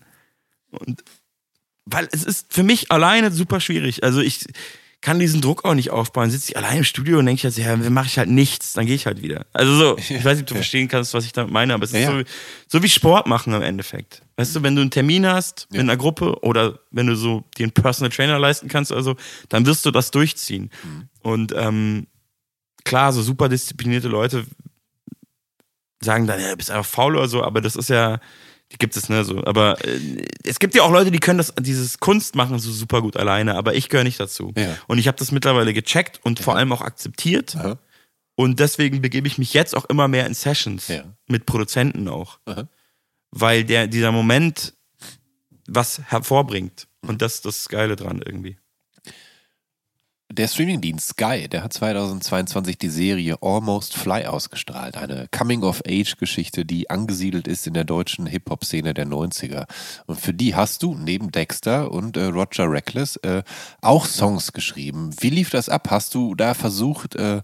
und 0.71 1.03
weil 1.85 2.07
es 2.11 2.23
ist 2.23 2.53
für 2.53 2.63
mich 2.63 2.91
alleine 2.91 3.31
super 3.31 3.59
schwierig. 3.59 4.03
Also 4.03 4.21
ich 4.21 4.45
kann 5.01 5.17
diesen 5.17 5.41
Druck 5.41 5.65
auch 5.65 5.73
nicht 5.73 5.89
aufbauen. 5.89 6.29
Sitze 6.29 6.51
ich 6.51 6.57
allein 6.57 6.77
im 6.77 6.83
Studio 6.83 7.17
und 7.19 7.25
denke 7.25 7.39
ich 7.39 7.43
halt, 7.43 7.55
so, 7.55 7.61
ja, 7.61 7.75
dann 7.75 7.91
mache 7.91 8.05
ich 8.05 8.19
halt 8.19 8.29
nichts, 8.29 8.73
dann 8.73 8.85
gehe 8.85 8.95
ich 8.95 9.07
halt 9.07 9.23
wieder. 9.23 9.47
Also 9.51 9.75
so, 9.75 9.97
ich 9.97 10.23
weiß 10.23 10.37
nicht, 10.37 10.43
ob 10.43 10.47
du 10.47 10.55
verstehen 10.55 10.87
kannst, 10.87 11.13
was 11.15 11.25
ich 11.25 11.33
damit 11.33 11.51
meine, 11.51 11.73
aber 11.73 11.83
es 11.83 11.91
ist 11.91 11.99
Ja, 11.99 12.11
so, 12.11 12.23
so 12.67 12.83
wie 12.83 12.89
Sport 12.89 13.25
machen 13.25 13.53
im 13.53 13.63
Endeffekt. 13.63 14.21
Weißt 14.37 14.55
du, 14.55 14.61
wenn 14.61 14.75
du 14.75 14.81
einen 14.81 14.91
Termin 14.91 15.25
hast 15.25 15.67
mit 15.71 15.81
einer 15.81 15.97
Gruppe 15.97 16.39
oder 16.43 16.79
wenn 16.91 17.07
du 17.07 17.15
so 17.15 17.43
dir 17.57 17.63
einen 17.63 17.71
Personal 17.71 18.11
Trainer 18.11 18.37
leisten 18.37 18.67
kannst, 18.67 18.91
also, 18.91 19.15
dann 19.49 19.65
wirst 19.65 19.85
du 19.85 19.91
das 19.91 20.11
durchziehen. 20.11 20.69
Mhm. 20.83 21.09
Und 21.21 21.53
ähm, 21.55 22.07
klar, 22.83 23.11
so 23.11 23.23
super 23.23 23.49
disziplinierte 23.49 24.07
Leute 24.07 24.45
sagen 25.99 26.27
dann, 26.27 26.39
ja, 26.39 26.51
du 26.51 26.57
bist 26.57 26.71
einfach 26.71 26.85
faul 26.85 27.15
oder 27.15 27.27
so, 27.27 27.43
aber 27.43 27.61
das 27.61 27.75
ist 27.75 27.89
ja, 27.89 28.19
die 28.71 28.77
gibt 28.77 28.95
es, 28.95 29.09
ne, 29.09 29.23
so. 29.25 29.43
Aber 29.43 29.83
äh, 29.85 30.25
es 30.43 30.59
gibt 30.59 30.75
ja 30.75 30.83
auch 30.83 30.91
Leute, 30.91 31.11
die 31.11 31.19
können 31.19 31.37
das, 31.37 31.53
dieses 31.59 31.99
Kunst 31.99 32.35
machen 32.35 32.57
so 32.59 32.71
super 32.71 33.01
gut 33.01 33.17
alleine, 33.17 33.55
aber 33.55 33.73
ich 33.75 33.89
gehöre 33.89 34.03
nicht 34.03 34.19
dazu. 34.19 34.53
Ja. 34.57 34.77
Und 34.87 34.97
ich 34.97 35.07
habe 35.07 35.17
das 35.17 35.31
mittlerweile 35.31 35.73
gecheckt 35.73 36.19
und 36.23 36.39
vor 36.39 36.55
allem 36.55 36.71
auch 36.71 36.81
akzeptiert. 36.81 37.55
Aha. 37.55 37.77
Und 38.35 38.59
deswegen 38.59 39.01
begebe 39.01 39.27
ich 39.27 39.37
mich 39.37 39.53
jetzt 39.53 39.75
auch 39.75 39.85
immer 39.85 40.07
mehr 40.07 40.25
in 40.25 40.33
Sessions 40.33 40.87
Ja. 40.87 41.03
mit 41.27 41.45
Produzenten 41.45 42.07
auch. 42.07 42.39
Aha. 42.45 42.67
Weil 43.31 43.63
der, 43.65 43.87
dieser 43.87 44.11
Moment 44.11 44.73
was 45.67 46.01
hervorbringt. 46.07 46.87
Und 47.01 47.21
das 47.21 47.35
ist 47.35 47.45
das 47.45 47.69
Geile 47.69 47.95
dran 47.95 48.21
irgendwie. 48.25 48.57
Der 50.31 50.47
Streamingdienst 50.47 51.09
Sky, 51.09 51.49
der 51.49 51.61
hat 51.61 51.73
2022 51.73 52.77
die 52.77 52.87
Serie 52.87 53.35
Almost 53.41 53.97
Fly 53.97 54.27
ausgestrahlt. 54.27 54.95
Eine 54.95 55.27
Coming-of-Age-Geschichte, 55.29 56.63
die 56.63 56.89
angesiedelt 56.89 57.49
ist 57.49 57.67
in 57.67 57.73
der 57.73 57.83
deutschen 57.83 58.27
Hip-Hop-Szene 58.27 58.93
der 58.93 59.07
90er. 59.07 59.65
Und 60.05 60.21
für 60.21 60.33
die 60.33 60.55
hast 60.55 60.83
du 60.83 60.95
neben 60.95 61.31
Dexter 61.33 61.91
und 61.91 62.15
äh, 62.15 62.25
Roger 62.25 62.71
Reckless 62.71 63.17
äh, 63.17 63.43
auch 63.81 64.05
Songs 64.05 64.53
geschrieben. 64.53 65.09
Wie 65.19 65.31
lief 65.31 65.49
das 65.49 65.67
ab? 65.67 65.89
Hast 65.91 66.15
du 66.15 66.33
da 66.33 66.53
versucht, 66.53 67.15
äh, 67.15 67.41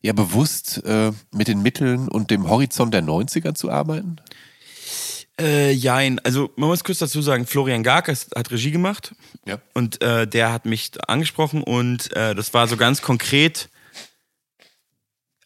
ja 0.00 0.14
bewusst 0.14 0.82
äh, 0.86 1.12
mit 1.32 1.48
den 1.48 1.60
Mitteln 1.60 2.08
und 2.08 2.30
dem 2.30 2.48
Horizont 2.48 2.94
der 2.94 3.02
90er 3.02 3.54
zu 3.54 3.70
arbeiten? 3.70 4.16
Äh, 5.42 5.72
jein. 5.72 6.18
Also 6.20 6.50
man 6.56 6.68
muss 6.68 6.84
kurz 6.84 6.98
dazu 6.98 7.20
sagen, 7.20 7.46
Florian 7.46 7.82
Gark 7.82 8.08
hat 8.08 8.50
Regie 8.50 8.70
gemacht 8.70 9.14
Ja. 9.44 9.60
und 9.74 10.00
äh, 10.00 10.26
der 10.26 10.52
hat 10.52 10.64
mich 10.66 10.92
angesprochen 11.08 11.62
und 11.62 12.12
äh, 12.14 12.34
das 12.34 12.54
war 12.54 12.68
so 12.68 12.76
ganz 12.76 13.02
konkret. 13.02 13.68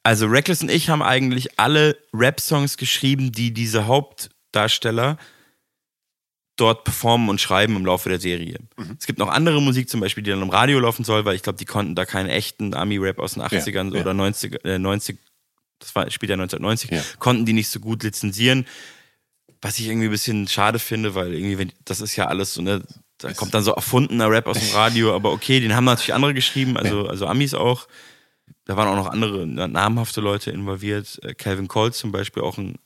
Also 0.03 0.27
Reckless 0.27 0.63
und 0.63 0.71
ich 0.71 0.89
haben 0.89 1.03
eigentlich 1.03 1.59
alle 1.59 1.97
Rap-Songs 2.13 2.77
geschrieben, 2.77 3.33
die 3.33 3.53
diese 3.53 3.87
Hauptdarsteller 3.87 5.19
dort 6.57 6.85
performen 6.85 7.29
und 7.29 7.41
schreiben 7.41 7.77
im 7.77 7.85
Laufe 7.85 8.09
der 8.09 8.21
Serie. 8.21 8.59
Mhm. 8.77 8.97
Es 8.99 9.07
gibt 9.07 9.19
noch 9.19 9.29
andere 9.29 9.61
Musik 9.61 9.91
zum 9.91 10.01
Beispiel, 10.01 10.23
die 10.23 10.31
dann 10.31 10.43
im 10.43 10.51
Radio 10.51 10.79
laufen 10.81 11.05
soll, 11.05 11.25
weil 11.25 11.35
ich 11.37 11.43
glaube, 11.43 11.59
die 11.59 11.65
konnten 11.65 11.95
da 11.95 12.07
keinen 12.07 12.29
echten 12.31 12.73
Ami-Rap 12.73 13.19
aus 13.19 13.35
den 13.35 13.43
80ern 13.43 13.95
ja. 13.95 14.01
oder 14.01 14.15
90, 14.15 14.65
äh, 14.65 14.79
90 14.79 15.19
das 15.79 15.95
war 15.95 16.11
später 16.11 16.33
1990, 16.35 16.91
Ja. 16.91 17.03
konnten 17.19 17.45
die 17.45 17.53
nicht 17.53 17.69
so 17.69 17.81
gut 17.81 18.03
lizenzieren. 18.03 18.67
Was 19.67 19.81
ich 19.81 19.89
irgendwie 19.89 20.07
ein 20.07 20.13
bisschen 20.13 20.47
schade 20.47 20.79
finde, 20.79 21.17
weil 21.17 21.35
irgendwie, 21.35 21.59
wenn, 21.59 21.73
das 21.85 22.01
ist 22.01 22.15
ja 22.15 22.27
alles 22.27 22.55
so, 22.55 22.63
ne, 22.63 22.83
da 23.19 23.33
kommt 23.33 23.53
dann 23.53 23.65
so 23.65 23.73
erfundener 23.73 24.31
Rap 24.31 24.47
aus 24.47 24.61
dem 24.61 24.71
Radio, 24.75 25.13
aber 25.13 25.33
okay, 25.33 25.59
den 25.59 25.75
haben 25.75 25.85
natürlich 25.85 26.15
andere 26.15 26.35
geschrieben, 26.35 26.77
also, 26.77 27.09
also 27.09 27.27
Amis 27.27 27.53
auch. 27.53 27.89
Da 28.65 28.77
waren 28.77 28.87
auch 28.87 28.95
noch 28.95 29.11
andere 29.11 29.45
namhafte 29.47 30.21
Leute 30.21 30.53
involviert. 30.53 31.19
Äh, 31.25 31.35
Calvin 31.35 31.67
Cole 31.67 31.91
zum 31.91 32.13
Beispiel, 32.13 32.45
auch 32.45 32.59
ein 32.59 32.77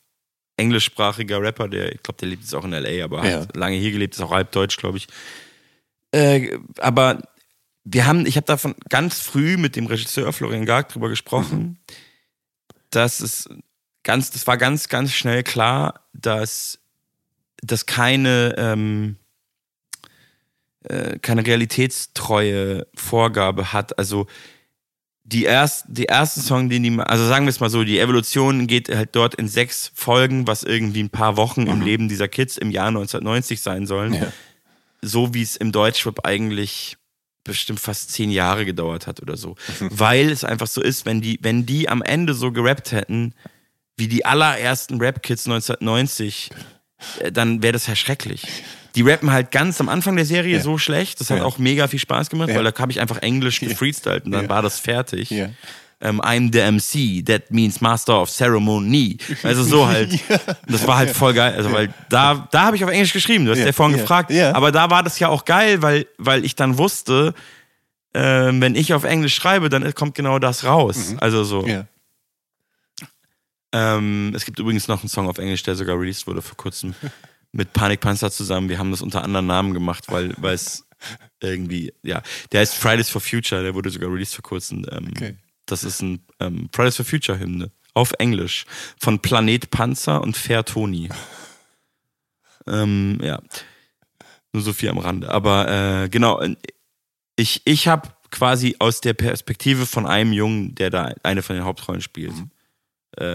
englischsprachiger 0.56 1.42
Rapper, 1.42 1.68
der, 1.68 1.92
ich 1.92 2.02
glaube, 2.02 2.18
der 2.18 2.28
lebt 2.28 2.42
jetzt 2.44 2.54
auch 2.54 2.64
in 2.64 2.72
L.A., 2.72 3.04
aber 3.04 3.26
Ja. 3.26 3.40
hat 3.40 3.56
lange 3.56 3.76
hier 3.76 3.92
gelebt, 3.92 4.14
ist 4.14 4.20
auch 4.22 4.30
halb 4.30 4.50
deutsch, 4.52 4.78
glaube 4.78 4.96
ich. 4.96 5.06
Äh, 6.12 6.58
aber 6.78 7.20
wir 7.84 8.06
haben, 8.06 8.24
ich 8.24 8.36
habe 8.36 8.46
davon 8.46 8.74
ganz 8.88 9.20
früh 9.20 9.58
mit 9.58 9.76
dem 9.76 9.84
Regisseur 9.86 10.32
Florian 10.32 10.64
Garg 10.64 10.88
drüber 10.88 11.10
gesprochen, 11.10 11.78
dass 12.90 13.20
es 13.20 13.48
ganz, 14.10 14.32
das 14.32 14.48
war 14.48 14.56
ganz, 14.56 14.88
ganz 14.88 15.12
schnell 15.12 15.44
klar, 15.44 16.00
dass 16.12 16.80
das 17.62 17.86
keine, 17.86 18.56
ähm, 18.58 19.14
äh, 20.82 21.20
keine 21.20 21.46
realitätstreue 21.46 22.88
Vorgabe 22.92 23.72
hat. 23.72 23.96
Also 24.00 24.26
die, 25.22 25.44
erst, 25.44 25.84
die 25.86 26.06
ersten 26.06 26.40
Song, 26.40 26.68
den 26.68 26.82
die, 26.82 26.98
also 26.98 27.24
sagen 27.28 27.46
wir 27.46 27.50
es 27.50 27.60
mal 27.60 27.70
so, 27.70 27.84
die 27.84 28.00
Evolution 28.00 28.66
geht 28.66 28.88
halt 28.88 29.10
dort 29.14 29.36
in 29.36 29.46
sechs 29.46 29.92
Folgen, 29.94 30.48
was 30.48 30.64
irgendwie 30.64 31.04
ein 31.04 31.10
paar 31.10 31.36
Wochen 31.36 31.68
im 31.68 31.80
Leben 31.80 32.08
dieser 32.08 32.26
Kids 32.26 32.58
im 32.58 32.72
Jahr 32.72 32.88
1990 32.88 33.60
sein 33.60 33.86
sollen. 33.86 34.14
Ja. 34.14 34.32
So 35.02 35.34
wie 35.34 35.42
es 35.42 35.54
im 35.54 35.70
Deutschrap 35.70 36.26
eigentlich 36.26 36.96
bestimmt 37.44 37.78
fast 37.78 38.10
zehn 38.10 38.32
Jahre 38.32 38.64
gedauert 38.64 39.06
hat 39.06 39.22
oder 39.22 39.36
so. 39.36 39.54
Weil 39.78 40.32
es 40.32 40.42
einfach 40.42 40.66
so 40.66 40.82
ist, 40.82 41.06
wenn 41.06 41.20
die, 41.20 41.38
wenn 41.42 41.64
die 41.64 41.88
am 41.88 42.02
Ende 42.02 42.34
so 42.34 42.50
gerappt 42.50 42.90
hätten, 42.90 43.34
wie 44.00 44.08
die 44.08 44.24
allerersten 44.24 44.98
Rap-Kids 45.00 45.46
1990, 45.46 46.50
äh, 47.20 47.30
dann 47.30 47.62
wäre 47.62 47.72
das 47.74 47.86
ja 47.86 47.94
schrecklich. 47.94 48.42
Die 48.96 49.02
rappen 49.02 49.30
halt 49.30 49.52
ganz 49.52 49.80
am 49.80 49.88
Anfang 49.88 50.16
der 50.16 50.24
Serie 50.24 50.56
Ja. 50.56 50.62
so 50.62 50.76
schlecht, 50.78 51.20
das 51.20 51.30
hat 51.30 51.38
Ja. 51.38 51.44
auch 51.44 51.58
mega 51.58 51.86
viel 51.86 52.00
Spaß 52.00 52.28
gemacht, 52.30 52.48
Ja. 52.48 52.56
weil 52.56 52.64
da 52.64 52.76
habe 52.76 52.90
ich 52.90 53.00
einfach 53.00 53.18
Englisch 53.18 53.60
gefreestylt 53.60 54.24
und 54.24 54.32
dann 54.32 54.48
war 54.48 54.62
das 54.62 54.80
fertig. 54.80 55.30
Ja. 55.30 55.50
Ähm, 56.02 56.20
I'm 56.22 56.50
the 56.50 56.60
MC, 56.60 57.22
that 57.26 57.50
means 57.50 57.80
Master 57.82 58.20
of 58.22 58.30
Ceremony. 58.30 59.18
Also 59.42 59.62
so 59.64 59.86
halt. 59.86 60.18
Das 60.66 60.86
war 60.86 60.96
halt 60.96 61.10
voll 61.10 61.34
geil. 61.34 61.52
Also, 61.54 61.70
weil 61.72 61.92
da, 62.08 62.48
da 62.50 62.62
habe 62.62 62.76
ich 62.76 62.82
auf 62.84 62.90
Englisch 62.90 63.12
geschrieben, 63.12 63.44
du 63.44 63.50
hast 63.52 63.58
Ja. 63.58 63.70
vorhin 63.72 63.98
gefragt. 63.98 64.30
Ja. 64.30 64.54
Aber 64.54 64.72
da 64.72 64.88
war 64.90 65.02
das 65.02 65.18
ja 65.18 65.28
auch 65.28 65.44
geil, 65.44 65.82
weil, 65.82 66.06
weil 66.16 66.44
ich 66.46 66.56
dann 66.56 66.78
wusste, 66.78 67.34
ähm, 68.14 68.60
wenn 68.62 68.74
ich 68.76 68.94
auf 68.94 69.04
Englisch 69.04 69.34
schreibe, 69.34 69.68
dann 69.68 69.94
kommt 69.94 70.14
genau 70.14 70.38
das 70.38 70.64
raus. 70.64 71.14
Also 71.20 71.44
so. 71.44 71.66
Mhm. 73.72 73.78
Ähm, 73.78 74.32
es 74.34 74.44
gibt 74.44 74.58
übrigens 74.58 74.88
noch 74.88 75.00
einen 75.00 75.08
Song 75.08 75.28
auf 75.28 75.38
Englisch, 75.38 75.62
der 75.62 75.76
sogar 75.76 75.98
released 75.98 76.26
wurde 76.26 76.42
vor 76.42 76.56
kurzem 76.56 76.94
mit 77.52 77.72
Panikpanzer 77.72 78.30
zusammen. 78.30 78.68
Wir 78.68 78.78
haben 78.78 78.90
das 78.90 79.02
unter 79.02 79.22
anderen 79.22 79.46
Namen 79.46 79.74
gemacht, 79.74 80.04
weil 80.08 80.34
weil 80.38 80.54
es 80.54 80.84
irgendwie, 81.40 81.92
ja, 82.02 82.22
der 82.52 82.60
heißt 82.60 82.74
Fridays 82.74 83.08
for 83.08 83.20
Future, 83.20 83.62
der 83.62 83.74
wurde 83.74 83.90
sogar 83.90 84.12
released 84.12 84.34
vor 84.34 84.42
kurzem. 84.42 84.84
Ähm, 84.90 85.08
Okay. 85.10 85.36
Das 85.66 85.84
ist 85.84 86.02
ein 86.02 86.24
ähm, 86.40 86.68
Fridays 86.72 86.96
for 86.96 87.04
Future 87.04 87.38
Hymne 87.38 87.70
auf 87.94 88.12
Englisch 88.18 88.66
von 88.98 89.20
Planet 89.20 89.70
Panzer 89.70 90.20
und 90.20 90.36
Fair 90.36 90.64
Tony. 90.64 91.08
ähm, 92.66 93.18
ja, 93.22 93.40
nur 94.52 94.62
so 94.62 94.72
viel 94.72 94.88
am 94.88 94.98
Rande. 94.98 95.30
Aber 95.30 95.68
äh, 95.68 96.08
genau, 96.08 96.42
ich, 97.36 97.62
ich 97.64 97.88
habe 97.88 98.08
quasi 98.30 98.76
aus 98.78 99.00
der 99.00 99.14
Perspektive 99.14 99.86
von 99.86 100.06
einem 100.06 100.32
Jungen, 100.32 100.74
der 100.74 100.90
da 100.90 101.14
eine 101.22 101.42
von 101.42 101.56
den 101.56 101.64
Hauptrollen 101.64 102.00
spielt, 102.00 102.32
äh, 102.32 102.44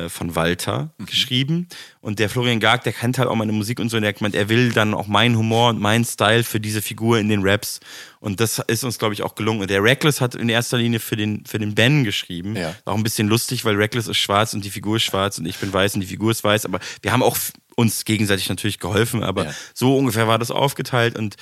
von 0.07 0.35
Walter 0.35 0.93
geschrieben. 1.05 1.67
Und 1.99 2.19
der 2.19 2.29
Florian 2.29 2.61
Garg, 2.61 2.83
der 2.85 2.93
kennt 2.93 3.17
halt 3.19 3.27
auch 3.27 3.35
meine 3.35 3.51
Musik 3.51 3.79
und 3.81 3.89
so. 3.89 3.97
Und 3.97 4.03
der 4.03 4.09
hat 4.09 4.19
gemeint, 4.19 4.33
er 4.33 4.47
will 4.47 4.71
dann 4.71 4.93
auch 4.93 5.07
meinen 5.07 5.37
Humor 5.37 5.69
und 5.69 5.81
meinen 5.81 6.05
Style 6.05 6.43
für 6.45 6.61
diese 6.61 6.81
Figur 6.81 7.19
in 7.19 7.27
den 7.27 7.41
Raps. 7.43 7.81
Und 8.21 8.39
das 8.39 8.59
ist 8.67 8.85
uns, 8.85 8.97
glaube 8.97 9.13
ich, 9.13 9.21
auch 9.21 9.35
gelungen. 9.35 9.59
Und 9.61 9.69
der 9.69 9.83
Reckless 9.83 10.21
hat 10.21 10.33
in 10.33 10.47
erster 10.47 10.77
Linie 10.77 10.99
für 11.01 11.17
den, 11.17 11.45
für 11.45 11.59
den 11.59 11.75
Ben 11.75 12.05
geschrieben. 12.05 12.55
Ja. 12.55 12.73
Auch 12.85 12.95
ein 12.95 13.03
bisschen 13.03 13.27
lustig, 13.27 13.65
weil 13.65 13.75
Reckless 13.75 14.07
ist 14.07 14.17
schwarz 14.17 14.53
und 14.53 14.63
die 14.63 14.69
Figur 14.71 14.95
ist 14.95 15.03
schwarz 15.03 15.37
und 15.39 15.45
ich 15.45 15.57
bin 15.57 15.71
weiß 15.73 15.95
und 15.95 16.01
die 16.01 16.07
Figur 16.07 16.31
ist 16.31 16.43
weiß. 16.43 16.65
Aber 16.65 16.79
wir 17.01 17.11
haben 17.11 17.21
auch 17.21 17.37
uns 17.75 18.05
gegenseitig 18.05 18.47
natürlich 18.47 18.79
geholfen. 18.79 19.23
Aber 19.23 19.45
Ja. 19.47 19.53
so 19.73 19.97
ungefähr 19.97 20.27
war 20.27 20.39
das 20.39 20.51
aufgeteilt. 20.51 21.17
Und 21.17 21.35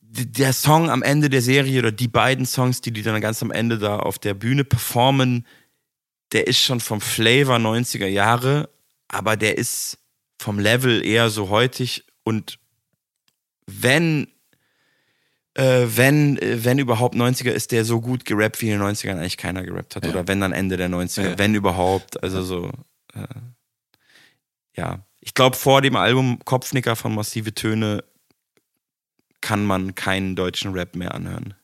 der 0.00 0.52
Song 0.54 0.88
am 0.88 1.02
Ende 1.02 1.28
der 1.28 1.42
Serie 1.42 1.78
oder 1.80 1.92
die 1.92 2.08
beiden 2.08 2.46
Songs, 2.46 2.80
die 2.80 2.92
die 2.92 3.02
dann 3.02 3.20
ganz 3.20 3.42
am 3.42 3.50
Ende 3.50 3.76
da 3.78 3.98
auf 3.98 4.18
der 4.18 4.32
Bühne 4.34 4.64
performen, 4.64 5.44
der 6.32 6.46
ist 6.46 6.58
schon 6.60 6.80
vom 6.80 7.00
Flavor 7.00 7.56
90er 7.56 8.06
Jahre, 8.06 8.68
aber 9.08 9.36
der 9.36 9.58
ist 9.58 9.98
vom 10.40 10.58
Level 10.58 11.04
eher 11.04 11.30
so 11.30 11.48
heutig 11.50 12.04
und 12.24 12.58
wenn 13.66 14.28
äh, 15.54 15.86
wenn, 15.86 16.36
äh, 16.38 16.64
wenn 16.64 16.78
überhaupt 16.78 17.14
90er 17.14 17.50
ist 17.50 17.72
der 17.72 17.84
so 17.84 18.00
gut 18.00 18.24
gerappt, 18.26 18.60
wie 18.60 18.70
in 18.70 18.78
den 18.78 18.82
90ern 18.88 19.12
eigentlich 19.18 19.38
keiner 19.38 19.62
gerappt 19.62 19.96
hat. 19.96 20.04
Ja. 20.04 20.10
Oder 20.10 20.28
wenn 20.28 20.40
dann 20.40 20.52
Ende 20.52 20.76
der 20.76 20.90
90er, 20.90 21.30
Ja. 21.30 21.38
wenn 21.38 21.54
überhaupt. 21.54 22.22
Also 22.22 22.42
so, 22.42 22.70
äh, 23.14 23.26
ja. 24.76 25.06
Ich 25.20 25.32
glaube, 25.32 25.56
vor 25.56 25.80
dem 25.80 25.96
Album 25.96 26.38
Kopfnicker 26.44 26.94
von 26.94 27.14
Massive 27.14 27.54
Töne 27.54 28.04
kann 29.40 29.64
man 29.64 29.94
keinen 29.94 30.36
deutschen 30.36 30.72
Rap 30.72 30.94
mehr 30.94 31.14
anhören. 31.14 31.54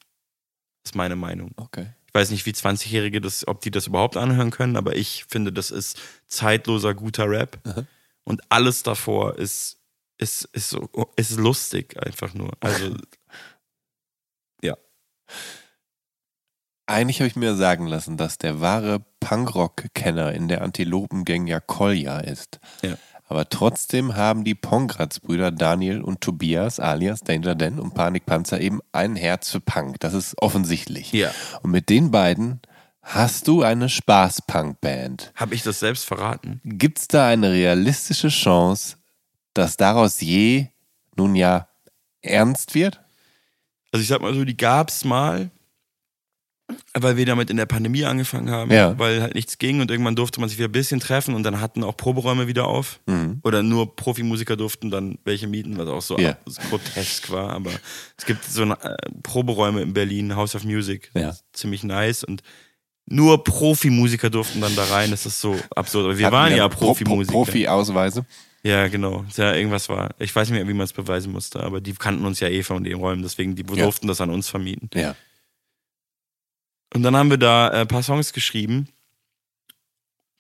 Das 0.83 0.93
ist 0.93 0.95
meine 0.95 1.15
Meinung. 1.17 1.53
Okay. 1.57 1.89
Ich 2.13 2.21
weiß 2.21 2.31
nicht, 2.31 2.45
wie 2.45 2.51
20-Jährige 2.51 3.21
das, 3.21 3.49
ob 3.49 3.63
die 3.63 3.71
das 3.71 3.87
überhaupt 3.87 4.17
anhören 4.17 4.51
können, 4.51 4.77
aber 4.77 4.97
ich 4.97 5.25
finde, 5.29 5.53
das 5.53 5.71
ist 5.71 5.99
zeitloser, 6.27 6.95
guter 6.95 7.29
Rap. 7.29 7.59
Aha. 7.65 7.85
Und 8.25 8.43
alles 8.51 8.83
davor 8.83 9.39
ist, 9.39 9.79
ist, 10.19 10.45
ist, 10.53 10.71
so, 10.71 10.89
ist 11.17 11.39
lustig 11.39 11.97
einfach 11.99 12.35
nur. 12.35 12.53
Also, 12.61 12.95
Eigentlich 16.87 17.21
habe 17.21 17.29
ich 17.29 17.37
mir 17.37 17.55
sagen 17.55 17.87
lassen, 17.87 18.17
dass 18.17 18.39
der 18.39 18.61
wahre 18.61 19.01
Punkrock-Kenner 19.21 20.33
in 20.33 20.49
der 20.49 20.63
Antilopengang 20.63 21.47
ja 21.47 21.61
Kolja 21.61 22.19
ist. 22.19 22.61
Ja. 22.83 22.99
Aber 23.33 23.49
trotzdem 23.49 24.15
haben 24.15 24.45
die 24.45 24.55
Pongratz-Brüder 24.55 25.53
Daniel 25.53 26.03
und 26.03 26.21
Tobias 26.21 26.79
alias 26.79 27.21
Danger 27.21 27.55
Dan 27.55 27.81
und 27.81 27.95
Panikpanzer 27.95 28.61
eben 28.61 28.81
ein 28.93 29.17
Herz 29.17 29.49
für 29.49 29.61
Punk. 29.61 30.01
Das 30.01 30.13
ist 30.13 30.35
offensichtlich. 30.37 31.13
ja. 31.13 31.31
Und 31.63 31.71
mit 31.71 31.89
den 31.89 32.11
beiden 32.11 32.61
hast 33.01 33.49
du 33.49 33.63
eine 33.63 33.89
Spaß-Punk-Band. 33.89 35.33
Habe 35.35 35.55
ich 35.55 35.63
das 35.63 35.81
selbst 35.81 36.05
verraten? 36.05 36.61
Gibt 36.63 36.99
es 36.99 37.09
da 37.09 37.27
eine 37.27 37.53
realistische 37.53 38.29
Chance, 38.29 38.97
dass 39.55 39.79
daraus 39.79 40.21
je, 40.21 40.67
nun 41.17 41.35
ja, 41.35 41.69
ernst 42.21 42.75
wird? 42.75 43.01
Also 43.93 44.03
ich 44.03 44.09
sag 44.09 44.21
mal 44.21 44.35
so, 44.35 44.45
die 44.45 44.59
gab's 44.59 45.07
mal, 45.07 45.51
weil 46.95 47.17
wir 47.17 47.27
damit 47.27 47.51
in 47.51 47.57
der 47.57 47.67
Pandemie 47.67 48.05
angefangen 48.05 48.51
haben, 48.51 48.71
Ja. 48.73 48.99
weil 48.99 49.23
halt 49.23 49.35
nichts 49.35 49.59
ging 49.59 49.81
und 49.81 49.91
irgendwann 49.91 50.17
durfte 50.17 50.41
man 50.41 50.49
sich 50.49 50.59
wieder 50.59 50.69
ein 50.69 50.73
bisschen 50.73 51.01
treffen 51.01 51.35
und 51.35 51.43
dann 51.43 51.61
hatten 51.61 51.85
auch 51.85 51.97
Proberäume 51.97 52.47
wieder 52.47 52.67
auf. 52.67 53.01
Mhm. 53.07 53.41
Oder 53.45 53.63
nur 53.63 53.95
Profimusiker 53.97 54.57
durften 54.57 54.91
dann 54.91 55.19
welche 55.25 55.47
mieten, 55.47 55.79
was 55.79 55.89
auch 55.89 56.03
so 56.03 56.19
Ja. 56.19 56.31
ab- 56.31 56.45
grotesk 56.71 57.31
war. 57.31 57.51
Aber 57.51 57.71
es 58.17 58.25
gibt 58.27 58.45
so 58.45 58.63
eine, 58.63 58.75
äh, 58.83 58.97
Proberäume 59.23 59.83
in 59.83 59.93
Berlin, 59.95 60.35
House 60.37 60.55
of 60.55 60.65
Music, 60.65 61.11
Ja. 61.15 61.35
ziemlich 61.53 61.85
nice 61.85 62.25
und 62.25 62.43
nur 63.07 63.43
Profimusiker 63.43 64.31
durften 64.31 64.61
dann 64.61 64.77
da 64.77 64.85
rein. 64.85 65.11
Das 65.11 65.27
ist 65.27 65.41
so 65.41 65.57
absurd. 65.75 66.05
Aber 66.05 66.19
wir 66.19 66.27
Hatten 66.27 66.35
waren 66.35 66.57
ja 66.57 66.69
Pro- 66.69 66.79
Pro- 66.79 66.87
Profimusiker. 66.95 67.33
Profi-Ausweise. 67.33 68.25
Ja, 68.65 68.87
genau. 68.87 69.25
Ja, 69.37 69.55
irgendwas 69.57 69.89
war. 69.89 70.11
Ich 70.21 70.35
weiß 70.35 70.49
nicht 70.49 70.57
mehr, 70.57 70.69
wie 70.69 70.73
man 70.73 70.85
es 70.85 70.93
beweisen 70.93 71.33
musste, 71.33 71.61
aber 71.65 71.81
die 71.81 71.95
kannten 71.95 72.25
uns 72.25 72.39
ja 72.39 72.47
eh 72.49 72.63
von 72.63 72.85
den 72.85 72.95
Räumen, 72.95 73.21
deswegen 73.23 73.57
die 73.57 73.65
durften 73.65 74.07
das 74.07 74.21
an 74.21 74.31
uns 74.31 74.49
vermieten. 74.49 74.89
Ja. 74.95 75.17
Und 76.95 77.03
dann 77.03 77.17
haben 77.17 77.31
wir 77.31 77.39
da 77.39 77.69
äh, 77.69 77.81
ein 77.83 77.89
paar 77.89 78.03
Songs 78.03 78.33
geschrieben. 78.33 78.89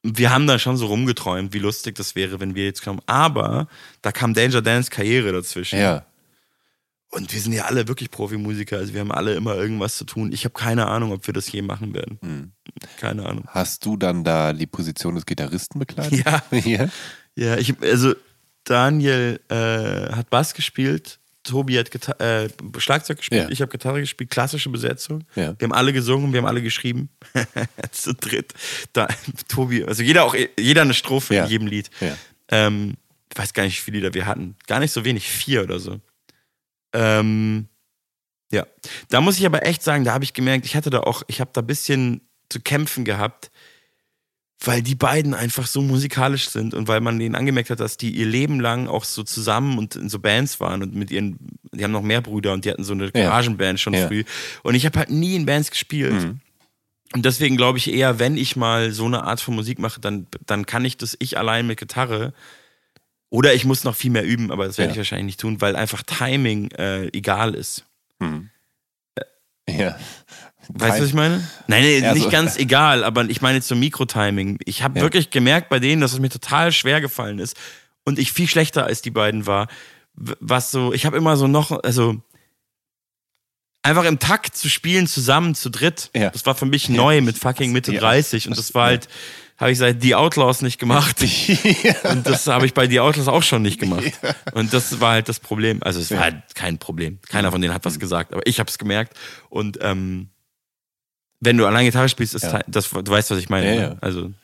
Wir 0.02 0.30
haben 0.30 0.46
da 0.46 0.58
schon 0.58 0.76
so 0.76 0.86
rumgeträumt, 0.86 1.52
wie 1.52 1.60
lustig 1.60 1.94
das 1.94 2.16
wäre, 2.16 2.40
wenn 2.40 2.54
wir 2.54 2.64
jetzt 2.64 2.82
kommen. 2.82 3.00
Aber 3.06 3.68
da 4.02 4.10
kam 4.10 4.34
Danger 4.34 4.60
Dance 4.60 4.90
Karriere 4.90 5.32
dazwischen. 5.32 5.78
Ja. 5.78 6.04
Und 7.08 7.32
wir 7.32 7.40
sind 7.40 7.52
ja 7.52 7.66
alle 7.66 7.88
wirklich 7.88 8.10
Profimusiker, 8.10 8.78
also 8.78 8.94
wir 8.94 9.00
haben 9.00 9.12
alle 9.12 9.34
immer 9.34 9.54
irgendwas 9.54 9.98
zu 9.98 10.04
tun. 10.04 10.32
Ich 10.32 10.44
habe 10.44 10.54
keine 10.54 10.86
Ahnung, 10.86 11.12
ob 11.12 11.26
wir 11.26 11.34
das 11.34 11.52
je 11.52 11.60
machen 11.60 11.94
werden. 11.94 12.18
Hm. 12.22 12.52
Keine 12.98 13.26
Ahnung. 13.26 13.44
Hast 13.48 13.84
du 13.84 13.98
dann 13.98 14.24
da 14.24 14.54
die 14.54 14.66
Position 14.66 15.14
des 15.14 15.26
Gitarristen 15.26 15.78
bekleidet? 15.78 16.24
Ja. 16.24 16.42
ja. 16.64 16.88
Ja, 17.34 17.56
ich 17.56 17.74
also 17.82 18.14
Daniel 18.64 19.40
äh, 19.48 20.12
hat 20.12 20.30
Bass 20.30 20.54
gespielt, 20.54 21.18
Tobi 21.44 21.78
hat 21.78 21.90
Gita 21.90 22.12
äh, 22.18 22.48
Schlagzeug 22.78 23.18
gespielt, 23.18 23.44
Ja. 23.44 23.48
ich 23.50 23.60
habe 23.60 23.70
Gitarre 23.70 24.00
gespielt, 24.00 24.30
klassische 24.30 24.68
Besetzung. 24.70 25.24
Ja. 25.34 25.54
Wir 25.58 25.66
haben 25.66 25.72
alle 25.72 25.92
gesungen, 25.92 26.32
wir 26.32 26.38
haben 26.38 26.46
alle 26.46 26.62
geschrieben. 26.62 27.08
Zu 27.90 28.14
dritt. 28.14 28.52
Da, 28.92 29.08
Tobi, 29.48 29.84
also 29.84 30.02
jeder 30.02 30.24
auch 30.24 30.34
jeder 30.58 30.82
eine 30.82 30.94
Strophe 30.94 31.34
Ja. 31.34 31.44
in 31.44 31.50
jedem 31.50 31.66
Lied. 31.66 31.90
Ähm, 32.50 32.94
ich 33.32 33.38
weiß 33.38 33.52
gar 33.54 33.62
nicht, 33.64 33.76
wie 33.78 33.82
viele 33.82 33.98
Lieder 33.98 34.14
wir 34.14 34.26
hatten. 34.26 34.56
Gar 34.66 34.78
nicht 34.80 34.92
so 34.92 35.04
wenig, 35.04 35.26
vier 35.28 35.62
oder 35.62 35.80
so. 35.80 36.00
Ähm, 36.92 37.68
ja, 38.52 38.66
da 39.08 39.20
muss 39.20 39.38
ich 39.38 39.46
aber 39.46 39.64
echt 39.66 39.82
sagen, 39.82 40.04
da 40.04 40.12
habe 40.12 40.24
ich 40.24 40.34
gemerkt, 40.34 40.66
ich 40.66 40.76
hatte 40.76 40.90
da 40.90 41.00
auch, 41.00 41.22
ich 41.26 41.40
habe 41.40 41.50
da 41.54 41.62
ein 41.62 41.66
bisschen 41.66 42.20
zu 42.50 42.60
kämpfen 42.60 43.04
gehabt, 43.04 43.50
weil 44.64 44.82
die 44.82 44.94
beiden 44.94 45.34
einfach 45.34 45.66
so 45.66 45.82
musikalisch 45.82 46.48
sind 46.48 46.74
und 46.74 46.88
weil 46.88 47.00
man 47.00 47.18
denen 47.18 47.34
angemerkt 47.34 47.70
hat, 47.70 47.80
dass 47.80 47.96
die 47.96 48.10
ihr 48.10 48.26
Leben 48.26 48.60
lang 48.60 48.86
auch 48.88 49.04
so 49.04 49.22
zusammen 49.22 49.78
und 49.78 49.96
in 49.96 50.08
so 50.08 50.18
Bands 50.18 50.60
waren 50.60 50.82
und 50.82 50.94
mit 50.94 51.10
ihren, 51.10 51.38
die 51.72 51.82
haben 51.84 51.92
noch 51.92 52.02
mehr 52.02 52.20
Brüder 52.20 52.52
und 52.52 52.64
die 52.64 52.70
hatten 52.70 52.84
so 52.84 52.92
eine. 52.92 53.10
Garagenband 53.10 53.80
schon 53.80 53.94
Ja. 53.94 54.06
früh. 54.08 54.24
Und 54.62 54.74
ich 54.74 54.86
habe 54.86 54.98
halt 54.98 55.10
nie 55.10 55.34
in 55.36 55.46
Bands 55.46 55.70
gespielt. 55.70 56.12
Mhm. 56.22 56.40
Und 57.14 57.24
deswegen 57.26 57.56
glaube 57.56 57.78
ich 57.78 57.92
eher, 57.92 58.18
wenn 58.18 58.36
ich 58.36 58.56
mal 58.56 58.90
so 58.92 59.04
eine 59.04 59.24
Art 59.24 59.40
von 59.40 59.54
Musik 59.54 59.78
mache, 59.78 60.00
dann, 60.00 60.26
dann 60.46 60.64
kann 60.66 60.84
ich 60.84 60.96
das 60.96 61.16
ich 61.18 61.36
allein 61.38 61.66
mit 61.66 61.78
Gitarre. 61.78 62.32
Oder 63.28 63.54
ich 63.54 63.64
muss 63.64 63.84
noch 63.84 63.96
viel 63.96 64.10
mehr 64.10 64.24
üben, 64.24 64.50
aber 64.50 64.66
das 64.66 64.78
werde 64.78 64.90
Ja. 64.90 64.92
ich 64.92 64.98
wahrscheinlich 64.98 65.26
nicht 65.26 65.40
tun, 65.40 65.60
weil 65.60 65.76
einfach 65.76 66.02
Timing 66.02 66.70
äh, 66.72 67.06
egal 67.08 67.54
ist. 67.54 67.84
Hm. 68.20 68.50
Ja. 69.68 69.96
Weißt 70.68 70.98
du, 70.98 71.02
was 71.02 71.08
ich 71.08 71.14
meine? 71.14 71.46
Nein, 71.66 71.82
nee, 71.82 71.98
Ja, 71.98 72.14
nicht 72.14 72.24
so- 72.24 72.30
ganz 72.30 72.56
egal, 72.56 73.04
aber 73.04 73.24
ich 73.24 73.40
meine 73.42 73.60
zum 73.62 73.80
Mikrotiming. 73.80 74.58
Ich 74.64 74.82
habe 74.82 74.98
Ja. 74.98 75.04
wirklich 75.04 75.30
gemerkt 75.30 75.68
bei 75.68 75.78
denen, 75.78 76.00
dass 76.00 76.12
es 76.12 76.18
mir 76.20 76.28
total 76.28 76.72
schwer 76.72 77.00
gefallen 77.00 77.38
ist 77.38 77.56
und 78.04 78.18
ich 78.18 78.32
viel 78.32 78.48
schlechter 78.48 78.84
als 78.84 79.02
die 79.02 79.10
beiden 79.10 79.46
war. 79.46 79.68
Was 80.14 80.70
so, 80.70 80.92
ich 80.92 81.04
habe 81.06 81.16
immer 81.16 81.36
so 81.36 81.46
noch, 81.48 81.70
also 81.82 82.16
einfach 83.82 84.04
im 84.04 84.18
Takt 84.18 84.56
zu 84.56 84.68
spielen 84.68 85.06
zusammen 85.06 85.54
zu 85.54 85.70
dritt. 85.70 86.10
Ja. 86.14 86.30
Das 86.30 86.46
war 86.46 86.54
für 86.54 86.66
mich 86.66 86.88
neu 86.88 87.20
mit 87.20 87.38
fucking 87.38 87.72
Mitte 87.72 87.92
Ja. 87.92 88.00
30 88.00 88.46
und 88.48 88.56
das 88.56 88.74
war 88.74 88.86
halt, 88.86 89.08
habe 89.58 89.72
ich 89.72 89.78
seit 89.78 90.02
The 90.02 90.14
Outlaws 90.16 90.62
nicht 90.62 90.78
gemacht. 90.78 91.16
Und 92.04 92.26
das 92.26 92.46
habe 92.48 92.66
ich 92.66 92.74
bei 92.74 92.88
The 92.88 92.98
Outlaws 92.98 93.28
auch 93.28 93.44
schon 93.44 93.62
nicht 93.62 93.78
gemacht. 93.78 94.10
Und 94.54 94.72
das 94.72 94.98
war 95.00 95.12
halt 95.12 95.28
das 95.28 95.38
Problem. 95.38 95.80
Also 95.84 96.00
es 96.00 96.10
war 96.10 96.18
halt 96.20 96.42
kein 96.56 96.78
Problem. 96.78 97.20
Keiner 97.28 97.52
von 97.52 97.60
denen 97.60 97.72
hat 97.72 97.84
was 97.84 98.00
gesagt, 98.00 98.32
aber 98.32 98.44
ich 98.44 98.58
habe 98.58 98.68
es 98.68 98.76
gemerkt. 98.78 99.16
Und 99.50 99.78
ähm, 99.80 100.30
wenn 101.44 101.56
du 101.58 101.66
allein 101.66 101.84
Gitarre 101.84 102.08
spielst, 102.08 102.34
ist 102.34 102.44
Ja. 102.44 102.52
halt- 102.54 102.64
das, 102.68 102.88
du 102.90 103.06
weißt, 103.10 103.30
was 103.30 103.38
ich 103.38 103.48
meine. 103.50 103.66
Ja, 103.66 103.74
ne? 103.74 103.80
ja. 103.88 103.96
Also 104.00 104.22
du 104.28 104.34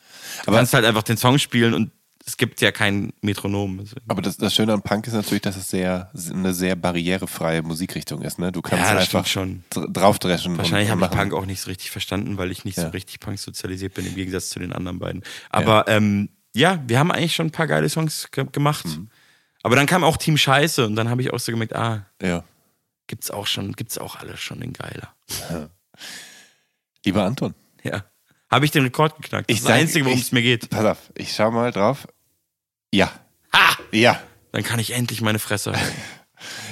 Aber- 0.47 0.57
kannst 0.59 0.75
halt 0.75 0.85
einfach 0.85 1.03
den 1.05 1.17
Song 1.17 1.39
spielen 1.39 1.73
und 1.75 1.91
es 2.27 2.37
gibt 2.37 2.61
ja 2.61 2.71
kein 2.73 3.13
Metronom. 3.23 3.79
Deswegen. 3.83 4.03
Aber 4.11 4.21
das, 4.21 4.37
das 4.37 4.55
Schöne 4.55 4.75
an 4.75 4.83
Punk 4.83 5.07
ist 5.07 5.15
natürlich, 5.15 5.41
dass 5.41 5.57
es 5.57 5.71
sehr, 5.71 6.11
eine 6.31 6.53
sehr 6.53 6.77
barrierefreie 6.77 7.63
Musikrichtung 7.63 8.21
ist. 8.21 8.39
Ne? 8.39 8.53
Du 8.53 8.61
kannst 8.61 8.85
Ja, 8.85 8.99
einfach 8.99 9.25
schon. 9.27 9.65
dr- 9.71 9.89
draufdreschen. 9.91 10.59
Wahrscheinlich 10.59 10.91
habe 10.91 11.03
ich. 11.05 11.11
Punk 11.11 11.33
auch 11.33 11.47
nicht 11.47 11.61
so 11.63 11.71
richtig 11.71 11.91
verstanden, 11.91 12.37
weil 12.37 12.51
ich 12.51 12.67
nicht 12.67 12.77
Ja. 12.77 12.85
so 12.85 12.89
richtig 12.91 13.21
Punk 13.21 13.39
sozialisiert 13.39 13.95
bin, 13.95 14.05
im 14.07 14.15
Gegensatz 14.15 14.51
zu 14.51 14.59
den 14.59 14.75
anderen 14.75 14.99
beiden. 14.99 15.23
Aber 15.49 15.87
ja, 15.89 15.97
ähm, 15.97 16.29
ja 16.55 16.83
wir 16.87 16.99
haben 16.99 17.11
eigentlich 17.11 17.35
schon 17.35 17.47
ein 17.47 17.51
paar 17.53 17.67
geile 17.67 17.89
Songs 17.89 18.29
ge 18.31 18.45
gemacht. 18.53 18.85
Mhm. 18.85 19.09
Aber 19.63 19.75
dann 19.77 19.87
kam 19.87 20.05
auch 20.05 20.19
Team 20.19 20.37
Scheiße 20.37 20.85
und 20.85 20.97
dann 20.97 21.09
habe 21.09 21.23
ich 21.23 21.33
auch 21.33 21.39
so 21.39 21.51
gemerkt, 21.51 21.75
ah, 21.75 22.05
Ja. 22.21 22.45
gibt's 23.07 23.31
auch 23.31 23.47
schon, 23.47 23.73
gibt's 23.73 23.97
auch 23.97 24.17
alles 24.17 24.39
schon 24.41 24.61
in 24.61 24.75
geiler. 24.75 25.15
Lieber 27.09 27.25
Anton, 27.25 27.55
Ja. 27.83 28.05
Habe 28.51 28.65
ich 28.65 28.71
den 28.71 28.83
Rekord 28.85 29.17
geknackt? 29.17 29.49
Das 29.51 29.55
Ich 29.55 29.59
ist 29.61 29.65
das 29.69 29.75
sag- 29.75 29.81
Einzige, 29.81 30.05
worum 30.07 30.19
ich- 30.19 30.25
es 30.25 30.33
mir 30.33 30.43
geht. 30.43 30.71
pass 30.71 30.85
auf, 30.85 30.99
ich 31.15 31.35
schau 31.35 31.51
mal 31.51 31.71
drauf. 31.73 32.07
Ja. 32.93 33.11
Ha! 33.55 33.77
Ja. 33.93 34.21
Dann 34.53 34.63
kann 34.63 34.79
ich 34.81 34.93
endlich 34.95 35.21
meine 35.21 35.39
Fresse. 35.39 35.73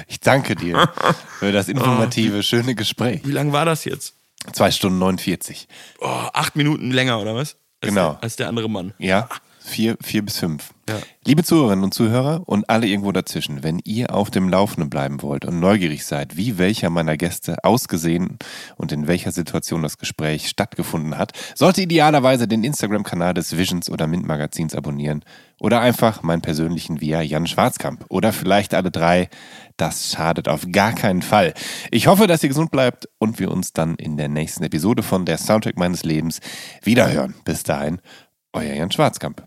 Ich 0.06 0.20
danke 0.20 0.54
dir 0.54 0.88
für 1.40 1.50
das 1.50 1.68
informative, 1.68 2.44
schöne 2.44 2.76
Gespräch. 2.76 3.22
Wie 3.24 3.32
lang 3.32 3.50
war 3.52 3.64
das 3.64 3.84
jetzt? 3.84 4.14
Zwei 4.52 4.70
Stunden 4.70 4.98
49. 5.00 5.66
Oh, 5.98 6.06
acht 6.06 6.54
Minuten 6.54 6.92
länger, 6.92 7.18
oder 7.20 7.34
was? 7.34 7.56
Als 7.80 7.88
Genau. 7.92 8.12
Der, 8.12 8.22
als 8.22 8.36
der 8.36 8.48
andere 8.48 8.70
Mann. 8.70 8.94
Ja, 8.98 9.28
vier, 9.66 9.96
vier 10.02 10.24
bis 10.24 10.38
fünf. 10.38 10.70
Ja. 10.88 10.96
Liebe 11.24 11.42
Zuhörerinnen 11.42 11.84
und 11.84 11.92
Zuhörer 11.92 12.42
und 12.46 12.70
alle 12.70 12.86
irgendwo 12.86 13.10
dazwischen, 13.10 13.64
wenn 13.64 13.80
ihr 13.82 14.14
auf 14.14 14.30
dem 14.30 14.48
Laufenden 14.48 14.88
bleiben 14.88 15.20
wollt 15.20 15.44
und 15.44 15.58
neugierig 15.58 16.04
seid, 16.04 16.36
wie 16.36 16.58
welcher 16.58 16.90
meiner 16.90 17.16
Gäste 17.16 17.56
ausgesehen 17.64 18.38
und 18.76 18.92
in 18.92 19.08
welcher 19.08 19.32
Situation 19.32 19.82
das 19.82 19.98
Gespräch 19.98 20.48
stattgefunden 20.48 21.18
hat, 21.18 21.32
sollte 21.56 21.82
idealerweise 21.82 22.46
den 22.46 22.62
Instagram-Kanal 22.62 23.34
des 23.34 23.56
Visions 23.56 23.90
oder 23.90 24.06
Mint 24.06 24.26
Magazins 24.26 24.76
abonnieren 24.76 25.24
oder 25.58 25.80
einfach 25.80 26.22
meinen 26.22 26.42
persönlichen 26.42 27.00
via 27.00 27.20
Jan 27.20 27.48
Schwarzkamp 27.48 28.04
oder 28.08 28.32
vielleicht 28.32 28.72
alle 28.72 28.92
drei. 28.92 29.28
Das 29.76 30.12
schadet 30.12 30.48
auf 30.48 30.66
gar 30.70 30.92
keinen 30.92 31.22
Fall. 31.22 31.52
Ich 31.90 32.06
hoffe, 32.06 32.28
dass 32.28 32.44
ihr 32.44 32.48
gesund 32.48 32.70
bleibt 32.70 33.08
und 33.18 33.40
wir 33.40 33.50
uns 33.50 33.72
dann 33.72 33.96
in 33.96 34.16
der 34.16 34.28
nächsten 34.28 34.62
Episode 34.62 35.02
von 35.02 35.24
der 35.24 35.38
Soundtrack 35.38 35.76
meines 35.76 36.04
Lebens 36.04 36.40
wiederhören. 36.82 37.34
Bis 37.44 37.64
dahin, 37.64 38.00
euer 38.52 38.74
Jan 38.74 38.92
Schwarzkamp. 38.92 39.46